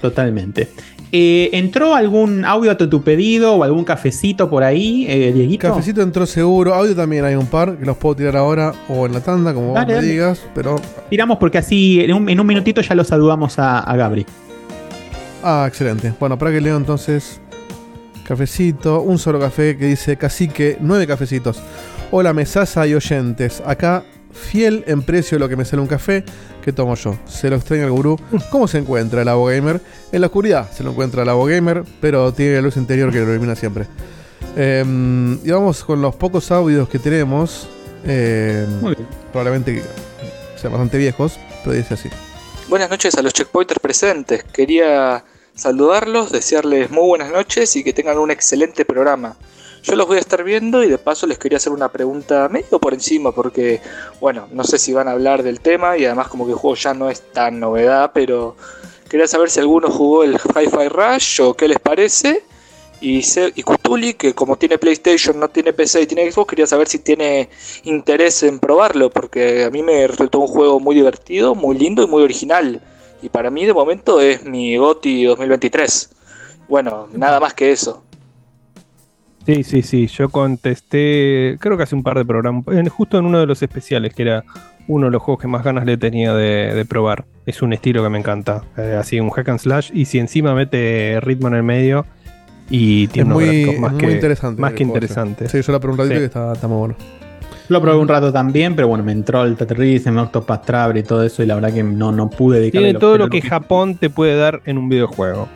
Totalmente. 0.00 0.68
Eh, 1.14 1.50
¿Entró 1.52 1.94
algún 1.94 2.46
audio 2.46 2.70
a 2.70 2.78
tu 2.78 3.02
pedido 3.02 3.54
o 3.56 3.64
algún 3.64 3.84
cafecito 3.84 4.48
por 4.48 4.64
ahí, 4.64 5.04
eh, 5.06 5.30
Dieguito? 5.34 5.68
Cafecito 5.68 6.00
entró 6.00 6.24
seguro. 6.24 6.72
Audio 6.72 6.96
también 6.96 7.26
hay 7.26 7.34
un 7.34 7.46
par 7.46 7.76
que 7.76 7.84
los 7.84 7.98
puedo 7.98 8.16
tirar 8.16 8.34
ahora 8.38 8.72
o 8.88 9.04
en 9.04 9.12
la 9.12 9.20
tanda, 9.20 9.52
como 9.52 9.74
vos 9.74 9.86
me 9.86 9.92
dale. 9.94 10.06
digas. 10.06 10.40
Pero. 10.54 10.80
Tiramos 11.10 11.36
porque 11.36 11.58
así 11.58 12.00
en 12.00 12.14
un, 12.14 12.28
en 12.30 12.40
un 12.40 12.46
minutito 12.46 12.80
ya 12.80 12.94
lo 12.94 13.04
saludamos 13.04 13.58
a, 13.58 13.80
a 13.80 13.94
Gabri. 13.94 14.24
Ah, 15.42 15.66
excelente. 15.68 16.14
Bueno, 16.18 16.38
para 16.38 16.50
que 16.50 16.62
leo 16.62 16.78
entonces. 16.78 17.40
Cafecito, 18.26 19.02
un 19.02 19.18
solo 19.18 19.38
café 19.38 19.76
que 19.76 19.86
dice 19.86 20.16
cacique, 20.16 20.78
nueve 20.80 21.06
cafecitos. 21.06 21.60
Hola, 22.10 22.32
mesaza 22.32 22.86
y 22.86 22.94
oyentes. 22.94 23.62
Acá, 23.66 24.04
fiel 24.32 24.84
en 24.86 25.02
precio 25.02 25.38
lo 25.38 25.48
que 25.48 25.56
me 25.56 25.64
sale 25.64 25.82
un 25.82 25.88
café 25.88 26.24
que 26.62 26.72
tomo 26.72 26.94
yo. 26.94 27.16
Se 27.26 27.50
lo 27.50 27.56
extraña 27.56 27.84
el 27.84 27.90
gurú. 27.90 28.18
¿Cómo 28.50 28.68
se 28.68 28.78
encuentra 28.78 29.22
el 29.22 29.28
Abo 29.28 29.46
Gamer? 29.46 29.80
En 30.10 30.20
la 30.20 30.28
oscuridad 30.28 30.70
se 30.70 30.82
lo 30.82 30.90
encuentra 30.90 31.22
el 31.22 31.28
Abo 31.28 31.44
Gamer, 31.44 31.84
pero 32.00 32.32
tiene 32.32 32.56
la 32.56 32.62
luz 32.62 32.76
interior 32.76 33.12
que 33.12 33.20
lo 33.20 33.30
ilumina 33.30 33.56
siempre. 33.56 33.86
Em, 34.56 35.38
y 35.44 35.50
vamos 35.50 35.82
con 35.84 36.02
los 36.02 36.14
pocos 36.16 36.50
audios 36.50 36.88
que 36.88 36.98
tenemos. 36.98 37.68
Em, 38.04 38.80
bien. 38.80 39.06
probablemente 39.30 39.82
sean 40.60 40.72
bastante 40.72 40.98
viejos, 40.98 41.38
pero 41.62 41.76
dice 41.76 41.94
así. 41.94 42.08
Buenas 42.68 42.90
noches 42.90 43.14
a 43.16 43.22
los 43.22 43.32
checkpointers 43.32 43.80
presentes. 43.80 44.44
Quería 44.44 45.24
saludarlos, 45.54 46.32
desearles 46.32 46.90
muy 46.90 47.06
buenas 47.06 47.30
noches 47.30 47.76
y 47.76 47.84
que 47.84 47.92
tengan 47.92 48.18
un 48.18 48.30
excelente 48.30 48.84
programa. 48.84 49.36
Yo 49.82 49.96
los 49.96 50.06
voy 50.06 50.16
a 50.18 50.20
estar 50.20 50.44
viendo 50.44 50.84
y 50.84 50.88
de 50.88 50.98
paso 50.98 51.26
les 51.26 51.38
quería 51.38 51.56
hacer 51.56 51.72
una 51.72 51.90
pregunta 51.90 52.48
medio 52.48 52.78
por 52.78 52.94
encima 52.94 53.32
porque, 53.32 53.80
bueno, 54.20 54.46
no 54.52 54.62
sé 54.62 54.78
si 54.78 54.92
van 54.92 55.08
a 55.08 55.12
hablar 55.12 55.42
del 55.42 55.60
tema 55.60 55.98
y 55.98 56.04
además 56.04 56.28
como 56.28 56.46
que 56.46 56.52
el 56.52 56.58
juego 56.58 56.76
ya 56.76 56.94
no 56.94 57.10
es 57.10 57.20
tan 57.32 57.58
novedad, 57.58 58.12
pero 58.14 58.56
quería 59.08 59.26
saber 59.26 59.50
si 59.50 59.58
alguno 59.58 59.88
jugó 59.90 60.22
el 60.22 60.34
Hi-Fi 60.34 60.88
Rush 60.88 61.40
o 61.40 61.54
qué 61.54 61.66
les 61.68 61.80
parece. 61.80 62.44
Y, 63.00 63.22
Se- 63.24 63.52
y 63.56 63.64
Cthulhu, 63.64 64.14
que 64.16 64.32
como 64.32 64.54
tiene 64.56 64.78
PlayStation, 64.78 65.40
no 65.40 65.48
tiene 65.48 65.72
PC 65.72 66.02
y 66.02 66.06
tiene 66.06 66.30
Xbox, 66.30 66.50
quería 66.50 66.68
saber 66.68 66.86
si 66.86 67.00
tiene 67.00 67.48
interés 67.82 68.44
en 68.44 68.60
probarlo, 68.60 69.10
porque 69.10 69.64
a 69.64 69.70
mí 69.70 69.82
me 69.82 70.06
resultó 70.06 70.38
un 70.38 70.46
juego 70.46 70.78
muy 70.78 70.94
divertido, 70.94 71.56
muy 71.56 71.76
lindo 71.76 72.04
y 72.04 72.06
muy 72.06 72.22
original. 72.22 72.80
Y 73.20 73.28
para 73.28 73.50
mí 73.50 73.66
de 73.66 73.72
momento 73.72 74.20
es 74.20 74.44
mi 74.44 74.76
GOTY 74.76 75.24
2023. 75.24 76.10
Bueno, 76.68 77.08
nada 77.12 77.40
más 77.40 77.54
que 77.54 77.72
eso. 77.72 78.04
Sí, 79.46 79.64
sí, 79.64 79.82
sí. 79.82 80.06
Yo 80.06 80.28
contesté, 80.28 81.56
creo 81.60 81.76
que 81.76 81.82
hace 81.82 81.94
un 81.94 82.02
par 82.02 82.16
de 82.18 82.24
programas, 82.24 82.64
en- 82.68 82.88
justo 82.88 83.18
en 83.18 83.24
uno 83.26 83.40
de 83.40 83.46
los 83.46 83.62
especiales, 83.62 84.14
que 84.14 84.22
era 84.22 84.44
uno 84.88 85.06
de 85.06 85.12
los 85.12 85.22
juegos 85.22 85.40
que 85.42 85.48
más 85.48 85.64
ganas 85.64 85.84
le 85.86 85.96
tenía 85.96 86.34
de, 86.34 86.74
de 86.74 86.84
probar. 86.84 87.24
Es 87.46 87.62
un 87.62 87.72
estilo 87.72 88.02
que 88.02 88.08
me 88.08 88.18
encanta. 88.18 88.62
eh, 88.76 88.96
así, 88.98 89.18
un 89.20 89.30
hack 89.30 89.48
and 89.48 89.58
slash. 89.58 89.90
Y 89.92 90.04
si 90.04 90.18
encima 90.18 90.54
mete 90.54 91.18
ritmo 91.20 91.48
en 91.48 91.54
el 91.54 91.62
medio 91.62 92.06
y 92.70 93.04
Es 93.04 93.10
tiene 93.10 93.26
unos 93.34 93.38
muy, 93.42 93.46
gráficos 93.46 93.74
es 93.74 93.80
más 93.80 93.92
muy 93.92 94.00
que, 94.00 94.12
interesante. 94.12 94.60
más 94.60 94.72
que 94.74 94.82
interesante. 94.82 95.48
Sí, 95.48 95.62
yo 95.62 95.72
la 95.72 95.80
pregunté 95.80 96.04
Sí. 96.08 96.10
que 96.14 96.24
está, 96.24 96.52
está 96.52 96.68
muy 96.68 96.78
bueno. 96.78 96.94
Lo 97.68 97.80
probé 97.80 97.96
un 97.98 98.08
rato 98.08 98.32
también, 98.32 98.74
pero 98.76 98.88
bueno, 98.88 99.02
me 99.04 99.12
entró 99.12 99.44
el 99.44 99.56
Tetris, 99.56 100.06
Octopath 100.06 100.66
Traveler 100.66 101.04
y 101.04 101.06
todo 101.06 101.22
eso, 101.24 101.42
y 101.42 101.46
la 101.46 101.54
verdad 101.54 101.72
que 101.72 101.82
no, 101.82 102.12
no 102.12 102.28
pude 102.28 102.58
dedicarle 102.58 102.88
Tiene 102.88 102.98
todo 103.00 103.16
lo 103.18 103.28
que 103.28 103.40
Japón 103.40 103.96
te 103.96 104.10
puede 104.10 104.36
dar 104.36 104.60
en 104.66 104.78
un 104.78 104.88
videojuego. 104.88 105.48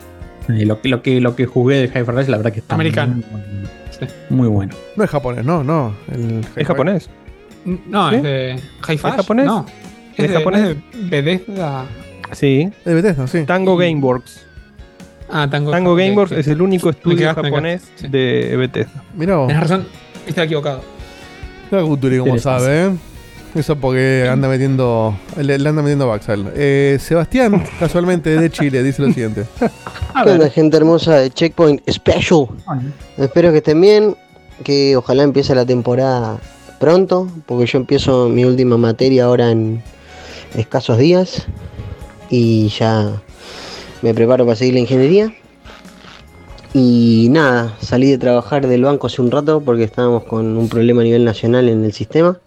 Y 0.49 0.65
lo, 0.65 0.81
que- 0.81 0.89
lo, 0.89 1.01
que, 1.01 1.19
lo 1.21 1.35
que 1.35 1.45
jugué 1.45 1.75
de 1.77 1.87
Hyper 1.87 2.07
Rush, 2.15 2.27
la 2.27 2.37
verdad 2.37 2.53
que 2.53 2.59
está 2.59 2.75
Americano. 2.75 3.15
Muy, 3.15 3.23
bueno. 3.31 3.69
Sí. 3.99 4.05
Muy 4.29 4.47
bueno. 4.47 4.75
No 4.95 5.03
es 5.03 5.09
japonés, 5.09 5.45
no, 5.45 5.63
no. 5.63 5.95
El 6.11 6.45
¿Es 6.55 6.67
japonés? 6.67 7.09
No, 7.65 8.09
¿Sí? 8.09 8.15
es 8.17 8.23
de 8.23 8.55
Hi-Fi. 8.87 8.93
¿Es 9.07 9.13
japonés? 9.15 9.45
No. 9.45 9.65
¿Es 10.15 10.23
Es 10.25 10.29
de, 10.31 10.37
japonés? 10.37 10.61
es 10.93 11.09
de 11.09 11.21
Bethesda. 11.21 11.85
Sí. 12.31 12.69
Es 12.79 12.85
de 12.85 12.93
Bethesda, 12.93 13.27
sí. 13.27 13.43
Tango 13.45 13.75
Gameworks. 13.77 14.45
Ah, 15.29 15.47
Tango, 15.51 15.71
Tango 15.71 15.95
Gameworks 15.95 16.31
es 16.31 16.47
el 16.47 16.61
único 16.61 16.89
estudio 16.89 17.17
quedaste, 17.17 17.41
japonés 17.43 17.91
de 18.09 18.55
Bethesda. 18.57 19.03
Mirá 19.13 19.35
vos. 19.35 19.47
Tenés 19.47 19.61
razón, 19.63 19.85
estaba 20.25 20.45
equivocado. 20.45 20.81
Mira 21.69 21.83
Guturi 21.83 22.17
como 22.19 22.37
sabe, 22.37 22.85
¿eh? 22.85 22.91
Eso 23.57 23.75
porque 23.75 24.27
anda 24.29 24.47
metiendo. 24.47 25.17
Le, 25.35 25.57
le 25.57 25.69
anda 25.69 25.81
metiendo 25.81 26.07
Baxal. 26.07 26.51
Eh, 26.55 26.99
Sebastián, 27.01 27.63
casualmente 27.79 28.29
de 28.39 28.51
Chile, 28.51 28.83
dice 28.83 29.01
lo 29.01 29.07
siguiente. 29.07 29.45
A 30.13 30.23
¿Qué 30.23 30.29
onda, 30.31 30.43
ver. 30.45 30.51
gente 30.51 30.77
hermosa 30.77 31.15
de 31.15 31.31
Checkpoint 31.31 31.81
Special? 31.89 32.45
Espero 33.17 33.51
que 33.51 33.57
estén 33.57 33.81
bien, 33.81 34.15
que 34.63 34.95
ojalá 34.95 35.23
empiece 35.23 35.55
la 35.55 35.65
temporada 35.65 36.39
pronto, 36.79 37.27
porque 37.47 37.65
yo 37.65 37.79
empiezo 37.79 38.29
mi 38.29 38.45
última 38.45 38.77
materia 38.77 39.25
ahora 39.25 39.49
en 39.49 39.81
escasos 40.55 40.99
días 40.99 41.47
y 42.29 42.67
ya 42.67 43.11
me 44.03 44.13
preparo 44.13 44.45
para 44.45 44.55
seguir 44.55 44.75
la 44.75 44.81
ingeniería. 44.81 45.33
Y 46.75 47.29
nada, 47.31 47.75
salí 47.81 48.11
de 48.11 48.19
trabajar 48.19 48.67
del 48.67 48.83
banco 48.83 49.07
hace 49.07 49.19
un 49.19 49.31
rato 49.31 49.61
porque 49.61 49.83
estábamos 49.83 50.25
con 50.25 50.57
un 50.57 50.69
problema 50.69 51.01
a 51.01 51.05
nivel 51.05 51.25
nacional 51.25 51.69
en 51.69 51.83
el 51.83 51.93
sistema. 51.93 52.39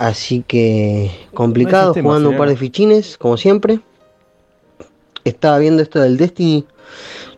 Así 0.00 0.42
que 0.48 1.10
complicado, 1.34 1.92
sistema, 1.92 2.08
jugando 2.08 2.30
un 2.30 2.38
par 2.38 2.48
de 2.48 2.56
fichines, 2.56 3.18
como 3.18 3.36
siempre. 3.36 3.80
Estaba 5.24 5.58
viendo 5.58 5.82
esto 5.82 6.00
del 6.00 6.16
Destiny. 6.16 6.64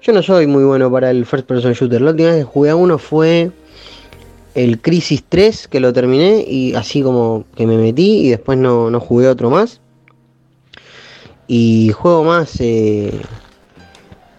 Yo 0.01 0.13
no 0.13 0.23
soy 0.23 0.47
muy 0.47 0.63
bueno 0.63 0.89
para 0.89 1.11
el 1.11 1.27
first 1.27 1.45
person 1.45 1.73
shooter. 1.73 2.01
La 2.01 2.13
última 2.13 2.29
vez 2.29 2.39
que 2.39 2.45
jugué 2.45 2.71
a 2.71 2.77
uno 2.77 2.99
fue 2.99 3.51
el 4.55 4.81
Crisis 4.81 5.25
3, 5.29 5.67
que 5.67 5.81
lo 5.81 5.93
terminé 5.93 6.45
y 6.47 6.77
así 6.77 7.03
como 7.03 7.47
que 7.57 7.67
me 7.67 7.77
metí 7.77 8.27
y 8.27 8.31
después 8.31 8.57
no, 8.59 8.91
no 8.91 9.01
jugué 9.01 9.27
otro 9.27 9.51
más. 9.51 9.81
Y 11.49 11.91
juego 11.91 12.23
más 12.23 12.61
eh, 12.61 13.23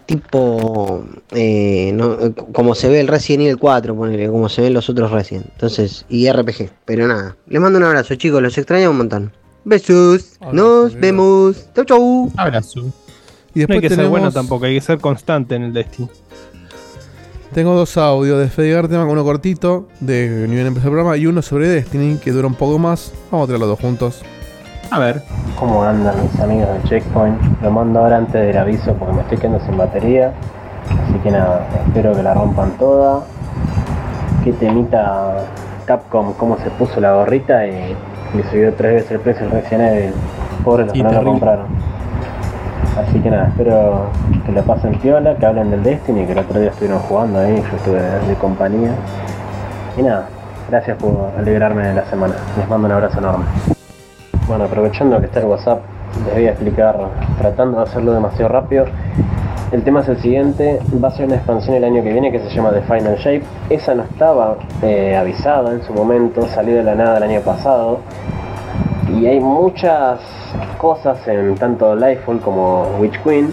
tipo 0.06 1.04
eh, 1.32 1.92
no, 1.94 2.14
eh, 2.20 2.32
como 2.52 2.74
se 2.74 2.88
ve 2.88 3.00
el 3.00 3.08
Resident 3.08 3.42
Evil 3.44 3.58
4, 3.58 3.94
ponele, 3.94 4.28
como 4.28 4.48
se 4.48 4.62
ven 4.62 4.74
los 4.74 4.88
otros 4.88 5.10
Resident. 5.10 5.46
Entonces, 5.52 6.04
y 6.08 6.30
RPG. 6.30 6.70
Pero 6.84 7.06
nada, 7.06 7.36
les 7.46 7.60
mando 7.60 7.78
un 7.78 7.84
abrazo 7.84 8.14
chicos, 8.14 8.42
los 8.42 8.56
extraño 8.58 8.90
un 8.90 8.98
montón. 8.98 9.32
Besos, 9.64 10.36
Abrazo, 10.40 10.52
nos 10.54 10.84
amigo. 10.92 11.00
vemos. 11.00 11.68
Chau 11.74 11.84
chau. 11.84 12.32
Abrazo. 12.36 12.80
Y 12.80 13.60
No 13.60 13.66
después 13.66 13.76
hay 13.82 13.88
que 13.88 13.94
ser 13.94 14.08
bueno 14.08 14.30
tampoco, 14.32 14.66
hay 14.66 14.74
que 14.74 14.80
ser 14.80 14.98
constante 14.98 15.54
en 15.54 15.62
el 15.62 15.72
Destiny. 15.72 16.08
Tengo 17.54 17.74
dos 17.76 17.96
audios 17.96 18.40
de 18.40 18.48
Fede 18.48 18.72
Garteman, 18.72 19.06
uno 19.06 19.22
cortito, 19.22 19.88
de 20.00 20.46
nivel 20.48 20.66
empezar 20.66 20.88
el 20.88 20.94
programa, 20.94 21.16
y 21.16 21.26
uno 21.26 21.40
sobre 21.40 21.68
Destiny, 21.68 22.16
que 22.18 22.32
dura 22.32 22.48
un 22.48 22.56
poco 22.56 22.80
más. 22.80 23.12
Vamos 23.30 23.44
a 23.44 23.46
tirar 23.46 23.60
los 23.60 23.68
dos 23.68 23.78
juntos. 23.78 24.22
A 24.90 24.98
ver. 24.98 25.22
¿Cómo 25.58 25.82
andan 25.82 26.14
mis 26.22 26.40
amigos 26.40 26.68
de 26.68 26.88
Checkpoint? 26.88 27.62
Lo 27.62 27.70
mando 27.70 28.00
ahora 28.00 28.18
antes 28.18 28.46
del 28.46 28.56
aviso 28.56 28.94
porque 28.94 29.14
me 29.14 29.22
estoy 29.22 29.38
quedando 29.38 29.64
sin 29.64 29.76
batería. 29.76 30.32
Así 31.04 31.18
que 31.22 31.30
nada, 31.30 31.66
espero 31.86 32.12
que 32.12 32.22
la 32.22 32.34
rompan 32.34 32.70
toda. 32.72 33.22
Qué 34.42 34.52
temita 34.52 35.46
Capcom, 35.86 36.32
cómo 36.34 36.58
se 36.58 36.70
puso 36.70 37.00
la 37.00 37.14
gorrita 37.14 37.66
y 37.66 37.96
le 38.34 38.42
subió 38.50 38.74
tres 38.74 38.94
veces 38.94 39.10
el 39.12 39.20
precio 39.20 39.46
el 39.46 39.52
Resident 39.52 39.92
Evil. 39.94 40.14
Pobres 40.64 40.86
los 40.86 40.92
que 40.92 41.02
no 41.02 41.08
lo 41.08 41.10
terrible. 41.10 41.30
compraron. 41.30 41.66
Así 42.96 43.18
que 43.18 43.30
nada, 43.30 43.48
espero 43.48 44.06
que 44.46 44.52
la 44.52 44.62
pasen 44.62 44.94
piola, 44.98 45.34
que 45.36 45.46
hablen 45.46 45.70
del 45.70 45.82
Destiny, 45.82 46.26
que 46.26 46.32
el 46.32 46.38
otro 46.38 46.60
día 46.60 46.70
estuvieron 46.70 47.00
jugando 47.00 47.40
ahí, 47.40 47.56
yo 47.56 47.76
estuve 47.76 48.00
de 48.00 48.34
compañía. 48.36 48.92
Y 49.96 50.02
nada, 50.02 50.28
gracias 50.70 50.96
por 50.98 51.32
alegrarme 51.36 51.88
de 51.88 51.94
la 51.94 52.04
semana. 52.06 52.34
Les 52.56 52.68
mando 52.68 52.86
un 52.86 52.92
abrazo 52.92 53.18
enorme. 53.18 53.44
Bueno, 54.46 54.64
aprovechando 54.64 55.18
que 55.20 55.26
está 55.26 55.40
el 55.40 55.46
WhatsApp, 55.46 55.80
les 56.26 56.34
voy 56.34 56.46
a 56.46 56.50
explicar, 56.50 56.98
tratando 57.38 57.78
de 57.78 57.84
hacerlo 57.84 58.12
demasiado 58.12 58.48
rápido. 58.50 58.84
El 59.72 59.82
tema 59.82 60.00
es 60.00 60.08
el 60.08 60.18
siguiente, 60.18 60.80
va 61.02 61.08
a 61.08 61.10
ser 61.12 61.26
una 61.26 61.36
expansión 61.36 61.76
el 61.76 61.84
año 61.84 62.02
que 62.02 62.12
viene 62.12 62.30
que 62.30 62.38
se 62.40 62.50
llama 62.50 62.70
The 62.70 62.82
Final 62.82 63.16
Shape. 63.16 63.42
Esa 63.70 63.94
no 63.94 64.02
estaba 64.02 64.56
eh, 64.82 65.16
avisada 65.16 65.72
en 65.72 65.82
su 65.82 65.94
momento, 65.94 66.46
salió 66.46 66.76
de 66.76 66.82
la 66.82 66.94
nada 66.94 67.16
el 67.16 67.22
año 67.22 67.40
pasado. 67.40 68.00
Y 69.18 69.26
hay 69.26 69.40
muchas 69.40 70.20
cosas 70.76 71.26
en 71.26 71.54
tanto 71.54 71.94
Lightfall 71.94 72.40
como 72.40 72.86
Witch 73.00 73.18
Queen 73.22 73.50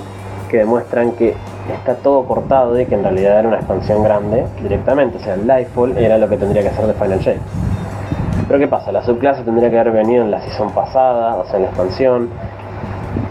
que 0.50 0.58
demuestran 0.58 1.14
que 1.14 1.36
está 1.74 1.96
todo 1.96 2.26
cortado 2.26 2.78
y 2.78 2.86
que 2.86 2.96
en 2.96 3.04
realidad 3.04 3.40
era 3.40 3.48
una 3.48 3.58
expansión 3.58 4.04
grande 4.04 4.46
directamente. 4.62 5.20
O 5.20 5.22
sea, 5.22 5.38
Lightfall 5.38 5.98
era 5.98 6.18
lo 6.18 6.28
que 6.28 6.36
tendría 6.36 6.64
que 6.64 6.68
hacer 6.68 6.86
de 6.86 6.94
Final 6.94 7.20
Shape. 7.20 7.40
Pero 8.52 8.60
¿qué 8.60 8.68
pasa? 8.68 8.92
La 8.92 9.02
subclase 9.02 9.44
tendría 9.44 9.70
que 9.70 9.80
haber 9.80 9.94
venido 9.94 10.26
en 10.26 10.32
la 10.32 10.42
season 10.42 10.72
pasada, 10.72 11.38
o 11.38 11.46
sea, 11.46 11.56
en 11.56 11.62
la 11.62 11.68
expansión. 11.70 12.30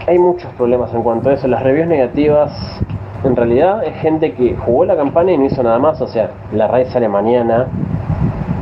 Hay 0.07 0.17
muchos 0.17 0.51
problemas 0.53 0.91
en 0.95 1.03
cuanto 1.03 1.29
a 1.29 1.33
eso. 1.33 1.47
Las 1.47 1.61
reviews 1.61 1.87
negativas, 1.87 2.51
en 3.23 3.35
realidad, 3.35 3.83
es 3.83 3.95
gente 3.97 4.33
que 4.33 4.55
jugó 4.55 4.83
la 4.83 4.95
campaña 4.95 5.33
y 5.33 5.37
no 5.37 5.45
hizo 5.45 5.61
nada 5.61 5.77
más. 5.77 6.01
O 6.01 6.07
sea, 6.07 6.31
la 6.51 6.67
raid 6.67 6.87
sale 6.87 7.07
mañana. 7.07 7.67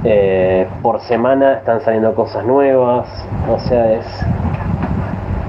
eh, 0.03 0.68
por 0.81 0.99
semana 0.99 1.53
están 1.53 1.80
saliendo 1.80 2.14
cosas 2.14 2.45
nuevas. 2.45 3.07
O 3.49 3.57
sea, 3.60 3.94
es. 3.94 4.06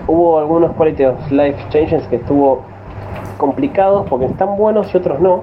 Hubo 0.07 0.39
algunos 0.39 0.77
quality 0.77 1.07
of 1.07 1.33
life 1.33 1.59
changes 1.71 2.07
que 2.07 2.17
estuvo 2.17 2.63
complicados 3.37 4.07
porque 4.09 4.27
están 4.27 4.57
buenos 4.57 4.95
y 4.95 4.97
otros 4.97 5.19
no. 5.19 5.43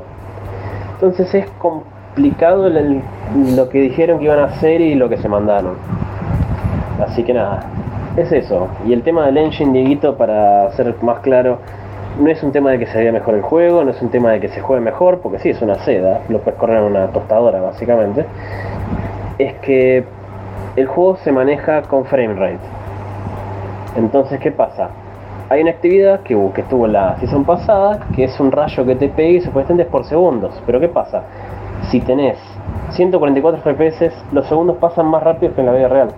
Entonces 0.93 1.35
es 1.35 1.49
complicado 1.59 1.96
el- 2.17 3.01
lo 3.55 3.69
que 3.69 3.79
dijeron 3.81 4.19
que 4.19 4.25
iban 4.25 4.39
a 4.39 4.45
hacer 4.45 4.81
y 4.81 4.95
lo 4.95 5.09
que 5.09 5.17
se 5.17 5.27
mandaron. 5.29 5.75
Así 7.05 7.23
que 7.23 7.33
nada, 7.33 7.63
es 8.15 8.31
eso. 8.31 8.67
Y 8.85 8.93
el 8.93 9.03
tema 9.03 9.25
del 9.27 9.37
engine, 9.37 9.71
Dieguito, 9.73 10.15
para 10.17 10.71
ser 10.71 10.95
más 11.01 11.19
claro, 11.19 11.59
no 12.19 12.29
es 12.29 12.41
un 12.41 12.51
tema 12.51 12.71
de 12.71 12.79
que 12.79 12.87
se 12.87 12.97
vea 12.99 13.11
mejor 13.11 13.35
el 13.35 13.41
juego, 13.43 13.83
no 13.83 13.91
es 13.91 14.01
un 14.01 14.09
tema 14.09 14.31
de 14.31 14.39
que 14.39 14.47
se 14.47 14.61
juegue 14.61 14.81
mejor, 14.83 15.19
porque 15.19 15.37
sí, 15.39 15.49
es 15.49 15.61
una 15.61 15.75
seda, 15.75 16.21
lo 16.29 16.39
puedes 16.39 16.59
correr 16.59 16.79
en 16.79 16.85
una 16.85 17.07
tostadora 17.07 17.61
básicamente. 17.61 18.25
Es 19.37 19.53
que 19.61 20.03
el 20.75 20.87
juego 20.87 21.17
se 21.17 21.31
maneja 21.31 21.83
con 21.83 22.05
frame 22.05 22.33
rate. 22.33 22.59
Entonces, 23.95 24.39
¿qué 24.39 24.51
pasa? 24.51 24.89
Hay 25.49 25.61
una 25.61 25.71
actividad 25.71 26.21
que, 26.21 26.35
hubo- 26.35 26.51
que 26.53 26.61
estuvo 26.61 26.85
en 26.87 26.93
la 26.93 27.15
season 27.19 27.45
pasada, 27.45 27.99
que 28.15 28.25
es 28.25 28.39
un 28.39 28.51
rayo 28.51 28.85
que 28.85 28.95
te 28.95 29.07
pega 29.09 29.29
y 29.37 29.41
supuestamente 29.41 29.83
es 29.83 29.89
por 29.89 30.03
segundos. 30.03 30.59
Pero 30.65 30.79
¿qué 30.79 30.89
pasa? 30.89 31.21
Si 31.89 32.01
tenés 32.01 32.37
144 32.91 33.61
FPS, 33.61 34.11
los 34.31 34.47
segundos 34.47 34.77
pasan 34.77 35.07
más 35.07 35.23
rápido 35.23 35.53
que 35.53 35.61
en 35.61 35.67
la 35.67 35.73
vida 35.73 35.87
real. 35.87 36.09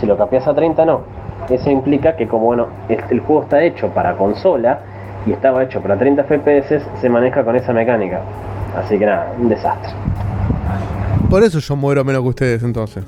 Si 0.00 0.06
lo 0.06 0.16
capeas 0.16 0.46
a 0.46 0.54
30, 0.54 0.84
no. 0.84 1.00
Eso 1.48 1.70
implica 1.70 2.16
que 2.16 2.26
como 2.28 2.46
bueno, 2.46 2.66
el, 2.88 3.20
juego 3.20 3.42
está 3.42 3.62
hecho 3.62 3.88
para 3.88 4.16
consola 4.16 4.80
y 5.26 5.32
estaba 5.32 5.62
hecho 5.62 5.80
para 5.80 5.98
30 5.98 6.24
FPS, 6.24 6.82
se 7.00 7.08
maneja 7.08 7.44
con 7.44 7.56
esa 7.56 7.72
mecánica. 7.72 8.20
Así 8.76 8.98
que 8.98 9.06
nada, 9.06 9.34
un 9.38 9.48
desastre. 9.48 9.92
Por 11.28 11.42
eso 11.42 11.58
yo 11.58 11.76
muero 11.76 12.04
menos 12.04 12.22
que 12.22 12.28
ustedes 12.28 12.62
entonces. 12.62 13.04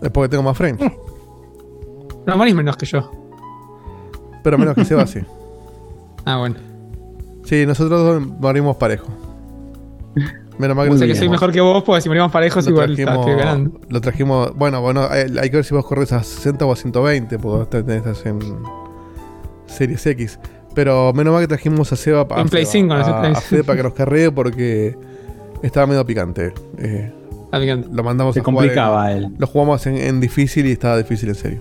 Es 0.00 0.10
porque 0.10 0.28
tengo 0.28 0.42
más 0.42 0.56
frames. 0.56 0.80
No, 2.26 2.36
morís 2.36 2.54
menos 2.54 2.76
que 2.76 2.84
yo. 2.84 3.10
Pero 4.44 4.58
menos 4.58 4.74
que 4.74 4.84
Seba 4.84 5.06
sí. 5.06 5.20
Ah, 6.26 6.36
bueno. 6.36 6.56
Sí, 7.44 7.64
nosotros 7.64 7.98
dos 7.98 8.38
morimos 8.38 8.76
parejo. 8.76 9.06
Menos 10.60 10.76
mal 10.76 10.84
que 10.86 10.90
O 10.90 10.92
lo 10.94 10.98
sea 10.98 11.06
que 11.08 11.14
soy 11.14 11.28
mejor 11.28 11.52
que 11.52 11.60
vos, 11.60 11.82
porque 11.82 12.02
si 12.02 12.08
morimos 12.08 12.30
parejos, 12.30 12.64
Lo 12.66 12.70
igual 12.72 12.90
está- 12.92 13.04
trajimos- 13.14 13.26
estoy 13.26 13.44
ganando. 13.44 13.80
Lo 13.88 14.00
trajimos. 14.00 14.54
Bueno, 14.56 14.80
bueno, 14.82 15.06
hay, 15.10 15.22
hay 15.40 15.50
que 15.50 15.56
ver 15.56 15.64
si 15.64 15.74
vos 15.74 15.86
corres 15.86 16.12
a 16.12 16.22
60 16.22 16.66
o 16.66 16.72
a 16.72 16.76
120, 16.76 17.38
porque 17.38 17.78
vos 17.80 17.84
estás 17.96 18.26
en 18.26 18.38
Series 19.66 20.06
X. 20.06 20.38
Pero 20.74 21.12
menos 21.14 21.32
mal 21.32 21.42
que 21.42 21.48
trajimos 21.48 21.92
a 21.92 21.96
Seba 21.96 22.26
a, 22.30 22.40
En 22.40 22.48
Play 22.48 22.64
Seba, 22.64 22.72
5, 22.72 22.94
no 22.94 23.04
sé, 23.04 23.10
a, 23.10 23.20
Play 23.20 23.32
a 23.32 23.40
Fede 23.40 23.64
para 23.64 23.76
que 23.78 23.82
nos 23.82 23.92
carree 23.94 24.30
porque 24.30 24.96
estaba 25.62 25.86
medio 25.86 26.04
picante. 26.06 26.52
Eh, 26.78 27.12
picante. 27.50 27.88
lo 27.92 28.04
mandamos 28.04 28.34
Se 28.34 28.40
a 28.40 28.44
jugar 28.44 28.66
en- 29.10 29.16
él. 29.24 29.34
Lo 29.38 29.46
jugamos 29.46 29.84
en, 29.86 29.96
en 29.96 30.20
difícil 30.20 30.66
y 30.66 30.72
estaba 30.72 30.96
difícil 30.98 31.30
en 31.30 31.34
serio. 31.34 31.60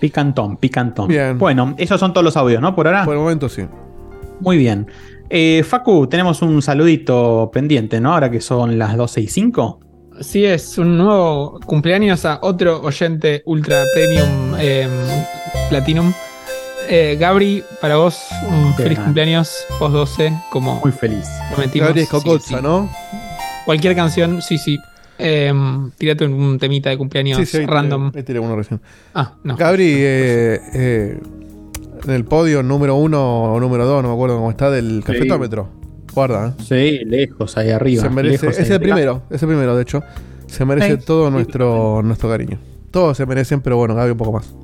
Picantón, 0.00 0.56
picantón. 0.56 1.08
Bien. 1.08 1.38
Bueno, 1.38 1.74
esos 1.76 1.98
son 1.98 2.12
todos 2.12 2.24
los 2.24 2.36
audios, 2.36 2.62
¿no? 2.62 2.74
Por 2.74 2.86
ahora. 2.86 3.04
Por 3.04 3.14
el 3.14 3.20
momento 3.20 3.48
sí. 3.48 3.66
Muy 4.40 4.56
bien. 4.56 4.86
Eh, 5.30 5.62
Facu, 5.62 6.06
tenemos 6.06 6.40
un 6.42 6.62
saludito 6.62 7.50
pendiente, 7.52 8.00
¿no? 8.00 8.14
Ahora 8.14 8.30
que 8.30 8.40
son 8.40 8.78
las 8.78 8.96
12 8.96 9.20
y 9.22 9.28
5. 9.28 9.80
Sí, 10.20 10.44
es 10.44 10.78
un 10.78 10.96
nuevo 10.98 11.60
cumpleaños 11.66 12.24
a 12.24 12.40
otro 12.42 12.80
oyente 12.82 13.42
Ultra 13.46 13.84
Premium 13.94 14.54
eh, 14.58 14.88
Platinum. 15.68 16.12
Eh, 16.88 17.16
Gabri, 17.20 17.62
para 17.80 17.96
vos, 17.96 18.18
un 18.48 18.74
Qué 18.74 18.84
feliz 18.84 18.98
cumpleaños, 18.98 19.54
post 19.78 19.92
12, 19.92 20.32
como 20.50 20.80
Muy 20.82 20.90
feliz. 20.92 21.28
prometimos. 21.54 21.88
Gabriel 21.88 22.06
Sí, 22.06 22.10
Cocotza, 22.10 22.56
sí. 22.56 22.62
¿no? 22.62 22.90
Cualquier 23.66 23.94
canción, 23.94 24.40
sí, 24.40 24.56
sí. 24.56 24.78
Eh, 25.18 25.52
tírate 25.98 26.24
un, 26.24 26.58
temita 26.58 26.88
de 26.90 26.96
cumpleaños 26.96 27.46
Sí, 27.46 27.66
random. 27.66 28.12
ahí 28.14 28.22
tiré 28.22 28.38
uno 28.40 28.56
recién. 28.56 28.80
Ah, 29.14 29.34
no. 29.44 29.56
Gabri, 29.56 29.92
eh, 29.98 30.60
eh, 30.74 31.20
en 32.04 32.10
el 32.12 32.24
podio 32.24 32.62
número 32.62 32.96
uno 32.96 33.54
o 33.54 33.60
número 33.60 33.84
dos, 33.86 34.02
no 34.02 34.08
me 34.08 34.14
acuerdo 34.14 34.36
cómo 34.36 34.50
está, 34.50 34.70
del 34.70 35.02
cafetómetro. 35.04 35.68
Guarda, 36.14 36.48
¿eh? 36.48 36.62
Sí, 36.62 37.04
lejos, 37.04 37.56
ahí 37.56 37.70
arriba. 37.70 38.02
Se 38.02 38.08
merece, 38.10 38.46
lejos, 38.46 38.58
es 38.58 38.64
ahí 38.70 38.76
el 38.76 38.82
arriba. 38.82 38.94
primero, 38.96 39.22
es 39.30 39.42
el 39.42 39.48
primero, 39.48 39.76
de 39.76 39.82
hecho. 39.82 40.02
Se 40.46 40.64
merece 40.64 40.96
Sí. 40.96 41.04
todo 41.06 41.30
nuestro, 41.30 42.02
nuestro 42.02 42.28
cariño. 42.30 42.58
Todos 42.90 43.16
se 43.16 43.26
merecen, 43.26 43.60
pero 43.60 43.76
bueno, 43.76 43.94
Gaby 43.94 44.12
un 44.12 44.16
poco 44.16 44.32
más. 44.32 44.54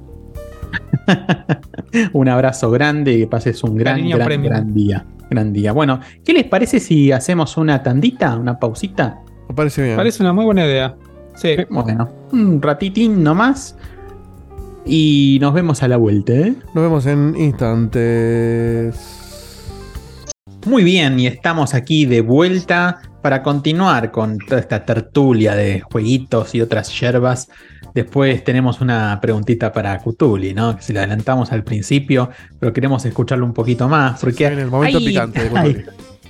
Un 2.12 2.28
abrazo 2.28 2.70
grande 2.70 3.12
y 3.12 3.18
que 3.20 3.26
pases 3.26 3.62
un 3.62 3.76
gran, 3.76 4.08
gran, 4.08 4.42
gran 4.42 4.74
día. 4.74 5.04
Gran 5.30 5.52
día. 5.52 5.72
Bueno, 5.72 6.00
¿qué 6.24 6.32
les 6.32 6.44
parece 6.44 6.80
si 6.80 7.12
hacemos 7.12 7.56
una 7.56 7.82
tandita, 7.82 8.36
una 8.36 8.58
pausita? 8.58 9.20
Me 9.48 9.54
parece 9.54 9.82
bien. 9.82 9.96
Parece 9.96 10.22
una 10.22 10.32
muy 10.32 10.44
buena 10.44 10.64
idea. 10.66 10.96
Sí. 11.36 11.56
Bueno, 11.70 12.08
un 12.32 12.60
ratitín 12.60 13.22
nomás. 13.22 13.76
Y 14.86 15.38
nos 15.40 15.54
vemos 15.54 15.82
a 15.82 15.88
la 15.88 15.96
vuelta, 15.96 16.32
¿eh? 16.32 16.54
Nos 16.74 16.84
vemos 16.84 17.06
en 17.06 17.34
instantes. 17.38 18.94
Muy 20.66 20.84
bien, 20.84 21.18
y 21.20 21.26
estamos 21.26 21.74
aquí 21.74 22.06
de 22.06 22.20
vuelta 22.20 23.00
para 23.22 23.42
continuar 23.42 24.10
con 24.10 24.38
toda 24.38 24.60
esta 24.60 24.84
tertulia 24.84 25.54
de 25.54 25.80
jueguitos 25.80 26.54
y 26.54 26.60
otras 26.60 26.98
yerbas. 26.98 27.48
Después 27.94 28.42
tenemos 28.44 28.80
una 28.80 29.18
preguntita 29.20 29.72
para 29.72 29.96
Cutuli, 29.98 30.52
¿no? 30.52 30.76
Que 30.76 30.82
se 30.82 30.92
la 30.92 31.00
adelantamos 31.00 31.52
al 31.52 31.64
principio, 31.64 32.30
pero 32.58 32.72
queremos 32.72 33.04
escucharlo 33.04 33.46
un 33.46 33.54
poquito 33.54 33.88
más. 33.88 34.20
Porque 34.20 34.46
En 34.46 34.58
el 34.58 34.70
momento 34.70 34.98
hay, 34.98 35.06
picante 35.06 35.48
de 35.48 35.86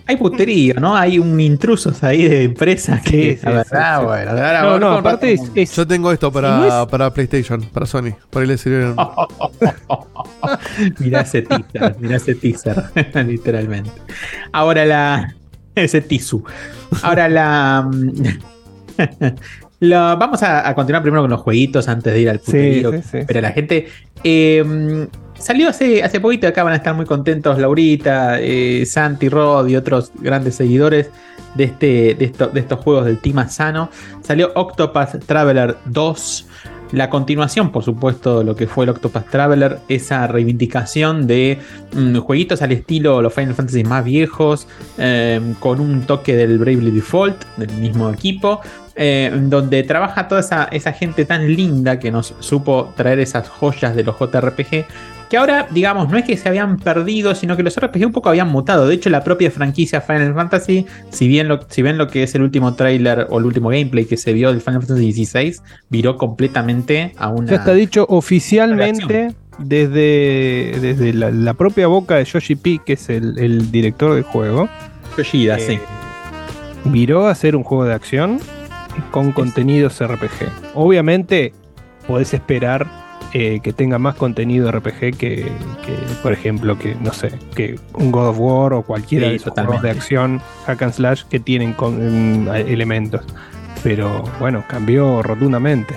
hay, 0.07 0.17
puterío, 0.17 0.75
¿no? 0.81 0.95
Hay 0.97 1.19
un 1.19 1.39
intrusos 1.41 2.03
ahí 2.05 2.27
de 2.29 2.45
empresas 2.45 3.01
que. 3.03 3.11
Sí, 3.11 3.37
sí, 3.37 3.41
la 3.45 3.51
verdad, 3.53 3.95
sí, 3.97 4.01
sí. 4.01 4.07
bueno, 4.07 4.31
ahora- 4.33 4.63
No, 4.63 4.79
no, 4.79 4.93
aparte 4.93 5.33
es, 5.33 5.43
es- 5.55 5.75
Yo 5.77 5.87
tengo 5.87 6.13
esto 6.13 6.31
para, 6.33 6.59
no 6.59 6.83
es- 6.83 6.89
para 6.89 7.13
PlayStation, 7.13 7.63
para 7.73 7.87
Sony. 7.87 8.13
Por 8.31 8.43
ahí 8.43 8.49
le 8.49 8.59
sirvieron. 8.59 8.97
mirá 10.99 11.21
ese 11.23 11.43
teaser, 11.43 11.97
mirá 11.99 12.17
ese 12.17 12.35
teaser, 12.35 12.85
literalmente. 13.27 13.91
Ahora 14.53 14.85
la. 14.85 15.35
Ese 15.75 16.01
tisu. 16.01 16.45
Ahora 17.03 17.29
la. 17.29 17.91
la- 19.81 20.15
vamos 20.15 20.43
a, 20.43 20.69
a 20.69 20.75
continuar 20.75 21.03
primero 21.03 21.23
con 21.23 21.31
los 21.31 21.41
jueguitos 21.41 21.89
antes 21.89 22.13
de 22.13 22.21
ir 22.21 22.31
al 22.31 22.39
Sí, 22.39 22.45
puterío 22.47 22.91
sí, 22.93 22.97
que 22.97 23.03
sí. 23.03 23.19
espera 23.19 23.41
la 23.41 23.51
gente. 23.53 23.89
Eh, 24.23 25.07
salió 25.45 25.69
hace, 25.69 26.21
poquito, 26.21 26.49
acá 26.49 26.63
van 26.65 26.73
a 26.73 26.77
estar 26.77 26.95
muy 26.95 27.05
contentos 27.07 27.59
Laurita, 27.59 28.41
eh, 28.41 28.85
Santi, 28.87 29.29
Rod 29.29 29.69
y 29.69 29.77
otros 29.77 30.11
grandes 30.21 30.55
seguidores 30.57 31.11
de, 31.55 31.65
este, 31.65 32.15
de, 32.15 32.25
esto- 32.25 32.49
de 32.49 32.61
estos 32.61 32.81
juegos 32.81 33.05
del 33.05 33.19
Team 33.21 33.39
Asano. 33.39 33.91
Salió 34.23 34.51
Octopath 34.55 35.25
Traveler 35.27 35.77
2. 35.85 36.47
La 36.93 37.11
continuación, 37.11 37.73
por 37.73 37.83
supuesto, 37.83 38.39
de 38.39 38.45
lo 38.45 38.55
que 38.55 38.67
fue 38.69 38.85
el 38.85 38.91
Octopath 38.91 39.29
Traveler, 39.29 39.79
esa 39.89 40.27
reivindicación 40.29 41.27
de 41.27 41.59
mm, 41.93 42.19
jueguitos 42.19 42.63
al 42.63 42.73
estilo 42.73 43.21
los 43.21 43.35
Final 43.35 43.55
Fantasy 43.55 43.83
más 43.85 44.05
viejos, 44.05 44.69
eh, 44.99 45.41
con 45.61 45.81
un 45.81 46.03
toque 46.03 46.37
del 46.37 46.59
Bravely 46.59 46.91
Default, 46.93 47.45
del 47.57 47.73
mismo 47.79 48.11
equipo, 48.11 48.61
eh, 48.97 49.33
donde 49.35 49.83
trabaja 49.83 50.29
toda 50.29 50.41
esa 50.71 50.93
gente 50.93 51.25
tan 51.25 51.53
linda 51.53 51.99
que 51.99 52.13
nos 52.13 52.35
supo 52.39 52.93
traer 52.97 53.19
esas 53.19 53.49
joyas 53.49 53.97
de 53.97 54.05
los 54.05 54.17
JRPG, 54.17 54.85
que 55.29 55.37
ahora, 55.37 55.67
digamos, 55.71 56.11
no 56.11 56.19
es 56.19 56.25
que 56.25 56.37
se 56.37 56.49
habían 56.49 56.79
perdido, 56.79 57.35
sino 57.35 57.57
que 57.57 57.63
los 57.63 57.79
RPG 57.79 58.07
un 58.07 58.13
poco 58.13 58.29
habían 58.29 58.49
mutado. 58.49 58.87
De 58.87 58.95
hecho, 58.95 59.11
la 59.11 59.25
propia 59.25 59.51
franquicia 59.51 60.01
Final 60.01 60.35
Fantasy, 60.35 60.87
si 61.11 61.29
bien 61.29 61.49
lo, 61.49 61.61
si 61.69 61.83
ven 61.83 61.99
lo 61.99 62.09
que 62.09 62.23
es 62.23 62.35
el 62.35 62.43
último 62.43 62.75
tráiler 62.75 63.27
o 63.31 63.39
el 63.39 63.45
último 63.47 63.71
gameplay 63.71 64.05
que 64.05 64.17
se 64.17 64.33
vio 64.33 64.51
del 64.51 64.61
Final 64.61 64.83
Fantasy 64.83 65.13
XVI, 65.25 65.57
viró 65.89 66.17
completamente 66.17 67.13
a 67.17 67.29
una... 67.29 67.51
ya 67.51 67.57
está 67.57 67.75
dicho 67.75 68.07
oficialmente 68.09 69.35
desde, 69.59 70.79
desde 70.81 71.13
la, 71.13 71.31
la 71.31 71.55
propia 71.55 71.87
boca 71.87 72.17
de 72.17 72.25
Yoshi 72.25 72.57
P, 72.57 72.81
que 72.85 72.95
es 72.95 73.09
el, 73.09 73.39
el 73.39 73.71
director 73.71 74.15
del 74.15 74.25
juego. 74.25 74.69
Yoshida, 75.17 75.59
sí. 75.59 75.75
eh, 75.75 75.81
viró 76.87 77.29
a 77.29 77.35
ser 77.35 77.57
un 77.57 77.63
juego 77.63 77.85
de 77.85 77.95
acción 77.95 78.41
con 79.11 79.33
contenidos 79.33 80.01
RPG. 80.05 80.75
Obviamente, 80.75 81.53
podés 82.07 82.35
esperar 82.35 83.04
eh, 83.35 83.59
que 83.63 83.73
tenga 83.73 83.99
más 83.99 84.15
contenido 84.15 84.71
RPG 84.71 84.99
que, 85.17 85.17
que, 85.19 85.95
por 86.23 86.33
ejemplo, 86.33 86.79
que 86.79 86.95
no 86.95 87.13
sé, 87.13 87.33
que 87.55 87.79
un 87.95 88.11
God 88.13 88.29
of 88.29 88.37
War 88.39 88.73
o 88.75 88.83
cualquiera 88.83 89.27
Sí, 89.27 89.31
de 89.31 89.37
esos 89.37 89.53
juegos 89.53 89.83
de 89.83 89.91
acción 89.91 90.41
hack 90.67 90.83
and 90.83 90.93
slash 90.95 91.23
que 91.29 91.41
tienen 91.41 91.73
con- 91.75 92.45
mm, 92.45 92.49
elementos. 92.55 93.23
Pero 93.83 94.23
bueno, 94.41 94.65
cambió 94.69 95.23
rotundamente. 95.23 95.95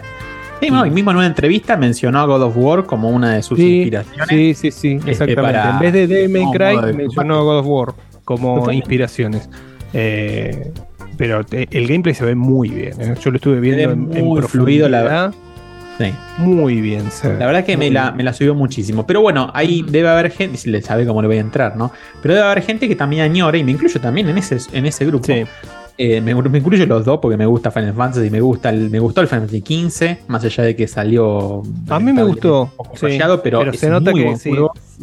Sí, 0.60 0.72
no, 0.72 0.84
y 0.86 0.90
mismo 0.90 1.12
en 1.12 1.18
una 1.18 1.28
entrevista 1.28 1.78
mencionó 1.78 2.20
a 2.20 2.26
God 2.26 2.42
of 2.42 2.58
War 2.58 2.86
como 2.86 3.12
una 3.12 3.36
de 3.36 3.44
sus 3.44 3.60
Sí, 3.60 3.76
inspiraciones. 3.82 4.28
sí, 4.28 4.54
sí, 4.56 4.72
sí, 4.72 4.94
Este, 4.96 5.12
exactamente. 5.12 5.60
En 5.70 5.80
vez 5.94 6.10
de 6.10 6.28
May 6.28 6.42
como 6.42 6.52
Cry, 6.54 6.88
de 6.88 6.94
mencionó 6.94 7.36
a 7.38 7.42
God 7.44 7.60
of 7.60 7.66
War. 7.68 7.94
como 8.26 8.48
Totalmente. 8.56 8.76
inspiraciones. 8.78 9.50
Eh, 9.94 10.72
pero 11.18 11.46
te- 11.46 11.68
el 11.72 11.88
gameplay 11.88 12.14
se 12.16 12.26
ve 12.26 12.36
muy 12.36 12.70
bien. 12.70 13.00
¿eh? 13.00 13.16
Yo 13.22 13.30
lo 13.32 13.38
estuve 13.38 13.60
viendo 13.60 13.84
en, 13.84 14.18
en 14.18 14.26
muy 14.26 14.42
fluido, 14.42 14.90
la 14.90 15.00
profundidad. 15.04 15.34
Sí. 15.98 16.14
Muy 16.38 16.80
bien. 16.82 17.06
ve. 17.24 17.38
La 17.40 17.46
verdad 17.48 17.66
que 17.66 17.76
me 17.76 17.90
la, 17.90 18.12
me 18.12 18.24
la 18.24 18.34
subió 18.34 18.54
muchísimo. 18.54 19.06
Pero 19.06 19.22
bueno, 19.22 19.50
ahí 19.54 19.84
debe 19.88 20.10
haber 20.10 20.32
gente, 20.32 20.58
si 20.58 20.70
le 20.70 20.82
sabe 20.82 21.06
cómo 21.06 21.22
le 21.22 21.28
voy 21.28 21.38
a 21.38 21.42
entrar, 21.42 21.76
¿no? 21.76 21.92
Pero 22.22 22.36
debe 22.36 22.46
haber 22.46 22.62
gente 22.64 22.88
que 22.88 22.96
también 22.96 23.24
añora, 23.24 23.58
y 23.58 23.64
me 23.64 23.72
incluyo 23.72 24.00
también 24.00 24.30
en 24.30 24.38
ese, 24.38 24.58
en 24.74 24.86
ese 24.86 25.06
grupo. 25.06 25.26
Sí. 25.26 25.46
Eh, 26.00 26.22
me, 26.22 26.36
me 26.36 26.60
incluyo 26.60 26.86
los 26.86 27.06
dos 27.06 27.20
porque 27.20 27.38
me 27.38 27.48
gusta 27.48 27.72
Final 27.72 27.94
Fantasy, 27.94 28.30
me 28.30 28.40
gusta 28.40 28.70
el, 28.70 28.92
me 28.92 29.00
gustó 29.00 29.22
el 29.22 29.28
Final 29.28 29.50
Fantasy 29.50 29.90
XV, 29.90 30.28
más 30.28 30.44
allá 30.44 30.64
de 30.64 30.76
que 30.76 30.88
salió. 30.88 31.64
A 31.90 32.00
mí 32.00 32.14
me 32.14 32.24
gustó. 32.24 32.72
Sí, 32.94 33.00
fallado, 33.00 33.42
pero, 33.42 33.64
es 33.64 33.80
se 33.80 33.90
nota 33.90 34.14
que 34.14 34.36
sí, 34.38 34.52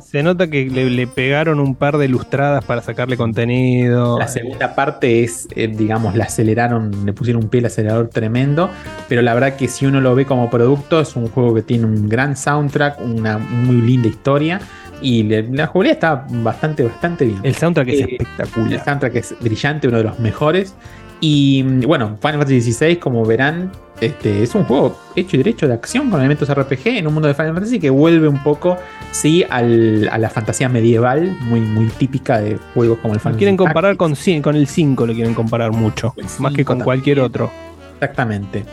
se 0.03 0.23
nota 0.23 0.49
que 0.49 0.67
le, 0.67 0.91
le 0.91 1.07
pegaron 1.09 1.59
un 1.59 1.75
par 1.75 1.99
de 1.99 2.07
lustradas 2.07 2.65
para 2.65 2.81
sacarle 2.81 3.17
contenido. 3.17 4.21
La 4.21 4.29
segunda 4.29 4.77
parte 4.77 5.25
es, 5.25 5.49
eh, 5.57 5.67
digamos, 5.67 6.15
la 6.15 6.25
aceleraron, 6.25 7.05
le 7.05 7.13
pusieron 7.13 7.43
un 7.43 7.49
pie 7.49 7.59
al 7.59 7.67
acelerador 7.67 8.09
tremendo, 8.09 8.71
pero 9.09 9.21
la 9.23 9.35
verdad 9.35 9.57
que 9.57 9.67
si 9.67 9.87
uno 9.87 10.01
lo 10.01 10.15
ve 10.15 10.27
como 10.27 10.49
producto, 10.49 11.01
es 11.01 11.17
un 11.17 11.29
juego 11.29 11.55
que 11.55 11.63
tiene 11.63 11.87
un 11.87 12.09
gran 12.09 12.37
soundtrack, 12.37 13.01
una 13.01 13.39
muy 13.39 13.81
linda 13.83 14.07
historia 14.07 14.61
y 15.03 15.23
la 15.25 15.67
jugabilidad 15.67 15.95
está 15.95 16.27
bastante, 16.43 16.83
bastante 16.85 17.25
bien. 17.27 17.41
El 17.43 17.55
soundtrack 17.55 17.89
es 17.89 18.01
Eh, 18.01 18.03
El 18.05 18.11
espectacular. 18.13 18.85
soundtrack 18.85 19.15
es 19.17 19.35
brillante, 19.41 19.89
uno 19.89 19.99
de 19.99 20.05
los 20.05 20.19
mejores. 20.19 20.75
Y 21.21 21.63
mm, 21.65 21.81
bueno, 21.83 22.17
Final 22.21 22.39
Fantasy 22.39 22.61
XVI, 22.73 22.97
como 22.97 23.25
verán, 23.25 23.71
este, 24.01 24.43
es 24.43 24.55
un 24.55 24.65
juego 24.65 24.99
hecho 25.17 25.37
y 25.37 25.39
derecho 25.39 25.67
de 25.69 25.75
acción 25.75 26.11
con 26.11 26.19
elementos 26.21 26.49
RPG 26.53 26.87
en 26.99 27.07
un 27.07 27.15
mundo 27.15 27.29
de 27.29 27.35
Final 27.35 27.55
Fantasy 27.55 27.79
que 27.79 27.89
vuelve 27.91 28.29
un 28.29 28.43
poco, 28.43 28.77
sí, 29.13 29.45
al- 29.49 30.09
a 30.11 30.19
la 30.19 30.29
fantasía 30.29 30.69
medieval, 30.69 31.37
muy, 31.43 31.61
muy 31.61 31.87
típica 31.87 32.41
de 32.41 32.59
juegos 32.75 32.99
como 32.99 33.15
el 33.15 33.21
Final 33.21 33.35
Lo 33.35 33.39
quieren 33.39 33.57
Fantasy 33.57 33.67
comparar 33.69 33.97
Tactics. 33.97 34.25
con, 34.35 34.43
con 34.43 34.57
el 34.57 34.67
5, 34.67 35.07
lo 35.07 35.15
quieren 35.15 35.35
comparar 35.35 35.71
mucho. 35.73 36.13
El 36.17 36.25
más 36.41 36.53
que 36.53 36.59
5 36.63 36.65
con 36.75 36.81
cualquier 36.81 37.21
otro. 37.21 37.51
Exactamente. 37.95 38.65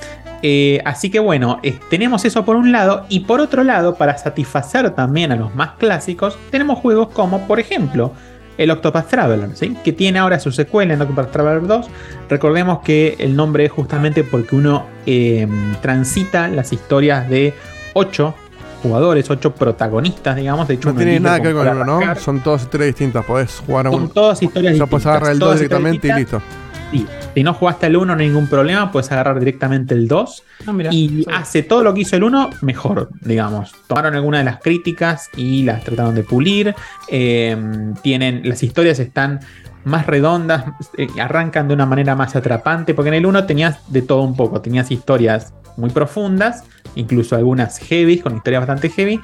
Eh, 0.43 0.81
así 0.85 1.09
que 1.09 1.19
bueno, 1.19 1.59
eh, 1.63 1.77
tenemos 1.89 2.25
eso 2.25 2.43
por 2.45 2.55
un 2.55 2.71
lado 2.71 3.05
y 3.09 3.21
por 3.21 3.39
otro 3.41 3.63
lado, 3.63 3.95
para 3.95 4.17
satisfacer 4.17 4.89
también 4.91 5.31
a 5.31 5.35
los 5.35 5.53
más 5.55 5.71
clásicos, 5.77 6.37
tenemos 6.49 6.79
juegos 6.79 7.09
como, 7.09 7.47
por 7.47 7.59
ejemplo, 7.59 8.11
el 8.57 8.69
Octopath 8.71 9.07
Traveler, 9.07 9.55
¿sí? 9.55 9.75
que 9.83 9.93
tiene 9.93 10.19
ahora 10.19 10.39
su 10.39 10.51
secuela 10.51 10.93
en 10.93 11.01
Octopath 11.01 11.31
Traveler 11.31 11.67
2. 11.67 11.87
Recordemos 12.29 12.79
que 12.79 13.15
el 13.19 13.35
nombre 13.35 13.65
es 13.65 13.71
justamente 13.71 14.23
porque 14.23 14.55
uno 14.55 14.85
eh, 15.05 15.47
transita 15.81 16.47
las 16.47 16.73
historias 16.73 17.29
de 17.29 17.53
8 17.93 18.35
jugadores, 18.83 19.29
8 19.29 19.53
protagonistas, 19.55 20.35
digamos. 20.35 20.67
De 20.67 20.73
hecho, 20.75 20.89
No 20.91 20.95
tiene 20.97 21.19
nada 21.19 21.39
que 21.39 21.53
ver 21.53 21.55
con 21.55 21.81
uno, 21.81 21.99
¿no? 22.01 22.15
Son 22.15 22.39
todas 22.41 22.63
historias 22.63 22.87
distintas. 22.87 23.25
Podés 23.25 23.61
jugar 23.65 23.87
a 23.87 23.91
Son 23.91 24.01
uno. 24.03 24.09
todas 24.11 24.41
historias 24.41 24.77
Ya 24.77 24.85
puedes 24.85 25.03
distintas, 25.03 25.15
agarrar 25.17 25.31
el 25.33 25.39
2 25.39 25.47
todas 25.47 25.61
historias 25.61 25.81
directamente 25.81 26.07
y 26.07 26.11
distintas. 26.13 26.41
listo. 26.41 26.60
Sí. 26.91 27.07
Si 27.33 27.43
no 27.43 27.53
jugaste 27.53 27.87
el 27.87 27.95
1, 27.95 28.15
no 28.15 28.21
hay 28.21 28.27
ningún 28.27 28.47
problema, 28.47 28.91
puedes 28.91 29.11
agarrar 29.11 29.39
directamente 29.39 29.93
el 29.93 30.07
2 30.07 30.43
Ah, 30.67 30.73
y 30.91 31.25
hace 31.31 31.63
todo 31.63 31.83
lo 31.83 31.93
que 31.93 32.01
hizo 32.01 32.15
el 32.15 32.23
1 32.23 32.49
mejor, 32.61 33.09
digamos. 33.21 33.73
Tomaron 33.87 34.15
algunas 34.15 34.41
de 34.41 34.45
las 34.45 34.59
críticas 34.59 35.29
y 35.35 35.63
las 35.63 35.83
trataron 35.83 36.15
de 36.15 36.23
pulir. 36.23 36.75
Eh, 37.07 37.57
tienen, 38.01 38.41
las 38.47 38.61
historias 38.61 38.99
están 38.99 39.39
más 39.83 40.05
redondas, 40.05 40.65
eh, 40.97 41.07
arrancan 41.19 41.67
de 41.67 41.73
una 41.73 41.85
manera 41.85 42.15
más 42.15 42.35
atrapante, 42.35 42.93
porque 42.93 43.09
en 43.09 43.15
el 43.15 43.25
1 43.25 43.45
tenías 43.45 43.91
de 43.91 44.01
todo 44.01 44.21
un 44.21 44.35
poco, 44.35 44.61
tenías 44.61 44.91
historias 44.91 45.53
muy 45.77 45.89
profundas, 45.89 46.63
incluso 46.95 47.35
algunas 47.35 47.79
heavy, 47.79 48.19
con 48.19 48.35
historias 48.35 48.61
bastante 48.67 48.89
heavy, 48.89 49.19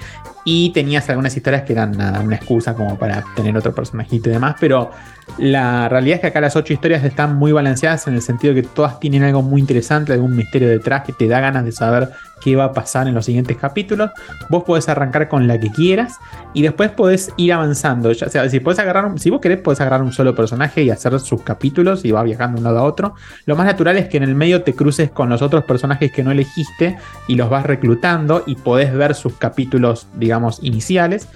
y 0.46 0.72
tenías 0.72 1.10
algunas 1.10 1.36
historias 1.36 1.64
que 1.64 1.74
eran 1.74 1.92
nada, 1.92 2.22
una 2.22 2.38
excusa 2.38 2.74
como 2.74 2.98
para 2.98 3.24
tener 3.36 3.56
otro 3.56 3.76
personajito 3.76 4.30
y 4.30 4.34
demás, 4.34 4.56
pero 4.60 4.90
la 5.38 5.88
realidad 5.88 6.16
es 6.16 6.22
que 6.22 6.28
acá 6.28 6.42
las 6.42 6.56
ocho 6.56 6.74
historias 6.74 7.04
están 7.04 7.36
muy 7.36 7.52
balanceadas 7.52 8.08
en 8.08 8.16
el 8.16 8.22
sentido 8.22 8.56
que 8.56 8.64
todas 8.64 9.00
tienen 9.00 9.24
algo 9.24 9.44
muy 9.44 9.62
interesante, 9.62 10.14
algún 10.14 10.36
misterio 10.36 10.68
detrás 10.68 11.04
que 11.04 11.14
te 11.14 11.28
da 11.28 11.40
ganas 11.40 11.64
de 11.64 11.72
saber 11.72 12.10
qué 12.42 12.56
va 12.56 12.66
a 12.66 12.74
pasar 12.74 13.08
en 13.08 13.14
los 13.14 13.26
siguientes 13.26 13.56
capítulos. 13.58 14.10
Vos 14.50 14.64
podés 14.64 14.90
arrancar 14.90 15.28
con 15.28 15.48
la 15.48 15.60
que 15.60 15.70
quieras 15.70 16.18
y 16.54 16.64
después 16.64 16.90
podés 16.90 17.32
ir 17.38 17.54
avanzando. 17.54 18.12
Ya 18.12 18.30
sea, 18.30 18.50
si 18.50 18.60
podés 18.60 18.80
agarrar, 18.80 19.20
si 19.20 19.30
vos 19.30 19.40
querés, 19.40 19.60
podés 19.60 19.82
agarrar 19.82 20.02
un 20.02 20.12
solo 20.12 20.34
personaje 20.36 20.82
y 20.84 20.90
hacer 20.90 21.20
sus 21.20 21.44
capítulos 21.44 22.04
y 22.04 22.12
va 22.12 22.24
viajando 22.24 22.56
de 22.56 22.60
un 22.60 22.64
lado 22.64 22.80
a 22.80 22.84
otro. 22.84 23.14
Lo 23.46 23.56
más 23.56 23.68
natural 23.68 23.98
es 23.98 24.08
que 24.08 24.18
en 24.18 24.24
el 24.24 24.34
medio 24.34 24.64
te 24.64 24.74
cruces 24.74 25.12
con 25.12 25.30
los 25.30 25.44
otros 25.44 25.66
personajes 25.66 26.12
que 26.12 26.24
no 26.24 26.32
elegiste 26.32 26.98
y 27.28 27.36
los 27.36 27.50
vas 27.50 27.66
reclutando 27.66 28.44
y 28.48 28.56
podés 28.56 28.94
ver 28.94 29.14
sus 29.14 29.36
capítulos, 29.36 30.08
digamos, 30.16 30.60
iniciales. 30.64 31.28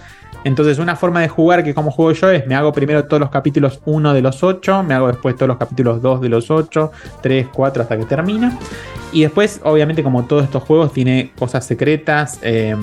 Entonces, 0.44 0.80
una 0.80 0.96
forma 0.96 1.22
de 1.22 1.30
jugar 1.30 1.64
que 1.64 1.74
como 1.74 1.92
juego 1.92 2.14
yo 2.14 2.30
es, 2.32 2.48
me 2.48 2.56
hago 2.56 2.74
primero 2.74 3.06
todos 3.06 3.20
los 3.20 3.30
capítulos 3.30 3.80
1 3.86 4.14
de 4.14 4.22
los 4.22 4.44
8, 4.44 4.84
me 4.84 4.94
hago 4.94 5.08
después 5.08 5.36
todos 5.36 5.48
los 5.48 5.58
capítulos 5.58 6.02
2 6.02 6.22
de 6.22 6.30
los 6.30 6.50
8, 6.50 6.92
3, 7.22 7.48
4 7.54 7.84
hasta 7.84 7.98
que 7.98 8.06
termina. 8.06 8.58
Y 9.14 9.22
después, 9.22 9.60
obviamente, 9.64 10.04
como 10.04 10.24
todos 10.26 10.44
estos 10.44 10.64
juegos, 10.64 10.94
tiene 10.94 11.32
cosas 11.38 11.66
secretas, 11.66 12.40
eh, 12.42 12.76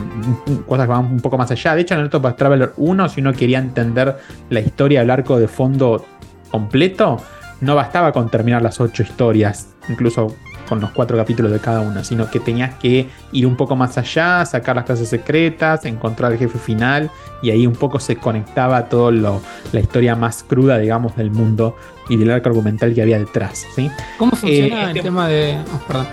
cosas 0.67 0.87
que 0.87 0.93
van 0.93 1.07
un 1.07 1.21
poco 1.21 1.39
más 1.39 1.51
allá. 1.51 1.75
De 1.75 1.81
hecho, 1.81 1.95
en 1.95 2.01
el 2.01 2.07
Octopath 2.07 2.37
Traveler 2.37 2.73
1, 2.77 3.09
si 3.09 3.21
uno 3.23 3.33
quería 3.33 3.59
entender 3.59 4.17
la 4.51 4.61
historia 4.61 5.01
del 5.01 5.11
arco 5.11 5.39
de 5.39 5.49
fondo 5.49 6.05
completo, 6.51 7.17
no 7.61 7.75
bastaba 7.75 8.13
con 8.13 8.29
terminar 8.29 8.63
las 8.63 8.81
8 8.81 9.03
historias, 9.03 9.75
incluso 9.89 10.35
con 10.69 10.81
los 10.81 10.91
cuatro 10.91 11.17
capítulos 11.17 11.51
de 11.51 11.59
cada 11.61 11.81
una, 11.81 12.05
sino 12.05 12.31
que 12.31 12.41
tenías 12.41 12.75
que 12.77 13.09
ir 13.33 13.47
un 13.47 13.57
poco 13.57 13.75
más 13.77 13.97
allá, 13.99 14.45
sacar 14.45 14.77
las 14.77 14.85
clases 14.85 15.09
secretas, 15.09 15.85
encontrar 15.85 16.33
el 16.33 16.39
jefe 16.39 16.59
final, 16.59 17.11
y 17.43 17.51
ahí 17.51 17.67
un 17.67 17.75
poco 17.75 17.99
se 18.01 18.17
conectaba 18.17 18.85
todo 18.89 19.11
lo, 19.11 19.41
la 19.73 19.81
historia 19.81 20.15
más 20.17 20.43
cruda, 20.43 20.79
digamos, 20.79 21.17
del 21.17 21.31
mundo 21.31 21.77
y 22.09 22.17
del 22.17 22.31
arco 22.31 22.49
argumental 22.51 22.95
que 22.95 23.03
había 23.03 23.19
detrás, 23.19 23.67
¿sí? 23.75 23.91
¿Cómo 24.19 24.33
funciona 24.33 24.87
este- 24.89 24.99
el 24.99 25.05
tema 25.05 25.29
de. 25.29 25.59
oh, 25.75 25.87
perdón. 25.87 26.07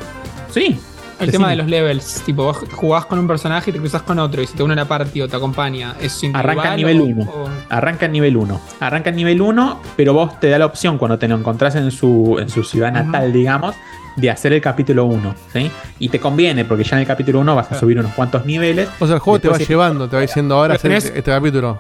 Sí. 0.52 0.80
El 1.18 1.32
tema 1.32 1.50
de 1.50 1.56
los 1.56 1.68
levels. 1.68 2.22
Tipo, 2.26 2.44
vos 2.44 2.58
jugás 2.74 3.06
con 3.06 3.18
un 3.18 3.26
personaje 3.26 3.70
y 3.70 3.74
te 3.74 3.80
cruzas 3.80 4.02
con 4.02 4.20
otro. 4.20 4.42
Y 4.42 4.48
si 4.48 4.54
te 4.58 4.64
une 4.64 4.74
una 4.74 4.84
party 4.86 5.22
o 5.22 5.30
te 5.30 5.38
acompaña, 5.38 5.96
¿es 6.02 6.22
Arranca 6.34 6.72
en 6.72 6.76
nivel 6.76 7.00
o- 7.00 7.04
1. 7.06 7.24
o- 7.24 7.50
Arranca 7.70 8.06
en 8.08 8.12
nivel 8.12 8.36
1. 8.36 8.60
Arranca 8.82 9.12
en 9.12 9.16
nivel 9.16 9.42
1, 9.42 9.80
pero 9.96 10.14
vos 10.14 10.38
te 10.42 10.50
da 10.50 10.60
la 10.60 10.66
opción 10.66 10.98
cuando 10.98 11.18
te 11.18 11.30
lo 11.30 11.36
encontrás 11.38 11.76
en 11.76 11.90
su, 11.92 12.36
en 12.38 12.50
su 12.50 12.66
ciudad 12.66 12.92
natal, 12.92 13.32
digamos, 13.32 13.76
de 14.16 14.30
hacer 14.30 14.54
el 14.54 14.62
capítulo 14.62 15.06
1. 15.06 15.36
¿sí? 15.54 15.70
Y 16.00 16.10
te 16.10 16.20
conviene, 16.20 16.66
porque 16.66 16.84
ya 16.84 16.96
en 16.96 17.02
el 17.02 17.08
capítulo 17.08 17.40
1 17.42 17.56
vas 17.56 17.72
a 17.72 17.80
subir 17.80 18.00
unos 18.00 18.14
cuantos 18.14 18.46
niveles. 18.46 18.90
O 19.00 19.06
sea, 19.08 19.16
el 19.16 19.20
juego 19.22 19.40
te 19.40 19.48
va 19.50 19.58
llevando, 19.58 20.08
te 20.08 20.16
va 20.16 20.22
diciendo 20.22 20.56
ahora 20.56 20.76
hacer 20.76 20.90
Pero 20.90 20.98
este, 20.98 21.10
tenés- 21.12 21.18
este 21.18 21.32
capítulo. 21.32 21.80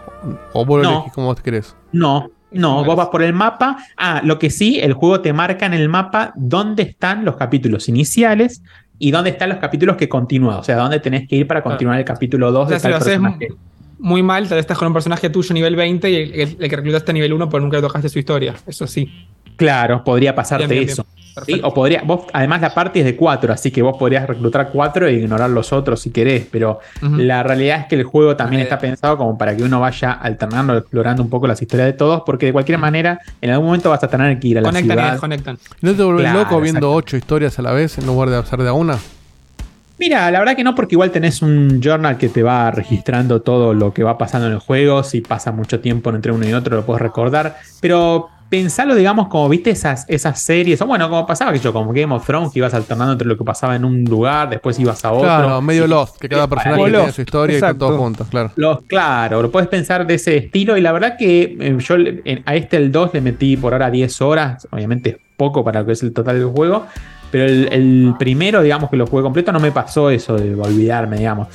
O 0.54 0.66
vos 0.66 0.82
lo 0.82 0.84
No. 0.90 0.96
elegís 0.98 1.14
como 1.14 1.28
vos 1.28 1.42
querés. 1.42 1.76
No, 1.92 2.30
no, 2.52 2.84
vos 2.84 2.96
vas 2.96 3.08
por 3.10 3.22
el 3.24 3.34
mapa. 3.34 3.78
Ah, 3.98 4.22
lo 4.24 4.38
que 4.40 4.50
sí, 4.50 4.80
el 4.80 4.94
juego 4.94 5.22
te 5.22 5.34
marca 5.34 5.66
en 5.66 5.74
el 5.74 5.90
mapa 5.90 6.34
dónde 6.36 6.84
están 6.84 7.26
los 7.26 7.36
capítulos 7.38 7.88
iniciales 7.90 8.62
y 9.00 9.12
dónde 9.12 9.32
están 9.32 9.50
los 9.50 9.58
capítulos 9.60 9.98
que 9.98 10.08
continúan. 10.10 10.58
O 10.58 10.64
sea, 10.64 10.78
dónde 10.78 11.00
tenés 11.00 11.28
que 11.28 11.36
ir 11.36 11.48
para 11.48 11.62
continuar 11.64 12.00
el 12.00 12.06
capítulo 12.06 12.52
2 12.52 12.66
O 12.66 12.68
sea, 12.70 12.76
de 12.76 12.80
si 12.80 12.84
tal 12.84 12.92
lo 12.92 12.98
haces 12.98 13.10
personaje. 13.12 13.48
muy 14.00 14.24
mal, 14.24 14.44
tal 14.48 14.56
vez 14.58 14.64
estás 14.64 14.78
con 14.78 14.88
un 14.88 14.94
personaje 14.94 15.30
tuyo 15.30 15.54
nivel 15.54 15.76
20 15.76 16.10
y 16.10 16.16
el, 16.16 16.34
el- 16.34 16.58
el 16.60 16.70
que 16.70 16.76
reclutaste 16.76 17.12
a 17.12 17.14
nivel 17.14 17.34
1 17.34 17.50
porque 17.50 17.64
nunca 17.64 17.82
tocaste 17.82 18.08
su 18.10 18.20
historia. 18.20 18.54
Eso 18.68 18.88
sí. 18.88 19.10
Claro, 19.58 20.04
podría 20.04 20.36
pasarte 20.36 20.68
Bien, 20.68 20.80
bien, 20.82 20.90
eso. 20.92 21.06
bien. 21.06 21.15
¿Sí? 21.46 21.60
O 21.64 21.74
podría, 21.74 22.02
vos, 22.04 22.22
además 22.34 22.62
la 22.62 22.74
parte 22.74 23.00
es 23.00 23.06
de 23.06 23.16
4, 23.16 23.52
así 23.54 23.72
que 23.72 23.82
vos 23.82 23.98
podrías 23.98 24.28
reclutar 24.28 24.70
4 24.72 25.08
e 25.08 25.14
ignorar 25.14 25.50
los 25.50 25.74
otros 25.74 26.00
si 26.02 26.12
querés, 26.12 26.46
pero 26.52 26.80
la 27.02 27.44
realidad 27.44 27.82
es 27.82 27.86
que 27.88 27.96
el 27.96 28.04
juego 28.04 28.36
también 28.36 28.62
Eh. 28.62 28.64
está 28.64 28.80
pensado 28.80 29.18
como 29.18 29.38
para 29.38 29.56
que 29.56 29.64
uno 29.64 29.80
vaya 29.80 30.12
alternando, 30.12 30.78
explorando 30.78 31.24
un 31.24 31.30
poco 31.30 31.48
las 31.48 31.62
historias 31.62 31.88
de 31.88 31.94
todos, 31.94 32.24
porque 32.26 32.46
de 32.48 32.54
cualquier 32.54 32.78
manera, 32.78 33.20
en 33.42 33.50
algún 33.52 33.68
momento 33.68 33.90
vas 33.90 34.04
a 34.04 34.08
tener 34.08 34.40
que 34.40 34.48
ir 34.48 34.58
a 34.58 34.62
la 34.62 34.70
Conectan 34.70 34.92
y 34.92 35.00
ciudad. 35.00 35.12
desconectan. 35.14 35.58
¿No 35.82 35.94
te 35.94 36.04
volvés 36.04 36.24
Claro, 36.24 36.40
loco 36.40 36.62
viendo 36.62 36.94
ocho 36.94 37.18
historias 37.18 37.58
a 37.60 37.62
la 37.62 37.72
vez 37.74 37.98
en 37.98 38.06
lugar 38.06 38.30
de 38.30 38.38
hacer 38.38 38.62
de 38.62 38.70
a 38.70 38.74
una? 38.74 38.98
Mira, 39.98 40.30
la 40.30 40.40
verdad 40.40 40.58
que 40.58 40.64
no, 40.66 40.76
porque 40.76 40.96
igual 40.96 41.12
tenés 41.12 41.42
un 41.42 41.80
journal 41.82 42.18
que 42.18 42.28
te 42.28 42.44
va 42.44 42.70
registrando 42.70 43.42
todo 43.42 43.74
lo 43.74 43.94
que 43.94 44.04
va 44.04 44.18
pasando 44.18 44.48
en 44.48 44.54
el 44.54 44.60
juego. 44.60 45.04
Si 45.04 45.22
pasa 45.22 45.54
mucho 45.54 45.80
tiempo 45.80 46.10
entre 46.10 46.34
uno 46.34 46.46
y 46.46 46.52
otro, 46.54 46.76
lo 46.76 46.86
puedes 46.86 47.02
recordar. 47.02 47.56
Pero 47.80 48.28
pensalo, 48.50 48.96
digamos, 48.96 49.28
como 49.28 49.50
viste 49.50 49.72
esas, 49.72 50.06
esas 50.08 50.40
series, 50.40 50.82
o 50.82 50.86
bueno, 50.86 51.10
como 51.10 51.26
pasaba 51.26 51.52
que 51.52 51.60
yo, 51.60 51.74
como 51.74 51.92
Game 51.92 52.14
of 52.14 52.26
Thrones, 52.26 52.52
que 52.54 52.60
ibas 52.60 52.74
alternando 52.74 53.14
entre 53.14 53.28
lo 53.28 53.38
que 53.38 53.44
pasaba 53.44 53.76
en 53.76 53.84
un 53.86 54.04
lugar, 54.04 54.50
después 54.50 54.80
ibas 54.80 55.04
a 55.04 55.12
otro. 55.12 55.24
Claro, 55.24 55.62
medio 55.62 55.88
Lost, 55.88 56.18
que 56.18 56.30
cada 56.30 56.48
personaje 56.48 56.84
tiene 56.84 56.98
Lost, 57.00 57.16
su 57.16 57.22
historia 57.22 57.54
y 57.54 57.56
están 57.58 57.70
exacto. 57.72 57.88
todos 57.88 58.00
juntos, 58.00 58.28
claro. 58.30 58.52
Los, 58.56 58.82
claro, 58.84 59.42
lo 59.42 59.52
puedes 59.52 59.68
pensar 59.70 60.06
de 60.06 60.14
ese 60.16 60.38
estilo. 60.38 60.78
Y 60.78 60.82
la 60.82 60.92
verdad 60.92 61.16
que 61.18 61.58
eh, 61.60 61.78
yo 61.80 61.96
en- 61.96 62.44
a 62.46 62.56
este, 62.56 62.78
el 62.78 62.92
2, 62.92 63.14
le 63.14 63.22
metí 63.22 63.58
por 63.58 63.74
ahora 63.74 63.90
10 63.90 64.22
horas. 64.22 64.68
Obviamente 64.72 65.10
es 65.10 65.18
poco 65.38 65.64
para 65.64 65.82
lo 65.82 65.86
que 65.88 65.94
es 65.94 66.04
el 66.04 66.14
total 66.14 66.38
del 66.40 66.48
juego. 66.50 66.86
Pero 67.32 67.46
el, 67.46 68.14
primero, 68.18 68.62
digamos 68.62 68.90
que 68.90 68.98
lo 68.98 69.08
jugué 69.08 69.24
completo, 69.24 69.52
no 69.52 69.60
me 69.60 69.72
pasó 69.72 70.10
eso 70.10 70.36
de 70.38 70.56
olvidarme, 70.56 71.18
digamos. 71.18 71.48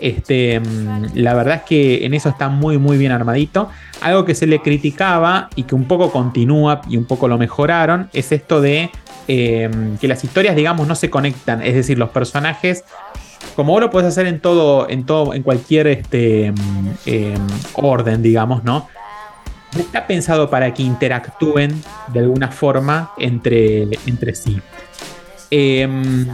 Este, 0.00 0.60
mm, 0.60 1.16
la 1.16 1.34
verdad 1.34 1.56
es 1.56 1.62
que 1.62 2.06
en 2.06 2.14
eso 2.14 2.28
está 2.28 2.48
muy, 2.48 2.78
muy 2.78 2.98
bien 2.98 3.12
armadito. 3.12 3.68
Algo 4.00 4.24
que 4.24 4.34
se 4.34 4.46
le 4.46 4.60
criticaba 4.60 5.48
y 5.54 5.64
que 5.64 5.74
un 5.74 5.84
poco 5.84 6.10
continúa 6.10 6.80
y 6.88 6.96
un 6.96 7.04
poco 7.04 7.28
lo 7.28 7.38
mejoraron 7.38 8.08
es 8.12 8.32
esto 8.32 8.60
de 8.60 8.90
eh, 9.28 9.70
que 10.00 10.08
las 10.08 10.24
historias, 10.24 10.56
digamos, 10.56 10.86
no 10.86 10.94
se 10.94 11.10
conectan. 11.10 11.62
Es 11.62 11.74
decir, 11.74 11.98
los 11.98 12.10
personajes 12.10 12.84
como 13.54 13.72
vos 13.72 13.80
lo 13.80 13.90
puedes 13.90 14.08
hacer 14.08 14.26
en 14.26 14.40
todo, 14.40 14.88
en 14.88 15.04
todo, 15.04 15.34
en 15.34 15.42
cualquier 15.42 15.88
este, 15.88 16.52
mm, 16.52 16.88
eh, 17.06 17.38
orden, 17.74 18.22
digamos, 18.22 18.62
¿no? 18.62 18.86
está 19.76 20.06
pensado 20.06 20.48
para 20.48 20.72
que 20.72 20.82
interactúen 20.82 21.82
de 22.12 22.20
alguna 22.20 22.48
forma 22.48 23.12
entre, 23.18 23.88
entre 24.06 24.34
sí. 24.34 24.60
Em, 25.50 26.26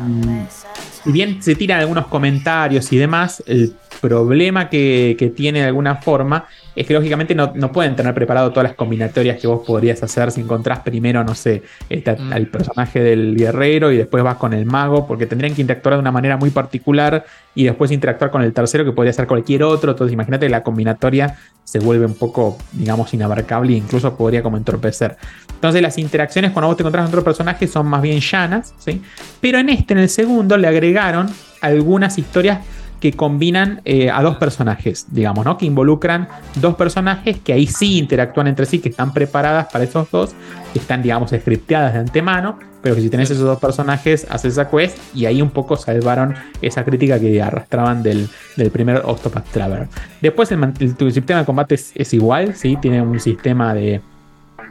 si 1.04 1.12
bien 1.12 1.42
se 1.42 1.54
tiran 1.54 1.80
algunos 1.80 2.06
comentarios 2.06 2.92
y 2.92 2.96
demás, 2.96 3.42
el 3.46 3.74
problema 4.00 4.68
que, 4.68 5.16
que 5.18 5.28
tiene 5.30 5.60
de 5.60 5.66
alguna 5.66 5.96
forma 5.96 6.46
es 6.74 6.86
que 6.86 6.92
lógicamente 6.94 7.34
no, 7.34 7.52
no 7.54 7.70
pueden 7.70 7.94
tener 7.94 8.12
preparado 8.12 8.50
todas 8.50 8.64
las 8.64 8.74
combinatorias 8.74 9.40
que 9.40 9.46
vos 9.46 9.64
podrías 9.64 10.02
hacer 10.02 10.32
si 10.32 10.40
encontrás 10.40 10.80
primero, 10.80 11.22
no 11.22 11.34
sé, 11.34 11.62
este, 11.88 12.14
Mm. 12.14 12.32
al 12.32 12.46
personaje 12.48 13.00
del 13.00 13.36
guerrero 13.36 13.90
y 13.92 13.96
después 13.96 14.22
vas 14.22 14.36
con 14.36 14.52
el 14.52 14.66
mago, 14.66 15.06
porque 15.06 15.26
tendrían 15.26 15.54
que 15.54 15.60
interactuar 15.62 15.94
de 15.94 16.00
una 16.00 16.12
manera 16.12 16.36
muy 16.36 16.50
particular 16.50 17.24
y 17.54 17.64
después 17.64 17.90
interactuar 17.90 18.30
con 18.30 18.42
el 18.42 18.52
tercero 18.52 18.84
que 18.84 18.92
podría 18.92 19.12
ser 19.12 19.26
cualquier 19.26 19.62
otro. 19.62 19.92
Entonces 19.92 20.12
imagínate 20.12 20.46
que 20.46 20.50
la 20.50 20.62
combinatoria 20.62 21.38
se 21.64 21.78
vuelve 21.78 22.06
un 22.06 22.14
poco, 22.14 22.58
digamos, 22.72 23.12
inabarcable 23.14 23.72
e 23.72 23.76
incluso 23.76 24.16
podría 24.16 24.42
como 24.42 24.56
entorpecer. 24.56 25.16
Entonces 25.64 25.80
las 25.80 25.96
interacciones 25.96 26.50
cuando 26.50 26.68
vos 26.68 26.76
te 26.76 26.82
encontrás 26.82 27.04
con 27.04 27.08
otro 27.08 27.24
personaje 27.24 27.66
son 27.66 27.86
más 27.86 28.02
bien 28.02 28.20
llanas, 28.20 28.74
¿sí? 28.76 29.00
Pero 29.40 29.58
en 29.58 29.70
este, 29.70 29.94
en 29.94 30.00
el 30.00 30.10
segundo, 30.10 30.58
le 30.58 30.68
agregaron 30.68 31.26
algunas 31.62 32.18
historias 32.18 32.58
que 33.00 33.14
combinan 33.14 33.80
eh, 33.86 34.10
a 34.10 34.20
dos 34.20 34.36
personajes, 34.36 35.06
digamos, 35.10 35.42
¿no? 35.46 35.56
Que 35.56 35.64
involucran 35.64 36.28
dos 36.56 36.74
personajes 36.74 37.38
que 37.38 37.54
ahí 37.54 37.66
sí 37.66 37.96
interactúan 37.96 38.46
entre 38.48 38.66
sí, 38.66 38.78
que 38.78 38.90
están 38.90 39.14
preparadas 39.14 39.68
para 39.72 39.84
esos 39.84 40.10
dos, 40.10 40.34
que 40.74 40.80
están, 40.80 41.02
digamos, 41.02 41.30
scripteadas 41.30 41.94
de 41.94 42.00
antemano, 42.00 42.58
pero 42.82 42.94
que 42.94 43.00
si 43.00 43.08
tenés 43.08 43.30
esos 43.30 43.44
dos 43.44 43.58
personajes, 43.58 44.26
haces 44.28 44.52
esa 44.52 44.68
quest 44.68 44.98
y 45.14 45.24
ahí 45.24 45.40
un 45.40 45.48
poco 45.48 45.78
salvaron 45.78 46.34
esa 46.60 46.84
crítica 46.84 47.18
que 47.18 47.40
arrastraban 47.40 48.02
del, 48.02 48.28
del 48.58 48.70
primer 48.70 49.00
Octopath 49.02 49.50
Traveler. 49.50 49.88
Después 50.20 50.52
el, 50.52 50.94
tu 50.94 51.10
sistema 51.10 51.40
de 51.40 51.46
combate 51.46 51.76
es, 51.76 51.92
es 51.94 52.12
igual, 52.12 52.54
¿sí? 52.54 52.76
Tiene 52.82 53.00
un 53.00 53.18
sistema 53.18 53.72
de... 53.72 54.02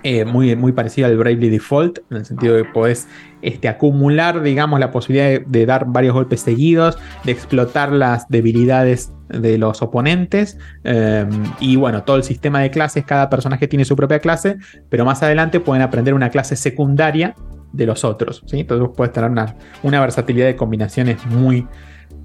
eh, 0.03 0.25
muy, 0.25 0.55
muy 0.55 0.71
parecido 0.73 1.07
al 1.07 1.17
Bravely 1.17 1.49
Default, 1.49 1.99
en 2.11 2.17
el 2.17 2.25
sentido 2.25 2.55
de 2.55 2.63
que 2.63 2.69
podés 2.69 3.07
este, 3.41 3.67
acumular, 3.67 4.41
digamos, 4.41 4.79
la 4.79 4.91
posibilidad 4.91 5.41
de, 5.45 5.65
dar 5.65 5.85
varios 5.87 6.13
golpes 6.13 6.41
seguidos, 6.41 6.97
de 7.23 7.31
explotar 7.31 7.91
las 7.91 8.27
debilidades 8.29 9.11
de 9.29 9.57
los 9.57 9.81
oponentes. 9.81 10.57
eh, 10.83 11.25
y 11.59 11.75
bueno, 11.77 12.03
todo 12.03 12.17
el 12.17 12.23
sistema 12.23 12.59
de 12.61 12.69
clases, 12.69 13.05
cada 13.05 13.29
personaje 13.29 13.67
tiene 13.67 13.85
su 13.85 13.95
propia 13.95 14.19
clase, 14.19 14.57
pero 14.89 15.05
más 15.05 15.23
adelante 15.23 15.59
pueden 15.59 15.81
aprender 15.81 16.13
una 16.13 16.29
clase 16.29 16.55
secundaria 16.55 17.33
de 17.71 17.85
los 17.85 18.03
otros. 18.03 18.43
¿sí? 18.45 18.59
Entonces 18.59 18.89
puedes 18.95 19.13
tener 19.13 19.31
una, 19.31 19.55
una 19.81 19.99
versatilidad 20.01 20.45
de 20.47 20.55
combinaciones 20.55 21.25
muy, 21.25 21.65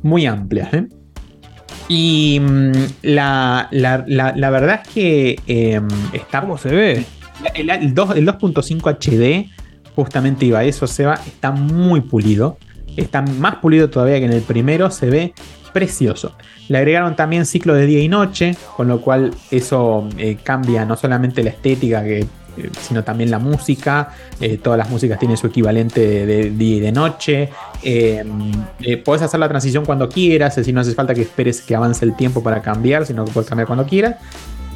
muy 0.03 0.27
amplias. 0.27 0.75
¿eh? 0.75 0.87
Y 1.89 2.39
mm, 2.41 2.73
la, 3.03 3.69
la- 3.71 4.05
la- 4.07 4.35
la 4.37 4.51
verdad 4.51 4.81
es 4.85 4.89
que 4.93 5.37
eh, 5.47 5.81
está. 6.13 6.41
¿Cómo 6.43 6.59
se 6.59 6.69
ve? 6.71 7.05
El, 7.55 7.71
el 7.71 7.95
dos- 7.95 8.17
el 8.17 8.27
2.5 8.27 8.91
HD, 8.99 9.51
justamente 9.95 10.47
iba 10.47 10.61
a 10.61 10.65
eso, 10.65 10.87
Seba, 10.87 11.15
está 11.27 11.51
muy 11.51 12.01
pulido. 12.01 12.59
Está 12.97 13.23
más 13.23 13.57
pulido 13.57 13.91
todavía 13.91 14.19
que 14.19 14.25
en 14.25 14.33
el 14.33 14.43
primero, 14.43 14.91
se 14.91 15.07
ve 15.07 15.35
precioso. 15.73 16.33
Le 16.69 16.79
agregaron 16.79 17.15
también 17.15 17.47
ciclo 17.47 17.75
de 17.75 17.87
día 17.87 18.01
y 18.03 18.09
noche, 18.09 18.57
con 18.77 18.89
lo 18.89 19.01
cual 19.01 19.31
eso 19.51 20.09
eh, 20.19 20.37
cambia 20.43 20.85
no 20.85 20.97
solamente 20.97 21.43
la 21.45 21.51
estética, 21.51 22.05
eh, 22.07 22.27
sino 22.81 23.05
también 23.05 23.31
la 23.31 23.39
música. 23.39 24.09
Eh, 24.41 24.59
todas 24.59 24.77
las 24.79 24.91
músicas 24.91 25.19
tienen 25.21 25.37
su 25.37 25.47
equivalente 25.47 26.27
de, 26.27 26.51
día 26.51 26.77
y 26.77 26.81
de 26.81 26.91
noche. 26.93 27.51
Podés 29.05 29.23
hacer 29.23 29.39
la 29.39 29.49
transición 29.49 29.85
cuando 29.85 30.09
quieras, 30.09 30.57
decir, 30.57 30.75
no 30.75 30.81
hace 30.81 30.95
falta 30.95 31.15
que 31.15 31.23
esperes 31.23 31.61
que 31.63 31.77
avance 31.77 32.05
el 32.05 32.17
tiempo 32.17 32.43
para 32.43 32.61
cambiar, 32.63 33.07
sino 33.07 33.25
que 33.25 33.31
puedes 33.31 33.49
cambiar 33.49 33.67
cuando 33.69 33.87
quieras. 33.87 34.17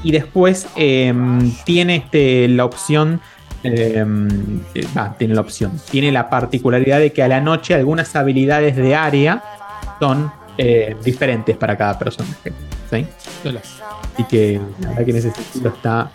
Y 0.02 0.10
después 0.12 0.66
eh, 0.76 1.12
tiene 1.64 1.96
este, 1.96 2.48
la 2.48 2.64
opción. 2.64 3.20
eh, 3.62 4.04
eh, 4.74 4.86
tiene 5.18 5.34
la 5.34 5.40
opción. 5.40 5.72
Tiene 5.90 6.10
la 6.10 6.28
particularidad 6.28 6.98
de 6.98 7.12
que 7.12 7.22
a 7.22 7.28
la 7.28 7.40
noche 7.40 7.74
algunas 7.74 8.14
habilidades 8.16 8.74
de 8.76 8.96
área 8.96 9.42
son 10.00 10.32
eh, 10.58 10.96
diferentes 11.04 11.56
para 11.56 11.76
cada 11.76 11.98
personaje. 11.98 12.52
¿sí? 12.90 13.06
Así 14.14 14.24
que 14.24 14.60
la 14.80 14.88
verdad 14.88 15.04
que 15.04 15.10
en 15.12 15.16
ese 15.16 15.30
sentido 15.30 15.68
está 15.70 16.10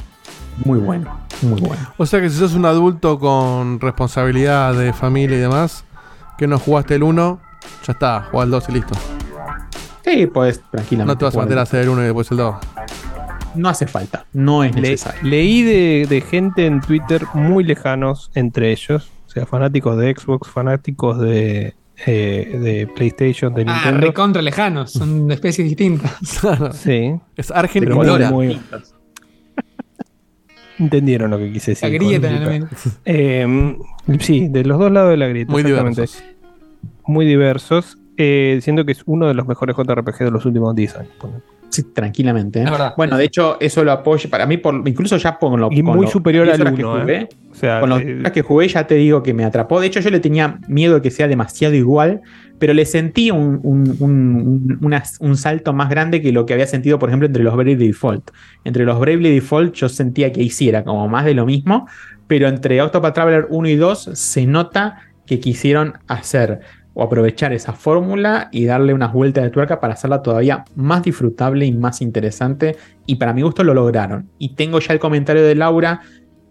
muy 0.66 0.80
bueno. 0.80 1.20
Muy 1.42 1.62
bueno. 1.62 1.94
O 1.98 2.06
sea 2.06 2.20
que 2.20 2.30
si 2.30 2.38
sos 2.38 2.54
un 2.54 2.66
adulto 2.66 3.18
con 3.20 3.80
responsabilidad 3.80 4.74
de 4.74 4.92
familia 4.92 5.38
y 5.38 5.40
demás, 5.40 5.86
que 6.38 6.48
no 6.48 6.60
jugaste 6.60 6.96
el 6.96 7.04
1, 7.04 7.40
ya 7.86 7.94
está, 7.94 8.28
jugá 8.30 8.44
el 8.44 8.52
2 8.52 8.70
y 8.70 8.72
listo. 8.74 8.94
Sí, 10.04 10.26
puedes 10.28 10.62
tranquilamente. 10.72 11.14
No 11.14 11.18
te 11.18 11.26
vas 11.26 11.36
a 11.36 11.42
meter 11.42 11.60
a 11.60 11.62
hacer 11.62 11.82
el 11.84 11.90
1 11.90 12.02
y 12.02 12.06
después 12.06 12.30
el 12.32 12.38
2. 12.38 12.56
No 13.58 13.70
hace 13.70 13.88
falta. 13.88 14.26
No 14.34 14.64
es 14.64 14.74
Le- 14.76 14.82
necesario. 14.82 15.22
leí 15.24 15.64
de, 15.64 16.06
de 16.10 16.22
gente 16.22 16.66
en 16.66 16.80
Twitter 16.82 17.24
muy 17.34 17.64
lejanos 17.64 18.32
entre 18.36 18.72
ellos, 18.72 19.10
o 19.26 19.30
sea, 19.30 19.46
fanáticos 19.46 19.98
de 19.98 20.14
Xbox, 20.16 20.50
fanáticos 20.50 21.20
de, 21.20 21.74
eh, 22.06 22.60
de 22.62 22.88
PlayStation, 22.96 23.54
de 23.54 23.64
Ah, 23.68 23.74
Nintendo. 23.74 24.08
recontra 24.08 24.42
lejanos, 24.42 24.92
son 24.92 25.28
de 25.28 25.34
especies 25.36 25.68
distintas. 25.68 26.12
sí, 26.74 27.14
Es 27.36 27.48
pero 27.48 27.60
Argentina. 27.60 28.30
muy, 28.32 28.60
entendieron 30.80 31.32
lo 31.32 31.38
que 31.40 31.52
quise 31.52 31.72
decir. 31.72 31.90
La 31.90 31.96
grieta 31.98 32.30
puta. 32.30 32.70
Eh, 33.06 33.78
sí, 34.20 34.48
de 34.48 34.64
los 34.64 34.78
dos 34.80 34.92
lados 34.92 35.10
de 35.12 35.18
la 35.18 35.28
grieta, 35.28 35.52
Muy 35.52 35.62
exactamente. 35.62 36.02
diversos. 36.02 36.24
Muy 37.06 37.26
diversos, 37.26 37.98
eh, 38.18 38.60
siendo 38.62 38.86
que 38.86 38.92
es 38.92 39.02
uno 39.06 39.28
de 39.28 39.34
los 39.34 39.48
mejores 39.48 39.76
JRPG 39.76 40.26
de 40.26 40.32
los 40.32 40.46
últimos 40.46 40.76
10 40.76 40.96
años. 40.98 41.12
Sí, 41.70 41.84
tranquilamente. 41.94 42.62
¿eh? 42.62 42.66
Bueno, 42.96 43.18
de 43.18 43.26
hecho, 43.26 43.58
eso 43.60 43.84
lo 43.84 43.92
apoyo. 43.92 44.30
Para 44.30 44.46
mí, 44.46 44.58
por, 44.58 44.76
incluso 44.88 45.18
ya 45.18 45.38
con 45.38 45.60
lo 45.60 45.68
Y 45.72 45.84
con 45.84 45.96
muy 45.98 46.06
lo- 46.06 46.12
superior 46.12 46.46
10 46.46 46.56
al 46.56 46.62
horas 46.62 46.74
que 46.76 46.84
uno, 46.86 47.00
jugué, 47.02 47.16
¿eh? 47.18 47.30
O 47.52 47.56
sea, 47.56 47.80
Con 47.82 47.90
las 47.90 48.02
eh, 48.02 48.24
que 48.34 48.42
jugué 48.42 48.68
ya 48.68 48.88
te 48.88 48.96
digo 48.96 49.22
que 49.22 49.34
me 49.34 49.44
atrapó. 49.44 49.80
De 49.80 49.88
hecho, 49.88 50.00
yo 50.00 50.10
le 50.10 50.20
tenía 50.20 50.60
miedo 50.68 50.96
de 50.96 51.02
que 51.02 51.12
sea 51.12 51.28
demasiado 51.28 51.76
igual, 51.76 52.22
pero 52.58 52.74
le 52.74 52.86
sentí 52.86 53.32
un, 53.32 53.60
un- 53.64 53.96
un- 54.00 54.78
una- 54.82 55.04
un 55.20 55.36
salto 55.38 55.74
más 55.74 55.90
grande 55.90 56.22
que 56.22 56.32
lo 56.32 56.46
que 56.46 56.54
había 56.54 56.68
sentido, 56.68 56.98
por 57.00 57.10
ejemplo, 57.10 57.26
entre 57.28 57.44
los 57.44 57.54
Bravely 57.56 57.76
Default. 57.88 58.32
Entre 58.64 58.86
los 58.86 59.00
Bravely 59.00 59.34
Default 59.36 59.74
yo 59.76 59.90
sentía 59.90 60.32
que 60.32 60.42
hiciera 60.42 60.84
como 60.84 61.08
más 61.10 61.26
de 61.26 61.34
lo 61.34 61.46
mismo, 61.46 61.88
pero 62.28 62.48
entre 62.48 62.82
Octopath 62.82 63.14
Traveler 63.14 63.48
1 63.50 63.68
y 63.70 63.76
2 63.76 64.10
se 64.14 64.46
nota 64.48 65.00
que 65.26 65.40
quisieron 65.42 65.96
hacer 66.08 66.62
o 67.00 67.04
aprovechar 67.04 67.54
esa 67.54 67.74
fórmula 67.74 68.50
y 68.52 68.66
darle 68.66 68.92
unas 68.92 69.14
vueltas 69.14 69.44
de 69.44 69.52
tuerca 69.52 69.80
para 69.80 69.94
hacerla 69.94 70.24
todavía 70.24 70.66
más 70.74 71.04
disfrutable 71.04 71.64
y 71.68 71.72
más 71.72 72.02
interesante. 72.02 72.76
Y 73.06 73.18
para 73.18 73.34
mi 73.34 73.44
gusto 73.44 73.64
lo 73.64 73.76
lograron. 73.76 74.32
Y 74.40 74.56
tengo 74.56 74.80
ya 74.80 74.94
el 74.94 75.00
comentario 75.00 75.44
de 75.44 75.54
Laura 75.54 76.02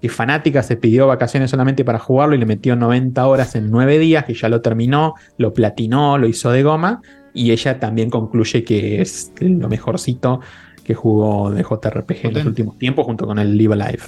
que 0.01 0.09
fanática 0.09 0.63
se 0.63 0.77
pidió 0.77 1.09
vacaciones 1.09 1.51
solamente 1.51 1.85
para 1.85 1.99
jugarlo 1.99 2.37
y 2.37 2.39
le 2.39 2.47
metió 2.47 2.77
90 2.77 3.27
horas 3.27 3.57
en 3.57 3.73
9 3.73 3.99
días, 3.99 4.25
que 4.25 4.35
ya 4.35 4.49
lo 4.49 4.61
terminó, 4.61 5.15
lo 5.37 5.53
platinó, 5.53 6.17
lo 6.17 6.29
hizo 6.29 6.53
de 6.53 6.63
goma, 6.63 7.03
y 7.35 7.51
ella 7.51 7.81
también 7.81 8.09
concluye 8.09 8.63
que 8.63 9.03
es 9.03 9.33
lo 9.41 9.69
mejorcito 9.69 10.41
que 10.85 10.95
jugó 10.95 11.51
de 11.51 11.65
JRPG 11.65 12.27
en 12.27 12.35
los 12.35 12.47
últimos 12.47 12.79
tiempos 12.79 13.05
junto 13.05 13.27
con 13.27 13.41
el 13.41 13.59
Live 13.59 13.75
Alive. 13.75 14.05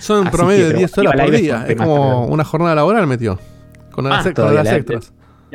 Son 0.00 0.20
un 0.24 0.30
promedio 0.30 0.64
de 0.64 0.68
pero 0.68 0.78
10 0.78 0.98
horas 0.98 1.20
por 1.20 1.30
día. 1.30 1.66
Es 1.68 1.76
como 1.76 2.26
una 2.26 2.44
jornada 2.44 2.74
laboral 2.74 3.06
metió. 3.06 3.38
Con 3.90 4.06
Ah, 4.06 4.10
las, 4.10 4.24
con 4.24 4.34
todavía 4.34 4.64
las 4.64 4.72
extras. 4.72 5.12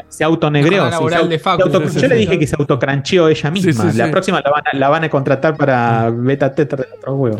Se 0.09 0.23
autonegreó. 0.23 0.85
Sí, 0.85 0.91
laboral 0.91 1.19
se 1.21 1.25
au- 1.25 1.29
de 1.29 1.39
Facu. 1.39 1.69
se 1.69 1.77
auto- 1.77 1.89
Sí, 1.89 1.99
yo 2.01 2.07
le 2.07 2.15
dije 2.15 2.39
que 2.39 2.47
se 2.47 2.55
autocrancheó 2.57 3.27
ella 3.29 3.51
misma. 3.51 3.71
Sí, 3.73 3.91
sí, 3.91 3.97
la 3.97 4.05
sí. 4.05 4.11
próxima 4.11 4.41
la 4.43 4.51
van, 4.51 4.63
a, 4.71 4.75
la 4.77 4.89
van 4.89 5.03
a 5.03 5.09
contratar 5.09 5.55
para 5.57 6.09
beta 6.11 6.53
tester 6.53 6.79
de 6.79 6.87
otro 6.97 7.17
juego. 7.17 7.39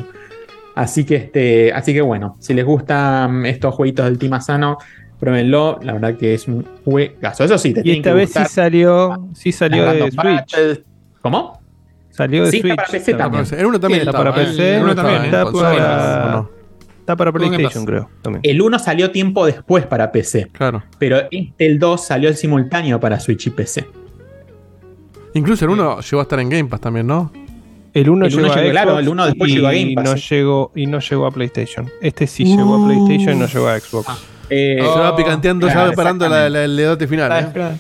Así 0.76 1.04
que 1.06 1.16
este, 1.16 1.72
así 1.74 1.94
que 1.94 2.02
bueno, 2.02 2.36
si 2.40 2.54
les 2.54 2.66
gustan 2.66 3.46
estos 3.46 3.74
jueguitos 3.76 4.06
del 4.06 4.18
Team 4.18 4.34
Asano, 4.34 4.78
pruébenlo. 5.20 5.80
La 5.84 5.94
verdad 5.94 6.16
que 6.16 6.34
es 6.34 6.48
un 6.48 6.66
juegazo. 6.84 7.44
Eso 7.44 7.58
sí, 7.58 7.74
te 7.74 7.82
y 7.84 7.92
esta 7.98 8.10
que 8.10 8.16
vez 8.16 8.30
gustar 8.30 8.48
sí 8.48 8.54
salió, 8.56 9.28
sí 9.34 9.52
salió 9.52 9.86
de 9.92 10.12
Switch. 10.12 10.84
¿Cómo? 11.22 11.60
Salió 12.10 12.46
de 12.46 12.52
Sí, 12.52 12.58
está 12.58 12.68
Switch. 12.68 12.76
para 12.76 12.90
PC 12.90 13.14
también. 13.16 13.46
El 13.58 13.66
1 13.66 13.80
también 13.80 14.02
Sí, 14.04 14.08
Está 14.08 14.18
está. 14.20 14.32
para 14.32 14.42
el- 14.42 14.48
PC, 14.50 14.76
el 14.78 14.84
uno 14.84 14.96
también, 14.96 15.18
en 15.20 15.26
está 15.26 15.52
para, 15.52 16.26
¿o 16.28 16.32
no? 16.32 16.50
Está 17.04 17.16
para 17.16 17.32
PlayStation, 17.32 17.86
creo. 17.86 18.10
También. 18.22 18.42
El 18.44 18.62
1 18.62 18.80
salió 18.80 19.12
tiempo 19.12 19.46
después 19.46 19.86
para 19.86 20.12
PC, 20.12 20.48
Claro. 20.54 20.84
pero 20.98 21.18
este, 21.30 21.54
el 21.60 21.78
2 21.80 22.06
salió 22.06 22.30
en 22.30 22.36
simultáneo 22.38 23.00
para 23.00 23.20
Switch 23.20 23.48
y 23.48 23.50
PC. 23.50 23.86
Incluso 25.36 25.66
el 25.66 25.72
1 25.72 26.00
llegó 26.02 26.20
a 26.20 26.24
estar 26.24 26.40
en 26.40 26.50
Game 26.50 26.66
Pass 26.66 26.82
también, 26.82 27.08
¿no? 27.08 27.32
El 27.94 28.10
1 28.10 28.26
El 28.26 28.32
llegó, 28.32 28.44
uno 28.46 28.54
a 28.54 28.56
llegó, 28.58 28.72
claro, 28.72 28.92
Xbox 28.92 29.02
el 29.04 29.10
uno 29.10 29.26
después 29.26 29.52
y 29.52 29.56
llegó 29.56 29.68
a 29.68 29.72
Game 29.74 29.94
Pass, 29.96 30.04
No 30.06 30.18
sí. 30.18 30.36
llegó, 30.36 30.72
y 30.76 30.86
no 30.88 31.00
llegó 31.00 31.26
a 31.26 31.32
PlayStation. 31.32 31.90
Este 32.02 32.28
sí 32.28 32.46
llegó 32.46 32.76
a 32.76 32.86
PlayStation 32.88 33.36
y 33.38 33.40
no 33.40 33.48
llegó 33.48 33.68
a 33.68 33.80
Xbox. 33.80 34.08
Eh, 34.50 34.78
Se 34.82 35.00
va 35.00 35.16
picanteando 35.16 35.68
ya 35.68 35.74
claro, 35.74 35.90
esperando 35.92 36.30
la, 36.30 36.50
la- 36.50 36.64
el 36.66 36.76
dedote 36.76 37.08
final. 37.08 37.52
¿eh? 37.56 37.78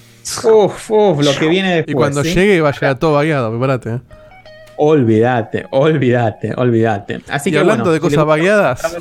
Uf, 0.48 0.90
uf, 0.91 1.24
lo 1.24 1.32
que 1.38 1.48
viene 1.48 1.76
después. 1.76 1.91
Y 1.91 1.95
cuando 1.95 2.24
¿sí? 2.24 2.34
llegue 2.34 2.62
va 2.62 2.70
a 2.70 2.74
llegar 2.74 2.98
todo 3.00 3.14
vagueado, 3.14 3.50
prepárate. 3.52 3.90
¿eh? 3.95 4.00
Olvídate, 4.78 5.66
olvídate, 5.70 6.54
olvídate. 6.56 7.22
Así 7.30 7.50
Y 7.50 7.54
que 7.54 7.60
hablando 7.60 7.84
bueno, 7.86 7.94
de 7.94 8.00
cosas 8.00 8.26
vagueadas, 8.26 8.98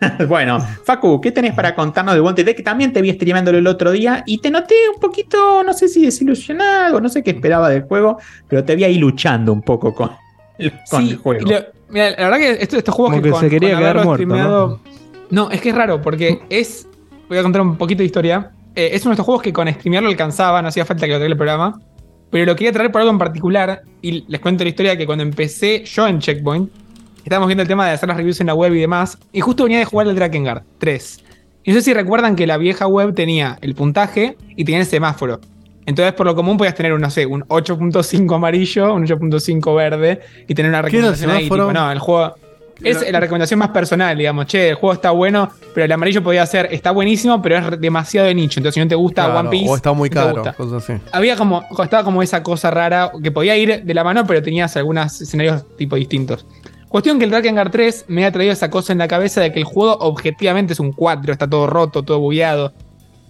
bueno, 0.28 0.58
Facu, 0.84 1.20
¿qué 1.20 1.30
tenés 1.30 1.52
para 1.54 1.74
contarnos 1.74 2.14
de 2.14 2.20
Wanted 2.20 2.44
Dead? 2.46 2.56
Que 2.56 2.62
también 2.62 2.92
te 2.92 3.02
vi 3.02 3.12
streamándolo 3.12 3.58
el 3.58 3.66
otro 3.66 3.90
día 3.90 4.22
y 4.26 4.38
te 4.38 4.50
noté 4.50 4.74
un 4.94 5.00
poquito, 5.00 5.62
no 5.62 5.72
sé 5.74 5.88
si 5.88 6.04
desilusionado, 6.04 7.00
no 7.00 7.08
sé 7.08 7.22
qué 7.22 7.30
esperaba 7.32 7.68
del 7.68 7.82
juego, 7.82 8.18
pero 8.48 8.64
te 8.64 8.76
vi 8.76 8.84
ahí 8.84 8.96
luchando 8.98 9.52
un 9.52 9.62
poco 9.62 9.94
con, 9.94 10.08
con 10.90 11.02
Sí, 11.04 11.10
el 11.10 11.16
juego. 11.16 11.50
lo- 11.50 11.80
Mira, 11.90 12.10
la 12.10 12.16
verdad 12.28 12.38
que 12.38 12.50
esto- 12.62 12.76
estos 12.78 12.94
juegos 12.94 13.10
Como 13.10 13.22
que, 13.22 13.28
que 13.28 13.32
con, 13.32 13.40
se 13.40 13.50
quería 13.50 13.70
con 13.72 13.78
quedar 13.80 13.94
muerto, 13.96 14.12
streameado- 14.14 14.80
¿no? 15.30 15.50
es 15.50 15.60
que 15.60 15.68
es 15.70 15.74
raro, 15.74 16.00
porque 16.00 16.40
es. 16.48 16.86
Voy 17.28 17.36
a 17.38 17.42
contar 17.42 17.62
un 17.62 17.76
poquito 17.76 17.98
de 17.98 18.04
historia. 18.06 18.50
Eh, 18.76 18.90
es 18.92 19.02
uno 19.02 19.10
de 19.10 19.14
estos 19.14 19.26
juegos 19.26 19.42
que 19.42 19.52
con 19.52 19.68
streamearlo 19.68 20.08
alcanzaba, 20.08 20.62
no 20.62 20.68
hacía 20.68 20.84
falta 20.84 21.06
que 21.06 21.12
lo 21.12 21.18
traiga 21.18 21.32
el 21.32 21.36
programa. 21.36 21.80
Pero 22.30 22.46
lo 22.46 22.56
quería 22.56 22.72
traer 22.72 22.92
por 22.92 23.00
algo 23.00 23.12
en 23.12 23.18
particular. 23.18 23.82
Y 24.02 24.24
les 24.28 24.40
cuento 24.40 24.64
la 24.64 24.70
historia 24.70 24.96
que 24.96 25.06
cuando 25.06 25.22
empecé 25.22 25.84
yo 25.84 26.06
en 26.06 26.20
Checkpoint, 26.20 26.70
estábamos 27.24 27.48
viendo 27.48 27.62
el 27.62 27.68
tema 27.68 27.86
de 27.86 27.92
hacer 27.92 28.08
las 28.08 28.16
reviews 28.16 28.40
en 28.40 28.46
la 28.46 28.54
web 28.54 28.72
y 28.74 28.80
demás. 28.80 29.18
Y 29.32 29.40
justo 29.40 29.64
venía 29.64 29.78
de 29.78 29.84
jugar 29.84 30.06
el 30.06 30.14
Drakengard 30.14 30.62
3. 30.78 31.24
Y 31.64 31.70
no 31.70 31.76
sé 31.76 31.82
si 31.82 31.94
recuerdan 31.94 32.36
que 32.36 32.46
la 32.46 32.56
vieja 32.56 32.86
web 32.86 33.14
tenía 33.14 33.58
el 33.60 33.74
puntaje 33.74 34.36
y 34.56 34.64
tenía 34.64 34.80
el 34.80 34.86
semáforo. 34.86 35.40
Entonces, 35.86 36.12
por 36.14 36.26
lo 36.26 36.34
común, 36.34 36.56
podías 36.56 36.74
tener 36.74 36.92
un, 36.92 37.00
no 37.00 37.10
sé, 37.10 37.26
un 37.26 37.42
8.5 37.48 38.34
amarillo, 38.34 38.94
un 38.94 39.06
8.5 39.06 39.76
verde 39.76 40.20
y 40.46 40.54
tener 40.54 40.70
una 40.70 40.82
¿Qué 40.82 40.98
era 40.98 41.08
el 41.08 41.12
recomendación 41.14 41.30
ahí. 41.30 41.44
semáforo? 41.44 41.68
Tipo, 41.68 41.78
no, 41.80 41.90
el 41.90 41.98
juego. 41.98 42.34
Es 42.82 43.10
la 43.10 43.20
recomendación 43.20 43.58
más 43.58 43.70
personal, 43.70 44.16
digamos. 44.16 44.46
Che, 44.46 44.70
el 44.70 44.74
juego 44.76 44.94
está 44.94 45.10
bueno, 45.10 45.50
pero 45.74 45.84
el 45.84 45.92
amarillo 45.92 46.22
podía 46.22 46.44
ser, 46.46 46.68
está 46.70 46.90
buenísimo, 46.90 47.40
pero 47.42 47.58
es 47.58 47.80
demasiado 47.80 48.26
de 48.26 48.34
nicho. 48.34 48.60
Entonces, 48.60 48.74
si 48.74 48.80
no 48.80 48.88
te 48.88 48.94
gusta 48.94 49.24
Claro, 49.24 49.40
One 49.40 49.50
Piece. 49.50 49.68
o 49.70 49.76
está 49.76 49.92
muy 49.92 50.08
no 50.08 50.14
caro, 50.14 50.34
gusta. 50.34 50.52
cosas 50.54 50.88
así. 50.88 51.00
Había 51.12 51.36
como, 51.36 51.64
estaba 51.82 52.04
como 52.04 52.22
esa 52.22 52.42
cosa 52.42 52.70
rara 52.70 53.12
que 53.22 53.30
podía 53.30 53.56
ir 53.56 53.84
de 53.84 53.94
la 53.94 54.04
mano, 54.04 54.26
pero 54.26 54.42
tenías 54.42 54.76
algunos 54.76 55.20
escenarios 55.20 55.64
tipo 55.76 55.96
distintos. 55.96 56.46
Cuestión 56.88 57.18
que 57.18 57.24
el 57.24 57.30
Drakengard 57.30 57.70
3 57.70 58.06
me 58.08 58.24
ha 58.24 58.32
traído 58.32 58.52
esa 58.52 58.68
cosa 58.68 58.92
en 58.92 58.98
la 58.98 59.06
cabeza 59.06 59.40
de 59.40 59.52
que 59.52 59.60
el 59.60 59.64
juego 59.64 59.96
objetivamente 59.98 60.72
es 60.72 60.80
un 60.80 60.92
4, 60.92 61.32
está 61.32 61.48
todo 61.48 61.68
roto, 61.68 62.02
todo 62.02 62.18
bugueado. 62.18 62.72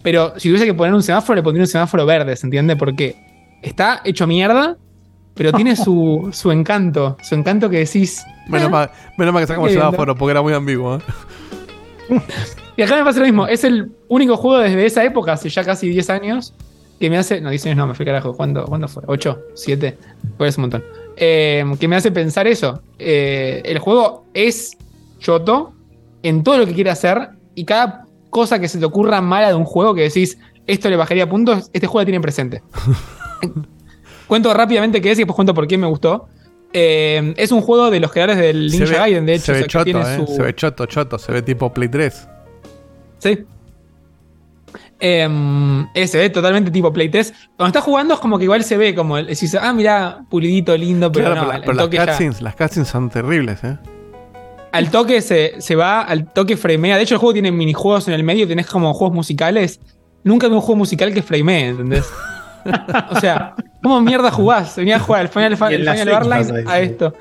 Pero 0.03 0.33
si 0.39 0.49
tuviese 0.49 0.65
que 0.65 0.73
poner 0.73 0.95
un 0.95 1.03
semáforo, 1.03 1.37
le 1.37 1.43
pondría 1.43 1.65
un 1.65 1.69
semáforo 1.69 2.07
verde, 2.07 2.35
¿se 2.37 2.47
entiende? 2.47 2.75
Porque 2.77 3.17
está 3.63 4.01
hecho 4.05 4.27
mierda, 4.27 4.79
pero 5.35 5.53
tiene 5.53 5.77
su, 5.77 6.29
su 6.33 6.51
encanto. 6.53 7.17
Su 7.23 7.35
encanto 7.35 7.71
que 7.71 7.79
decís. 7.79 8.23
Menos 8.49 8.69
"Eh". 8.69 8.71
mal, 8.71 8.91
menos 9.17 9.33
mal 9.35 9.43
que 9.43 9.47
sacamos 9.47 9.71
lindo. 9.71 9.85
semáforo 9.85 10.15
porque 10.17 10.31
era 10.33 10.43
muy 10.43 10.53
ambiguo. 10.53 10.97
¿eh? 10.97 11.01
Y 12.77 12.83
acá 12.83 12.97
me 12.97 13.05
pasa 13.05 13.19
lo 13.19 13.27
mismo. 13.27 13.47
Es 13.47 13.63
el 13.65 13.93
único 14.09 14.39
juego 14.39 14.59
desde 14.59 14.87
esa 14.87 15.05
época, 15.05 15.35
hace 15.35 15.51
ya 15.51 15.63
casi 15.65 15.87
10 15.91 16.09
años, 16.11 16.55
que 16.99 17.11
me 17.11 17.19
hace. 17.19 17.39
No, 17.41 17.51
10 17.51 17.67
años 17.67 17.77
no, 17.77 17.87
me 17.89 17.95
fui 17.95 18.07
carajo. 18.07 18.33
¿Cuándo, 18.33 18.65
¿cuándo 18.65 18.89
fue? 18.89 19.03
¿8? 19.03 19.39
¿7? 19.55 19.97
Pues 20.39 20.57
un 20.57 20.63
montón. 20.63 20.85
Eh, 21.17 21.63
que 21.79 21.89
me 21.89 21.97
hace 21.97 22.11
pensar 22.11 22.47
eso. 22.47 22.81
Eh, 22.99 23.61
el 23.67 23.79
juego 23.81 24.25
es 24.33 24.79
choto 25.19 25.75
en 26.23 26.43
todo 26.43 26.57
lo 26.57 26.65
que 26.67 26.73
quiere 26.73 26.89
hacer 26.89 27.29
y 27.55 27.67
cada 27.67 28.07
cosa 28.31 28.59
que 28.59 28.69
se 28.69 28.79
te 28.79 28.87
ocurra 28.87 29.21
mala 29.21 29.49
de 29.49 29.57
un 29.57 29.65
juego 29.67 29.95
que 29.95 30.03
decís, 30.03 30.39
esto 30.67 30.89
le 30.89 30.97
bajaría 30.97 31.29
puntos, 31.29 31.69
este 31.75 31.87
juego 31.87 32.01
la 32.01 32.07
tiene 32.07 32.21
presente. 32.21 32.63
cuento 34.31 34.55
rápidamente 34.55 35.01
qué 35.03 35.11
es 35.11 35.19
y 35.19 35.23
después 35.23 35.35
cuento 35.37 35.53
por 35.53 35.67
qué 35.67 35.77
me 35.77 35.87
gustó. 35.87 36.29
Eh, 36.73 37.35
es 37.37 37.53
un 37.53 37.61
juego 37.61 37.91
de 37.91 38.01
los 38.01 38.11
creadores 38.13 38.39
del 38.39 38.71
Ninja 38.71 38.85
ve- 38.93 38.97
Gaiden, 38.99 39.27
de 39.27 39.35
hecho. 39.35 39.47
Se 39.47 39.53
o 39.53 39.55
ve 39.55 39.59
sea, 39.61 39.67
que 39.67 39.73
choto, 39.73 39.85
tiene 39.85 40.01
¿eh? 40.01 40.17
su- 40.27 40.35
Se 40.37 40.43
ve 40.43 40.55
choto, 40.55 40.87
choto. 40.87 41.19
Se 41.19 41.33
ve 41.33 41.43
tipo 41.43 41.73
Play 41.73 41.89
3. 41.89 42.29
Sí. 43.19 43.45
Eh, 45.01 46.07
se 46.07 46.19
ve 46.19 46.31
totalmente 46.31 46.71
tipo 46.71 46.93
playtest. 46.93 47.35
Cuando 47.57 47.69
estás 47.69 47.83
jugando 47.85 48.15
es 48.15 48.21
como 48.21 48.39
que 48.39 48.45
igual 48.45 48.63
se 48.65 48.77
ve 48.77 48.95
como 48.95 49.17
el- 49.19 49.29
ah, 49.61 49.73
mira, 49.73 50.25
pulidito, 50.29 50.77
lindo, 50.77 51.11
pero 51.11 51.27
Claro, 51.33 51.53
no, 51.53 51.61
pero, 51.61 51.73
las 51.73 51.91
ya- 51.91 52.07
cutscenes, 52.07 52.43
las 52.43 52.55
cutscenes 52.55 52.89
son 52.89 53.09
terribles, 53.11 53.65
¿eh? 53.65 53.79
al 54.73 54.91
toque 54.91 55.21
se, 55.21 55.61
se 55.61 55.75
va, 55.75 56.03
al 56.03 56.33
toque 56.33 56.57
framea. 56.57 56.97
De 56.97 57.03
hecho, 57.03 57.15
el 57.15 57.19
juego 57.19 57.33
tiene 57.33 57.51
minijuegos 57.51 58.07
en 58.07 58.15
el 58.15 58.23
medio, 58.23 58.47
tenés 58.47 58.67
como 58.67 58.93
juegos 58.95 59.15
musicales. 59.15 59.81
Nunca 60.23 60.47
vi 60.47 60.55
un 60.55 60.61
juego 60.61 60.77
musical 60.77 61.13
que 61.13 61.23
framee, 61.23 61.69
¿entendés? 61.71 62.09
o 63.11 63.19
sea, 63.21 63.55
¿cómo 63.83 64.01
mierda 64.01 64.31
jugás? 64.31 64.77
Venía 64.77 64.97
a 64.97 65.01
jugar 65.01 65.23
el 65.23 65.29
Final, 65.29 65.53
el 65.73 65.89
Final 65.89 66.65
a 66.67 66.81
esto. 66.81 67.15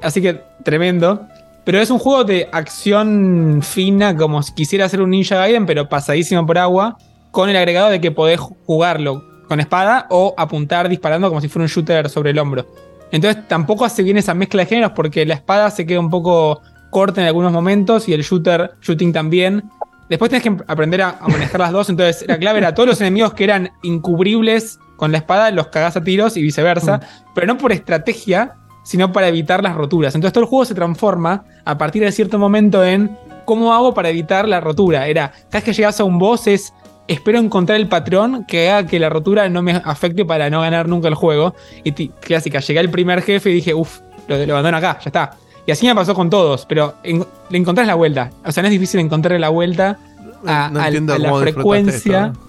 Así 0.00 0.20
que 0.20 0.40
tremendo. 0.62 1.26
Pero 1.64 1.80
es 1.80 1.90
un 1.90 1.98
juego 1.98 2.24
de 2.24 2.48
acción 2.50 3.60
fina, 3.62 4.16
como 4.16 4.42
si 4.42 4.52
quisiera 4.52 4.88
ser 4.88 5.00
un 5.00 5.10
Ninja 5.10 5.36
Gaiden, 5.36 5.64
pero 5.64 5.88
pasadísimo 5.88 6.44
por 6.44 6.58
agua, 6.58 6.98
con 7.30 7.48
el 7.48 7.56
agregado 7.56 7.88
de 7.88 8.00
que 8.00 8.10
podés 8.10 8.40
jugarlo 8.40 9.22
con 9.46 9.60
espada 9.60 10.06
o 10.10 10.34
apuntar 10.36 10.88
disparando 10.88 11.28
como 11.28 11.40
si 11.40 11.48
fuera 11.48 11.64
un 11.64 11.68
shooter 11.68 12.08
sobre 12.08 12.30
el 12.30 12.38
hombro. 12.38 12.66
Entonces 13.12 13.46
tampoco 13.46 13.84
hace 13.84 14.02
bien 14.02 14.16
esa 14.16 14.34
mezcla 14.34 14.62
de 14.62 14.66
géneros 14.66 14.92
porque 14.92 15.24
la 15.24 15.34
espada 15.34 15.70
se 15.70 15.86
queda 15.86 16.00
un 16.00 16.10
poco 16.10 16.62
corta 16.90 17.20
en 17.20 17.26
algunos 17.28 17.52
momentos 17.52 18.08
y 18.08 18.14
el 18.14 18.22
shooter, 18.22 18.72
shooting 18.80 19.12
también. 19.12 19.62
Después 20.08 20.30
tenés 20.30 20.42
que 20.42 20.56
aprender 20.66 21.02
a, 21.02 21.18
a 21.20 21.28
manejar 21.28 21.60
las 21.60 21.72
dos. 21.72 21.90
Entonces 21.90 22.24
la 22.26 22.38
clave 22.38 22.58
era 22.58 22.74
todos 22.74 22.88
los 22.88 23.00
enemigos 23.00 23.34
que 23.34 23.44
eran 23.44 23.70
incubribles 23.82 24.80
con 25.02 25.10
la 25.10 25.18
espada 25.18 25.50
los 25.50 25.66
cagás 25.66 25.96
a 25.96 26.00
tiros 26.04 26.36
y 26.36 26.42
viceversa. 26.42 27.00
Pero 27.34 27.48
no 27.48 27.58
por 27.58 27.72
estrategia, 27.72 28.52
sino 28.84 29.10
para 29.10 29.26
evitar 29.26 29.60
las 29.60 29.74
roturas. 29.74 30.14
Entonces 30.14 30.32
todo 30.32 30.44
el 30.44 30.48
juego 30.48 30.64
se 30.64 30.76
transforma 30.76 31.42
a 31.64 31.76
partir 31.76 32.04
de 32.04 32.12
cierto 32.12 32.38
momento 32.38 32.84
en 32.84 33.10
cómo 33.44 33.74
hago 33.74 33.94
para 33.94 34.10
evitar 34.10 34.46
la 34.46 34.60
rotura. 34.60 35.08
Era, 35.08 35.32
cada 35.32 35.48
vez 35.54 35.64
que 35.64 35.72
llegas 35.72 35.98
a 35.98 36.04
un 36.04 36.20
boss 36.20 36.46
es 36.46 36.72
espero 37.08 37.40
encontrar 37.40 37.80
el 37.80 37.88
patrón 37.88 38.44
que 38.46 38.70
haga 38.70 38.86
que 38.88 39.00
la 39.00 39.08
rotura 39.08 39.48
no 39.48 39.60
me 39.60 39.72
afecte 39.72 40.24
para 40.24 40.48
no 40.50 40.60
ganar 40.60 40.86
nunca 40.86 41.08
el 41.08 41.16
juego. 41.16 41.52
Y 41.82 41.90
clásica, 42.08 42.60
llegué 42.60 42.78
al 42.78 42.88
primer 42.90 43.22
jefe 43.22 43.50
y 43.50 43.54
dije, 43.54 43.74
uff, 43.74 43.98
lo, 44.28 44.36
lo 44.46 44.52
abandono 44.52 44.76
acá, 44.76 45.00
ya 45.02 45.08
está. 45.08 45.30
Y 45.66 45.72
así 45.72 45.84
me 45.84 45.96
pasó 45.96 46.14
con 46.14 46.30
todos, 46.30 46.64
pero 46.66 46.94
en- 47.02 47.26
le 47.50 47.58
encontrás 47.58 47.88
la 47.88 47.96
vuelta. 47.96 48.30
O 48.44 48.52
sea, 48.52 48.62
no 48.62 48.68
es 48.68 48.72
difícil 48.72 49.00
encontrarle 49.00 49.40
la 49.40 49.48
vuelta 49.48 49.98
a, 50.46 50.70
No 50.72 50.78
entiendo 50.84 51.14
a 51.14 51.18
la 51.18 51.34
frecuencia. 51.34 52.26
esto, 52.26 52.40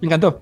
Me 0.00 0.06
encantó. 0.06 0.40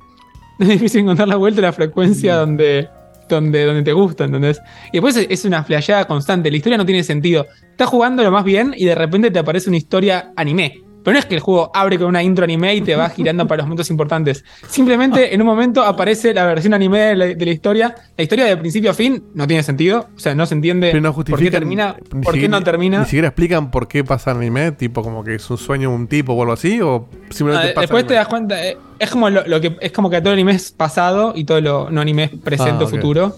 Es 0.65 0.69
difícil 0.69 1.01
encontrar 1.01 1.27
la 1.29 1.37
vuelta 1.37 1.61
a 1.61 1.63
la 1.63 1.73
frecuencia 1.73 2.37
donde, 2.37 2.89
donde, 3.29 3.65
donde 3.65 3.83
te 3.83 3.93
gusta, 3.93 4.25
¿entendés? 4.25 4.61
Y 4.93 4.99
después 4.99 5.17
es- 5.17 5.27
es 5.31 5.45
una 5.45 5.65
flasheada 5.65 6.05
constante. 6.07 6.51
La 6.51 6.57
historia 6.59 6.77
no 6.79 6.87
tiene 6.87 7.03
sentido. 7.03 7.47
Estás 7.71 7.89
jugando 7.89 8.23
lo 8.23 8.31
más 8.31 8.45
bien 8.45 8.75
y 8.77 8.85
de 8.85 8.95
repente 8.95 9.31
te 9.31 9.39
aparece 9.39 9.69
una 9.71 9.79
historia 9.79 10.33
anime. 10.37 10.83
Pero 11.03 11.15
no 11.15 11.19
es 11.19 11.27
que 11.27 11.35
el 11.35 11.41
juego 11.41 11.71
abre 11.75 11.99
con 11.99 12.09
una 12.09 12.23
intro 12.23 12.45
anime 12.45 12.75
y 12.75 12.81
te 12.83 12.95
va 12.95 13.09
girando 13.09 13.47
para 13.47 13.59
los 13.59 13.67
momentos 13.67 13.89
importantes. 13.91 14.45
Simplemente 14.69 15.35
en 15.35 15.41
un 15.41 15.47
momento 15.47 15.83
aparece 15.83 16.35
la 16.35 16.45
versión 16.47 16.75
anime 16.75 16.99
de 17.01 17.17
la, 17.17 17.27
de 17.27 17.45
la 17.47 17.51
historia. 17.53 17.95
La 18.17 18.23
historia 18.23 18.45
de 18.45 18.57
principio 18.57 18.91
a 18.91 18.95
fin 18.95 19.25
no 19.35 19.47
tiene 19.47 19.63
sentido. 19.63 20.09
O 20.15 20.19
sea, 20.21 20.35
no 20.35 20.45
se 20.47 20.55
entiende 20.55 20.93
no 21.01 21.15
por 21.15 21.25
qué 21.39 21.51
termina, 21.51 21.97
ni 22.13 22.21
por 22.23 22.33
qué 22.35 22.41
siquiera- 22.41 22.59
no 22.59 22.63
termina. 22.65 22.99
Ni 23.01 23.05
siquiera 23.07 23.29
explican 23.29 23.71
por 23.71 23.89
qué 23.89 24.05
pasa 24.05 24.33
anime, 24.33 24.73
tipo 24.73 25.03
como 25.03 25.25
que 25.25 25.37
es 25.37 25.51
un 25.51 25.59
sueño 25.59 25.89
de 25.91 25.95
un 25.97 26.07
tipo 26.07 26.33
o 26.35 26.41
algo 26.43 26.53
así, 26.53 26.81
o 26.81 27.09
simplemente 27.31 27.69
Ah, 27.71 27.75
pasa. 27.75 27.81
después 27.83 28.07
te 28.07 28.15
das 28.15 28.29
cuenta, 28.29 28.63
eh, 28.67 28.77
es 28.99 29.11
como 29.11 29.31
lo, 29.31 29.47
lo 29.47 29.61
que 29.61 29.77
es 29.81 29.93
como 29.93 30.11
que 30.11 30.21
todo 30.21 30.33
el 30.33 30.39
anime 30.39 30.53
es 30.53 30.71
pasado 30.71 31.33
y 31.35 31.45
todo 31.45 31.61
lo 31.61 31.91
no 31.91 32.01
anime 32.01 32.25
es 32.25 32.31
presente 32.39 32.73
Ah, 32.73 32.85
o 32.85 32.85
ok. 32.85 32.91
futuro. 32.91 33.37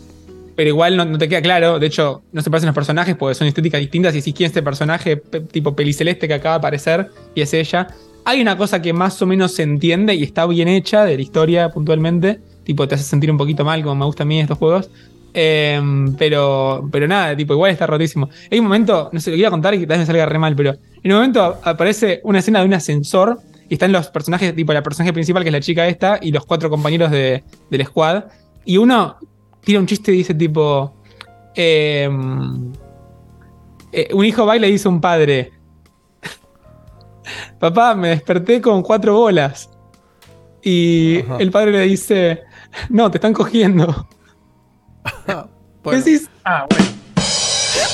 Pero 0.55 0.69
igual 0.69 0.97
no, 0.97 1.19
te 1.19 1.29
queda 1.29 1.41
claro. 1.43 1.79
De 1.79 1.87
hecho, 1.87 2.23
no 2.33 2.43
se 2.43 2.51
parecen 2.51 2.67
los 2.67 2.75
personajes 2.75 3.17
porque 3.17 3.35
son 3.35 3.47
estéticas 3.47 3.81
distintas. 3.81 4.15
Y 4.15 4.21
si 4.21 4.33
quién 4.33 4.47
es 4.47 4.51
este 4.51 4.63
personaje 4.63 5.17
pe- 5.17 5.41
tipo 5.41 5.75
peliceleste 5.75 6.29
que 6.29 6.35
acaba 6.35 6.57
de 6.57 6.59
aparecer 6.59 7.09
y 7.35 7.41
es 7.41 7.55
ella. 7.55 7.89
Hay 8.25 8.41
una 8.41 8.57
cosa 8.57 8.81
que 8.83 8.93
más 8.93 9.21
o 9.23 9.27
menos 9.27 9.53
se 9.55 9.63
entiende 9.63 10.15
y 10.15 10.23
está 10.23 10.47
bien 10.47 10.69
hecha 10.69 11.05
de 11.05 11.17
la 11.17 11.23
historia 11.23 11.71
puntualmente. 11.71 12.39
Tipo, 12.65 12.87
te 12.87 12.95
hace 12.95 13.05
sentir 13.05 13.31
un 13.31 13.39
poquito 13.39 13.65
mal, 13.65 13.83
como 13.83 13.97
me 13.97 14.05
gusta 14.05 14.23
a 14.23 14.27
mí 14.27 14.39
estos 14.41 14.59
juegos. 14.59 14.91
Em, 15.35 16.15
pero, 16.17 16.87
pero 16.93 17.09
nada, 17.09 17.35
tipo, 17.37 17.55
igual 17.55 17.71
está 17.71 17.87
rotísimo. 17.87 18.29
Hay 18.51 18.59
un 18.59 18.65
momento, 18.67 19.09
no 19.13 19.19
sé, 19.21 19.31
lo 19.31 19.35
que 19.37 19.39
iba 19.41 19.49
a 19.49 19.51
contar 19.51 19.75
y 19.75 19.81
que 19.81 19.87
tal 19.87 19.99
vez 19.99 20.01
me 20.01 20.07
salga 20.07 20.27
re 20.27 20.39
mal, 20.39 20.55
pero 20.55 20.75
en 21.03 21.11
un 21.11 21.17
momento 21.17 21.59
aparece 21.65 22.21
una 22.25 22.41
escena 22.41 22.61
de 22.61 22.67
un 22.67 22.75
ascensor 22.75 23.41
y 23.69 23.75
están 23.75 23.91
los 23.93 24.09
personajes, 24.09 24.55
tipo 24.55 24.73
la 24.75 24.83
personaje 24.83 25.13
principal, 25.13 25.43
que 25.43 25.49
es 25.49 25.53
la 25.55 25.61
chica 25.61 25.89
esta, 25.89 26.19
y 26.21 26.31
los 26.31 26.45
cuatro 26.45 26.69
compañeros 26.69 27.11
de, 27.11 27.43
del 27.71 27.87
squad. 27.87 28.25
Y 28.67 28.77
uno 28.77 29.17
tira 29.65 29.81
un 29.81 29.87
chiste 29.87 30.13
y 30.13 30.19
dice 30.19 30.35
tipo... 30.35 30.95
em, 31.55 32.73
eh, 33.93 34.09
un 34.15 34.25
hijo 34.25 34.47
va 34.47 34.57
y 34.57 34.61
le 34.61 34.69
dice 34.69 34.89
a 34.89 34.91
un 34.91 35.01
padre, 35.01 35.53
papá, 37.61 37.95
me 37.95 38.09
desperté 38.09 38.61
con 38.61 38.83
cuatro 38.83 39.15
bolas. 39.15 39.69
Y 40.63 41.21
Ajá. 41.21 41.37
el 41.39 41.51
padre 41.51 41.73
le 41.73 41.81
dice, 41.83 42.43
no, 42.89 43.11
te 43.11 43.19
están 43.19 43.33
cogiendo. 43.33 44.07
Bueno, 45.83 45.99
Decís, 46.01 46.31
Ah, 46.45 46.65
bueno. 46.71 46.92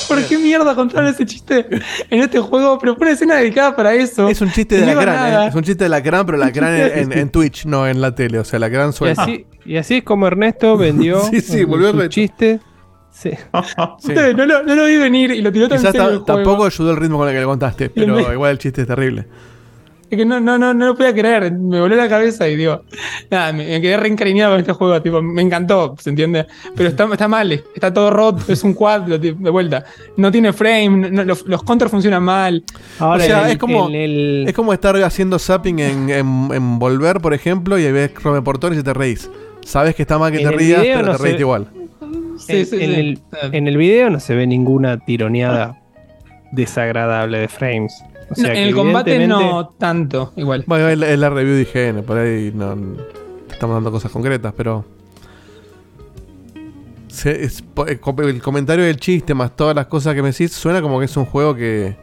¿Por 0.09 0.21
qué 0.25 0.37
mierda 0.37 0.75
contaron 0.75 1.07
ese 1.09 1.25
chiste 1.25 1.65
en 2.09 2.19
este 2.21 2.39
juego? 2.39 2.77
Pero 2.79 2.95
fue 2.95 3.05
una 3.05 3.13
escena 3.13 3.35
dedicada 3.35 3.75
para 3.75 3.93
eso. 3.93 4.27
es 4.27 4.41
un 4.41 4.51
chiste 4.51 4.77
de 4.79 4.85
la 4.85 4.93
gran. 5.01 5.43
¿eh? 5.43 5.47
Es 5.47 5.55
un 5.55 5.63
chiste 5.63 5.85
de 5.85 5.89
la 5.89 6.01
gran, 6.01 6.25
pero 6.25 6.37
la 6.37 6.49
gran 6.49 6.75
en, 6.75 6.97
en- 7.11 7.17
en 7.17 7.29
Twitch, 7.29 7.65
no 7.65 7.87
en 7.87 8.01
la 8.01 8.13
tele. 8.13 8.39
O 8.39 8.43
sea, 8.43 8.59
la 8.59 8.67
gran 8.69 8.91
Y 8.99 9.07
así, 9.07 9.45
y 9.65 9.77
así 9.77 9.95
es 9.97 10.03
como 10.03 10.27
Ernesto 10.27 10.75
vendió 10.77 11.21
Sí, 11.29 11.39
sí, 11.41 11.63
volvió 11.63 11.91
su 11.93 12.07
chiste. 12.09 12.59
Sí. 13.11 13.31
Sí. 14.01 14.09
Ustedes 14.09 14.35
no, 14.35 14.45
lo, 14.45 14.63
no 14.63 14.75
lo 14.75 14.85
vi 14.85 14.97
venir 14.97 15.31
y 15.31 15.41
lo 15.41 15.51
tiró 15.51 15.67
tan 15.67 15.77
Quizás 15.79 15.91
serio 15.93 16.07
ta- 16.07 16.13
el 16.13 16.19
juego. 16.19 16.25
tampoco 16.43 16.65
ayudó 16.65 16.91
el 16.91 16.97
ritmo 16.97 17.17
con 17.17 17.27
el 17.27 17.33
que 17.33 17.39
le 17.39 17.45
contaste, 17.45 17.89
pero 17.89 18.31
igual 18.33 18.51
el 18.51 18.57
chiste 18.59 18.81
es 18.81 18.87
terrible. 18.87 19.25
Es 20.11 20.17
que 20.17 20.25
no, 20.25 20.39
no, 20.39 20.57
no, 20.57 20.73
no 20.73 20.87
lo 20.87 20.95
podía 20.95 21.13
creer. 21.13 21.51
Me 21.51 21.79
voló 21.79 21.95
la 21.95 22.09
cabeza 22.09 22.47
y 22.47 22.55
digo, 22.55 22.81
nada, 23.29 23.53
me, 23.53 23.65
me 23.67 23.79
quedé 23.81 23.95
reencariñado 23.97 24.53
con 24.53 24.59
este 24.61 24.73
juego. 24.73 24.99
Tipo, 25.01 25.21
me 25.21 25.41
encantó, 25.41 25.95
¿se 25.99 26.09
entiende? 26.09 26.47
Pero 26.75 26.89
está, 26.89 27.05
está 27.11 27.27
mal, 27.27 27.51
está 27.51 27.93
todo 27.93 28.09
roto, 28.09 28.51
es 28.51 28.63
un 28.63 28.73
quad 28.73 29.01
de 29.01 29.31
vuelta. 29.51 29.85
No 30.17 30.31
tiene 30.31 30.51
frame, 30.51 31.11
no- 31.11 31.23
los, 31.23 31.45
los 31.45 31.61
controls 31.61 31.91
funcionan 31.91 32.23
mal. 32.23 32.63
Ahora, 32.97 33.23
O 33.23 33.27
sea, 33.27 33.45
el- 33.45 33.51
es 33.51 33.57
como- 33.59 33.87
el- 33.87 33.95
el- 33.95 34.45
Es 34.47 34.53
como 34.55 34.73
estar 34.73 34.95
haciendo 35.03 35.37
zapping 35.37 35.79
en, 35.79 36.09
en, 36.09 36.49
en 36.53 36.79
Volver, 36.79 37.19
por 37.21 37.33
ejemplo, 37.35 37.77
y 37.77 37.85
ahí 37.85 37.91
ves 37.91 38.11
Rome 38.23 38.41
Portores 38.41 38.79
y 38.79 38.83
te 38.83 38.93
reís. 38.93 39.29
Sabes 39.63 39.93
que 39.93 40.01
está 40.01 40.17
mal 40.17 40.31
que 40.31 40.39
te 40.39 40.49
rías, 40.51 40.81
pero 40.81 41.03
no 41.03 41.11
te 41.17 41.23
reís 41.23 41.39
igual. 41.39 41.67
Sí, 42.39 42.53
en, 42.57 42.65
sí, 42.65 42.75
en 42.81 42.89
sí. 42.93 42.99
el, 42.99 43.19
en 43.53 43.67
el 43.67 43.77
video 43.77 44.09
no 44.09 44.19
se 44.19 44.33
ve 44.33 44.47
ninguna 44.47 44.97
tironeada 44.97 45.77
desagradable 46.51 47.37
de 47.39 47.47
frames. 47.47 47.93
O 48.31 48.35
sea 48.35 48.47
No, 48.49 48.53
que 48.53 48.61
en 48.61 48.67
el 48.67 48.75
combate 48.75 49.27
no 49.27 49.69
tanto, 49.77 50.33
igual. 50.35 50.63
Bueno, 50.67 50.87
es 50.89 50.97
la, 50.97 51.09
es 51.09 51.19
la 51.19 51.29
review 51.29 51.55
de 51.55 51.61
IGN, 51.63 52.03
por 52.03 52.17
ahí 52.17 52.51
no, 52.53 52.77
estamos 53.51 53.75
dando 53.75 53.91
cosas 53.91 54.11
concretas, 54.11 54.53
pero. 54.55 54.85
se- 57.07 57.43
es- 57.43 57.61
po- 57.61 57.87
el, 57.87 57.99
com- 57.99 58.19
el 58.21 58.41
comentario 58.41 58.85
del 58.85 58.97
chiste 58.97 59.33
más 59.33 59.55
todas 59.55 59.75
las 59.75 59.87
cosas 59.87 60.13
que 60.15 60.21
me 60.21 60.31
decís 60.31 60.51
suena 60.53 60.81
como 60.81 60.99
que 60.99 61.05
es 61.05 61.17
un 61.17 61.25
juego 61.25 61.55
que 61.55 61.95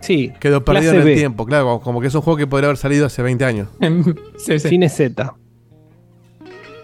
Sí, 0.00 0.32
quedó 0.40 0.64
perdido 0.64 0.92
en 0.92 0.98
el 1.00 1.04
B. 1.04 1.14
tiempo, 1.14 1.44
claro, 1.44 1.64
como, 1.66 1.80
como 1.82 2.00
que 2.00 2.06
es 2.08 2.14
un 2.14 2.22
juego 2.22 2.36
que 2.38 2.46
podría 2.46 2.68
haber 2.68 2.78
salido 2.78 3.04
hace 3.06 3.22
20 3.22 3.44
años. 3.44 3.68
sí, 4.38 4.58
sí. 4.58 4.68
Cine 4.70 4.88
Z. 4.88 5.34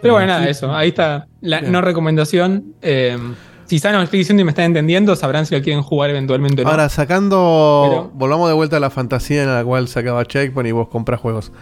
Pero 0.02 0.14
bueno, 0.14 0.26
nada, 0.28 0.48
eso. 0.48 0.70
Ahí 0.74 0.88
está 0.90 1.26
la 1.40 1.60
Bien. 1.60 1.72
no 1.72 1.80
recomendación. 1.80 2.74
Eh, 2.82 3.16
si 3.66 3.78
saben 3.78 3.96
lo 3.96 4.00
que 4.00 4.04
estoy 4.04 4.18
diciendo 4.20 4.40
y 4.40 4.44
me 4.44 4.50
están 4.50 4.64
entendiendo, 4.66 5.14
sabrán 5.16 5.46
si 5.46 5.54
lo 5.54 5.62
quieren 5.62 5.82
jugar 5.82 6.10
eventualmente 6.10 6.62
o 6.62 6.64
no. 6.64 6.70
Ahora, 6.70 6.88
sacando. 6.88 7.86
Pero- 7.88 8.10
volvamos 8.14 8.48
de 8.48 8.54
vuelta 8.54 8.76
a 8.76 8.80
la 8.80 8.90
fantasía 8.90 9.42
en 9.42 9.52
la 9.54 9.64
cual 9.64 9.88
sacaba 9.88 10.24
Checkpoint 10.24 10.68
y 10.68 10.72
vos 10.72 10.88
compras 10.88 11.20
juegos. 11.20 11.52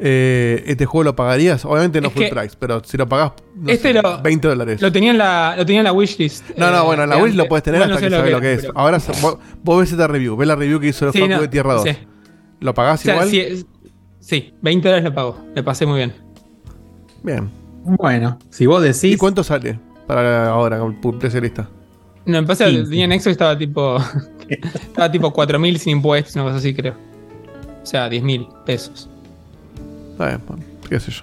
Eh, 0.00 0.62
¿Este 0.66 0.86
juego 0.86 1.02
lo 1.04 1.16
pagarías? 1.16 1.64
Obviamente 1.64 2.00
no 2.00 2.06
Es 2.08 2.14
full 2.14 2.22
que- 2.24 2.30
price, 2.30 2.56
pero 2.58 2.82
si 2.84 2.96
lo 2.96 3.08
pagás 3.08 3.32
no 3.56 3.68
Este 3.68 3.92
sé, 3.92 4.00
lo- 4.00 4.22
20 4.22 4.46
dólares. 4.46 4.80
Lo 4.80 4.92
tenía 4.92 5.10
en 5.10 5.18
la, 5.18 5.54
lo 5.56 5.66
tenía 5.66 5.80
en 5.80 5.84
la 5.84 5.92
wishlist. 5.92 6.50
No, 6.56 6.70
no, 6.70 6.78
eh, 6.82 6.84
bueno, 6.86 7.02
en 7.02 7.10
la 7.10 7.16
Wish 7.16 7.34
lo 7.34 7.48
puedes 7.48 7.64
tener 7.64 7.80
no 7.80 7.86
hasta 7.86 7.98
sé 7.98 8.04
que 8.04 8.10
sabes 8.16 8.30
lo 8.32 8.40
que 8.40 8.52
es. 8.52 8.60
pero- 8.60 8.72
Ahora 8.76 8.98
vos, 9.20 9.38
vos 9.64 9.80
ves 9.80 9.90
esta 9.90 10.06
review, 10.06 10.36
ves 10.36 10.46
la 10.46 10.54
review 10.54 10.78
que 10.78 10.88
hizo 10.88 11.06
el 11.06 11.12
Sí, 11.12 11.18
Facu 11.18 11.32
no, 11.32 11.40
de 11.40 11.48
Tierra 11.48 11.74
2. 11.74 11.82
sí. 11.82 11.96
¿Lo 12.60 12.74
pagás 12.74 13.00
O 13.00 13.02
sea, 13.04 13.14
igual? 13.26 13.66
sí, 14.20 14.54
20 14.62 14.88
dólares 14.88 15.04
lo 15.08 15.14
pago. 15.14 15.38
Le 15.54 15.62
pasé 15.64 15.84
muy 15.84 15.96
bien. 15.96 16.12
Bien. 17.24 17.50
Bueno, 17.84 18.38
si 18.50 18.66
vos 18.66 18.80
decís. 18.82 19.04
¿Y 19.14 19.16
cuánto 19.16 19.42
sale 19.42 19.80
para 20.08 20.48
ahora 20.50 20.80
con 20.80 21.00
el? 21.00 21.68
No, 22.26 22.38
que 22.66 22.72
15. 22.72 22.90
tenía 22.90 23.04
en 23.04 23.12
Xbox 23.12 23.26
estaba 23.28 23.56
tipo. 23.56 23.98
estaba 24.48 25.10
tipo 25.10 25.32
4.000 25.32 25.76
sin 25.76 25.92
impuestos, 25.98 26.34
una 26.34 26.44
cosa 26.46 26.56
así, 26.56 26.74
creo. 26.74 26.94
O 27.82 27.86
sea, 27.86 28.08
10.000 28.10 28.64
pesos. 28.64 29.08
Está 30.12 30.26
bien, 30.26 30.40
bueno, 30.48 30.62
qué 30.88 30.98
sé 31.00 31.12
yo. 31.12 31.22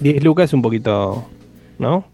10 0.00 0.22
lucas 0.22 0.50
es 0.50 0.54
un 0.54 0.60
poquito. 0.62 1.24
¿No? 1.78 2.04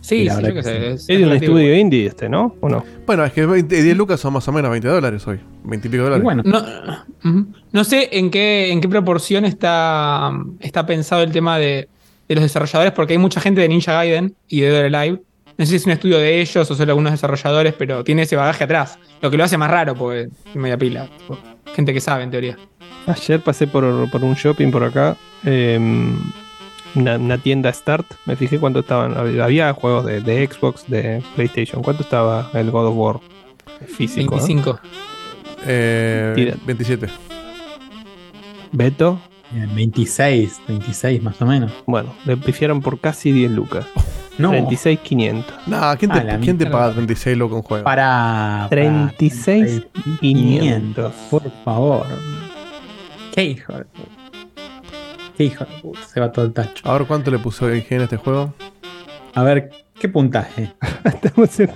Sí, 0.00 0.28
sí, 0.28 0.42
yo 0.42 0.48
qué 0.48 0.54
que 0.54 0.62
sé. 0.62 0.78
sí. 0.80 0.86
Es, 0.86 1.08
Es 1.08 1.18
de 1.18 1.24
un 1.24 1.32
estudio 1.32 1.76
indie 1.76 2.06
este, 2.06 2.28
¿no? 2.28 2.54
¿O 2.60 2.68
no? 2.68 2.84
Bueno, 3.06 3.24
es 3.24 3.32
que 3.32 3.46
20 3.46 3.82
10 3.82 3.96
lucas 3.96 4.18
son 4.20 4.32
más 4.32 4.46
o 4.48 4.52
menos 4.52 4.70
20 4.70 4.88
dólares 4.88 5.26
hoy. 5.26 5.38
20 5.64 5.86
y 5.86 5.90
pico 5.90 6.02
y 6.02 6.04
dólares. 6.04 6.24
bueno, 6.24 6.42
No, 6.44 6.58
ujú. 7.24 7.46
no 7.72 7.84
sé 7.84 8.08
en 8.18 8.30
qué, 8.30 8.72
en 8.72 8.80
qué 8.80 8.88
proporción 8.88 9.44
está, 9.44 10.32
está 10.60 10.86
pensado 10.86 11.22
el 11.22 11.32
tema 11.32 11.58
de, 11.58 11.88
de 12.34 12.36
los 12.36 12.44
desarrolladores, 12.44 12.92
porque 12.92 13.12
hay 13.14 13.18
mucha 13.18 13.40
gente 13.40 13.60
de 13.60 13.68
Ninja 13.68 13.92
Gaiden 13.92 14.34
y 14.48 14.60
de 14.60 14.70
Dead 14.70 14.78
or 14.86 14.94
Alive. 14.96 15.20
No 15.58 15.66
sé 15.66 15.70
si 15.70 15.76
es 15.76 15.84
un 15.86 15.92
estudio 15.92 16.18
de 16.18 16.40
ellos 16.40 16.70
o 16.70 16.74
solo 16.74 16.92
algunos 16.92 17.12
desarrolladores, 17.12 17.74
pero 17.74 18.02
tiene 18.04 18.22
ese 18.22 18.36
bagaje 18.36 18.64
atrás. 18.64 18.98
Lo 19.20 19.30
que 19.30 19.36
lo 19.36 19.44
hace 19.44 19.58
más 19.58 19.70
raro, 19.70 19.94
porque 19.94 20.28
es 20.48 20.56
media 20.56 20.78
pila. 20.78 21.06
tipo, 21.18 21.38
gente 21.74 21.92
que 21.92 22.00
sabe, 22.00 22.22
en 22.24 22.30
teoría. 22.30 22.56
Ayer 23.06 23.40
pasé 23.40 23.66
por, 23.66 24.08
por 24.10 24.22
un 24.24 24.34
shopping 24.34 24.70
por 24.70 24.84
acá. 24.84 25.16
eh, 25.44 25.78
una, 26.94 27.16
una 27.16 27.38
tienda 27.38 27.72
Start. 27.72 28.06
Me 28.26 28.36
fijé 28.36 28.58
cuánto 28.58 28.80
estaban. 28.80 29.16
Había 29.40 29.72
juegos 29.74 30.06
de, 30.06 30.20
de 30.20 30.46
Xbox, 30.46 30.84
de 30.88 31.22
PlayStation. 31.34 31.82
¿Cuánto 31.82 32.02
estaba 32.04 32.50
el 32.54 32.70
God 32.70 32.86
of 32.86 32.94
War 32.96 33.20
físico? 33.96 34.34
eh? 34.36 34.38
25. 34.38 34.80
Eh, 35.66 36.32
Tira. 36.36 36.54
27. 36.64 37.06
Beto. 38.72 39.20
Bien, 39.50 39.74
26, 39.74 40.60
26 40.68 41.22
más 41.22 41.40
o 41.42 41.46
menos. 41.46 41.72
Bueno, 41.86 42.14
le 42.24 42.36
pifiaron 42.36 42.80
por 42.80 43.00
casi 43.00 43.32
10 43.32 43.50
lucas. 43.52 43.86
No, 44.38 44.52
36.500. 44.52 45.44
No, 45.66 45.98
¿quién 45.98 46.10
te, 46.10 46.38
¿quién 46.38 46.56
te 46.56 46.66
paga 46.66 46.92
36 46.92 47.36
lucas 47.36 47.56
un 47.56 47.62
juego? 47.62 47.84
para. 47.84 48.66
36, 48.70 49.86
500. 50.20 51.12
Por 51.30 51.50
favor. 51.64 52.06
Qué 53.34 53.44
hijo 53.44 53.72
de 53.74 53.84
puta. 53.84 54.08
Qué 55.36 55.44
hijo 55.44 55.64
de 55.64 55.80
puta. 55.80 56.00
Se 56.06 56.20
va 56.20 56.32
todo 56.32 56.46
el 56.46 56.52
tacho. 56.52 56.88
A 56.88 56.92
ver 56.94 57.06
cuánto 57.06 57.30
le 57.30 57.38
puso 57.38 57.72
IGN 57.72 58.00
a 58.00 58.04
este 58.04 58.16
juego. 58.16 58.54
A 59.34 59.42
ver, 59.42 59.70
¿qué 60.00 60.08
puntaje? 60.08 60.72
Estamos 61.04 61.60
en- 61.60 61.70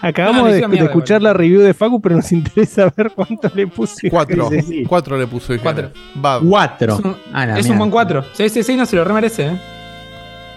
Acabamos 0.00 0.42
No, 0.42 0.44
de, 0.46 0.50
hicieron 0.52 0.70
de 0.70 0.76
mierda, 0.76 0.90
escuchar 0.90 1.22
la 1.22 1.32
review 1.32 1.60
de 1.62 1.74
Facu, 1.74 2.00
pero 2.00 2.14
nos 2.16 2.30
interesa 2.32 2.92
ver 2.96 3.10
cuánto 3.14 3.50
le 3.54 3.66
puse. 3.66 4.08
4. 4.10 4.48
Sí, 4.50 4.60
sí, 4.60 4.66
sí. 4.68 4.84
4 4.86 5.16
le 5.18 5.26
puso. 5.26 5.54
Cuatro. 5.60 5.90
Va. 6.24 6.40
Cuatro. 6.40 6.94
Es 6.94 7.00
un, 7.04 7.16
Ah, 7.32 7.58
es 7.58 7.76
buen 7.76 7.90
4. 7.90 8.24
Sí, 8.34 8.48
sí, 8.48 8.62
sí, 8.62 8.76
no 8.76 8.86
se 8.86 8.94
lo 8.96 9.04
remerece, 9.04 9.46
¿eh? 9.46 9.60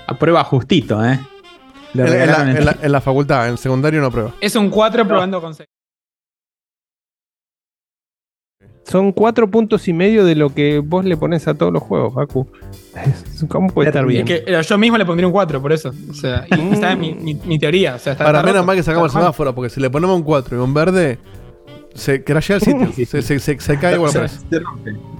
A 0.07 0.13
prueba 0.15 0.43
justito, 0.43 1.03
¿eh? 1.03 1.19
Le 1.93 2.03
En, 2.03 2.09
la, 2.31 2.41
en 2.51 2.65
la- 2.65 2.77
en 2.81 2.91
la 2.91 3.01
facultad, 3.01 3.49
en 3.49 3.57
secundario 3.57 3.99
no 4.01 4.11
prueba. 4.11 4.31
Es 4.39 4.55
un 4.55 4.69
4 4.69 5.07
probando 5.07 5.41
con 5.41 5.53
6. 5.55 5.67
Son 8.83 9.11
cuatro 9.11 9.49
puntos 9.49 9.87
y 9.87 9.93
medio 9.93 10.25
de 10.25 10.35
lo 10.35 10.49
que 10.53 10.79
vos 10.79 11.05
le 11.05 11.15
pones 11.15 11.47
a 11.47 11.53
todos 11.53 11.71
los 11.71 11.81
juegos, 11.83 12.13
Facu. 12.15 12.47
Es- 13.05 13.45
¿Cómo 13.49 13.69
puede 13.69 13.89
estar 13.89 14.05
bien? 14.05 14.27
Es 14.27 14.43
que 14.43 14.51
eh, 14.53 14.61
yo 14.61 14.77
mismo 14.77 14.97
le 14.97 15.05
pondría 15.05 15.27
un 15.27 15.33
4, 15.33 15.61
por 15.61 15.71
eso. 15.71 15.93
O 16.09 16.13
sea, 16.13 16.45
y 16.49 16.73
está 16.73 16.91
en 16.93 16.99
mi, 16.99 17.13
mi, 17.13 17.35
mi 17.35 17.59
teoría. 17.59 17.95
O 17.95 17.99
sea, 17.99 18.13
está, 18.13 18.25
Ahora, 18.25 18.39
está 18.39 18.51
menos 18.51 18.65
mal 18.65 18.75
que 18.75 18.83
sacamos 18.83 19.13
el 19.13 19.19
semáforo, 19.19 19.53
porque 19.55 19.69
si 19.69 19.79
le 19.79 19.89
ponemos 19.89 20.15
un 20.15 20.23
4 20.23 20.57
y 20.57 20.59
un 20.61 20.73
verde, 20.73 21.19
se 21.93 22.23
crashea 22.23 22.57
el 22.57 22.61
sitio. 22.63 22.91
se, 23.05 23.21
se, 23.21 23.39
se, 23.39 23.59
se 23.59 23.77
cae 23.79 23.95
rompe. 23.97 24.19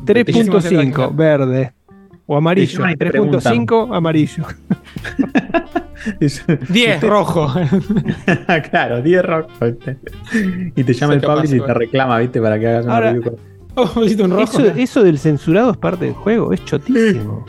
3.5, 0.05 1.15
verde. 1.15 1.73
O 2.25 2.37
amarillo. 2.37 2.77
llaman 2.79 2.91
y 2.91 2.95
te 2.95 3.05
preguntan. 3.07 3.41
3.5, 3.41 3.95
amarillo. 3.95 4.45
10, 6.69 7.01
rojo. 7.03 7.53
claro, 8.71 9.01
10 9.01 9.23
rock. 9.25 9.49
Y 10.75 10.83
te 10.83 10.93
llama 10.93 11.13
el 11.13 11.21
pasa, 11.21 11.45
y 11.45 11.49
te 11.49 11.55
igual. 11.57 11.75
reclama, 11.75 12.17
¿viste? 12.19 12.41
Para 12.41 12.59
que 12.59 12.67
hagas 12.67 12.85
una 12.85 12.95
Ahora- 12.95 13.13
review. 13.13 13.37
Oh, 13.75 13.89
hiciste 14.03 14.23
un 14.23 14.31
rojo. 14.31 14.59
Eso, 14.59 14.73
eso 14.75 15.03
del 15.03 15.17
censurado 15.17 15.71
es 15.71 15.77
parte 15.77 16.05
del 16.05 16.13
juego, 16.13 16.51
es 16.51 16.63
chotísimo. 16.65 17.45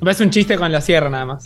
Me 0.00 0.04
parece 0.04 0.24
un 0.24 0.30
chiste 0.30 0.56
con 0.56 0.70
la 0.70 0.80
sierra 0.80 1.10
nada 1.10 1.26
más. 1.26 1.44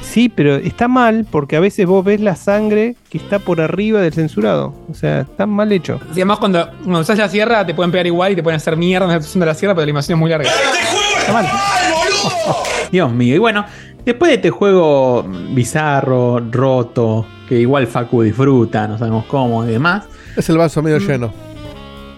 Sí, 0.00 0.28
pero 0.28 0.56
está 0.56 0.88
mal 0.88 1.26
porque 1.30 1.56
a 1.56 1.60
veces 1.60 1.86
vos 1.86 2.04
ves 2.04 2.20
la 2.20 2.36
sangre 2.36 2.96
que 3.10 3.18
está 3.18 3.38
por 3.38 3.60
arriba 3.60 4.00
del 4.00 4.12
censurado. 4.12 4.74
O 4.90 4.94
sea, 4.94 5.20
está 5.20 5.46
mal 5.46 5.72
hecho. 5.72 6.00
Y 6.10 6.12
además, 6.12 6.38
cuando, 6.38 6.68
cuando 6.82 7.00
usas 7.00 7.18
la 7.18 7.28
sierra, 7.28 7.66
te 7.66 7.74
pueden 7.74 7.90
pegar 7.90 8.06
igual 8.06 8.32
y 8.32 8.36
te 8.36 8.42
pueden 8.42 8.56
hacer 8.56 8.76
mierda 8.76 9.06
en 9.06 9.12
la 9.12 9.18
de 9.18 9.46
la 9.46 9.54
sierra, 9.54 9.74
pero 9.74 9.82
la 9.82 9.84
animación 9.84 10.16
es 10.16 10.20
muy 10.20 10.30
larga. 10.30 10.50
Está 11.18 11.32
mal. 11.32 11.46
Dios 12.92 13.12
mío. 13.12 13.34
Y 13.34 13.38
bueno, 13.38 13.64
después 14.04 14.30
de 14.30 14.36
este 14.36 14.50
juego 14.50 15.24
bizarro, 15.52 16.40
roto, 16.50 17.26
que 17.48 17.60
igual 17.60 17.86
Facu 17.86 18.22
disfruta, 18.22 18.86
no 18.86 18.98
sabemos 18.98 19.24
cómo 19.26 19.64
y 19.64 19.72
demás. 19.72 20.04
Es 20.36 20.48
el 20.48 20.58
vaso 20.58 20.82
medio 20.82 20.98
lleno. 20.98 21.45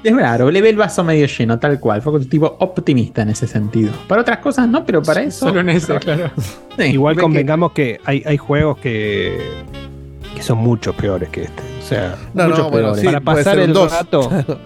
Es 0.09 0.17
raro, 0.17 0.51
le 0.51 0.61
ve 0.63 0.71
el 0.71 0.77
vaso 0.77 1.05
medio 1.05 1.27
lleno, 1.27 1.59
tal 1.59 1.79
cual. 1.81 2.01
Facu 2.03 2.17
es 2.19 2.25
un 2.25 2.31
tipo 2.31 2.57
optimista 2.61 3.23
en 3.23 3.31
ese 3.31 3.47
sentido. 3.47 3.93
Para 4.07 4.23
otras 4.23 4.39
cosas 4.39 4.69
no, 4.69 4.85
pero 4.85 5.03
para 5.03 5.23
eso. 5.23 5.47
Solo 5.49 5.61
en 5.61 5.69
ese, 5.71 5.97
claro. 5.99 6.31
Sí, 6.79 6.83
Igual 6.85 7.17
que- 7.17 7.23
convengamos 7.23 7.73
que 7.73 8.01
hay, 8.05 8.23
hay 8.25 8.37
juegos 8.37 8.79
que, 8.79 9.39
que 10.35 10.43
son 10.43 10.59
mucho 10.59 10.93
peores 10.95 11.29
que 11.29 11.43
este. 11.45 11.63
O 11.81 11.87
sea, 11.87 12.17
No, 12.35 12.45
Muchos 12.45 12.59
no, 12.59 12.71
bueno, 12.71 12.87
peores. 12.89 13.01
sí, 13.01 13.07
para 13.07 13.21
pasar 13.21 13.59
el 13.59 13.73
dos. 13.73 13.93
rato. 13.93 14.31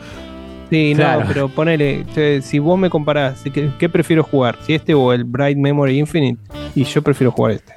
Sí, 0.71 0.95
Claro. 0.97 1.21
no, 1.21 1.27
pero 1.29 1.49
ponele, 1.51 2.07
si 2.41 2.59
vos 2.59 2.79
me 2.79 2.89
comparás, 2.89 3.43
¿qué, 3.53 3.69
qué 3.79 3.89
prefiero 3.91 4.23
jugar? 4.25 4.57
Si 4.63 4.73
este 4.73 4.95
o 4.95 5.13
el 5.13 5.25
Bright 5.25 5.59
Memory 5.59 5.99
Infinite, 5.99 6.41
y 6.75 6.85
yo 6.85 7.03
prefiero 7.03 7.31
jugar 7.31 7.53
este. 7.53 7.75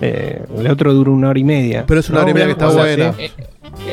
Eh, 0.00 0.40
el 0.56 0.68
otro 0.68 0.94
dura 0.94 1.10
una 1.10 1.30
hora 1.30 1.38
y 1.40 1.42
media. 1.42 1.84
Pero 1.84 1.98
es 1.98 2.08
una 2.10 2.20
hora 2.20 2.30
y 2.30 2.34
media 2.34 2.46
que 2.46 2.52
está 2.52 2.70
sea, 2.70 2.80
buena. 2.80 3.12
sí. 3.14 3.22
Eh, 3.24 3.32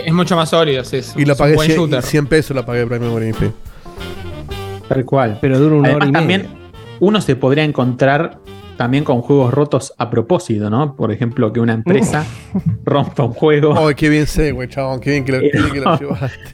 Es 0.06 0.14
mucho 0.14 0.35
más 0.35 0.49
sólido, 0.49 0.83
sí. 0.83 0.98
Es, 0.98 1.14
Y 1.16 1.25
lo 1.25 1.35
pagué 1.35 1.56
buen 1.56 1.67
100, 1.67 1.77
shooter. 1.80 2.03
100 2.03 2.27
pesos, 2.27 2.56
la 2.56 2.66
pagué 2.66 2.85
Prime 2.85 3.06
Memory 3.06 3.27
Infinite. 3.27 3.56
Tal 4.88 5.06
cual. 5.06 5.38
Pero 5.41 5.59
dura 5.59 5.75
una 5.75 5.90
Además, 5.90 6.01
hora 6.01 6.09
y 6.09 6.14
también 6.14 6.41
media. 6.43 6.69
uno 6.99 7.22
se 7.22 7.35
podría 7.35 7.64
encontrar 7.64 8.40
también 8.77 9.03
con 9.03 9.22
juegos 9.22 9.53
rotos 9.53 9.93
a 9.98 10.09
propósito, 10.09 10.69
¿no? 10.69 10.95
Por 10.95 11.11
ejemplo, 11.11 11.51
que 11.51 11.59
una 11.59 11.74
empresa 11.74 12.25
rompa 12.85 13.24
un 13.25 13.33
juego 13.33 13.72
Oh, 13.77 13.90
qué 13.95 14.08
bien 14.09 14.25
sé, 14.25 14.51
güey, 14.53 14.69
chabón. 14.69 15.01
Qué 15.01 15.11
bien 15.11 15.25
que 15.25 15.32
lo, 15.33 15.40
que 15.41 15.59
lo 15.59 15.74
llevaste. 15.74 16.06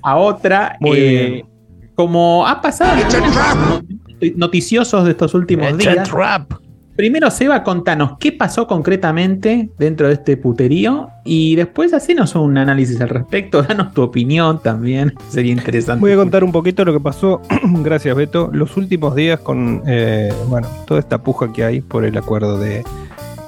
a 0.01 0.15
otra. 0.17 0.75
Muy 0.79 0.97
eh, 0.97 1.29
bien. 1.29 1.45
Como 1.93 2.45
ha 2.45 2.61
pasado 2.61 2.93
noticiosos 4.35 5.05
de 5.05 5.11
estos 5.11 5.33
últimos 5.33 5.77
días. 5.77 6.09
Trap. 6.09 6.51
Primero, 6.95 7.29
Seba, 7.29 7.61
contanos 7.63 8.17
qué 8.19 8.31
pasó 8.31 8.67
concretamente 8.67 9.69
dentro 9.77 10.07
de 10.07 10.13
este 10.13 10.37
puterío 10.37 11.09
y 11.25 11.55
después 11.55 11.93
hacenos 11.93 12.35
un 12.35 12.57
análisis 12.57 13.01
al 13.01 13.09
respecto, 13.09 13.63
danos 13.63 13.93
tu 13.93 14.01
opinión 14.01 14.61
también, 14.61 15.13
sería 15.29 15.51
interesante. 15.51 15.99
Voy 15.99 16.13
a 16.13 16.15
contar 16.15 16.45
un 16.45 16.53
poquito 16.53 16.85
lo 16.85 16.93
que 16.93 17.01
pasó, 17.01 17.41
gracias 17.83 18.15
Beto, 18.15 18.49
los 18.53 18.77
últimos 18.77 19.13
días 19.13 19.41
con 19.41 19.83
eh, 19.85 20.33
bueno, 20.47 20.69
toda 20.87 21.01
esta 21.01 21.21
puja 21.21 21.51
que 21.51 21.65
hay 21.65 21.81
por 21.81 22.05
el 22.05 22.17
acuerdo 22.17 22.57
de, 22.59 22.85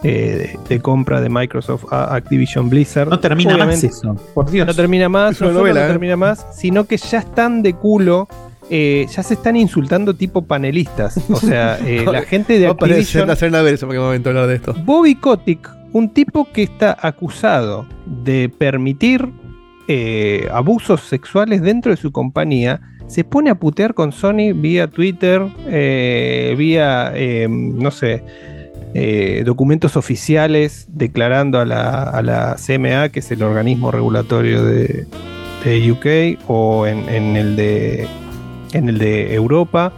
eh, 0.03 0.58
de, 0.58 0.59
de 0.67 0.82
compra 0.82 1.22
de 1.22 1.30
Microsoft 1.30 1.85
a 1.90 2.16
Activision 2.16 2.69
Blizzard. 2.69 3.09
No 3.09 3.19
termina 3.22 3.56
Obviamente, 3.56 3.88
más 3.88 3.98
eso, 3.98 4.16
por 4.34 4.51
Dios. 4.51 4.67
No 4.67 4.74
termina 4.74 5.08
más, 5.08 5.40
novela, 5.40 5.82
no 5.82 5.85
¿eh? 5.85 5.90
termina 5.90 6.17
más, 6.17 6.45
sino 6.51 6.84
que 6.84 6.98
ya 6.98 7.19
están 7.19 7.64
de 7.64 7.74
culo. 7.74 8.27
Eh, 8.69 9.05
ya 9.09 9.23
se 9.23 9.35
están 9.35 9.55
insultando 9.55 10.13
tipo 10.13 10.43
panelistas. 10.45 11.17
O 11.29 11.37
sea, 11.37 11.77
eh, 11.85 12.05
la 12.05 12.21
gente 12.23 12.59
de 12.59 12.67
Activision. 12.67 13.29
en 13.29 13.37
cualquier 13.37 13.99
momento 13.99 14.29
hablar 14.29 14.47
de 14.47 14.55
esto. 14.55 14.73
Bobby 14.85 15.15
Kotick, 15.15 15.69
un 15.93 16.13
tipo 16.13 16.47
que 16.51 16.63
está 16.63 16.97
acusado 17.01 17.85
de 18.05 18.49
permitir 18.49 19.27
eh, 19.87 20.47
abusos 20.51 21.01
sexuales 21.01 21.61
dentro 21.61 21.91
de 21.91 21.97
su 21.97 22.11
compañía, 22.11 22.81
se 23.07 23.23
pone 23.23 23.49
a 23.49 23.55
putear 23.55 23.93
con 23.93 24.11
Sony 24.11 24.51
vía 24.53 24.87
Twitter, 24.87 25.41
vía, 26.57 27.11
eh, 27.15 27.47
no 27.49 27.89
sé, 27.89 28.21
eh, 28.93 29.43
documentos 29.45 29.95
oficiales 29.95 30.87
declarando 30.89 31.59
a 31.59 31.65
la, 31.65 32.03
a 32.03 32.21
la 32.21 32.55
CMA, 32.55 33.09
que 33.09 33.19
es 33.19 33.31
el 33.31 33.43
organismo 33.43 33.91
regulatorio 33.91 34.63
de, 34.63 35.05
de 35.63 35.91
UK, 35.91 36.39
o 36.49 36.87
en, 36.87 37.07
en 37.09 37.35
el 37.35 37.55
de, 37.55 38.07
en 38.73 38.89
el 38.89 38.97
de 38.97 39.33
Europa. 39.33 39.91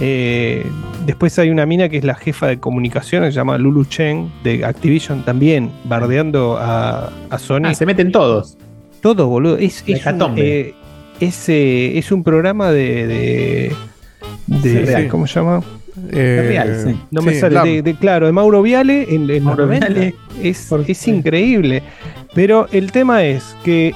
Eh, 0.00 0.64
después 1.04 1.38
hay 1.38 1.50
una 1.50 1.66
mina 1.66 1.88
que 1.88 1.98
es 1.98 2.04
la 2.04 2.14
jefa 2.14 2.46
de 2.46 2.58
comunicaciones, 2.58 3.34
se 3.34 3.40
llama 3.40 3.58
Lulu 3.58 3.84
Chen, 3.84 4.30
de 4.42 4.64
Activision, 4.64 5.24
también 5.24 5.70
bardeando 5.84 6.56
a, 6.58 7.10
a 7.28 7.38
Sony. 7.38 7.66
Ah, 7.66 7.74
se 7.74 7.84
meten 7.86 8.10
todos. 8.10 8.56
Todo, 9.02 9.28
boludo. 9.28 9.56
Es, 9.58 9.84
un, 9.86 10.34
eh, 10.38 10.74
es, 11.20 11.48
eh, 11.48 11.98
es 11.98 12.12
un 12.12 12.22
programa 12.24 12.70
de. 12.70 13.06
de, 13.06 13.72
de- 14.46 14.86
Sí, 14.86 14.92
sí. 15.02 15.08
¿Cómo 15.08 15.26
se 15.26 15.34
llama? 15.40 15.62
Eh, 16.12 16.44
real, 16.48 16.82
sí. 16.86 17.00
No 17.10 17.20
me 17.22 17.34
sí, 17.34 17.40
sale. 17.40 17.54
Lam. 17.54 17.64
De, 17.64 17.82
de- 17.82 17.94
claro, 17.94 18.26
de 18.26 18.32
Mauro 18.32 18.62
Viale 18.62 19.06
en, 19.14 19.42
Mauro 19.42 19.64
90. 19.66 19.88
Viale. 19.88 20.14
Es, 20.42 20.70
es 20.86 21.08
increíble. 21.08 21.82
Pero 22.34 22.68
el 22.72 22.90
tema 22.92 23.22
es 23.24 23.54
que. 23.64 23.92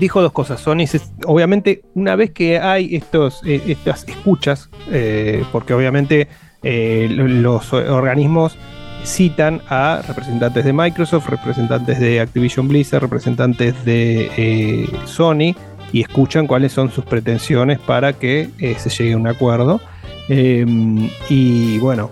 Em, 0.00 0.02
dijo 0.02 0.20
dos 0.22 0.32
cosas. 0.32 0.60
Sony, 0.60 0.84
obviamente, 1.26 1.82
una 1.94 2.16
vez 2.16 2.30
que 2.30 2.58
hay 2.58 2.94
estos, 2.96 3.42
eh, 3.44 3.60
estas 3.68 4.04
escuchas, 4.08 4.70
eh, 4.90 5.44
porque 5.52 5.74
obviamente 5.74 6.28
eh, 6.62 7.08
lo- 7.10 7.26
los 7.26 7.72
organismos 7.72 8.56
citan 9.04 9.62
a 9.70 10.02
representantes 10.06 10.62
de 10.64 10.72
Microsoft, 10.74 11.28
representantes 11.28 11.98
de 11.98 12.20
Activision 12.20 12.68
Blizzard, 12.68 13.00
representantes 13.02 13.82
de 13.86 14.86
Sony 15.06 15.54
y 15.92 16.02
escuchan 16.02 16.46
cuáles 16.46 16.72
son 16.72 16.90
sus 16.90 17.04
pretensiones 17.06 17.78
para 17.78 18.12
que 18.12 18.50
se 18.78 18.90
llegue 18.90 19.14
a 19.14 19.16
un 19.16 19.26
acuerdo. 19.26 19.80
Eh, 20.28 20.66
y 21.30 21.78
bueno, 21.78 22.10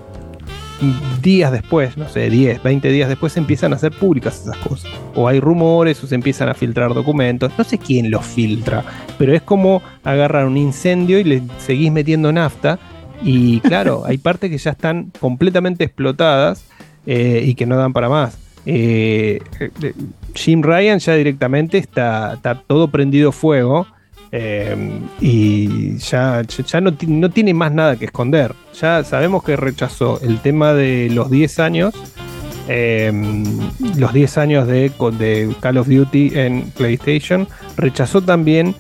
días 1.23 1.53
después, 1.53 1.97
no 1.97 2.09
sé, 2.09 2.31
10, 2.31 2.63
20 2.63 2.91
días 2.91 3.09
después 3.09 3.37
empiezan 3.37 3.73
a 3.73 3.79
ser 3.79 3.93
públicas 3.93 4.43
esas 4.43 4.57
cosas. 4.59 4.91
O 5.15 5.29
hay 5.29 5.41
rumores 5.41 6.03
o 6.03 6.07
se 6.07 6.15
empiezan 6.15 6.49
a 6.49 6.55
filtrar 6.55 6.95
documentos. 6.95 7.53
No 7.57 7.65
sé 7.65 7.79
quién 7.79 8.11
los 8.11 8.25
filtra, 8.25 8.85
pero 9.19 9.35
es 9.35 9.43
como 9.43 9.83
agarrar 10.05 10.47
un 10.47 10.57
incendio 10.57 11.19
y 11.19 11.25
le 11.25 11.43
seguís 11.59 11.93
metiendo 11.93 12.33
nafta. 12.33 12.79
Y 13.23 13.61
claro, 13.63 14.05
hay 14.07 14.19
partes 14.19 14.51
que 14.51 14.59
ya 14.59 14.71
están 14.71 15.13
completamente 15.21 15.85
explotadas 15.85 16.65
eh, 17.07 17.43
y 17.45 17.55
que 17.55 17.67
no 17.67 17.77
dan 17.77 17.93
para 17.93 18.09
más. 18.09 18.39
Eh, 18.67 19.41
eh, 19.61 19.95
Jim 20.35 20.63
Ryan 20.63 20.99
ya 20.99 21.15
directamente 21.15 21.79
está, 21.79 22.35
está 22.35 22.55
todo 22.55 22.89
prendido 22.89 23.33
fuego. 23.33 23.87
Eh, 24.33 24.77
y 25.21 25.97
ya, 25.99 26.43
ya- 26.43 26.81
no, 26.81 26.93
no 27.07 27.31
tiene 27.31 27.55
más 27.55 27.73
nada 27.73 27.97
que 27.97 28.07
esconder. 28.07 28.55
Ya 28.81 29.03
sabemos 29.05 29.43
que 29.45 29.57
rechazó 29.57 30.21
el 30.23 30.39
tema 30.41 30.73
de 30.75 31.11
los 31.13 31.31
10 31.31 31.59
años. 31.59 31.95
eh, 32.71 33.11
los 33.97 34.13
10 34.13 34.37
años 34.39 34.67
de 34.67 34.93
Call 35.61 35.79
of 35.79 35.89
Duty 35.89 36.33
en 36.35 36.71
PlayStation. 36.77 37.49
Rechazó 37.79 38.21
también 38.21 38.75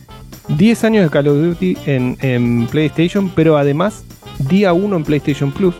10 0.49 0.85
años 0.85 1.05
de 1.05 1.11
Call 1.11 1.29
of 1.29 1.37
Duty 1.39 1.77
en, 1.87 2.17
en 2.21 2.67
PlayStation, 2.67 3.31
pero 3.35 3.57
además 3.57 4.05
día 4.51 4.73
1 4.75 4.95
en 4.97 5.05
PlayStation 5.05 5.51
Plus. 5.53 5.75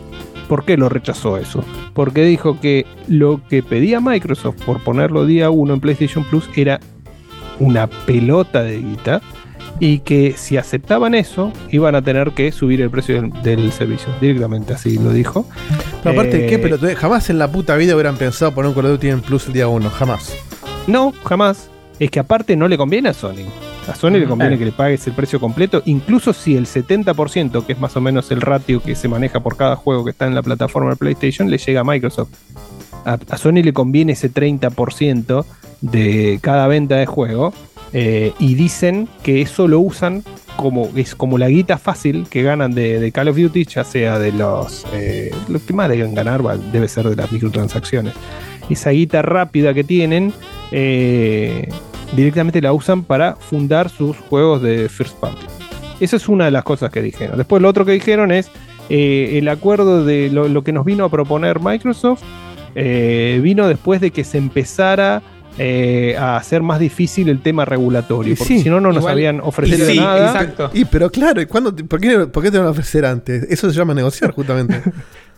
¿Por 0.47 0.65
qué 0.65 0.75
lo 0.77 0.89
rechazó 0.89 1.37
eso? 1.37 1.63
Porque 1.93 2.23
dijo 2.23 2.59
que 2.59 2.87
lo 3.07 3.41
que 3.47 3.61
pedía 3.61 3.99
Microsoft 3.99 4.63
por 4.65 4.83
ponerlo 4.83 5.27
día 5.27 5.51
1 5.51 5.75
en 5.75 5.79
PlayStation 5.79 6.23
Plus 6.23 6.49
era 6.55 6.79
una 7.59 7.85
pelota 7.87 8.63
de 8.63 8.79
guita 8.79 9.21
y 9.79 9.99
que 9.99 10.33
si 10.37 10.57
aceptaban 10.57 11.15
eso 11.15 11.51
iban 11.71 11.95
a 11.95 12.01
tener 12.01 12.31
que 12.31 12.51
subir 12.51 12.81
el 12.81 12.89
precio 12.89 13.21
del, 13.21 13.31
del 13.41 13.71
servicio. 13.71 14.09
Directamente 14.19 14.73
así 14.73 14.97
lo 14.97 15.11
dijo. 15.11 15.45
Pero 16.03 16.13
aparte, 16.13 16.45
Eh, 16.45 16.49
¿qué 16.49 16.59
pelotudez? 16.59 16.97
Jamás 16.97 17.29
en 17.29 17.39
la 17.39 17.49
puta 17.51 17.75
vida 17.75 17.93
hubieran 17.95 18.17
pensado 18.17 18.51
poner 18.53 18.69
un 18.69 18.75
Call 18.75 18.85
of 18.85 18.91
Duty 18.93 19.09
en 19.09 19.21
Plus 19.21 19.47
el 19.47 19.53
día 19.53 19.67
1. 19.67 19.89
Jamás. 19.89 20.35
No, 20.87 21.13
jamás. 21.23 21.69
Es 21.99 22.09
que 22.11 22.19
aparte 22.19 22.55
no 22.55 22.67
le 22.67 22.77
conviene 22.77 23.09
a 23.09 23.13
Sony. 23.13 23.45
A 23.89 23.95
Sony 23.95 24.11
le 24.11 24.25
conviene 24.27 24.55
Claro. 24.55 24.59
que 24.59 24.65
le 24.65 24.71
pagues 24.71 25.05
el 25.07 25.13
precio 25.13 25.39
completo, 25.39 25.81
incluso 25.85 26.31
si 26.31 26.55
el 26.55 26.65
70%, 26.67 27.65
que 27.65 27.73
es 27.73 27.79
más 27.79 27.95
o 27.97 28.01
menos 28.01 28.31
el 28.31 28.39
ratio 28.41 28.81
que 28.81 28.95
se 28.95 29.07
maneja 29.07 29.39
por 29.41 29.57
cada 29.57 29.75
juego 29.75 30.05
que 30.05 30.11
está 30.11 30.27
en 30.27 30.35
la 30.35 30.41
plataforma 30.43 30.91
de 30.91 30.95
PlayStation, 30.95 31.49
le 31.49 31.57
llega 31.57 31.81
a 31.81 31.83
Microsoft. 31.83 32.29
A, 33.05 33.17
a 33.29 33.37
Sony 33.37 33.63
le 33.63 33.73
conviene 33.73 34.13
ese 34.13 34.29
30% 34.31 35.45
de 35.81 36.39
cada 36.41 36.67
venta 36.67 36.95
de 36.95 37.05
juego 37.05 37.53
eh, 37.93 38.33
y 38.39 38.55
dicen 38.55 39.07
que 39.23 39.41
eso 39.41 39.67
lo 39.67 39.79
usan 39.79 40.23
como, 40.59 40.89
es 40.95 41.15
como 41.15 41.37
la 41.37 41.47
guita 41.47 41.77
fácil 41.77 42.27
que 42.29 42.43
ganan 42.43 42.73
de, 42.73 43.11
Call 43.13 43.29
of 43.29 43.37
Duty, 43.37 43.63
ya 43.63 43.85
sea 43.85 44.19
de 44.19 44.33
los... 44.33 44.85
eh, 44.93 45.33
lo 45.47 45.63
que 45.63 45.71
más 45.71 45.87
deben 45.87 46.13
ganar 46.13 46.43
debe 46.73 46.89
ser 46.89 47.07
de 47.07 47.15
las 47.15 47.31
microtransacciones. 47.31 48.13
Esa 48.69 48.89
guita 48.89 49.21
rápida 49.21 49.73
que 49.73 49.85
tienen 49.85 50.33
eh, 50.71 51.69
directamente 52.13 52.61
la 52.61 52.73
usan 52.73 53.03
para 53.03 53.37
fundar 53.37 53.89
sus 53.89 54.17
juegos 54.17 54.61
de 54.61 54.89
first 54.89 55.17
party. 55.19 55.45
Esa 56.01 56.17
es 56.17 56.27
una 56.27 56.45
de 56.45 56.51
las 56.51 56.65
cosas 56.65 56.91
que 56.91 57.01
dijeron. 57.01 57.37
Después 57.37 57.61
lo 57.61 57.69
otro 57.69 57.85
que 57.85 57.93
dijeron 57.93 58.31
es 58.31 58.51
eh, 58.89 59.37
el 59.37 59.47
acuerdo 59.47 60.03
de 60.03 60.29
lo, 60.29 60.61
que 60.61 60.73
nos 60.73 60.83
vino 60.83 61.05
a 61.05 61.09
proponer 61.09 61.61
Microsoft 61.61 62.23
vino 62.75 63.67
después 63.67 63.99
de 63.99 64.11
que 64.11 64.23
se 64.23 64.37
empezara 64.37 65.21
eh, 65.57 66.15
a 66.17 66.37
hacer 66.37 66.61
más 66.61 66.79
difícil 66.79 67.27
el 67.29 67.41
tema 67.41 67.65
regulatorio. 67.65 68.35
Porque 68.37 68.53
sí, 68.57 68.61
si 68.63 68.69
no, 68.69 68.79
no 68.79 68.89
nos 68.89 68.97
igual- 68.99 69.13
habían 69.13 69.41
ofrecido 69.41 69.85
Sí, 69.87 69.97
nada. 69.97 70.27
exacto. 70.31 70.69
Y 70.73 70.85
pero 70.85 71.09
claro, 71.09 71.41
¿y 71.41 71.45
cuándo 71.45 71.73
te- 71.73 71.83
por, 71.83 71.99
qué, 71.99 72.27
por 72.27 72.43
qué 72.43 72.51
te 72.51 72.57
van 72.57 72.67
a 72.67 72.71
ofrecer 72.71 73.05
antes? 73.05 73.43
Eso 73.49 73.69
se 73.69 73.77
llama 73.77 73.93
negociar, 73.93 74.31
justamente. 74.31 74.81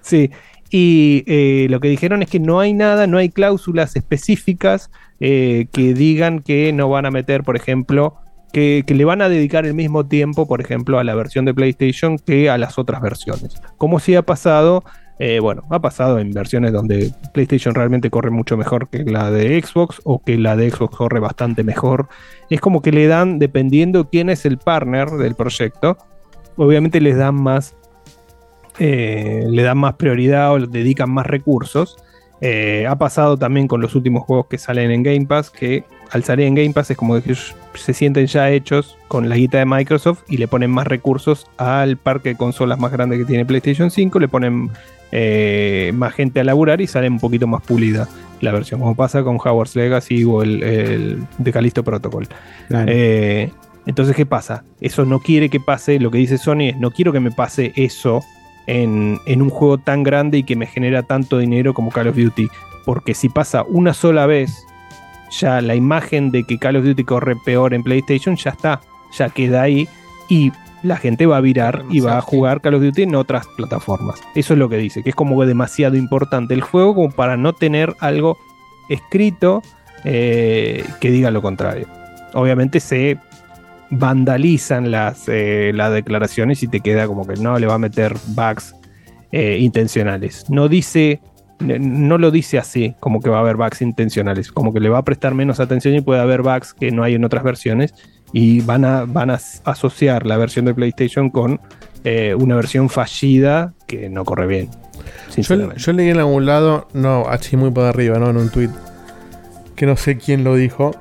Sí, 0.03 0.31
y 0.71 1.23
eh, 1.27 1.67
lo 1.69 1.79
que 1.79 1.87
dijeron 1.87 2.23
es 2.23 2.29
que 2.29 2.39
no 2.39 2.59
hay 2.59 2.73
nada, 2.73 3.05
no 3.05 3.19
hay 3.19 3.29
cláusulas 3.29 3.95
específicas 3.95 4.89
eh, 5.19 5.67
que 5.71 5.93
digan 5.93 6.39
que 6.39 6.73
no 6.73 6.89
van 6.89 7.05
a 7.05 7.11
meter, 7.11 7.43
por 7.43 7.55
ejemplo, 7.55 8.15
que, 8.51 8.83
que 8.87 8.95
le 8.95 9.05
van 9.05 9.21
a 9.21 9.29
dedicar 9.29 9.65
el 9.67 9.75
mismo 9.75 10.07
tiempo, 10.07 10.47
por 10.47 10.59
ejemplo, 10.59 10.97
a 10.97 11.03
la 11.03 11.13
versión 11.13 11.45
de 11.45 11.53
PlayStation 11.53 12.17
que 12.17 12.49
a 12.49 12.57
las 12.57 12.79
otras 12.79 12.99
versiones. 13.01 13.61
Como 13.77 13.99
si 13.99 14.15
ha 14.15 14.23
pasado, 14.23 14.83
eh, 15.23 15.39
bueno, 15.39 15.61
ha 15.69 15.77
pasado 15.79 16.17
en 16.17 16.31
versiones 16.31 16.73
donde 16.73 17.13
PlayStation 17.31 17.75
realmente 17.75 18.09
corre 18.09 18.31
mucho 18.31 18.57
mejor 18.57 18.89
que 18.89 19.03
la 19.03 19.29
de 19.29 19.61
Xbox 19.61 20.01
o 20.03 20.17
que 20.23 20.35
la 20.35 20.55
de 20.55 20.71
Xbox 20.71 20.97
corre 20.97 21.19
bastante 21.19 21.63
mejor. 21.63 22.07
Es 22.49 22.59
como 22.59 22.81
que 22.81 22.91
le 22.91 23.05
dan, 23.05 23.37
dependiendo 23.37 24.09
quién 24.09 24.31
es 24.31 24.47
el 24.47 24.57
partner 24.57 25.11
del 25.11 25.35
proyecto, 25.35 25.95
obviamente 26.55 26.99
les 26.99 27.17
dan 27.17 27.35
más 27.35 27.75
eh, 28.79 29.45
le 29.47 29.61
dan 29.61 29.77
más 29.77 29.93
prioridad 29.93 30.53
o 30.53 30.57
le 30.57 30.65
dedican 30.65 31.11
más 31.11 31.27
recursos. 31.27 31.97
Eh, 32.41 32.87
ha 32.89 32.95
pasado 32.95 33.37
también 33.37 33.67
con 33.67 33.79
los 33.79 33.93
últimos 33.93 34.23
juegos 34.23 34.47
que 34.47 34.57
salen 34.57 34.89
en 34.89 35.03
Game 35.03 35.27
Pass, 35.27 35.51
que 35.51 35.83
al 36.09 36.23
salir 36.23 36.47
en 36.47 36.55
Game 36.55 36.73
Pass 36.73 36.89
es 36.89 36.97
como 36.97 37.21
que 37.21 37.35
se 37.75 37.93
sienten 37.93 38.25
ya 38.25 38.49
hechos 38.49 38.97
con 39.07 39.29
la 39.29 39.35
guita 39.35 39.59
de 39.59 39.67
Microsoft 39.67 40.23
y 40.27 40.37
le 40.37 40.47
ponen 40.47 40.71
más 40.71 40.87
recursos 40.87 41.45
al 41.57 41.97
parque 41.97 42.29
de 42.29 42.37
consolas 42.37 42.79
más 42.79 42.91
grande 42.91 43.19
que 43.19 43.25
tiene 43.25 43.45
PlayStation 43.45 43.91
5, 43.91 44.19
le 44.19 44.27
ponen 44.27 44.71
eh, 45.11 45.91
más 45.93 46.13
gente 46.13 46.39
a 46.39 46.43
laburar 46.43 46.81
y 46.81 46.87
sale 46.87 47.09
un 47.09 47.19
poquito 47.19 47.47
más 47.47 47.61
pulida 47.61 48.07
la 48.41 48.51
versión, 48.51 48.79
como 48.79 48.95
pasa 48.95 49.23
con 49.23 49.37
Howard's 49.37 49.75
Legacy 49.75 50.23
o 50.23 50.41
el, 50.41 50.63
el 50.63 51.27
de 51.37 51.51
Callisto 51.51 51.83
Protocol. 51.83 52.27
Claro. 52.67 52.91
Eh, 52.91 53.51
entonces, 53.85 54.15
¿qué 54.15 54.25
pasa? 54.25 54.63
Eso 54.79 55.05
no 55.05 55.19
quiere 55.19 55.49
que 55.49 55.59
pase, 55.59 55.99
lo 55.99 56.11
que 56.11 56.17
dice 56.17 56.37
Sony 56.37 56.69
es, 56.69 56.77
no 56.77 56.91
quiero 56.91 57.11
que 57.11 57.19
me 57.19 57.31
pase 57.31 57.73
eso 57.75 58.21
en, 58.67 59.19
en 59.25 59.41
un 59.41 59.49
juego 59.49 59.77
tan 59.77 60.03
grande 60.03 60.39
y 60.39 60.43
que 60.43 60.55
me 60.55 60.67
genera 60.67 61.03
tanto 61.03 61.37
dinero 61.39 61.73
como 61.73 61.91
Call 61.91 62.07
of 62.07 62.15
Duty. 62.15 62.47
Porque 62.85 63.13
si 63.13 63.29
pasa 63.29 63.63
una 63.63 63.93
sola 63.93 64.25
vez, 64.25 64.65
ya 65.39 65.61
la 65.61 65.75
imagen 65.75 66.31
de 66.31 66.43
que 66.43 66.57
Call 66.57 66.77
of 66.77 66.85
Duty 66.85 67.03
corre 67.03 67.35
peor 67.45 67.73
en 67.73 67.83
PlayStation 67.83 68.35
ya 68.35 68.51
está, 68.51 68.81
ya 69.17 69.29
queda 69.29 69.63
ahí 69.63 69.87
y 70.29 70.51
la 70.83 70.97
gente 70.97 71.25
va 71.25 71.37
a 71.37 71.41
virar 71.41 71.83
y 71.89 71.99
va 71.99 72.17
a 72.17 72.21
jugar 72.21 72.61
Call 72.61 72.75
of 72.75 72.81
Duty 72.81 73.03
en 73.03 73.15
otras 73.15 73.47
plataformas. 73.55 74.19
Eso 74.35 74.53
es 74.53 74.59
lo 74.59 74.69
que 74.69 74.77
dice, 74.77 75.03
que 75.03 75.09
es 75.09 75.15
como 75.15 75.43
demasiado 75.45 75.95
importante 75.95 76.53
el 76.53 76.61
juego 76.61 76.95
como 76.95 77.11
para 77.11 77.37
no 77.37 77.53
tener 77.53 77.95
algo 77.99 78.37
escrito 78.89 79.61
eh, 80.03 80.83
que 80.99 81.11
diga 81.11 81.31
lo 81.31 81.41
contrario. 81.41 81.87
Obviamente 82.33 82.79
se 82.79 83.17
vandalizan 83.91 84.89
las, 84.89 85.27
eh, 85.27 85.71
las 85.73 85.93
declaraciones 85.93 86.63
y 86.63 86.67
te 86.67 86.79
queda 86.79 87.07
como 87.07 87.27
que 87.27 87.35
no 87.35 87.59
le 87.59 87.67
va 87.67 87.75
a 87.75 87.79
meter 87.79 88.15
bugs 88.27 88.73
eh, 89.31 89.57
intencionales. 89.59 90.49
No 90.49 90.67
dice, 90.67 91.21
no 91.59 92.17
lo 92.17 92.31
dice 92.31 92.57
así, 92.57 92.95
como 92.99 93.19
que 93.19 93.29
va 93.29 93.37
a 93.37 93.41
haber 93.41 93.57
bugs 93.57 93.81
intencionales, 93.81 94.51
como 94.51 94.73
que 94.73 94.79
le 94.79 94.89
va 94.89 94.99
a 94.99 95.03
prestar 95.03 95.35
menos 95.35 95.59
atención 95.59 95.93
y 95.93 96.01
puede 96.01 96.21
haber 96.21 96.41
bugs 96.41 96.73
que 96.73 96.91
no 96.91 97.03
hay 97.03 97.15
en 97.15 97.25
otras 97.25 97.43
versiones 97.43 97.93
y 98.33 98.61
van 98.61 98.85
a, 98.85 99.05
van 99.05 99.29
a 99.31 99.39
asociar 99.65 100.25
la 100.25 100.37
versión 100.37 100.65
de 100.65 100.73
PlayStation 100.73 101.29
con 101.29 101.59
eh, 102.03 102.35
una 102.37 102.55
versión 102.55 102.89
fallida 102.89 103.73
que 103.87 104.09
no 104.09 104.23
corre 104.25 104.47
bien. 104.47 104.69
Yo, 104.71 105.33
Sinceramente. 105.33 105.79
yo 105.81 105.93
leí 105.93 106.09
en 106.09 106.17
algún 106.19 106.45
lado, 106.45 106.87
no, 106.93 107.25
así 107.27 107.57
muy 107.57 107.71
por 107.71 107.85
arriba, 107.85 108.17
¿no? 108.19 108.29
En 108.29 108.37
un 108.37 108.49
tweet, 108.49 108.69
que 109.75 109.85
no 109.85 109.95
sé 109.97 110.17
quién 110.17 110.43
lo 110.43 110.55
dijo, 110.55 110.91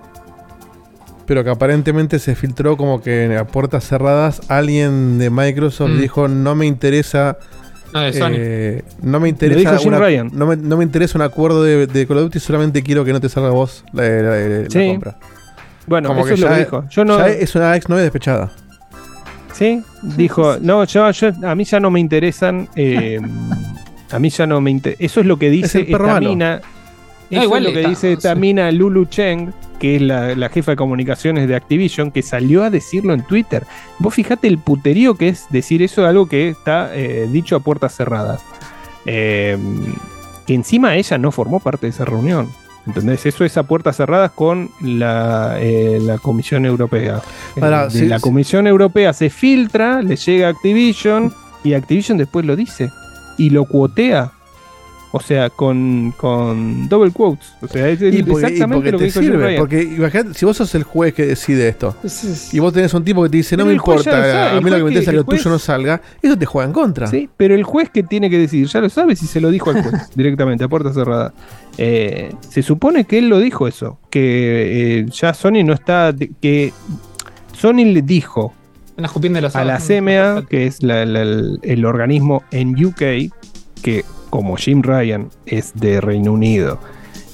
pero 1.26 1.44
que 1.44 1.50
aparentemente 1.50 2.18
se 2.18 2.34
filtró 2.34 2.76
como 2.76 3.00
que 3.02 3.36
a 3.36 3.46
puertas 3.46 3.84
cerradas 3.86 4.40
alguien 4.48 5.18
de 5.18 5.30
Microsoft 5.30 5.90
Mm. 5.90 6.00
dijo 6.00 6.28
no 6.28 6.54
me 6.56 6.66
interesa 6.66 7.38
Sony. 7.92 8.32
eh, 8.36 8.82
no 9.02 9.20
me 9.20 9.28
interesa 9.28 9.78
una- 9.86 9.98
no, 10.32 10.46
me, 10.46 10.56
no 10.56 10.76
me 10.76 10.84
interesa 10.84 11.18
un 11.18 11.22
acuerdo 11.22 11.62
de, 11.62 11.86
de 11.86 12.06
Call 12.06 12.18
of 12.18 12.22
Duty 12.24 12.40
solamente 12.40 12.82
quiero 12.82 13.04
que 13.04 13.12
no 13.12 13.20
te 13.20 13.28
salga 13.28 13.48
a 13.48 13.52
vos 13.52 13.84
la, 13.92 14.02
la- 14.08 14.36
la- 14.68 14.86
compra 14.92 15.18
Bueno, 15.86 16.08
Como 16.08 16.20
eso 16.20 16.28
que 16.28 16.34
es 16.34 16.40
lo 16.40 16.46
ya- 16.48 16.54
que 16.54 16.60
dijo. 16.60 16.84
Yo 16.90 17.04
no. 17.04 17.18
Ya 17.18 17.28
es 17.28 17.54
una 17.54 17.76
ex 17.76 17.88
novia 17.88 18.02
despechada 18.04 18.50
Sí, 19.52 19.82
dijo, 20.02 20.56
no, 20.60 20.84
yo, 20.84 21.10
yo- 21.10 21.32
a 21.46 21.54
mí 21.54 21.64
ya 21.64 21.80
no 21.80 21.90
me 21.90 22.00
interesan. 22.00 22.68
eh, 22.76 23.20
a 24.10 24.18
mí 24.18 24.30
ya 24.30 24.46
no 24.46 24.60
me 24.60 24.70
interesa. 24.70 25.02
Eso 25.04 25.20
es 25.20 25.26
lo 25.26 25.38
que 25.38 25.50
dice 25.50 25.80
el 25.80 25.86
perro 25.86 26.04
esta 26.06 26.14
malo. 26.14 26.28
mina. 26.30 26.60
No, 27.30 27.36
Eso 27.36 27.44
igual 27.44 27.62
es 27.66 27.68
lo 27.68 27.74
que 27.74 27.80
está- 27.80 27.90
dice 27.90 28.12
esta 28.12 28.34
sí. 28.34 28.40
mina 28.40 28.72
Lulu 28.72 29.04
Cheng, 29.04 29.52
que 29.78 29.96
es 29.96 30.02
la, 30.02 30.34
la 30.34 30.48
jefa 30.48 30.72
de 30.72 30.76
comunicaciones 30.76 31.46
de 31.46 31.54
Activision, 31.56 32.10
que 32.10 32.22
salió 32.22 32.64
a 32.64 32.70
decirlo 32.70 33.12
en 33.14 33.22
Twitter. 33.22 33.64
Vos 33.98 34.14
fijate 34.14 34.48
el 34.48 34.58
puterío 34.58 35.14
que 35.14 35.28
es 35.28 35.44
decir 35.50 35.82
eso, 35.82 36.06
algo 36.06 36.26
que 36.28 36.48
está 36.48 36.90
eh, 36.94 37.28
dicho 37.30 37.54
a 37.56 37.60
puertas 37.60 37.94
cerradas. 37.94 38.42
Eh, 39.06 39.56
que 40.46 40.54
encima 40.54 40.96
ella 40.96 41.18
no 41.18 41.30
formó 41.30 41.60
parte 41.60 41.86
de 41.86 41.90
esa 41.90 42.04
reunión. 42.04 42.48
¿Entendés? 42.90 43.24
Eso 43.24 43.44
es 43.44 43.56
a 43.56 43.62
puertas 43.62 43.96
cerradas 43.96 44.32
con 44.32 44.68
la, 44.80 45.58
eh, 45.60 46.00
la 46.02 46.18
Comisión 46.18 46.66
Europea. 46.66 47.22
Ahora, 47.60 47.84
de 47.84 47.90
sí, 47.90 48.06
la 48.06 48.18
sí. 48.18 48.22
Comisión 48.22 48.66
Europea 48.66 49.12
se 49.12 49.30
filtra, 49.30 50.02
le 50.02 50.16
llega 50.16 50.48
a 50.48 50.50
Activision 50.50 51.32
y 51.62 51.74
Activision 51.74 52.18
después 52.18 52.44
lo 52.44 52.56
dice 52.56 52.90
y 53.38 53.50
lo 53.50 53.64
cuotea. 53.64 54.32
O 55.12 55.18
sea, 55.20 55.50
con, 55.50 56.12
con 56.16 56.88
double 56.88 57.10
quotes. 57.10 57.52
O 57.60 57.66
sea, 57.66 57.88
es 57.88 58.00
y 58.00 58.22
porque, 58.22 58.42
y 58.48 58.52
exactamente 58.52 58.74
porque 58.76 58.92
lo 58.92 58.98
que 58.98 58.98
te 58.98 59.04
dijo 59.04 59.20
sirve 59.20 59.58
porque 59.58 59.82
imagínate, 59.82 60.34
si 60.34 60.44
vos 60.46 60.56
sos 60.56 60.72
el 60.76 60.84
juez 60.84 61.12
que 61.14 61.26
decide 61.26 61.66
esto 61.68 61.96
Es- 62.04 62.54
y 62.54 62.60
vos 62.60 62.72
tenés 62.72 62.94
un 62.94 63.02
tipo 63.04 63.22
que 63.24 63.28
te 63.28 63.36
dice 63.38 63.56
no 63.56 63.64
Pero 63.64 63.68
me 63.70 63.74
importa 63.74 64.04
sabe, 64.10 64.32
a 64.56 64.60
mí 64.60 64.70
lo 64.70 64.76
que 64.76 64.82
me 64.84 64.90
interesa 64.90 64.92
que- 64.92 64.98
es 65.00 65.06
que 65.06 65.12
lo 65.16 65.24
juez- 65.24 65.38
tuyo 65.42 65.50
no 65.50 65.58
salga 65.58 66.00
eso 66.22 66.38
te 66.38 66.46
juega 66.46 66.66
en 66.68 66.72
contra 66.72 67.08
Sí, 67.08 67.28
pero 67.36 67.56
el 67.56 67.64
juez 67.64 67.90
que 67.90 68.04
tiene 68.04 68.30
que 68.30 68.38
decir, 68.38 68.66
ya 68.68 68.80
lo 68.80 68.88
sabe 68.88 69.16
si 69.16 69.26
se 69.26 69.40
lo 69.40 69.50
dijo 69.50 69.70
al 69.70 69.82
juez 69.82 70.10
directamente, 70.14 70.62
a 70.62 70.68
puerta 70.68 70.92
cerrada. 70.92 71.34
Eh, 71.76 72.32
se 72.48 72.62
supone 72.62 73.04
que 73.04 73.18
él 73.18 73.28
lo 73.28 73.40
dijo 73.40 73.66
eso, 73.66 73.98
que 74.10 75.00
eh, 75.00 75.06
ya 75.10 75.34
Sony 75.34 75.64
no 75.64 75.72
está, 75.72 76.14
que 76.40 76.72
Sony 77.56 77.84
le 77.84 78.02
dijo 78.02 78.54
escupín 78.96 79.32
de 79.32 79.40
los 79.40 79.56
a 79.56 79.64
la. 79.64 79.78
CMA, 79.78 80.44
que 80.48 80.66
es 80.66 80.82
la- 80.82 81.04
la- 81.06 81.22
el, 81.22 81.58
el 81.62 81.84
organismo 81.86 82.42
en 82.50 82.72
UK, 82.84 83.32
que 83.82 84.04
como 84.30 84.56
Jim 84.56 84.82
Ryan 84.82 85.28
es 85.46 85.74
de 85.74 86.00
Reino 86.00 86.32
Unido 86.32 86.78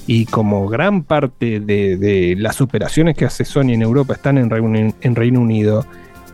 y 0.07 0.25
como 0.25 0.67
gran 0.67 1.03
parte 1.03 1.59
de, 1.59 1.97
de 1.97 2.35
las 2.37 2.61
operaciones 2.61 3.15
que 3.15 3.25
hace 3.25 3.45
Sony 3.45 3.73
en 3.73 3.81
Europa 3.81 4.13
están 4.13 4.37
en 4.37 4.49
Reino, 4.49 4.93
en 5.01 5.15
Reino 5.15 5.41
Unido, 5.41 5.85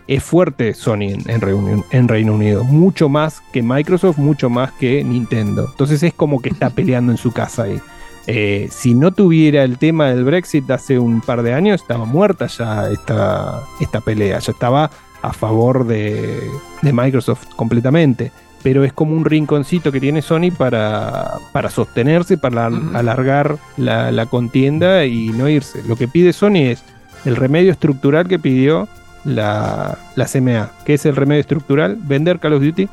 es 0.07 0.23
fuerte 0.23 0.73
Sony 0.73 1.13
en, 1.27 1.41
Reino, 1.41 1.83
en 1.89 2.07
Reino 2.07 2.33
Unido, 2.33 2.63
mucho 2.63 3.09
más 3.09 3.41
que 3.51 3.63
Microsoft, 3.63 4.17
mucho 4.17 4.49
más 4.49 4.71
que 4.73 5.03
Nintendo. 5.03 5.67
Entonces 5.69 6.03
es 6.03 6.13
como 6.13 6.41
que 6.41 6.49
está 6.49 6.69
peleando 6.75 7.11
en 7.11 7.17
su 7.17 7.31
casa 7.31 7.63
ahí. 7.63 7.81
Eh, 8.25 8.69
si 8.71 8.93
no 8.93 9.11
tuviera 9.11 9.63
el 9.63 9.77
tema 9.77 10.07
del 10.09 10.23
Brexit 10.23 10.69
hace 10.71 10.97
un 10.97 11.19
par 11.19 11.43
de 11.43 11.53
años, 11.53 11.81
estaba 11.81 12.05
muerta 12.05 12.47
ya 12.47 12.89
esta, 12.89 13.63
esta 13.81 13.99
pelea, 13.99 14.39
ya 14.39 14.51
estaba 14.51 14.89
a 15.21 15.33
favor 15.33 15.85
de, 15.85 16.49
de 16.81 16.93
Microsoft 16.93 17.47
completamente. 17.55 18.31
Pero 18.63 18.83
es 18.85 18.93
como 18.93 19.13
un 19.15 19.25
rinconcito 19.25 19.91
que 19.91 19.99
tiene 19.99 20.21
Sony 20.21 20.49
para, 20.57 21.33
para 21.51 21.69
sostenerse, 21.69 22.37
para 22.37 22.67
alargar 22.67 23.57
la, 23.77 24.09
la 24.11 24.25
contienda 24.25 25.05
y 25.05 25.27
no 25.29 25.49
irse. 25.49 25.83
Lo 25.87 25.95
que 25.97 26.07
pide 26.07 26.31
Sony 26.33 26.69
es 26.71 26.83
el 27.25 27.35
remedio 27.35 27.71
estructural 27.73 28.27
que 28.27 28.39
pidió 28.39 28.87
la, 29.25 29.97
la 30.15 30.25
CMA. 30.25 30.71
que 30.85 30.93
es 30.93 31.05
el 31.05 31.15
remedio 31.15 31.41
estructural? 31.41 31.97
Vender 31.99 32.39
Call 32.39 32.53
of 32.53 32.63
Duty, 32.63 32.87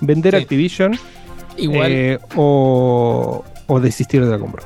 vender 0.00 0.34
Sí. 0.36 0.42
Activision 0.42 0.96
Igual. 1.56 1.90
eh, 1.90 2.18
o, 2.36 3.44
o 3.66 3.80
desistir 3.80 4.24
de 4.24 4.30
la 4.30 4.38
compra. 4.38 4.62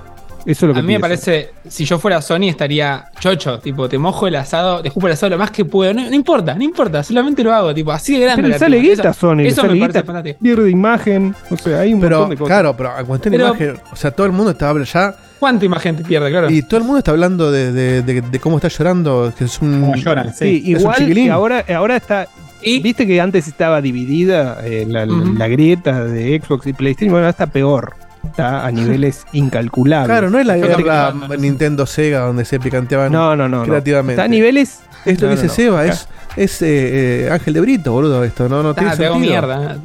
Eso 0.46 0.66
es 0.66 0.68
lo 0.68 0.74
que 0.74 0.80
A 0.80 0.82
mí 0.82 0.92
me 0.94 1.00
parece, 1.00 1.50
si 1.68 1.84
yo 1.84 1.98
fuera 1.98 2.20
Sony 2.20 2.48
estaría 2.48 3.06
chocho, 3.18 3.58
tipo, 3.60 3.88
te 3.88 3.96
mojo 3.98 4.26
el 4.26 4.36
asado, 4.36 4.82
te 4.82 4.88
escupo 4.88 5.06
el 5.06 5.14
asado 5.14 5.30
lo 5.30 5.38
más 5.38 5.50
que 5.50 5.64
puedo. 5.64 5.94
No, 5.94 6.02
no 6.08 6.14
importa, 6.14 6.54
no 6.54 6.62
importa, 6.62 7.02
solamente 7.02 7.42
lo 7.42 7.52
hago, 7.54 7.72
tipo, 7.74 7.92
así 7.92 8.14
de 8.14 8.20
grande. 8.24 8.42
Pero 8.42 8.52
la 8.52 8.58
sale 8.58 8.78
guita 8.80 9.08
a 9.08 9.12
Sony, 9.14 9.40
Eso 9.40 9.62
sale 9.62 9.74
me 9.74 9.80
parece 9.80 9.98
guita, 10.00 10.04
fantástico. 10.12 10.38
pierde 10.42 10.70
imagen, 10.70 11.34
o 11.50 11.56
sea, 11.56 11.80
hay 11.80 11.94
un 11.94 12.00
montón 12.00 12.08
pero 12.18 12.28
de 12.28 12.36
cosas. 12.36 12.48
claro 12.48 12.76
pero 12.76 12.90
a 12.90 13.04
cuestión 13.04 13.32
de 13.32 13.38
imagen 13.42 13.76
o 13.92 13.96
sea 13.96 14.10
todo 14.10 14.26
el 14.26 14.32
mundo 14.32 14.50
está 14.50 14.68
hablando 14.68 14.90
ya 14.92 15.14
¿Cuánta 15.38 15.64
imagen 15.64 15.96
te 15.96 16.04
pierde, 16.04 16.30
claro? 16.30 16.50
y 16.50 16.62
todo 16.62 16.78
el 16.78 16.84
mundo 16.84 16.98
está 16.98 17.10
hablando 17.10 17.50
de, 17.50 17.72
de- 17.72 18.02
de- 18.02 18.20
de 18.22 18.38
cómo 18.40 18.56
está 18.56 18.68
llorando 18.68 19.32
que 19.36 19.44
es 19.44 19.60
un 19.60 19.80
Como 19.80 19.96
lloran, 19.96 20.32
Sí, 20.34 20.62
sí. 20.64 20.72
es 20.72 20.76
un 20.76 20.80
igual 20.92 21.14
que 21.14 21.30
ahora, 21.30 21.64
ahora 21.74 21.96
está. 21.96 22.28
Y 22.62 22.80
Viste 22.80 23.06
que 23.06 23.20
antes 23.20 23.46
estaba 23.46 23.82
dividida 23.82 24.58
eh, 24.64 24.86
la, 24.88 25.04
la 25.04 25.48
grieta 25.48 26.04
de 26.06 26.40
Xbox 26.42 26.66
y 26.66 26.72
PlayStation. 26.72 27.10
Bueno, 27.12 27.24
ahora 27.26 27.30
está 27.30 27.46
peor. 27.46 27.92
Está 28.26 28.66
a 28.66 28.70
niveles 28.70 29.24
incalculables. 29.32 30.08
claro 30.08 30.30
no 30.30 30.38
es 30.38 30.46
la 30.46 30.56
no, 30.56 30.68
no, 30.68 31.28
no. 31.28 31.36
Nintendo 31.36 31.86
Sega 31.86 32.20
donde 32.20 32.44
se 32.44 32.58
picanteaban 32.60 33.12
No, 33.12 33.36
no, 33.36 33.48
no. 33.48 33.58
no. 33.60 33.64
creativamente. 33.64 34.14
Está 34.14 34.24
a 34.24 34.28
niveles. 34.28 34.80
esto 35.04 35.26
no, 35.26 35.30
que 35.30 35.36
no, 35.36 35.42
dice 35.42 35.46
no. 35.46 35.52
Seba 35.52 35.84
es 35.86 36.08
es 36.36 36.62
eh, 36.62 37.26
eh, 37.26 37.28
Ángel 37.30 37.54
de 37.54 37.60
Brito 37.60 37.92
boludo 37.92 38.24
esto 38.24 38.48
no 38.48 38.62
no 38.62 38.74
tiene 38.74 38.90
Ah, 38.90 38.96
te 38.96 39.06
hago 39.06 39.14
sentido 39.14 39.32
mierda. 39.32 39.76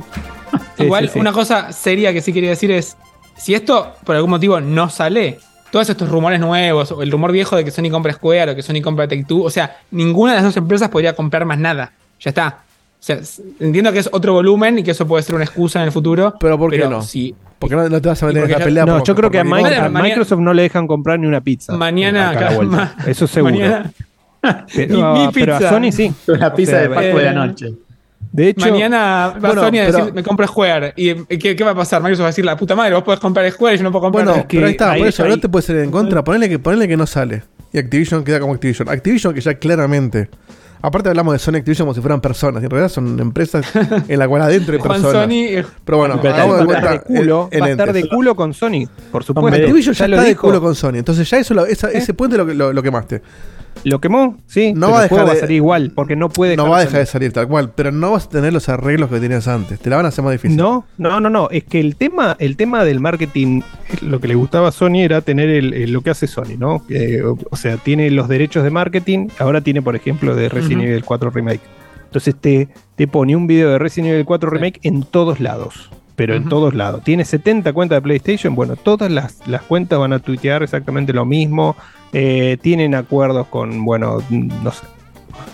Sí, 0.78 0.84
Igual, 0.84 1.08
sí, 1.08 1.14
sí. 1.14 1.20
una 1.20 1.32
cosa 1.32 1.72
seria 1.72 2.12
que 2.14 2.22
sí 2.22 2.34
quería 2.34 2.50
decir 2.52 2.72
es: 2.72 2.96
si 3.38 3.54
esto 3.54 3.94
por 4.04 4.16
algún 4.16 4.32
motivo 4.32 4.60
no 4.62 4.90
sale, 4.90 5.40
todos 5.72 5.90
estos 5.90 6.10
rumores 6.10 6.40
nuevos, 6.40 6.92
o 6.92 7.04
el 7.04 7.12
rumor 7.12 7.32
viejo 7.32 7.56
de 7.56 7.64
que 7.64 7.72
Sony 7.72 7.90
compra 7.92 8.14
Square 8.14 8.52
o 8.52 8.56
que 8.56 8.64
Sony 8.64 8.82
compra 8.82 9.08
Take 9.08 9.26
Two, 9.26 9.44
o 9.44 9.50
sea, 9.50 9.78
ninguna 9.92 10.32
de 10.32 10.38
las 10.38 10.46
dos 10.46 10.58
empresas 10.58 10.90
podría 10.90 11.14
comprar 11.14 11.46
más 11.46 11.60
nada. 11.60 11.92
Ya 12.20 12.30
está. 12.30 12.60
O 13.00 13.02
sea, 13.02 13.16
s- 13.18 13.42
entiendo 13.60 13.92
que 13.94 14.00
es 14.00 14.10
otro 14.12 14.34
volumen 14.34 14.80
y 14.80 14.84
que 14.84 14.92
eso 14.92 15.08
puede 15.08 15.24
ser 15.24 15.36
una 15.36 15.46
excusa 15.46 15.80
en 15.80 15.86
el 15.86 15.92
futuro. 15.92 16.36
Pero 16.40 16.58
¿por 16.58 16.70
qué 16.72 16.88
no? 16.88 17.02
Si 17.02 17.34
porque 17.58 17.76
no, 17.76 17.88
no 17.90 18.02
te 18.02 18.08
vas 18.10 18.22
a 18.24 18.26
meter 18.28 18.44
en 18.44 18.50
ya- 18.50 18.58
pelea 18.60 18.86
No, 18.86 18.98
por- 19.00 19.08
yo 19.08 19.16
creo 19.16 19.30
que 19.32 19.40
a, 19.40 19.44
Microsoft 19.44 20.40
no 20.40 20.54
le 20.54 20.62
dejan 20.64 20.88
comprar 20.88 21.20
ni 21.20 21.28
una 21.28 21.42
pizza. 21.42 21.76
mañana, 21.76 22.30
Acá 22.32 22.52
la 22.52 22.62
ma- 22.64 22.96
Eso 23.08 23.26
seguro. 23.28 23.54
mañana, 23.54 23.92
Pero, 24.74 25.14
Mi- 25.14 25.20
mi 25.28 25.32
pero 25.34 25.56
a 25.56 25.58
pizza. 25.60 25.70
Sony 25.70 25.92
sí. 25.92 26.14
La 26.28 26.54
pizza 26.54 26.72
O 26.72 26.76
sea, 26.76 26.82
de 26.82 26.90
Pascua 26.96 27.20
de 27.20 27.26
la 27.26 27.32
eh, 27.32 27.34
noche. 27.48 27.74
De 28.32 28.50
hecho, 28.50 28.70
mañana 28.70 29.34
va 29.36 29.40
Bueno, 29.40 29.62
Sony 29.62 29.68
a 29.80 29.86
decir: 29.86 29.94
pero- 30.04 30.14
Me 30.14 30.24
compro 30.24 30.48
Square. 30.48 30.94
¿Y 30.96 31.16
¿qué, 31.38 31.56
qué 31.56 31.64
va 31.64 31.72
a 31.72 31.76
pasar? 31.76 32.02
Microsoft 32.02 32.24
va 32.24 32.28
a 32.28 32.30
decir: 32.32 32.46
La 32.46 32.56
puta 32.56 32.76
madre, 32.76 32.94
vos 32.94 33.04
podés 33.04 33.20
comprar 33.20 33.50
Square 33.52 33.76
y 33.76 33.78
yo 33.80 33.84
no 33.84 33.92
puedo 33.92 34.04
comprar. 34.04 34.24
Bueno, 34.26 34.38
nada". 34.38 34.48
que 34.48 34.58
pero 34.58 34.68
ahí 34.68 34.72
está, 34.74 34.92
ahí- 34.92 35.00
por 35.02 35.08
eso 35.10 35.24
ahí- 35.24 35.30
no 35.32 35.40
te 35.40 35.50
puede 35.50 35.66
salir 35.66 35.82
en 35.84 35.92
contra. 35.92 36.24
Ponele 36.24 36.48
que, 36.48 36.60
ponele 36.60 36.88
que 36.88 36.96
no 36.98 37.08
sale. 37.08 37.44
Y 37.74 37.80
Activision 37.80 38.24
queda 38.24 38.40
como 38.40 38.54
Activision. 38.54 38.88
Activision 38.90 39.34
que 39.34 39.42
ya 39.42 39.56
claramente. 39.56 40.30
Aparte 40.82 41.10
hablamos 41.10 41.34
de 41.34 41.40
Sony 41.40 41.56
Activision 41.58 41.86
como 41.86 41.94
si 41.94 42.00
fueran 42.02 42.22
personas. 42.22 42.62
y 42.62 42.66
En 42.66 42.72
realidad 42.72 42.90
son 42.90 43.20
empresas 43.20 43.66
en 44.08 44.18
la 44.20 44.28
cual 44.28 44.42
adentro 44.44 44.74
hay 44.74 44.80
Juan 44.80 45.02
personas. 45.02 45.24
Sony. 45.26 45.32
eh, 45.50 45.66
Pero 45.84 45.98
bueno, 45.98 46.14
hagamos 46.24 46.60
de 46.60 46.66
cuenta 46.66 46.92
de 46.92 47.00
culo, 47.02 47.50
el- 47.52 47.58
el 47.58 47.62
va 47.62 47.66
a 47.66 47.70
estar 47.72 47.94
de 47.94 48.08
culo 48.08 48.36
con 48.36 48.54
Sony, 48.54 48.88
por 49.12 49.24
supuesto. 49.24 49.60
Activision 49.60 49.94
ya, 49.94 50.08
lo 50.08 50.16
está 50.16 50.24
de 50.24 50.30
dijo. 50.30 50.42
culo 50.48 50.62
con 50.62 50.76
Sony. 50.76 50.96
Entonces 50.96 51.30
ya 51.30 51.38
eso, 51.38 51.54
lo- 51.54 51.66
esa- 51.66 51.92
ese 51.92 52.14
puente 52.14 52.38
lo, 52.38 52.46
lo, 52.46 52.72
lo 52.74 52.84
quemaste. 52.84 53.22
Lo 53.86 54.02
quemó, 54.02 54.38
sí. 54.46 54.74
No 54.74 54.88
pero 54.88 54.92
va 54.92 55.00
a 55.00 55.04
el 55.04 55.10
juego 55.10 55.24
dejar 55.24 55.28
va 55.28 55.32
a 55.32 55.36
de- 55.36 55.40
salir 55.40 55.56
igual, 55.56 55.92
porque 55.96 56.16
no 56.18 56.28
puede 56.28 56.58
No 56.58 56.70
va 56.70 56.80
a 56.80 56.82
dejar 56.82 57.00
de 57.00 57.06
salir. 57.06 57.32
tal 57.32 57.48
cual. 57.48 57.72
Pero 57.74 57.92
no 57.94 58.12
vas 58.12 58.26
a 58.26 58.30
tener 58.30 58.52
los 58.52 58.68
arreglos 58.68 59.10
que 59.10 59.20
tenías 59.22 59.48
antes. 59.48 59.80
Te 59.80 59.90
la 59.90 59.96
van 59.96 60.06
a 60.06 60.10
hacer 60.10 60.24
más 60.24 60.34
difícil. 60.34 60.58
No, 60.58 60.86
no, 60.98 61.20
no, 61.22 61.30
no. 61.30 61.50
Es 61.50 61.64
que 61.64 61.80
el 61.80 61.96
tema, 61.96 62.36
el 62.40 62.58
tema 62.58 62.84
del 62.84 63.00
marketing, 63.00 63.62
lo 64.02 64.20
que 64.20 64.28
le 64.28 64.36
gustaba 64.36 64.68
a 64.68 64.72
Sony 64.74 64.98
era 65.00 65.22
tener 65.22 65.50
el, 65.50 65.74
el- 65.74 65.92
lo 65.94 66.02
que 66.02 66.10
hace 66.10 66.28
Sony, 66.28 66.58
¿no? 66.58 66.84
Eh, 66.90 67.22
o, 67.24 67.38
o 67.50 67.56
sea, 67.56 67.78
tiene 67.78 68.12
los 68.12 68.28
derechos 68.28 68.66
de 68.66 68.70
marketing. 68.70 69.30
Ahora 69.40 69.62
tiene, 69.62 69.82
por 69.82 69.96
ejemplo, 69.96 70.36
de 70.36 70.50
Resident. 70.50 70.84
Evil 70.84 71.06
4 71.06 71.30
Remake. 71.30 71.62
Entonces 72.06 72.36
te, 72.36 72.68
te 72.96 73.08
pone 73.08 73.36
un 73.36 73.48
video 73.48 73.70
de 73.70 73.78
Resident 73.80 74.12
Evil 74.12 74.26
4 74.26 74.50
Sí. 74.50 74.56
Remake 74.56 74.80
en 74.84 75.04
todos 75.04 75.40
lados. 75.40 75.90
Pero 76.20 76.36
en 76.36 76.50
todos 76.50 76.74
lados. 76.74 77.02
Tiene 77.06 77.24
70 77.24 77.72
cuentas 77.72 77.96
de 77.96 78.02
PlayStation. 78.02 78.54
Bueno, 78.54 78.76
todas 78.76 79.10
las, 79.10 79.48
las 79.48 79.62
cuentas 79.62 79.98
van 80.00 80.12
a 80.12 80.20
tuitear 80.20 80.62
exactamente 80.64 81.14
lo 81.14 81.24
mismo. 81.26 81.78
Eh, 82.12 82.58
tienen 82.62 82.94
acuerdos 82.94 83.48
con, 83.48 83.86
bueno, 83.86 84.22
no 84.30 84.72
sé. 84.74 84.86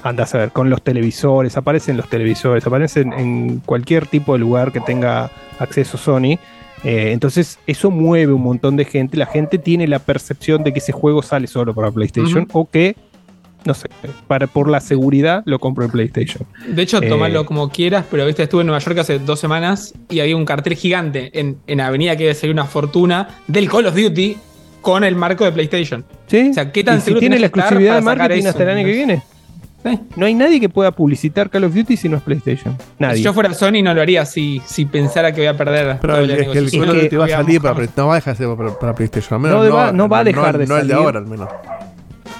Anda 0.02 0.24
a 0.24 0.26
saber, 0.26 0.50
con 0.50 0.72
los 0.72 0.82
televisores, 0.82 1.56
aparecen 1.56 1.98
los 1.98 2.10
televisores, 2.10 2.66
aparecen 2.66 3.14
en 3.14 3.60
cualquier 3.60 4.08
tipo 4.08 4.34
de 4.34 4.40
lugar 4.40 4.72
que 4.72 4.80
tenga 4.80 5.30
acceso 5.60 6.00
Sony. 6.00 6.40
Eh, 6.84 7.12
entonces, 7.12 7.60
eso 7.68 7.92
mueve 7.92 8.34
un 8.34 8.42
montón 8.42 8.76
de 8.76 8.86
gente. 8.86 9.18
La 9.18 9.28
gente 9.28 9.60
tiene 9.60 9.88
la 9.88 10.00
percepción 10.00 10.64
de 10.64 10.74
que 10.74 10.80
ese 10.80 10.94
juego 10.94 11.22
sale 11.22 11.46
solo 11.46 11.76
para 11.76 11.92
PlayStation 11.92 12.48
o 12.54 12.68
que, 12.68 12.96
no 13.66 13.74
sé, 13.74 13.90
para, 14.28 14.48
por 14.48 14.70
la 14.70 14.80
seguridad 14.80 15.42
lo 15.46 15.60
compro 15.60 15.86
en 15.86 15.92
PlayStation. 15.92 16.44
De 16.68 16.82
hecho, 16.84 17.02
Eh, 17.02 17.10
tomarlo 17.10 17.46
como 17.46 17.70
quieras, 17.70 18.06
pero 18.10 18.26
viste, 18.26 18.44
estuve 18.44 18.62
en 18.62 18.68
Nueva 18.68 18.80
York 18.80 19.00
hace 19.00 19.20
dos 19.20 19.40
semanas 19.40 19.94
y 20.10 20.20
había 20.20 20.38
un 20.38 20.46
cartel 20.46 20.76
gigante 20.76 21.32
en, 21.40 21.58
en 21.68 21.82
Avenida 21.82 22.16
que 22.16 22.24
debe 22.24 22.36
ser 22.36 22.52
una 22.52 22.66
fortuna 22.66 23.28
del 23.48 23.70
Call 23.70 23.88
of 23.88 23.96
Duty 23.96 24.38
con 24.82 25.04
el 25.04 25.16
marco 25.16 25.44
de 25.46 25.52
PlayStation. 25.52 26.06
¿Sí? 26.28 26.50
O 26.52 26.54
sea, 26.54 26.72
¿qué 26.72 26.84
tan 26.84 26.98
y 26.98 27.00
si 27.00 27.06
seguro 27.06 27.20
tiene 27.22 27.40
la 27.40 27.50
tenés 27.50 27.52
que 27.54 27.60
estar 27.60 27.74
exclusividad 27.74 27.96
de 27.96 28.02
para 28.04 28.14
sacar 28.16 28.18
marketing 28.30 28.40
eso? 28.42 28.50
hasta 28.50 28.64
el 28.64 28.70
año 28.78 28.86
que 28.86 28.92
viene. 28.94 29.24
Sí. 29.84 30.00
No 30.16 30.26
hay 30.26 30.34
nadie 30.34 30.60
que 30.60 30.68
pueda 30.70 30.92
publicitar 30.92 31.50
Call 31.52 31.64
of 31.66 31.74
Duty 31.76 31.96
si 31.98 32.10
no 32.10 32.18
es 32.18 32.24
PlayStation. 32.24 32.76
Nadie. 32.98 33.18
Si 33.18 33.24
yo 33.24 33.34
fuera 33.34 33.54
Sony 33.54 33.84
no 33.84 33.94
lo 33.94 34.02
haría 34.02 34.26
si, 34.26 34.60
si 34.66 34.86
pensara 34.86 35.32
que 35.32 35.42
voy 35.42 35.48
a 35.48 35.56
perder. 35.58 35.98
Pero 36.02 36.14
todo 36.16 36.24
el, 36.24 36.32
es 36.32 36.48
que 36.48 36.58
el. 36.58 36.72
Call 36.72 36.90
of 36.90 37.02
Duty 37.04 37.16
va 37.18 37.26
a 37.26 37.30
salir 37.30 37.62
para, 37.62 37.86
no 37.96 38.08
va 38.08 38.14
a 38.14 38.16
dejar 38.16 38.36
de 38.38 38.46
ser 38.46 38.56
para, 38.56 38.80
para 38.80 38.96
PlayStation. 38.96 39.36
Al 39.36 39.40
menos 39.42 39.68
No 39.68 39.76
va- 39.76 39.92
no 39.92 40.10
va 40.10 40.20
a 40.20 40.24
dejar 40.24 40.58
de 40.58 40.66
no 40.66 40.78
el 40.78 40.88
de 40.88 40.94
salir. 40.94 41.06
ahora, 41.06 41.20
al 41.20 41.28
menos. 41.28 41.50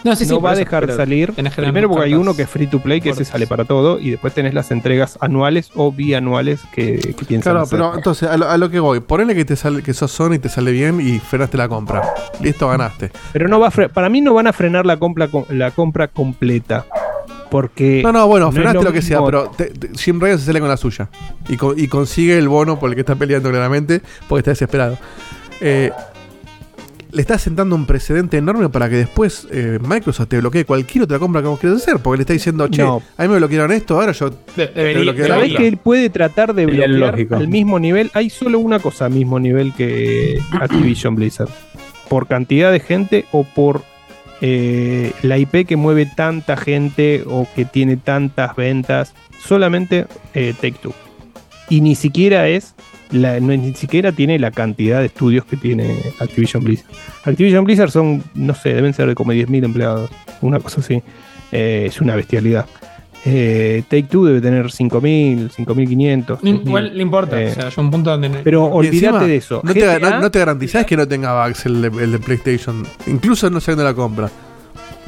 No, 0.06 0.16
sí, 0.16 0.26
va 0.36 0.52
a 0.52 0.54
eso, 0.54 0.60
dejar 0.60 0.88
de 0.88 0.96
salir. 0.96 1.34
Primero 1.34 1.90
porque 1.90 2.06
hay 2.06 2.14
uno 2.14 2.34
que 2.36 2.44
es 2.44 2.50
free 2.50 2.68
to 2.68 2.80
play, 2.80 3.02
que 3.02 3.10
ese 3.10 3.16
fuertes. 3.18 3.28
sale 3.32 3.48
para 3.48 3.66
todo, 3.66 4.00
y 4.00 4.12
después 4.12 4.34
tenés 4.34 4.54
las 4.54 4.72
entregas 4.72 5.18
anuales 5.20 5.72
o 5.76 5.92
bianuales 5.92 6.62
que, 6.74 7.00
que 7.18 7.26
piensan 7.26 7.52
Claro, 7.54 7.62
hacer. 7.62 7.80
pero 7.80 7.96
entonces, 7.96 8.30
a 8.30 8.38
lo, 8.38 8.50
a 8.50 8.58
lo 8.58 8.70
que 8.70 8.80
voy, 8.80 9.00
ponele 9.02 9.36
que 9.36 9.44
te 9.46 9.56
sale, 9.56 9.82
que 9.84 9.94
sos 9.94 10.12
Sony 10.12 10.36
y 10.36 10.40
te 10.40 10.48
sale 10.50 10.72
bien 10.72 11.02
y 11.02 11.20
frenaste 11.20 11.58
la 11.58 11.68
compra. 11.68 12.04
Listo, 12.40 12.68
ganaste. 12.70 13.12
Pero 13.34 13.48
no 13.48 13.60
va 13.60 13.68
a 13.68 13.72
fre- 13.72 13.90
para 13.90 14.08
mí 14.10 14.22
no 14.22 14.34
van 14.34 14.48
a 14.48 14.54
frenar 14.54 14.86
la 14.86 14.98
compra, 14.98 15.28
co- 15.28 15.48
la 15.50 15.72
compra 15.72 16.08
completa. 16.08 16.86
Porque. 17.50 18.02
No, 18.04 18.12
no, 18.12 18.28
bueno, 18.28 18.48
no 18.48 18.52
frenaste 18.52 18.84
lo, 18.84 18.92
que 18.92 19.02
sea, 19.02 19.24
pero 19.24 19.50
te- 19.50 19.66
te- 19.72 19.90
Jim 19.98 20.20
Ryan 20.20 20.40
se 20.40 20.46
sale 20.46 20.60
con 20.60 20.70
la 20.70 20.78
suya. 20.78 21.10
Y, 21.48 21.58
co- 21.58 21.74
y 21.76 21.88
consigue 21.88 22.38
el 22.38 22.48
bono 22.48 22.78
por 22.80 22.90
el 22.90 22.96
que 22.96 23.02
está 23.02 23.16
peleando 23.16 23.50
claramente, 23.50 24.02
porque 24.28 24.40
está 24.40 24.52
desesperado. 24.52 24.98
Eh, 25.62 25.92
le 27.16 27.22
estás 27.22 27.42
sentando 27.42 27.76
un 27.76 27.86
precedente 27.86 28.38
enorme 28.38 28.70
para 28.70 28.90
que 28.90 28.98
después 28.98 29.48
eh, 29.52 29.80
Microsoft 29.82 30.28
te 30.28 30.38
bloquee 30.40 30.66
cualquier 30.66 31.06
otra 31.06 31.18
compra 31.18 31.42
que 31.42 31.48
vos 31.48 31.60
quieras 31.60 31.82
hacer, 31.82 32.00
porque 32.00 32.18
le 32.18 32.22
está 32.24 32.34
diciendo, 32.34 32.68
che, 32.68 32.84
No. 32.84 33.02
a 33.18 33.24
mí 33.24 33.30
me 33.30 33.38
bloquearon 33.38 33.72
esto, 33.72 34.00
ahora 34.00 34.12
yo 34.12 34.30
De- 34.30 34.68
te 34.68 34.74
debería- 34.80 35.02
bloqueo 35.02 35.28
la 35.30 35.36
¿Sabés 35.36 35.50
otra. 35.52 35.62
que 35.62 35.68
él 35.68 35.78
puede 35.78 36.10
tratar 36.10 36.54
de 36.54 36.66
bloquear 36.66 36.90
lógico. 36.90 37.36
al 37.38 37.48
mismo 37.48 37.80
nivel? 37.80 38.12
Hay 38.14 38.30
solo 38.30 38.60
una 38.60 38.80
cosa 38.80 39.06
al 39.06 39.14
mismo 39.14 39.40
nivel 39.40 39.74
que 39.74 40.40
Activision 40.52 41.16
Blizzard. 41.16 41.50
Por 42.10 42.28
cantidad 42.28 42.72
de 42.72 42.80
gente 42.82 43.26
o 43.32 43.44
por 43.46 43.82
eh, 44.42 45.14
la 45.24 45.38
IP 45.38 45.66
que 45.66 45.76
mueve 45.78 46.06
tanta 46.16 46.58
gente 46.58 47.24
o 47.26 47.48
que 47.56 47.64
tiene 47.66 47.96
tantas 47.98 48.56
ventas. 48.56 49.14
Solamente 49.44 50.06
eh, 50.34 50.54
Take 50.60 50.76
Two. 50.82 50.94
Y 51.70 51.82
ni 51.82 51.96
siquiera 51.96 52.48
es. 52.50 52.76
La, 53.12 53.40
no, 53.40 53.56
ni 53.56 53.74
siquiera 53.74 54.12
tiene 54.12 54.40
la 54.40 54.52
cantidad 54.52 55.00
de 55.00 55.08
estudios 55.08 55.46
que 55.46 55.58
tiene 55.58 55.98
Activision 56.20 56.64
Blizzard. 56.64 56.90
Activision 57.24 57.64
Blizzard 57.64 57.92
son, 57.92 58.24
no 58.34 58.56
sé, 58.56 58.74
deben 58.74 58.94
ser 58.94 59.08
de 59.08 59.16
como 59.16 59.34
10.000 59.34 59.66
empleados. 59.66 60.10
Una 60.42 60.60
cosa 60.60 60.82
así. 60.82 61.02
Eh, 61.52 61.86
es 61.88 62.02
una 62.02 62.16
bestialidad. 62.16 62.66
Eh, 63.28 63.84
Take 63.88 64.04
Two 64.04 64.26
debe 64.26 64.40
tener 64.40 64.68
5.000, 64.68 65.52
5.500. 65.52 66.28
No, 66.28 66.38
6.000. 66.38 66.68
Igual 66.68 66.96
le 66.96 67.02
importa. 67.02 67.42
Eh, 67.42 67.52
o 67.52 67.54
sea, 67.54 67.70
yo 67.70 67.82
un 67.82 67.92
punto 67.92 68.12
donde. 68.12 68.30
pero 68.44 68.66
olvídate 68.66 69.28
de 69.28 69.38
eso. 69.38 69.62
No 69.64 69.74
te, 69.74 70.00
no, 70.00 70.20
no 70.20 70.32
te 70.32 70.40
garantizás 70.40 70.86
que 70.86 70.96
no 70.96 71.08
tenga 71.08 71.46
bugs 71.46 71.66
el 71.66 71.82
de, 71.82 71.88
el 72.04 72.12
de 72.12 72.20
PlayStation, 72.20 72.86
incluso 73.08 73.50
no 73.50 73.60
saliendo 73.60 73.84
la 73.84 73.96
compra. 73.96 74.30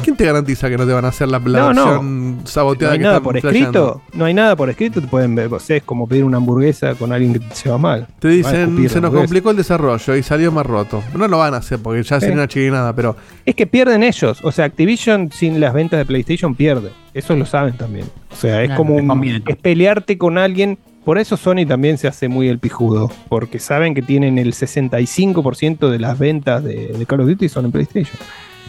¿Quién 0.03 0.15
te 0.15 0.25
garantiza 0.25 0.69
que 0.69 0.77
no 0.77 0.85
te 0.85 0.93
van 0.93 1.05
a 1.05 1.09
hacer 1.09 1.27
la, 1.27 1.39
la 1.39 1.59
No, 1.59 1.73
no. 1.73 1.85
versión 1.85 2.37
no 2.37 2.47
saboteada 2.47 2.93
hay 2.93 2.99
que 2.99 3.03
nada 3.05 3.19
por 3.21 3.39
flasheando? 3.39 3.67
escrito. 3.89 4.01
No 4.17 4.25
hay 4.25 4.33
nada 4.33 4.55
por 4.55 4.69
escrito. 4.69 5.01
Te 5.01 5.07
pueden 5.07 5.35
ver. 5.35 5.53
o 5.53 5.59
sea, 5.59 5.77
es 5.77 5.83
como 5.83 6.07
pedir 6.07 6.23
una 6.23 6.37
hamburguesa 6.37 6.95
con 6.95 7.11
alguien 7.11 7.33
que 7.33 7.39
te 7.39 7.55
lleva 7.63 7.77
mal. 7.77 8.07
Te 8.19 8.27
Va 8.27 8.33
dicen, 8.33 8.89
se 8.89 9.01
nos 9.01 9.13
complicó 9.13 9.51
el 9.51 9.57
desarrollo 9.57 10.15
y 10.15 10.23
salió 10.23 10.51
más 10.51 10.65
roto. 10.65 11.03
No 11.15 11.27
lo 11.27 11.37
van 11.39 11.53
a 11.53 11.57
hacer 11.57 11.79
porque 11.79 12.03
ya 12.03 12.19
sería 12.19 12.35
una 12.35 12.47
chiquinada, 12.47 12.93
pero 12.93 13.15
Es 13.45 13.55
que 13.55 13.67
pierden 13.67 14.03
ellos. 14.03 14.39
O 14.43 14.51
sea, 14.51 14.65
Activision 14.65 15.31
sin 15.31 15.59
las 15.59 15.73
ventas 15.73 15.97
de 15.97 16.05
PlayStation 16.05 16.55
pierde. 16.55 16.91
Eso 17.13 17.35
lo 17.35 17.45
saben 17.45 17.75
también. 17.77 18.05
O 18.31 18.35
sea, 18.35 18.61
es 18.61 18.67
Claro, 18.67 18.77
como 18.77 18.95
un- 18.95 19.23
es 19.47 19.55
pelearte 19.57 20.17
con 20.17 20.37
alguien. 20.37 20.77
Por 21.03 21.17
eso 21.17 21.37
Sony 21.37 21.65
también 21.65 21.97
se 21.97 22.07
hace 22.09 22.27
muy 22.27 22.49
el 22.49 22.59
pijudo. 22.59 23.09
Porque 23.29 23.59
saben 23.59 23.95
que 23.95 24.01
tienen 24.01 24.37
el 24.37 24.53
65% 24.53 25.89
de 25.89 25.99
las 25.99 26.19
ventas 26.19 26.63
de, 26.63 26.87
de 26.89 27.05
Call 27.05 27.21
of 27.21 27.27
Duty 27.27 27.49
son 27.49 27.65
en 27.65 27.71
PlayStation. 27.71 28.17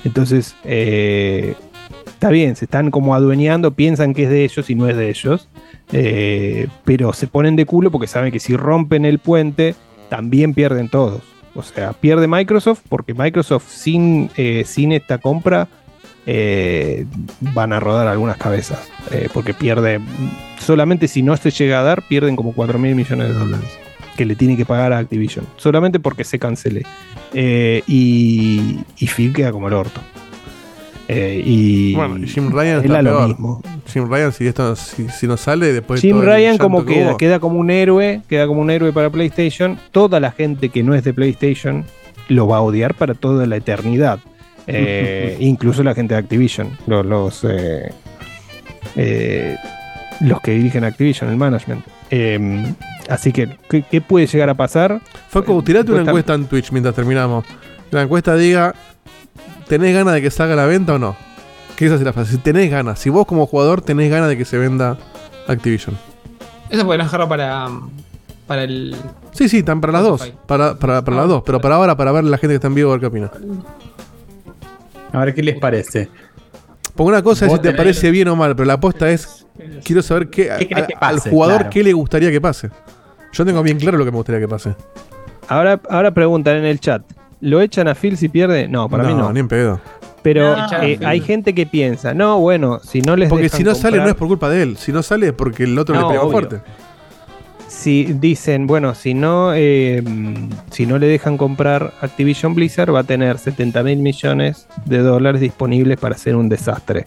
Entonces, 0.04 0.54
eh, 0.64 1.54
está 2.06 2.30
bien, 2.30 2.56
se 2.56 2.64
están 2.64 2.90
como 2.90 3.14
adueñando, 3.14 3.72
piensan 3.72 4.14
que 4.14 4.24
es 4.24 4.30
de 4.30 4.44
ellos 4.44 4.68
y 4.70 4.74
no 4.74 4.88
es 4.88 4.96
de 4.96 5.08
ellos. 5.08 5.48
eh, 5.92 6.68
pero 6.84 7.12
se 7.12 7.26
ponen 7.26 7.56
de 7.56 7.64
culo 7.64 7.90
porque 7.90 8.06
saben 8.06 8.32
que 8.32 8.40
si 8.40 8.56
rompen 8.56 9.04
el 9.04 9.18
puente, 9.18 9.74
también 10.08 10.52
pierden 10.52 10.88
todos. 10.88 11.22
O 11.54 11.62
sea, 11.62 11.92
pierde 11.92 12.26
Microsoft 12.26 12.80
porque 12.88 13.14
Microsoft 13.14 13.68
sin, 13.68 14.30
eh, 14.36 14.64
sin 14.66 14.92
esta 14.92 15.18
compra 15.18 15.68
eh, 16.26 17.06
van 17.40 17.72
a 17.72 17.80
rodar 17.80 18.06
algunas 18.06 18.36
cabezas. 18.36 18.90
porque 19.32 19.54
pierde, 19.54 20.00
solamente 20.58 21.08
si 21.08 21.22
no 21.22 21.36
se 21.36 21.50
llega 21.50 21.80
a 21.80 21.82
dar, 21.82 22.02
pierden 22.02 22.36
como 22.36 22.52
4 22.52 22.78
mil 22.78 22.94
millones 22.94 23.28
de 23.28 23.34
dólares 23.34 23.87
que 24.18 24.26
le 24.26 24.34
tiene 24.34 24.56
que 24.56 24.66
pagar 24.66 24.92
a 24.92 24.98
Activision. 24.98 25.46
Solamente 25.56 26.00
porque 26.00 26.24
se 26.24 26.40
cancele. 26.40 26.84
Eh, 27.32 27.84
y, 27.86 28.80
y 28.98 29.06
Phil 29.06 29.32
queda 29.32 29.52
como 29.52 29.68
el 29.68 29.74
orto. 29.74 30.00
Eh, 31.06 31.40
y 31.46 31.94
bueno, 31.94 32.26
Jim 32.26 32.50
Ryan 32.50 32.84
está 32.84 33.00
lo 33.00 33.16
peor. 33.16 33.28
mismo. 33.28 33.62
Jim 33.86 34.10
Ryan, 34.10 34.32
si 34.32 34.46
esto 34.48 34.74
si, 34.74 35.08
si 35.08 35.28
no 35.28 35.36
sale 35.36 35.72
después 35.72 36.02
de 36.02 36.08
Jim 36.08 36.20
Ryan 36.20 36.58
como 36.58 36.84
que 36.84 36.94
queda, 36.94 37.10
hubo, 37.10 37.16
queda 37.16 37.38
como 37.38 37.60
un 37.60 37.70
héroe, 37.70 38.22
queda 38.28 38.48
como 38.48 38.60
un 38.60 38.70
héroe 38.70 38.92
para 38.92 39.08
PlayStation. 39.08 39.78
Toda 39.92 40.18
la 40.18 40.32
gente 40.32 40.68
que 40.68 40.82
no 40.82 40.96
es 40.96 41.04
de 41.04 41.14
PlayStation 41.14 41.84
lo 42.26 42.48
va 42.48 42.56
a 42.56 42.60
odiar 42.60 42.94
para 42.94 43.14
toda 43.14 43.46
la 43.46 43.54
eternidad. 43.54 44.18
Eh, 44.66 45.36
incluso 45.40 45.84
la 45.84 45.94
gente 45.94 46.14
de 46.14 46.20
Activision, 46.20 46.76
los 46.88 47.06
los, 47.06 47.46
eh, 48.96 49.56
los 50.20 50.40
que 50.40 50.50
dirigen 50.50 50.82
Activision, 50.82 51.30
el 51.30 51.36
management. 51.36 51.84
Eh, 53.08 53.12
así 53.12 53.32
que, 53.32 53.56
¿qué, 53.68 53.82
qué 53.82 54.00
puede 54.00 54.26
llegar 54.26 54.50
a 54.50 54.54
pasar? 54.54 55.00
Facu, 55.28 55.62
tirate 55.62 55.90
una 55.92 56.02
Encuesta- 56.02 56.34
en 56.34 56.46
Twitch 56.46 56.70
mientras 56.72 56.94
terminamos. 56.94 57.44
La 57.90 58.02
encuesta 58.02 58.34
diga, 58.36 58.74
¿tenés 59.66 59.94
ganas 59.94 60.14
de 60.14 60.22
que 60.22 60.30
salga 60.30 60.52
a 60.54 60.56
la 60.56 60.66
venta 60.66 60.94
o 60.94 60.98
no? 60.98 61.16
Que 61.76 61.86
esa 61.86 61.94
es 61.94 62.02
la 62.02 62.12
frase. 62.12 62.32
Si 62.32 62.38
tenés 62.38 62.70
ganas, 62.70 62.98
si 62.98 63.08
vos 63.08 63.26
como 63.26 63.46
jugador 63.46 63.80
tenés 63.82 64.10
ganas 64.10 64.28
de 64.28 64.36
que 64.36 64.44
se 64.44 64.58
venda 64.58 64.98
Activision. 65.46 65.96
Eso 66.68 66.84
podemos 66.84 67.06
dejarlo 67.06 67.28
para. 67.28 67.68
Para 68.46 68.64
el. 68.64 68.94
Sí, 69.32 69.48
sí, 69.48 69.58
están 69.58 69.80
para 69.80 69.92
las 69.92 70.02
dos. 70.02 70.32
Para, 70.46 70.74
para, 70.78 71.02
para 71.04 71.16
Ah, 71.16 71.20
las 71.20 71.28
dos. 71.28 71.42
Pero 71.46 71.60
para 71.60 71.76
ahora, 71.76 71.96
para 71.96 72.12
ver 72.12 72.24
la 72.24 72.36
gente 72.36 72.52
que 72.52 72.54
está 72.56 72.66
en 72.68 72.74
vivo, 72.74 72.90
a 72.90 72.92
ver 72.94 73.00
qué 73.00 73.06
opina. 73.06 73.30
A 75.12 75.18
ver 75.24 75.34
qué 75.34 75.42
les 75.42 75.58
parece. 75.58 76.08
Porque 76.94 77.08
una 77.10 77.22
cosa 77.22 77.46
es 77.46 77.52
si 77.52 77.58
te 77.60 77.72
parece 77.72 78.10
bien 78.10 78.28
o 78.28 78.36
mal, 78.36 78.54
pero 78.56 78.66
la 78.66 78.74
aposta 78.74 79.08
es, 79.10 79.46
quiero 79.84 80.02
saber 80.02 80.28
qué, 80.28 80.44
¿Qué 80.68 80.74
a- 80.74 80.86
que 80.86 80.94
al 80.94 81.14
pase? 81.16 81.30
jugador 81.30 81.56
Claro. 81.58 81.70
qué 81.70 81.82
le 81.84 81.92
gustaría 81.92 82.30
que 82.30 82.40
pase. 82.40 82.70
Yo 83.32 83.44
tengo 83.44 83.62
bien 83.62 83.78
claro 83.78 83.98
lo 83.98 84.04
que 84.04 84.10
me 84.10 84.16
gustaría 84.16 84.40
que 84.40 84.48
pase. 84.48 84.74
Ahora, 85.48 85.80
ahora 85.88 86.10
preguntan 86.12 86.56
en 86.56 86.64
el 86.64 86.80
chat. 86.80 87.02
¿Lo 87.40 87.60
echan 87.60 87.88
a 87.88 87.94
Phil 87.94 88.16
si 88.16 88.28
pierde? 88.28 88.68
No, 88.68 88.88
para 88.88 89.04
mí 89.04 89.14
no. 89.14 89.32
ni 89.32 89.40
en 89.40 89.48
pedo. 89.48 89.80
Pero 90.22 90.56
No, 90.56 90.66
eh, 90.82 90.98
hay 91.06 91.20
gente 91.20 91.54
que 91.54 91.64
piensa, 91.64 92.12
no, 92.12 92.40
bueno, 92.40 92.80
si 92.80 93.00
no 93.00 93.14
les 93.16 93.28
Porque 93.28 93.44
dejan 93.44 93.58
si 93.58 93.64
no 93.64 93.74
sale 93.76 93.98
no 93.98 94.08
es 94.08 94.14
por 94.14 94.26
culpa 94.28 94.48
de 94.50 94.62
él. 94.62 94.76
Si 94.76 94.92
no 94.92 95.02
sale 95.02 95.28
es 95.28 95.32
porque 95.32 95.62
el 95.64 95.78
otro 95.78 95.94
No, 95.94 96.02
le 96.02 96.08
pega 96.08 96.22
obvio. 96.22 96.32
fuerte. 96.32 96.60
si 97.68 98.04
dicen, 98.04 98.66
bueno, 98.66 98.94
si 98.94 99.14
no, 99.14 99.52
eh, 99.54 100.02
si 100.70 100.86
no 100.86 100.98
le 100.98 101.06
dejan 101.06 101.36
comprar 101.36 101.92
Activision 102.00 102.54
Blizzard, 102.54 102.92
va 102.92 103.00
a 103.00 103.04
tener 103.04 103.38
70 103.38 103.82
mil 103.84 103.98
millones 103.98 104.66
de 104.86 104.98
dólares 104.98 105.40
disponibles 105.40 105.98
para 105.98 106.14
hacer 106.16 106.34
un 106.34 106.48
desastre. 106.48 107.06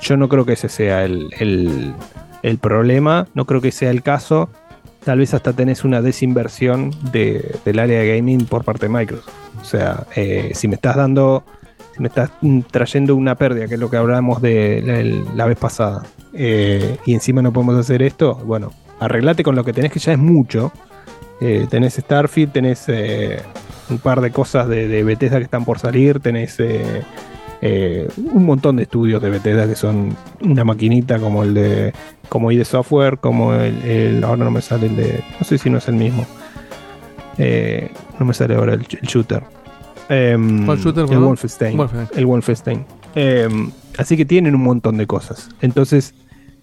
Yo 0.00 0.16
no 0.16 0.28
creo 0.28 0.44
que 0.44 0.54
ese 0.54 0.68
sea 0.68 1.04
el, 1.04 1.28
el- 1.38 1.94
el 2.42 2.58
problema, 2.58 3.26
no 3.34 3.44
creo 3.46 3.60
que 3.60 3.70
sea 3.72 3.90
el 3.90 4.02
caso. 4.02 4.48
Tal 5.04 5.18
vez 5.18 5.32
hasta 5.34 5.52
tenés 5.52 5.84
una 5.84 6.02
desinversión 6.02 6.90
de- 7.12 7.56
del 7.64 7.78
área 7.78 8.00
de 8.00 8.16
gaming 8.16 8.44
por 8.46 8.64
parte 8.64 8.86
de 8.86 8.92
Microsoft. 8.92 9.32
O 9.60 9.64
sea, 9.64 10.04
eh, 10.16 10.50
si 10.54 10.68
me 10.68 10.74
estás 10.74 10.96
dando, 10.96 11.44
si 11.94 12.02
me 12.02 12.08
estás 12.08 12.30
mm, 12.40 12.60
trayendo 12.70 13.16
una 13.16 13.34
pérdida, 13.36 13.66
que 13.68 13.74
es 13.74 13.80
lo 13.80 13.90
que 13.90 13.96
hablamos 13.96 14.42
de 14.42 15.22
la, 15.34 15.46
vez 15.46 15.58
pasada, 15.58 16.02
eh, 16.34 16.96
y 17.06 17.14
encima 17.14 17.42
no 17.42 17.52
podemos 17.52 17.76
hacer 17.78 18.02
esto, 18.02 18.34
bueno, 18.44 18.72
arreglate 19.00 19.42
con 19.42 19.54
lo 19.56 19.64
que 19.64 19.72
tenés, 19.72 19.92
que 19.92 19.98
ya 19.98 20.12
es 20.12 20.18
mucho. 20.18 20.72
Eh, 21.40 21.66
tenés 21.70 21.94
Starfield, 21.94 22.52
tenés 22.52 22.84
eh, 22.88 23.40
un 23.90 23.98
par 23.98 24.20
de 24.20 24.30
cosas 24.32 24.68
de, 24.68 24.88
de 24.88 25.04
Bethesda 25.04 25.38
que 25.38 25.44
están 25.44 25.64
por 25.64 25.78
salir, 25.78 26.20
tenés 26.20 26.58
eh, 27.60 28.08
un 28.32 28.44
montón 28.44 28.76
de 28.76 28.84
estudios 28.84 29.20
de 29.22 29.30
Bethesda 29.30 29.66
que 29.66 29.74
son 29.74 30.16
una 30.40 30.64
maquinita 30.64 31.18
como 31.18 31.42
el 31.42 31.54
de 31.54 31.92
como 32.28 32.52
ID 32.52 32.62
Software, 32.64 33.18
como 33.18 33.54
el, 33.54 33.82
el- 33.82 34.24
ahora 34.24 34.44
no 34.44 34.50
me 34.50 34.60
sale 34.60 34.86
el 34.86 34.96
de, 34.96 35.24
no 35.40 35.44
sé 35.46 35.58
si 35.58 35.68
no 35.70 35.78
es 35.78 35.88
el 35.88 35.94
mismo. 35.94 36.26
Eh, 37.38 37.90
no 38.18 38.26
me 38.26 38.34
sale 38.34 38.54
ahora 38.54 38.74
el, 38.74 38.80
el 38.80 39.06
shooter. 39.08 39.42
Em, 40.08 40.64
¿Cuál 40.66 40.78
shooter, 40.78 41.04
el? 41.10 41.18
Wolfenstein. 41.18 41.76
Wolfenstein. 41.76 42.18
El 42.18 42.26
Wolfenstein. 42.26 42.84
Em, 43.14 43.70
así 43.96 44.16
que 44.16 44.24
tienen 44.24 44.54
un 44.54 44.62
montón 44.62 44.96
de 44.96 45.06
cosas. 45.06 45.48
Entonces, 45.60 46.14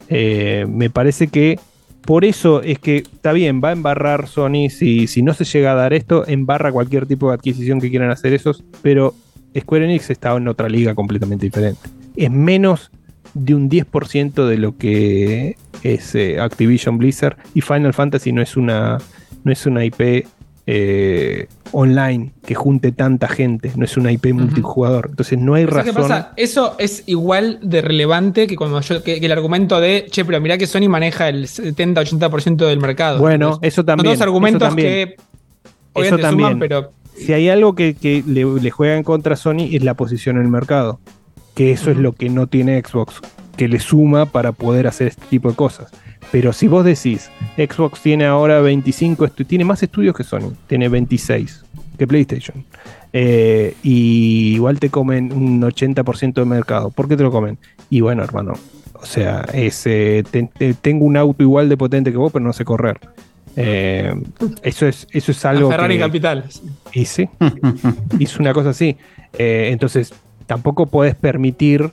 eh, 0.10 0.66
me 0.70 0.90
parece 0.90 1.28
que 1.28 1.60
por 2.06 2.24
eso 2.26 2.62
es 2.62 2.78
que 2.80 2.98
está 2.98 3.34
bien, 3.34 3.62
va 3.64 3.70
a 3.70 3.72
embarrar 3.72 4.28
Sony. 4.28 4.70
Si, 4.70 5.08
si 5.08 5.22
no 5.22 5.34
se 5.34 5.44
llega 5.46 5.72
a 5.72 5.76
dar 5.76 5.94
esto, 5.94 6.28
embarra 6.28 6.72
cualquier 6.72 7.06
tipo 7.08 7.30
de 7.30 7.36
adquisición 7.36 7.80
que 7.82 7.90
quieran 7.90 8.12
hacer 8.12 8.34
esos. 8.34 8.64
Pero 8.82 9.16
Square 9.60 9.86
Enix 9.86 10.10
está 10.10 10.36
en 10.36 10.48
otra 10.48 10.70
liga 10.70 10.96
completamente 10.96 11.46
diferente. 11.46 11.80
Es 12.16 12.32
menos 12.32 12.92
de 13.34 13.54
un 13.54 13.70
10% 13.70 14.48
de 14.48 14.58
lo 14.58 14.78
que 14.78 15.58
es 15.84 16.16
eh, 16.16 16.40
Activision 16.40 16.98
Blizzard. 16.98 17.38
Y 17.54 17.62
Final 17.62 17.94
Fantasy 17.94 18.32
no 18.32 18.42
es 18.42 18.58
una, 18.58 18.98
no 19.44 19.52
es 19.52 19.66
una 19.66 19.84
IP 19.86 20.26
eh, 20.68 21.48
online 21.74 22.32
que 22.46 22.56
junte 22.56 22.92
tanta 22.92 23.28
gente. 23.28 23.72
No 23.76 23.86
es 23.86 23.98
una 23.98 24.12
IP 24.12 24.28
multijugador. 24.34 25.08
Entonces 25.10 25.38
no 25.38 25.54
hay 25.54 25.66
¿Sabes 25.66 25.84
qué 25.84 25.92
razón. 25.92 26.10
pasa? 26.10 26.34
Eso 26.38 26.76
es 26.80 27.04
igual 27.06 27.60
de 27.62 27.82
relevante 27.82 28.48
que 28.48 28.56
cuando 28.56 28.80
yo 28.82 29.04
que, 29.04 29.20
que 29.20 29.26
el 29.26 29.32
argumento 29.32 29.80
de, 29.80 30.08
che, 30.10 30.26
pero 30.26 30.40
mirá 30.42 30.58
que 30.58 30.66
Sony 30.66 30.90
maneja 30.90 31.30
el 31.30 31.48
70-80% 31.48 32.66
del 32.68 32.80
mercado. 32.80 33.20
Bueno, 33.20 33.48
Entonces, 33.48 33.74
eso 33.74 33.86
también. 33.86 34.06
Son 34.08 34.16
dos 34.16 34.22
argumentos 34.22 34.62
eso 34.62 34.68
también. 34.70 34.88
que 34.88 35.16
obviamente 35.94 36.22
también. 36.24 36.50
suman, 36.50 36.60
pero 36.60 36.92
Si 37.18 37.34
hay 37.34 37.50
algo 37.50 37.76
que, 37.76 37.94
que 37.96 38.24
le, 38.28 38.44
le 38.46 38.72
juega 38.72 38.96
en 38.98 39.04
contra 39.04 39.34
a 39.34 39.38
Sony 39.38 39.70
es 39.72 39.84
la 39.84 39.94
posición 39.94 40.38
en 40.38 40.44
el 40.44 40.50
mercado. 40.50 41.00
que 41.56 41.72
eso 41.72 41.90
es 41.90 41.96
lo 41.98 42.12
que 42.12 42.30
no 42.30 42.48
tiene 42.48 42.82
Xbox, 42.82 43.22
que 43.56 43.70
le 43.70 43.80
suma 43.80 44.26
para 44.26 44.52
poder 44.52 44.88
hacer 44.88 45.08
este 45.08 45.26
tipo 45.30 45.50
de 45.50 45.56
cosas. 45.56 45.90
Pero 46.32 46.52
si 46.52 46.68
vos 46.68 46.84
decís, 46.84 47.30
Xbox 47.56 48.02
tiene 48.02 48.26
ahora 48.26 48.60
25, 48.60 49.26
estu- 49.26 49.48
tiene 49.48 49.64
más 49.64 49.82
estudios 49.82 50.14
que 50.16 50.26
Sony, 50.26 50.52
tiene 50.68 50.90
26 50.90 51.64
que 51.98 52.08
PlayStation. 52.08 52.66
Eh, 53.14 53.74
y 53.84 54.56
igual 54.56 54.80
te 54.82 54.90
comen 54.90 55.32
un 55.32 55.62
80% 55.62 56.34
del 56.34 56.46
mercado. 56.46 56.90
¿Por 56.90 57.08
qué 57.08 57.16
te 57.16 57.24
lo 57.24 57.32
comen? 57.32 57.58
Y 57.90 58.02
bueno, 58.02 58.22
hermano, 58.22 58.54
o 58.94 59.06
sea, 59.06 59.46
es, 59.54 59.88
eh, 59.88 60.24
te- 60.30 60.50
te- 60.58 60.74
tengo 60.74 61.06
un 61.06 61.16
auto 61.16 61.42
igual 61.42 61.70
de 61.70 61.78
potente 61.78 62.12
que 62.12 62.18
vos, 62.18 62.34
pero 62.34 62.44
no 62.44 62.52
sé 62.52 62.66
correr. 62.66 63.00
Eh, 63.56 64.14
eso 64.64 64.88
es, 64.88 65.08
eso 65.12 65.32
es 65.32 65.46
algo 65.46 65.70
La 65.70 65.76
Ferrari 65.76 65.96
que, 65.96 66.02
Capital. 66.02 66.46
y 66.94 67.06
sí, 67.06 67.30
hizo 68.20 68.40
una 68.42 68.54
cosa 68.54 68.70
así. 68.70 68.98
Eh, 69.38 69.70
entonces, 69.72 70.14
tampoco 70.46 70.86
podés 70.88 71.16
permitir 71.16 71.92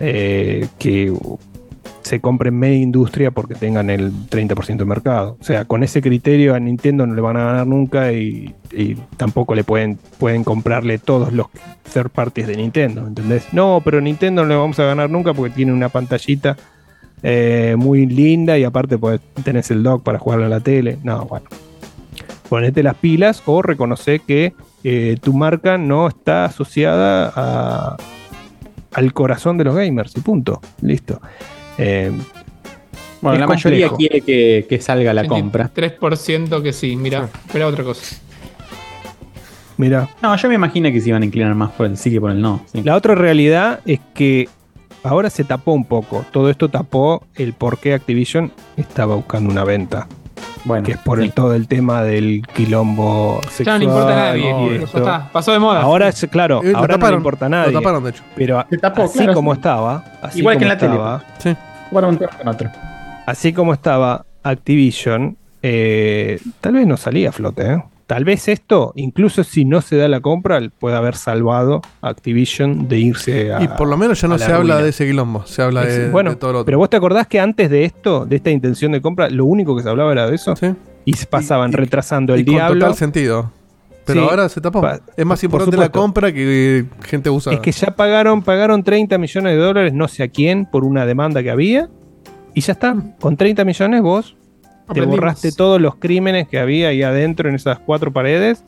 eh, 0.00 0.68
que 0.78 1.12
se 2.02 2.20
compre 2.20 2.50
media 2.50 2.78
industria 2.78 3.30
porque 3.30 3.54
tengan 3.54 3.88
el 3.90 4.12
30% 4.12 4.76
de 4.76 4.84
mercado. 4.84 5.36
O 5.40 5.44
sea, 5.44 5.64
con 5.64 5.82
ese 5.84 6.02
criterio 6.02 6.54
a 6.54 6.60
Nintendo 6.60 7.06
no 7.06 7.14
le 7.14 7.20
van 7.20 7.36
a 7.36 7.44
ganar 7.44 7.66
nunca 7.66 8.12
y, 8.12 8.54
y 8.72 8.96
tampoco 9.16 9.54
le 9.54 9.64
pueden, 9.64 9.98
pueden 10.18 10.42
comprarle 10.44 10.98
todos 10.98 11.32
los 11.32 11.46
third 11.92 12.10
parties 12.10 12.48
de 12.48 12.56
Nintendo, 12.56 13.06
¿entendés? 13.06 13.46
No, 13.52 13.80
pero 13.84 14.00
Nintendo 14.00 14.42
no 14.42 14.48
le 14.48 14.56
vamos 14.56 14.78
a 14.80 14.84
ganar 14.84 15.10
nunca 15.10 15.32
porque 15.32 15.54
tiene 15.54 15.72
una 15.72 15.90
pantallita 15.90 16.56
eh, 17.22 17.74
muy 17.78 18.06
linda 18.06 18.58
y 18.58 18.64
aparte 18.64 18.98
pues, 18.98 19.20
tenés 19.44 19.70
el 19.70 19.82
dock 19.82 20.02
para 20.02 20.18
jugarlo 20.18 20.44
en 20.44 20.50
la 20.50 20.60
tele. 20.60 20.98
No, 21.02 21.24
bueno. 21.26 21.46
Ponete 22.48 22.82
las 22.82 22.96
pilas 22.96 23.42
o 23.46 23.62
reconoce 23.62 24.18
que 24.20 24.52
eh, 24.84 25.16
tu 25.22 25.32
marca 25.32 25.78
no 25.78 26.08
está 26.08 26.44
asociada 26.44 27.32
a- 27.34 27.96
al 28.94 29.12
corazón 29.14 29.56
de 29.56 29.64
los 29.64 29.74
gamers 29.74 30.14
y 30.16 30.20
punto. 30.20 30.60
Listo. 30.82 31.20
Eh, 31.78 32.12
Bueno, 33.22 33.38
la 33.38 33.46
mayoría 33.46 33.88
quiere 33.90 34.20
que, 34.20 34.66
que 34.68 34.80
salga 34.80 35.14
la 35.14 35.24
compra. 35.26 35.70
3% 35.74 36.60
que 36.62 36.72
sí, 36.72 36.96
mira, 36.96 37.28
espera 37.46 37.68
otra 37.68 37.84
cosa. 37.84 38.16
mira, 39.78 40.08
No, 40.20 40.36
yo 40.36 40.48
me 40.48 40.54
imagino 40.56 40.90
que 40.92 41.00
se 41.00 41.08
iban 41.08 41.22
a 41.22 41.26
inclinar 41.26 41.54
más 41.54 41.70
por 41.72 41.86
el 41.86 41.96
sí 41.96 42.10
que 42.10 42.20
por 42.20 42.30
el 42.32 42.40
no. 42.40 42.62
sí. 42.72 42.82
La 42.82 42.96
otra 42.96 43.14
realidad 43.14 43.80
es 43.86 44.00
que 44.14 44.48
ahora 45.04 45.30
se 45.30 45.44
tapó 45.44 45.72
un 45.72 45.84
poco. 45.84 46.24
Todo 46.32 46.50
esto 46.50 46.68
tapó 46.68 47.22
el 47.34 47.52
por 47.52 47.78
qué 47.78 47.94
Activision 47.94 48.52
estaba 48.76 49.14
buscando 49.16 49.50
una 49.50 49.64
venta. 49.64 50.06
Bueno, 50.64 50.84
Que 50.86 50.92
es 50.92 50.98
por 50.98 51.18
sí. 51.18 51.24
el, 51.24 51.32
todo 51.32 51.54
el 51.54 51.66
tema 51.66 52.02
del 52.02 52.42
quilombo 52.54 53.40
Ya 53.42 53.50
sexual. 53.50 53.74
no 53.74 53.78
le 53.78 53.84
importa 53.84 54.12
a 54.12 54.26
nadie. 54.28 54.78
ya 54.78 54.84
está, 54.98 55.28
pasó 55.32 55.52
de 55.52 55.58
moda. 55.58 55.80
Ahora, 55.82 56.08
es- 56.08 56.26
claro, 56.30 56.60
Eh, 56.62 56.70
lo 56.70 56.78
ahora 56.78 56.96
no 56.98 57.10
le 57.10 57.16
importa 57.16 57.46
a 57.46 57.48
Lo 57.48 57.56
nadie. 57.56 57.72
taparon, 57.72 58.04
de 58.04 58.10
hecho. 58.10 58.22
Pero 58.36 58.64
Se 58.70 58.78
tapó, 58.78 59.02
así 59.02 59.18
claro, 59.18 59.34
como 59.34 59.52
sí. 59.54 59.58
estaba, 59.58 60.04
así 60.22 60.38
Igual 60.38 60.58
que 60.58 60.64
en 60.64 60.70
como 60.70 60.74
la 60.74 60.78
tele. 60.78 60.92
estaba, 60.94 61.24
Sí. 61.38 61.56
Jugaron 61.90 62.10
un 62.10 62.18
tema 62.18 62.30
con 62.38 62.48
otro. 62.48 62.70
así 63.26 63.52
como 63.52 63.72
estaba 63.72 64.24
Activision, 64.44 65.36
eh, 65.62 66.38
tal 66.60 66.74
vez 66.74 66.86
no 66.86 66.96
salía 66.96 67.30
a 67.30 67.32
flote. 67.32 67.72
¿eh? 67.72 67.82
Tal 68.12 68.24
vez 68.24 68.46
esto, 68.48 68.92
incluso 68.94 69.42
si 69.42 69.64
no 69.64 69.80
se 69.80 69.96
da 69.96 70.06
la 70.06 70.20
compra, 70.20 70.60
puede 70.78 70.96
haber 70.96 71.16
salvado 71.16 71.80
a 72.02 72.10
Activision 72.10 72.86
de 72.86 72.98
irse 72.98 73.54
a. 73.54 73.62
Y 73.62 73.68
por 73.68 73.88
lo 73.88 73.96
menos 73.96 74.20
ya 74.20 74.28
no 74.28 74.36
se 74.36 74.52
habla 74.52 74.82
de 74.82 74.90
ese 74.90 75.06
quilombo, 75.06 75.46
se 75.46 75.62
habla 75.62 75.82
de, 75.86 76.10
bueno, 76.10 76.28
de 76.28 76.36
todo 76.36 76.52
lo 76.52 76.58
otro. 76.58 76.66
pero 76.66 76.76
vos 76.76 76.90
te 76.90 76.98
acordás 76.98 77.26
que 77.26 77.40
antes 77.40 77.70
de 77.70 77.86
esto, 77.86 78.26
de 78.26 78.36
esta 78.36 78.50
intención 78.50 78.92
de 78.92 79.00
compra, 79.00 79.30
lo 79.30 79.46
único 79.46 79.74
que 79.74 79.82
se 79.82 79.88
hablaba 79.88 80.12
era 80.12 80.26
de 80.28 80.34
eso. 80.34 80.54
Sí. 80.56 80.74
Y 81.06 81.14
se 81.14 81.24
pasaban 81.24 81.70
Y- 81.70 81.72
y- 81.72 81.76
retrasando 81.76 82.36
y 82.36 82.40
el 82.40 82.44
con 82.44 82.54
diablo. 82.54 82.80
total 82.80 82.96
sentido. 82.96 83.50
Pero 84.04 84.20
Sí. 84.24 84.28
ahora 84.28 84.48
se 84.50 84.60
tapó. 84.60 84.86
Es 85.16 85.24
más 85.24 85.38
por 85.40 85.44
importante 85.46 85.76
la 85.78 85.88
compra 85.88 86.32
que 86.32 86.84
gente 87.04 87.30
usa. 87.30 87.50
Es 87.54 87.60
que 87.60 87.72
ya 87.72 87.92
pagaron, 87.96 88.42
pagaron 88.42 88.82
30 88.82 89.16
millones 89.16 89.54
de 89.54 89.58
dólares, 89.58 89.94
no 89.94 90.06
sé 90.06 90.22
a 90.24 90.28
quién, 90.28 90.66
por 90.66 90.84
una 90.84 91.06
demanda 91.06 91.42
que 91.42 91.50
había. 91.50 91.88
Y 92.52 92.60
ya 92.60 92.74
está. 92.74 92.94
Con 93.22 93.38
30 93.38 93.64
millones 93.64 94.02
vos 94.02 94.36
te 94.92 95.00
borraste 95.02 95.52
todos 95.52 95.80
los 95.80 95.96
crímenes 95.96 96.48
que 96.48 96.58
había 96.58 96.88
ahí 96.88 97.02
adentro 97.02 97.48
en 97.48 97.54
esas 97.54 97.78
cuatro 97.78 98.12
paredes. 98.12 98.64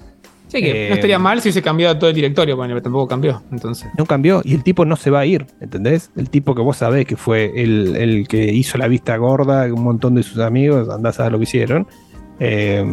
Sí, 0.48 0.60
que 0.60 0.86
Eh, 0.86 0.88
no 0.88 0.94
estaría 0.94 1.18
mal 1.18 1.40
si 1.40 1.48
hubiese 1.48 1.62
cambiado 1.62 1.98
todo 1.98 2.10
el 2.10 2.14
directorio, 2.14 2.56
bueno, 2.56 2.74
pero 2.74 2.82
tampoco 2.82 3.08
cambió. 3.08 3.42
Entonces. 3.50 3.88
No 3.98 4.06
cambió. 4.06 4.40
Y 4.44 4.54
el 4.54 4.62
tipo 4.62 4.84
no 4.84 4.94
se 4.96 5.10
va 5.10 5.20
a 5.20 5.26
ir, 5.26 5.46
¿entendés? 5.60 6.10
El 6.16 6.30
tipo 6.30 6.54
que 6.54 6.62
vos 6.62 6.76
sabés 6.76 7.06
que 7.06 7.16
fue 7.16 7.52
el, 7.56 7.96
el 7.96 8.28
que 8.28 8.52
hizo 8.52 8.78
la 8.78 8.86
vista 8.86 9.16
gorda, 9.16 9.64
un 9.72 9.82
montón 9.82 10.14
de 10.14 10.22
sus 10.22 10.38
amigos, 10.38 10.88
andás 10.88 11.18
a 11.18 11.30
lo 11.30 11.38
que 11.38 11.44
hicieron. 11.44 11.86
Eh, 12.40 12.84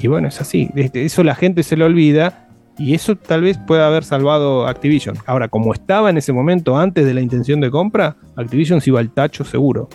y 0.00 0.06
bueno, 0.06 0.28
es 0.28 0.40
así. 0.40 0.70
Este, 0.76 1.04
Eso 1.04 1.22
la 1.24 1.34
gente 1.34 1.62
se 1.62 1.76
lo 1.76 1.86
olvida. 1.86 2.46
Y 2.78 2.94
eso 2.94 3.14
tal 3.16 3.42
vez 3.42 3.58
pueda 3.58 3.86
haber 3.88 4.04
salvado 4.04 4.66
Activision. 4.66 5.18
Ahora, 5.26 5.48
como 5.48 5.74
estaba 5.74 6.08
en 6.08 6.16
ese 6.16 6.32
momento 6.32 6.78
antes 6.78 7.04
de 7.04 7.12
la 7.12 7.20
intención 7.20 7.60
de 7.60 7.70
compra, 7.70 8.16
Activision 8.36 8.80
se 8.80 8.88
iba 8.88 9.00
al 9.00 9.10
tacho 9.10 9.44
seguro. 9.44 9.90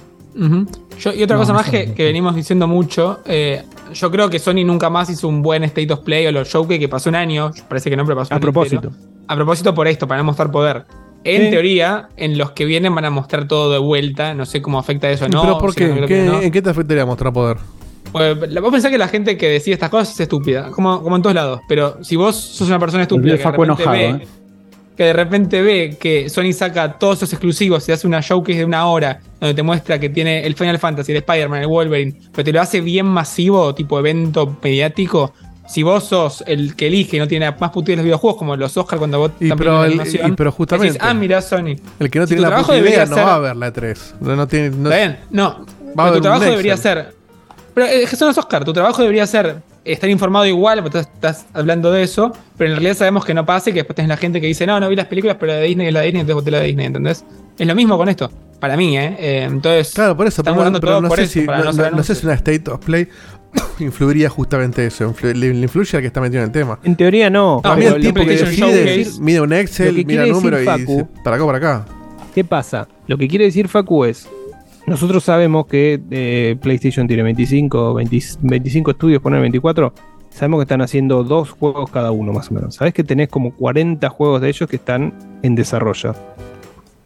Yo- 1.00 1.14
y 1.14 1.24
otra 1.24 1.36
No, 1.38 1.42
cosa 1.42 1.54
más 1.54 1.70
que, 1.70 1.94
venimos 1.98 2.36
diciendo 2.36 2.68
mucho, 2.68 3.20
eh, 3.26 3.64
yo 3.94 4.12
creo 4.12 4.30
que 4.30 4.40
Sony 4.40 4.64
nunca 4.66 4.90
más 4.90 5.10
hizo 5.10 5.28
un 5.28 5.42
buen 5.42 5.64
State 5.64 5.92
of 5.94 6.00
Play 6.02 6.28
o 6.28 6.32
los 6.32 6.48
showcase 6.50 6.80
que 6.80 6.90
pasó 6.90 7.10
un 7.10 7.16
año, 7.16 7.52
parece 7.70 7.90
que 7.90 7.96
no, 7.98 8.04
pero 8.06 8.18
pasó 8.18 8.34
A 8.34 8.38
un 8.38 8.42
propósito. 8.42 8.88
entero. 8.88 8.96
A 9.28 9.36
propósito 9.36 9.74
por 9.74 9.88
esto, 9.88 10.08
para 10.08 10.20
no 10.20 10.26
mostrar 10.26 10.52
poder. 10.52 10.86
En 11.24 11.50
teoría, 11.50 12.10
en 12.18 12.38
los 12.38 12.52
que 12.52 12.66
vienen 12.66 12.94
van 12.94 13.06
a 13.06 13.10
mostrar 13.10 13.48
todo 13.48 13.72
de 13.72 13.80
vuelta, 13.80 14.34
no 14.36 14.46
sé 14.46 14.62
cómo 14.62 14.78
afecta 14.78 15.10
eso 15.10 15.28
no. 15.28 15.42
¿Pero 15.42 15.58
por 15.58 15.72
si 15.74 15.78
qué? 15.80 15.88
no 15.88 15.96
creo 15.96 16.08
¿Qué- 16.08 16.14
que 16.16 16.24
no. 16.26 16.42
¿En 16.42 16.52
qué 16.52 16.62
te 16.62 16.70
afectaría 16.70 17.06
mostrar 17.06 17.34
poder? 17.34 17.58
Pues, 18.12 18.38
vos 18.62 18.72
pensás 18.72 18.92
que 18.92 18.98
la 19.00 19.08
gente 19.08 19.36
que 19.38 19.48
decide 19.50 19.74
estas 19.74 19.90
cosas 19.90 20.14
es 20.14 20.20
estúpida, 20.20 20.70
como, 20.72 21.02
como 21.02 21.16
en 21.16 21.22
todos 21.24 21.36
lados. 21.36 21.62
Pero 21.68 21.98
si 22.04 22.16
vos 22.16 22.36
sos 22.36 22.68
una 22.68 22.80
persona 22.80 23.04
estúpida 23.04 23.32
El 23.34 23.38
que 23.38 23.38
de, 23.40 23.44
Facu 23.44 23.64
repente 23.64 23.84
enojado, 23.84 24.18
ve, 24.18 24.24
¿eh? 24.24 24.28
Que 24.96 25.04
de 25.04 25.14
repente 25.14 25.62
ve 25.62 25.98
que 26.00 26.30
Sony 26.30 26.54
saca 26.54 26.94
todos 26.94 27.18
esos 27.18 27.34
exclusivos 27.34 27.88
y 27.90 27.92
hace 27.92 28.08
una 28.08 28.22
showcase 28.22 28.60
de 28.60 28.66
una 28.66 28.88
hora 28.88 29.20
donde 29.40 29.54
te 29.54 29.62
muestra 29.64 30.00
que 30.00 30.10
tiene 30.10 30.46
el 30.46 30.56
Final 30.56 30.80
Fantasy, 30.80 31.12
el 31.12 31.18
Spider-Man, 31.18 31.62
el 31.62 31.68
Wolverine, 31.68 32.14
pero 32.32 32.44
te 32.46 32.54
lo 32.54 32.62
hace 32.62 32.80
bien 32.82 33.06
masivo, 33.06 33.76
tipo 33.76 34.00
evento 34.00 34.58
mediático. 34.64 35.34
Si 35.68 35.82
vos 35.84 36.04
sos 36.04 36.44
el 36.48 36.76
que 36.76 36.88
elige 36.88 37.18
y 37.18 37.20
no 37.20 37.28
tiene 37.28 37.52
más 37.60 37.72
putillas 37.72 37.98
los 37.98 38.04
videojuegos, 38.06 38.38
como 38.38 38.56
los 38.56 38.78
Oscar 38.78 39.00
cuando 39.00 39.18
vos 39.20 39.32
Y 39.40 39.50
pero, 39.52 39.84
el- 39.84 39.92
animación, 39.94 40.32
y 40.32 40.36
pero 40.36 40.52
justamente. 40.52 40.94
decís, 40.94 41.08
ah, 41.10 41.14
mira 41.16 41.42
Sony. 41.42 41.76
el 42.00 42.10
que 42.12 42.20
no 42.20 42.28
si 42.28 42.36
tiene 42.36 42.50
la 42.50 42.58
puta 42.58 42.74
idea 42.78 42.84
debería 42.84 43.06
no 43.08 43.16
ser- 43.16 43.26
va 43.26 43.36
a 43.36 43.40
ver 43.40 43.56
la 43.56 43.74
3. 43.74 44.16
No, 44.22 44.36
no 44.36 44.48
tiene, 44.48 44.70
no- 44.70 44.90
Está 44.92 44.96
bien, 45.08 45.20
no. 45.32 45.44
Va 45.44 45.54
a 45.58 45.66
Pero 45.96 46.02
haber 46.04 46.14
tu 46.18 46.22
trabajo 46.22 46.44
debería 46.46 46.78
ser. 46.78 47.16
Pero 47.74 47.88
que 48.10 48.16
son 48.16 48.28
los 48.30 48.38
Oscar. 48.38 48.64
Tu 48.64 48.72
trabajo 48.74 49.02
debería 49.02 49.26
ser 49.28 49.58
estar 49.86 50.10
informado 50.10 50.46
igual, 50.46 50.82
porque 50.84 51.00
estás, 51.00 51.14
estás 51.14 51.46
hablando 51.54 51.92
de 51.92 52.04
eso. 52.04 52.32
Pero 52.58 52.72
en 52.72 52.76
realidad 52.78 52.96
sabemos 52.98 53.24
que 53.24 53.34
no 53.34 53.46
pasa 53.46 53.70
y 53.70 53.74
que 53.74 53.80
después 53.80 53.96
tenés 53.96 54.10
la 54.10 54.18
gente 54.18 54.42
que 54.42 54.48
dice, 54.48 54.66
no, 54.68 54.80
no 54.80 54.90
vi 54.90 54.96
las 54.96 55.06
películas, 55.08 55.38
pero 55.40 55.54
la 55.54 55.60
de 55.60 55.68
Disney 55.68 55.88
es 55.88 55.94
la 55.94 56.00
de 56.02 56.06
Disney, 56.08 56.22
entonces 56.22 56.42
voté 56.44 56.52
la 56.52 56.60
de 56.60 56.66
Disney, 56.68 56.86
¿entendés? 56.88 57.24
Es 57.58 57.68
lo 57.68 57.76
mismo 57.76 57.98
con 57.98 58.10
esto. 58.10 58.30
Para 58.60 58.76
mí, 58.78 58.98
¿eh? 58.98 59.16
Eh, 59.20 59.44
entonces. 59.44 59.94
Claro, 59.94 60.16
por 60.18 60.28
eso. 60.28 60.42
están 60.42 60.56
Pero, 60.56 60.66
pero 60.72 60.80
todo 60.80 61.02
no, 61.02 61.08
por 61.10 61.18
sé 61.18 61.24
eso, 61.26 61.34
si, 61.34 61.42
no, 61.46 61.64
no 61.64 61.70
hacer 61.70 61.92
no- 61.92 61.98
no 61.98 62.04
sé 62.04 62.16
si 62.16 62.26
una 62.26 62.36
State 62.36 62.70
of 62.72 62.84
Play 62.84 63.08
influiría 63.80 64.30
justamente 64.30 64.86
eso. 64.86 65.14
influ- 65.14 65.34
le, 65.34 65.54
le 65.54 65.62
influye 65.62 65.98
al 65.98 66.02
que 66.02 66.08
está 66.08 66.22
metido 66.22 66.40
en 66.42 66.46
el 66.48 66.52
tema. 66.52 66.80
En 66.84 66.96
teoría 66.96 67.30
no. 67.30 67.56
No, 67.58 67.62
Para 67.62 67.76
mí 67.76 67.84
pero 67.84 67.96
el 67.98 68.02
tipo 68.02 68.22
que 68.22 68.38
decide 68.38 69.06
mide 69.20 69.42
un 69.42 69.54
Excel, 69.54 70.06
mira 70.06 70.26
número 70.26 70.58
y 70.58 70.62
dice, 70.62 70.72
Facu- 70.88 71.08
para 71.24 71.36
acá, 71.36 71.46
para 71.46 71.58
acá. 71.58 71.86
¿Qué 72.34 72.44
pasa? 72.44 72.88
Lo 73.08 73.18
que 73.18 73.28
quiere 73.28 73.46
decir 73.46 73.68
Facu 73.68 74.06
es, 74.06 74.28
nosotros 74.88 75.24
sabemos 75.24 75.66
que 75.66 76.02
eh, 76.12 76.56
PlayStation 76.62 77.08
tiene 77.08 77.24
25, 77.24 77.94
20 77.96 78.20
25 78.42 78.92
estudios, 78.92 79.22
poner 79.22 79.42
24. 79.42 79.94
Sabemos 80.30 80.60
que 80.60 80.64
están 80.64 80.82
haciendo 80.82 81.24
dos 81.24 81.52
juegos 81.52 81.90
cada 81.90 82.12
uno, 82.12 82.34
más 82.34 82.52
o 82.52 82.54
menos. 82.54 82.76
Sabes 82.76 82.94
que 82.94 83.04
tenés 83.04 83.30
como 83.30 83.56
40 83.56 84.10
juegos 84.10 84.42
de 84.42 84.50
ellos 84.50 84.70
que 84.70 84.76
están 84.76 85.14
en 85.44 85.56
desarrollo. 85.56 86.14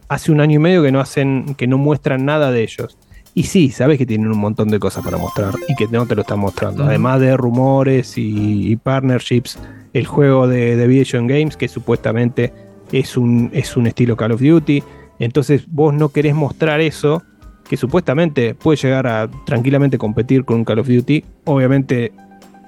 Hace 0.08 0.32
un 0.32 0.42
año 0.42 0.56
y 0.56 0.60
medio 0.60 0.82
que 0.82 0.92
no 0.92 1.00
hacen, 1.00 1.56
que 1.56 1.68
no 1.68 1.78
muestran 1.78 2.26
nada 2.26 2.52
de 2.52 2.64
ellos. 2.64 2.98
Y 3.36 3.44
sí, 3.44 3.70
sabes 3.70 4.00
que 4.00 4.06
tienen 4.08 4.32
un 4.32 4.40
montón 4.40 4.70
de 4.70 4.80
cosas 4.80 5.06
para 5.06 5.18
mostrar 5.18 5.54
y 5.68 5.76
que 5.76 5.88
no 5.88 6.06
te 6.08 6.16
lo 6.16 6.22
están 6.22 6.40
mostrando. 6.40 6.84
Además 6.84 7.22
de 7.22 7.38
rumores 7.38 8.18
y, 8.18 8.72
y 8.72 8.76
partnerships, 8.76 9.60
el 9.94 10.08
juego 10.08 10.48
de 10.48 10.76
Deviation 10.76 11.28
Games, 11.28 11.56
que 11.56 11.68
supuestamente 11.68 12.52
es 12.92 13.16
un, 13.18 13.52
es 13.54 13.78
un 13.78 13.88
estilo 13.88 14.18
Call 14.18 14.32
of 14.32 14.42
Duty. 14.42 14.84
Entonces 15.20 15.66
vos 15.70 15.94
no 15.94 16.10
querés 16.10 16.34
mostrar 16.34 16.82
eso, 16.82 17.22
que 17.70 17.78
supuestamente 17.78 18.56
puede 18.56 18.78
llegar 18.78 19.06
a 19.08 19.30
tranquilamente 19.46 19.98
competir 19.98 20.44
con 20.44 20.58
un 20.58 20.66
Call 20.66 20.80
of 20.80 20.88
Duty. 20.88 21.24
Obviamente 21.46 22.12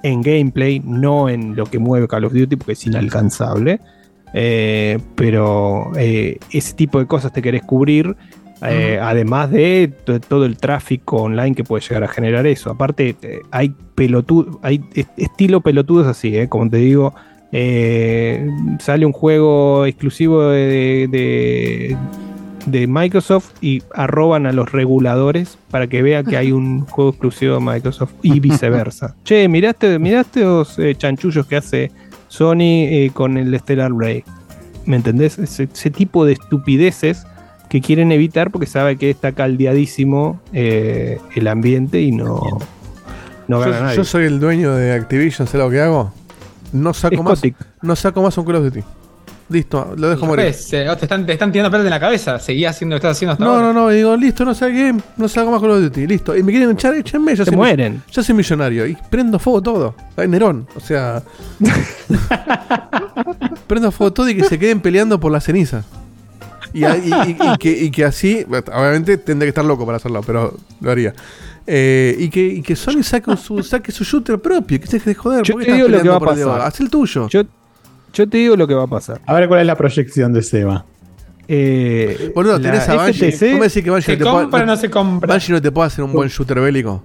en 0.04 0.22
gameplay, 0.22 0.80
no 0.84 1.28
en 1.28 1.54
lo 1.56 1.66
que 1.66 1.78
mueve 1.78 2.06
Call 2.08 2.24
of 2.24 2.32
Duty, 2.32 2.56
porque 2.56 2.72
es 2.72 2.86
inalcanzable. 2.86 3.80
Eh, 4.34 4.98
pero 5.14 5.92
eh, 5.96 6.38
ese 6.52 6.72
tipo 6.74 6.98
de 6.98 7.06
cosas 7.06 7.32
te 7.32 7.42
querés 7.42 7.62
cubrir. 7.62 8.16
eh, 8.64 8.98
Además 9.02 9.50
de 9.50 9.92
to- 10.04 10.20
todo 10.20 10.44
el 10.46 10.56
tráfico 10.56 11.16
online 11.22 11.54
que 11.56 11.64
puede 11.64 11.82
llegar 11.82 12.04
a 12.04 12.08
generar 12.08 12.46
eso. 12.46 12.70
Aparte, 12.70 13.16
hay 13.50 13.74
hay 14.62 14.80
est- 14.94 15.10
estilo 15.18 15.60
pelotudos 15.60 16.06
así, 16.06 16.36
eh, 16.36 16.48
como 16.48 16.70
te 16.70 16.76
digo. 16.78 17.12
sale 18.78 19.04
un 19.04 19.12
juego 19.12 19.84
exclusivo 19.84 20.48
de, 20.48 20.66
de- 20.66 21.08
de 21.18 21.96
Microsoft 22.66 23.50
y 23.60 23.82
arroban 23.94 24.46
a 24.46 24.52
los 24.52 24.70
reguladores 24.72 25.58
para 25.70 25.86
que 25.86 26.02
vean 26.02 26.24
que 26.24 26.36
hay 26.36 26.52
un 26.52 26.80
juego 26.86 27.10
exclusivo 27.10 27.54
de 27.56 27.60
Microsoft 27.60 28.12
y 28.22 28.40
viceversa. 28.40 29.14
che, 29.24 29.48
miraste, 29.48 29.98
miraste 29.98 30.40
los 30.40 30.78
eh, 30.78 30.94
chanchullos 30.96 31.46
que 31.46 31.56
hace 31.56 31.92
Sony 32.28 32.86
eh, 32.88 33.10
con 33.12 33.36
el 33.36 33.58
Stellar 33.58 33.92
Blade. 33.92 34.24
¿Me 34.86 34.96
entendés? 34.96 35.38
Ese, 35.38 35.68
ese 35.72 35.90
tipo 35.90 36.24
de 36.24 36.32
estupideces 36.32 37.26
que 37.68 37.80
quieren 37.80 38.12
evitar 38.12 38.50
porque 38.50 38.66
sabe 38.66 38.96
que 38.96 39.08
está 39.08 39.32
caldeadísimo 39.32 40.40
eh, 40.52 41.18
el 41.34 41.48
ambiente 41.48 42.02
y 42.02 42.12
no, 42.12 42.40
no 43.48 43.60
gana 43.60 43.76
yo, 43.76 43.82
nadie. 43.82 43.96
yo 43.96 44.04
soy 44.04 44.24
el 44.26 44.40
dueño 44.40 44.74
de 44.74 44.92
Activision, 44.92 45.46
¿sabes 45.46 45.64
lo 45.64 45.70
que 45.70 45.80
hago? 45.80 46.12
No 46.72 46.92
saco, 46.92 47.14
Es 47.14 47.22
más, 47.22 47.42
no 47.80 47.96
saco 47.96 48.22
más 48.22 48.36
un 48.36 48.44
Call 48.44 48.56
of 48.56 48.64
Duty. 48.64 48.82
Listo, 49.52 49.92
lo 49.96 50.08
dejo 50.08 50.24
morir. 50.26 50.46
Pues, 50.46 50.72
eh, 50.72 50.86
te, 50.98 51.04
están, 51.04 51.26
te 51.26 51.32
están 51.34 51.52
tirando 51.52 51.70
pelota 51.70 51.86
en 51.86 51.90
la 51.90 52.00
cabeza. 52.00 52.38
Seguí 52.38 52.64
haciendo 52.64 52.96
lo 52.96 53.00
que 53.00 53.06
estás 53.06 53.18
haciendo 53.18 53.32
hasta 53.34 53.44
No, 53.44 53.50
ahora. 53.52 53.66
no, 53.66 53.72
no, 53.74 53.88
digo, 53.90 54.16
listo, 54.16 54.44
no 54.46 54.54
sé 54.54 54.68
qué, 54.72 54.94
no 55.16 55.28
saco 55.28 55.50
más 55.50 55.60
Call 55.60 55.70
of 55.72 55.82
Duty, 55.82 56.06
listo. 56.06 56.34
Y 56.36 56.42
me 56.42 56.52
quieren 56.52 56.70
echar, 56.70 56.94
échenme, 56.94 57.36
yo 57.36 57.44
Se 57.44 57.50
soy, 57.50 57.56
mueren. 57.58 58.02
yo 58.10 58.22
soy 58.22 58.34
millonario 58.34 58.86
y 58.86 58.96
prendo 59.10 59.38
fuego 59.38 59.60
todo. 59.62 59.94
Ay, 60.16 60.26
Nerón, 60.28 60.66
o 60.74 60.80
sea. 60.80 61.22
prendo 63.66 63.90
fuego 63.92 64.12
todo 64.12 64.28
y 64.28 64.36
que 64.36 64.44
se 64.44 64.58
queden 64.58 64.80
peleando 64.80 65.18
por 65.20 65.32
las 65.32 65.44
cenizas. 65.44 65.84
Y, 66.72 66.84
y- 66.84 66.86
y- 66.86 67.36
y 67.52 67.58
que, 67.58 67.70
y 67.70 67.90
que 67.90 68.04
así, 68.04 68.46
obviamente 68.48 69.18
tendré 69.18 69.46
que 69.46 69.50
estar 69.50 69.64
loco 69.64 69.84
para 69.84 69.96
hacerlo, 69.96 70.22
pero 70.26 70.54
lo 70.80 70.90
haría. 70.90 71.12
Eh, 71.66 72.16
y, 72.18 72.28
que, 72.30 72.44
y 72.44 72.62
que 72.62 72.74
Sony 72.74 73.02
saque 73.02 73.36
su, 73.36 73.62
saque 73.62 73.92
su 73.92 74.04
shooter 74.04 74.38
propio, 74.40 74.80
que 74.80 74.86
se 74.86 74.98
deje 74.98 75.10
de 75.10 75.14
joder. 75.14 75.44
Yo 75.44 75.54
¿por 75.54 75.62
qué 75.62 75.66
te 75.66 75.72
estás 75.72 75.76
digo 75.76 75.88
lo 75.88 75.92
que 75.92 75.98
peleando 76.00 76.26
va 76.26 76.32
a 76.32 76.34
pasar. 76.54 76.60
Haz 76.68 76.80
el 76.80 76.90
tuyo. 76.90 77.28
Yo, 77.28 77.42
yo 78.12 78.28
te 78.28 78.38
digo 78.38 78.56
lo 78.56 78.66
que 78.66 78.74
va 78.74 78.84
a 78.84 78.88
pasar. 78.88 79.20
A 79.26 79.34
ver 79.34 79.48
cuál 79.48 79.60
es 79.60 79.66
la 79.66 79.76
proyección 79.76 80.32
de 80.32 80.42
Seba. 80.42 80.84
Eh, 81.48 82.32
Boludo, 82.34 82.60
tenés 82.60 82.88
a 82.88 82.94
Banshee. 82.94 83.32
FTC 83.32 83.50
¿Cómo 83.52 83.64
decís 83.64 83.82
que 83.84 83.90
Banshee 83.90 84.06
¿Se 84.06 84.16
no 84.16 84.24
te 84.24 84.30
puede- 84.30 84.42
compra 84.44 84.62
o 84.62 84.66
no 84.66 84.76
se 84.76 84.90
compra? 84.90 85.28
Banshee 85.34 85.52
no 85.52 85.60
te 85.62 85.70
puede 85.72 85.86
hacer 85.88 86.04
un 86.04 86.12
buen 86.12 86.28
shooter 86.28 86.60
bélico? 86.60 87.02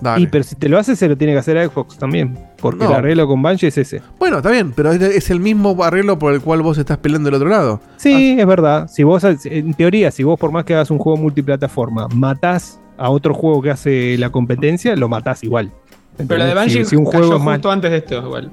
Dale. 0.00 0.22
Y 0.22 0.26
pero 0.28 0.44
si 0.44 0.54
te 0.54 0.68
lo 0.68 0.78
hace, 0.78 0.94
se 0.94 1.08
lo 1.08 1.16
tiene 1.16 1.32
que 1.32 1.40
hacer 1.40 1.58
a 1.58 1.66
Xbox 1.68 1.98
también. 1.98 2.38
Porque 2.60 2.84
No. 2.84 2.90
el 2.90 2.96
arreglo 2.96 3.26
con 3.26 3.42
Banshee 3.42 3.66
es 3.68 3.78
ese. 3.78 4.00
Bueno, 4.18 4.36
está 4.38 4.50
bien, 4.50 4.72
pero 4.72 4.92
es, 4.92 5.00
es 5.02 5.30
el 5.30 5.40
mismo 5.40 5.82
arreglo 5.82 6.18
por 6.18 6.32
el 6.34 6.40
cual 6.40 6.62
vos 6.62 6.78
estás 6.78 6.98
peleando 6.98 7.26
del 7.28 7.34
otro 7.34 7.48
lado. 7.48 7.80
Sí, 7.96 8.36
es 8.38 8.46
verdad. 8.46 8.88
Si 8.88 9.02
vos, 9.02 9.24
en 9.24 9.74
teoría, 9.74 10.10
si 10.10 10.22
vos 10.22 10.38
por 10.38 10.52
más 10.52 10.64
que 10.64 10.74
hagas 10.74 10.90
un 10.90 10.98
juego 10.98 11.16
multiplataforma, 11.18 12.06
matás 12.14 12.78
a 12.96 13.10
otro 13.10 13.34
juego 13.34 13.60
que 13.62 13.70
hace 13.70 14.16
la 14.18 14.30
competencia, 14.30 14.94
lo 14.96 15.08
matás 15.08 15.42
igual. 15.42 15.72
Pero 16.16 16.36
la 16.36 16.46
de. 16.46 16.54
Banshee 16.54 16.84
si, 16.84 16.90
si 16.90 16.96
un 16.96 17.04
cayó 17.06 17.18
juego 17.18 17.36
es 17.36 17.42
más. 17.42 17.54
justo 17.56 17.70
antes 17.70 17.90
de 17.90 17.96
esto, 17.96 18.18
igual. 18.24 18.50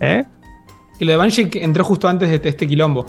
¿Eh? 0.00 0.24
Lo 1.04 1.12
de 1.12 1.16
Banshee 1.16 1.48
que 1.48 1.62
entró 1.64 1.84
justo 1.84 2.08
antes 2.08 2.28
de 2.28 2.36
este, 2.36 2.48
este 2.50 2.66
quilombo. 2.66 3.06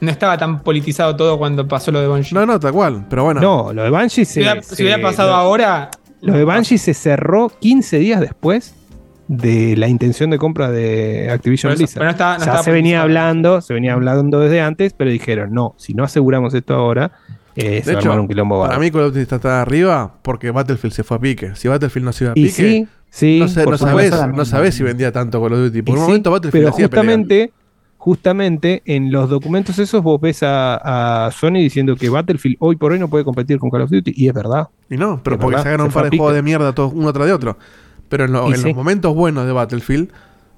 No 0.00 0.10
estaba 0.10 0.36
tan 0.36 0.60
politizado 0.62 1.16
todo 1.16 1.38
cuando 1.38 1.66
pasó 1.66 1.90
lo 1.90 2.00
de 2.00 2.06
Banshee. 2.06 2.34
No, 2.34 2.44
no, 2.44 2.60
tal 2.60 2.72
cual, 2.72 3.06
pero 3.08 3.24
bueno. 3.24 3.40
No, 3.40 3.72
lo 3.72 3.82
de 3.82 3.90
Banshee 3.90 4.24
se. 4.24 4.32
si, 4.34 4.40
hubiera, 4.40 4.62
se- 4.62 4.76
si 4.76 4.82
hubiera 4.82 5.00
pasado 5.02 5.30
lo- 5.30 5.36
ahora. 5.36 5.90
Lo 6.20 6.32
de 6.34 6.44
Banshee 6.44 6.78
se 6.78 6.92
cerró 6.94 7.50
15 7.60 7.98
días 7.98 8.20
después 8.20 8.74
de 9.28 9.76
la 9.76 9.88
intención 9.88 10.30
de 10.30 10.38
compra 10.38 10.70
de 10.70 11.30
Activision 11.30 11.72
eso, 11.72 11.78
Blizzard. 11.78 12.04
no 12.04 12.10
estaba- 12.10 12.32
no 12.32 12.36
o 12.36 12.44
sea, 12.44 12.52
estaba 12.54 12.62
se 12.64 12.70
venía 12.72 13.02
hablando, 13.02 13.60
se 13.60 13.74
venía 13.74 13.92
hablando 13.94 14.38
desde 14.40 14.60
antes, 14.60 14.92
pero 14.96 15.10
dijeron, 15.10 15.52
no, 15.52 15.74
si 15.78 15.94
no 15.94 16.04
aseguramos 16.04 16.54
esto 16.54 16.74
ahora, 16.74 17.12
eh, 17.56 17.80
se 17.82 17.90
de 17.90 17.94
va 17.96 17.98
a 17.98 18.02
hecho, 18.02 18.20
un 18.20 18.28
quilombo 18.28 18.60
para 18.62 18.78
mí 18.78 18.90
Call 18.90 19.02
of 19.02 19.14
Duty 19.14 19.20
está 19.34 19.60
arriba 19.62 20.14
porque 20.22 20.50
Battlefield 20.50 20.94
se 20.94 21.04
fue 21.04 21.16
a 21.16 21.20
pique. 21.20 21.54
Si 21.56 21.68
Battlefield 21.68 22.04
no 22.06 22.12
se 22.12 22.24
iba 22.24 22.32
a 22.32 22.38
Y 22.38 22.42
pique, 22.46 22.52
sí, 22.52 22.88
sí, 23.10 23.38
no, 23.40 23.48
sé- 23.48 23.64
no 23.66 23.76
supuesto. 23.78 24.16
sabés, 24.16 24.34
no 24.36 24.44
sabés 24.44 24.74
si 24.74 24.82
vendía 24.82 25.12
tanto 25.12 25.40
Call 25.42 25.52
of 25.54 25.58
Duty. 25.60 25.82
Por 25.82 25.94
Y 25.94 25.98
un 25.98 26.04
sí, 26.04 26.08
momento 26.08 26.30
Battlefield 26.30 26.64
pero 26.64 26.72
justamente, 26.76 27.52
justamente 27.98 28.82
en 28.84 29.10
los 29.10 29.28
documentos 29.28 29.78
esos 29.78 30.02
vos 30.02 30.20
ves 30.20 30.42
a, 30.42 31.26
a 31.26 31.30
Sony 31.32 31.54
diciendo 31.54 31.96
que 31.96 32.08
Battlefield 32.08 32.56
hoy 32.60 32.76
por 32.76 32.92
hoy 32.92 32.98
no 32.98 33.08
puede 33.08 33.24
competir 33.24 33.58
con 33.58 33.70
Call 33.70 33.82
of 33.82 33.90
Duty, 33.90 34.12
y 34.14 34.28
es 34.28 34.34
verdad. 34.34 34.68
Y 34.90 34.96
no, 34.96 35.20
pero 35.22 35.38
porque 35.38 35.58
sacaron 35.58 35.86
un 35.86 35.92
par 35.92 36.10
de 36.10 36.16
juegos 36.16 36.34
de 36.34 36.42
mierda 36.42 36.72
todos 36.74 36.92
uno 36.94 37.12
tras 37.12 37.26
de 37.26 37.32
otro. 37.32 37.56
Pero 38.08 38.24
en, 38.26 38.32
lo- 38.32 38.48
Y 38.48 38.52
en 38.52 38.58
sí. 38.58 38.64
los 38.68 38.76
momentos 38.76 39.14
buenos 39.14 39.46
de 39.46 39.52
Battlefield 39.52 40.10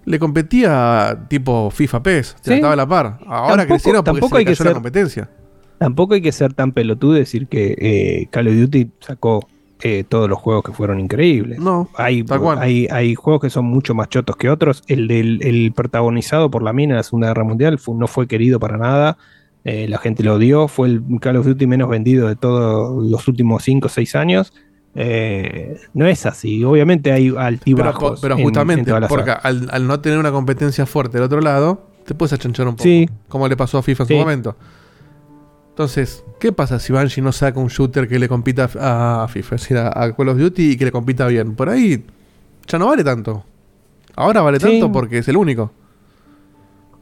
le 0.04 0.18
competía 0.18 1.18
tipo 1.28 1.70
FIFA 1.70 2.02
PES, 2.02 2.36
se 2.40 2.50
Sí. 2.50 2.54
estaba 2.54 2.72
a 2.72 2.76
la 2.76 2.86
par. 2.86 3.18
Ahora 3.26 3.48
Tampoco- 3.58 3.66
crecieron 3.68 4.04
porque 4.04 4.20
tampoco 4.20 4.28
se 4.28 4.34
le 4.34 4.38
hay 4.40 4.44
que 4.44 4.52
cayó 4.52 4.64
la 4.64 4.68
ser- 4.70 4.74
competencia. 4.74 5.30
Tampoco 5.78 6.14
hay 6.14 6.22
que 6.22 6.32
ser 6.32 6.52
tan 6.54 6.72
pelotudo 6.72 7.16
y 7.16 7.20
decir 7.20 7.46
que 7.46 7.76
eh, 7.78 8.28
Call 8.30 8.48
of 8.48 8.54
Duty 8.54 8.90
sacó 9.00 9.48
eh, 9.82 10.04
todos 10.08 10.28
los 10.28 10.38
juegos 10.38 10.64
que 10.64 10.72
fueron 10.72 10.98
increíbles. 11.00 11.58
No, 11.60 11.88
Hay, 11.96 12.24
hay, 12.58 12.88
hay 12.90 13.14
juegos 13.14 13.42
que 13.42 13.50
son 13.50 13.64
mucho 13.66 13.94
más 13.94 14.08
chotos 14.08 14.36
que 14.36 14.50
otros. 14.50 14.82
El 14.88 15.06
del 15.08 15.40
el 15.42 15.72
protagonizado 15.72 16.50
por 16.50 16.62
la 16.62 16.72
mina 16.72 16.94
en 16.94 16.96
la 16.96 17.02
Segunda 17.02 17.28
Guerra 17.28 17.44
Mundial 17.44 17.78
no 17.94 18.06
fue 18.08 18.26
querido 18.26 18.58
para 18.58 18.76
nada. 18.76 19.18
Eh, 19.64 19.86
la 19.88 19.98
gente 19.98 20.22
lo 20.22 20.34
odió. 20.34 20.66
Fue 20.68 20.88
el 20.88 21.02
Call 21.20 21.36
of 21.36 21.46
Duty 21.46 21.66
menos 21.66 21.88
vendido 21.88 22.26
de 22.28 22.36
todos 22.36 23.04
los 23.08 23.28
últimos 23.28 23.62
5 23.64 23.86
o 23.86 23.88
6 23.90 24.14
años. 24.16 24.52
Eh, 24.94 25.76
no 25.94 26.06
es 26.06 26.26
así. 26.26 26.64
Obviamente 26.64 27.12
hay 27.12 27.28
Pero, 27.30 27.40
altibajos. 27.40 28.20
pero 28.20 28.34
en- 28.34 28.40
en 28.40 28.44
justamente, 28.46 28.92
porque 29.08 29.30
al, 29.30 29.68
al 29.70 29.86
no 29.86 30.00
tener 30.00 30.18
una 30.18 30.32
competencia 30.32 30.86
fuerte 30.86 31.18
del 31.18 31.24
otro 31.26 31.40
lado, 31.40 31.86
te 32.04 32.14
puedes 32.14 32.32
achanchar 32.32 32.66
un 32.66 32.74
poco. 32.74 32.82
Sí. 32.84 33.08
Como 33.28 33.46
le 33.48 33.56
pasó 33.56 33.78
a 33.78 33.82
FIFA 33.82 34.02
en 34.04 34.08
Sí. 34.08 34.14
su 34.14 34.18
momento. 34.20 34.56
Entonces, 35.78 36.24
¿qué 36.40 36.50
pasa 36.50 36.80
si 36.80 36.92
Bungie 36.92 37.22
no 37.22 37.30
saca 37.30 37.60
un 37.60 37.68
shooter 37.68 38.08
que 38.08 38.18
le 38.18 38.28
compita 38.28 38.68
a, 38.80 39.28
FIFA? 39.28 39.54
Es 39.54 39.60
decir, 39.60 39.76
a, 39.76 40.12
Call 40.12 40.28
of 40.28 40.36
Duty 40.36 40.72
y 40.72 40.76
que 40.76 40.84
le 40.84 40.90
compita 40.90 41.28
bien. 41.28 41.54
Por 41.54 41.68
ahí 41.68 42.02
ya 42.66 42.80
no 42.80 42.88
vale 42.88 43.04
tanto. 43.04 43.44
Ahora 44.16 44.40
vale 44.40 44.58
Sí. 44.58 44.66
tanto 44.66 44.90
porque 44.90 45.18
es 45.18 45.28
el 45.28 45.36
único. 45.36 45.70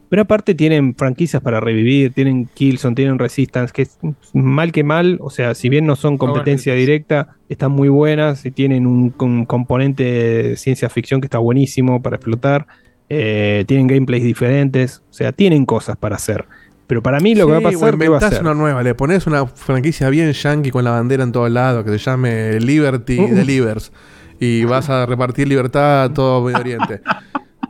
Pero 0.09 0.21
aparte 0.21 0.53
tienen 0.53 0.93
franquicias 0.93 1.41
para 1.41 1.59
revivir, 1.59 2.13
tienen 2.13 2.47
Killzone, 2.53 2.93
tienen 2.93 3.17
Resistance, 3.17 3.73
que 3.73 3.81
es 3.81 3.97
mal 4.35 4.71
que 4.71 4.83
mal, 4.83 5.17
o 5.21 5.31
sea, 5.31 5.55
si 5.55 5.69
bien 5.69 5.87
no 5.87 5.95
son 5.95 6.19
competencia 6.19 6.75
directa, 6.75 7.35
están 7.49 7.71
muy 7.71 7.89
buenas 7.89 8.45
y 8.45 8.51
tienen 8.51 8.85
un, 8.85 9.11
un 9.17 9.45
componente 9.45 10.03
de 10.03 10.55
ciencia 10.55 10.87
ficción 10.89 11.19
que 11.19 11.25
está 11.25 11.39
buenísimo 11.39 12.03
para 12.03 12.17
explotar, 12.17 12.67
eh, 13.09 13.65
tienen 13.67 13.87
gameplays 13.87 14.23
diferentes, 14.23 15.01
o 15.09 15.13
sea, 15.13 15.31
tienen 15.31 15.65
cosas 15.65 15.97
para 15.97 16.17
hacer. 16.17 16.45
Pero 16.87 17.03
para 17.03 17.19
mí 17.19 17.35
lo 17.35 17.45
que 17.45 17.51
va 17.51 17.57
a 17.57 17.59
Sí, 17.59 17.65
pasar, 17.75 17.95
o 17.95 17.97
¿qué 17.97 18.09
va 18.09 18.17
a 18.17 18.29
ser? 18.29 18.41
una 18.41 18.53
nueva, 18.53 18.81
le 18.81 18.95
pones 18.95 19.27
una 19.27 19.45
franquicia 19.45 20.09
bien 20.09 20.31
yankee 20.31 20.71
con 20.71 20.83
la 20.85 20.91
bandera 20.91 21.23
en 21.23 21.31
todos 21.33 21.51
lados 21.51 21.83
que 21.83 21.91
se 21.91 21.97
llame 21.97 22.59
Liberty 22.59 23.19
Uh. 23.19 23.35
Delivers. 23.35 23.91
Y 24.39 24.63
vas 24.65 24.89
a 24.89 25.05
repartir 25.05 25.47
libertad 25.47 26.03
a 26.03 26.13
todo 26.13 26.41
Medio 26.43 26.59
Oriente. 26.59 27.01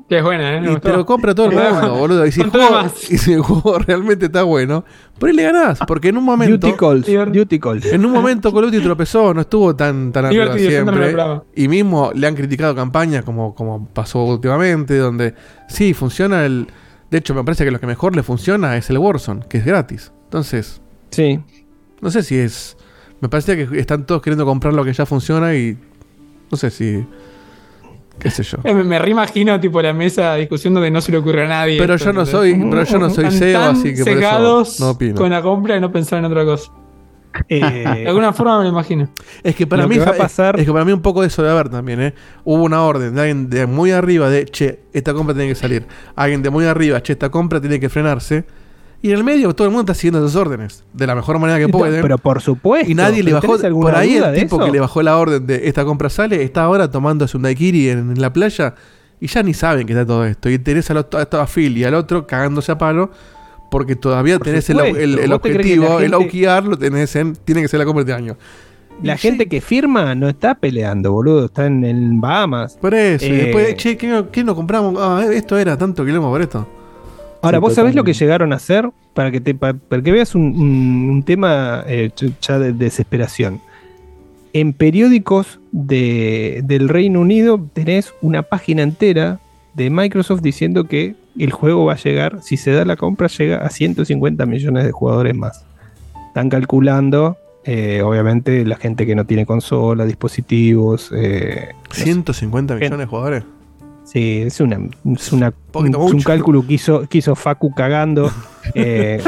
Que 0.09 0.19
es 0.19 0.23
buena, 0.23 0.55
¿eh? 0.55 0.61
Me 0.61 0.67
Y 0.67 0.69
gustó. 0.69 0.89
te 0.89 0.95
lo 0.95 1.05
compra 1.05 1.35
todo 1.35 1.47
el 1.51 1.57
mundo, 1.57 1.95
boludo. 1.95 2.25
Y 2.25 2.31
si, 2.31 2.39
el 2.39 2.49
juego, 2.49 2.65
demás. 2.67 2.93
y 3.11 3.17
si 3.17 3.33
el 3.33 3.41
juego 3.41 3.77
realmente 3.77 4.27
está 4.27 4.43
bueno, 4.43 4.85
por 5.19 5.27
ahí 5.27 5.35
le 5.35 5.43
ganás. 5.43 5.79
Porque 5.85 6.07
en 6.07 6.17
un 6.17 6.23
momento. 6.23 6.65
Duty 6.65 6.77
calls, 6.79 7.05
duty 7.33 7.59
calls. 7.59 7.85
En 7.91 8.05
un 8.05 8.13
momento 8.13 8.53
Call 8.53 8.63
of 8.63 8.71
Duty 8.71 8.81
tropezó, 8.85 9.33
no 9.33 9.41
estuvo 9.41 9.75
tan, 9.75 10.13
tan 10.13 10.23
arriba 10.27 10.57
siempre. 10.57 11.13
Y 11.57 11.67
mismo 11.67 12.11
le 12.15 12.25
han 12.25 12.35
criticado 12.35 12.73
campañas 12.73 13.25
como, 13.25 13.53
como 13.53 13.85
pasó 13.89 14.23
últimamente, 14.23 14.97
donde 14.97 15.33
sí, 15.67 15.93
funciona 15.93 16.45
el... 16.45 16.67
De 17.11 17.17
hecho, 17.19 17.33
me 17.33 17.43
parece 17.43 17.63
que 17.65 17.71
lo 17.71 17.79
que 17.79 17.87
mejor 17.87 18.15
le 18.15 18.23
funciona 18.23 18.75
es 18.77 18.89
el 18.89 18.97
Warzone, 18.97 19.45
que 19.47 19.57
es 19.59 19.65
gratis. 19.65 20.11
Entonces, 20.25 20.81
Sí, 21.11 21.39
no 22.01 22.11
sé 22.11 22.21
si 22.23 22.37
es... 22.37 22.75
Me 23.21 23.29
parece 23.29 23.55
que 23.67 23.79
están 23.79 24.05
todos 24.05 24.21
queriendo 24.21 24.45
comprar 24.45 24.73
lo 24.73 24.83
que 24.83 24.91
ya 24.93 25.05
funciona 25.05 25.55
y... 25.55 25.77
No 26.51 26.57
sé 26.57 26.69
si... 26.69 27.05
qué 28.19 28.29
sé 28.29 28.43
yo. 28.43 28.57
Me, 28.63 28.73
me 28.83 28.99
reimagino 28.99 29.59
tipo 29.59 29.81
la 29.81 29.93
mesa 29.93 30.33
de 30.33 30.41
discusión 30.41 30.73
donde 30.73 30.91
no 30.91 30.99
se 31.01 31.11
le 31.13 31.17
ocurre 31.19 31.45
a 31.45 31.47
nadie. 31.47 31.77
Pero 31.77 31.93
esto, 31.95 32.07
yo 32.07 32.13
no 32.13 32.25
soy- 32.25 32.53
pero 32.69 32.83
yo 32.83 32.99
no 32.99 33.09
soy 33.09 33.31
CEO, 33.31 33.61
así 33.61 33.93
que 33.95 34.03
por 34.03 34.21
eso 34.21 34.83
no 34.83 34.89
opino. 34.91 35.15
con 35.15 35.29
la 35.29 35.41
compra 35.41 35.77
y 35.77 35.79
no 35.79 35.91
pensar 35.91 36.19
en 36.19 36.25
otra 36.25 36.43
cosa. 36.45 36.71
Eh, 37.49 37.59
De 38.03 38.07
alguna 38.07 38.33
forma 38.33 38.57
me 38.59 38.63
lo 38.65 38.69
imagino. 38.71 39.09
Es 39.43 39.55
que 39.55 39.67
para 39.67 39.83
Lo 39.83 39.89
mí 39.89 39.95
que 39.95 40.01
va 40.01 40.07
a 40.09 40.13
es- 40.13 40.17
pasar- 40.17 40.59
es 40.59 40.65
que 40.65 40.71
para 40.71 40.85
mí 40.85 40.91
un 40.91 41.01
poco 41.01 41.21
de 41.21 41.27
eso 41.27 41.41
debe 41.41 41.53
haber 41.53 41.69
también, 41.69 42.01
¿eh? 42.01 42.13
Hubo 42.43 42.63
una 42.63 42.81
orden 42.83 43.13
de 43.15 43.21
alguien 43.21 43.49
de 43.49 43.65
muy 43.65 43.91
arriba 43.91 44.29
de, 44.29 44.45
che, 44.45 44.79
esta 44.93 45.13
compra 45.13 45.33
tiene 45.35 45.49
que 45.49 45.55
salir. 45.55 45.85
Alguien 46.15 46.41
de 46.41 46.49
muy 46.49 46.65
arriba, 46.65 47.01
che, 47.01 47.13
esta 47.13 47.29
compra 47.29 47.59
tiene 47.61 47.79
que 47.79 47.89
frenarse. 47.89 48.45
Y 48.99 49.11
en 49.11 49.17
el 49.17 49.23
medio 49.23 49.53
todo 49.53 49.67
el 49.67 49.71
mundo 49.71 49.91
está 49.91 49.93
siguiendo 49.93 50.25
esas 50.25 50.35
órdenes 50.35 50.83
de 50.91 51.05
la 51.05 51.13
mejor 51.13 51.37
manera 51.37 51.59
que 51.59 51.67
pueden. 51.71 52.01
pero 52.01 52.17
por 52.17 52.41
supuesto. 52.41 52.89
y 52.89 52.95
nadie 52.95 53.21
le 53.21 53.31
¿pero 53.39 53.47
bajó. 53.57 53.79
Por 53.81 53.95
ahí 53.95 54.15
el 54.17 54.33
tipo 54.33 54.55
eso? 54.55 54.65
que 54.65 54.71
le 54.71 54.79
bajó 54.79 55.03
la 55.03 55.17
orden 55.17 55.45
de 55.45 55.67
esta 55.67 55.85
compra 55.85 56.09
sale, 56.09 56.41
está 56.41 56.63
ahora 56.63 56.89
tomándose 56.89 57.37
un 57.37 57.43
daiquiri 57.43 57.89
en, 57.89 57.99
en 58.11 58.19
la 58.21 58.33
playa 58.33 58.73
y 59.19 59.27
ya 59.27 59.43
ni 59.43 59.53
saben 59.53 59.85
que 59.85 59.93
está 59.93 60.03
todo 60.03 60.25
esto. 60.25 60.49
Y 60.49 60.57
tenés 60.57 60.89
al 60.89 60.97
otro, 60.97 61.19
a 61.39 61.45
Phil 61.45 61.77
y 61.77 61.83
al 61.83 61.93
otro 61.93 62.25
cagándose 62.25 62.71
a 62.71 62.79
palo 62.79 63.11
porque 63.69 63.95
todavía 63.95 64.37
Por 64.37 64.47
tenés 64.47 64.69
el, 64.69 64.75
supuesto. 64.77 64.99
el- 64.99 65.19
el 65.19 65.29
¿Vos 65.29 65.41
te 65.41 65.53
crees 65.53 65.67
que 65.67 65.79
objetivo, 65.79 65.99
el 65.99 66.13
OKR 66.13 66.67
lo 66.67 66.77
tenés 66.77 67.15
en. 67.15 67.33
Tiene 67.35 67.61
que 67.61 67.67
ser 67.67 67.79
la 67.79 67.85
compra 67.85 68.03
de 68.03 68.13
año. 68.13 68.37
La 69.03 69.13
Y 69.13 69.17
gente 69.19 69.43
sí, 69.43 69.49
que 69.49 69.61
firma 69.61 70.15
no 70.15 70.27
está 70.27 70.55
peleando, 70.55 71.11
boludo, 71.11 71.45
está 71.45 71.67
en, 71.67 71.83
en 71.85 72.19
Bahamas. 72.19 72.77
Por 72.81 72.95
eso, 72.95 73.25
y 73.25 73.29
Eh, 73.29 73.33
después, 73.45 73.75
che, 73.75 73.95
¿qué, 73.97 74.07
no- 74.07 74.31
qué 74.31 74.43
no 74.43 74.55
compramos? 74.55 74.95
Ah, 74.97 75.23
esto 75.31 75.57
era 75.57 75.77
tanto 75.77 76.03
quilombo 76.03 76.29
por 76.31 76.41
esto. 76.41 76.67
Ahora, 77.43 77.59
Sí, 77.59 77.61
¿vos 77.61 77.73
sabés 77.75 77.93
lo 77.93 78.03
que 78.03 78.13
llegaron 78.13 78.51
a 78.53 78.55
hacer? 78.55 78.89
Para 79.13 79.29
que, 79.29 79.39
te, 79.39 79.53
pa- 79.53 79.73
para 79.73 80.01
que 80.01 80.11
veas 80.11 80.33
un, 80.33 80.41
un- 80.59 81.09
un 81.11 81.23
tema 81.23 81.83
eh, 81.87 82.09
ya 82.41 82.57
de 82.57 82.73
desesperación. 82.73 83.61
En 84.53 84.73
periódicos 84.73 85.59
de- 85.71 86.61
del 86.63 86.89
Reino 86.89 87.21
Unido 87.21 87.63
tenés 87.73 88.13
una 88.21 88.41
página 88.41 88.81
entera 88.81 89.39
de 89.77 89.91
Microsoft 89.91 90.41
diciendo 90.41 90.85
que 90.85 91.13
el 91.37 91.51
juego 91.51 91.85
va 91.85 91.93
a 91.93 91.97
llegar, 91.97 92.41
si 92.41 92.57
se 92.57 92.71
da 92.71 92.83
la 92.83 92.95
compra, 92.95 93.27
llega 93.27 93.57
a 93.57 93.69
150 93.69 94.43
millones 94.47 94.83
de 94.83 94.91
jugadores 94.91 95.35
más. 95.35 95.63
Están 96.29 96.49
calculando, 96.49 97.37
eh, 97.63 98.01
obviamente, 98.03 98.65
la 98.65 98.75
gente 98.75 99.05
que 99.05 99.13
no 99.15 99.25
tiene 99.25 99.45
consola, 99.45 100.05
dispositivos. 100.05 101.11
eh, 101.15 101.69
no 101.89 101.95
sé. 101.95 102.03
150 102.05 102.73
Bien. 102.73 102.85
millones 102.89 103.05
de 103.05 103.09
jugadores. 103.09 103.43
Sí, 104.03 104.41
es 104.43 104.59
una, 104.61 104.79
es 105.13 105.31
una 105.31 105.51
Poquito 105.51 106.07
es 106.07 106.13
un 106.13 106.21
cálculo 106.21 106.65
que 106.65 106.73
hizo, 106.73 107.07
que 107.07 107.19
hizo 107.19 107.35
Facu 107.35 107.73
cagando. 107.75 108.31
eh, 108.73 109.21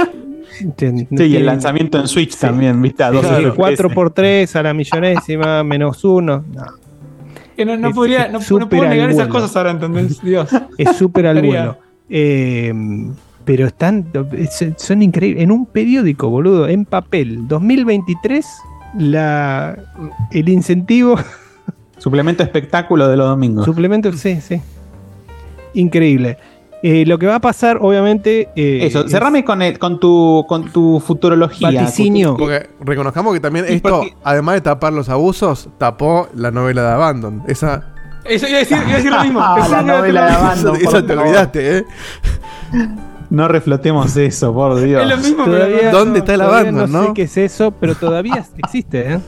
Sí, 0.60 1.24
y 1.24 1.36
el 1.38 1.46
lanzamiento 1.46 2.00
en 2.00 2.08
Switch 2.08 2.36
también, 2.36 2.82
viste, 2.82 3.04
a 3.04 3.12
12 3.12 3.28
FPS. 3.28 3.56
4 3.56 3.90
por 3.92 4.12
3 4.12 4.56
a 4.58 4.64
la 4.64 4.74
millonésima, 4.74 5.64
menos 5.64 6.04
1. 6.04 6.44
Que 7.60 7.66
no, 7.66 7.76
no 7.76 7.90
Es 7.90 7.94
podría, 7.94 8.28
no, 8.30 8.40
no 8.40 8.70
puedo 8.70 8.86
negar 8.88 9.10
esas 9.10 9.28
cosas 9.28 9.54
ahora, 9.58 9.72
¿entendés? 9.72 10.22
Dios. 10.22 10.50
Es 10.78 10.96
súper 10.96 11.28
al 11.28 11.42
vuelo. 11.42 11.78
Eh, 12.10 12.74
pero 13.44 13.68
están, 13.68 14.06
es- 14.32 14.66
son 14.78 15.02
increíbles. 15.02 15.44
En 15.44 15.52
un 15.52 15.66
periódico, 15.66 16.30
boludo, 16.30 16.70
en 16.70 16.86
papel, 16.86 17.50
2023, 17.50 18.46
la, 18.98 19.78
el 20.32 20.48
incentivo, 20.48 21.20
Suplemento 21.98 22.44
espectáculo 22.44 23.10
de 23.10 23.18
los 23.18 23.28
domingos. 23.28 23.66
suplemento, 23.66 24.14
sí, 24.14 24.40
sí. 24.40 24.62
Increíble. 25.74 26.38
Eh, 26.82 27.04
lo 27.06 27.20
que 27.20 27.28
va 27.28 27.36
a 27.36 27.40
pasar, 27.42 27.78
obviamente. 27.82 28.50
eh, 28.56 28.80
Eso, 28.86 29.04
es 29.06 29.12
cerrame 29.12 29.44
con, 29.44 29.62
el- 29.62 29.78
con, 29.78 30.00
tu, 30.00 30.46
con 30.48 30.72
tu 30.72 31.00
futurología. 31.06 31.72
Vaticinio. 31.72 32.38
Porque 32.38 32.70
reconozcamos 32.80 33.34
que 33.34 33.40
también 33.42 33.66
¿Y 33.68 33.74
esto, 33.74 34.04
además 34.24 34.56
de 34.56 34.62
tapar 34.62 34.94
los 34.94 35.10
abusos, 35.10 35.68
tapó 35.78 36.30
la 36.34 36.52
novela 36.52 36.84
de 36.84 36.88
Abandon. 36.94 37.44
Esa, 37.48 37.94
Eso 38.24 38.48
iba 38.48 38.58
a 38.58 38.60
decir, 38.60 38.78
iba 38.78 38.94
a 38.94 38.96
decir 38.96 39.12
lo 39.12 39.22
mismo. 39.24 39.40
Ah, 39.44 39.68
la 39.70 39.82
novela 39.82 40.26
de. 40.26 40.32
Abandon. 40.32 40.76
esa 40.78 41.06
te 41.06 41.14
olvidaste, 41.14 41.78
¿eh? 41.80 41.86
No 43.30 43.48
reflotemos 43.48 44.16
eso, 44.18 44.54
por 44.54 44.80
Dios. 44.82 45.04
Es 45.04 45.08
lo 45.10 45.18
mismo, 45.18 45.46
Todavía, 45.46 45.78
pero. 45.80 45.92
¿Dónde 45.92 46.20
está 46.20 46.34
el 46.34 46.40
todavía 46.40 46.60
Abandon, 46.70 46.92
no? 46.92 47.02
sé 47.02 47.08
no? 47.10 47.14
qué 47.14 47.22
es 47.24 47.38
eso, 47.38 47.72
pero 47.72 47.94
todavía 47.96 48.44
existe, 48.58 49.14
¿eh? 49.16 49.20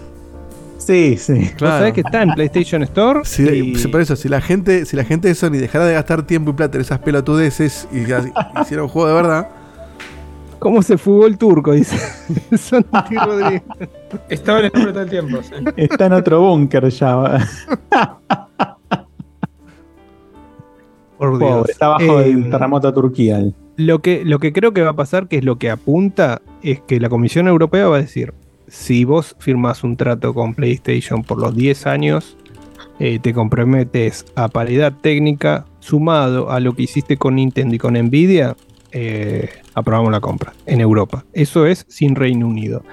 Sí, 0.92 1.16
sí. 1.18 1.50
Claro. 1.56 1.78
sabés 1.78 1.94
que 1.94 2.02
está 2.02 2.22
en 2.24 2.32
PlayStation 2.32 2.84
Store. 2.84 3.22
Y- 3.22 3.76
si- 3.76 3.88
por 3.88 4.02
eso, 4.02 4.16
si 4.16 4.28
la 4.28 4.42
gente, 4.42 4.86
si 4.86 4.96
la 4.98 5.04
gente 5.06 5.28
de 5.30 5.36
Sony 5.36 5.52
dejara 5.52 5.86
de 5.86 5.94
gastar 5.94 6.24
tiempo 6.24 6.52
y 6.52 6.54
plata 6.54 6.78
en 6.78 6.82
esas 6.82 7.00
pelotudeces 7.00 7.88
y 7.94 8.06
ya 8.06 8.22
hiciera 8.62 8.84
un 8.84 8.90
juego 8.90 9.08
de 9.08 9.14
verdad, 9.16 9.48
¿Cómo 10.60 10.84
se 10.84 10.96
fugó 10.98 11.26
el 11.26 11.40
turco? 11.40 11.72
Dice 11.72 11.98
Santi 12.58 13.16
Rodríguez. 13.16 13.64
Estaba 14.30 14.60
en 14.60 14.66
el 14.66 14.72
todo 14.72 15.02
el 15.02 15.10
tiempo. 15.10 15.40
sí. 15.42 15.56
Está 15.76 16.06
en 16.06 16.14
otro 16.14 16.40
búnker 16.40 16.88
ya. 16.90 17.48
Por 21.18 21.38
Dios. 21.40 21.52
Pobre, 21.52 21.72
está 21.72 21.86
abajo 21.88 22.20
Eh, 22.22 22.26
del 22.36 22.50
terremoto 22.50 22.88
de 22.88 22.94
Turquía. 22.94 23.44
Lo 23.78 24.00
que, 24.04 24.24
lo 24.26 24.40
que 24.40 24.54
creo 24.54 24.74
que 24.74 24.82
va 24.82 24.92
a 24.92 24.96
pasar, 24.96 25.28
que 25.28 25.38
es 25.38 25.44
lo 25.44 25.58
que 25.58 25.70
apunta, 25.72 26.42
es 26.62 26.80
que 26.82 27.00
la 27.00 27.10
Comisión 27.10 27.48
Europea 27.48 27.88
va 27.88 27.98
a 27.98 28.02
decir, 28.02 28.34
si 28.72 29.04
vos 29.04 29.36
firmás 29.38 29.84
un 29.84 29.98
trato 29.98 30.34
con 30.34 30.56
PlayStation 30.56 31.24
por 31.24 31.38
los 31.42 31.54
10 31.54 31.88
años, 31.88 32.38
eh, 33.00 33.20
te 33.20 33.34
comprometes 33.34 34.26
a 34.36 34.48
paridad 34.48 34.94
técnica 35.02 35.66
sumado 35.80 36.50
a 36.52 36.62
lo 36.62 36.74
que 36.74 36.84
hiciste 36.84 37.18
con 37.18 37.36
Nintendo 37.36 37.76
y 37.76 37.78
con 37.78 37.96
Nvidia, 37.96 38.56
eh, 38.94 39.50
aprobamos 39.74 40.14
la 40.14 40.22
compra 40.22 40.54
en 40.66 40.80
Europa. 40.80 41.26
Eso 41.34 41.66
es 41.66 41.86
sin 41.90 42.16
Reino 42.16 42.48
Unido. 42.48 42.84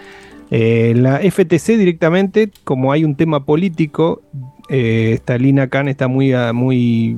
Eh, 0.51 0.95
la 0.97 1.21
FTC 1.21 1.77
directamente, 1.77 2.51
como 2.65 2.91
hay 2.91 3.05
un 3.05 3.15
tema 3.15 3.45
político, 3.45 4.23
eh, 4.69 5.13
esta 5.13 5.39
Lina 5.39 5.69
Khan 5.69 5.87
está 5.87 6.09
muy, 6.09 6.33
muy 6.55 7.17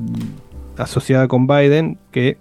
asociada 0.76 1.28
con 1.28 1.46
Biden, 1.46 1.96
que 2.10 2.36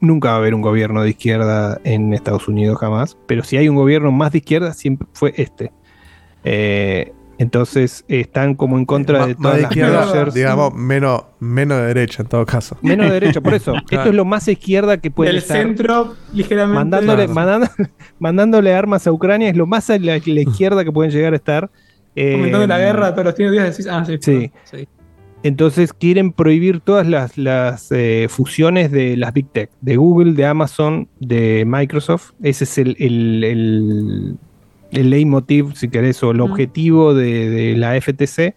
nunca 0.00 0.30
va 0.30 0.34
a 0.34 0.38
haber 0.38 0.54
un 0.54 0.62
gobierno 0.62 1.02
de 1.02 1.10
izquierda 1.10 1.80
en 1.84 2.12
Estados 2.14 2.48
Unidos 2.48 2.78
jamás, 2.78 3.16
pero 3.26 3.42
si 3.44 3.56
hay 3.56 3.68
un 3.68 3.76
gobierno 3.76 4.10
más 4.12 4.32
de 4.32 4.38
izquierda, 4.38 4.72
siempre 4.72 5.06
fue 5.12 5.32
este. 5.36 5.72
Eh, 6.44 7.12
entonces 7.38 8.04
están 8.08 8.54
como 8.54 8.76
en 8.76 8.84
contra 8.84 9.26
de 9.26 9.34
más 9.34 9.42
todas 9.42 9.56
de 9.56 9.62
las 9.62 9.70
izquierda, 9.70 10.06
mergers. 10.06 10.34
digamos, 10.34 10.74
menos, 10.74 11.22
menos 11.38 11.78
de 11.78 11.86
derecha 11.86 12.22
en 12.22 12.28
todo 12.28 12.44
caso. 12.44 12.76
Menos 12.82 13.06
de 13.06 13.12
derecha, 13.14 13.40
por 13.40 13.54
eso. 13.54 13.74
Esto 13.90 14.08
es 14.10 14.14
lo 14.14 14.26
más 14.26 14.46
izquierda 14.46 14.98
que 14.98 15.10
puede 15.10 15.30
Del 15.30 15.38
estar. 15.38 15.56
centro, 15.56 16.16
ligeramente. 16.34 16.74
Mandándole, 16.78 17.26
Claro. 17.26 17.34
mandando- 17.34 17.70
mandándole 18.18 18.74
armas 18.74 19.06
a 19.06 19.12
Ucrania 19.12 19.48
es 19.48 19.56
lo 19.56 19.66
más 19.66 19.88
a 19.88 19.98
la, 19.98 20.18
la 20.24 20.40
izquierda 20.40 20.84
que 20.84 20.92
pueden 20.92 21.10
llegar 21.12 21.32
a 21.32 21.36
estar. 21.36 21.70
Eh, 22.14 22.32
Comentando 22.32 22.66
la 22.66 22.78
guerra 22.78 23.12
todos 23.14 23.24
los 23.24 23.34
días, 23.36 23.70
decís, 23.70 23.86
ah, 23.90 24.04
sí. 24.04 24.18
Sí. 24.20 24.52
sí. 24.64 24.88
Entonces 25.42 25.92
quieren 25.92 26.32
prohibir 26.32 26.80
todas 26.80 27.06
las, 27.06 27.38
las, 27.38 27.90
eh, 27.92 28.26
fusiones 28.28 28.90
de 28.90 29.16
las 29.16 29.32
Big 29.32 29.48
Tech, 29.48 29.70
de 29.80 29.96
Google, 29.96 30.34
de 30.34 30.44
Amazon, 30.44 31.08
de 31.18 31.64
Microsoft. 31.66 32.32
Ese 32.42 32.64
es 32.64 32.78
el, 32.78 32.96
el, 32.98 33.44
el, 33.44 34.36
el 34.90 35.10
leitmotiv, 35.10 35.74
si 35.74 35.88
querés, 35.88 36.22
o 36.22 36.32
el 36.32 36.40
objetivo 36.40 37.14
de, 37.14 37.48
de 37.48 37.76
la 37.76 37.98
FTC. 37.98 38.54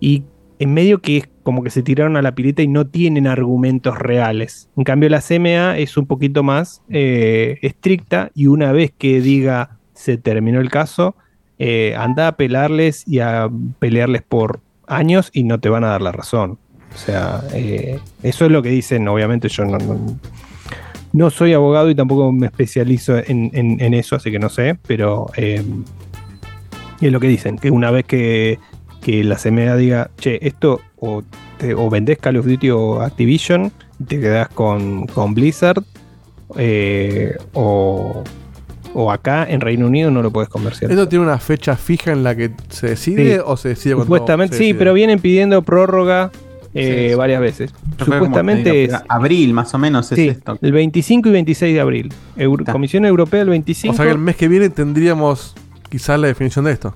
Y 0.00 0.24
en 0.58 0.74
medio 0.74 1.00
que 1.00 1.18
es 1.18 1.28
como 1.42 1.62
que 1.62 1.70
se 1.70 1.82
tiraron 1.82 2.16
a 2.16 2.22
la 2.22 2.34
pileta 2.34 2.62
y 2.62 2.68
no 2.68 2.86
tienen 2.86 3.26
argumentos 3.26 3.98
reales. 3.98 4.68
En 4.76 4.84
cambio, 4.84 5.08
la 5.08 5.22
CMA 5.22 5.78
es 5.78 5.96
un 5.96 6.06
poquito 6.06 6.42
más 6.42 6.82
eh, 6.90 7.58
estricta 7.62 8.30
y 8.34 8.48
una 8.48 8.72
vez 8.72 8.92
que 8.96 9.20
diga 9.22 9.78
se 9.94 10.18
terminó 10.18 10.60
el 10.60 10.70
caso, 10.70 11.16
eh, 11.58 11.94
anda 11.96 12.28
a 12.28 12.36
pelarles 12.36 13.02
y 13.08 13.20
a 13.20 13.48
pelearles 13.78 14.22
por 14.22 14.60
años 14.88 15.30
y 15.32 15.44
no 15.44 15.60
te 15.60 15.68
van 15.68 15.84
a 15.84 15.88
dar 15.88 16.02
la 16.02 16.12
razón. 16.12 16.58
O 16.94 16.98
sea, 16.98 17.42
eh, 17.52 17.98
eso 18.22 18.44
es 18.46 18.50
lo 18.50 18.62
que 18.62 18.70
dicen, 18.70 19.06
obviamente 19.08 19.48
yo 19.48 19.64
no, 21.12 21.30
soy 21.30 21.52
abogado 21.52 21.90
y 21.90 21.94
tampoco 21.94 22.32
me 22.32 22.46
especializo 22.46 23.18
en 23.18 23.94
eso, 23.94 24.16
así 24.16 24.30
que 24.30 24.38
no 24.38 24.48
sé, 24.48 24.78
pero 24.86 25.26
eh, 25.36 25.62
es 27.00 27.12
lo 27.12 27.20
que 27.20 27.28
dicen, 27.28 27.58
que 27.58 27.70
una 27.70 27.90
vez 27.90 28.04
que, 28.04 28.58
que 29.02 29.22
la 29.22 29.36
CMA 29.36 29.76
diga, 29.76 30.10
che, 30.18 30.38
esto 30.46 30.80
o, 30.98 31.22
te- 31.58 31.74
o 31.74 31.88
vendés 31.90 32.18
Call 32.18 32.36
of 32.38 32.46
Duty 32.46 32.70
o 32.70 33.00
Activision, 33.00 33.70
y 34.00 34.04
te 34.04 34.20
quedás 34.20 34.48
con, 34.48 35.06
con 35.06 35.34
Blizzard, 35.34 35.82
eh, 36.56 37.36
o, 37.52 38.24
o 39.00 39.12
acá 39.12 39.46
en 39.48 39.60
Reino 39.60 39.86
Unido 39.86 40.10
no 40.10 40.22
lo 40.22 40.32
puedes 40.32 40.48
comercializar. 40.48 40.90
¿Esto 40.90 41.08
tiene 41.08 41.24
una 41.24 41.38
fecha 41.38 41.76
fija 41.76 42.10
en 42.12 42.24
la 42.24 42.34
que 42.34 42.50
se 42.68 42.88
decide 42.88 43.36
Sí. 43.36 43.40
o 43.44 43.56
se 43.56 43.68
decide 43.70 43.94
cuando 43.94 44.06
Supuestamente 44.06 44.54
se 44.56 44.58
sí, 44.58 44.64
decide? 44.68 44.78
pero 44.80 44.92
vienen 44.94 45.20
pidiendo 45.20 45.62
prórroga 45.62 46.32
eh, 46.74 47.04
Sí, 47.06 47.10
sí. 47.10 47.14
varias 47.14 47.40
veces. 47.40 47.72
Yo 47.96 48.04
Supuestamente 48.06 48.72
digo, 48.72 48.94
es 48.96 49.02
Abril, 49.08 49.54
más 49.54 49.72
o 49.74 49.78
menos, 49.78 50.10
es 50.10 50.16
sí, 50.16 50.28
esto. 50.28 50.58
el 50.60 50.72
25 50.72 51.28
y 51.28 51.32
26 51.32 51.74
de 51.74 51.80
abril. 51.80 52.12
Euro-. 52.36 52.64
Comisión 52.64 53.04
Europea 53.06 53.42
el 53.42 53.48
25. 53.50 53.92
O 53.92 53.96
sea 53.96 54.04
que 54.04 54.10
el 54.12 54.18
mes 54.18 54.34
que 54.36 54.48
viene 54.48 54.68
tendríamos 54.68 55.54
quizás 55.88 56.18
la 56.18 56.26
definición 56.26 56.64
de 56.64 56.72
esto. 56.72 56.94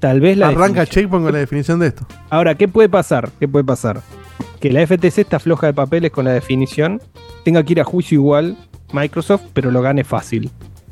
tal 0.00 0.20
vez 0.20 0.36
la 0.36 0.48
Arranca. 0.48 0.86
Checkpoint 0.86 1.24
con 1.24 1.32
la 1.32 1.38
definición 1.38 1.78
de 1.78 1.86
esto. 1.88 2.06
Ahora, 2.30 2.54
¿qué 2.56 2.66
puede 2.68 2.88
pasar? 2.88 3.30
¿Qué 3.38 3.46
puede 3.46 3.64
pasar? 3.64 4.02
Que 4.60 4.70
la 4.72 4.84
FTC 4.86 5.18
está 5.20 5.38
floja 5.38 5.68
de 5.68 5.74
papeles 5.74 6.10
con 6.10 6.24
la 6.24 6.32
definición, 6.32 7.00
tenga 7.44 7.62
que 7.62 7.72
ir 7.74 7.80
a 7.80 7.84
juicio 7.84 8.16
igual 8.16 8.56
Microsoft, 8.92 9.42
pero 9.52 9.70
lo 9.70 9.80
gane 9.82 10.02
fácil. 10.04 10.50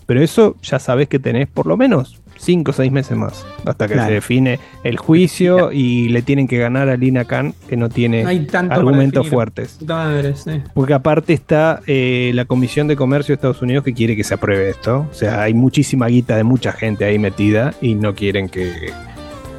Pero 0.09 0.23
eso 0.23 0.57
ya 0.63 0.79
sabés 0.79 1.07
que 1.07 1.19
tenés 1.19 1.49
por 1.49 1.67
lo 1.67 1.77
menos 1.77 2.19
5 2.39 2.71
o 2.71 2.73
6 2.75 2.91
meses 2.91 3.15
más, 3.15 3.45
hasta 3.67 3.87
que 3.87 3.93
Claro. 3.93 4.09
se 4.09 4.15
define 4.15 4.59
el 4.85 4.97
juicio 4.97 5.71
y 5.71 6.09
le 6.09 6.23
tienen 6.23 6.49
que 6.49 6.57
ganar 6.57 6.89
a 6.89 6.97
Lina 6.97 7.25
Khan, 7.27 7.53
que 7.69 7.77
no 7.77 7.91
tiene 7.91 8.23
No 8.23 8.31
hay 8.31 8.47
tanto 8.47 8.71
para 8.71 8.81
argumentos 8.81 9.29
fuertes. 9.29 9.79
Madre, 9.87 10.35
sí. 10.35 10.63
Porque 10.73 10.95
aparte 10.95 11.35
está 11.35 11.81
eh, 11.87 12.31
la 12.35 12.47
Comisión 12.47 12.87
de 12.89 12.97
Comercio 12.97 13.33
de 13.33 13.35
Estados 13.35 13.61
Unidos 13.61 13.85
que 13.85 13.93
quiere 13.93 14.17
que 14.17 14.25
se 14.25 14.33
apruebe 14.33 14.71
esto. 14.71 15.07
O 15.11 15.15
sea, 15.15 15.43
hay 15.43 15.53
muchísima 15.53 16.07
guita 16.07 16.37
de 16.37 16.45
mucha 16.45 16.73
gente 16.73 17.05
ahí 17.05 17.19
metida 17.19 17.75
y 17.83 17.95
no 17.97 18.15
quieren 18.15 18.49
que, 18.49 18.73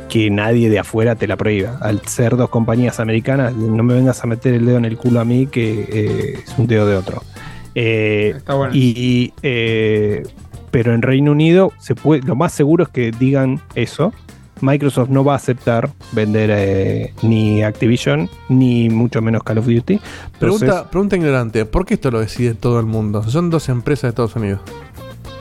que 0.08 0.32
nadie 0.32 0.70
de 0.72 0.80
afuera 0.80 1.14
te 1.16 1.28
la 1.28 1.38
prohíba. 1.38 1.78
Al 1.82 2.02
ser 2.08 2.38
dos 2.38 2.50
compañías 2.50 3.00
americanas, 3.00 3.54
no 3.56 3.84
me 3.84 3.94
vengas 3.94 4.24
a 4.24 4.28
meter 4.28 4.56
el 4.56 4.66
dedo 4.66 4.78
en 4.78 4.86
el 4.86 4.98
culo 4.98 5.20
a 5.20 5.26
mí 5.26 5.46
que 5.46 5.86
eh, 5.92 6.40
es 6.44 6.58
un 6.58 6.66
dedo 6.66 6.88
de 6.88 6.96
otro. 6.96 7.22
Eh, 7.76 8.34
Está 8.38 8.56
bueno. 8.56 8.74
y, 8.74 8.80
y, 8.98 9.34
eh, 9.44 10.24
pero 10.72 10.94
en 10.94 11.02
Reino 11.02 11.32
Unido 11.32 11.72
se 11.80 11.96
puede, 11.96 12.22
lo 12.24 12.36
más 12.36 12.54
seguro 12.54 12.84
es 12.84 12.90
que 12.90 13.12
digan 13.12 13.62
eso. 13.76 14.14
Microsoft 14.62 15.08
no 15.10 15.24
va 15.24 15.34
a 15.34 15.36
aceptar 15.38 15.90
vender 16.12 16.50
eh, 16.52 17.14
ni 17.22 17.64
Activision 17.64 18.30
ni 18.50 18.90
mucho 18.90 19.22
menos 19.22 19.42
Call 19.44 19.60
of 19.60 19.66
Duty. 19.68 20.02
Pregunta, 20.38 20.66
Entonces, 20.66 20.88
pregunta 20.90 21.16
ignorante, 21.16 21.66
¿por 21.66 21.86
qué 21.86 21.94
esto 21.94 22.12
lo 22.12 22.20
decide 22.20 22.56
todo 22.56 22.78
el 22.80 22.86
mundo? 22.86 23.24
Son 23.24 23.50
dos 23.50 23.70
empresas 23.70 24.04
de 24.04 24.10
Estados 24.10 24.36
Unidos. 24.36 24.60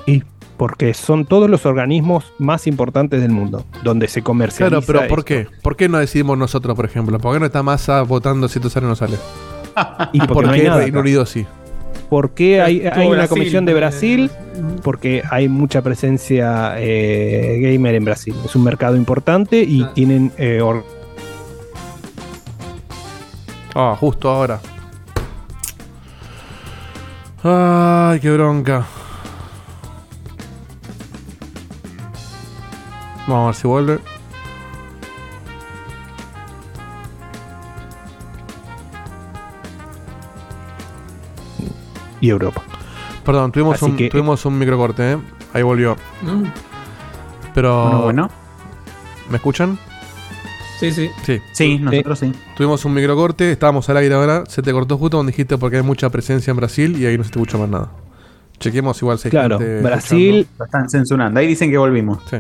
y 0.07 0.23
porque 0.57 0.93
son 0.95 1.25
todos 1.25 1.49
los 1.49 1.67
organismos 1.67 2.33
más 2.39 2.67
importantes 2.67 3.21
del 3.21 3.31
mundo 3.31 3.65
donde 3.85 4.09
se 4.09 4.23
comercializa. 4.23 4.81
Claro, 4.81 4.87
pero 4.87 5.09
¿por 5.09 5.21
esto. 5.21 5.25
qué? 5.25 5.47
¿Por 5.63 5.77
qué 5.77 5.89
no 5.89 5.99
decidimos 5.99 6.37
nosotros, 6.39 6.75
por 6.77 6.85
ejemplo? 6.85 7.19
¿Por 7.19 7.33
qué 7.35 7.41
no 7.41 7.47
está 7.47 7.63
Massa 7.63 8.03
votando 8.03 8.49
si 8.49 8.59
esto 8.59 8.69
sale 8.71 8.87
o 8.87 8.89
no 8.89 8.97
sale? 8.97 9.17
Y 10.13 10.19
¿Y 10.19 10.27
porque 10.27 10.33
por 10.35 10.47
no 10.47 10.53
qué 10.53 10.69
Reino. 10.71 11.01
Unido 11.01 11.27
sí? 11.27 11.47
Porque 12.09 12.61
hay, 12.63 12.79
Estuvo 12.79 13.01
hay 13.01 13.07
una 13.09 13.17
Brasil, 13.17 13.29
comisión 13.29 13.65
de 13.67 13.75
Brasil, 13.75 14.31
porque 14.83 15.23
hay 15.31 15.49
mucha 15.49 15.83
presencia 15.83 16.75
eh, 16.79 17.59
gamer 17.61 17.95
en 17.95 18.05
Brasil. 18.05 18.35
Es 18.45 18.57
un 18.57 18.65
mercado 18.65 18.97
importante 18.97 19.63
y 19.63 19.83
Ah. 19.83 19.93
tienen 19.95 20.33
eh, 20.39 20.61
or- 20.63 20.85
Ah, 23.75 23.97
justo 23.99 24.29
ahora. 24.31 24.61
Ay, 27.43 28.19
qué 28.21 28.31
bronca. 28.33 28.85
Vamos 33.29 33.43
a 33.43 33.47
ver 33.47 33.55
si 33.55 33.69
vuelve. 33.69 33.99
Y 42.21 42.31
Europa. 42.31 42.63
Perdón, 43.25 43.53
tuvimos, 43.53 43.75
Así 43.77 43.85
un, 43.85 43.97
que- 43.97 44.09
tuvimos 44.09 44.45
un 44.47 44.59
microcorte, 44.59 45.13
¿eh? 45.13 45.19
Ahí 45.53 45.63
volvió. 45.63 45.97
Mm, 46.23 46.45
Pero. 47.55 47.83
Bueno, 47.85 48.03
bueno. 48.03 48.31
¿Me 49.31 49.37
escuchan? 49.37 49.79
Sí, 50.81 50.93
sí. 50.93 51.11
Sí. 51.25 51.41
Sí, 51.53 51.79
nosotros 51.79 52.19
sí. 52.21 52.33
Tuvimos 52.57 52.85
un 52.85 52.95
microcorte, 52.95 53.51
estábamos 53.51 53.89
al 53.91 53.97
aire 53.97 54.15
ahora, 54.15 54.45
se 54.47 54.63
te 54.63 54.73
cortó 54.73 54.97
justo 54.97 55.17
donde 55.17 55.33
dijiste 55.33 55.59
porque 55.59 55.79
hay 55.79 55.83
mucha 55.83 56.09
presencia 56.09 56.51
en 56.53 56.57
Brasil 56.57 56.97
y 56.97 57.05
ahí 57.07 57.19
no 57.19 57.25
se 57.25 57.31
te 57.31 57.39
escucha 57.39 57.59
más 57.59 57.69
nada. 57.69 57.91
Chequemos 58.61 59.01
igual 59.03 59.19
si 59.19 59.29
hay 59.29 59.31
Claro, 59.31 59.59
gente 59.59 59.83
Brasil 59.83 60.49
Lo 60.59 60.65
están 60.65 60.89
censurando. 60.89 61.39
Ahí 61.41 61.47
dicen 61.49 61.71
que 61.71 61.79
volvimos. 61.79 62.19
Sí. 62.31 62.37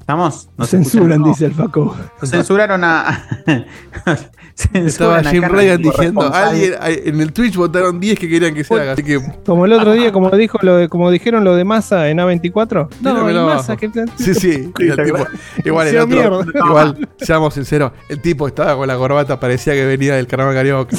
¿Estamos? 0.00 0.48
¿Nos 0.56 0.68
censuran, 0.70 1.02
escuchan? 1.12 1.20
No. 1.22 1.28
dice 1.28 1.44
el 1.46 1.52
Faco. 1.54 1.96
Nos 2.20 2.30
censuraron 2.30 2.82
a. 2.84 3.26
Estaba 4.74 5.22
Jim 5.24 5.42
como 5.42 5.58
diciendo, 5.58 6.30
alguien, 6.34 6.74
en 6.82 7.20
el 7.20 7.32
Twitch 7.32 7.56
votaron 7.56 7.98
10 7.98 8.18
que 8.18 8.28
querían 8.28 8.54
que 8.54 8.62
se 8.64 8.74
haga, 8.74 8.92
así 8.92 9.02
que 9.02 9.18
Como 9.46 9.64
el 9.64 9.72
otro 9.72 9.92
día, 9.92 10.12
como 10.12 10.30
dijo 10.30 10.58
lo 10.62 10.76
de, 10.76 10.88
como 10.88 11.10
dijeron 11.10 11.44
lo 11.44 11.54
de 11.56 11.64
masa 11.64 12.08
en 12.10 12.18
A24. 12.18 12.88
No, 13.00 13.10
abajo. 13.10 13.46
masa 13.56 13.76
que 13.76 13.90
Sí, 14.18 14.34
sí. 14.34 14.72
El 14.78 14.96
¿te 14.96 15.04
tipo- 15.04 15.26
igual 15.64 15.88
el 15.88 15.98
otro. 15.98 16.16
mierda. 16.44 16.44
Igual, 16.66 17.08
seamos 17.18 17.54
sinceros, 17.54 17.92
el 18.08 18.20
tipo 18.20 18.46
estaba 18.46 18.76
con 18.76 18.86
la 18.86 18.96
corbata, 18.96 19.40
parecía 19.40 19.72
que 19.74 19.86
venía 19.86 20.14
del 20.16 20.26
carnaval 20.26 20.54
carioca. 20.54 20.96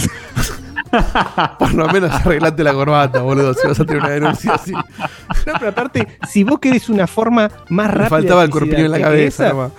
Por 1.58 1.74
lo 1.74 1.88
menos 1.88 2.12
arreglate 2.12 2.64
la 2.64 2.74
corbata, 2.74 3.22
boludo, 3.22 3.54
si 3.54 3.68
vas 3.68 3.80
a 3.80 3.86
tener 3.86 4.02
una 4.02 4.10
denuncia 4.12 4.56
así. 4.56 4.74
No, 4.74 5.54
pero 5.58 5.70
aparte, 5.70 6.08
si 6.30 6.44
vos 6.44 6.60
querés 6.60 6.90
una 6.90 7.08
forma 7.08 7.50
más 7.70 7.88
Me 7.88 7.94
rápida. 7.94 8.10
faltaba 8.10 8.44
el 8.44 8.50
corpiño 8.50 8.86
en 8.86 8.92
la 8.92 9.00
cabeza, 9.00 9.46
esa, 9.46 9.54
nomás. 9.54 9.72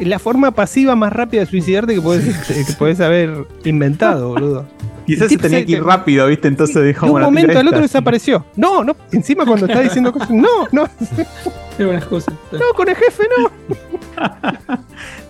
La 0.00 0.18
forma 0.18 0.50
pasiva 0.52 0.96
más 0.96 1.12
rápida 1.12 1.40
de 1.40 1.46
suicidarte 1.46 1.94
que 1.94 2.00
podés, 2.00 2.36
que 2.46 2.72
podés 2.74 3.00
haber 3.00 3.46
inventado, 3.64 4.30
boludo. 4.30 4.66
Quizás 5.06 5.24
El 5.24 5.30
se 5.30 5.38
tenía 5.38 5.64
que 5.64 5.72
ir 5.72 5.82
rápido, 5.82 6.26
¿viste? 6.26 6.48
Entonces 6.48 6.84
dijo, 6.84 7.06
De 7.06 7.12
un 7.12 7.20
momento 7.20 7.58
al 7.58 7.68
otro 7.68 7.80
desapareció. 7.80 8.44
No, 8.56 8.84
no, 8.84 8.96
encima 9.12 9.44
cuando 9.44 9.66
está 9.66 9.80
diciendo 9.80 10.12
cosas. 10.12 10.30
No, 10.30 10.66
no, 10.72 10.88
Qué 11.76 11.84
buenas 11.84 12.04
cosas. 12.04 12.34
no, 12.52 12.74
con 12.76 12.88
el 12.88 12.96
jefe 12.96 13.24
no. 13.38 13.50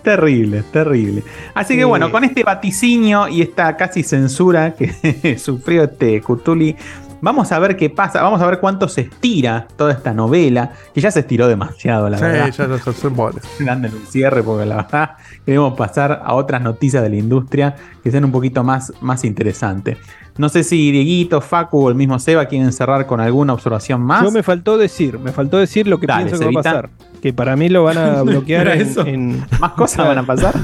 Terrible, 0.03 0.63
terrible. 0.71 1.23
Así 1.53 1.75
que 1.75 1.85
bueno, 1.85 2.11
con 2.11 2.23
este 2.23 2.43
vaticinio 2.43 3.27
y 3.27 3.41
esta 3.41 3.77
casi 3.77 4.03
censura 4.03 4.73
que 4.75 5.37
sufrió 5.39 5.83
este 5.83 6.21
Cutuli, 6.21 6.75
vamos 7.21 7.51
a 7.51 7.59
ver 7.59 7.75
qué 7.77 7.89
pasa, 7.89 8.21
vamos 8.21 8.41
a 8.41 8.45
ver 8.47 8.59
cuánto 8.59 8.87
se 8.87 9.01
estira 9.01 9.67
toda 9.77 9.93
esta 9.93 10.13
novela, 10.13 10.71
que 10.93 11.01
ya 11.01 11.11
se 11.11 11.21
estiró 11.21 11.47
demasiado, 11.47 12.09
la 12.09 12.17
Sí, 12.17 12.23
verdad. 12.23 12.51
ya 12.51 12.67
ya- 12.67 12.93
son 12.93 13.13
pobres. 13.15 13.43
Dándole 13.59 13.95
un 13.95 14.05
cierre, 14.05 14.43
porque 14.43 14.65
la 14.65 14.77
verdad 14.77 15.11
queremos 15.45 15.73
pasar 15.77 16.21
a 16.25 16.33
otras 16.33 16.61
noticias 16.61 17.01
de 17.03 17.09
la 17.09 17.15
industria 17.17 17.75
que 18.03 18.11
sean 18.11 18.25
un 18.25 18.31
poquito 18.31 18.63
más, 18.63 18.91
más 19.01 19.23
interesantes. 19.23 19.97
No 20.37 20.47
sé 20.49 20.63
si 20.63 20.91
Dieguito, 20.91 21.41
Facu 21.41 21.85
o 21.85 21.89
el 21.89 21.95
mismo 21.95 22.17
Seba 22.17 22.45
quieren 22.45 22.71
cerrar 22.71 23.05
con 23.05 23.19
alguna 23.19 23.53
observación 23.53 24.01
más. 24.01 24.23
Yo 24.23 24.31
me 24.31 24.43
faltó 24.43 24.77
decir, 24.77 25.19
me 25.19 25.31
faltó 25.33 25.57
decir 25.57 25.87
lo 25.87 25.99
que 25.99 26.07
Dale, 26.07 26.25
pienso 26.25 26.39
que 26.39 26.45
va 26.55 26.61
a 26.61 26.63
pasar. 26.63 26.89
Que 27.21 27.33
para 27.33 27.55
mí 27.57 27.67
lo 27.69 27.83
van 27.83 27.97
a 27.97 28.21
bloquear 28.23 28.67
en- 29.05 29.45
¿Más 29.59 29.71
cosas 29.73 29.97
van 30.07 30.17
a 30.19 30.23
pasar? 30.25 30.55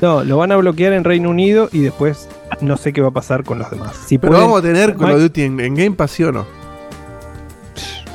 No, 0.00 0.22
lo 0.24 0.36
van 0.38 0.52
a 0.52 0.56
bloquear 0.56 0.92
en 0.92 1.02
Reino 1.04 1.28
Unido 1.28 1.68
y 1.72 1.80
después 1.80 2.28
no 2.60 2.76
sé 2.76 2.92
qué 2.92 3.00
va 3.02 3.08
a 3.08 3.12
pasar 3.12 3.44
con 3.44 3.58
los 3.58 3.70
demás. 3.70 3.96
Si 4.06 4.18
Pero 4.18 4.32
pueden- 4.32 4.44
vamos 4.46 4.60
a 4.60 4.62
tener 4.62 4.96
Call 4.96 5.12
of 5.14 5.20
Duty 5.20 5.42
en, 5.42 5.60
en 5.60 5.74
Game 5.74 5.92
Pass, 5.92 6.10
¿sí 6.12 6.22
o 6.24 6.32
no? 6.32 6.46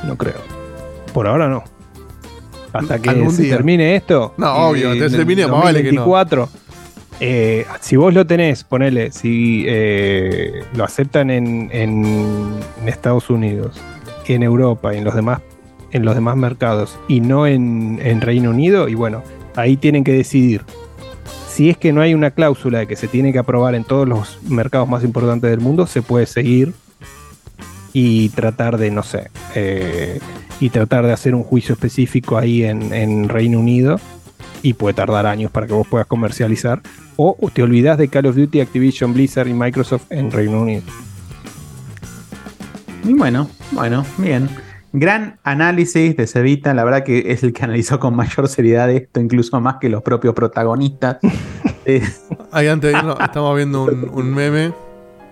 No 0.06 0.16
creo. 0.16 0.40
Por 1.12 1.26
ahora 1.26 1.48
no. 1.48 1.62
Hasta 2.72 2.98
que 3.00 3.30
se 3.30 3.42
día. 3.42 3.56
termine 3.56 3.94
esto. 3.96 4.34
No, 4.38 4.50
obvio, 4.68 4.92
el 4.92 5.10
termine, 5.12 5.46
más 5.46 5.64
vale 5.64 5.82
que 5.82 5.92
no. 5.92 6.06
2024, 6.06 6.48
eh, 7.20 7.66
si 7.80 7.96
vos 7.96 8.14
lo 8.14 8.26
tenés, 8.26 8.64
ponele, 8.64 9.12
si 9.12 9.64
eh, 9.68 10.64
lo 10.74 10.82
aceptan 10.84 11.30
en, 11.30 11.68
en- 11.72 12.58
en 12.80 12.88
Estados 12.88 13.28
Unidos, 13.28 13.78
en 14.26 14.42
Europa 14.42 14.94
y 14.94 14.98
en 14.98 15.04
los 15.04 15.14
demás, 15.14 15.40
en 15.90 16.04
los 16.06 16.14
demás 16.14 16.36
mercados 16.36 16.98
y 17.08 17.20
no 17.20 17.46
en, 17.46 18.00
en 18.02 18.22
Reino 18.22 18.48
Unido, 18.50 18.88
y 18.88 18.94
bueno, 18.94 19.22
ahí 19.54 19.76
tienen 19.76 20.02
que 20.02 20.12
decidir. 20.12 20.62
Si 21.52 21.68
es 21.68 21.76
que 21.76 21.92
no 21.92 22.00
hay 22.00 22.14
una 22.14 22.30
cláusula 22.30 22.78
de 22.78 22.86
que 22.86 22.96
se 22.96 23.08
tiene 23.08 23.30
que 23.30 23.38
aprobar 23.38 23.74
en 23.74 23.84
todos 23.84 24.08
los 24.08 24.38
mercados 24.42 24.88
más 24.88 25.04
importantes 25.04 25.50
del 25.50 25.60
mundo, 25.60 25.86
se 25.86 26.00
puede 26.00 26.24
seguir 26.24 26.72
y 27.92 28.30
tratar 28.30 28.78
de, 28.78 28.90
no 28.90 29.02
sé, 29.02 29.30
eh, 29.54 30.18
y 30.60 30.70
tratar 30.70 31.04
de 31.04 31.12
hacer 31.12 31.34
un 31.34 31.42
juicio 31.42 31.74
específico 31.74 32.38
ahí 32.38 32.64
en, 32.64 32.94
en 32.94 33.28
Reino 33.28 33.60
Unido 33.60 34.00
y 34.62 34.72
puede 34.72 34.94
tardar 34.94 35.26
años 35.26 35.50
para 35.50 35.66
que 35.66 35.74
vos 35.74 35.86
puedas 35.86 36.06
comercializar. 36.06 36.80
O 37.16 37.36
te 37.52 37.62
olvidas 37.62 37.98
de 37.98 38.08
Call 38.08 38.26
of 38.26 38.36
Duty, 38.36 38.62
Activision, 38.62 39.12
Blizzard 39.12 39.48
y 39.48 39.52
Microsoft 39.52 40.10
en 40.10 40.30
Reino 40.30 40.62
Unido. 40.62 40.84
Y 43.04 43.12
bueno, 43.12 43.50
bueno, 43.72 44.06
bien. 44.16 44.48
Gran 44.92 45.38
análisis 45.42 46.16
de 46.16 46.26
Cevita, 46.26 46.74
la 46.74 46.84
verdad 46.84 47.02
que 47.02 47.32
es 47.32 47.42
el 47.42 47.52
que 47.52 47.64
analizó 47.64 47.98
con 47.98 48.14
mayor 48.14 48.46
seriedad 48.48 48.90
esto, 48.90 49.20
incluso 49.20 49.58
más 49.60 49.76
que 49.80 49.88
los 49.88 50.02
propios 50.02 50.34
protagonistas. 50.34 51.18
Eh, 51.84 52.00
Ahí 52.52 52.68
antes 52.68 52.92
de 52.92 52.98
irnos, 52.98 53.16
estamos 53.18 53.56
viendo 53.56 53.82
un, 53.82 54.08
un 54.14 54.32
meme. 54.32 54.72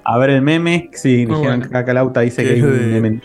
a 0.03 0.19
ver 0.19 0.31
el 0.31 0.43
meme, 0.43 0.91
sí, 0.95 1.25
bueno. 1.25 1.63
que 1.63 1.69
Cacalauta 1.69 2.23
dice 2.23 2.43
Que 2.43 2.51
hay 2.51 2.59
es 2.59 2.65
un 2.65 2.73
de- 2.73 3.01
meme. 3.01 3.21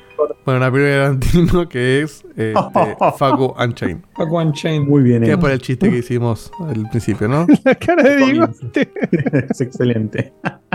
Bueno, 0.45 0.59
una 0.59 0.71
película 0.71 0.91
de 0.93 0.99
Tarantino 1.01 1.67
que 1.67 2.01
es 2.03 2.23
este, 2.35 2.53
Facu 3.17 3.55
Unchained. 3.59 4.03
Fuck 4.15 4.31
One 4.31 4.51
Chain. 4.53 4.87
Muy 4.87 5.01
bien, 5.01 5.21
Que 5.21 5.29
es 5.29 5.31
hecho. 5.33 5.39
por 5.39 5.49
el 5.49 5.59
chiste 5.59 5.89
que 5.89 5.97
hicimos 5.97 6.51
al 6.59 6.87
principio, 6.91 7.27
¿no? 7.27 7.47
La 7.65 7.73
cara 7.73 8.03
de 8.03 8.15
Diego. 8.17 8.47
es 9.49 9.59
excelente. 9.61 10.31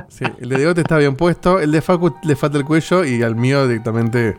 Sí, 0.09 0.25
el 0.41 0.49
de 0.49 0.57
Diegote 0.57 0.81
está 0.81 0.99
bien 0.99 1.15
puesto, 1.15 1.61
el 1.61 1.71
de 1.71 1.81
Facu 1.83 2.13
le 2.25 2.35
falta 2.35 2.59
el 2.59 2.65
cuello 2.65 3.05
y 3.05 3.23
al 3.23 3.37
mío 3.37 3.69
directamente. 3.69 4.35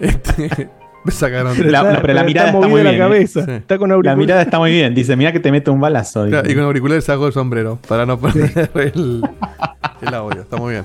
Este, 0.00 0.68
me 1.04 1.12
sacaron. 1.12 1.56
La- 1.70 1.78
está- 1.80 1.92
la- 1.92 2.00
pero 2.02 2.14
la 2.14 2.24
mirada 2.24 2.48
está 2.50 2.68
muy 2.68 2.82
la 2.82 2.90
bien, 2.90 2.94
¿eh? 2.94 2.98
cabeza. 2.98 3.44
Sí. 3.44 3.50
Está 3.52 3.78
con 3.78 4.04
La 4.04 4.16
mirada 4.16 4.42
está 4.42 4.58
muy 4.58 4.70
bien, 4.72 4.94
dice, 4.94 5.16
mira 5.16 5.32
que 5.32 5.40
te 5.40 5.50
mete 5.50 5.70
un 5.70 5.80
balazo. 5.80 6.26
Claro, 6.26 6.48
y 6.50 6.54
con 6.54 6.64
auriculares 6.64 7.04
sacó 7.04 7.26
el 7.26 7.32
sombrero 7.32 7.78
para 7.88 8.06
no 8.06 8.18
perder 8.18 8.70
el, 8.74 9.22
el 10.02 10.14
audio. 10.14 10.42
Está 10.42 10.56
muy 10.56 10.72
bien. 10.72 10.84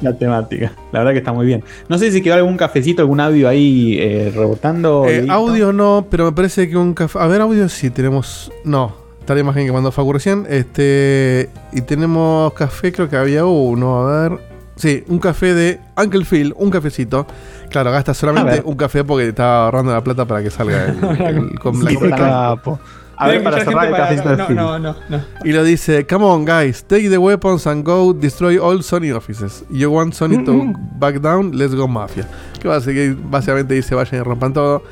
La 0.00 0.16
temática. 0.16 0.72
La 0.92 1.00
verdad 1.00 1.12
que 1.12 1.18
está 1.18 1.34
muy 1.34 1.44
bien. 1.44 1.62
No 1.90 1.98
sé 1.98 2.10
si 2.10 2.22
quedó 2.22 2.34
algún 2.36 2.56
cafecito, 2.56 3.02
algún 3.02 3.20
audio 3.20 3.48
ahí 3.50 3.98
eh, 4.00 4.32
rebotando. 4.34 5.04
Eh, 5.06 5.26
audio 5.28 5.74
no, 5.74 6.06
pero 6.10 6.24
me 6.24 6.32
parece 6.32 6.70
que 6.70 6.76
un 6.78 6.94
café. 6.94 7.18
A 7.18 7.26
ver, 7.26 7.42
audio 7.42 7.68
sí 7.68 7.90
tenemos. 7.90 8.50
No, 8.64 8.94
está 9.20 9.34
la 9.34 9.40
imagen 9.40 9.66
que 9.66 9.72
mandó 9.72 9.92
Facu 9.92 10.14
recién. 10.14 10.46
Este. 10.48 11.50
Y 11.74 11.82
tenemos 11.82 12.54
café, 12.54 12.92
creo 12.92 13.10
que 13.10 13.16
había 13.16 13.44
uno. 13.44 14.08
A 14.08 14.28
ver. 14.30 14.38
Sí, 14.76 15.04
un 15.06 15.18
café 15.18 15.52
de 15.52 15.78
Uncle 16.02 16.24
Phil, 16.24 16.54
un 16.56 16.70
cafecito. 16.70 17.26
Claro, 17.74 17.90
gasta 17.90 18.14
solamente 18.14 18.62
un 18.64 18.76
café 18.76 19.02
porque 19.02 19.26
estaba 19.30 19.64
ahorrando 19.64 19.92
la 19.92 20.00
plata 20.04 20.24
para 20.24 20.44
que 20.44 20.48
salga 20.50 20.84
el, 20.84 21.20
el- 21.20 21.58
con 21.58 21.82
la 21.84 21.90
Sí, 21.90 21.96
capo. 22.10 22.78
A 23.16 23.26
ver, 23.26 23.42
para 23.42 23.64
cerrar 23.64 24.12
el 24.12 24.54
no, 24.54 24.78
no, 24.78 24.78
no, 24.78 24.96
no. 25.08 25.20
Y 25.44 25.50
lo 25.50 25.64
dice, 25.64 26.06
come 26.06 26.24
on 26.24 26.44
guys, 26.44 26.84
take 26.84 27.08
the 27.10 27.18
weapons 27.18 27.66
and 27.66 27.84
go 27.84 28.12
destroy 28.12 28.58
all 28.58 28.80
Sony 28.84 29.10
offices. 29.12 29.64
You 29.70 29.90
want 29.90 30.14
Sony 30.14 30.44
to 30.44 30.52
Mm. 30.52 30.74
back 31.00 31.16
down, 31.20 31.50
let's 31.58 31.74
go 31.74 31.88
Mafia. 31.88 32.28
Que 32.60 32.68
que 32.68 33.16
básicamente 33.28 33.74
dice, 33.74 33.96
vayan 33.96 34.20
y 34.20 34.22
rompan 34.22 34.52
todo. 34.52 34.82